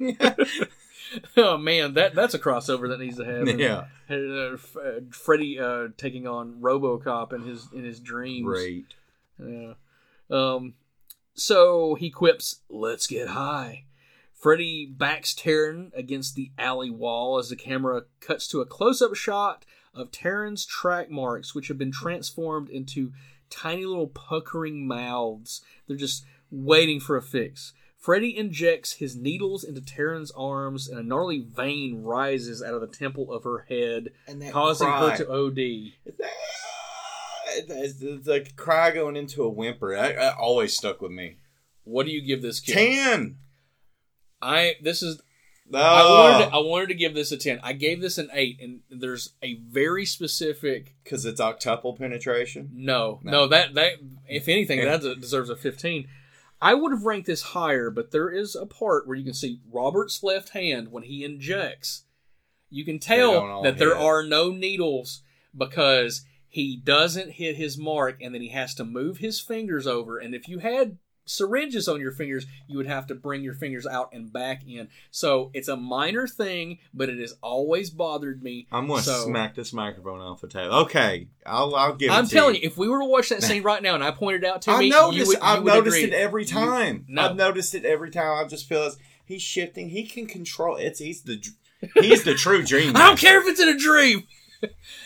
oh 1.36 1.56
man, 1.56 1.94
that 1.94 2.14
that's 2.14 2.34
a 2.34 2.38
crossover 2.38 2.88
that 2.88 3.00
needs 3.00 3.16
to 3.16 3.24
happen. 3.24 3.58
Yeah. 3.58 3.86
uh, 4.10 4.56
uh, 4.80 5.00
Freddy 5.10 5.58
uh, 5.58 5.88
taking 5.96 6.26
on 6.26 6.60
RoboCop 6.60 7.32
in 7.32 7.42
his 7.42 7.68
in 7.72 7.84
his 7.84 8.00
dreams. 8.00 8.44
Great. 8.44 8.94
Yeah. 9.38 9.74
Um. 10.30 10.74
So 11.34 11.94
he 11.94 12.10
quips, 12.10 12.60
"Let's 12.68 13.06
get 13.06 13.28
high." 13.28 13.84
Freddy 14.32 14.84
backs 14.84 15.32
Taryn 15.34 15.90
against 15.94 16.34
the 16.34 16.50
alley 16.58 16.90
wall 16.90 17.38
as 17.38 17.48
the 17.48 17.56
camera 17.56 18.02
cuts 18.20 18.46
to 18.48 18.60
a 18.60 18.66
close-up 18.66 19.14
shot 19.14 19.64
of 19.94 20.10
Taryn's 20.10 20.66
track 20.66 21.10
marks, 21.10 21.54
which 21.54 21.68
have 21.68 21.78
been 21.78 21.90
transformed 21.92 22.68
into 22.68 23.12
tiny 23.48 23.86
little 23.86 24.08
puckering 24.08 24.86
mouths. 24.86 25.62
They're 25.86 25.96
just 25.96 26.26
waiting 26.50 27.00
for 27.00 27.16
a 27.16 27.22
fix. 27.22 27.72
Freddy 28.04 28.36
injects 28.36 28.92
his 28.92 29.16
needles 29.16 29.64
into 29.64 29.80
Taryn's 29.80 30.30
arms, 30.32 30.88
and 30.88 30.98
a 30.98 31.02
gnarly 31.02 31.40
vein 31.40 32.02
rises 32.02 32.62
out 32.62 32.74
of 32.74 32.82
the 32.82 32.86
temple 32.86 33.32
of 33.32 33.44
her 33.44 33.64
head, 33.70 34.10
causing 34.50 34.86
cry. 34.88 35.10
her 35.10 35.16
to 35.16 35.32
OD. 35.32 35.92
Ah, 36.22 36.26
it's, 37.56 37.70
it's, 37.70 38.02
it's 38.02 38.26
like 38.26 38.50
a 38.50 38.52
cry 38.62 38.90
going 38.90 39.16
into 39.16 39.42
a 39.42 39.48
whimper. 39.48 39.94
That, 39.96 40.16
that 40.16 40.36
always 40.36 40.76
stuck 40.76 41.00
with 41.00 41.12
me. 41.12 41.36
What 41.84 42.04
do 42.04 42.12
you 42.12 42.20
give 42.20 42.42
this 42.42 42.60
kid? 42.60 42.74
Ten. 42.74 43.36
I 44.42 44.74
this 44.82 45.02
is 45.02 45.22
No. 45.66 45.78
I 45.78 46.02
Oh. 46.02 46.18
wanted 46.32 46.44
to, 46.46 46.54
I 46.56 46.58
wanted 46.58 46.88
to 46.88 46.94
give 46.94 47.14
this 47.14 47.32
a 47.32 47.38
10. 47.38 47.60
I 47.62 47.72
gave 47.72 48.02
this 48.02 48.18
an 48.18 48.28
8 48.34 48.58
and 48.60 48.80
there's 48.90 49.32
a 49.42 49.54
very 49.54 50.04
specific 50.04 50.94
because 51.02 51.24
it's 51.24 51.40
octuple 51.40 51.96
penetration. 51.96 52.68
no. 52.74 53.20
No. 53.22 53.30
No, 53.30 53.46
that 53.48 53.72
that 53.74 53.92
if 54.28 54.46
anything 54.48 54.84
that 54.84 55.00
deserves 55.20 55.48
a 55.48 55.56
15. 55.56 56.06
I 56.60 56.74
would 56.74 56.92
have 56.92 57.04
ranked 57.04 57.26
this 57.26 57.42
higher, 57.42 57.90
but 57.90 58.10
there 58.10 58.30
is 58.30 58.54
a 58.54 58.66
part 58.66 59.06
where 59.06 59.16
you 59.16 59.24
can 59.24 59.34
see 59.34 59.60
Robert's 59.70 60.22
left 60.22 60.50
hand 60.50 60.90
when 60.90 61.02
he 61.02 61.24
injects. 61.24 62.04
You 62.70 62.84
can 62.84 62.98
tell 62.98 63.62
that 63.62 63.78
there 63.78 63.96
are 63.96 64.22
no 64.24 64.50
needles 64.50 65.22
because 65.56 66.24
he 66.48 66.76
doesn't 66.76 67.32
hit 67.32 67.56
his 67.56 67.76
mark 67.76 68.20
and 68.20 68.34
then 68.34 68.40
he 68.40 68.48
has 68.48 68.74
to 68.76 68.84
move 68.84 69.18
his 69.18 69.40
fingers 69.40 69.86
over 69.86 70.18
and 70.18 70.34
if 70.34 70.48
you 70.48 70.60
had 70.60 70.98
syringes 71.26 71.88
on 71.88 72.00
your 72.00 72.12
fingers 72.12 72.46
you 72.66 72.76
would 72.76 72.86
have 72.86 73.06
to 73.06 73.14
bring 73.14 73.42
your 73.42 73.54
fingers 73.54 73.86
out 73.86 74.10
and 74.12 74.32
back 74.32 74.62
in 74.68 74.88
so 75.10 75.50
it's 75.54 75.68
a 75.68 75.76
minor 75.76 76.26
thing 76.26 76.78
but 76.92 77.08
it 77.08 77.18
has 77.18 77.34
always 77.42 77.90
bothered 77.90 78.42
me 78.42 78.66
I'm 78.70 78.86
gonna 78.88 79.02
So- 79.02 79.24
smack 79.24 79.54
this 79.54 79.72
microphone 79.72 80.20
off 80.20 80.40
the 80.40 80.48
table. 80.48 80.74
Okay, 80.80 81.28
I'll 81.46 81.74
I'll 81.74 81.94
give. 81.94 82.10
i'm 82.10 82.26
to 82.26 82.30
telling 82.34 82.54
you 82.56 82.60
if 82.64 82.76
we 82.76 82.88
were 82.88 82.98
to 83.00 83.04
watch 83.06 83.28
that 83.30 83.42
scene 83.42 83.62
right 83.62 83.82
now 83.82 83.94
and 83.94 84.04
i 84.04 84.10
pointed 84.10 84.44
out 84.44 84.62
to 84.62 84.70
I 84.72 84.80
me 84.80 84.90
noticed. 84.90 85.18
you 85.18 85.26
would, 85.28 85.36
you 85.38 85.42
I've 85.42 85.64
noticed 85.64 85.96
agree. 85.96 86.08
it 86.10 86.14
every 86.14 86.42
You- 86.42 86.48
time. 86.48 87.04
no. 87.08 87.22
I've 87.30 87.36
noticed 87.36 87.74
it 87.74 87.84
every 87.84 88.10
time. 88.10 88.44
I 88.44 88.46
just 88.48 88.68
feel 88.68 88.82
as 88.84 88.98
he's 89.24 89.42
shifting. 89.42 89.88
He 89.90 90.04
can 90.06 90.26
control. 90.26 90.76
It's 90.76 90.98
he's 90.98 91.22
the 91.22 91.42
he's 91.94 92.24
the 92.24 92.34
true 92.34 92.62
dream. 92.62 92.92
i 92.96 93.00
don't 93.00 93.18
care 93.18 93.40
if 93.40 93.46
it's 93.46 93.60
in 93.60 93.68
a 93.68 93.78
dream 93.78 94.24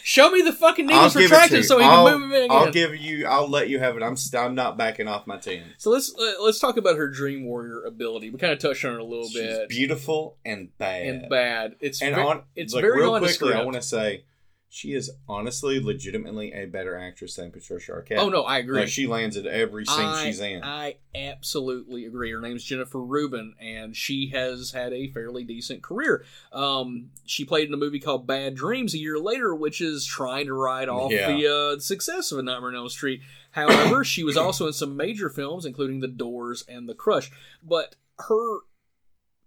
show 0.03 0.31
me 0.31 0.43
the 0.43 0.53
fucking 0.53 0.87
needles 0.87 1.15
retracted 1.17 1.65
so 1.65 1.79
he 1.79 1.85
I'll, 1.85 2.09
can 2.09 2.21
move 2.21 2.33
it 2.33 2.45
again 2.45 2.51
I'll 2.51 2.71
give 2.71 2.95
you. 2.97 3.27
I'll 3.27 3.49
let 3.49 3.69
you 3.69 3.79
have 3.79 3.97
it. 3.97 4.03
I'm. 4.03 4.17
st- 4.17 4.43
I'm 4.43 4.55
not 4.55 4.77
backing 4.77 5.09
off 5.09 5.27
my 5.27 5.37
team. 5.39 5.63
so 5.79 5.91
let's 5.91 6.15
uh, 6.19 6.33
let's 6.43 6.59
talk 6.59 6.77
about 6.77 6.97
her 6.97 7.09
dream 7.09 7.45
warrior 7.45 7.83
ability 7.85 8.31
we 8.31 8.39
kind 8.39 8.53
of 8.53 8.59
touched 8.59 8.85
on 8.85 8.95
it 8.95 9.01
a 9.01 9.05
little 9.05 9.29
She's 9.29 9.41
bit 9.43 9.69
beautiful 9.69 10.37
and 10.45 10.77
bad. 10.79 11.03
and 11.07 11.29
bad 11.29 11.77
it's 11.81 12.03
And 12.03 12.15
ve- 12.15 12.21
on, 12.23 12.43
it's 12.57 12.73
look, 12.75 12.83
very 12.83 13.01
real 13.03 13.19
quickly. 13.19 13.53
I 13.55 13.63
want 13.63 13.77
to 13.77 13.83
say, 13.83 14.25
she 14.71 14.93
is 14.93 15.11
honestly, 15.29 15.81
legitimately 15.81 16.53
a 16.53 16.67
better 16.67 16.97
actress 16.99 17.37
than 17.37 17.51
Patricia 17.51 17.93
Arquette. 17.93 18.19
oh 18.19 18.29
no 18.29 18.43
i 18.43 18.59
agree 18.59 18.81
Like 18.81 18.89
she 18.89 19.07
lands 19.07 19.37
at 19.37 19.47
every 19.47 19.87
scene 19.87 20.05
I, 20.05 20.25
she's 20.25 20.41
in. 20.41 20.63
I 20.63 20.97
absolutely 21.15 22.05
agree. 22.07 22.31
Her 22.33 22.41
name's 22.41 22.65
Jennifer 22.65 23.01
Rubin, 23.03 23.55
and 23.61 23.95
she 23.97 24.31
has 24.35 24.73
had 24.73 24.93
a 24.93 25.09
fairly 25.13 25.45
decent 25.45 25.83
career. 25.83 26.25
Um, 26.53 27.11
she 27.25 27.45
played 27.45 27.69
in 27.69 27.75
a 27.75 27.79
movie 27.79 27.99
called 28.01 28.27
Bad 28.27 28.55
Dreams 28.55 28.95
a 28.95 28.99
year 28.99 29.19
later, 29.19 29.55
which 29.55 29.81
is 29.81 30.05
trying 30.05 30.47
to 30.47 30.55
ride 30.55 30.89
off 30.89 31.11
Yeah. 31.13 31.29
the 31.33 31.47
uh, 31.77 31.79
success 31.81 32.31
of 32.33 32.39
A 32.39 32.43
Nightmare 32.43 32.71
on 32.71 32.77
Elm 32.77 32.89
Street. 32.89 33.21
However, 33.53 34.05
she 34.05 34.23
was 34.25 34.37
also 34.37 34.67
in 34.67 34.73
some 34.73 34.97
major 34.97 35.29
films, 35.31 35.65
including 35.65 36.01
The 36.01 36.09
Doors 36.09 36.65
and 36.69 36.89
The 36.89 36.95
Crush. 36.95 37.31
But 37.63 37.97
her 38.19 38.59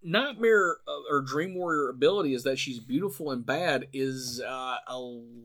Nightmare 0.02 0.76
uh, 0.86 1.14
or 1.14 1.20
Dream 1.20 1.54
Warrior 1.54 1.88
ability 1.88 2.34
is 2.34 2.42
that 2.44 2.58
she's 2.58 2.80
beautiful 2.80 3.30
and 3.30 3.44
bad 3.44 3.88
is 3.92 4.40
uh, 4.40 4.76
a 4.86 4.98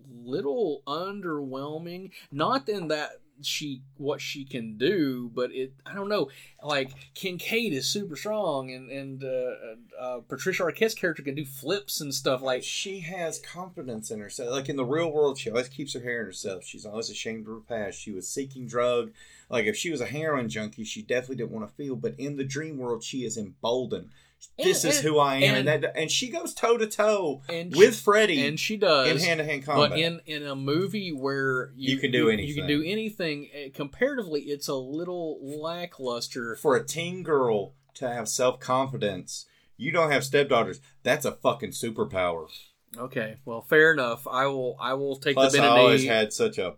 little 0.09 0.81
underwhelming. 0.87 2.11
Not 2.31 2.67
in 2.67 2.87
that 2.89 3.21
she 3.41 3.81
what 3.97 4.21
she 4.21 4.43
can 4.45 4.77
do, 4.77 5.29
but 5.33 5.51
it 5.51 5.73
I 5.85 5.93
don't 5.93 6.09
know. 6.09 6.29
Like 6.63 6.91
Kincaid 7.13 7.73
is 7.73 7.87
super 7.87 8.15
strong, 8.15 8.71
and 8.71 8.89
and 8.89 9.23
uh, 9.23 9.99
uh, 9.99 10.19
Patricia 10.27 10.63
Arquette's 10.63 10.95
character 10.95 11.23
can 11.23 11.35
do 11.35 11.45
flips 11.45 12.01
and 12.01 12.13
stuff. 12.13 12.41
Like 12.41 12.63
she 12.63 13.01
has 13.01 13.39
confidence 13.39 14.11
in 14.11 14.19
herself. 14.19 14.51
Like 14.51 14.69
in 14.69 14.75
the 14.75 14.85
real 14.85 15.11
world, 15.11 15.37
she 15.37 15.49
always 15.49 15.69
keeps 15.69 15.93
her 15.93 16.01
hair 16.01 16.21
in 16.21 16.25
herself. 16.25 16.63
She's 16.63 16.85
always 16.85 17.09
ashamed 17.09 17.47
of 17.47 17.53
her 17.53 17.59
past. 17.59 17.99
She 17.99 18.11
was 18.11 18.27
seeking 18.27 18.67
drug. 18.67 19.11
Like 19.49 19.65
if 19.65 19.75
she 19.77 19.91
was 19.91 20.01
a 20.01 20.05
heroin 20.05 20.49
junkie, 20.49 20.83
she 20.83 21.01
definitely 21.01 21.37
didn't 21.37 21.51
want 21.51 21.67
to 21.69 21.75
feel. 21.75 21.95
But 21.95 22.15
in 22.17 22.37
the 22.37 22.43
dream 22.43 22.77
world, 22.77 23.03
she 23.03 23.23
is 23.23 23.37
emboldened. 23.37 24.09
This 24.57 24.83
And- 24.83 24.93
is 24.93 25.01
who 25.01 25.19
I 25.19 25.35
am, 25.37 25.43
and, 25.55 25.69
and- 25.69 25.83
that, 25.83 25.93
and 25.95 26.09
she 26.11 26.29
goes 26.29 26.53
toe 26.53 26.77
to 26.77 26.87
toe 26.87 27.41
with 27.47 27.75
she- 27.95 28.01
Freddy 28.01 28.45
and 28.45 28.59
she 28.59 28.75
does 28.77 29.09
in 29.09 29.19
hand 29.19 29.37
to 29.39 29.43
hand 29.45 29.63
combat. 29.65 29.91
But 29.91 29.99
in 29.99 30.19
in 30.25 30.43
a 30.47 30.55
movie 30.55 31.11
where 31.11 31.71
you, 31.75 31.93
You 31.93 31.97
can 31.99 32.11
do 32.11 32.23
You 32.23 32.29
anything. 32.29 32.55
can 32.55 32.67
do 32.67 32.83
anything. 32.83 33.49
eh, 33.53 33.69
Comparatively, 33.73 34.41
it's 34.43 34.67
a 34.67 34.75
little 34.75 35.37
lackluster. 35.41 36.55
for 36.55 36.75
a 36.75 36.85
teen 36.85 37.23
girl 37.23 37.75
to 37.95 38.07
have 38.09 38.27
self 38.27 38.59
confidence, 38.59 39.45
you 39.75 39.91
don't 39.91 40.11
have 40.11 40.23
stepdaughters. 40.25 40.79
That's 41.03 41.25
a 41.25 41.33
fucking 41.33 41.71
superpower. 41.71 42.47
Okay, 42.97 43.37
well, 43.45 43.61
fair 43.61 43.91
enough. 43.93 44.27
I 44.27 44.47
will. 44.47 44.75
I 44.79 44.93
will 44.93 45.15
take 45.15 45.35
the. 45.35 45.41
Plus, 45.41 45.53
the 45.53 45.61
I 45.61 45.67
always 45.67 46.05
had 46.05 46.33
such 46.33 46.57
a 46.57 46.75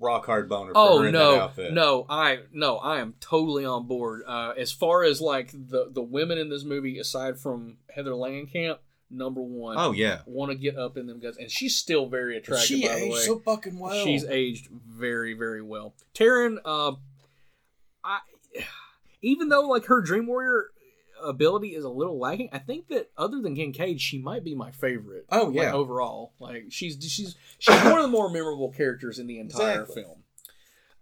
rock 0.00 0.26
hard 0.26 0.48
boner 0.48 0.72
for 0.72 0.78
Oh 0.78 1.00
her 1.00 1.06
in 1.08 1.12
that 1.14 1.18
no, 1.18 1.40
outfit. 1.40 1.72
no, 1.72 2.06
I 2.08 2.40
no, 2.52 2.76
I 2.76 3.00
am 3.00 3.14
totally 3.20 3.64
on 3.64 3.86
board. 3.86 4.22
Uh, 4.26 4.52
as 4.56 4.72
far 4.72 5.04
as 5.04 5.20
like 5.20 5.50
the 5.52 5.88
the 5.90 6.02
women 6.02 6.38
in 6.38 6.48
this 6.50 6.64
movie, 6.64 6.98
aside 6.98 7.38
from 7.38 7.78
Heather 7.94 8.10
Langenkamp, 8.12 8.78
number 9.10 9.40
one. 9.40 9.76
Oh 9.78 9.92
yeah, 9.92 10.20
want 10.26 10.52
to 10.52 10.58
get 10.58 10.76
up 10.76 10.96
in 10.96 11.06
them 11.06 11.20
guys, 11.20 11.36
and 11.36 11.50
she's 11.50 11.76
still 11.76 12.06
very 12.06 12.36
attractive. 12.36 12.66
she 12.66 12.82
by 12.86 12.94
the 12.94 13.00
aged 13.04 13.12
way, 13.14 13.20
so 13.20 13.38
fucking 13.38 13.78
well. 13.78 14.04
she's 14.04 14.24
aged 14.24 14.68
very 14.70 15.34
very 15.34 15.62
well. 15.62 15.94
Taryn, 16.14 16.58
uh, 16.64 16.92
I 18.04 18.18
even 19.22 19.48
though 19.48 19.62
like 19.68 19.86
her 19.86 20.00
Dream 20.00 20.26
Warrior 20.26 20.70
ability 21.24 21.74
is 21.74 21.84
a 21.84 21.88
little 21.88 22.18
lacking, 22.18 22.50
I 22.52 22.58
think 22.58 22.88
that 22.88 23.10
other 23.16 23.40
than 23.40 23.54
Kincaid, 23.56 24.00
she 24.00 24.18
might 24.18 24.44
be 24.44 24.54
my 24.54 24.70
favorite. 24.70 25.26
Oh, 25.30 25.44
like, 25.46 25.54
yeah. 25.56 25.72
overall, 25.72 26.32
like 26.38 26.66
she's 26.70 26.96
she's 27.00 27.36
she's 27.58 27.84
one 27.84 27.96
of 27.98 28.02
the 28.02 28.08
more 28.08 28.30
memorable 28.30 28.70
characters 28.70 29.18
in 29.18 29.26
the 29.26 29.38
entire 29.38 29.82
Exactly. 29.82 30.02
film. 30.02 30.22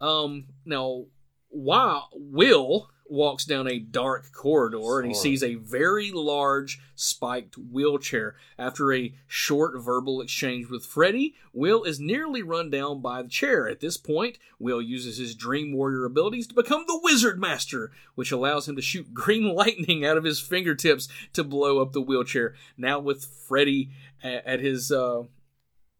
Um, 0.00 0.44
now 0.64 1.04
while 1.48 2.08
Will 2.14 2.88
walks 3.06 3.44
down 3.44 3.66
a 3.66 3.78
dark 3.78 4.32
corridor 4.32 4.98
and 4.98 5.08
he 5.08 5.14
sees 5.14 5.42
a 5.42 5.56
very 5.56 6.10
large 6.10 6.80
spiked 6.94 7.56
wheelchair. 7.58 8.34
After 8.58 8.92
a 8.92 9.14
short 9.26 9.80
verbal 9.80 10.20
exchange 10.20 10.68
with 10.68 10.86
Freddy, 10.86 11.34
Will 11.52 11.82
is 11.84 12.00
nearly 12.00 12.42
run 12.42 12.70
down 12.70 13.00
by 13.00 13.22
the 13.22 13.28
chair. 13.28 13.68
At 13.68 13.80
this 13.80 13.96
point, 13.96 14.38
Will 14.58 14.80
uses 14.80 15.18
his 15.18 15.34
Dream 15.34 15.72
Warrior 15.72 16.04
abilities 16.04 16.46
to 16.48 16.54
become 16.54 16.84
the 16.86 17.00
Wizard 17.02 17.38
Master, 17.38 17.90
which 18.14 18.32
allows 18.32 18.68
him 18.68 18.76
to 18.76 18.82
shoot 18.82 19.12
green 19.14 19.54
lightning 19.54 20.04
out 20.04 20.16
of 20.16 20.24
his 20.24 20.40
fingertips 20.40 21.08
to 21.32 21.44
blow 21.44 21.80
up 21.80 21.92
the 21.92 22.00
wheelchair. 22.00 22.54
Now 22.76 22.98
with 22.98 23.24
Freddy 23.24 23.90
at, 24.22 24.46
at 24.46 24.60
his 24.60 24.90
uh, 24.90 25.24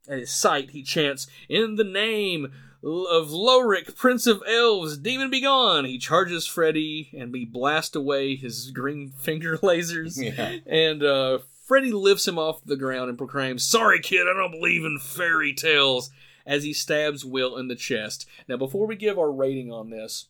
at 0.08 0.18
his 0.18 0.32
sight, 0.32 0.70
he 0.70 0.82
chants, 0.82 1.26
"In 1.48 1.76
the 1.76 1.84
name 1.84 2.52
of 2.84 3.28
Lorik, 3.28 3.94
Prince 3.96 4.26
of 4.26 4.42
Elves, 4.46 4.96
demon 4.98 5.30
be 5.30 5.40
gone!" 5.40 5.84
He 5.84 5.98
charges 5.98 6.46
Freddy, 6.46 7.10
and 7.16 7.32
we 7.32 7.44
blast 7.44 7.96
away 7.96 8.36
his 8.36 8.70
green 8.70 9.08
finger 9.16 9.58
lasers. 9.58 10.20
Yeah. 10.20 10.58
And 10.66 11.02
uh, 11.02 11.38
Freddy 11.66 11.92
lifts 11.92 12.26
him 12.26 12.38
off 12.38 12.64
the 12.64 12.76
ground 12.76 13.08
and 13.08 13.18
proclaims, 13.18 13.64
"Sorry, 13.64 14.00
kid, 14.00 14.26
I 14.28 14.34
don't 14.34 14.52
believe 14.52 14.84
in 14.84 14.98
fairy 14.98 15.54
tales." 15.54 16.10
As 16.44 16.64
he 16.64 16.72
stabs 16.72 17.24
Will 17.24 17.56
in 17.56 17.68
the 17.68 17.76
chest. 17.76 18.28
Now, 18.48 18.56
before 18.56 18.88
we 18.88 18.96
give 18.96 19.16
our 19.16 19.30
rating 19.30 19.70
on 19.70 19.90
this, 19.90 20.26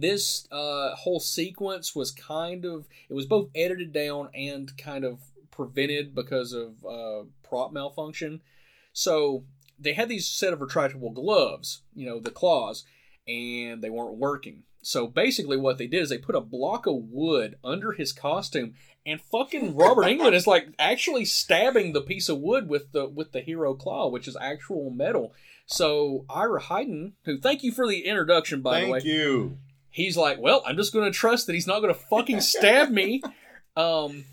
this 0.00 0.46
uh, 0.50 0.94
whole 0.96 1.20
sequence 1.20 1.94
was 1.94 2.10
kind 2.10 2.64
of 2.64 2.86
it 3.08 3.14
was 3.14 3.26
both 3.26 3.48
edited 3.54 3.92
down 3.92 4.28
and 4.34 4.76
kind 4.76 5.04
of 5.04 5.20
prevented 5.50 6.14
because 6.14 6.52
of 6.52 6.84
uh, 6.84 7.24
prop 7.42 7.72
malfunction. 7.72 8.42
So 8.92 9.44
they 9.78 9.92
had 9.92 10.08
these 10.08 10.28
set 10.28 10.52
of 10.52 10.60
retractable 10.60 11.12
gloves, 11.12 11.82
you 11.94 12.06
know, 12.06 12.20
the 12.20 12.30
claws, 12.30 12.84
and 13.26 13.82
they 13.82 13.90
weren't 13.90 14.16
working. 14.16 14.62
So 14.82 15.06
basically, 15.06 15.56
what 15.56 15.78
they 15.78 15.86
did 15.86 16.02
is 16.02 16.10
they 16.10 16.18
put 16.18 16.34
a 16.34 16.40
block 16.40 16.86
of 16.86 16.96
wood 17.10 17.56
under 17.64 17.92
his 17.92 18.12
costume, 18.12 18.74
and 19.06 19.20
fucking 19.20 19.74
Robert 19.74 20.02
Englund 20.02 20.34
is 20.34 20.46
like 20.46 20.68
actually 20.78 21.24
stabbing 21.24 21.92
the 21.92 22.02
piece 22.02 22.28
of 22.28 22.38
wood 22.38 22.68
with 22.68 22.92
the 22.92 23.08
with 23.08 23.32
the 23.32 23.40
hero 23.40 23.74
claw, 23.74 24.08
which 24.08 24.28
is 24.28 24.36
actual 24.40 24.90
metal. 24.90 25.32
So 25.66 26.26
Ira 26.28 26.60
Heiden, 26.60 27.12
who 27.24 27.38
thank 27.38 27.62
you 27.62 27.72
for 27.72 27.88
the 27.88 28.04
introduction, 28.04 28.60
by 28.60 28.80
the 28.82 28.90
way, 28.90 29.00
Thank 29.00 29.04
you. 29.04 29.58
he's 29.88 30.16
like, 30.16 30.38
well, 30.38 30.62
I'm 30.66 30.76
just 30.76 30.92
going 30.92 31.10
to 31.10 31.18
trust 31.18 31.46
that 31.46 31.54
he's 31.54 31.66
not 31.66 31.80
going 31.80 31.94
to 31.94 32.00
fucking 32.00 32.40
stab 32.40 32.90
me. 32.90 33.22
Um, 33.76 34.24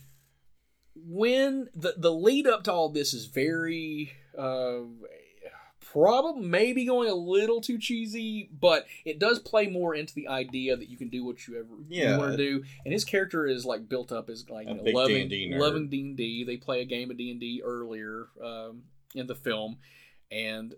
when 0.95 1.67
the 1.73 1.95
the 1.97 2.11
lead 2.11 2.45
up 2.45 2.63
to 2.65 2.71
all 2.71 2.89
this 2.89 3.11
is 3.15 3.25
very 3.25 4.11
uh, 4.37 4.81
probably 5.91 6.45
maybe 6.45 6.85
going 6.85 7.09
a 7.09 7.13
little 7.13 7.59
too 7.61 7.77
cheesy, 7.77 8.49
but 8.59 8.85
it 9.05 9.19
does 9.19 9.39
play 9.39 9.67
more 9.67 9.93
into 9.93 10.13
the 10.13 10.27
idea 10.27 10.75
that 10.77 10.87
you 10.89 10.97
can 10.97 11.09
do 11.09 11.25
what 11.25 11.47
you 11.47 11.57
ever 11.59 11.67
Yeah. 11.89 12.17
want 12.17 12.31
to 12.31 12.37
do. 12.37 12.63
And 12.85 12.93
his 12.93 13.03
character 13.03 13.45
is 13.45 13.65
like 13.65 13.89
built 13.89 14.11
up 14.11 14.29
as 14.29 14.49
like 14.49 14.67
you 14.67 14.75
know, 14.75 14.83
loving 14.83 15.27
D&D 15.27 15.55
loving 15.57 15.89
D 15.89 16.01
and 16.01 16.17
D. 16.17 16.43
They 16.43 16.57
play 16.57 16.81
a 16.81 16.85
game 16.85 17.11
of 17.11 17.17
D 17.17 17.31
and 17.31 17.39
D 17.39 17.61
earlier 17.63 18.27
um, 18.41 18.83
in 19.15 19.27
the 19.27 19.35
film, 19.35 19.77
and 20.31 20.75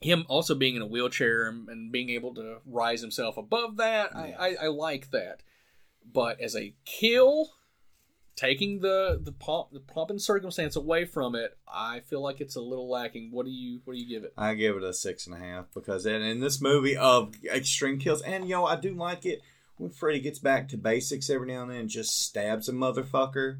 him 0.00 0.24
also 0.28 0.54
being 0.54 0.76
in 0.76 0.82
a 0.82 0.86
wheelchair 0.86 1.48
and, 1.48 1.68
and 1.68 1.90
being 1.92 2.10
able 2.10 2.34
to 2.34 2.58
rise 2.66 3.00
himself 3.00 3.36
above 3.36 3.76
that, 3.78 4.14
I, 4.14 4.34
I, 4.38 4.56
I 4.64 4.66
like 4.68 5.10
that. 5.10 5.42
But 6.10 6.40
as 6.40 6.54
a 6.54 6.74
kill, 6.84 7.50
taking 8.36 8.80
the 8.80 9.18
the 9.20 9.32
pomp, 9.32 9.72
the 9.72 9.80
pomp 9.80 10.10
and 10.10 10.20
circumstance 10.20 10.76
away 10.76 11.04
from 11.06 11.34
it, 11.34 11.56
I 11.66 12.00
feel 12.00 12.22
like 12.22 12.40
it's 12.40 12.54
a 12.54 12.60
little 12.60 12.88
lacking. 12.88 13.30
What 13.32 13.46
do 13.46 13.50
you 13.52 13.80
what 13.84 13.94
do 13.94 13.98
you 13.98 14.08
give 14.08 14.24
it? 14.24 14.34
I 14.36 14.54
give 14.54 14.76
it 14.76 14.82
a 14.84 14.92
six 14.92 15.26
and 15.26 15.34
a 15.34 15.38
half 15.38 15.66
because 15.74 16.06
in, 16.06 16.22
in 16.22 16.40
this 16.40 16.60
movie 16.60 16.96
of 16.96 17.34
extreme 17.44 17.98
kills, 17.98 18.22
and 18.22 18.48
yo, 18.48 18.64
I 18.64 18.76
do 18.76 18.94
like 18.94 19.26
it 19.26 19.40
when 19.78 19.90
Freddy 19.90 20.20
gets 20.20 20.38
back 20.38 20.68
to 20.68 20.76
basics 20.76 21.28
every 21.28 21.48
now 21.48 21.62
and 21.62 21.70
then, 21.70 21.80
and 21.80 21.88
just 21.88 22.22
stabs 22.24 22.68
a 22.68 22.72
motherfucker. 22.72 23.58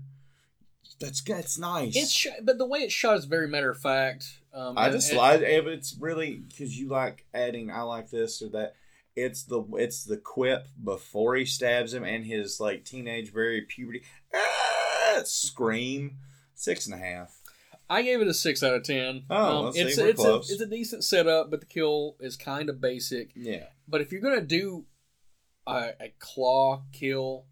That's 1.00 1.22
that's 1.22 1.58
nice. 1.58 1.96
It's 1.96 2.12
sh- 2.12 2.28
but 2.42 2.58
the 2.58 2.66
way 2.66 2.80
it's 2.80 2.94
shot 2.94 3.16
is 3.18 3.24
very 3.24 3.48
matter 3.48 3.70
of 3.70 3.78
fact. 3.78 4.40
Um, 4.54 4.78
I 4.78 4.86
and- 4.86 4.94
just 4.94 5.12
like 5.12 5.40
if 5.40 5.66
it's 5.66 5.96
really 5.98 6.42
because 6.48 6.78
you 6.78 6.88
like 6.88 7.26
adding 7.34 7.70
I 7.70 7.82
like 7.82 8.10
this 8.10 8.42
or 8.42 8.50
that. 8.50 8.74
It's 9.18 9.44
the 9.44 9.64
it's 9.78 10.04
the 10.04 10.18
quip 10.18 10.68
before 10.84 11.36
he 11.36 11.46
stabs 11.46 11.94
him 11.94 12.04
and 12.04 12.26
his 12.26 12.60
like 12.60 12.84
teenage 12.84 13.32
very 13.32 13.62
puberty 13.62 14.02
ah, 14.34 14.65
scream 15.24 16.18
six 16.54 16.86
and 16.86 16.94
a 16.94 16.98
half. 16.98 17.40
I 17.88 18.02
gave 18.02 18.20
it 18.20 18.26
a 18.26 18.34
six 18.34 18.62
out 18.62 18.74
of 18.74 18.82
ten. 18.82 19.24
Oh, 19.30 19.68
um, 19.68 19.72
it's 19.74 19.96
we're 19.96 20.08
it's 20.08 20.24
a 20.24 20.36
it's 20.36 20.60
a 20.60 20.66
decent 20.66 21.04
setup, 21.04 21.50
but 21.50 21.60
the 21.60 21.66
kill 21.66 22.16
is 22.20 22.36
kind 22.36 22.68
of 22.68 22.80
basic. 22.80 23.30
Yeah, 23.36 23.66
But 23.86 24.00
if 24.00 24.10
you're 24.10 24.20
gonna 24.20 24.40
do 24.40 24.86
a, 25.66 25.90
a 26.00 26.12
claw 26.18 26.82
kill, 26.92 27.44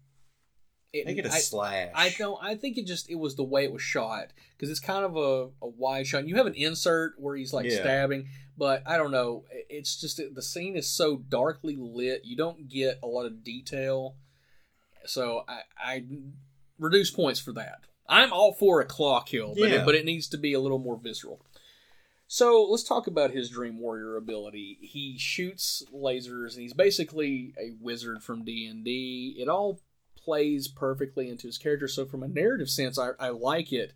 it, 0.91 1.05
make 1.05 1.17
it 1.17 1.25
a 1.25 1.31
I, 1.31 1.39
slash. 1.39 1.89
I 1.95 2.09
don't. 2.17 2.37
I 2.43 2.55
think 2.55 2.77
it 2.77 2.85
just 2.85 3.09
it 3.09 3.15
was 3.15 3.35
the 3.35 3.43
way 3.43 3.63
it 3.63 3.71
was 3.71 3.81
shot 3.81 4.33
because 4.51 4.69
it's 4.69 4.79
kind 4.81 5.05
of 5.05 5.15
a, 5.15 5.49
a 5.65 5.67
wide 5.69 6.05
shot. 6.07 6.27
You 6.27 6.35
have 6.35 6.47
an 6.47 6.55
insert 6.55 7.13
where 7.17 7.35
he's 7.37 7.53
like 7.53 7.65
Yeah. 7.65 7.79
stabbing, 7.79 8.27
but 8.57 8.83
I 8.85 8.97
don't 8.97 9.11
know. 9.11 9.45
It's 9.69 9.99
just 9.99 10.19
the 10.33 10.41
scene 10.41 10.75
is 10.75 10.89
so 10.89 11.17
darkly 11.17 11.77
lit. 11.79 12.25
You 12.25 12.35
don't 12.35 12.67
get 12.67 12.99
a 13.03 13.07
lot 13.07 13.25
of 13.25 13.41
detail, 13.43 14.15
so 15.05 15.43
I, 15.47 15.61
I 15.77 16.03
reduce 16.79 17.11
points 17.11 17.39
for 17.39 17.51
that. 17.53 17.79
I'm 18.07 18.31
all 18.31 18.53
for 18.53 18.81
a 18.81 18.85
claw 18.85 19.21
kill, 19.21 19.55
but 19.57 19.69
Yeah. 19.69 19.81
it, 19.81 19.85
but 19.85 19.95
it 19.95 20.05
needs 20.05 20.27
to 20.29 20.37
be 20.37 20.53
a 20.53 20.59
little 20.59 20.77
more 20.79 20.97
visceral. 20.97 21.41
So 22.27 22.63
let's 22.69 22.83
talk 22.83 23.07
about 23.07 23.31
his 23.31 23.49
Dream 23.49 23.79
Warrior 23.79 24.17
ability. 24.17 24.77
He 24.81 25.15
shoots 25.17 25.83
lasers, 25.93 26.53
and 26.53 26.61
he's 26.63 26.73
basically 26.73 27.53
a 27.59 27.73
wizard 27.79 28.23
from 28.23 28.43
D 28.43 28.65
and 28.67 28.83
D. 28.83 29.35
It 29.39 29.47
all 29.47 29.79
plays 30.17 30.67
perfectly 30.67 31.29
into 31.29 31.45
his 31.47 31.57
character. 31.59 31.87
So 31.87 32.05
from 32.05 32.23
a 32.23 32.27
narrative 32.27 32.69
sense, 32.69 32.97
I, 32.97 33.11
I 33.19 33.29
like 33.29 33.71
it. 33.71 33.93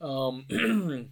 Um, 0.00 0.44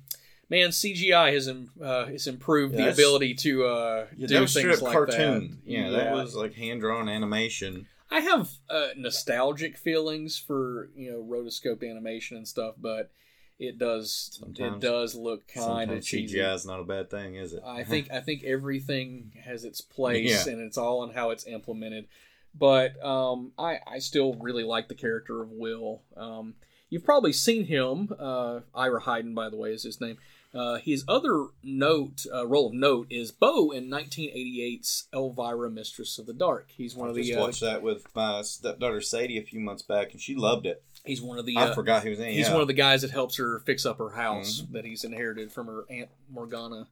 man, 0.50 0.68
CGI 0.70 1.32
has 1.32 1.48
im- 1.48 1.70
uh, 1.82 2.06
has 2.06 2.26
improved 2.26 2.74
Yeah, 2.74 2.86
the 2.86 2.92
ability 2.92 3.34
to 3.36 3.64
uh, 3.66 4.06
Yeah, 4.16 4.26
do 4.26 4.34
that 4.34 4.40
was 4.42 4.54
things 4.54 4.82
like 4.82 4.92
cartoon. 4.92 5.60
that. 5.64 5.70
Yeah, 5.70 5.90
that 5.90 6.12
was 6.12 6.34
like 6.36 6.54
hand 6.54 6.80
drawn 6.80 7.08
animation. 7.08 7.86
I 8.10 8.20
have 8.20 8.50
uh, 8.70 8.88
nostalgic 8.96 9.76
feelings 9.76 10.38
for 10.38 10.90
you 10.96 11.10
know 11.12 11.22
rotoscoped 11.22 11.88
animation 11.88 12.36
and 12.36 12.48
stuff, 12.48 12.74
but 12.78 13.10
it 13.58 13.76
does 13.78 14.40
it 14.56 14.80
does 14.80 15.14
look 15.14 15.48
kind 15.48 15.90
of 15.90 16.02
cheesy. 16.04 16.38
CGI 16.38 16.54
is 16.54 16.64
not 16.66 16.80
a 16.80 16.84
bad 16.84 17.10
thing, 17.10 17.34
is 17.34 17.52
it? 17.52 17.62
I 17.66 17.84
think 17.84 18.10
I 18.10 18.20
think 18.20 18.44
everything 18.44 19.32
has 19.44 19.64
its 19.64 19.80
place 19.96 20.46
Yeah. 20.46 20.52
and 20.52 20.62
it's 20.62 20.78
all 20.78 21.04
in 21.04 21.10
how 21.14 21.30
it's 21.30 21.46
implemented. 21.46 22.06
but 22.54 23.02
um, 23.04 23.52
I 23.58 23.78
I 23.86 23.98
still 23.98 24.34
really 24.34 24.64
like 24.64 24.88
the 24.88 24.94
character 24.94 25.42
of 25.42 25.50
Will. 25.50 26.02
Um, 26.16 26.54
you've 26.88 27.04
probably 27.04 27.32
seen 27.32 27.64
him. 27.66 28.08
Uh, 28.18 28.60
Ira 28.74 29.02
Heiden, 29.02 29.34
by 29.34 29.50
the 29.50 29.56
way, 29.56 29.72
is 29.72 29.82
his 29.82 30.00
name. 30.00 30.18
Uh, 30.58 30.78
his 30.78 31.04
other 31.06 31.46
note 31.62 32.26
uh, 32.34 32.44
role 32.44 32.66
of 32.66 32.72
note 32.74 33.06
is 33.10 33.30
Bo 33.30 33.70
in 33.70 33.88
1988's 33.88 35.06
Elvira, 35.14 35.70
Mistress 35.70 36.18
of 36.18 36.26
the 36.26 36.32
Dark. 36.32 36.72
He's 36.76 36.96
one 36.96 37.06
I 37.06 37.10
of 37.10 37.14
the 37.16 37.22
just 37.22 37.38
uh, 37.38 37.40
watched 37.42 37.60
that 37.60 37.80
with 37.80 38.04
my 38.12 38.42
stepdaughter 38.42 39.00
Sadie 39.00 39.38
a 39.38 39.42
few 39.42 39.60
months 39.60 39.82
back, 39.84 40.10
and 40.10 40.20
she 40.20 40.34
loved 40.34 40.66
it. 40.66 40.82
he's 41.04 41.22
one 41.22 41.38
of 41.38 41.46
the 41.46 41.56
I 41.56 41.68
uh, 41.68 41.74
forgot 41.74 42.02
he 42.02 42.10
was 42.10 42.18
in. 42.18 42.32
He's 42.32 42.48
yeah. 42.48 42.54
one 42.54 42.62
of 42.62 42.66
the 42.66 42.74
guys 42.74 43.02
that 43.02 43.12
helps 43.12 43.36
her 43.36 43.60
fix 43.60 43.86
up 43.86 43.98
her 43.98 44.10
house 44.10 44.62
Mm-hmm. 44.62 44.72
that 44.72 44.84
he's 44.84 45.04
inherited 45.04 45.52
from 45.52 45.68
her 45.68 45.84
aunt 45.88 46.08
Morgana. 46.28 46.88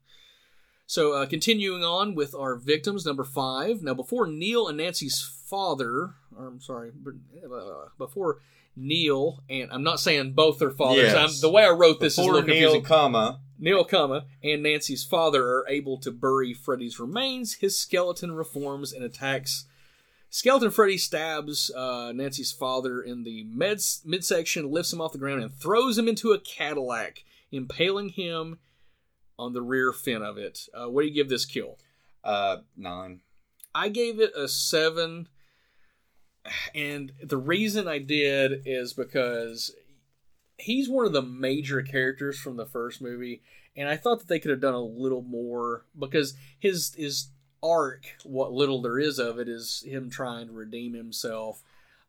So, 0.87 1.15
uh, 1.15 1.27
continuing 1.27 1.83
on 1.83 2.15
with 2.15 2.37
our 2.37 2.55
victims, 2.55 3.05
number 3.05 3.25
five. 3.25 3.83
Now, 3.83 3.95
before 3.95 4.29
Neil 4.29 4.69
and 4.69 4.79
Nancy's 4.79 5.21
father, 5.21 6.15
or 6.39 6.47
I'm 6.47 6.61
sorry, 6.61 6.93
uh, 7.45 7.89
before 7.99 8.39
Neil 8.77 9.43
and 9.49 9.71
I'm 9.73 9.83
not 9.83 10.01
saying 10.01 10.35
both 10.35 10.59
their 10.59 10.71
fathers. 10.71 11.05
Yes. 11.13 11.17
I'm, 11.17 11.41
the 11.41 11.51
way 11.51 11.65
I 11.65 11.71
wrote 11.71 11.99
this 12.01 12.15
is 12.15 12.19
a 12.19 12.23
Before 12.23 12.35
little 12.35 12.49
Neil, 12.49 12.73
confusing. 12.73 12.83
comma 12.85 13.41
Neil 13.59 13.85
Kama 13.85 14.27
and 14.43 14.63
Nancy's 14.63 15.03
father 15.05 15.43
are 15.43 15.67
able 15.69 15.99
to 16.01 16.11
bury 16.11 16.53
Freddy's 16.53 17.01
remains. 17.01 17.55
His 17.55 17.79
skeleton 17.79 18.33
reforms 18.33 18.93
and 18.93 19.03
attacks. 19.03 19.65
Skeleton 20.29 20.71
Freddy 20.71 20.99
stabs 20.99 21.71
uh, 21.75 22.13
Nancy's 22.15 22.53
father 22.53 23.01
in 23.01 23.23
the 23.25 23.45
med- 23.45 23.81
midsection, 24.05 24.71
lifts 24.71 24.93
him 24.93 25.01
off 25.01 25.13
the 25.13 25.19
ground, 25.19 25.43
and 25.43 25.55
throws 25.55 25.97
him 25.97 26.07
into 26.09 26.33
a 26.33 26.39
Cadillac, 26.39 27.25
impaling 27.51 28.11
him 28.11 28.59
on 29.39 29.55
the 29.55 29.63
rear 29.63 29.91
fin 29.93 30.21
of 30.21 30.37
it. 30.37 30.69
Uh, 30.75 30.91
what 30.91 31.03
do 31.03 31.09
you 31.09 31.15
give 31.15 31.31
this 31.31 31.47
kill? 31.47 31.79
uh, 32.25 32.59
nine. 32.77 33.21
I 33.75 33.89
gave 33.89 34.21
it 34.21 34.33
a 34.37 34.49
seven, 34.49 35.29
and 36.75 37.13
the 37.23 37.37
reason 37.37 37.89
I 37.89 37.99
did 37.99 38.63
is 38.67 38.93
because 38.93 39.75
he's 40.59 40.89
one 40.89 41.07
of 41.07 41.13
the 41.13 41.23
major 41.23 41.83
characters 41.83 42.39
from 42.39 42.57
the 42.57 42.67
first 42.67 43.01
movie, 43.03 43.43
and 43.77 43.89
I 43.89 43.97
thought 43.97 44.21
that 44.21 44.29
they 44.29 44.39
could 44.39 44.51
have 44.51 44.61
done 44.61 44.75
a 44.75 44.81
little 44.81 45.23
more 45.23 45.85
because 45.99 46.35
his 46.59 46.95
his 46.95 47.29
arc, 47.63 48.05
what 48.25 48.53
little 48.53 48.81
there 48.83 48.99
is 48.99 49.19
of 49.19 49.39
it, 49.39 49.49
is 49.49 49.83
him 49.87 50.09
trying 50.11 50.47
to 50.49 50.53
redeem 50.53 50.95
himself. 50.95 51.63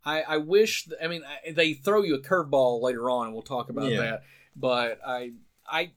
I, 0.05 0.21
I 0.21 0.37
wish, 0.37 0.87
I 1.03 1.07
mean, 1.07 1.23
I, 1.25 1.51
they 1.51 1.73
throw 1.73 2.01
you 2.03 2.15
a 2.15 2.19
curveball 2.21 2.81
later 2.81 3.09
on, 3.09 3.25
and 3.27 3.33
we'll 3.33 3.41
talk 3.43 3.69
about 3.69 3.91
Yeah. 3.91 3.99
that. 4.01 4.23
But 4.55 4.99
I, 5.05 5.31
I, 5.69 5.91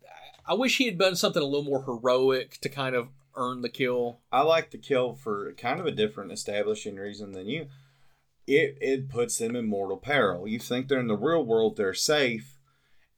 I 0.47 0.55
wish 0.55 0.79
he 0.79 0.87
had 0.87 0.99
done 0.99 1.15
something 1.15 1.43
a 1.43 1.47
little 1.47 1.63
more 1.65 1.85
heroic 1.85 2.59
to 2.63 2.69
kind 2.69 2.97
of 2.97 3.09
earn 3.37 3.61
the 3.63 3.69
kill. 3.69 4.19
I 4.33 4.43
like 4.43 4.71
the 4.71 4.79
kill 4.79 5.15
for 5.15 5.53
kind 5.53 5.79
of 5.79 5.87
a 5.87 5.93
different 5.93 6.33
establishing 6.33 6.97
reason 6.97 7.33
than 7.33 7.47
you. 7.47 7.69
It 8.53 8.79
it 8.81 9.09
puts 9.09 9.39
them 9.39 9.55
in 9.57 9.67
mortal 9.69 9.97
peril. 9.97 10.49
You 10.49 10.59
think 10.59 10.89
they're 10.89 10.99
in 11.01 11.07
the 11.07 11.17
real 11.17 11.45
world, 11.45 11.77
they're 11.77 11.95
safe, 11.95 12.59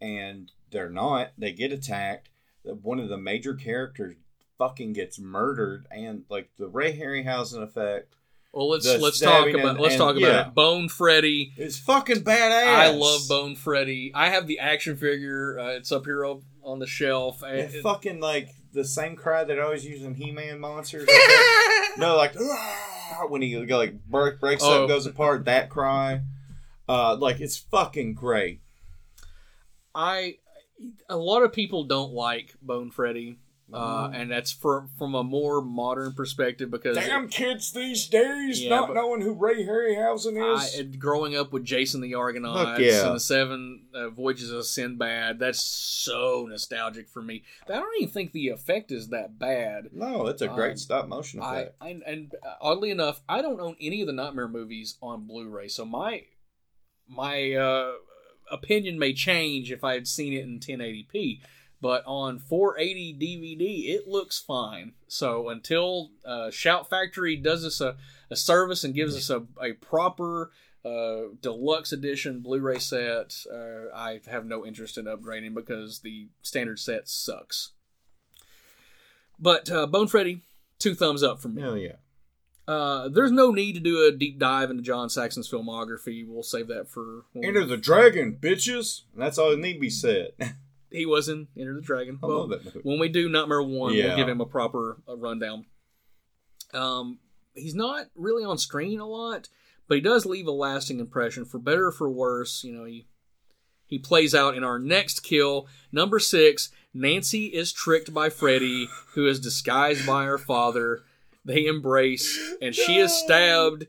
and 0.01 0.53
they're 0.71 0.91
not. 0.91 1.31
They 1.39 1.53
get 1.53 1.73
attacked. 1.73 2.29
One 2.65 3.01
of 3.01 3.09
the 3.09 3.17
major 3.17 3.55
characters 3.55 4.15
fucking 4.59 4.93
gets 4.93 5.19
murdered, 5.19 5.87
and 5.91 6.25
like 6.29 6.51
the 6.59 6.69
Ray 6.69 6.97
Harryhausen 6.99 7.63
effect 7.63 8.15
Well, 8.53 8.69
let's 8.69 8.87
let's 8.87 9.19
talk 9.19 9.49
about 9.49 9.71
and- 9.71 9.81
let's 9.81 9.95
and- 9.95 10.01
talk 10.01 10.17
about 10.17 10.21
yeah. 10.33 10.49
it. 10.49 10.55
Bone 10.55 10.89
Freddy. 10.89 11.53
is 11.57 11.79
fucking 11.79 12.23
badass. 12.25 12.67
I 12.67 12.91
love 12.91 13.23
Bone 13.29 13.57
Freddy. 13.57 14.13
I 14.15 14.29
have 14.29 14.47
the 14.47 14.59
action 14.59 14.97
figure. 14.97 15.59
Uh, 15.59 15.69
it's 15.71 15.91
up 15.91 16.05
here 16.05 16.25
on 16.25 16.79
the 16.79 16.87
shelf. 16.87 17.43
And 17.43 17.73
fucking 17.83 18.21
like 18.21 18.51
the 18.73 18.85
same 18.85 19.17
cry 19.17 19.45
that 19.45 19.59
I 19.59 19.63
always 19.63 19.85
use 19.85 20.03
in 20.03 20.15
He-Man 20.15 20.59
monsters. 20.61 21.07
Like 21.07 21.19
no, 21.99 22.17
like 22.17 22.35
"Ah," 22.41 23.27
when 23.29 23.43
he 23.43 23.57
like 23.57 24.03
break, 24.05 24.41
breaks 24.41 24.63
Oh. 24.65 24.85
up, 24.85 24.89
goes 24.89 25.07
apart. 25.07 25.45
That 25.45 25.69
cry, 25.71 26.23
uh, 26.89 27.17
like 27.17 27.41
it's 27.41 27.57
fucking 27.57 28.15
great. 28.15 28.61
I 29.95 30.37
a 31.09 31.17
lot 31.17 31.43
of 31.43 31.53
people 31.53 31.85
don't 31.85 32.13
like 32.13 32.55
Bone 32.63 32.91
Freddy, 32.91 33.39
uh, 33.73 34.11
and 34.13 34.31
that's 34.31 34.53
for 34.53 34.87
from 34.99 35.15
a 35.15 35.23
more 35.25 35.61
modern 35.63 36.13
perspective 36.13 36.71
because 36.71 36.97
damn 36.97 37.29
kids 37.29 37.73
these 37.73 38.07
days 38.09 38.61
Yeah, 38.63 38.81
but- 38.87 38.95
knowing 38.95 39.21
who 39.23 39.33
Ray 39.33 39.65
Harryhausen 39.67 40.37
is. 40.55 40.75
I, 40.77 40.79
and 40.81 40.99
growing 40.99 41.37
up 41.37 41.53
with 41.53 41.65
Jason 41.65 42.01
the 42.01 42.15
Argonauts 42.15 42.81
yeah. 42.81 43.07
and 43.07 43.17
the 43.17 43.21
Seven 43.21 43.83
uh, 43.95 44.11
Voyages 44.11 44.51
of 44.51 44.65
Sinbad, 44.67 45.39
that's 45.39 45.63
so 45.63 46.47
nostalgic 46.49 47.09
for 47.09 47.23
me. 47.23 47.43
But 47.67 47.77
I 47.77 47.79
don't 47.81 48.03
even 48.03 48.13
think 48.13 48.33
the 48.33 48.49
effect 48.49 48.93
is 48.93 49.09
that 49.09 49.39
bad. 49.39 49.89
no, 49.93 50.27
it's 50.27 50.43
a 50.43 50.49
great 50.49 50.73
Um, 50.73 50.77
stop 50.79 51.09
motion 51.09 51.41
I, 51.41 51.55
effect. 51.61 51.77
I 51.81 52.01
and 52.07 52.35
uh, 52.47 52.55
oddly 52.61 52.91
enough, 52.91 53.21
I 53.29 53.43
don't 53.43 53.61
own 53.61 53.77
any 53.81 54.01
of 54.01 54.07
the 54.07 54.13
Nightmare 54.13 54.49
movies 54.49 54.97
on 55.03 55.27
Blu-ray, 55.27 55.69
so 55.69 55.85
my 55.85 56.23
my 57.09 57.53
uh, 57.55 57.93
opinion 58.51 58.99
may 58.99 59.13
change 59.13 59.71
if 59.73 59.85
I 59.85 59.95
had 59.95 60.07
seen 60.07 60.33
it 60.33 60.45
in 60.45 60.61
1080p. 60.61 61.41
But 61.83 62.05
on 62.07 62.39
480 62.39 63.15
DVD, 63.15 63.93
it 63.93 64.07
looks 64.07 64.39
fine. 64.39 64.93
So 65.09 65.49
until 65.49 66.13
uh, 66.25 66.53
Shout 66.53 66.89
Factory 66.89 67.35
does 67.35 67.65
us 67.67 67.81
a, 67.81 67.97
a 68.31 68.37
service 68.37 68.85
and 68.85 68.95
gives 68.95 69.17
us 69.17 69.29
a, 69.29 69.43
a 69.61 69.73
proper 69.73 70.53
uh, 70.85 71.35
deluxe 71.41 71.91
edition 71.93 72.39
Blu-ray 72.39 72.79
set, 72.79 73.35
uh, 73.53 73.93
I 73.93 74.21
have 74.29 74.47
no 74.47 74.65
interest 74.65 74.97
in 74.97 75.07
upgrading 75.07 75.55
because 75.55 75.99
the 75.99 76.29
standard 76.41 76.79
set 76.79 77.09
sucks. 77.09 77.73
But 79.37 79.69
uh, 79.69 79.89
Bone 79.89 80.07
Freddy, 80.07 80.43
two 80.79 80.95
thumbs 80.95 81.25
up 81.25 81.41
from 81.41 81.57
me. 81.57 81.63
Hell 81.63 81.77
yeah. 81.77 81.97
Uh, 82.69 83.09
there's 83.09 83.33
no 83.33 83.51
need 83.51 83.73
to 83.73 83.81
do 83.81 84.07
a 84.07 84.13
deep 84.13 84.39
dive 84.39 84.71
into 84.71 84.85
John 84.85 85.11
Saxon's 85.11 85.51
filmography. 85.51 86.25
We'll 86.25 86.45
save 86.45 86.69
that 86.69 86.89
for. 86.89 87.25
Enter 87.43 87.65
the 87.65 87.77
dragon, 87.77 88.39
bitches. 88.41 89.01
That's 89.17 89.37
all 89.37 89.51
that 89.51 89.59
need 89.59 89.75
to 89.75 89.81
be 89.81 89.91
said. 89.91 90.31
he 90.93 91.07
was 91.07 91.29
in 91.29 91.49
Enter 91.59 91.75
the 91.75 91.81
Dragon. 91.81 92.19
I 92.23 92.27
Well, 92.27 92.41
love 92.41 92.51
that 92.51 92.65
movie. 92.65 92.81
when 92.83 92.99
we 92.99 93.09
do 93.09 93.29
Nightmare 93.29 93.63
One, 93.63 93.95
Yeah. 93.95 94.09
we'll 94.09 94.17
give 94.17 94.29
him 94.29 94.41
a 94.41 94.47
proper 94.47 94.99
uh, 95.09 95.17
rundown. 95.17 95.67
Um, 96.75 97.19
he's 97.55 97.75
not 97.75 98.07
really 98.15 98.45
on 98.45 98.59
screen 98.59 99.01
a 99.01 99.07
lot, 99.07 99.49
but 99.89 99.97
he 99.97 100.01
does 100.01 100.25
leave 100.27 100.47
a 100.47 100.51
lasting 100.53 101.01
impression, 101.01 101.45
for 101.45 101.59
better 101.59 101.89
or 101.89 101.93
for 101.93 102.09
worse. 102.11 102.65
You 102.65 102.73
know, 102.73 102.85
he 102.85 103.07
he 103.87 103.99
plays 103.99 104.35
out 104.35 104.57
in 104.57 104.65
our 104.65 104.79
next 104.79 105.21
kill, 105.21 105.67
number 105.91 106.19
six. 106.19 106.71
Nancy 106.95 107.47
is 107.47 107.73
tricked 107.73 108.13
by 108.15 108.29
Freddy, 108.31 108.89
who 109.15 109.27
is 109.27 109.39
disguised 109.41 110.07
by 110.07 110.25
her 110.25 110.39
father. 110.39 111.03
They 111.45 111.67
embrace, 111.67 112.39
and 112.63 112.75
she 112.75 112.99
is 112.99 113.13
stabbed 113.13 113.87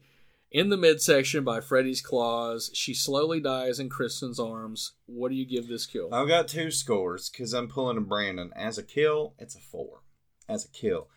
in 0.54 0.70
the 0.70 0.78
midsection 0.78 1.44
by 1.44 1.60
Freddy's 1.60 2.02
claws. 2.02 2.70
She 2.74 2.94
slowly 2.94 3.42
dies 3.42 3.80
in 3.80 3.90
Kristen's 3.90 4.40
arms. 4.40 4.94
What 5.08 5.30
do 5.30 5.36
you 5.36 5.46
give 5.46 5.68
this 5.68 5.88
kill? 5.88 6.14
I've 6.14 6.28
got 6.28 6.48
two 6.48 6.70
scores 6.70 7.30
because 7.30 7.54
I'm 7.54 7.68
pulling 7.68 7.98
a 7.98 8.02
Brandon. 8.02 8.52
As 8.56 8.78
a 8.78 8.84
kill, 8.84 9.34
it's 9.40 9.56
a 9.56 9.60
four. 9.60 10.04
As 10.48 10.64
a 10.64 10.70
kill. 10.70 11.10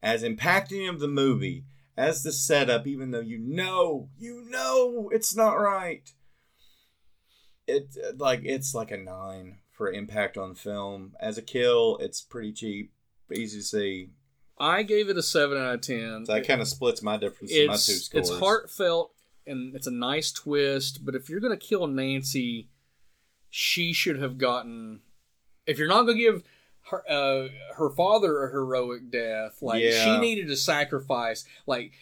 As 0.00 0.22
impacting 0.22 0.88
of 0.88 1.00
the 1.00 1.08
movie, 1.08 1.64
as 1.96 2.22
the 2.22 2.32
setup, 2.32 2.86
even 2.86 3.10
though 3.10 3.20
you 3.20 3.38
know, 3.38 4.08
you 4.16 4.44
know 4.48 5.10
it's 5.12 5.34
not 5.34 5.54
right. 5.54 6.08
It 7.66 7.96
like 8.16 8.42
it's 8.44 8.74
like 8.74 8.90
a 8.90 8.96
nine 8.96 9.58
for 9.72 9.90
impact 9.90 10.36
on 10.36 10.54
film. 10.54 11.14
As 11.18 11.38
a 11.38 11.42
kill, 11.42 11.96
it's 12.00 12.20
pretty 12.20 12.52
cheap, 12.52 12.92
easy 13.32 13.58
to 13.58 13.64
see. 13.64 14.10
I 14.58 14.82
gave 14.82 15.08
it 15.08 15.18
a 15.18 15.22
seven 15.22 15.58
out 15.58 15.74
of 15.74 15.80
ten. 15.80 16.24
That 16.24 16.46
kind 16.46 16.60
of 16.60 16.68
splits 16.68 17.02
my 17.02 17.16
difference 17.16 17.52
in 17.52 17.66
my 17.66 17.72
two 17.72 17.74
it's 17.74 18.04
scores. 18.04 18.30
it's 18.30 18.38
heartfelt 18.38 19.12
and 19.46 19.74
it's 19.74 19.86
a 19.86 19.92
nice 19.92 20.32
twist. 20.32 21.04
But 21.04 21.14
if 21.14 21.28
you're 21.28 21.40
gonna 21.40 21.56
kill 21.56 21.86
Nancy, 21.86 22.68
she 23.50 23.92
should 23.92 24.20
have 24.20 24.38
gotten. 24.38 25.00
If 25.66 25.78
you're 25.78 25.88
not 25.88 26.02
gonna 26.02 26.18
give 26.18 26.44
her 26.90 27.02
uh, 27.08 27.48
her 27.76 27.90
father 27.90 28.44
a 28.44 28.50
heroic 28.50 29.10
death, 29.10 29.58
like 29.60 29.82
she 29.82 30.18
needed 30.18 30.48
to 30.48 30.56
sacrifice, 30.56 31.44
like. 31.66 31.92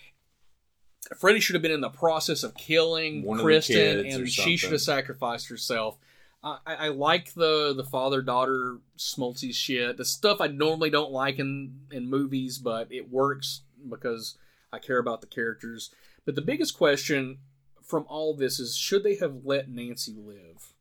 Freddy 1.18 1.40
should 1.40 1.56
have 1.56 1.62
been 1.62 1.72
in 1.72 1.80
the 1.80 1.90
process 1.90 2.44
of 2.44 2.54
killing 2.54 3.24
One 3.24 3.40
Kristen, 3.40 4.06
and 4.06 4.28
she 4.28 4.56
should 4.56 4.70
have 4.70 4.80
sacrificed 4.80 5.48
herself. 5.48 5.98
I, 6.42 6.58
I 6.66 6.88
like 6.88 7.34
the 7.34 7.72
the 7.74 7.84
father 7.84 8.20
daughter 8.20 8.78
smolty 8.98 9.54
shit. 9.54 9.96
The 9.96 10.04
stuff 10.04 10.40
I 10.40 10.48
normally 10.48 10.90
don't 10.90 11.12
like 11.12 11.38
in 11.38 11.82
in 11.90 12.10
movies, 12.10 12.58
but 12.58 12.88
it 12.90 13.10
works 13.10 13.62
because 13.88 14.36
I 14.72 14.78
care 14.78 14.98
about 14.98 15.20
the 15.20 15.26
characters. 15.26 15.90
But 16.24 16.34
the 16.34 16.42
biggest 16.42 16.76
question 16.76 17.38
from 17.82 18.06
all 18.08 18.34
this 18.34 18.58
is: 18.58 18.76
should 18.76 19.04
they 19.04 19.16
have 19.16 19.44
let 19.44 19.68
Nancy 19.68 20.14
live? 20.16 20.72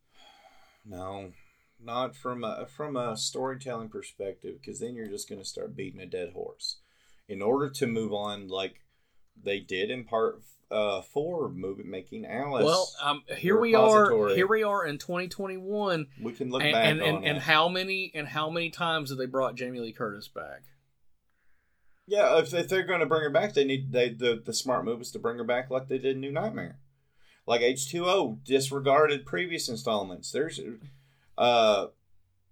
No, 0.83 1.33
not 1.83 2.15
from 2.15 2.43
a 2.43 2.65
from 2.65 2.95
a 2.95 3.15
storytelling 3.15 3.90
perspective, 3.90 4.56
because 4.59 4.80
then 4.80 4.95
you're 4.95 5.07
just 5.07 5.30
going 5.30 5.41
to 5.41 5.48
start 5.48 5.75
beating 5.75 6.01
a 6.01 6.07
dead 6.07 6.33
horse. 6.33 6.77
In 7.27 7.41
order 7.41 7.69
to 7.69 7.88
move 7.88 8.11
on, 8.11 8.48
like 8.48 8.81
they 9.43 9.59
did 9.59 9.89
in 9.89 10.03
part 10.03 10.41
uh, 10.71 11.01
four 11.01 11.49
movie 11.49 11.83
making 11.83 12.25
Alice. 12.25 12.65
well, 12.65 12.91
um, 13.01 13.23
here 13.37 13.59
we 13.59 13.75
are. 13.75 14.29
Here 14.29 14.47
we 14.47 14.63
are 14.63 14.85
in 14.85 14.97
2021, 14.97 16.07
we 16.21 16.33
can 16.33 16.49
look 16.49 16.63
and 16.63 16.71
back 16.71 16.85
and, 16.85 17.01
on 17.01 17.07
and, 17.07 17.25
and 17.25 17.39
how 17.39 17.67
many 17.67 18.11
and 18.15 18.27
how 18.27 18.49
many 18.49 18.69
times 18.69 19.09
have 19.09 19.17
they 19.17 19.25
brought 19.25 19.55
Jamie 19.55 19.79
Lee 19.79 19.91
Curtis 19.91 20.27
back? 20.27 20.63
Yeah, 22.07 22.39
if, 22.39 22.53
if 22.53 22.67
they're 22.67 22.85
going 22.85 22.99
to 23.01 23.05
bring 23.05 23.23
her 23.23 23.29
back, 23.29 23.53
they 23.53 23.63
need 23.63 23.91
they 23.91 24.09
the 24.09 24.41
the 24.43 24.53
smart 24.53 24.85
move 24.85 25.01
is 25.01 25.11
to 25.11 25.19
bring 25.19 25.37
her 25.37 25.43
back 25.43 25.69
like 25.69 25.87
they 25.87 25.97
did 25.97 26.15
in 26.15 26.21
New 26.21 26.31
Nightmare, 26.31 26.79
like 27.45 27.61
H 27.61 27.89
two 27.89 28.05
O 28.05 28.39
disregarded 28.43 29.25
previous 29.25 29.67
installments. 29.69 30.31
There's, 30.31 30.59
uh, 31.37 31.87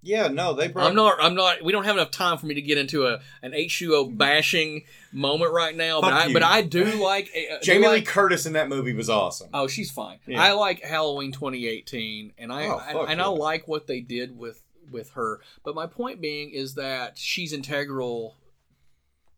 yeah, 0.01 0.27
no, 0.29 0.53
they 0.53 0.67
brought. 0.69 0.87
I'm 0.87 0.95
not. 0.95 1.17
I'm 1.21 1.35
not. 1.35 1.61
We 1.63 1.71
don't 1.71 1.83
have 1.83 1.95
enough 1.97 2.11
time 2.11 2.37
for 2.37 2.45
me 2.45 2.55
to 2.55 2.61
get 2.61 2.77
into 2.77 3.05
a 3.05 3.19
an 3.41 3.51
H2O 3.51 4.17
bashing 4.17 4.83
moment 5.11 5.51
right 5.51 5.75
now. 5.75 5.99
But 6.01 6.11
Fuck 6.11 6.29
I 6.29 6.33
but 6.33 6.43
I 6.43 6.61
do 6.61 6.83
like 7.03 7.29
uh, 7.35 7.57
do 7.59 7.65
Jamie 7.65 7.87
Lee 7.87 7.93
like- 7.95 8.05
Curtis 8.07 8.45
in 8.45 8.53
that 8.53 8.69
movie 8.69 8.93
was 8.93 9.09
awesome. 9.09 9.49
Oh, 9.53 9.67
she's 9.67 9.91
fine. 9.91 10.19
Yeah. 10.25 10.41
I 10.41 10.53
like 10.53 10.81
Halloween 10.81 11.31
2018, 11.31 12.33
and 12.37 12.51
I 12.53 12.65
Oh, 12.67 12.77
and, 12.87 12.97
fuck 12.97 13.09
and 13.09 13.21
I 13.21 13.27
like 13.27 13.67
what 13.67 13.87
they 13.87 13.99
did 14.01 14.37
with 14.37 14.61
with 14.91 15.11
her. 15.11 15.39
But 15.63 15.75
my 15.75 15.85
point 15.87 16.21
being 16.21 16.49
is 16.51 16.75
that 16.75 17.17
she's 17.17 17.51
integral. 17.53 18.35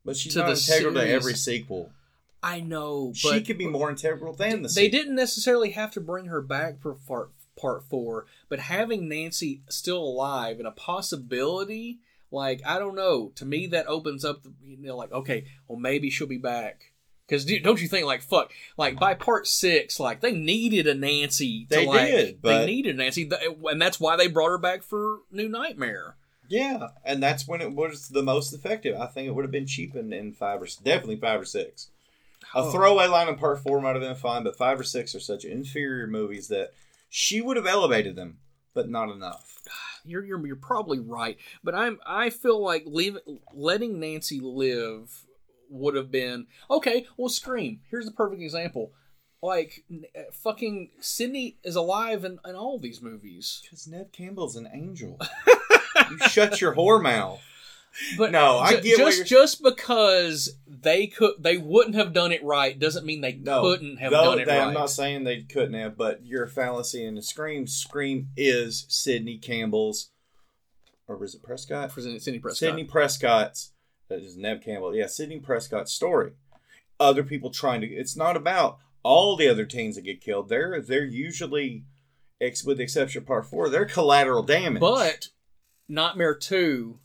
but 0.05 0.15
she's 0.15 0.33
to 0.33 0.39
not 0.39 0.55
the 0.55 0.73
integral 0.73 0.93
to 0.93 1.09
every 1.09 1.33
sequel. 1.33 1.91
I 2.43 2.59
know, 2.59 3.11
she 3.13 3.41
could 3.41 3.59
be 3.59 3.67
more 3.67 3.89
integral 3.91 4.33
than 4.33 4.63
the. 4.63 4.67
they 4.67 4.85
sequel. 4.85 4.99
didn't 4.99 5.15
necessarily 5.15 5.71
have 5.71 5.91
to 5.91 6.01
bring 6.01 6.25
her 6.25 6.41
back 6.41 6.81
for 6.81 6.93
part 6.93 7.29
part 7.59 7.83
four, 7.83 8.25
but 8.49 8.59
having 8.59 9.07
Nancy 9.09 9.61
still 9.69 9.99
alive 10.03 10.59
and 10.59 10.67
a 10.67 10.71
possibility, 10.71 11.99
like 12.31 12.61
I 12.65 12.79
don't 12.79 12.95
know, 12.95 13.31
to 13.35 13.45
me 13.45 13.67
that 13.67 13.87
opens 13.87 14.23
up. 14.25 14.43
The, 14.43 14.51
you 14.63 14.77
know, 14.77 14.95
like 14.97 15.11
okay, 15.11 15.45
well 15.67 15.79
maybe 15.79 16.09
she'll 16.09 16.27
be 16.27 16.37
back. 16.37 16.93
Because 17.27 17.45
don't 17.45 17.81
you 17.81 17.87
think, 17.87 18.05
like 18.05 18.21
fuck, 18.21 18.51
like 18.77 18.99
by 18.99 19.13
part 19.13 19.47
six, 19.47 19.99
like 20.01 20.19
they 20.19 20.33
needed 20.33 20.85
a 20.87 20.93
Nancy. 20.93 21.65
To, 21.69 21.75
They 21.77 21.85
like, 21.87 22.07
did, 22.07 22.41
they 22.41 22.65
needed 22.65 22.95
a 22.95 22.97
Nancy, 22.97 23.29
and 23.69 23.81
that's 23.81 24.01
why 24.01 24.17
they 24.17 24.27
brought 24.27 24.49
her 24.49 24.57
back 24.57 24.83
for 24.83 25.19
New 25.31 25.47
Nightmare. 25.47 26.15
Yeah, 26.49 26.89
and 27.05 27.23
that's 27.23 27.47
when 27.47 27.61
it 27.61 27.71
was 27.71 28.09
the 28.09 28.21
most 28.23 28.51
effective. 28.51 28.99
I 28.99 29.05
think 29.07 29.27
it 29.29 29.31
would 29.31 29.45
have 29.45 29.51
been 29.51 29.65
cheapened 29.65 30.13
in 30.13 30.33
five 30.33 30.61
or 30.61 30.67
definitely 30.83 31.15
five 31.15 31.39
or 31.39 31.45
six. 31.45 31.87
A 32.53 32.57
Oh. 32.57 32.71
throwaway 32.71 33.07
line 33.07 33.29
in 33.29 33.35
part 33.35 33.61
four 33.63 33.79
might 33.79 33.95
have 33.95 34.01
been 34.01 34.13
fine, 34.15 34.43
but 34.43 34.57
five 34.57 34.77
or 34.77 34.83
six 34.83 35.15
are 35.15 35.21
such 35.21 35.45
inferior 35.45 36.07
movies 36.07 36.49
that 36.49 36.73
she 37.13 37.41
would 37.41 37.57
have 37.57 37.67
elevated 37.67 38.15
them, 38.15 38.37
but 38.73 38.89
not 38.89 39.09
enough. 39.09 39.59
You're, 40.03 40.25
you're 40.25 40.47
you're 40.47 40.55
probably 40.55 40.97
right, 40.97 41.37
but 41.63 41.75
I'm 41.75 41.99
I 42.07 42.31
feel 42.31 42.59
like 42.59 42.85
leave, 42.87 43.19
letting 43.53 43.99
Nancy 43.99 44.39
live 44.39 45.27
would 45.69 45.93
have 45.93 46.09
been 46.09 46.47
okay. 46.71 47.05
Well, 47.17 47.29
Scream. 47.29 47.81
Here's 47.91 48.07
the 48.07 48.11
perfect 48.11 48.41
example. 48.41 48.93
Like 49.43 49.83
uh, 49.93 50.21
fucking 50.33 50.89
Sydney 50.99 51.57
is 51.63 51.75
alive 51.75 52.25
in, 52.25 52.39
in 52.43 52.55
all 52.55 52.79
these 52.79 52.99
movies, 52.99 53.59
Because 53.61 53.87
Nev 53.87 54.11
Campbell's 54.11 54.55
an 54.55 54.69
angel. 54.73 55.19
you 56.09 56.17
shut 56.29 56.59
your 56.59 56.73
whore 56.73 56.99
mouth. 56.99 57.41
But 58.17 58.31
No, 58.31 58.57
I 58.59 58.79
get 58.79 58.97
just 58.97 59.25
just 59.25 59.61
because 59.63 60.57
they 60.67 61.07
could 61.07 61.33
they 61.39 61.57
wouldn't 61.57 61.95
have 61.95 62.13
done 62.13 62.31
it 62.31 62.43
right 62.43 62.77
doesn't 62.79 63.05
mean 63.05 63.21
they 63.21 63.33
No, 63.33 63.61
couldn't 63.61 63.97
have 63.97 64.11
done 64.11 64.39
it 64.39 64.45
they- 64.45 64.57
right. 64.57 64.67
I'm 64.67 64.73
not 64.73 64.89
saying 64.89 65.23
they 65.23 65.41
couldn't 65.41 65.73
have, 65.73 65.97
but 65.97 66.25
your 66.25 66.47
fallacy 66.47 67.03
in 67.05 67.15
the 67.15 67.21
Scream. 67.21 67.67
Scream 67.67 68.29
is 68.37 68.85
Sidney 68.89 69.37
Campbell's, 69.37 70.09
or 71.07 71.23
is 71.23 71.35
it 71.35 71.43
Prescott? 71.43 71.91
Sidney 71.91 72.39
Prescott. 72.39 72.57
Sidney 72.57 72.83
Prescott's. 72.85 73.73
That 74.09 74.19
is 74.21 74.35
Nev 74.37 74.61
Campbell. 74.61 74.95
Yeah, 74.95 75.07
Sidney 75.07 75.39
Prescott's 75.39 75.91
story. 75.93 76.31
Other 76.99 77.23
people 77.23 77.49
trying 77.49 77.81
to. 77.81 77.87
It's 77.87 78.15
not 78.15 78.35
about 78.35 78.77
all 79.03 79.35
the 79.35 79.47
other 79.47 79.65
teens 79.65 79.95
that 79.95 80.03
get 80.03 80.21
killed. 80.21 80.49
They're 80.49 80.79
they're 80.81 81.03
usually, 81.05 81.85
ex, 82.39 82.63
with 82.63 82.77
the 82.77 82.83
exception 82.83 83.21
of 83.23 83.27
part 83.27 83.45
four, 83.45 83.69
they're 83.69 83.85
collateral 83.85 84.43
damage. 84.43 84.81
But 84.81 85.29
Nightmare 85.87 86.35
Two, 86.35 86.99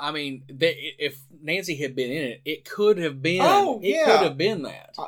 I 0.00 0.10
mean, 0.12 0.44
they, 0.48 0.94
if 0.98 1.20
Nancy 1.42 1.76
had 1.76 1.94
been 1.94 2.10
in 2.10 2.24
it, 2.24 2.40
it 2.44 2.64
could 2.64 2.98
have 2.98 3.22
been. 3.22 3.42
Oh, 3.42 3.80
it 3.82 3.88
yeah. 3.88 4.04
could 4.06 4.22
have 4.22 4.38
been 4.38 4.62
that. 4.62 4.94
Uh, 4.98 5.06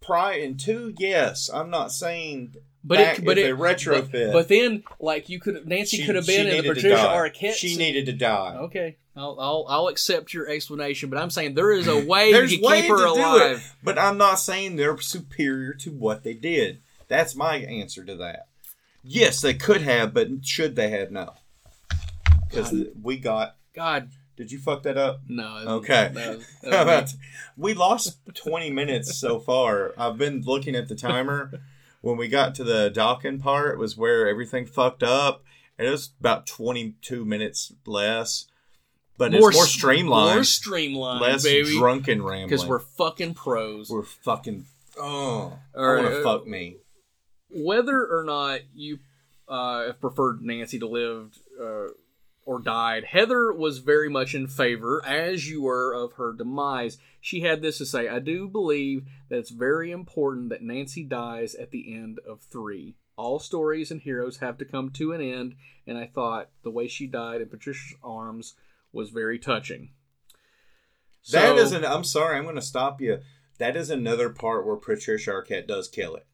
prior 0.00 0.38
in 0.38 0.56
two, 0.56 0.94
yes, 0.98 1.50
I'm 1.52 1.70
not 1.70 1.92
saying. 1.92 2.54
But 2.84 3.00
it, 3.00 3.24
but 3.24 3.36
it, 3.38 3.42
they 3.42 3.50
retrofit. 3.50 4.12
But, 4.12 4.32
but 4.32 4.48
then, 4.48 4.84
like 5.00 5.28
you 5.28 5.40
could, 5.40 5.66
Nancy 5.66 6.04
could 6.04 6.14
have 6.14 6.26
been 6.26 6.46
in 6.46 6.62
the 6.62 6.74
Patricia. 6.74 6.96
Arquette. 6.96 7.54
She 7.54 7.76
needed 7.76 8.06
to 8.06 8.12
die. 8.12 8.56
Okay, 8.56 8.96
I'll, 9.16 9.36
I'll 9.40 9.66
I'll 9.68 9.88
accept 9.88 10.32
your 10.32 10.48
explanation, 10.48 11.10
but 11.10 11.18
I'm 11.18 11.30
saying 11.30 11.54
there 11.54 11.72
is 11.72 11.88
a 11.88 11.96
way 12.06 12.32
There's 12.32 12.52
you 12.52 12.66
way 12.66 12.82
keep 12.82 12.90
her 12.90 12.96
to 12.96 13.14
do 13.14 13.20
it, 13.20 13.50
alive. 13.50 13.76
but 13.82 13.98
I'm 13.98 14.16
not 14.16 14.36
saying 14.36 14.76
they're 14.76 14.98
superior 14.98 15.74
to 15.74 15.90
what 15.90 16.22
they 16.22 16.34
did. 16.34 16.80
That's 17.08 17.34
my 17.34 17.56
answer 17.56 18.04
to 18.04 18.14
that. 18.16 18.48
Yes, 19.02 19.40
they 19.40 19.54
could 19.54 19.82
have, 19.82 20.14
but 20.14 20.28
should 20.44 20.76
they 20.76 20.90
have? 20.90 21.10
No, 21.10 21.34
because 22.48 22.74
we 23.02 23.18
got. 23.18 23.56
God, 23.74 24.10
Did 24.38 24.52
you 24.52 24.58
fuck 24.60 24.84
that 24.84 24.96
up? 24.96 25.20
no. 25.28 25.64
Okay. 25.78 26.10
that- 26.14 26.38
that 26.62 26.72
How 26.72 26.84
was 26.86 27.16
we 27.56 27.74
lost 27.74 28.18
20 28.34 28.70
minutes 28.70 29.18
so 29.18 29.40
far. 29.40 29.92
I've 29.98 30.16
been 30.16 30.42
looking 30.42 30.74
at 30.76 30.88
the 30.88 30.94
timer. 30.94 31.52
When 32.00 32.16
we 32.16 32.28
got 32.28 32.54
to 32.54 32.64
the 32.64 32.88
docking 32.88 33.40
part, 33.40 33.76
was 33.78 33.96
where 33.96 34.28
everything 34.28 34.64
fucked 34.66 35.02
up, 35.02 35.42
it 35.76 35.90
was 35.90 36.10
about 36.20 36.46
22 36.46 37.24
minutes 37.24 37.72
less. 37.84 38.46
But 39.16 39.34
it's 39.34 39.42
more 39.42 39.66
streamlined, 39.66 40.36
more 40.36 40.44
streamlined, 40.44 41.20
less 41.20 41.42
baby. 41.42 41.76
drunken 41.76 42.22
rambling. 42.22 42.48
Because 42.48 42.64
we're 42.64 42.78
fucking 42.78 43.34
pros. 43.34 43.90
we're 43.90 44.04
fucking. 44.04 44.66
Oh, 44.96 45.58
Or, 45.74 45.98
I 45.98 46.02
want 46.02 46.14
to 46.14 46.20
uh, 46.20 46.22
fuck 46.22 46.46
me. 46.46 46.76
whether 47.50 48.00
or 48.06 48.22
not 48.22 48.60
you 48.72 49.00
uh, 49.48 49.86
have 49.86 50.00
preferred 50.00 50.42
Nancy 50.42 50.78
to 50.78 50.86
live 50.86 51.36
uh, 51.60 51.88
or 52.48 52.58
died, 52.58 53.04
Heather 53.04 53.52
was 53.52 53.80
very 53.80 54.08
much 54.08 54.34
in 54.34 54.46
favor, 54.46 55.04
as 55.04 55.50
you 55.50 55.60
were, 55.60 55.92
of 55.92 56.14
her 56.14 56.32
demise. 56.32 56.96
She 57.20 57.42
had 57.42 57.60
this 57.60 57.76
to 57.76 57.84
say 57.84 58.08
I 58.08 58.20
do 58.20 58.48
believe 58.48 59.04
that 59.28 59.36
it's 59.36 59.50
very 59.50 59.90
important 59.90 60.48
that 60.48 60.62
Nancy 60.62 61.04
dies 61.04 61.54
at 61.54 61.72
the 61.72 61.94
end 61.94 62.20
of 62.26 62.40
three. 62.40 62.94
All 63.16 63.38
stories 63.38 63.90
and 63.90 64.00
heroes 64.00 64.38
have 64.38 64.56
to 64.58 64.64
come 64.64 64.88
to 64.92 65.12
an 65.12 65.20
end, 65.20 65.56
and 65.86 65.98
I 65.98 66.06
thought 66.06 66.48
the 66.62 66.70
way 66.70 66.88
she 66.88 67.06
died 67.06 67.42
in 67.42 67.50
Patricia's 67.50 67.98
arms 68.02 68.54
was 68.94 69.10
very 69.10 69.38
touching. 69.38 69.90
that 71.30 71.54
So- 71.54 71.58
is 71.58 71.72
an. 71.72 71.84
I'm 71.84 72.04
sorry, 72.04 72.38
I'm 72.38 72.44
going 72.44 72.54
to 72.54 72.62
stop 72.62 72.98
you. 73.02 73.18
That 73.58 73.76
is 73.76 73.90
another 73.90 74.30
part 74.30 74.64
where 74.64 74.76
Patricia 74.76 75.32
Arquette 75.32 75.66
does 75.66 75.86
kill 75.88 76.16
it. 76.16 76.26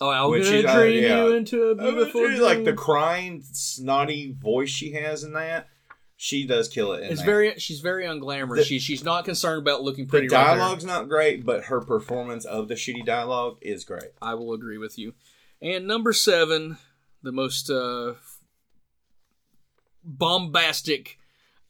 Oh, 0.00 0.10
I'm 0.10 0.30
Which 0.30 0.44
gonna 0.44 0.56
is, 0.56 0.64
uh, 0.64 0.82
yeah. 0.82 1.24
you 1.24 1.34
into 1.34 1.62
a 1.68 1.74
beautiful 1.76 2.28
She's 2.28 2.40
like 2.40 2.64
the 2.64 2.72
crying, 2.72 3.42
snotty 3.52 4.32
voice 4.32 4.68
she 4.70 4.92
has 4.92 5.22
in 5.22 5.32
that. 5.34 5.68
She 6.16 6.46
does 6.46 6.68
kill 6.68 6.92
it. 6.94 7.02
In 7.04 7.10
It's 7.10 7.20
that. 7.20 7.26
very. 7.26 7.54
She's 7.58 7.80
very 7.80 8.04
unglamorous. 8.04 8.56
The- 8.56 8.64
she, 8.64 8.78
she's 8.78 9.04
not 9.04 9.24
concerned 9.24 9.62
about 9.62 9.82
looking 9.82 10.06
The 10.06 10.10
pretty. 10.10 10.28
right 10.28 10.44
there. 10.46 10.56
dialogue's 10.56 10.84
not 10.84 11.08
great, 11.08 11.44
but 11.44 11.64
her 11.64 11.80
performance 11.80 12.44
of 12.44 12.68
the 12.68 12.74
shitty 12.74 13.04
dialogue 13.04 13.58
is 13.60 13.84
great. 13.84 14.10
I 14.22 14.34
will 14.34 14.52
agree 14.52 14.78
with 14.78 14.98
you. 14.98 15.14
And 15.62 15.86
number 15.86 16.12
seven, 16.12 16.78
the 17.22 17.32
most 17.32 17.70
uh, 17.70 18.14
bombastic 20.02 21.18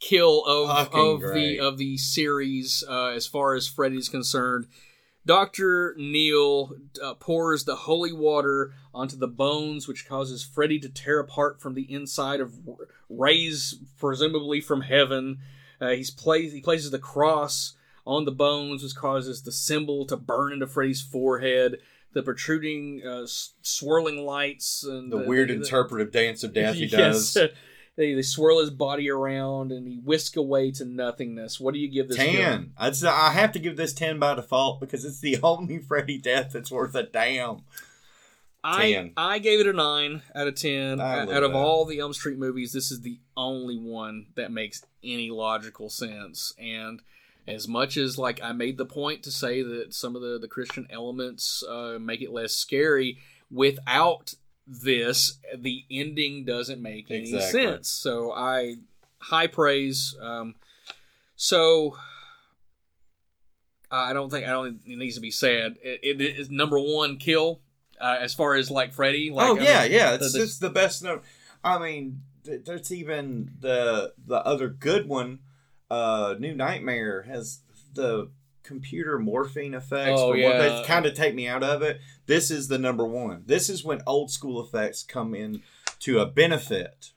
kill 0.01 0.45
of 0.45 0.69
Fucking 0.69 1.01
of 1.01 1.21
great. 1.21 1.59
the 1.59 1.65
of 1.65 1.79
the 1.79 1.97
series, 1.97 2.85
uh, 2.89 3.07
as 3.09 3.27
far 3.27 3.55
as 3.55 3.67
Freddy's 3.67 4.09
concerned. 4.09 4.67
Doctor 5.27 5.95
Neil 5.99 6.75
uh, 7.03 7.15
pours 7.15 7.65
the 7.65 7.77
holy 7.77 8.13
water 8.13 8.73
onto 8.93 9.17
the 9.17 9.27
bones, 9.29 9.89
which 9.89 10.07
causes 10.09 10.45
Freddy 10.45 10.79
to 10.81 10.89
tear 10.89 11.19
apart 11.19 11.61
from 11.61 11.75
the 11.75 11.91
inside 11.93 12.41
of 12.41 12.55
rays, 13.09 13.77
presumably 13.99 14.61
from 14.61 14.83
heaven. 14.83 15.39
Uh, 15.81 15.91
he's 15.91 16.11
plays 16.11 16.53
he 16.53 16.61
places 16.61 16.91
the 16.91 16.99
cross 16.99 17.75
on 18.07 18.25
the 18.27 18.33
bones, 18.33 18.83
which 18.83 18.95
causes 18.95 19.43
the 19.43 19.53
symbol 19.53 20.05
to 20.07 20.17
burn 20.17 20.53
into 20.53 20.67
Freddy's 20.67 21.01
forehead. 21.01 21.79
The 22.13 22.23
protruding, 22.23 23.03
uh, 23.05 23.23
s- 23.23 23.55
swirling 23.63 24.25
lights 24.25 24.85
and 24.85 25.11
The 25.11 25.19
weird 25.19 25.51
interpretive 25.51 26.13
dance 26.13 26.45
of 26.45 26.53
death 26.53 26.75
he 26.77 26.85
Yes. 26.85 27.35
does. 27.35 27.49
They, 27.97 28.15
they 28.15 28.23
swirl 28.23 28.61
his 28.61 28.71
body 28.71 29.09
around 29.09 29.71
and 29.71 29.87
he 29.87 29.99
whisk 29.99 30.37
away 30.37 30.73
to 30.73 30.85
nothingness. 30.85 31.61
What 31.61 31.75
do 31.75 31.81
you 31.81 31.89
give 31.89 32.09
this? 32.09 32.17
Ten. 32.17 32.73
I'd 32.77 32.97
say 32.97 33.09
I 33.09 33.31
have 33.31 33.53
to 33.53 33.61
give 33.61 33.77
this 33.77 33.93
ten 33.93 34.19
by 34.19 34.35
default 34.35 34.81
because 34.81 35.05
it's 35.05 35.21
the 35.21 35.39
only 35.43 35.79
Freddy 35.79 36.19
death 36.19 36.53
that's 36.53 36.71
worth 36.73 36.95
a 36.95 37.05
damn. 37.05 37.63
I 38.65 38.93
10. 38.93 39.13
I 39.17 39.39
gave 39.39 39.61
it 39.61 39.67
a 39.67 39.73
nine 39.73 40.23
out 40.35 40.49
of 40.49 40.55
ten. 40.57 41.01
Out 41.01 41.29
of 41.29 41.29
that. 41.29 41.45
all 41.53 41.85
the 41.85 42.01
Elm 42.01 42.15
Street 42.15 42.39
movies, 42.39 42.73
this 42.73 42.91
is 42.91 43.03
the 43.03 43.21
only 43.37 43.77
one 43.77 44.27
that 44.35 44.51
makes 44.51 44.85
any 45.05 45.31
logical 45.31 45.91
sense. 45.91 46.55
And 46.59 47.03
as 47.47 47.69
much 47.69 47.97
as 47.97 48.19
like 48.19 48.43
I 48.43 48.53
made 48.53 48.79
the 48.79 48.87
point 48.87 49.23
to 49.25 49.31
say 49.31 49.63
that 49.63 49.95
some 49.95 50.17
of 50.17 50.23
the 50.23 50.39
the 50.41 50.49
Christian 50.49 50.87
elements 50.91 51.63
uh, 51.69 51.99
make 52.01 52.23
it 52.23 52.33
less 52.33 52.55
scary, 52.55 53.19
without 53.51 54.35
this, 54.67 55.39
the 55.57 55.85
ending 55.91 56.45
doesn't 56.45 56.81
make 56.81 57.11
any 57.11 57.21
Exactly. 57.35 57.63
sense. 57.65 57.89
So 57.89 58.33
I 58.33 58.77
high 59.19 59.47
praise. 59.47 60.17
Um, 60.21 60.55
so. 61.37 61.97
I 63.91 64.13
don't 64.13 64.29
think 64.31 64.45
I 64.47 64.51
don't. 64.51 64.81
It 64.87 64.99
needs 64.99 65.15
to 65.15 65.21
be 65.21 65.31
said. 65.31 65.77
It, 65.83 66.01
it 66.03 66.21
is 66.21 66.51
number 66.51 66.79
one 66.81 67.17
kill 67.17 67.61
uh, 68.01 68.17
as 68.21 68.35
far 68.35 68.55
as 68.57 68.69
like 68.71 68.93
Freddy. 68.93 69.31
Like, 69.31 69.47
oh 69.49 69.57
I 69.57 69.63
yeah, 69.63 69.83
mean, 69.83 69.93
yeah. 69.93 70.17
the- 70.17 70.25
It's 70.25 70.33
the- 70.33 70.39
just 70.41 70.61
the 70.61 70.71
best. 70.71 71.05
No, 71.05 71.21
I 71.63 71.79
mean, 71.79 72.23
th- 72.45 72.65
there's 72.65 72.91
even 72.91 73.53
the 73.61 74.13
the 74.27 74.45
other 74.45 74.69
good 74.69 75.09
one. 75.09 75.41
Uh, 75.91 76.35
New 76.41 76.57
Nightmare 76.57 77.23
has 77.23 77.61
the 77.93 78.31
computer 78.65 79.19
morphine 79.19 79.75
effects 79.75 80.19
Oh, 80.21 80.29
what 80.31 80.39
yeah. 80.39 80.59
they 80.59 80.85
kind 80.85 81.07
of 81.07 81.15
take 81.15 81.35
me 81.35 81.47
out 81.47 81.63
of 81.63 81.83
it. 81.83 82.01
This 82.27 82.51
is 82.51 82.67
the 82.69 82.79
number 82.79 83.05
one. 83.05 83.45
This 83.47 83.71
is 83.71 83.85
when 83.85 84.01
old 84.07 84.31
school 84.33 84.61
effects 84.61 85.05
come 85.05 85.35
in 85.35 85.63
to 86.01 86.19
a 86.19 86.27
benefit. 86.27 87.13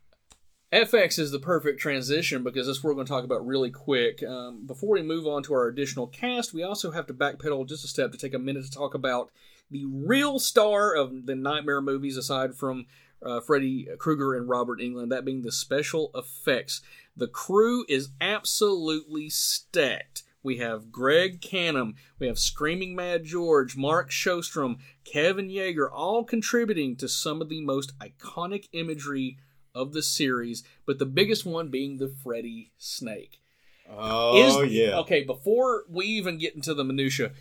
FX 0.72 1.18
is 1.18 1.32
the 1.32 1.40
perfect 1.40 1.80
transition 1.80 2.44
because 2.44 2.68
that's 2.68 2.84
what 2.84 2.90
we're 2.90 2.96
going 2.96 3.08
to 3.08 3.12
talk 3.12 3.24
about 3.24 3.48
really 3.48 3.72
quick. 3.72 4.22
Um, 4.22 4.68
before 4.68 4.90
we 4.92 5.02
move 5.02 5.26
on 5.26 5.42
to 5.44 5.54
our 5.54 5.68
additional 5.68 6.08
cast, 6.08 6.54
we 6.54 6.62
also 6.62 6.92
have 6.92 7.08
to 7.08 7.14
backpedal 7.14 7.68
just 7.70 7.86
a 7.86 7.88
step 7.88 8.12
to 8.12 8.18
take 8.18 8.34
a 8.34 8.40
minute 8.40 8.66
to 8.66 8.72
talk 8.72 8.94
about 8.94 9.32
the 9.72 9.86
real 9.86 10.40
star 10.40 10.94
of 10.94 11.26
the 11.26 11.36
Nightmare 11.36 11.82
movies, 11.82 12.18
aside 12.18 12.54
from 12.54 12.86
uh, 13.24 13.40
Freddy 13.40 13.88
Krueger 13.98 14.36
and 14.36 14.50
Robert 14.50 14.80
Englund, 14.80 15.10
that 15.10 15.26
being 15.26 15.42
the 15.42 15.52
special 15.54 16.12
effects. 16.14 16.82
The 17.16 17.28
crew 17.28 17.86
is 17.88 18.10
absolutely 18.20 19.30
stacked. 19.30 20.24
We 20.48 20.60
have 20.60 20.94
Greg 20.94 21.42
Cannom, 21.42 21.96
we 22.20 22.28
have 22.28 22.40
Screaming 22.40 22.96
Mad 22.96 23.26
George, 23.26 23.76
Mark 23.76 24.10
Shostrom, 24.10 24.78
Kevin 25.04 25.50
Yagher, 25.50 25.90
all 25.92 26.24
contributing 26.24 26.96
to 26.96 27.10
some 27.10 27.42
of 27.42 27.50
the 27.50 27.60
most 27.60 27.92
iconic 28.00 28.70
imagery 28.72 29.40
of 29.76 29.92
the 29.92 30.02
series, 30.02 30.64
but 30.86 31.00
the 31.00 31.06
biggest 31.06 31.46
one 31.46 31.68
being 31.68 31.98
the 31.98 32.08
Freddy 32.24 32.72
snake. 32.78 33.42
Oh 33.90 34.64
Is- 34.64 34.72
yeah. 34.72 35.00
Okay, 35.00 35.26
before 35.26 35.84
we 35.90 36.06
even 36.06 36.38
get 36.38 36.56
into 36.56 36.74
the 36.74 36.86
minutia, 36.86 37.34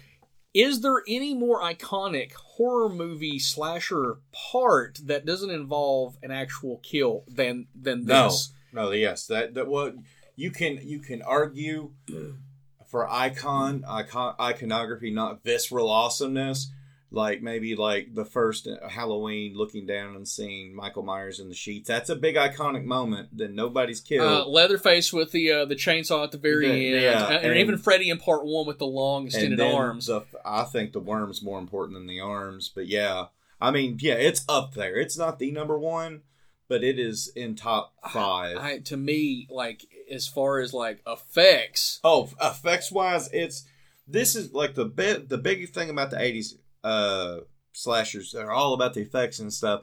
is 0.52 0.80
there 0.80 1.04
any 1.06 1.32
more 1.32 1.62
iconic 1.62 2.32
horror 2.32 2.88
movie 2.88 3.38
slasher 3.38 4.16
part 4.32 4.98
that 5.04 5.24
doesn't 5.24 5.50
involve 5.50 6.18
an 6.24 6.32
actual 6.32 6.78
kill 6.78 7.22
than 7.28 7.68
than 7.72 8.06
this? 8.06 8.52
no, 8.72 8.86
no, 8.86 8.90
yes, 8.90 9.28
that 9.28 9.54
that 9.54 9.68
what 9.68 9.94
you 10.34 10.50
can 10.50 10.80
you 10.82 10.98
can 10.98 11.22
argue 11.22 11.92
for 12.88 13.08
icon 13.10 13.84
icon 13.88 14.34
iconography, 14.40 15.10
not 15.10 15.42
visceral 15.44 15.90
awesomeness. 15.90 16.70
Like 17.12 17.40
maybe 17.40 17.76
like 17.76 18.14
the 18.16 18.24
first 18.24 18.66
Halloween, 18.88 19.56
looking 19.56 19.86
down 19.86 20.16
and 20.16 20.26
seeing 20.26 20.74
Michael 20.74 21.04
Myers 21.04 21.38
in 21.38 21.48
the 21.48 21.54
sheets. 21.54 21.86
That's 21.86 22.10
a 22.10 22.16
big 22.16 22.34
iconic 22.34 22.84
moment 22.84 23.28
that 23.38 23.52
nobody's 23.52 24.00
killed. 24.00 24.26
Uh, 24.28 24.48
Leatherface 24.48 25.12
with 25.12 25.30
the 25.30 25.52
uh, 25.52 25.64
the 25.66 25.76
chainsaw 25.76 26.24
at 26.24 26.32
the 26.32 26.36
very 26.38 26.66
Yeah, 26.66 26.94
end, 26.96 27.02
yeah, 27.02 27.28
and, 27.36 27.46
and- 27.52 27.56
even 27.58 27.78
Freddy 27.78 28.10
in 28.10 28.18
part 28.18 28.44
one 28.44 28.66
with 28.66 28.78
the 28.78 28.86
long 28.86 29.26
extended 29.26 29.60
arms. 29.60 30.06
the- 30.06 30.24
I 30.44 30.64
think 30.64 30.92
the 30.92 31.00
worm's 31.00 31.42
more 31.42 31.60
important 31.60 31.96
than 31.96 32.08
the 32.08 32.20
arms, 32.20 32.68
but 32.74 32.88
yeah, 32.88 33.26
I 33.60 33.70
mean, 33.70 33.98
yeah, 34.00 34.14
it's 34.14 34.44
up 34.48 34.74
there. 34.74 34.96
It's 34.96 35.16
not 35.16 35.38
the 35.38 35.52
number 35.52 35.78
one, 35.78 36.22
but 36.68 36.82
it 36.82 36.98
is 36.98 37.28
in 37.36 37.54
top 37.54 37.94
five. 38.10 38.56
I, 38.56 38.78
to 38.80 38.96
me, 38.96 39.46
like 39.48 39.86
as 40.10 40.26
far 40.28 40.60
as 40.60 40.72
like 40.74 41.02
effects, 41.06 42.00
Oh, 42.04 42.30
effects 42.42 42.90
wise, 42.92 43.28
it's 43.32 43.64
this 44.06 44.36
is 44.36 44.52
like 44.52 44.74
the 44.74 44.84
bit 44.84 45.28
the 45.28 45.38
big 45.38 45.68
thing 45.70 45.90
about 45.90 46.10
the 46.10 46.20
eighties 46.20 46.56
uh 46.84 47.38
slashers. 47.72 48.32
They're 48.32 48.52
all 48.52 48.74
about 48.74 48.94
the 48.94 49.00
effects 49.02 49.38
and 49.38 49.52
stuff. 49.52 49.82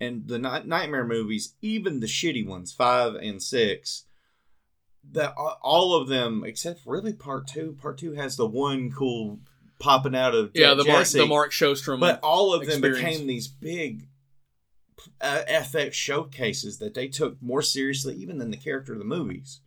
And 0.00 0.26
the 0.26 0.38
Night- 0.38 0.66
nightmare 0.66 1.04
movies, 1.06 1.54
even 1.60 2.00
the 2.00 2.06
shitty 2.06 2.46
ones, 2.46 2.72
five 2.72 3.14
and 3.16 3.42
six, 3.42 4.04
that 5.12 5.34
all 5.62 5.94
of 5.94 6.08
them 6.08 6.42
except 6.44 6.80
really 6.86 7.12
part 7.12 7.46
two. 7.46 7.76
Part 7.80 7.98
two 7.98 8.12
has 8.14 8.36
the 8.36 8.46
one 8.46 8.90
cool 8.90 9.40
popping 9.78 10.14
out 10.14 10.34
of 10.34 10.50
yeah, 10.54 10.74
the 10.74 10.84
Mark 10.84 11.06
the 11.08 11.26
Mark 11.26 11.52
Shostrom, 11.52 12.00
but 12.00 12.20
all 12.22 12.52
of 12.54 12.60
them 12.66 12.84
experience. 12.84 12.98
became 12.98 13.26
these 13.26 13.48
big 13.48 14.08
uh, 15.20 15.42
FX 15.48 15.92
showcases 15.94 16.78
that 16.78 16.94
they 16.94 17.08
took 17.08 17.40
more 17.42 17.62
seriously 17.62 18.14
even 18.16 18.38
than 18.38 18.50
the 18.50 18.56
character 18.56 18.92
of 18.92 18.98
the 18.98 19.04
movies. 19.04 19.60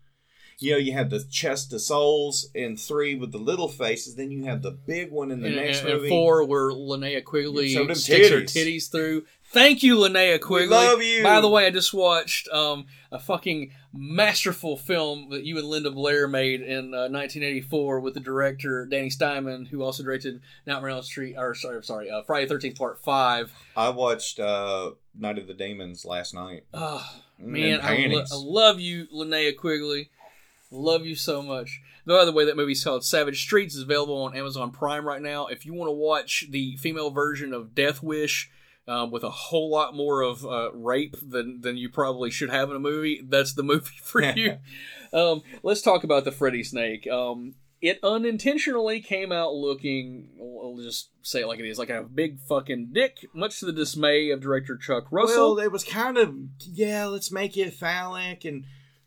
You 0.59 0.73
know, 0.73 0.77
you 0.77 0.93
have 0.93 1.09
the 1.09 1.23
chest 1.29 1.73
of 1.73 1.81
souls 1.81 2.47
in 2.53 2.77
three 2.77 3.15
with 3.15 3.31
the 3.31 3.37
little 3.39 3.67
faces. 3.67 4.15
Then 4.15 4.31
you 4.31 4.45
have 4.45 4.61
the 4.61 4.71
big 4.71 5.11
one 5.11 5.31
in 5.31 5.41
the 5.41 5.47
and, 5.47 5.55
next 5.57 5.79
and- 5.79 5.89
and 5.89 5.97
movie. 5.97 6.09
four 6.09 6.45
where 6.45 6.71
Linnea 6.71 7.23
Quigley 7.23 7.69
Show 7.73 7.79
them 7.79 7.89
her 7.89 7.93
titties. 7.95 8.43
titties 8.53 8.91
through. 8.91 9.25
Thank 9.51 9.83
you, 9.83 9.97
Linnea 9.97 10.39
Quigley. 10.39 10.67
love 10.69 11.01
you. 11.03 11.21
By 11.23 11.41
the 11.41 11.49
way, 11.49 11.65
I 11.65 11.69
just 11.71 11.93
watched 11.93 12.47
um, 12.49 12.85
a 13.11 13.19
fucking 13.19 13.71
masterful 13.93 14.77
film 14.77 15.29
that 15.31 15.43
you 15.43 15.57
and 15.57 15.67
Linda 15.67 15.91
Blair 15.91 16.27
made 16.27 16.61
in 16.61 16.93
uh, 16.93 17.09
1984 17.09 17.99
with 17.99 18.13
the 18.13 18.19
director 18.19 18.85
Danny 18.85 19.09
Steinmann, 19.09 19.67
who 19.67 19.81
also 19.83 20.03
directed 20.03 20.39
Nightmare 20.65 20.91
on 20.91 20.97
Elm 20.97 21.03
Street, 21.03 21.35
or 21.37 21.55
sorry, 21.55 21.83
sorry, 21.83 22.09
uh, 22.09 22.21
Friday 22.23 22.47
Thirteenth 22.47 22.77
Part 22.77 23.03
Five. 23.03 23.51
I 23.75 23.89
watched 23.89 24.39
uh, 24.39 24.91
Night 25.15 25.37
of 25.37 25.47
the 25.47 25.53
Demons 25.53 26.05
last 26.05 26.33
night. 26.33 26.65
Oh, 26.73 27.07
man, 27.37 27.79
I, 27.81 28.07
lo- 28.07 28.23
I 28.31 28.35
love 28.35 28.79
you, 28.79 29.07
Linnea 29.13 29.55
Quigley. 29.55 30.09
Love 30.71 31.05
you 31.05 31.15
so 31.15 31.41
much. 31.41 31.81
By 32.05 32.25
the 32.25 32.31
way, 32.31 32.45
that 32.45 32.57
movie's 32.57 32.83
called 32.83 33.05
Savage 33.05 33.41
Streets. 33.43 33.75
is 33.75 33.83
available 33.83 34.23
on 34.23 34.35
Amazon 34.35 34.71
Prime 34.71 35.07
right 35.07 35.21
now. 35.21 35.47
If 35.47 35.65
you 35.65 35.73
want 35.73 35.87
to 35.87 35.93
watch 35.93 36.45
the 36.49 36.75
female 36.77 37.11
version 37.11 37.53
of 37.53 37.75
Death 37.75 38.01
Wish 38.01 38.49
um, 38.87 39.11
with 39.11 39.23
a 39.23 39.29
whole 39.29 39.69
lot 39.69 39.95
more 39.95 40.21
of 40.21 40.45
uh, 40.45 40.71
rape 40.73 41.15
than 41.21 41.61
than 41.61 41.77
you 41.77 41.89
probably 41.89 42.29
should 42.31 42.49
have 42.49 42.69
in 42.69 42.75
a 42.75 42.79
movie, 42.79 43.21
that's 43.23 43.53
the 43.53 43.63
movie 43.63 43.95
for 44.01 44.21
you. 44.21 44.57
um, 45.13 45.43
let's 45.61 45.81
talk 45.81 46.03
about 46.03 46.25
the 46.25 46.31
Freddy 46.31 46.63
Snake. 46.63 47.07
Um, 47.07 47.53
it 47.83 47.99
unintentionally 48.01 49.01
came 49.01 49.33
out 49.33 49.53
looking, 49.53 50.29
I'll 50.39 50.77
just 50.81 51.09
say 51.21 51.41
it 51.41 51.47
like 51.47 51.59
it 51.59 51.65
is, 51.67 51.77
like 51.77 51.89
a 51.89 52.01
big 52.01 52.39
fucking 52.39 52.91
dick, 52.93 53.27
much 53.35 53.59
to 53.59 53.65
the 53.65 53.73
dismay 53.73 54.29
of 54.29 54.39
director 54.39 54.77
Chuck 54.77 55.05
Russell. 55.11 55.55
Well, 55.55 55.65
it 55.65 55.71
was 55.71 55.83
kind 55.83 56.17
of 56.17 56.33
yeah. 56.61 57.05
Let's 57.07 57.29
make 57.29 57.57
it 57.57 57.73
phallic, 57.73 58.45
and 58.45 58.63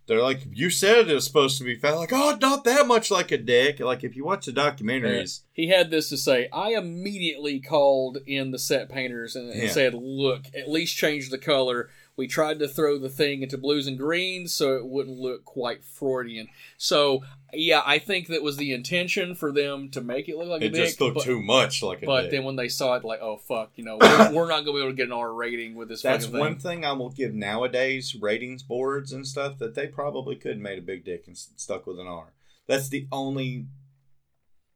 they're 0.06 0.20
like, 0.22 0.42
"You 0.52 0.68
said 0.68 1.08
it 1.08 1.14
was 1.14 1.24
supposed 1.24 1.56
to 1.56 1.64
be 1.64 1.74
phallic." 1.74 2.10
Oh, 2.12 2.36
not 2.38 2.64
that 2.64 2.86
much 2.86 3.10
like 3.10 3.32
a 3.32 3.38
dick. 3.38 3.80
Like 3.80 4.04
if 4.04 4.14
you 4.14 4.26
watch 4.26 4.44
the 4.44 4.52
documentaries, 4.52 5.40
He 5.54 5.68
had 5.68 5.90
this 5.90 6.10
to 6.10 6.18
say. 6.18 6.50
I 6.52 6.74
immediately 6.74 7.60
called 7.60 8.18
in 8.26 8.50
the 8.50 8.58
set 8.58 8.90
painters 8.90 9.34
and, 9.34 9.50
and 9.50 9.62
Yeah. 9.62 9.70
said, 9.70 9.94
"Look, 9.94 10.44
at 10.54 10.70
least 10.70 10.98
change 10.98 11.30
the 11.30 11.38
color." 11.38 11.88
We 12.16 12.26
tried 12.26 12.58
to 12.60 12.68
throw 12.68 12.98
the 12.98 13.10
thing 13.10 13.42
into 13.42 13.58
blues 13.58 13.86
and 13.86 13.98
greens 13.98 14.54
so 14.54 14.76
it 14.76 14.86
wouldn't 14.86 15.18
look 15.18 15.44
quite 15.44 15.84
Freudian. 15.84 16.48
So, 16.78 17.24
yeah, 17.52 17.82
I 17.84 17.98
think 17.98 18.28
that 18.28 18.42
was 18.42 18.56
the 18.56 18.72
intention 18.72 19.34
for 19.34 19.52
them 19.52 19.90
to 19.90 20.00
make 20.00 20.26
it 20.28 20.36
look 20.38 20.48
like 20.48 20.62
a 20.62 20.66
it 20.66 20.72
dick. 20.72 20.86
just 20.86 21.00
looked 21.00 21.16
but, 21.16 21.24
too 21.24 21.42
much 21.42 21.82
like 21.82 22.02
a 22.02 22.06
But 22.06 22.22
dick. 22.22 22.30
then 22.30 22.44
when 22.44 22.56
they 22.56 22.68
saw 22.68 22.94
it, 22.94 23.04
like, 23.04 23.20
oh 23.20 23.36
fuck, 23.36 23.72
you 23.76 23.84
know, 23.84 23.98
we're, 24.00 24.32
we're 24.32 24.48
not 24.48 24.64
gonna 24.64 24.72
be 24.72 24.78
able 24.78 24.90
to 24.92 24.96
get 24.96 25.08
an 25.08 25.12
R 25.12 25.32
rating 25.34 25.74
with 25.74 25.88
this. 25.88 26.00
That's 26.00 26.24
fucking 26.24 26.40
one 26.40 26.52
thing. 26.54 26.80
thing 26.80 26.84
I 26.86 26.92
will 26.92 27.10
give 27.10 27.34
nowadays 27.34 28.14
ratings 28.14 28.62
boards 28.62 29.12
and 29.12 29.26
stuff 29.26 29.58
that 29.58 29.74
they 29.74 29.86
probably 29.86 30.36
could 30.36 30.52
have 30.52 30.60
made 30.60 30.78
a 30.78 30.82
big 30.82 31.04
dick 31.04 31.24
and 31.26 31.36
stuck 31.36 31.86
with 31.86 32.00
an 32.00 32.06
R. 32.06 32.32
That's 32.66 32.88
the 32.88 33.06
only 33.12 33.66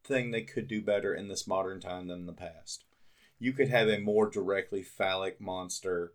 thing 0.05 0.31
they 0.31 0.43
could 0.43 0.69
do 0.69 0.83
better 0.83 1.15
in 1.15 1.29
this 1.29 1.47
modern 1.47 1.81
time 1.81 2.09
than 2.09 2.27
the 2.27 2.33
past. 2.33 2.85
You 3.39 3.53
could 3.55 3.69
have 3.69 3.89
a 3.89 3.99
more 3.99 4.29
directly 4.29 4.83
phallic 4.83 5.41
monster 5.41 6.13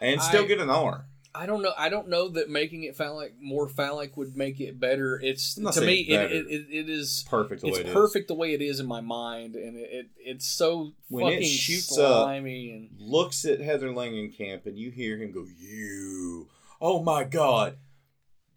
and 0.00 0.20
still 0.22 0.44
I- 0.44 0.46
get 0.46 0.60
an 0.60 0.70
R. 0.70 1.06
I 1.38 1.44
don't 1.44 1.60
know. 1.60 1.74
I 1.76 1.90
don't 1.90 2.08
know 2.08 2.30
that 2.30 2.48
making 2.48 2.84
it 2.84 2.96
phallic 2.96 3.34
more 3.38 3.68
phallic 3.68 4.16
would 4.16 4.38
make 4.38 4.58
it 4.58 4.80
better. 4.80 5.20
It's 5.22 5.54
to 5.56 5.82
me, 5.82 5.96
it, 6.00 6.32
it, 6.32 6.46
it, 6.46 6.66
it 6.70 6.88
is 6.88 7.26
Perfect 7.28 7.60
the 7.60 7.66
it's 7.68 7.76
way 7.76 7.80
it 7.82 7.86
is. 7.88 7.92
perfect 7.92 8.28
the 8.28 8.34
way 8.34 8.54
it 8.54 8.62
is 8.62 8.80
in 8.80 8.86
my 8.86 9.02
mind, 9.02 9.54
and 9.54 9.76
it, 9.76 9.88
it 9.92 10.06
it's 10.16 10.46
so 10.46 10.94
When 11.10 11.26
it 11.26 11.34
fucking 11.36 11.48
shoots 11.48 11.98
up, 11.98 12.22
slimy 12.24 12.70
and 12.70 12.88
Looks 12.98 13.44
at 13.44 13.60
Heather 13.60 13.90
Langenkamp 13.90 14.64
and 14.64 14.78
you 14.78 14.90
hear 14.90 15.18
him 15.18 15.30
go, 15.30 15.44
"You, 15.58 16.48
oh 16.80 17.02
my 17.02 17.24
god, 17.24 17.76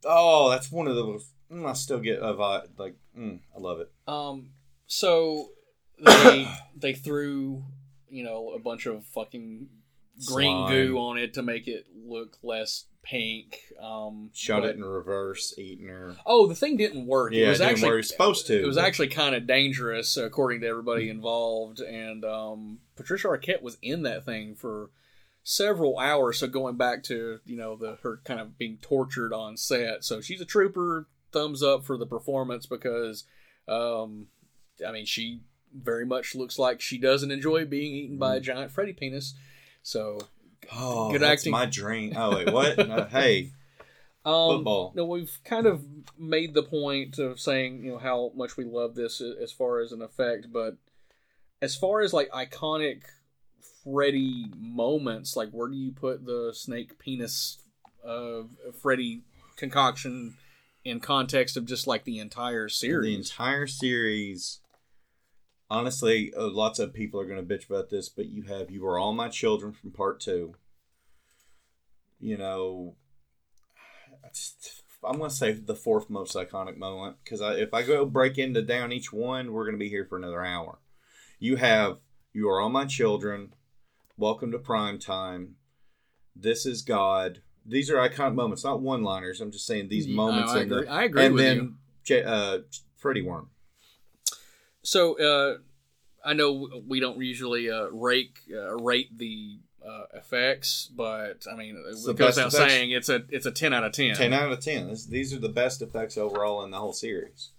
oh 0.05 0.49
that's 0.49 0.71
one 0.71 0.87
of 0.87 0.95
the." 0.95 1.21
Mm, 1.51 1.67
I 1.69 1.73
still 1.73 1.99
get 1.99 2.19
a 2.19 2.33
vibe 2.33 2.67
like, 2.77 2.95
mm, 3.17 3.39
I 3.53 3.59
love 3.59 3.81
it. 3.81 3.91
um. 4.07 4.51
So 4.87 5.49
they 5.99 6.47
they 6.77 6.93
threw 6.93 7.65
you 8.09 8.23
know 8.23 8.51
a 8.55 8.59
bunch 8.59 8.85
of 8.85 9.03
fucking 9.05 9.67
green 10.25 10.67
Slime. 10.67 10.71
goo 10.71 10.97
on 10.97 11.17
it 11.17 11.33
to 11.35 11.41
make 11.43 11.67
it 11.67 11.85
look 11.95 12.37
less 12.43 12.85
pink. 13.01 13.59
Um, 13.81 14.29
Shot 14.33 14.61
but- 14.61 14.71
it 14.71 14.75
in 14.75 14.83
reverse, 14.83 15.53
eating 15.57 15.87
her. 15.87 16.15
Oh, 16.25 16.47
the 16.47 16.55
thing 16.55 16.77
didn't 16.77 17.07
work. 17.07 17.33
Yeah, 17.33 17.47
it 17.47 17.49
was 17.49 17.61
it 17.61 17.65
actually 17.65 17.95
was 17.97 18.09
supposed 18.09 18.47
to, 18.47 18.61
It 18.61 18.65
was 18.65 18.77
actually 18.77 19.07
kind 19.07 19.35
of 19.35 19.47
dangerous, 19.47 20.17
according 20.17 20.61
to 20.61 20.67
everybody 20.67 21.09
involved. 21.09 21.79
And 21.79 22.25
um, 22.25 22.79
Patricia 22.95 23.27
Arquette 23.27 23.61
was 23.61 23.77
in 23.81 24.03
that 24.03 24.25
thing 24.25 24.55
for 24.55 24.89
several 25.43 25.97
hours. 25.97 26.39
So 26.39 26.47
going 26.47 26.75
back 26.75 27.03
to 27.03 27.39
you 27.45 27.57
know 27.57 27.75
the 27.75 27.97
her 28.03 28.19
kind 28.25 28.39
of 28.39 28.57
being 28.57 28.77
tortured 28.81 29.33
on 29.33 29.57
set. 29.57 30.03
So 30.03 30.21
she's 30.21 30.41
a 30.41 30.45
trooper. 30.45 31.07
Thumbs 31.31 31.61
up 31.61 31.85
for 31.85 31.95
the 31.95 32.07
performance 32.07 32.65
because, 32.65 33.23
um, 33.67 34.27
I 34.85 34.91
mean, 34.91 35.05
she 35.05 35.41
very 35.71 36.03
much 36.03 36.33
looks 36.33 36.57
like 36.57 36.81
she 36.81 36.97
doesn't 36.97 37.29
enjoy 37.29 37.65
being 37.65 37.93
eaten 37.93 38.17
by 38.17 38.35
a 38.35 38.39
giant 38.39 38.71
Freddy 38.71 38.93
penis. 38.93 39.35
So 39.83 40.19
Oh, 40.71 41.11
Good 41.11 41.23
acting. 41.23 41.51
my 41.51 41.65
dream. 41.65 42.13
Oh 42.15 42.35
wait, 42.35 42.51
what? 42.51 42.77
No, 42.87 43.03
hey, 43.11 43.51
Um, 44.25 44.57
Football. 44.57 44.93
No, 44.95 45.05
we've 45.05 45.39
kind 45.43 45.65
of 45.65 45.83
made 46.17 46.53
the 46.53 46.63
point 46.63 47.17
of 47.17 47.39
saying 47.39 47.83
you 47.83 47.91
know 47.91 47.97
how 47.97 48.31
much 48.35 48.57
we 48.57 48.65
love 48.65 48.95
this 48.95 49.21
as 49.21 49.51
far 49.51 49.79
as 49.79 49.91
an 49.91 50.01
effect, 50.01 50.47
but 50.51 50.77
as 51.61 51.75
far 51.75 52.01
as 52.01 52.13
like 52.13 52.29
iconic 52.29 53.03
Freddy 53.83 54.45
moments, 54.57 55.35
like 55.35 55.49
where 55.51 55.67
do 55.69 55.75
you 55.75 55.91
put 55.91 56.25
the 56.25 56.51
snake 56.53 56.99
penis 56.99 57.59
uh, 58.05 58.41
Freddy 58.81 59.21
concoction 59.55 60.35
in 60.85 60.99
context 60.99 61.57
of 61.57 61.65
just 61.65 61.87
like 61.87 62.03
the 62.03 62.19
entire 62.19 62.69
series? 62.69 63.09
The 63.09 63.15
entire 63.15 63.67
series. 63.67 64.59
Honestly, 65.71 66.33
uh, 66.35 66.47
lots 66.49 66.79
of 66.79 66.93
people 66.93 67.19
are 67.19 67.25
going 67.25 67.45
to 67.45 67.55
bitch 67.55 67.69
about 67.69 67.89
this, 67.89 68.09
but 68.09 68.27
you 68.29 68.43
have 68.43 68.71
"You 68.71 68.85
Are 68.87 68.97
All 68.97 69.13
My 69.13 69.29
Children" 69.29 69.71
from 69.73 69.91
Part 69.91 70.19
Two. 70.19 70.55
You 72.19 72.37
know, 72.37 72.95
I'm 75.03 75.17
going 75.17 75.29
to 75.29 75.35
say 75.35 75.51
the 75.53 75.75
fourth 75.75 76.09
most 76.09 76.35
iconic 76.35 76.75
moment 76.77 77.17
because 77.23 77.39
I, 77.41 77.53
if 77.53 77.73
I 77.73 77.83
go 77.83 78.05
break 78.05 78.37
into 78.37 78.61
down 78.63 78.91
each 78.91 79.13
one, 79.13 79.51
we're 79.53 79.63
going 79.65 79.75
to 79.75 79.79
be 79.79 79.89
here 79.89 80.05
for 80.05 80.17
another 80.17 80.43
hour. 80.43 80.79
You 81.39 81.57
have 81.57 81.99
"You 82.33 82.49
Are 82.49 82.59
All 82.59 82.69
My 82.69 82.85
Children," 82.85 83.53
"Welcome 84.17 84.51
to 84.53 84.59
Prime 84.59 84.97
Time," 84.97 85.55
"This 86.35 86.65
Is 86.65 86.81
God." 86.81 87.41
These 87.63 87.91
are 87.91 87.97
iconic 87.97 88.33
moments, 88.33 88.63
not 88.63 88.81
one-liners. 88.81 89.39
I'm 89.41 89.51
just 89.51 89.67
saying 89.67 89.89
these 89.89 90.07
Yeah, 90.07 90.15
moments. 90.15 90.51
I 90.51 90.61
in 90.61 90.71
agree- 90.71 90.85
the, 90.85 90.91
I 90.91 91.03
agree 91.03 91.25
and 91.25 91.35
with 91.35 91.43
then 91.43 91.75
you. 92.05 92.17
Uh, 92.25 92.59
Freddy 92.95 93.21
Worm. 93.21 93.51
So 94.83 95.19
uh, 95.19 95.57
I 96.25 96.33
know 96.33 96.81
we 96.87 96.99
don't 96.99 97.19
usually 97.21 97.69
uh, 97.69 97.87
rake 97.91 98.39
uh, 98.53 98.75
rate 98.77 99.17
the 99.17 99.59
uh, 99.85 100.03
effects, 100.13 100.89
but 100.95 101.45
I 101.51 101.55
mean, 101.55 101.81
It's 101.89 102.05
it 102.07 102.15
goes 102.17 102.35
without 102.35 102.53
effects. 102.53 102.71
saying 102.71 102.91
it's 102.91 103.09
a 103.09 103.23
it's 103.29 103.45
a 103.45 103.51
ten 103.51 103.73
out 103.73 103.83
of 103.83 103.91
ten. 103.93 104.15
10 104.15 104.33
out 104.33 104.51
of 104.51 104.59
10 104.59 104.89
this, 104.89 105.05
these 105.05 105.33
are 105.33 105.39
the 105.39 105.49
best 105.49 105.81
effects 105.81 106.17
overall 106.17 106.63
in 106.63 106.71
the 106.71 106.77
whole 106.77 106.91
series 106.93 107.51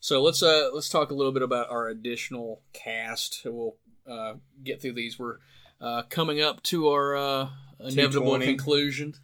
So 0.00 0.22
let's 0.22 0.42
uh 0.42 0.68
let's 0.74 0.88
talk 0.90 1.10
a 1.10 1.14
little 1.14 1.32
bit 1.32 1.42
about 1.42 1.70
our 1.70 1.88
additional 1.88 2.60
cast. 2.74 3.42
We'll 3.44 3.76
uh, 4.06 4.34
get 4.62 4.82
through 4.82 4.92
these. 4.92 5.18
We're 5.18 5.38
uh, 5.80 6.02
coming 6.10 6.40
up 6.42 6.62
to 6.64 6.88
our 6.88 7.16
uh, 7.16 7.48
inevitable 7.80 8.32
220. 8.38 8.46
conclusion. 8.46 9.14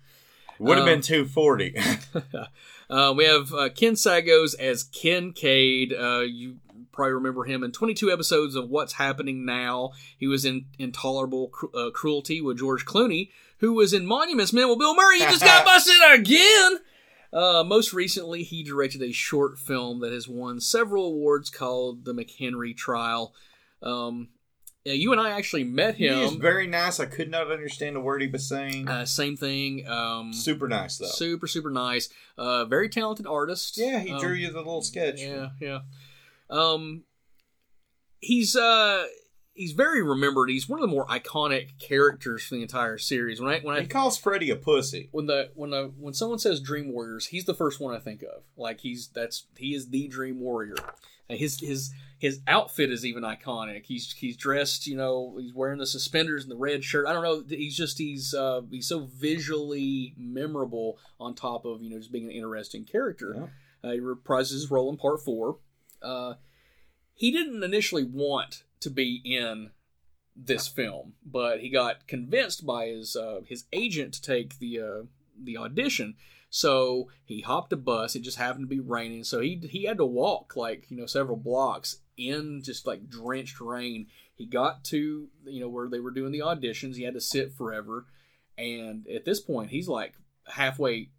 would 0.58 0.78
have 0.78 0.86
Um, 0.86 0.94
been 0.94 1.02
240 1.02 1.76
uh, 2.90 3.12
we 3.16 3.24
have 3.26 3.52
uh, 3.52 3.68
Ken 3.68 3.92
Sagoes 3.92 4.58
as 4.58 4.82
Kincaid. 4.84 5.92
Uh, 5.92 6.20
you 6.20 6.56
probably 7.00 7.14
remember 7.14 7.44
him 7.44 7.62
in 7.64 7.72
22 7.72 8.10
episodes 8.12 8.54
of 8.54 8.68
What's 8.68 8.92
Happening 8.94 9.46
Now. 9.46 9.92
He 10.18 10.26
was 10.26 10.44
in 10.44 10.66
Intolerable 10.78 11.48
Cru- 11.48 11.70
uh, 11.72 11.90
Cruelty 11.90 12.42
with 12.42 12.58
George 12.58 12.84
Clooney, 12.84 13.30
who 13.60 13.72
was 13.72 13.94
in 13.94 14.04
Monuments 14.04 14.52
Men 14.52 14.68
with 14.68 14.78
Bill 14.78 14.94
Murray. 14.94 15.18
He 15.20 15.24
just 15.24 15.42
got 15.42 15.64
busted 15.64 15.94
again. 16.12 16.78
Uh, 17.32 17.64
most 17.64 17.94
recently, 17.94 18.42
he 18.42 18.62
directed 18.62 19.00
a 19.02 19.12
short 19.12 19.58
film 19.58 20.00
that 20.00 20.12
has 20.12 20.28
won 20.28 20.60
several 20.60 21.06
awards 21.06 21.48
called 21.48 22.04
The 22.04 22.12
McHenry 22.12 22.76
Trial. 22.76 23.34
Um, 23.82 24.28
yeah, 24.84 24.92
you 24.94 25.12
and 25.12 25.20
I 25.20 25.30
actually 25.30 25.64
met 25.64 25.94
he 25.96 26.06
him. 26.08 26.40
very 26.40 26.66
nice 26.66 27.00
i 27.00 27.04
could 27.04 27.30
not 27.30 27.50
understand 27.52 27.96
a 27.96 28.00
word 28.00 28.22
he 28.22 28.28
was 28.28 28.48
saying 28.48 28.88
Uh, 28.88 29.04
same 29.04 29.36
thing. 29.36 29.86
Um, 29.86 30.32
super 30.32 30.68
nice 30.68 30.96
though 30.96 31.04
super 31.06 31.46
super 31.46 31.68
nice 31.70 32.08
uh 32.38 32.64
very 32.64 32.88
talented 32.88 33.26
artist 33.26 33.76
yeah 33.76 33.98
he 34.00 34.10
Um, 34.10 34.20
drew 34.20 34.32
you 34.32 34.50
the 34.50 34.56
little 34.58 34.80
sketch 34.82 35.20
yeah 35.20 35.50
yeah 35.60 35.80
um 36.50 37.04
he's 38.20 38.56
uh 38.56 39.06
he's 39.54 39.72
very 39.72 40.02
remembered. 40.02 40.48
He's 40.48 40.68
one 40.68 40.78
of 40.78 40.88
the 40.88 40.94
more 40.94 41.06
iconic 41.06 41.78
characters 41.78 42.42
for 42.42 42.54
the 42.54 42.62
entire 42.62 42.98
series. 42.98 43.40
When 43.40 43.52
i 43.52 43.60
when 43.60 43.76
he 43.76 43.82
i 43.82 43.86
calls 43.86 44.18
freddy 44.18 44.50
a 44.50 44.56
pussy. 44.56 45.08
When 45.12 45.26
the 45.26 45.50
when 45.54 45.70
the 45.70 45.92
when 45.98 46.14
someone 46.14 46.38
says 46.38 46.60
dream 46.60 46.92
warriors 46.92 47.26
he's 47.26 47.44
the 47.44 47.54
first 47.54 47.80
one 47.80 47.94
i 47.94 47.98
think 47.98 48.22
of. 48.22 48.42
Like 48.56 48.80
he's 48.80 49.08
that's 49.08 49.46
he 49.56 49.74
is 49.74 49.90
the 49.90 50.08
dream 50.08 50.40
warrior. 50.40 50.76
And 51.28 51.38
his 51.38 51.60
his 51.60 51.92
his 52.18 52.40
outfit 52.46 52.90
is 52.90 53.04
even 53.04 53.22
iconic. 53.22 53.86
He's 53.86 54.12
he's 54.12 54.36
dressed 54.36 54.86
you 54.86 54.96
know 54.96 55.36
he's 55.38 55.54
wearing 55.54 55.78
the 55.78 55.86
suspenders 55.86 56.42
and 56.42 56.50
the 56.50 56.56
red 56.56 56.82
shirt. 56.84 57.06
I 57.06 57.12
don't 57.12 57.22
know 57.22 57.42
he's 57.48 57.76
just 57.76 57.98
he's 57.98 58.34
uh 58.34 58.62
he's 58.70 58.88
so 58.88 59.08
visually 59.14 60.14
memorable 60.16 60.98
on 61.18 61.34
top 61.34 61.64
of 61.64 61.82
you 61.82 61.90
know 61.90 61.98
just 61.98 62.12
being 62.12 62.26
an 62.26 62.32
interesting 62.32 62.84
character. 62.84 63.50
Uh, 63.82 63.92
he 63.92 64.00
reprises 64.00 64.52
his 64.52 64.70
role 64.70 64.90
in 64.90 64.98
part 64.98 65.22
four 65.22 65.56
uh 66.02 66.34
he 67.14 67.30
didn't 67.30 67.62
initially 67.62 68.04
want 68.04 68.64
to 68.80 68.88
be 68.88 69.20
in 69.24 69.72
this 70.34 70.66
film, 70.66 71.12
but 71.24 71.60
he 71.60 71.68
got 71.68 72.06
convinced 72.06 72.64
by 72.64 72.86
his 72.86 73.14
uh, 73.14 73.40
his 73.46 73.64
agent 73.72 74.14
to 74.14 74.22
take 74.22 74.58
the 74.58 74.80
uh, 74.80 75.02
the 75.38 75.56
audition. 75.56 76.14
So 76.48 77.08
he 77.24 77.42
hopped 77.42 77.72
a 77.72 77.76
bus. 77.76 78.16
It 78.16 78.22
just 78.22 78.38
happened 78.38 78.64
to 78.64 78.74
be 78.74 78.80
raining, 78.80 79.24
so 79.24 79.40
he 79.40 79.60
he 79.68 79.84
had 79.84 79.98
to 79.98 80.06
walk 80.06 80.56
like 80.56 80.90
you 80.90 80.96
know 80.96 81.06
several 81.06 81.36
blocks 81.36 81.98
in 82.16 82.62
just 82.62 82.86
like 82.86 83.08
drenched 83.08 83.60
rain. 83.60 84.06
He 84.34 84.46
got 84.46 84.82
to 84.84 85.28
you 85.44 85.60
know 85.60 85.68
where 85.68 85.88
they 85.88 86.00
were 86.00 86.10
doing 86.10 86.32
the 86.32 86.40
auditions. 86.40 86.96
He 86.96 87.04
had 87.04 87.14
to 87.14 87.20
sit 87.20 87.52
forever, 87.52 88.06
and 88.56 89.06
at 89.08 89.24
this 89.24 89.40
point, 89.40 89.70
he's 89.70 89.88
like 89.88 90.14
halfway 90.46 91.10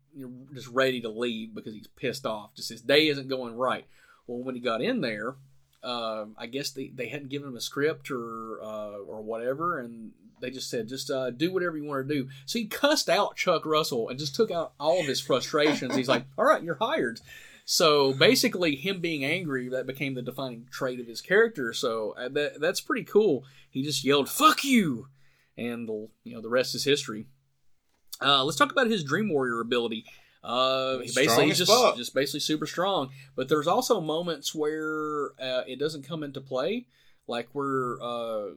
just 0.53 0.67
ready 0.67 0.99
to 1.01 1.09
leave 1.09 1.53
because 1.53 1.73
he's 1.73 1.87
pissed 1.87 2.25
off. 2.25 2.55
Just 2.55 2.69
his 2.69 2.81
day 2.81 3.07
isn't 3.07 3.29
going 3.29 3.55
right. 3.55 3.85
Well, 4.27 4.43
when 4.43 4.55
he 4.55 4.61
got 4.61 4.81
in 4.81 5.01
there, 5.01 5.35
uh, 5.83 6.25
I 6.37 6.47
guess 6.47 6.71
they, 6.71 6.91
they 6.93 7.07
hadn't 7.07 7.29
given 7.29 7.49
him 7.49 7.57
a 7.57 7.61
script 7.61 8.11
or 8.11 8.61
uh, 8.61 8.97
or 9.07 9.21
whatever, 9.21 9.79
and 9.79 10.11
they 10.39 10.49
just 10.49 10.69
said 10.69 10.87
just 10.87 11.09
uh, 11.09 11.31
do 11.31 11.51
whatever 11.51 11.77
you 11.77 11.85
want 11.85 12.07
to 12.07 12.13
do. 12.13 12.29
So 12.45 12.59
he 12.59 12.65
cussed 12.65 13.09
out 13.09 13.35
Chuck 13.35 13.65
Russell 13.65 14.09
and 14.09 14.19
just 14.19 14.35
took 14.35 14.51
out 14.51 14.73
all 14.79 14.99
of 14.99 15.07
his 15.07 15.21
frustrations. 15.21 15.95
He's 15.95 16.09
like, 16.09 16.25
"All 16.37 16.45
right, 16.45 16.63
you're 16.63 16.75
hired." 16.75 17.19
So 17.65 18.13
basically, 18.13 18.75
him 18.75 18.99
being 19.01 19.23
angry 19.23 19.69
that 19.69 19.87
became 19.87 20.13
the 20.13 20.21
defining 20.21 20.67
trait 20.71 20.99
of 20.99 21.07
his 21.07 21.21
character. 21.21 21.73
So 21.73 22.15
uh, 22.17 22.29
that 22.29 22.59
that's 22.59 22.81
pretty 22.81 23.05
cool. 23.05 23.45
He 23.69 23.83
just 23.83 24.03
yelled 24.03 24.29
"fuck 24.29 24.63
you," 24.63 25.07
and 25.57 25.87
the 25.87 26.09
you 26.23 26.35
know 26.35 26.41
the 26.41 26.49
rest 26.49 26.75
is 26.75 26.83
history. 26.83 27.27
Uh, 28.21 28.43
let's 28.43 28.57
talk 28.57 28.71
about 28.71 28.87
his 28.87 29.03
Dream 29.03 29.29
Warrior 29.29 29.61
ability. 29.61 30.05
Uh, 30.43 30.97
basically 30.97 31.51
as 31.51 31.57
just 31.57 31.71
fuck. 31.71 31.95
just 31.95 32.13
basically 32.15 32.39
super 32.39 32.65
strong. 32.65 33.09
But 33.35 33.47
there's 33.47 33.67
also 33.67 34.01
moments 34.01 34.55
where 34.55 35.31
uh, 35.39 35.63
it 35.67 35.79
doesn't 35.79 36.07
come 36.07 36.23
into 36.23 36.41
play, 36.41 36.87
like 37.27 37.49
where 37.53 37.97
uh, 38.01 38.49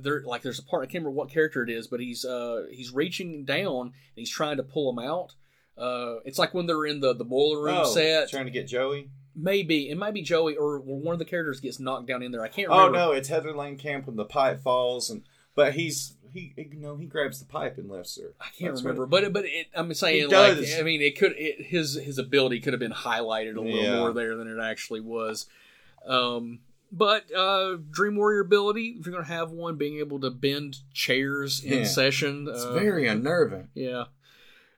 there 0.00 0.22
like 0.22 0.42
there's 0.42 0.58
a 0.58 0.64
part 0.64 0.82
I 0.82 0.86
can't 0.86 1.04
remember 1.04 1.10
what 1.10 1.30
character 1.30 1.62
it 1.62 1.70
is, 1.70 1.86
but 1.86 2.00
he's 2.00 2.24
uh 2.24 2.66
he's 2.70 2.92
reaching 2.92 3.44
down 3.44 3.80
and 3.80 3.92
he's 4.16 4.30
trying 4.30 4.58
to 4.58 4.62
pull 4.62 4.90
him 4.90 4.98
out. 4.98 5.34
Uh, 5.76 6.16
it's 6.24 6.38
like 6.38 6.52
when 6.52 6.66
they're 6.66 6.84
in 6.84 7.00
the 7.00 7.14
the 7.14 7.24
boiler 7.24 7.62
room 7.62 7.78
oh, 7.78 7.94
set. 7.94 8.28
trying 8.28 8.44
to 8.44 8.50
get 8.50 8.66
joey 8.66 9.08
Maybe 9.34 9.88
it 9.88 9.96
might 9.96 10.12
be 10.12 10.20
Joey 10.20 10.56
or 10.56 10.78
one 10.80 11.14
of 11.14 11.18
the 11.18 11.24
characters 11.24 11.58
gets 11.58 11.80
knocked 11.80 12.06
down 12.06 12.22
in 12.22 12.32
there. 12.32 12.42
I 12.42 12.48
can't 12.48 12.68
remember. 12.68 12.98
oh 12.98 13.06
no 13.06 13.12
it's 13.12 13.28
heather 13.28 13.54
langenkamp 13.54 14.06
when 14.06 14.16
the 14.16 14.26
pipe 14.26 14.60
falls 14.60 15.08
and 15.08 15.22
but 15.54 15.72
he's 15.72 16.16
he 16.32 16.52
you 16.56 16.80
know 16.80 16.96
he 16.96 17.06
grabs 17.06 17.38
the 17.38 17.44
pipe 17.44 17.78
and 17.78 17.90
lifts 17.90 18.18
her 18.20 18.32
I 18.40 18.46
can't 18.56 18.72
That's 18.74 18.82
remember, 18.82 19.06
but 19.06 19.32
but 19.32 19.44
it, 19.44 19.66
I'm 19.74 19.92
saying 19.94 20.30
like. 20.30 20.58
I 20.78 20.82
mean 20.82 21.00
it 21.02 21.18
could 21.18 21.32
it, 21.36 21.66
his 21.66 21.94
his 21.94 22.18
ability 22.18 22.60
could 22.60 22.72
have 22.72 22.80
been 22.80 22.92
highlighted 22.92 23.56
a 23.56 23.60
little 23.60 23.82
Yeah. 23.82 23.98
more 23.98 24.12
there 24.12 24.36
than 24.36 24.48
it 24.48 24.60
actually 24.62 25.00
was. 25.00 25.46
Um, 26.06 26.60
but 26.90 27.32
uh, 27.34 27.76
Dream 27.90 28.16
Warrior 28.16 28.40
ability, 28.40 28.96
if 28.98 29.06
you're 29.06 29.14
gonna 29.14 29.24
have 29.26 29.50
one, 29.50 29.76
being 29.76 29.98
able 29.98 30.20
to 30.20 30.30
bend 30.30 30.78
chairs 30.92 31.62
in 31.62 31.80
Yeah. 31.80 31.84
session, 31.84 32.46
it's 32.50 32.64
uh, 32.64 32.72
very 32.74 33.06
unnerving 33.06 33.68
yeah. 33.74 34.04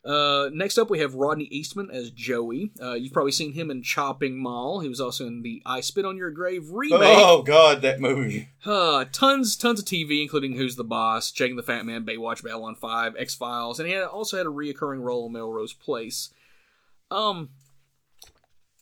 Uh, 0.04 0.50
next 0.52 0.76
up, 0.76 0.90
we 0.90 0.98
have 0.98 1.14
Rodney 1.14 1.44
Eastman 1.44 1.90
as 1.90 2.10
Joey. 2.10 2.72
Uh, 2.80 2.92
you've 2.92 3.12
probably 3.14 3.32
seen 3.32 3.54
him 3.54 3.70
in 3.70 3.82
Chopping 3.82 4.36
Mall. 4.38 4.80
He 4.80 4.88
was 4.88 5.00
also 5.00 5.26
in 5.26 5.40
the 5.40 5.62
I 5.64 5.80
Spit 5.80 6.04
on 6.04 6.18
Your 6.18 6.30
Grave 6.30 6.68
remake. 6.70 6.98
oh 7.02 7.42
god 7.42 7.80
that 7.82 8.00
movie 8.00 8.50
Uh, 8.66 9.06
tons, 9.12 9.56
tons 9.56 9.80
of 9.80 9.86
TV, 9.86 10.20
including 10.20 10.52
Who's 10.56 10.76
the 10.76 10.84
Boss, 10.84 11.30
Jake 11.30 11.56
the 11.56 11.62
Fat 11.62 11.86
Man, 11.86 12.04
Baywatch, 12.04 12.42
Babylon 12.44 12.74
5, 12.74 13.16
X 13.18 13.34
Files, 13.34 13.80
and 13.80 13.88
he 13.88 13.94
had, 13.94 14.04
also 14.04 14.36
had 14.36 14.46
a 14.46 14.50
reoccurring 14.50 15.00
role 15.02 15.26
in 15.26 15.32
Melrose 15.32 15.72
Place. 15.72 16.28
Um, 17.10 17.48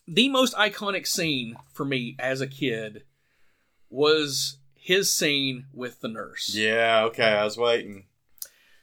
the 0.08 0.28
most 0.28 0.54
iconic 0.56 1.06
scene 1.06 1.56
for 1.72 1.84
me 1.84 2.16
as 2.18 2.40
a 2.40 2.46
kid 2.48 3.04
was 3.90 4.58
his 4.74 5.12
scene 5.12 5.66
with 5.72 6.00
the 6.00 6.08
nurse. 6.08 6.52
yeah 6.56 7.02
okay 7.04 7.22
i 7.28 7.44
was 7.44 7.56
waiting 7.56 8.06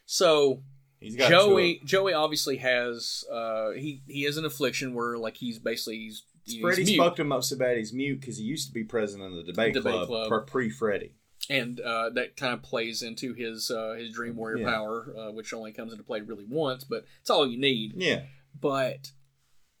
So 0.06 0.62
he's 1.00 1.16
got 1.16 1.30
Joey, 1.30 1.80
Joey 1.84 2.12
obviously 2.12 2.58
has 2.58 3.24
uh, 3.32 3.70
he 3.72 4.02
he 4.06 4.22
has 4.24 4.36
an 4.36 4.44
affliction 4.44 4.94
where 4.94 5.16
like 5.18 5.36
he's 5.36 5.58
basically 5.58 5.98
he's, 5.98 6.24
he's 6.44 6.60
Freddy 6.60 6.84
mute. 6.84 6.94
spoke 6.94 7.16
to 7.16 7.22
him 7.22 7.32
up 7.32 7.42
so 7.44 7.56
bad 7.56 7.76
he's 7.78 7.92
mute 7.92 8.20
because 8.20 8.38
he 8.38 8.44
used 8.44 8.68
to 8.68 8.74
be 8.74 8.84
president 8.84 9.30
of 9.36 9.44
the 9.46 9.52
debate, 9.52 9.74
Debate 9.74 10.06
club, 10.06 10.28
club. 10.28 10.46
pre 10.46 10.70
Freddy. 10.70 11.12
and 11.48 11.80
uh, 11.80 12.10
that 12.10 12.36
kind 12.36 12.54
of 12.54 12.62
plays 12.62 13.02
into 13.02 13.34
his 13.34 13.70
uh, 13.70 13.94
his 13.98 14.12
Dream 14.12 14.36
Warrior 14.36 14.58
Yeah. 14.64 14.70
power, 14.70 15.14
uh, 15.18 15.32
which 15.32 15.52
only 15.52 15.72
comes 15.72 15.92
into 15.92 16.04
play 16.04 16.20
really 16.20 16.46
once, 16.48 16.84
but 16.84 17.04
it's 17.20 17.30
all 17.30 17.46
you 17.46 17.58
need. 17.58 17.94
Yeah, 17.96 18.22
But 18.60 19.10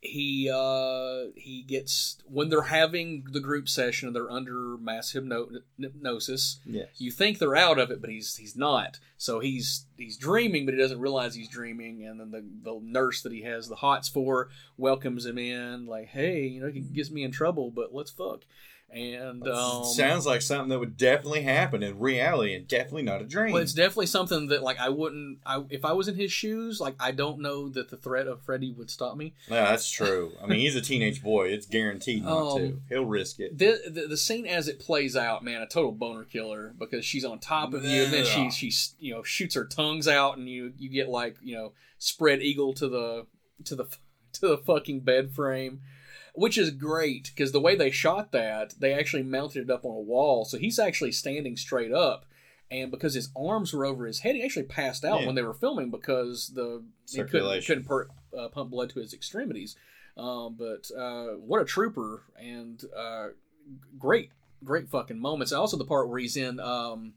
he 0.02 0.50
uh, 0.50 1.30
he 1.36 1.62
gets 1.62 2.18
when 2.24 2.48
they're 2.48 2.62
having 2.62 3.24
the 3.32 3.40
group 3.40 3.68
session 3.68 4.08
and 4.08 4.16
they're 4.16 4.30
under 4.30 4.78
mass 4.78 5.12
hypno- 5.12 5.50
hypnosis. 5.78 6.58
yes. 6.64 6.88
You 6.96 7.10
think 7.10 7.38
they're 7.38 7.56
out 7.56 7.78
of 7.78 7.90
it, 7.90 8.00
but 8.00 8.08
he's 8.08 8.36
he's 8.36 8.56
not. 8.56 8.98
So 9.18 9.40
he's 9.40 9.86
he's 9.98 10.16
dreaming, 10.16 10.64
but 10.64 10.72
he 10.72 10.80
doesn't 10.80 11.00
realize 11.00 11.34
he's 11.34 11.50
dreaming. 11.50 12.06
And 12.06 12.18
then 12.18 12.30
the, 12.30 12.44
the 12.62 12.80
nurse 12.82 13.20
that 13.22 13.32
he 13.32 13.42
has 13.42 13.68
the 13.68 13.76
hots 13.76 14.08
for 14.08 14.48
welcomes 14.78 15.26
him 15.26 15.36
in, 15.36 15.86
like, 15.86 16.08
"Hey, 16.08 16.46
you 16.46 16.62
know, 16.62 16.70
he 16.70 16.80
gets 16.80 17.10
me 17.10 17.22
in 17.22 17.30
trouble, 17.30 17.70
but 17.70 17.94
let's 17.94 18.10
fuck." 18.10 18.44
And 18.92 19.46
um, 19.46 19.84
Sounds 19.84 20.26
like 20.26 20.42
something 20.42 20.68
that 20.70 20.80
would 20.80 20.96
definitely 20.96 21.42
happen 21.42 21.82
in 21.82 21.98
reality 22.00 22.54
and 22.54 22.66
definitely 22.66 23.02
not 23.02 23.22
a 23.22 23.24
dream. 23.24 23.52
Well, 23.52 23.62
it's 23.62 23.72
definitely 23.72 24.06
something 24.06 24.48
that 24.48 24.62
like 24.64 24.80
I 24.80 24.88
wouldn't. 24.88 25.38
I 25.46 25.62
if 25.70 25.84
I 25.84 25.92
was 25.92 26.08
in 26.08 26.16
his 26.16 26.32
shoes, 26.32 26.80
like 26.80 26.96
I 26.98 27.12
don't 27.12 27.40
know 27.40 27.68
that 27.68 27.90
the 27.90 27.96
threat 27.96 28.26
of 28.26 28.42
Freddy 28.42 28.72
would 28.72 28.90
stop 28.90 29.16
me. 29.16 29.34
yeah, 29.48 29.66
that's 29.70 29.88
true. 29.88 30.32
I 30.42 30.46
mean, 30.46 30.58
he's 30.58 30.74
a 30.74 30.80
teenage 30.80 31.22
boy. 31.22 31.48
It's 31.48 31.66
guaranteed 31.66 32.24
not 32.24 32.56
to. 32.56 32.64
Um, 32.66 32.82
He'll 32.88 33.04
risk 33.04 33.38
it. 33.38 33.56
The, 33.56 33.80
the 33.88 34.08
the 34.08 34.16
scene 34.16 34.46
as 34.46 34.66
it 34.66 34.80
plays 34.80 35.16
out, 35.16 35.44
man, 35.44 35.62
a 35.62 35.66
total 35.66 35.92
boner 35.92 36.24
killer 36.24 36.74
because 36.76 37.04
she's 37.04 37.24
on 37.24 37.38
top 37.38 37.72
of 37.74 37.84
you 37.84 38.02
and 38.04 38.12
then 38.12 38.24
she 38.24 38.50
she 38.50 38.72
you 38.98 39.14
know 39.14 39.22
shoots 39.22 39.54
her 39.54 39.64
tongues 39.66 40.08
out 40.08 40.36
and 40.36 40.48
you 40.48 40.72
you 40.78 40.88
get 40.88 41.08
like 41.08 41.36
you 41.42 41.54
know 41.54 41.72
spread 41.98 42.42
eagle 42.42 42.72
to 42.74 42.88
the 42.88 43.26
to 43.64 43.76
the 43.76 43.84
to 44.32 44.48
the 44.48 44.58
fucking 44.58 45.00
bed 45.00 45.32
frame. 45.32 45.80
Which 46.40 46.56
is 46.56 46.70
great 46.70 47.30
because 47.34 47.52
the 47.52 47.60
way 47.60 47.74
they 47.76 47.90
shot 47.90 48.32
that, 48.32 48.74
they 48.78 48.94
actually 48.94 49.22
mounted 49.22 49.64
it 49.64 49.70
up 49.70 49.84
on 49.84 49.94
a 49.94 50.00
wall, 50.00 50.46
so 50.46 50.56
he's 50.56 50.78
actually 50.78 51.12
standing 51.12 51.54
straight 51.56 51.92
up. 51.92 52.24
And 52.70 52.90
because 52.90 53.14
his 53.14 53.30
arms 53.36 53.72
were 53.74 53.84
over 53.84 54.06
his 54.06 54.20
head, 54.20 54.36
he 54.36 54.42
actually 54.44 54.62
passed 54.64 55.04
out 55.04 55.20
Yeah. 55.20 55.26
when 55.26 55.34
they 55.34 55.42
were 55.42 55.52
filming 55.52 55.90
because 55.90 56.52
the 56.54 56.82
he 57.10 57.16
couldn't, 57.18 57.30
Circulation. 57.30 57.66
couldn't 57.66 57.88
per, 57.88 58.08
uh, 58.38 58.48
pump 58.48 58.70
blood 58.70 58.88
to 58.90 59.00
his 59.00 59.12
extremities. 59.12 59.76
Um, 60.16 60.56
but 60.58 60.90
uh, 60.96 61.34
what 61.36 61.60
a 61.60 61.64
trooper 61.64 62.22
and 62.38 62.82
uh, 62.96 63.28
great, 63.98 64.30
great 64.64 64.88
fucking 64.88 65.18
moments. 65.20 65.52
And 65.52 65.60
also 65.60 65.76
the 65.76 65.84
part 65.84 66.08
where 66.08 66.20
he's 66.20 66.36
in 66.36 66.58
um, 66.60 67.14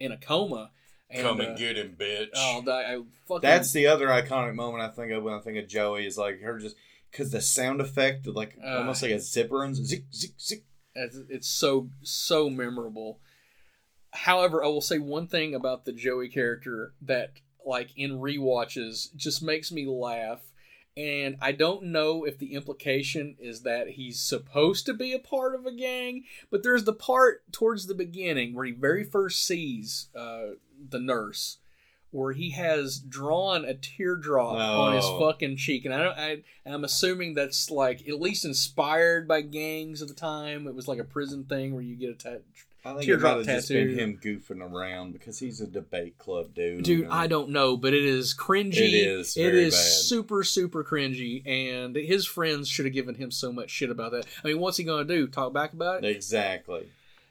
in 0.00 0.10
a 0.12 0.16
coma. 0.16 0.70
And, 1.08 1.22
Come 1.22 1.40
and 1.40 1.50
uh, 1.50 1.56
get 1.56 1.76
him, 1.76 1.94
bitch. 1.96 2.30
Oh, 2.34 2.64
I 2.68 3.00
fucking. 3.28 3.42
That's 3.48 3.70
the 3.70 3.86
other 3.86 4.08
iconic 4.08 4.56
moment 4.56 4.82
I 4.82 4.88
think 4.88 5.12
of 5.12 5.22
when 5.22 5.34
I 5.34 5.38
think 5.38 5.56
of 5.56 5.68
Joey 5.68 6.04
is 6.04 6.18
like 6.18 6.40
her 6.40 6.58
just 6.58 6.74
because 7.16 7.30
the 7.32 7.40
sound 7.40 7.80
effect, 7.80 8.26
like 8.26 8.58
Uh, 8.62 8.78
almost 8.78 9.02
like 9.02 9.12
a 9.12 9.20
zipper 9.20 9.56
runs, 9.56 9.78
zik 9.78 10.04
zik 10.12 10.34
zik. 10.38 10.64
It's, 10.94 11.16
it's 11.28 11.48
so 11.48 11.90
so 12.02 12.50
memorable. 12.50 13.20
However, 14.12 14.62
I 14.62 14.68
will 14.68 14.80
say 14.80 14.98
one 14.98 15.26
thing 15.26 15.54
about 15.54 15.84
the 15.84 15.92
Joey 15.92 16.28
character 16.28 16.94
that, 17.02 17.32
like 17.64 17.90
in 17.96 18.12
rewatches, 18.12 19.14
just 19.14 19.42
makes 19.42 19.72
me 19.72 19.86
laugh. 19.86 20.52
And 20.96 21.36
I 21.42 21.52
don't 21.52 21.84
know 21.84 22.24
if 22.24 22.38
the 22.38 22.54
implication 22.54 23.36
is 23.38 23.62
that 23.62 23.90
he's 23.90 24.18
supposed 24.18 24.86
to 24.86 24.94
be 24.94 25.12
a 25.12 25.18
part 25.18 25.54
of 25.54 25.66
a 25.66 25.76
gang, 25.76 26.24
but 26.50 26.62
there's 26.62 26.84
the 26.84 26.94
part 26.94 27.42
towards 27.52 27.86
the 27.86 27.94
beginning 27.94 28.54
where 28.54 28.64
he 28.64 28.72
very 28.72 29.04
first 29.04 29.46
sees 29.46 30.08
uh, 30.16 30.54
the 30.88 30.98
nurse, 30.98 31.58
where 32.16 32.32
he 32.32 32.50
has 32.50 32.98
drawn 32.98 33.64
a 33.64 33.74
teardrop 33.74 34.54
on 34.56 34.94
his 34.96 35.04
Oh. 35.04 35.20
fucking 35.20 35.56
cheek, 35.56 35.84
and 35.84 35.92
I 35.94 35.98
don't. 36.02 36.18
I, 36.18 36.42
I'm 36.64 36.84
assuming 36.84 37.34
that's 37.34 37.70
like 37.70 38.08
at 38.08 38.20
least 38.20 38.44
inspired 38.44 39.28
by 39.28 39.42
gangs 39.42 40.00
of 40.02 40.08
the 40.08 40.14
time. 40.14 40.66
It 40.66 40.74
was 40.74 40.88
like 40.88 40.98
a 40.98 41.04
prison 41.04 41.44
thing 41.44 41.72
where 41.74 41.82
you 41.82 41.94
get 41.96 42.10
a 42.10 42.14
tat. 42.14 42.42
I 42.84 42.90
think 42.90 43.02
it 43.02 43.06
Teardrop 43.06 43.38
might 43.38 43.46
have 43.46 43.56
just 43.56 43.68
been 43.68 43.98
him 43.98 44.16
goofing 44.22 44.60
around 44.62 45.12
because 45.12 45.40
he's 45.40 45.60
a 45.60 45.66
debate 45.66 46.18
club 46.18 46.54
dude. 46.54 46.84
Dude, 46.84 47.08
I 47.08 47.26
don't 47.26 47.50
know, 47.50 47.76
but 47.76 47.92
it 47.92 48.04
is 48.04 48.32
cringy. 48.32 48.76
It 48.76 48.94
is 48.94 49.36
It 49.36 49.54
is 49.56 49.74
bad. 49.74 49.80
super, 49.80 50.44
super 50.44 50.84
cringy, 50.84 51.44
and 51.46 51.96
his 51.96 52.26
friends 52.26 52.68
should 52.68 52.84
have 52.86 52.94
given 52.94 53.16
him 53.16 53.32
so 53.32 53.52
much 53.52 53.70
shit 53.70 53.90
about 53.90 54.12
that. 54.12 54.24
I 54.44 54.46
mean, 54.48 54.60
what's 54.60 54.76
he 54.76 54.84
gonna 54.84 55.04
do? 55.04 55.26
Talk 55.26 55.52
back 55.52 55.72
about 55.72 56.04
it? 56.04 56.08
Exactly. 56.08 56.86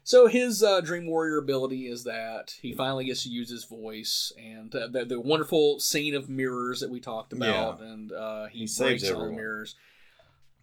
So 0.08 0.28
his 0.28 0.62
uh, 0.62 0.82
Dream 0.82 1.08
Warrior 1.08 1.40
ability 1.40 1.88
is 1.88 2.04
that 2.04 2.54
he 2.62 2.74
finally 2.74 3.06
gets 3.06 3.24
to 3.24 3.30
use 3.30 3.50
his 3.50 3.66
voice, 3.66 4.32
and 4.38 4.74
uh, 4.76 4.88
the, 4.88 5.04
the 5.04 5.20
wonderful 5.20 5.80
scene 5.80 6.14
of 6.14 6.30
mirrors 6.30 6.80
that 6.82 6.92
we 6.92 7.00
talked 7.00 7.34
about, 7.34 7.82
and 7.82 8.12
uh, 8.12 8.46
he, 8.46 8.60
He 8.60 8.68
saves 8.68 9.04
all 9.04 9.10
the 9.10 9.16
everyone. 9.16 9.36
mirrors. 9.36 9.76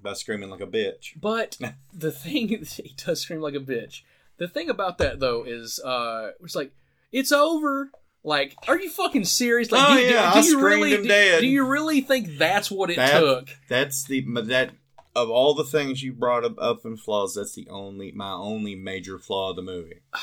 By 0.01 0.12
screaming 0.12 0.49
like 0.49 0.61
a 0.61 0.67
bitch. 0.69 1.21
But 1.21 1.59
the 1.93 2.12
thing 2.12 2.49
he 2.65 2.95
does 2.97 3.21
scream 3.23 3.41
like 3.41 3.55
a 3.55 3.59
bitch. 3.61 4.03
The 4.39 4.47
thing 4.47 4.71
about 4.71 4.99
that 4.99 5.19
though 5.19 5.43
is, 5.45 5.81
uh, 5.81 6.31
it's 6.43 6.55
like 6.55 6.71
it's 7.11 7.33
over. 7.33 7.91
Like, 8.25 8.55
are 8.69 8.79
you 8.81 8.89
fucking 8.91 9.25
serious? 9.25 9.73
Like, 9.73 9.85
Oh, 9.85 9.97
do, 9.97 10.01
do- 10.07 10.15
yeah, 10.15 10.33
do, 10.35 10.39
I 10.39 10.43
you 10.43 10.61
really? 10.65 10.91
Do, 10.91 11.03
dead. 11.09 11.41
do 11.41 11.49
you 11.49 11.67
really 11.67 12.01
think 12.01 12.39
that's 12.39 12.71
what 12.71 12.91
it 12.91 12.95
took? 13.11 13.49
That's 13.69 14.05
the 14.05 14.25
that 14.45 14.71
of 15.15 15.31
all 15.31 15.55
the 15.55 15.65
things 15.65 16.02
you 16.02 16.12
brought 16.12 16.44
up, 16.44 16.55
up 16.58 16.84
in 16.84 16.97
flaws. 16.97 17.34
That's 17.34 17.55
the 17.55 17.68
only 17.68 18.12
my 18.12 18.32
only 18.32 18.74
major 18.74 19.18
flaw 19.18 19.50
of 19.50 19.57
the 19.57 19.62
movie. 19.62 20.00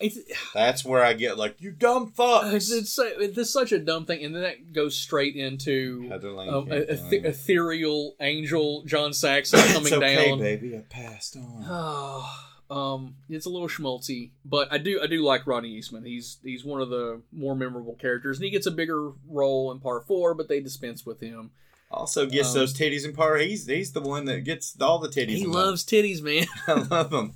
It's, 0.00 0.16
That's 0.54 0.84
where 0.84 1.02
I 1.02 1.12
get 1.12 1.38
like 1.38 1.56
you 1.58 1.72
dumb 1.72 2.12
fucks. 2.12 2.52
it's, 2.54 2.70
it's, 2.70 2.98
it's 2.98 3.50
such 3.50 3.72
a 3.72 3.78
dumb 3.78 4.06
thing, 4.06 4.24
and 4.24 4.34
then 4.34 4.42
that 4.42 4.72
goes 4.72 4.96
straight 4.96 5.36
into 5.36 6.08
um, 6.12 6.70
a, 6.70 6.82
a 6.82 6.96
th- 6.96 7.24
ethereal 7.24 8.14
angel 8.20 8.84
John 8.84 9.12
Saxon 9.12 9.58
coming 9.72 9.92
okay, 9.92 10.28
down. 10.28 10.38
baby. 10.38 10.76
I 10.76 10.82
passed 10.88 11.36
on. 11.36 11.64
Oh, 11.66 12.48
um, 12.70 13.16
it's 13.28 13.46
a 13.46 13.50
little 13.50 13.68
schmaltzy, 13.68 14.30
but 14.44 14.72
I 14.72 14.78
do 14.78 15.00
I 15.02 15.06
do 15.06 15.24
like 15.24 15.46
Rodney 15.46 15.70
Eastman. 15.70 16.04
He's 16.04 16.38
he's 16.44 16.64
one 16.64 16.80
of 16.80 16.90
the 16.90 17.22
more 17.32 17.56
memorable 17.56 17.94
characters, 17.94 18.38
and 18.38 18.44
he 18.44 18.50
gets 18.50 18.66
a 18.66 18.70
bigger 18.70 19.12
role 19.28 19.72
in 19.72 19.80
part 19.80 20.06
four, 20.06 20.34
but 20.34 20.48
they 20.48 20.60
dispense 20.60 21.04
with 21.04 21.20
him. 21.20 21.50
Also 21.90 22.26
gets 22.26 22.50
Um, 22.50 22.60
those 22.60 22.74
titties 22.74 23.04
in 23.04 23.14
part. 23.14 23.40
He's 23.40 23.66
he's 23.66 23.92
the 23.92 24.00
one 24.00 24.26
that 24.26 24.44
gets 24.44 24.76
all 24.80 24.98
the 24.98 25.08
titties. 25.08 25.36
He 25.36 25.46
loves 25.46 25.84
titties, 25.84 26.22
man. 26.22 26.46
I 26.66 26.74
love 26.82 27.10
them. 27.10 27.34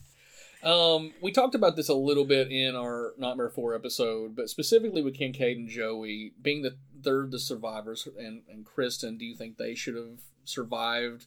Um, 0.62 1.12
we 1.20 1.32
talked 1.32 1.54
about 1.56 1.74
this 1.74 1.88
a 1.88 1.94
little 1.94 2.24
bit 2.24 2.52
in 2.52 2.76
our 2.76 3.14
Nightmare 3.18 3.48
Four 3.50 3.74
episode, 3.74 4.36
but 4.36 4.48
specifically 4.48 5.02
with 5.02 5.14
Kincaid 5.14 5.56
and 5.56 5.68
Joey 5.68 6.32
being 6.40 6.62
the 6.62 6.76
they're 6.94 7.26
the 7.26 7.38
survivors, 7.38 8.06
and 8.18 8.42
and 8.48 8.64
Kristen, 8.64 9.18
do 9.18 9.24
you 9.24 9.34
think 9.34 9.56
they 9.56 9.74
should 9.74 9.96
have 9.96 10.20
survived 10.44 11.26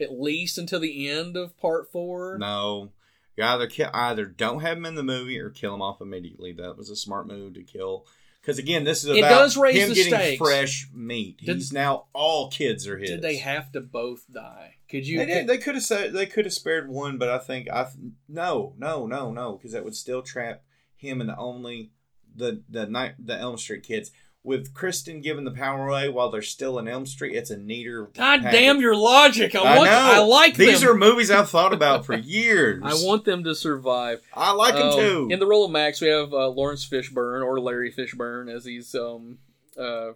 at 0.00 0.18
least 0.18 0.56
until 0.56 0.80
the 0.80 1.08
end 1.10 1.36
of 1.36 1.58
part 1.58 1.90
four? 1.90 2.38
No, 2.38 2.92
you 3.36 3.44
either 3.44 3.66
kill, 3.66 3.90
either 3.92 4.24
don't 4.24 4.60
have 4.60 4.78
him 4.78 4.86
in 4.86 4.94
the 4.94 5.02
movie 5.02 5.38
or 5.38 5.50
kill 5.50 5.74
him 5.74 5.82
off 5.82 6.00
immediately. 6.00 6.52
That 6.52 6.78
was 6.78 6.88
a 6.88 6.96
smart 6.96 7.26
move 7.26 7.54
to 7.54 7.62
kill. 7.62 8.06
Because 8.40 8.58
again, 8.58 8.84
this 8.84 9.04
is 9.04 9.10
It 9.10 9.18
about 9.18 9.28
does 9.30 9.56
raise 9.56 9.76
him 9.76 9.88
the 9.90 9.94
getting 9.94 10.14
stakes. 10.14 10.38
fresh 10.38 10.88
meat. 10.94 11.38
Did- 11.44 11.56
He's 11.56 11.72
now 11.72 12.06
all 12.14 12.50
kids 12.50 12.86
are 12.88 12.96
his. 12.98 13.10
Did 13.10 13.22
they 13.22 13.36
have 13.36 13.70
to 13.72 13.80
both 13.80 14.24
die? 14.32 14.76
Could 14.88 15.06
you? 15.06 15.18
They, 15.18 15.26
did, 15.26 15.46
they 15.46 15.58
could 15.58 15.74
have 15.74 15.84
said 15.84 16.12
they 16.12 16.26
could 16.26 16.46
have 16.46 16.54
spared 16.54 16.88
one, 16.88 17.18
but 17.18 17.28
I 17.28 17.38
think 17.38 17.70
I 17.70 17.88
no 18.28 18.74
no 18.78 19.06
no 19.06 19.30
no 19.30 19.52
because 19.56 19.72
that 19.72 19.84
would 19.84 19.94
still 19.94 20.22
trap 20.22 20.62
him 20.96 21.20
and 21.20 21.30
only 21.36 21.92
the 22.34 22.62
the 22.68 22.86
night 22.86 23.14
the 23.18 23.36
Elm 23.36 23.56
Street 23.58 23.82
kids. 23.82 24.10
With 24.42 24.72
Kristen 24.72 25.20
giving 25.20 25.44
the 25.44 25.50
power 25.50 25.86
away 25.86 26.08
while 26.08 26.30
they're 26.30 26.40
still 26.40 26.78
in 26.78 26.88
Elm 26.88 27.04
Street, 27.04 27.36
it's 27.36 27.50
a 27.50 27.58
neater. 27.58 28.04
God 28.14 28.40
package. 28.40 28.52
damn 28.58 28.80
your 28.80 28.96
logic! 28.96 29.54
I, 29.54 29.58
I 29.58 29.76
want. 29.78 29.90
know. 29.90 29.96
I 30.14 30.18
like 30.20 30.56
These 30.56 30.80
them. 30.80 30.90
are 30.90 30.94
movies 30.94 31.30
I've 31.30 31.50
thought 31.50 31.74
about 31.74 32.06
for 32.06 32.14
years. 32.16 32.82
I 32.82 32.94
want 33.06 33.26
them 33.26 33.44
to 33.44 33.54
survive. 33.54 34.22
I 34.34 34.52
like 34.52 34.74
them 34.74 34.86
Um, 34.88 34.98
too. 34.98 35.28
In 35.30 35.40
the 35.40 35.46
role 35.46 35.66
of 35.66 35.70
Max, 35.70 36.00
we 36.00 36.08
have 36.08 36.32
uh, 36.32 36.48
Laurence 36.48 36.88
Fishburne 36.88 37.44
or 37.44 37.60
Larry 37.60 37.92
Fishburne 37.92 38.50
as 38.50 38.64
he's 38.64 38.94
um 38.94 39.36
uh, 39.78 40.12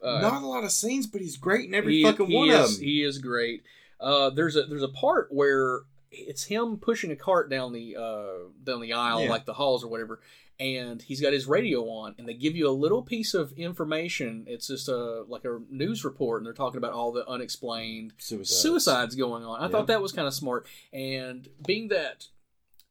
uh 0.00 0.20
Not 0.20 0.42
a 0.42 0.46
lot 0.46 0.62
of 0.62 0.70
scenes, 0.70 1.08
but 1.08 1.20
he's 1.20 1.36
great 1.36 1.68
in 1.68 1.74
every 1.74 1.94
he, 1.96 2.02
fucking 2.04 2.26
he 2.26 2.36
one 2.36 2.50
is, 2.50 2.70
of 2.74 2.76
them. 2.76 2.84
He 2.86 3.02
is 3.02 3.18
great. 3.18 3.64
Uh, 3.98 4.30
there's 4.30 4.54
a 4.54 4.62
there's 4.62 4.84
a 4.84 4.88
part 4.88 5.28
where 5.32 5.80
it's 6.12 6.44
him 6.44 6.76
pushing 6.76 7.10
a 7.10 7.16
cart 7.16 7.50
down 7.50 7.72
the 7.72 7.96
uh 7.96 8.48
down 8.62 8.80
the 8.80 8.92
aisle 8.92 9.24
Yeah. 9.24 9.30
like 9.30 9.46
the 9.46 9.54
halls 9.54 9.82
or 9.82 9.88
whatever, 9.88 10.20
and 10.60 11.02
he's 11.02 11.20
got 11.20 11.32
his 11.32 11.46
radio 11.46 11.82
on, 11.88 12.14
and 12.18 12.28
they 12.28 12.34
give 12.34 12.56
you 12.56 12.68
a 12.68 12.72
little 12.72 13.02
piece 13.02 13.32
of 13.34 13.52
information. 13.52 14.44
It's 14.48 14.66
just 14.66 14.88
a 14.88 15.22
like 15.28 15.44
a 15.44 15.60
news 15.70 16.04
report, 16.04 16.40
and 16.40 16.46
they're 16.46 16.52
talking 16.52 16.78
about 16.78 16.92
all 16.92 17.12
the 17.12 17.26
unexplained 17.28 18.12
Suicides. 18.18 18.60
suicides 18.60 19.14
going 19.14 19.44
on. 19.44 19.60
I 19.60 19.68
thought 19.68 19.86
that 19.86 20.02
was 20.02 20.12
kind 20.12 20.26
of 20.26 20.34
smart. 20.34 20.66
And 20.92 21.48
being 21.64 21.88
that 21.88 22.26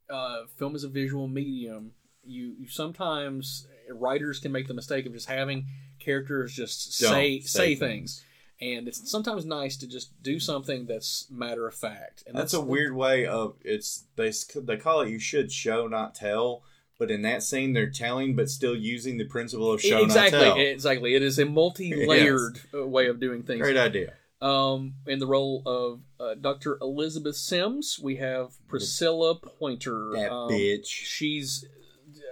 uh, 0.09 0.45
film 0.57 0.75
is 0.75 0.83
a 0.83 0.89
visual 0.89 1.27
medium, 1.27 1.91
you, 2.23 2.55
you 2.59 2.67
sometimes 2.67 3.67
writers 3.89 4.39
can 4.39 4.51
make 4.51 4.67
the 4.67 4.73
mistake 4.73 5.05
of 5.05 5.13
just 5.13 5.27
having 5.27 5.65
characters 5.99 6.53
just 6.53 6.99
Don't 7.01 7.11
say 7.11 7.39
say 7.41 7.75
things. 7.75 7.79
things. 7.79 8.23
And 8.59 8.87
it's 8.87 9.11
sometimes 9.11 9.45
nice 9.45 9.77
to 9.77 9.87
just 9.87 10.23
do 10.23 10.39
something 10.39 10.87
that's 10.87 11.27
matter 11.29 11.67
of 11.67 11.75
fact. 11.75 12.23
And 12.25 12.35
That's 12.35 12.55
a 12.55 12.61
weird 12.61 12.95
way 12.95 13.25
of 13.25 13.55
it's 13.63 14.05
they 14.15 14.31
they 14.55 14.77
call 14.77 15.01
it 15.01 15.09
you 15.09 15.19
should 15.19 15.51
show 15.51 15.87
not 15.87 16.15
tell, 16.15 16.63
but 16.99 17.11
in 17.11 17.21
that 17.23 17.43
scene 17.43 17.73
they're 17.73 17.89
telling 17.89 18.35
but 18.35 18.49
still 18.49 18.75
using 18.75 19.17
the 19.17 19.25
principle 19.25 19.71
of 19.71 19.81
show 19.81 20.03
exactly, 20.03 20.39
not 20.39 20.45
tell. 20.55 20.57
exactly. 20.57 21.15
It 21.15 21.21
is 21.23 21.37
a 21.39 21.45
multi-layered 21.45 22.59
uh 22.73 22.85
way 22.87 23.07
of 23.07 23.19
doing 23.19 23.43
things. 23.43 23.61
Great 23.61 23.77
idea. 23.77 24.13
Um, 24.39 24.93
in 25.07 25.17
the 25.17 25.25
role 25.25 25.63
of 25.65 26.01
uh, 26.19 26.35
Dr. 26.35 26.77
Elizabeth 26.79 27.35
Sims, 27.35 27.99
we 28.01 28.17
have 28.17 28.51
Priscilla 28.67 29.33
Pointer. 29.35 30.11
That 30.13 30.31
Um, 30.31 30.51
bitch. 30.51 30.85
She's 30.85 31.65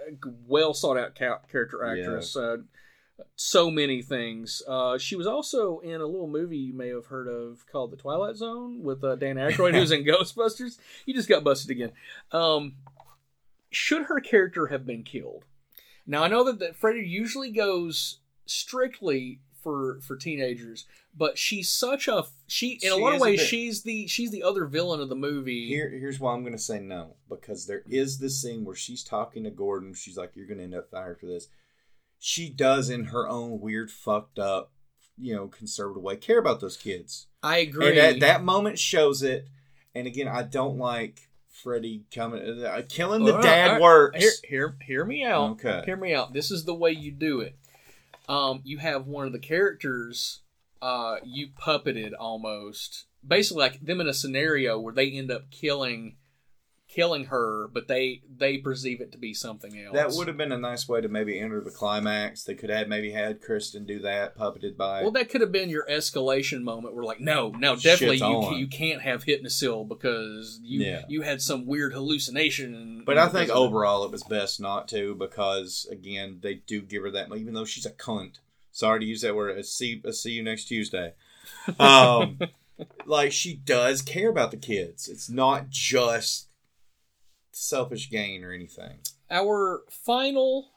a 0.08 0.12
well 0.46 0.72
sought 0.72 0.96
out 0.96 1.16
character 1.16 1.84
actress. 1.84 2.36
Uh, 2.36 2.58
so 3.34 3.70
many 3.70 4.02
things. 4.02 4.62
Uh, 4.68 4.98
she 4.98 5.16
was 5.16 5.26
also 5.26 5.80
in 5.80 6.00
a 6.00 6.06
little 6.06 6.28
movie 6.28 6.58
you 6.58 6.74
may 6.74 6.88
have 6.88 7.06
heard 7.06 7.26
of 7.28 7.64
called 7.70 7.90
The 7.90 7.96
Twilight 7.96 8.36
Zone 8.36 8.82
with 8.82 9.02
uh, 9.02 9.16
Dan 9.16 9.36
Aykroyd, 9.36 9.74
who's 9.74 9.90
in 9.90 10.04
Ghostbusters. 10.06 10.78
You 11.06 11.14
just 11.14 11.28
got 11.28 11.42
busted 11.42 11.70
again. 11.70 11.92
Um, 12.30 12.74
should 13.76 14.04
her 14.04 14.20
character 14.20 14.68
have 14.68 14.86
been 14.86 15.02
killed? 15.02 15.44
Now 16.06 16.24
I 16.24 16.28
know 16.28 16.44
that, 16.44 16.58
that 16.60 16.76
Freddy 16.76 17.00
usually 17.00 17.50
goes 17.50 18.20
strictly 18.46 19.40
for 19.62 20.00
for 20.00 20.16
teenagers, 20.16 20.86
but 21.14 21.36
she's 21.36 21.68
such 21.68 22.08
a 22.08 22.24
she 22.46 22.78
in 22.82 22.92
a 22.92 22.96
lot 22.96 23.14
of 23.14 23.20
ways 23.20 23.40
bit- 23.40 23.48
she's 23.48 23.82
the 23.82 24.06
she's 24.06 24.30
the 24.30 24.42
other 24.42 24.64
villain 24.64 25.00
of 25.00 25.08
the 25.08 25.14
movie. 25.14 25.66
Here, 25.68 25.90
here's 25.90 26.18
why 26.18 26.32
I'm 26.32 26.42
going 26.42 26.52
to 26.52 26.58
say 26.58 26.80
no 26.80 27.16
because 27.28 27.66
there 27.66 27.82
is 27.86 28.18
this 28.18 28.40
scene 28.40 28.64
where 28.64 28.76
she's 28.76 29.04
talking 29.04 29.44
to 29.44 29.50
Gordon. 29.50 29.94
She's 29.94 30.16
like, 30.16 30.32
"You're 30.34 30.46
going 30.46 30.58
to 30.58 30.64
end 30.64 30.74
up 30.74 30.90
fired 30.90 31.20
for 31.20 31.26
this." 31.26 31.48
She 32.18 32.48
does, 32.48 32.88
in 32.88 33.06
her 33.06 33.28
own 33.28 33.60
weird, 33.60 33.90
fucked 33.90 34.38
up, 34.38 34.72
you 35.18 35.34
know, 35.34 35.48
conservative 35.48 36.02
way, 36.02 36.16
care 36.16 36.38
about 36.38 36.60
those 36.60 36.78
kids. 36.78 37.26
I 37.42 37.58
agree. 37.58 37.90
And 37.90 37.98
at 37.98 38.20
that 38.20 38.42
moment 38.42 38.78
shows 38.78 39.22
it. 39.22 39.48
And 39.94 40.06
again, 40.06 40.28
I 40.28 40.42
don't 40.42 40.78
like 40.78 41.25
Freddy 41.62 42.04
coming, 42.14 42.64
uh, 42.64 42.82
killing 42.88 43.24
the 43.24 43.36
All 43.36 43.42
dad 43.42 43.72
right. 43.72 43.80
works. 43.80 44.18
Hear, 44.18 44.30
hear, 44.44 44.76
hear 44.82 45.04
me 45.04 45.24
out. 45.24 45.52
Okay. 45.52 45.82
Hear 45.84 45.96
me 45.96 46.14
out. 46.14 46.32
This 46.32 46.50
is 46.50 46.64
the 46.64 46.74
way 46.74 46.90
you 46.92 47.10
do 47.12 47.40
it. 47.40 47.56
Um, 48.28 48.60
you 48.64 48.78
have 48.78 49.06
one 49.06 49.26
of 49.26 49.32
the 49.32 49.38
characters, 49.38 50.40
uh, 50.82 51.16
you 51.24 51.48
puppeted 51.60 52.12
almost, 52.18 53.06
basically 53.26 53.60
like 53.62 53.80
them 53.84 54.00
in 54.00 54.08
a 54.08 54.14
scenario 54.14 54.78
where 54.78 54.94
they 54.94 55.10
end 55.12 55.30
up 55.30 55.50
killing, 55.50 56.16
killing 56.96 57.26
her, 57.26 57.68
but 57.72 57.86
they 57.88 58.22
they 58.34 58.56
perceive 58.56 59.02
it 59.02 59.12
to 59.12 59.18
be 59.18 59.34
something 59.34 59.78
else. 59.78 59.94
That 59.94 60.12
would 60.12 60.26
have 60.28 60.38
been 60.38 60.50
a 60.50 60.58
nice 60.58 60.88
way 60.88 61.02
to 61.02 61.08
maybe 61.08 61.38
enter 61.38 61.60
the 61.60 61.70
climax. 61.70 62.42
They 62.42 62.54
could 62.54 62.70
have 62.70 62.88
maybe 62.88 63.12
had 63.12 63.42
Kristen 63.42 63.84
do 63.84 63.98
that, 64.00 64.36
puppeted 64.36 64.76
by. 64.78 65.02
Well, 65.02 65.10
that 65.12 65.28
could 65.28 65.42
have 65.42 65.52
been 65.52 65.68
your 65.68 65.86
escalation 65.86 66.62
moment. 66.62 66.94
Where 66.94 67.04
like, 67.04 67.20
no, 67.20 67.50
no, 67.50 67.76
definitely 67.76 68.16
you 68.16 68.54
you 68.56 68.66
can't 68.66 69.02
have 69.02 69.24
Hypnocil 69.24 69.86
because 69.86 70.58
you 70.62 70.80
Yeah. 70.80 71.02
you 71.08 71.20
had 71.20 71.42
some 71.42 71.66
weird 71.66 71.92
hallucination. 71.92 73.02
But 73.04 73.18
I 73.18 73.24
think 73.24 73.32
because 73.46 73.50
of 73.50 73.56
it. 73.56 73.60
overall 73.68 74.04
it 74.04 74.10
was 74.10 74.22
best 74.24 74.58
not 74.60 74.88
to 74.88 75.14
because 75.14 75.86
again 75.90 76.38
they 76.42 76.54
do 76.54 76.80
give 76.80 77.02
her 77.02 77.10
that 77.10 77.28
even 77.36 77.52
though 77.54 77.66
she's 77.66 77.86
a 77.86 77.92
cunt. 77.92 78.38
Sorry 78.72 79.00
to 79.00 79.06
use 79.06 79.20
that 79.20 79.36
word. 79.36 79.58
I 79.58 79.62
see. 79.62 80.02
I 80.06 80.10
see 80.10 80.32
you 80.32 80.42
next 80.42 80.64
Tuesday. 80.64 81.12
Um, 81.78 82.38
like 83.06 83.30
she 83.32 83.54
does 83.54 84.02
care 84.02 84.28
about 84.28 84.50
the 84.50 84.56
kids. 84.56 85.08
It's 85.08 85.30
not 85.30 85.70
just 85.70 86.48
selfish 87.56 88.10
gain 88.10 88.44
or 88.44 88.52
anything. 88.52 88.98
our 89.30 89.82
final 89.90 90.68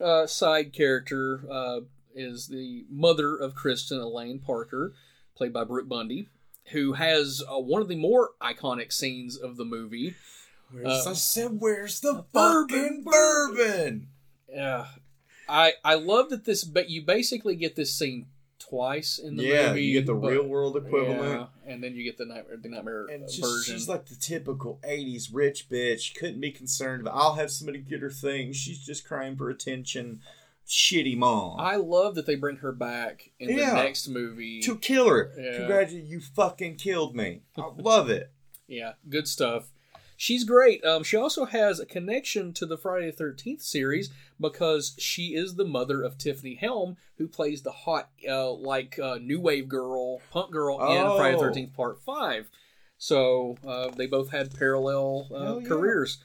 uh, 0.00 0.26
side 0.26 0.72
character 0.72 1.40
uh, 1.50 1.80
is 2.14 2.48
the 2.48 2.84
mother 2.90 3.36
of 3.36 3.54
Kristen, 3.54 3.98
Elaine 3.98 4.38
Parker, 4.38 4.92
played 5.34 5.52
by 5.52 5.64
Brooke 5.64 5.88
Bundy, 5.88 6.28
who 6.72 6.92
has 6.94 7.42
uh, 7.50 7.58
one 7.58 7.80
of 7.80 7.88
the 7.88 7.96
more 7.96 8.30
iconic 8.40 8.92
scenes 8.92 9.36
of 9.36 9.56
the 9.56 9.64
movie. 9.64 10.14
Where's, 10.70 11.06
I 11.06 11.12
said, 11.14 11.60
"Where's 11.60 12.00
the 12.00 12.24
bourbon, 12.32 13.02
bourbon?" 13.04 14.08
Yeah, 14.48 14.86
I 15.48 15.74
I 15.84 15.94
love 15.94 16.30
that 16.30 16.44
this, 16.44 16.64
but 16.64 16.90
you 16.90 17.02
basically 17.02 17.56
get 17.56 17.76
this 17.76 17.94
scene 17.94 18.26
twice 18.68 19.18
in 19.18 19.36
the 19.36 19.44
Yeah, 19.44 19.68
movie. 19.70 19.84
you 19.84 19.92
get 20.00 20.06
the 20.06 20.14
but- 20.14 20.30
real 20.30 20.46
world 20.46 20.76
equivalent. 20.76 21.20
yeah, 21.22 21.46
and 21.72 21.82
then 21.82 21.94
you 21.94 22.04
get 22.04 22.18
the 22.18 22.26
nightmare, 22.26 22.56
the 22.62 22.68
nightmare 22.68 23.06
And 23.06 23.26
just, 23.28 23.40
version. 23.40 23.74
she's 23.76 23.88
like 23.88 24.06
the 24.06 24.14
typical 24.14 24.78
80s 24.82 25.30
rich 25.32 25.68
bitch. 25.68 26.14
Couldn't 26.14 26.40
be 26.40 26.50
concerned 26.50 27.02
about, 27.02 27.14
I'll 27.14 27.34
have 27.34 27.50
somebody 27.50 27.78
get 27.78 28.00
her 28.00 28.10
things. 28.10 28.56
She's 28.56 28.84
just 28.84 29.06
crying 29.06 29.36
for 29.36 29.50
attention. 29.50 30.20
Shitty 30.66 31.16
mom. 31.16 31.58
I 31.60 31.76
love 31.76 32.14
that 32.14 32.24
they 32.26 32.36
bring 32.36 32.56
her 32.58 32.72
back 32.72 33.30
in 33.40 33.50
Yeah. 33.50 33.70
the 33.70 33.82
next 33.82 34.08
movie. 34.08 34.60
to 34.62 34.76
kill 34.78 35.08
her. 35.08 35.32
Yeah. 35.36 35.56
Congratulations, 35.58 36.10
you 36.10 36.20
fucking 36.20 36.76
killed 36.76 37.16
me. 37.16 37.42
I 37.56 37.68
love 37.78 38.08
it. 38.10 38.30
Yeah, 38.68 38.92
good 39.08 39.28
stuff. 39.28 39.70
She's 40.22 40.44
great. 40.44 40.84
Um, 40.84 41.02
she 41.02 41.16
also 41.16 41.46
has 41.46 41.80
a 41.80 41.84
connection 41.84 42.52
to 42.52 42.64
the 42.64 42.76
Friday 42.76 43.06
the 43.06 43.16
Thirteenth 43.16 43.60
series 43.60 44.08
because 44.40 44.94
she 44.96 45.34
is 45.34 45.56
the 45.56 45.64
mother 45.64 46.00
of 46.00 46.16
Tiffany 46.16 46.54
Helm, 46.54 46.96
who 47.18 47.26
plays 47.26 47.62
the 47.62 47.72
hot, 47.72 48.08
uh, 48.28 48.52
like 48.52 49.00
uh, 49.00 49.18
new 49.20 49.40
wave 49.40 49.68
girl, 49.68 50.20
punk 50.30 50.52
girl 50.52 50.78
in 50.78 51.16
Friday 51.16 51.32
the 51.32 51.38
Oh. 51.38 51.40
Thirteenth 51.40 51.74
Part 51.74 52.00
Five. 52.04 52.48
So 52.98 53.56
uh, 53.66 53.88
they 53.96 54.06
both 54.06 54.30
had 54.30 54.56
parallel 54.56 55.26
uh, 55.34 55.58
yeah. 55.58 55.68
careers. 55.68 56.22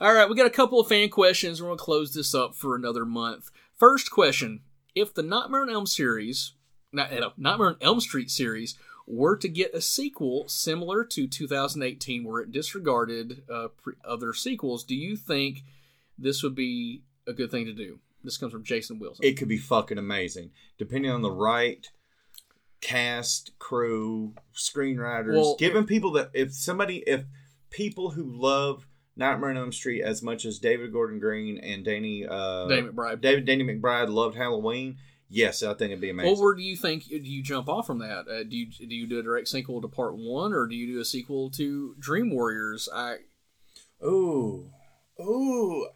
All 0.00 0.14
right, 0.14 0.30
we 0.30 0.36
got 0.36 0.46
a 0.46 0.50
couple 0.50 0.78
of 0.78 0.86
fan 0.86 1.08
questions. 1.08 1.60
We're 1.60 1.70
going 1.70 1.78
to 1.78 1.84
close 1.84 2.14
this 2.14 2.32
up 2.36 2.54
for 2.54 2.76
another 2.76 3.04
month. 3.04 3.50
First 3.76 4.12
question: 4.12 4.60
If 4.94 5.12
the 5.12 5.24
Nightmare 5.24 5.62
on 5.62 5.70
Elm 5.70 5.86
series, 5.86 6.52
not, 6.92 7.12
uh, 7.12 7.30
Nightmare 7.36 7.70
on 7.70 7.76
Elm 7.80 7.98
Street 7.98 8.30
series, 8.30 8.78
were 9.10 9.36
to 9.36 9.48
get 9.48 9.74
a 9.74 9.80
sequel 9.80 10.48
similar 10.48 11.04
to 11.04 11.26
2018, 11.26 12.24
where 12.24 12.40
it 12.40 12.52
disregarded 12.52 13.42
uh, 13.52 13.68
pre- 13.82 13.94
other 14.04 14.32
sequels, 14.32 14.84
do 14.84 14.94
you 14.94 15.16
think 15.16 15.64
this 16.18 16.42
would 16.42 16.54
be 16.54 17.02
a 17.26 17.32
good 17.32 17.50
thing 17.50 17.66
to 17.66 17.72
do? 17.72 17.98
This 18.22 18.36
comes 18.36 18.52
from 18.52 18.64
Jason 18.64 18.98
Wilson. 18.98 19.24
It 19.24 19.36
could 19.36 19.48
be 19.48 19.56
fucking 19.56 19.98
amazing. 19.98 20.50
Depending 20.78 21.10
on 21.10 21.22
the 21.22 21.30
right 21.30 21.88
cast, 22.80 23.58
crew, 23.58 24.34
screenwriters, 24.54 25.34
Well, 25.34 25.56
giving 25.58 25.84
people 25.84 26.12
that, 26.12 26.30
if 26.34 26.52
somebody, 26.52 26.98
if 27.06 27.24
people 27.70 28.10
who 28.10 28.24
love 28.24 28.86
Nightmare 29.16 29.50
on 29.50 29.56
Elm 29.56 29.72
Street 29.72 30.02
as 30.02 30.22
much 30.22 30.44
as 30.44 30.58
David 30.58 30.92
Gordon 30.92 31.18
Green 31.18 31.58
and 31.58 31.84
Danny, 31.84 32.26
uh, 32.26 32.68
Danny 32.68 32.82
McBride. 32.88 33.20
David 33.20 33.44
Danny 33.44 33.64
McBride 33.64 34.08
loved 34.08 34.36
Halloween, 34.36 34.96
yes, 35.30 35.62
I 35.62 35.72
think 35.74 35.90
it'd 35.92 36.00
be 36.00 36.10
amazing. 36.10 36.32
Well, 36.32 36.42
where 36.42 36.54
do 36.54 36.62
you 36.62 36.76
think 36.76 37.04
do 37.04 37.16
you 37.16 37.42
jump 37.42 37.68
off 37.68 37.86
from 37.86 38.00
that? 38.00 38.28
Uh, 38.28 38.42
do 38.42 38.56
you 38.56 38.66
do 38.66 38.94
you 38.94 39.06
do 39.06 39.18
a 39.20 39.22
direct 39.22 39.48
sequel 39.48 39.80
to 39.80 39.88
Part 39.88 40.16
One, 40.16 40.52
or 40.52 40.66
do 40.66 40.74
you 40.74 40.92
do 40.92 41.00
a 41.00 41.04
sequel 41.04 41.50
to 41.50 41.94
Dream 41.98 42.30
Warriors? 42.30 42.88
I 42.92 43.16
Ooh, 44.04 44.70
ooh. 45.20 45.88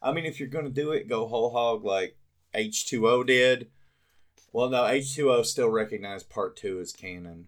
I 0.00 0.12
mean, 0.12 0.24
if 0.24 0.38
you're 0.38 0.48
gonna 0.48 0.70
do 0.70 0.92
it, 0.92 1.08
go 1.08 1.26
whole 1.26 1.50
hog 1.50 1.84
like 1.84 2.16
H2O 2.54 3.26
did. 3.26 3.70
Well, 4.52 4.68
no, 4.68 4.82
H2O 4.82 5.46
still 5.46 5.70
recognized 5.70 6.28
Part 6.28 6.56
Two 6.56 6.80
as 6.80 6.92
canon. 6.92 7.46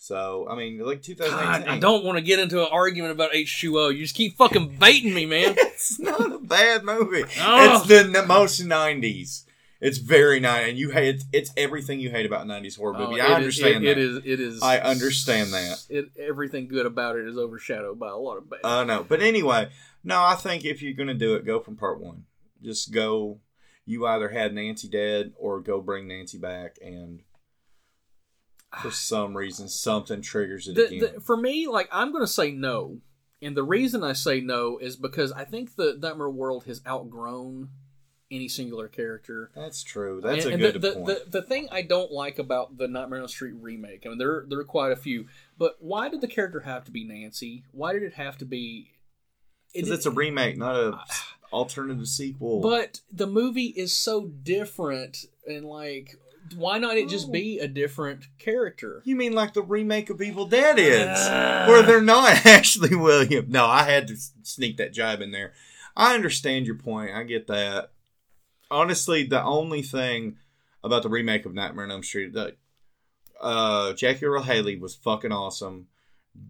So, 0.00 0.46
I 0.48 0.54
mean, 0.54 0.78
like 0.78 1.02
2018. 1.02 1.44
God, 1.44 1.68
I 1.68 1.78
don't 1.80 2.04
want 2.04 2.18
to 2.18 2.22
get 2.22 2.38
into 2.38 2.60
an 2.60 2.68
argument 2.70 3.10
about 3.12 3.32
H2O. 3.32 3.92
You 3.92 4.02
just 4.02 4.14
keep 4.14 4.36
fucking 4.36 4.76
baiting 4.78 5.12
me, 5.12 5.26
man. 5.26 5.56
It's 5.78 6.00
not 6.00 6.32
a 6.32 6.38
bad 6.40 6.82
movie. 6.82 7.22
Oh. 7.40 7.76
It's 7.76 7.86
the 7.86 8.18
n- 8.18 8.26
most 8.26 8.60
90s. 8.60 9.44
It's 9.80 9.98
very 9.98 10.40
nice, 10.40 10.68
and 10.70 10.76
you 10.78 10.90
hate 10.90 11.14
it's, 11.14 11.24
it's 11.32 11.52
everything 11.56 12.00
you 12.00 12.10
hate 12.10 12.26
about 12.26 12.46
90s 12.48 12.76
horror 12.76 12.94
Oh, 12.96 13.08
movie. 13.10 13.20
I 13.20 13.26
is- 13.26 13.32
understand 13.36 13.84
it- 13.84 13.86
that. 13.86 13.90
It 13.90 13.98
is. 13.98 14.16
It 14.24 14.40
is. 14.40 14.62
I 14.62 14.78
understand 14.78 15.52
that. 15.52 15.84
It, 15.88 16.06
everything 16.18 16.66
good 16.66 16.84
about 16.86 17.16
it 17.16 17.26
is 17.28 17.36
overshadowed 17.38 17.98
by 17.98 18.08
a 18.08 18.16
lot 18.16 18.38
of 18.38 18.50
bad. 18.50 18.60
I 18.64 18.82
know, 18.84 19.04
but 19.08 19.22
anyway, 19.22 19.68
no. 20.02 20.20
I 20.20 20.34
think 20.34 20.64
if 20.64 20.82
you're 20.82 20.94
gonna 20.94 21.14
do 21.14 21.34
it, 21.36 21.46
go 21.46 21.60
from 21.60 21.76
part 21.76 22.00
one. 22.00 22.24
Just 22.62 22.92
go. 22.92 23.40
You 23.86 24.04
either 24.06 24.28
had 24.28 24.52
Nancy 24.52 24.88
dead 24.88 25.32
or 25.38 25.60
go 25.60 25.80
bring 25.80 26.08
Nancy 26.08 26.38
back, 26.38 26.76
and 26.84 27.20
for 28.82 28.90
some 28.90 29.36
reason 29.36 29.68
something 29.68 30.20
triggers 30.22 30.66
it 30.68 30.74
The- 30.74 30.86
again. 30.86 30.98
the- 31.14 31.20
for 31.20 31.36
me, 31.36 31.68
like 31.68 31.88
I'm 31.92 32.10
going 32.12 32.24
to 32.24 32.30
say 32.32 32.50
no, 32.50 33.00
and 33.40 33.56
the 33.56 33.62
reason 33.62 34.02
I 34.02 34.12
say 34.12 34.40
no 34.40 34.76
is 34.78 34.96
because 34.96 35.30
I 35.32 35.44
think 35.44 35.76
the 35.76 35.96
Nightmare 36.00 36.28
World 36.28 36.64
has 36.64 36.82
outgrown 36.86 37.68
any 38.30 38.48
singular 38.48 38.88
character. 38.88 39.50
That's 39.54 39.82
true. 39.82 40.20
That's 40.22 40.44
and, 40.44 40.52
a 40.52 40.54
and 40.54 40.62
good 40.62 40.74
the, 40.74 40.78
the, 40.78 40.94
point. 40.94 41.06
The, 41.06 41.40
the 41.40 41.42
thing 41.42 41.68
I 41.70 41.82
don't 41.82 42.12
like 42.12 42.38
about 42.38 42.76
the 42.76 42.88
Nightmare 42.88 43.22
on 43.22 43.28
Street 43.28 43.54
remake, 43.60 44.04
I 44.04 44.10
mean, 44.10 44.18
there 44.18 44.44
there 44.48 44.58
are 44.58 44.64
quite 44.64 44.92
a 44.92 44.96
few, 44.96 45.26
but 45.58 45.76
why 45.80 46.08
did 46.08 46.20
the 46.20 46.28
character 46.28 46.60
have 46.60 46.84
to 46.84 46.90
be 46.90 47.04
Nancy? 47.04 47.64
Why 47.72 47.92
did 47.92 48.02
it 48.02 48.14
have 48.14 48.38
to 48.38 48.44
be? 48.44 48.92
Because 49.74 49.90
it's 49.90 50.06
a 50.06 50.10
remake, 50.10 50.56
not 50.56 50.76
a 50.76 50.98
alternative 51.52 52.08
sequel. 52.08 52.60
But 52.60 53.00
the 53.12 53.26
movie 53.26 53.72
is 53.76 53.94
so 53.94 54.26
different, 54.26 55.26
and 55.46 55.64
like, 55.64 56.16
why 56.56 56.78
not 56.78 56.96
it 56.96 57.08
just 57.08 57.30
be 57.30 57.58
a 57.58 57.68
different 57.68 58.28
character? 58.38 59.02
you 59.04 59.16
mean 59.16 59.32
like 59.32 59.54
the 59.54 59.62
remake 59.62 60.10
of 60.10 60.22
Evil 60.22 60.46
Dead 60.46 60.78
is, 60.78 61.18
ah. 61.20 61.66
where 61.68 61.82
they're 61.82 62.00
not 62.00 62.30
Ashley 62.46 62.94
Williams? 62.94 63.48
No, 63.50 63.66
I 63.66 63.84
had 63.84 64.08
to 64.08 64.16
sneak 64.42 64.78
that 64.78 64.92
jibe 64.92 65.20
in 65.20 65.32
there. 65.32 65.52
I 65.96 66.14
understand 66.14 66.66
your 66.66 66.76
point. 66.76 67.10
I 67.12 67.24
get 67.24 67.48
that. 67.48 67.90
Honestly, 68.70 69.24
the 69.24 69.42
only 69.42 69.82
thing 69.82 70.36
about 70.84 71.02
the 71.02 71.08
remake 71.08 71.46
of 71.46 71.54
Nightmare 71.54 71.84
on 71.84 71.90
Elm 71.90 72.02
Street 72.02 72.32
that 72.34 72.56
uh, 73.40 73.92
Jackie 73.94 74.26
Earle 74.26 74.42
Haley 74.42 74.76
was 74.78 74.94
fucking 74.94 75.32
awesome. 75.32 75.86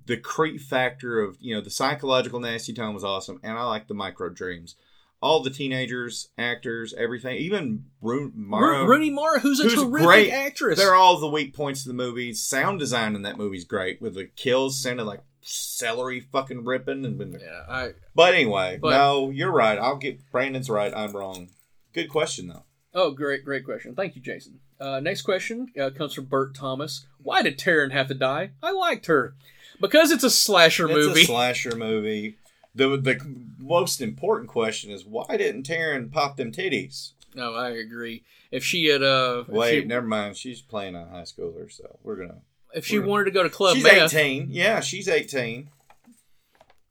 The 0.06 0.16
creep 0.16 0.60
factor 0.60 1.20
of 1.20 1.36
you 1.40 1.54
know 1.54 1.60
the 1.60 1.70
psychological 1.70 2.40
nasty 2.40 2.72
tone 2.74 2.94
was 2.94 3.04
awesome, 3.04 3.40
and 3.42 3.56
I 3.56 3.64
like 3.64 3.88
the 3.88 3.94
micro 3.94 4.28
dreams. 4.28 4.74
All 5.20 5.42
the 5.42 5.50
teenagers, 5.50 6.28
actors, 6.38 6.94
everything, 6.96 7.38
even 7.38 7.86
Ru- 8.00 8.30
Mara, 8.36 8.80
Ro- 8.80 8.84
Rooney 8.86 9.10
Mara, 9.10 9.40
who's 9.40 9.58
a 9.58 9.64
who's 9.64 9.74
terrific 9.74 10.06
great. 10.06 10.30
actress. 10.30 10.78
They're 10.78 10.94
all 10.94 11.18
the 11.18 11.26
weak 11.28 11.54
points 11.56 11.80
of 11.80 11.88
the 11.88 11.94
movie. 11.94 12.32
Sound 12.34 12.78
design 12.78 13.16
in 13.16 13.22
that 13.22 13.36
movie's 13.36 13.64
great, 13.64 14.00
with 14.00 14.14
the 14.14 14.26
kills 14.26 14.78
sounded 14.80 15.04
like 15.04 15.22
celery 15.40 16.20
fucking 16.20 16.64
ripping. 16.64 17.04
And 17.04 17.32
yeah, 17.40 17.64
I 17.68 17.92
but 18.14 18.34
anyway, 18.34 18.78
But- 18.80 18.90
no, 18.90 19.30
you're 19.30 19.50
right. 19.50 19.78
I'll 19.78 19.96
get 19.96 20.30
Brandon's 20.30 20.70
right. 20.70 20.92
I'm 20.94 21.12
wrong. 21.12 21.48
Good 21.92 22.08
question 22.08 22.48
though. 22.48 22.64
Oh, 22.94 23.10
great, 23.10 23.44
great 23.44 23.64
question. 23.64 23.94
Thank 23.94 24.16
you, 24.16 24.22
Jason. 24.22 24.60
Uh, 24.80 24.98
next 25.00 25.22
question 25.22 25.68
uh, 25.80 25.90
comes 25.90 26.14
from 26.14 26.24
Bert 26.24 26.54
Thomas. 26.54 27.06
Why 27.22 27.42
did 27.42 27.58
Taryn 27.58 27.92
have 27.92 28.08
to 28.08 28.14
die? 28.14 28.50
I 28.62 28.72
liked 28.72 29.06
her 29.06 29.34
because 29.80 30.10
it's 30.10 30.24
a 30.24 30.30
slasher 30.30 30.86
It's 30.88 30.94
movie. 31.06 31.22
a 31.22 31.24
slasher 31.26 31.76
movie. 31.76 32.36
The 32.74 32.96
the 32.96 33.18
most 33.58 34.00
important 34.00 34.48
question 34.48 34.90
is 34.90 35.04
why 35.04 35.36
didn't 35.36 35.66
Taryn 35.68 36.10
pop 36.12 36.36
them 36.36 36.52
titties? 36.52 37.12
No, 37.34 37.54
I 37.54 37.70
agree. 37.70 38.22
If 38.50 38.64
she 38.64 38.86
had, 38.86 39.02
uh, 39.02 39.44
Wait, 39.48 39.82
she, 39.82 39.84
never 39.84 40.06
mind. 40.06 40.36
She's 40.36 40.62
playing 40.62 40.94
a 40.94 41.06
high 41.06 41.22
schooler, 41.22 41.70
so 41.70 41.98
we're 42.02 42.16
gonna. 42.16 42.38
if 42.74 42.86
she 42.86 42.98
wanted 42.98 43.24
to 43.24 43.30
go 43.32 43.42
to 43.42 43.50
Club 43.50 43.74
she's 43.76 43.84
Meth, 43.84 44.14
eighteen. 44.14 44.48
Yeah, 44.50 44.80
she's 44.80 45.08
eighteen. 45.08 45.68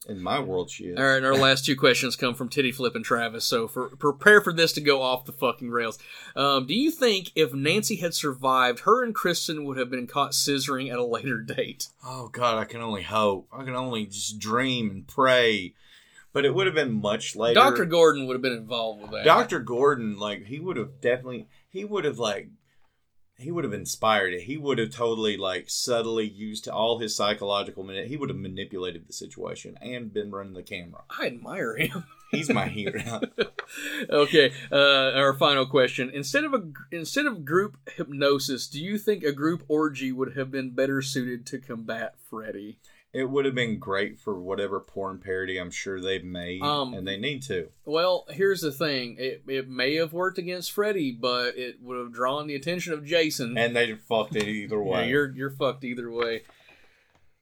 In 0.08 0.22
my 0.22 0.40
world, 0.40 0.72
she 0.72 0.86
is. 0.86 0.98
All 0.98 1.06
right, 1.06 1.24
our 1.24 1.36
last 1.38 1.66
two 1.66 1.76
questions 1.76 2.16
come 2.16 2.34
from 2.34 2.48
Titty 2.48 2.72
Flip 2.72 2.96
and 2.96 3.04
Travis. 3.04 3.44
So 3.44 3.68
for 3.68 3.90
prepare 3.90 4.40
for 4.42 4.54
this 4.54 4.72
to 4.74 4.82
go 4.82 5.02
off 5.02 5.26
the 5.26 5.34
fucking 5.34 5.70
rails. 5.70 6.00
Um, 6.36 6.66
do 6.66 6.74
you 6.74 6.92
think 6.92 7.32
if 7.36 7.54
Nancy 7.54 7.98
had 7.98 8.14
survived, 8.14 8.82
her 8.82 9.04
and 9.04 9.14
Kristen 9.14 9.66
would 9.66 9.78
have 9.78 9.90
been 9.90 10.08
caught 10.08 10.32
scissoring 10.32 10.92
at 10.92 10.98
a 10.98 11.06
later 11.06 11.40
date? 11.42 11.90
Oh 12.06 12.30
God, 12.30 12.58
I 12.58 12.66
can 12.66 12.82
only 12.82 13.04
hope. 13.04 13.48
I 13.52 13.64
can 13.64 13.76
only 13.76 14.06
just 14.06 14.40
dream 14.40 14.90
and 14.90 15.08
pray. 15.08 15.74
But 16.34 16.46
it 16.46 16.54
would 16.54 16.68
have 16.68 16.76
been 16.76 17.02
much 17.02 17.36
later. 17.36 17.56
Doctor 17.56 17.86
Gordon 17.86 18.28
would 18.28 18.36
have 18.36 18.42
been 18.42 18.54
involved 18.54 19.02
with 19.02 19.12
that. 19.12 19.26
Doctor 19.26 19.60
Gordon, 19.60 20.20
like 20.20 20.46
he 20.46 20.60
would 20.60 20.78
have 20.78 21.02
definitely, 21.02 21.48
he 21.70 21.84
would 21.84 22.06
have 22.06 22.20
like, 22.20 22.50
he 23.38 23.52
would 23.52 23.64
have 23.64 23.74
inspired 23.74 24.34
it. 24.34 24.42
He 24.42 24.58
would 24.58 24.80
have 24.80 24.92
totally 24.92 25.38
like 25.38 25.70
subtly 25.70 26.28
used 26.28 26.68
all 26.68 27.00
his 27.00 27.16
psychological. 27.16 27.84
Mani- 27.84 28.08
he 28.08 28.18
would 28.18 28.30
have 28.30 28.38
manipulated 28.38 29.08
the 29.08 29.14
situation 29.14 29.78
and 29.82 30.14
been 30.14 30.32
running 30.32 30.54
the 30.54 30.64
camera. 30.64 31.04
I 31.10 31.28
admire 31.28 31.78
him. 31.78 32.06
He's 32.32 32.50
my 32.50 32.68
hero. 32.68 33.22
okay, 34.10 34.52
uh, 34.72 35.12
our 35.16 35.34
final 35.34 35.66
question: 35.66 36.10
instead 36.14 36.44
of 36.44 36.54
a 36.54 36.64
instead 36.92 37.26
of 37.26 37.46
group 37.46 37.78
hypnosis, 37.96 38.68
do 38.68 38.82
you 38.84 38.98
think 38.98 39.24
a 39.24 39.32
group 39.32 39.64
orgy 39.68 40.12
would 40.12 40.36
have 40.36 40.52
been 40.52 40.72
better 40.72 41.02
suited 41.02 41.46
to 41.48 41.60
combat 41.60 42.16
Freddy? 42.30 42.80
It 43.14 43.26
would 43.30 43.46
have 43.46 43.56
been 43.56 43.80
great 43.80 44.20
for 44.20 44.40
whatever 44.40 44.80
porn 44.80 45.20
parody 45.20 45.58
I'm 45.58 45.72
sure 45.72 46.00
they've 46.00 46.24
made, 46.24 46.62
Um, 46.62 46.94
and 46.94 47.08
they 47.08 47.18
need 47.18 47.42
to. 47.44 47.70
Well, 47.86 48.26
here's 48.30 48.62
the 48.62 48.72
thing: 48.72 49.16
it, 49.18 49.44
it 49.48 49.70
may 49.70 49.96
have 49.96 50.14
worked 50.14 50.38
against 50.38 50.72
Freddy, 50.72 51.12
but 51.12 51.58
it 51.58 51.82
would 51.82 51.98
have 51.98 52.14
drawn 52.14 52.48
the 52.48 52.56
attention 52.56 52.94
of 52.94 53.06
Jason. 53.06 53.58
And 53.58 53.76
they 53.76 53.94
fucked 53.96 54.36
it 54.36 54.48
either 54.48 54.76
Yeah, 54.78 54.82
way. 54.92 55.10
you're 55.10 55.32
you're 55.36 55.52
fucked 55.52 55.84
either 55.84 56.12
way. 56.12 56.42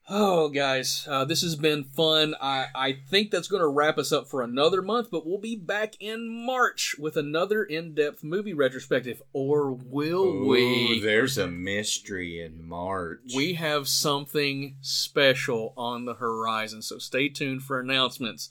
Oh, 0.08 0.50
guys, 0.50 1.08
uh, 1.10 1.26
this 1.26 1.42
has 1.42 1.56
been 1.56 1.84
fun. 1.84 2.36
I, 2.40 2.68
I 2.76 2.94
think 3.10 3.32
that's 3.32 3.48
going 3.48 3.62
to 3.62 3.68
wrap 3.68 3.98
us 3.98 4.12
up 4.12 4.28
for 4.28 4.44
another 4.44 4.84
month, 4.84 5.10
but 5.10 5.26
we'll 5.26 5.40
be 5.40 5.56
back 5.56 5.96
in 6.00 6.46
March 6.46 6.96
with 7.00 7.18
another 7.18 7.64
in 7.64 7.96
depth 7.96 8.24
movie 8.24 8.54
retrospective. 8.54 9.24
Or 9.34 9.72
will 9.72 10.26
Ooh, 10.26 10.48
we? 10.48 11.00
there's 11.00 11.40
a 11.40 11.48
mystery 11.48 12.40
in 12.40 12.68
March. 12.68 13.32
We 13.36 13.56
have 13.56 13.88
something 13.88 14.76
special 14.82 15.74
on 15.76 16.06
the 16.06 16.14
horizon, 16.14 16.84
so 16.84 17.00
stay 17.00 17.28
tuned 17.28 17.64
for 17.64 17.80
announcements. 17.80 18.50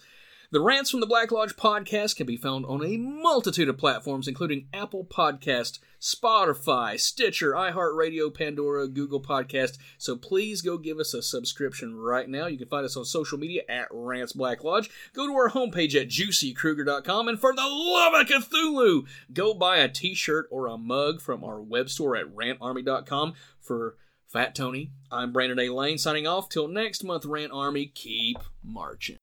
The 0.55 0.61
Rants 0.61 0.89
from 0.89 1.01
the 1.01 1.07
Black 1.07 1.33
Lodge 1.33 1.57
podcast 1.57 2.15
can 2.15 2.29
be 2.29 2.37
found 2.37 2.65
on 2.67 2.87
a 2.87 2.97
multitude 2.97 3.69
of 3.69 3.77
platforms, 3.77 4.29
including 4.29 4.69
Apple 4.73 5.05
Podcast, 5.05 5.81
Spotify, 6.01 6.97
Stitcher, 6.97 7.55
iHeartRadio, 7.55 8.33
Pandora, 8.33 8.87
Google 8.87 9.21
Podcast. 9.21 9.79
So 9.99 10.15
please 10.17 10.63
go 10.63 10.79
give 10.79 11.01
us 11.01 11.13
a 11.13 11.23
subscription 11.23 11.97
right 11.97 12.29
now. 12.29 12.47
You 12.47 12.57
can 12.57 12.69
find 12.69 12.85
us 12.85 12.97
on 12.97 13.05
social 13.05 13.37
media 13.37 13.63
at 13.69 13.89
Rants 13.91 14.33
Black 14.33 14.63
Lodge. 14.63 14.89
Go 15.13 15.27
to 15.27 15.33
our 15.33 15.51
homepage 15.51 16.01
at 16.01 16.07
juicykruger.com. 16.07 17.27
And 17.27 17.41
for 17.41 17.53
the 17.53 17.67
love 17.67 18.15
of 18.15 18.29
Cthulhu, 18.29 19.09
go 19.33 19.55
buy 19.55 19.79
a 19.79 19.89
t 19.89 20.15
shirt 20.15 20.47
or 20.53 20.69
a 20.69 20.79
mug 20.79 21.21
from 21.21 21.43
our 21.43 21.61
web 21.61 21.91
store 21.91 22.15
at 22.15 22.33
rantarmy.com 22.33 23.35
for 23.61 23.97
Fat 24.29 24.55
Tony. 24.55 24.93
I'm 25.11 25.33
Brandon 25.33 25.59
A. 25.59 25.71
Lane 25.71 25.99
signing 25.99 26.29
off. 26.29 26.49
Till 26.49 26.69
next 26.69 27.03
month, 27.03 27.25
Rant 27.25 27.51
Army, 27.51 27.87
keep 27.87 28.39
marching. 28.63 29.17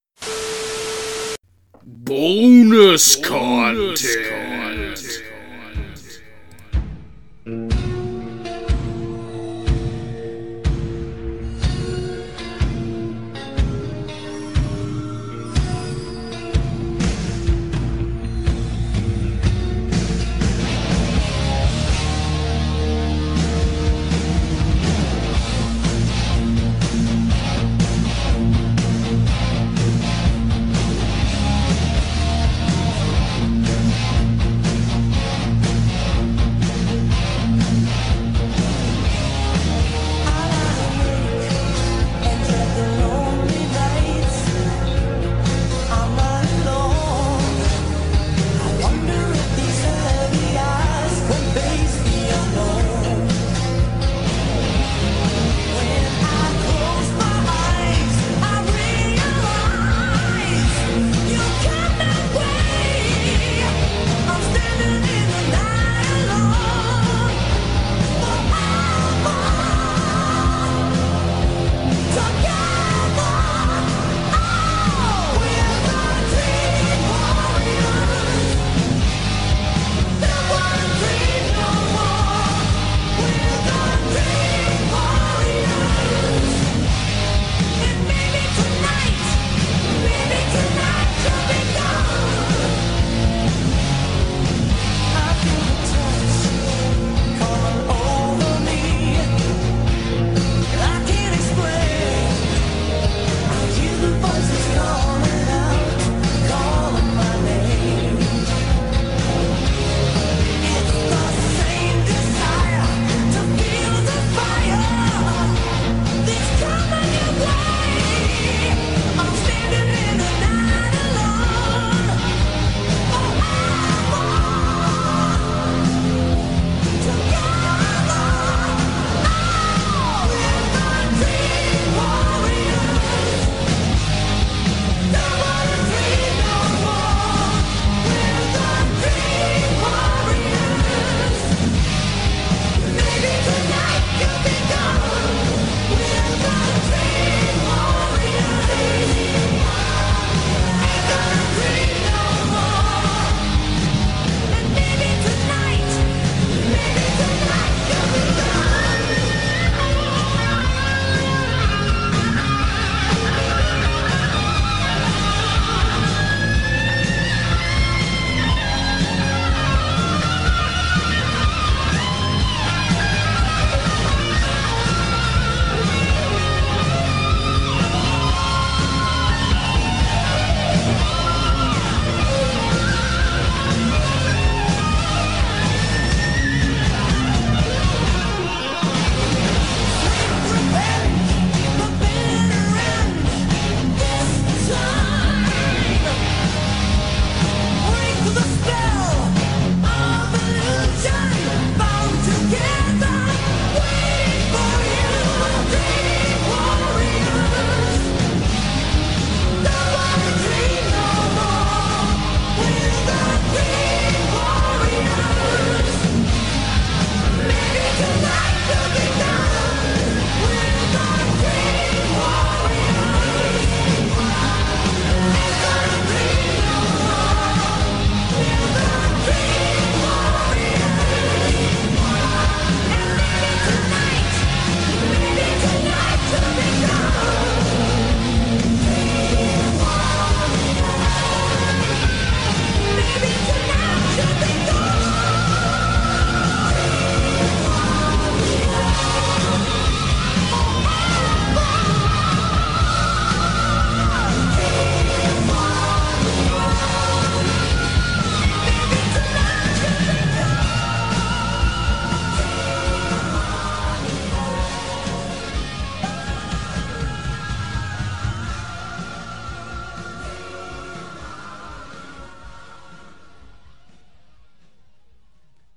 Bonus, 1.85 3.15
content. 3.15 3.97
content. 7.45 7.80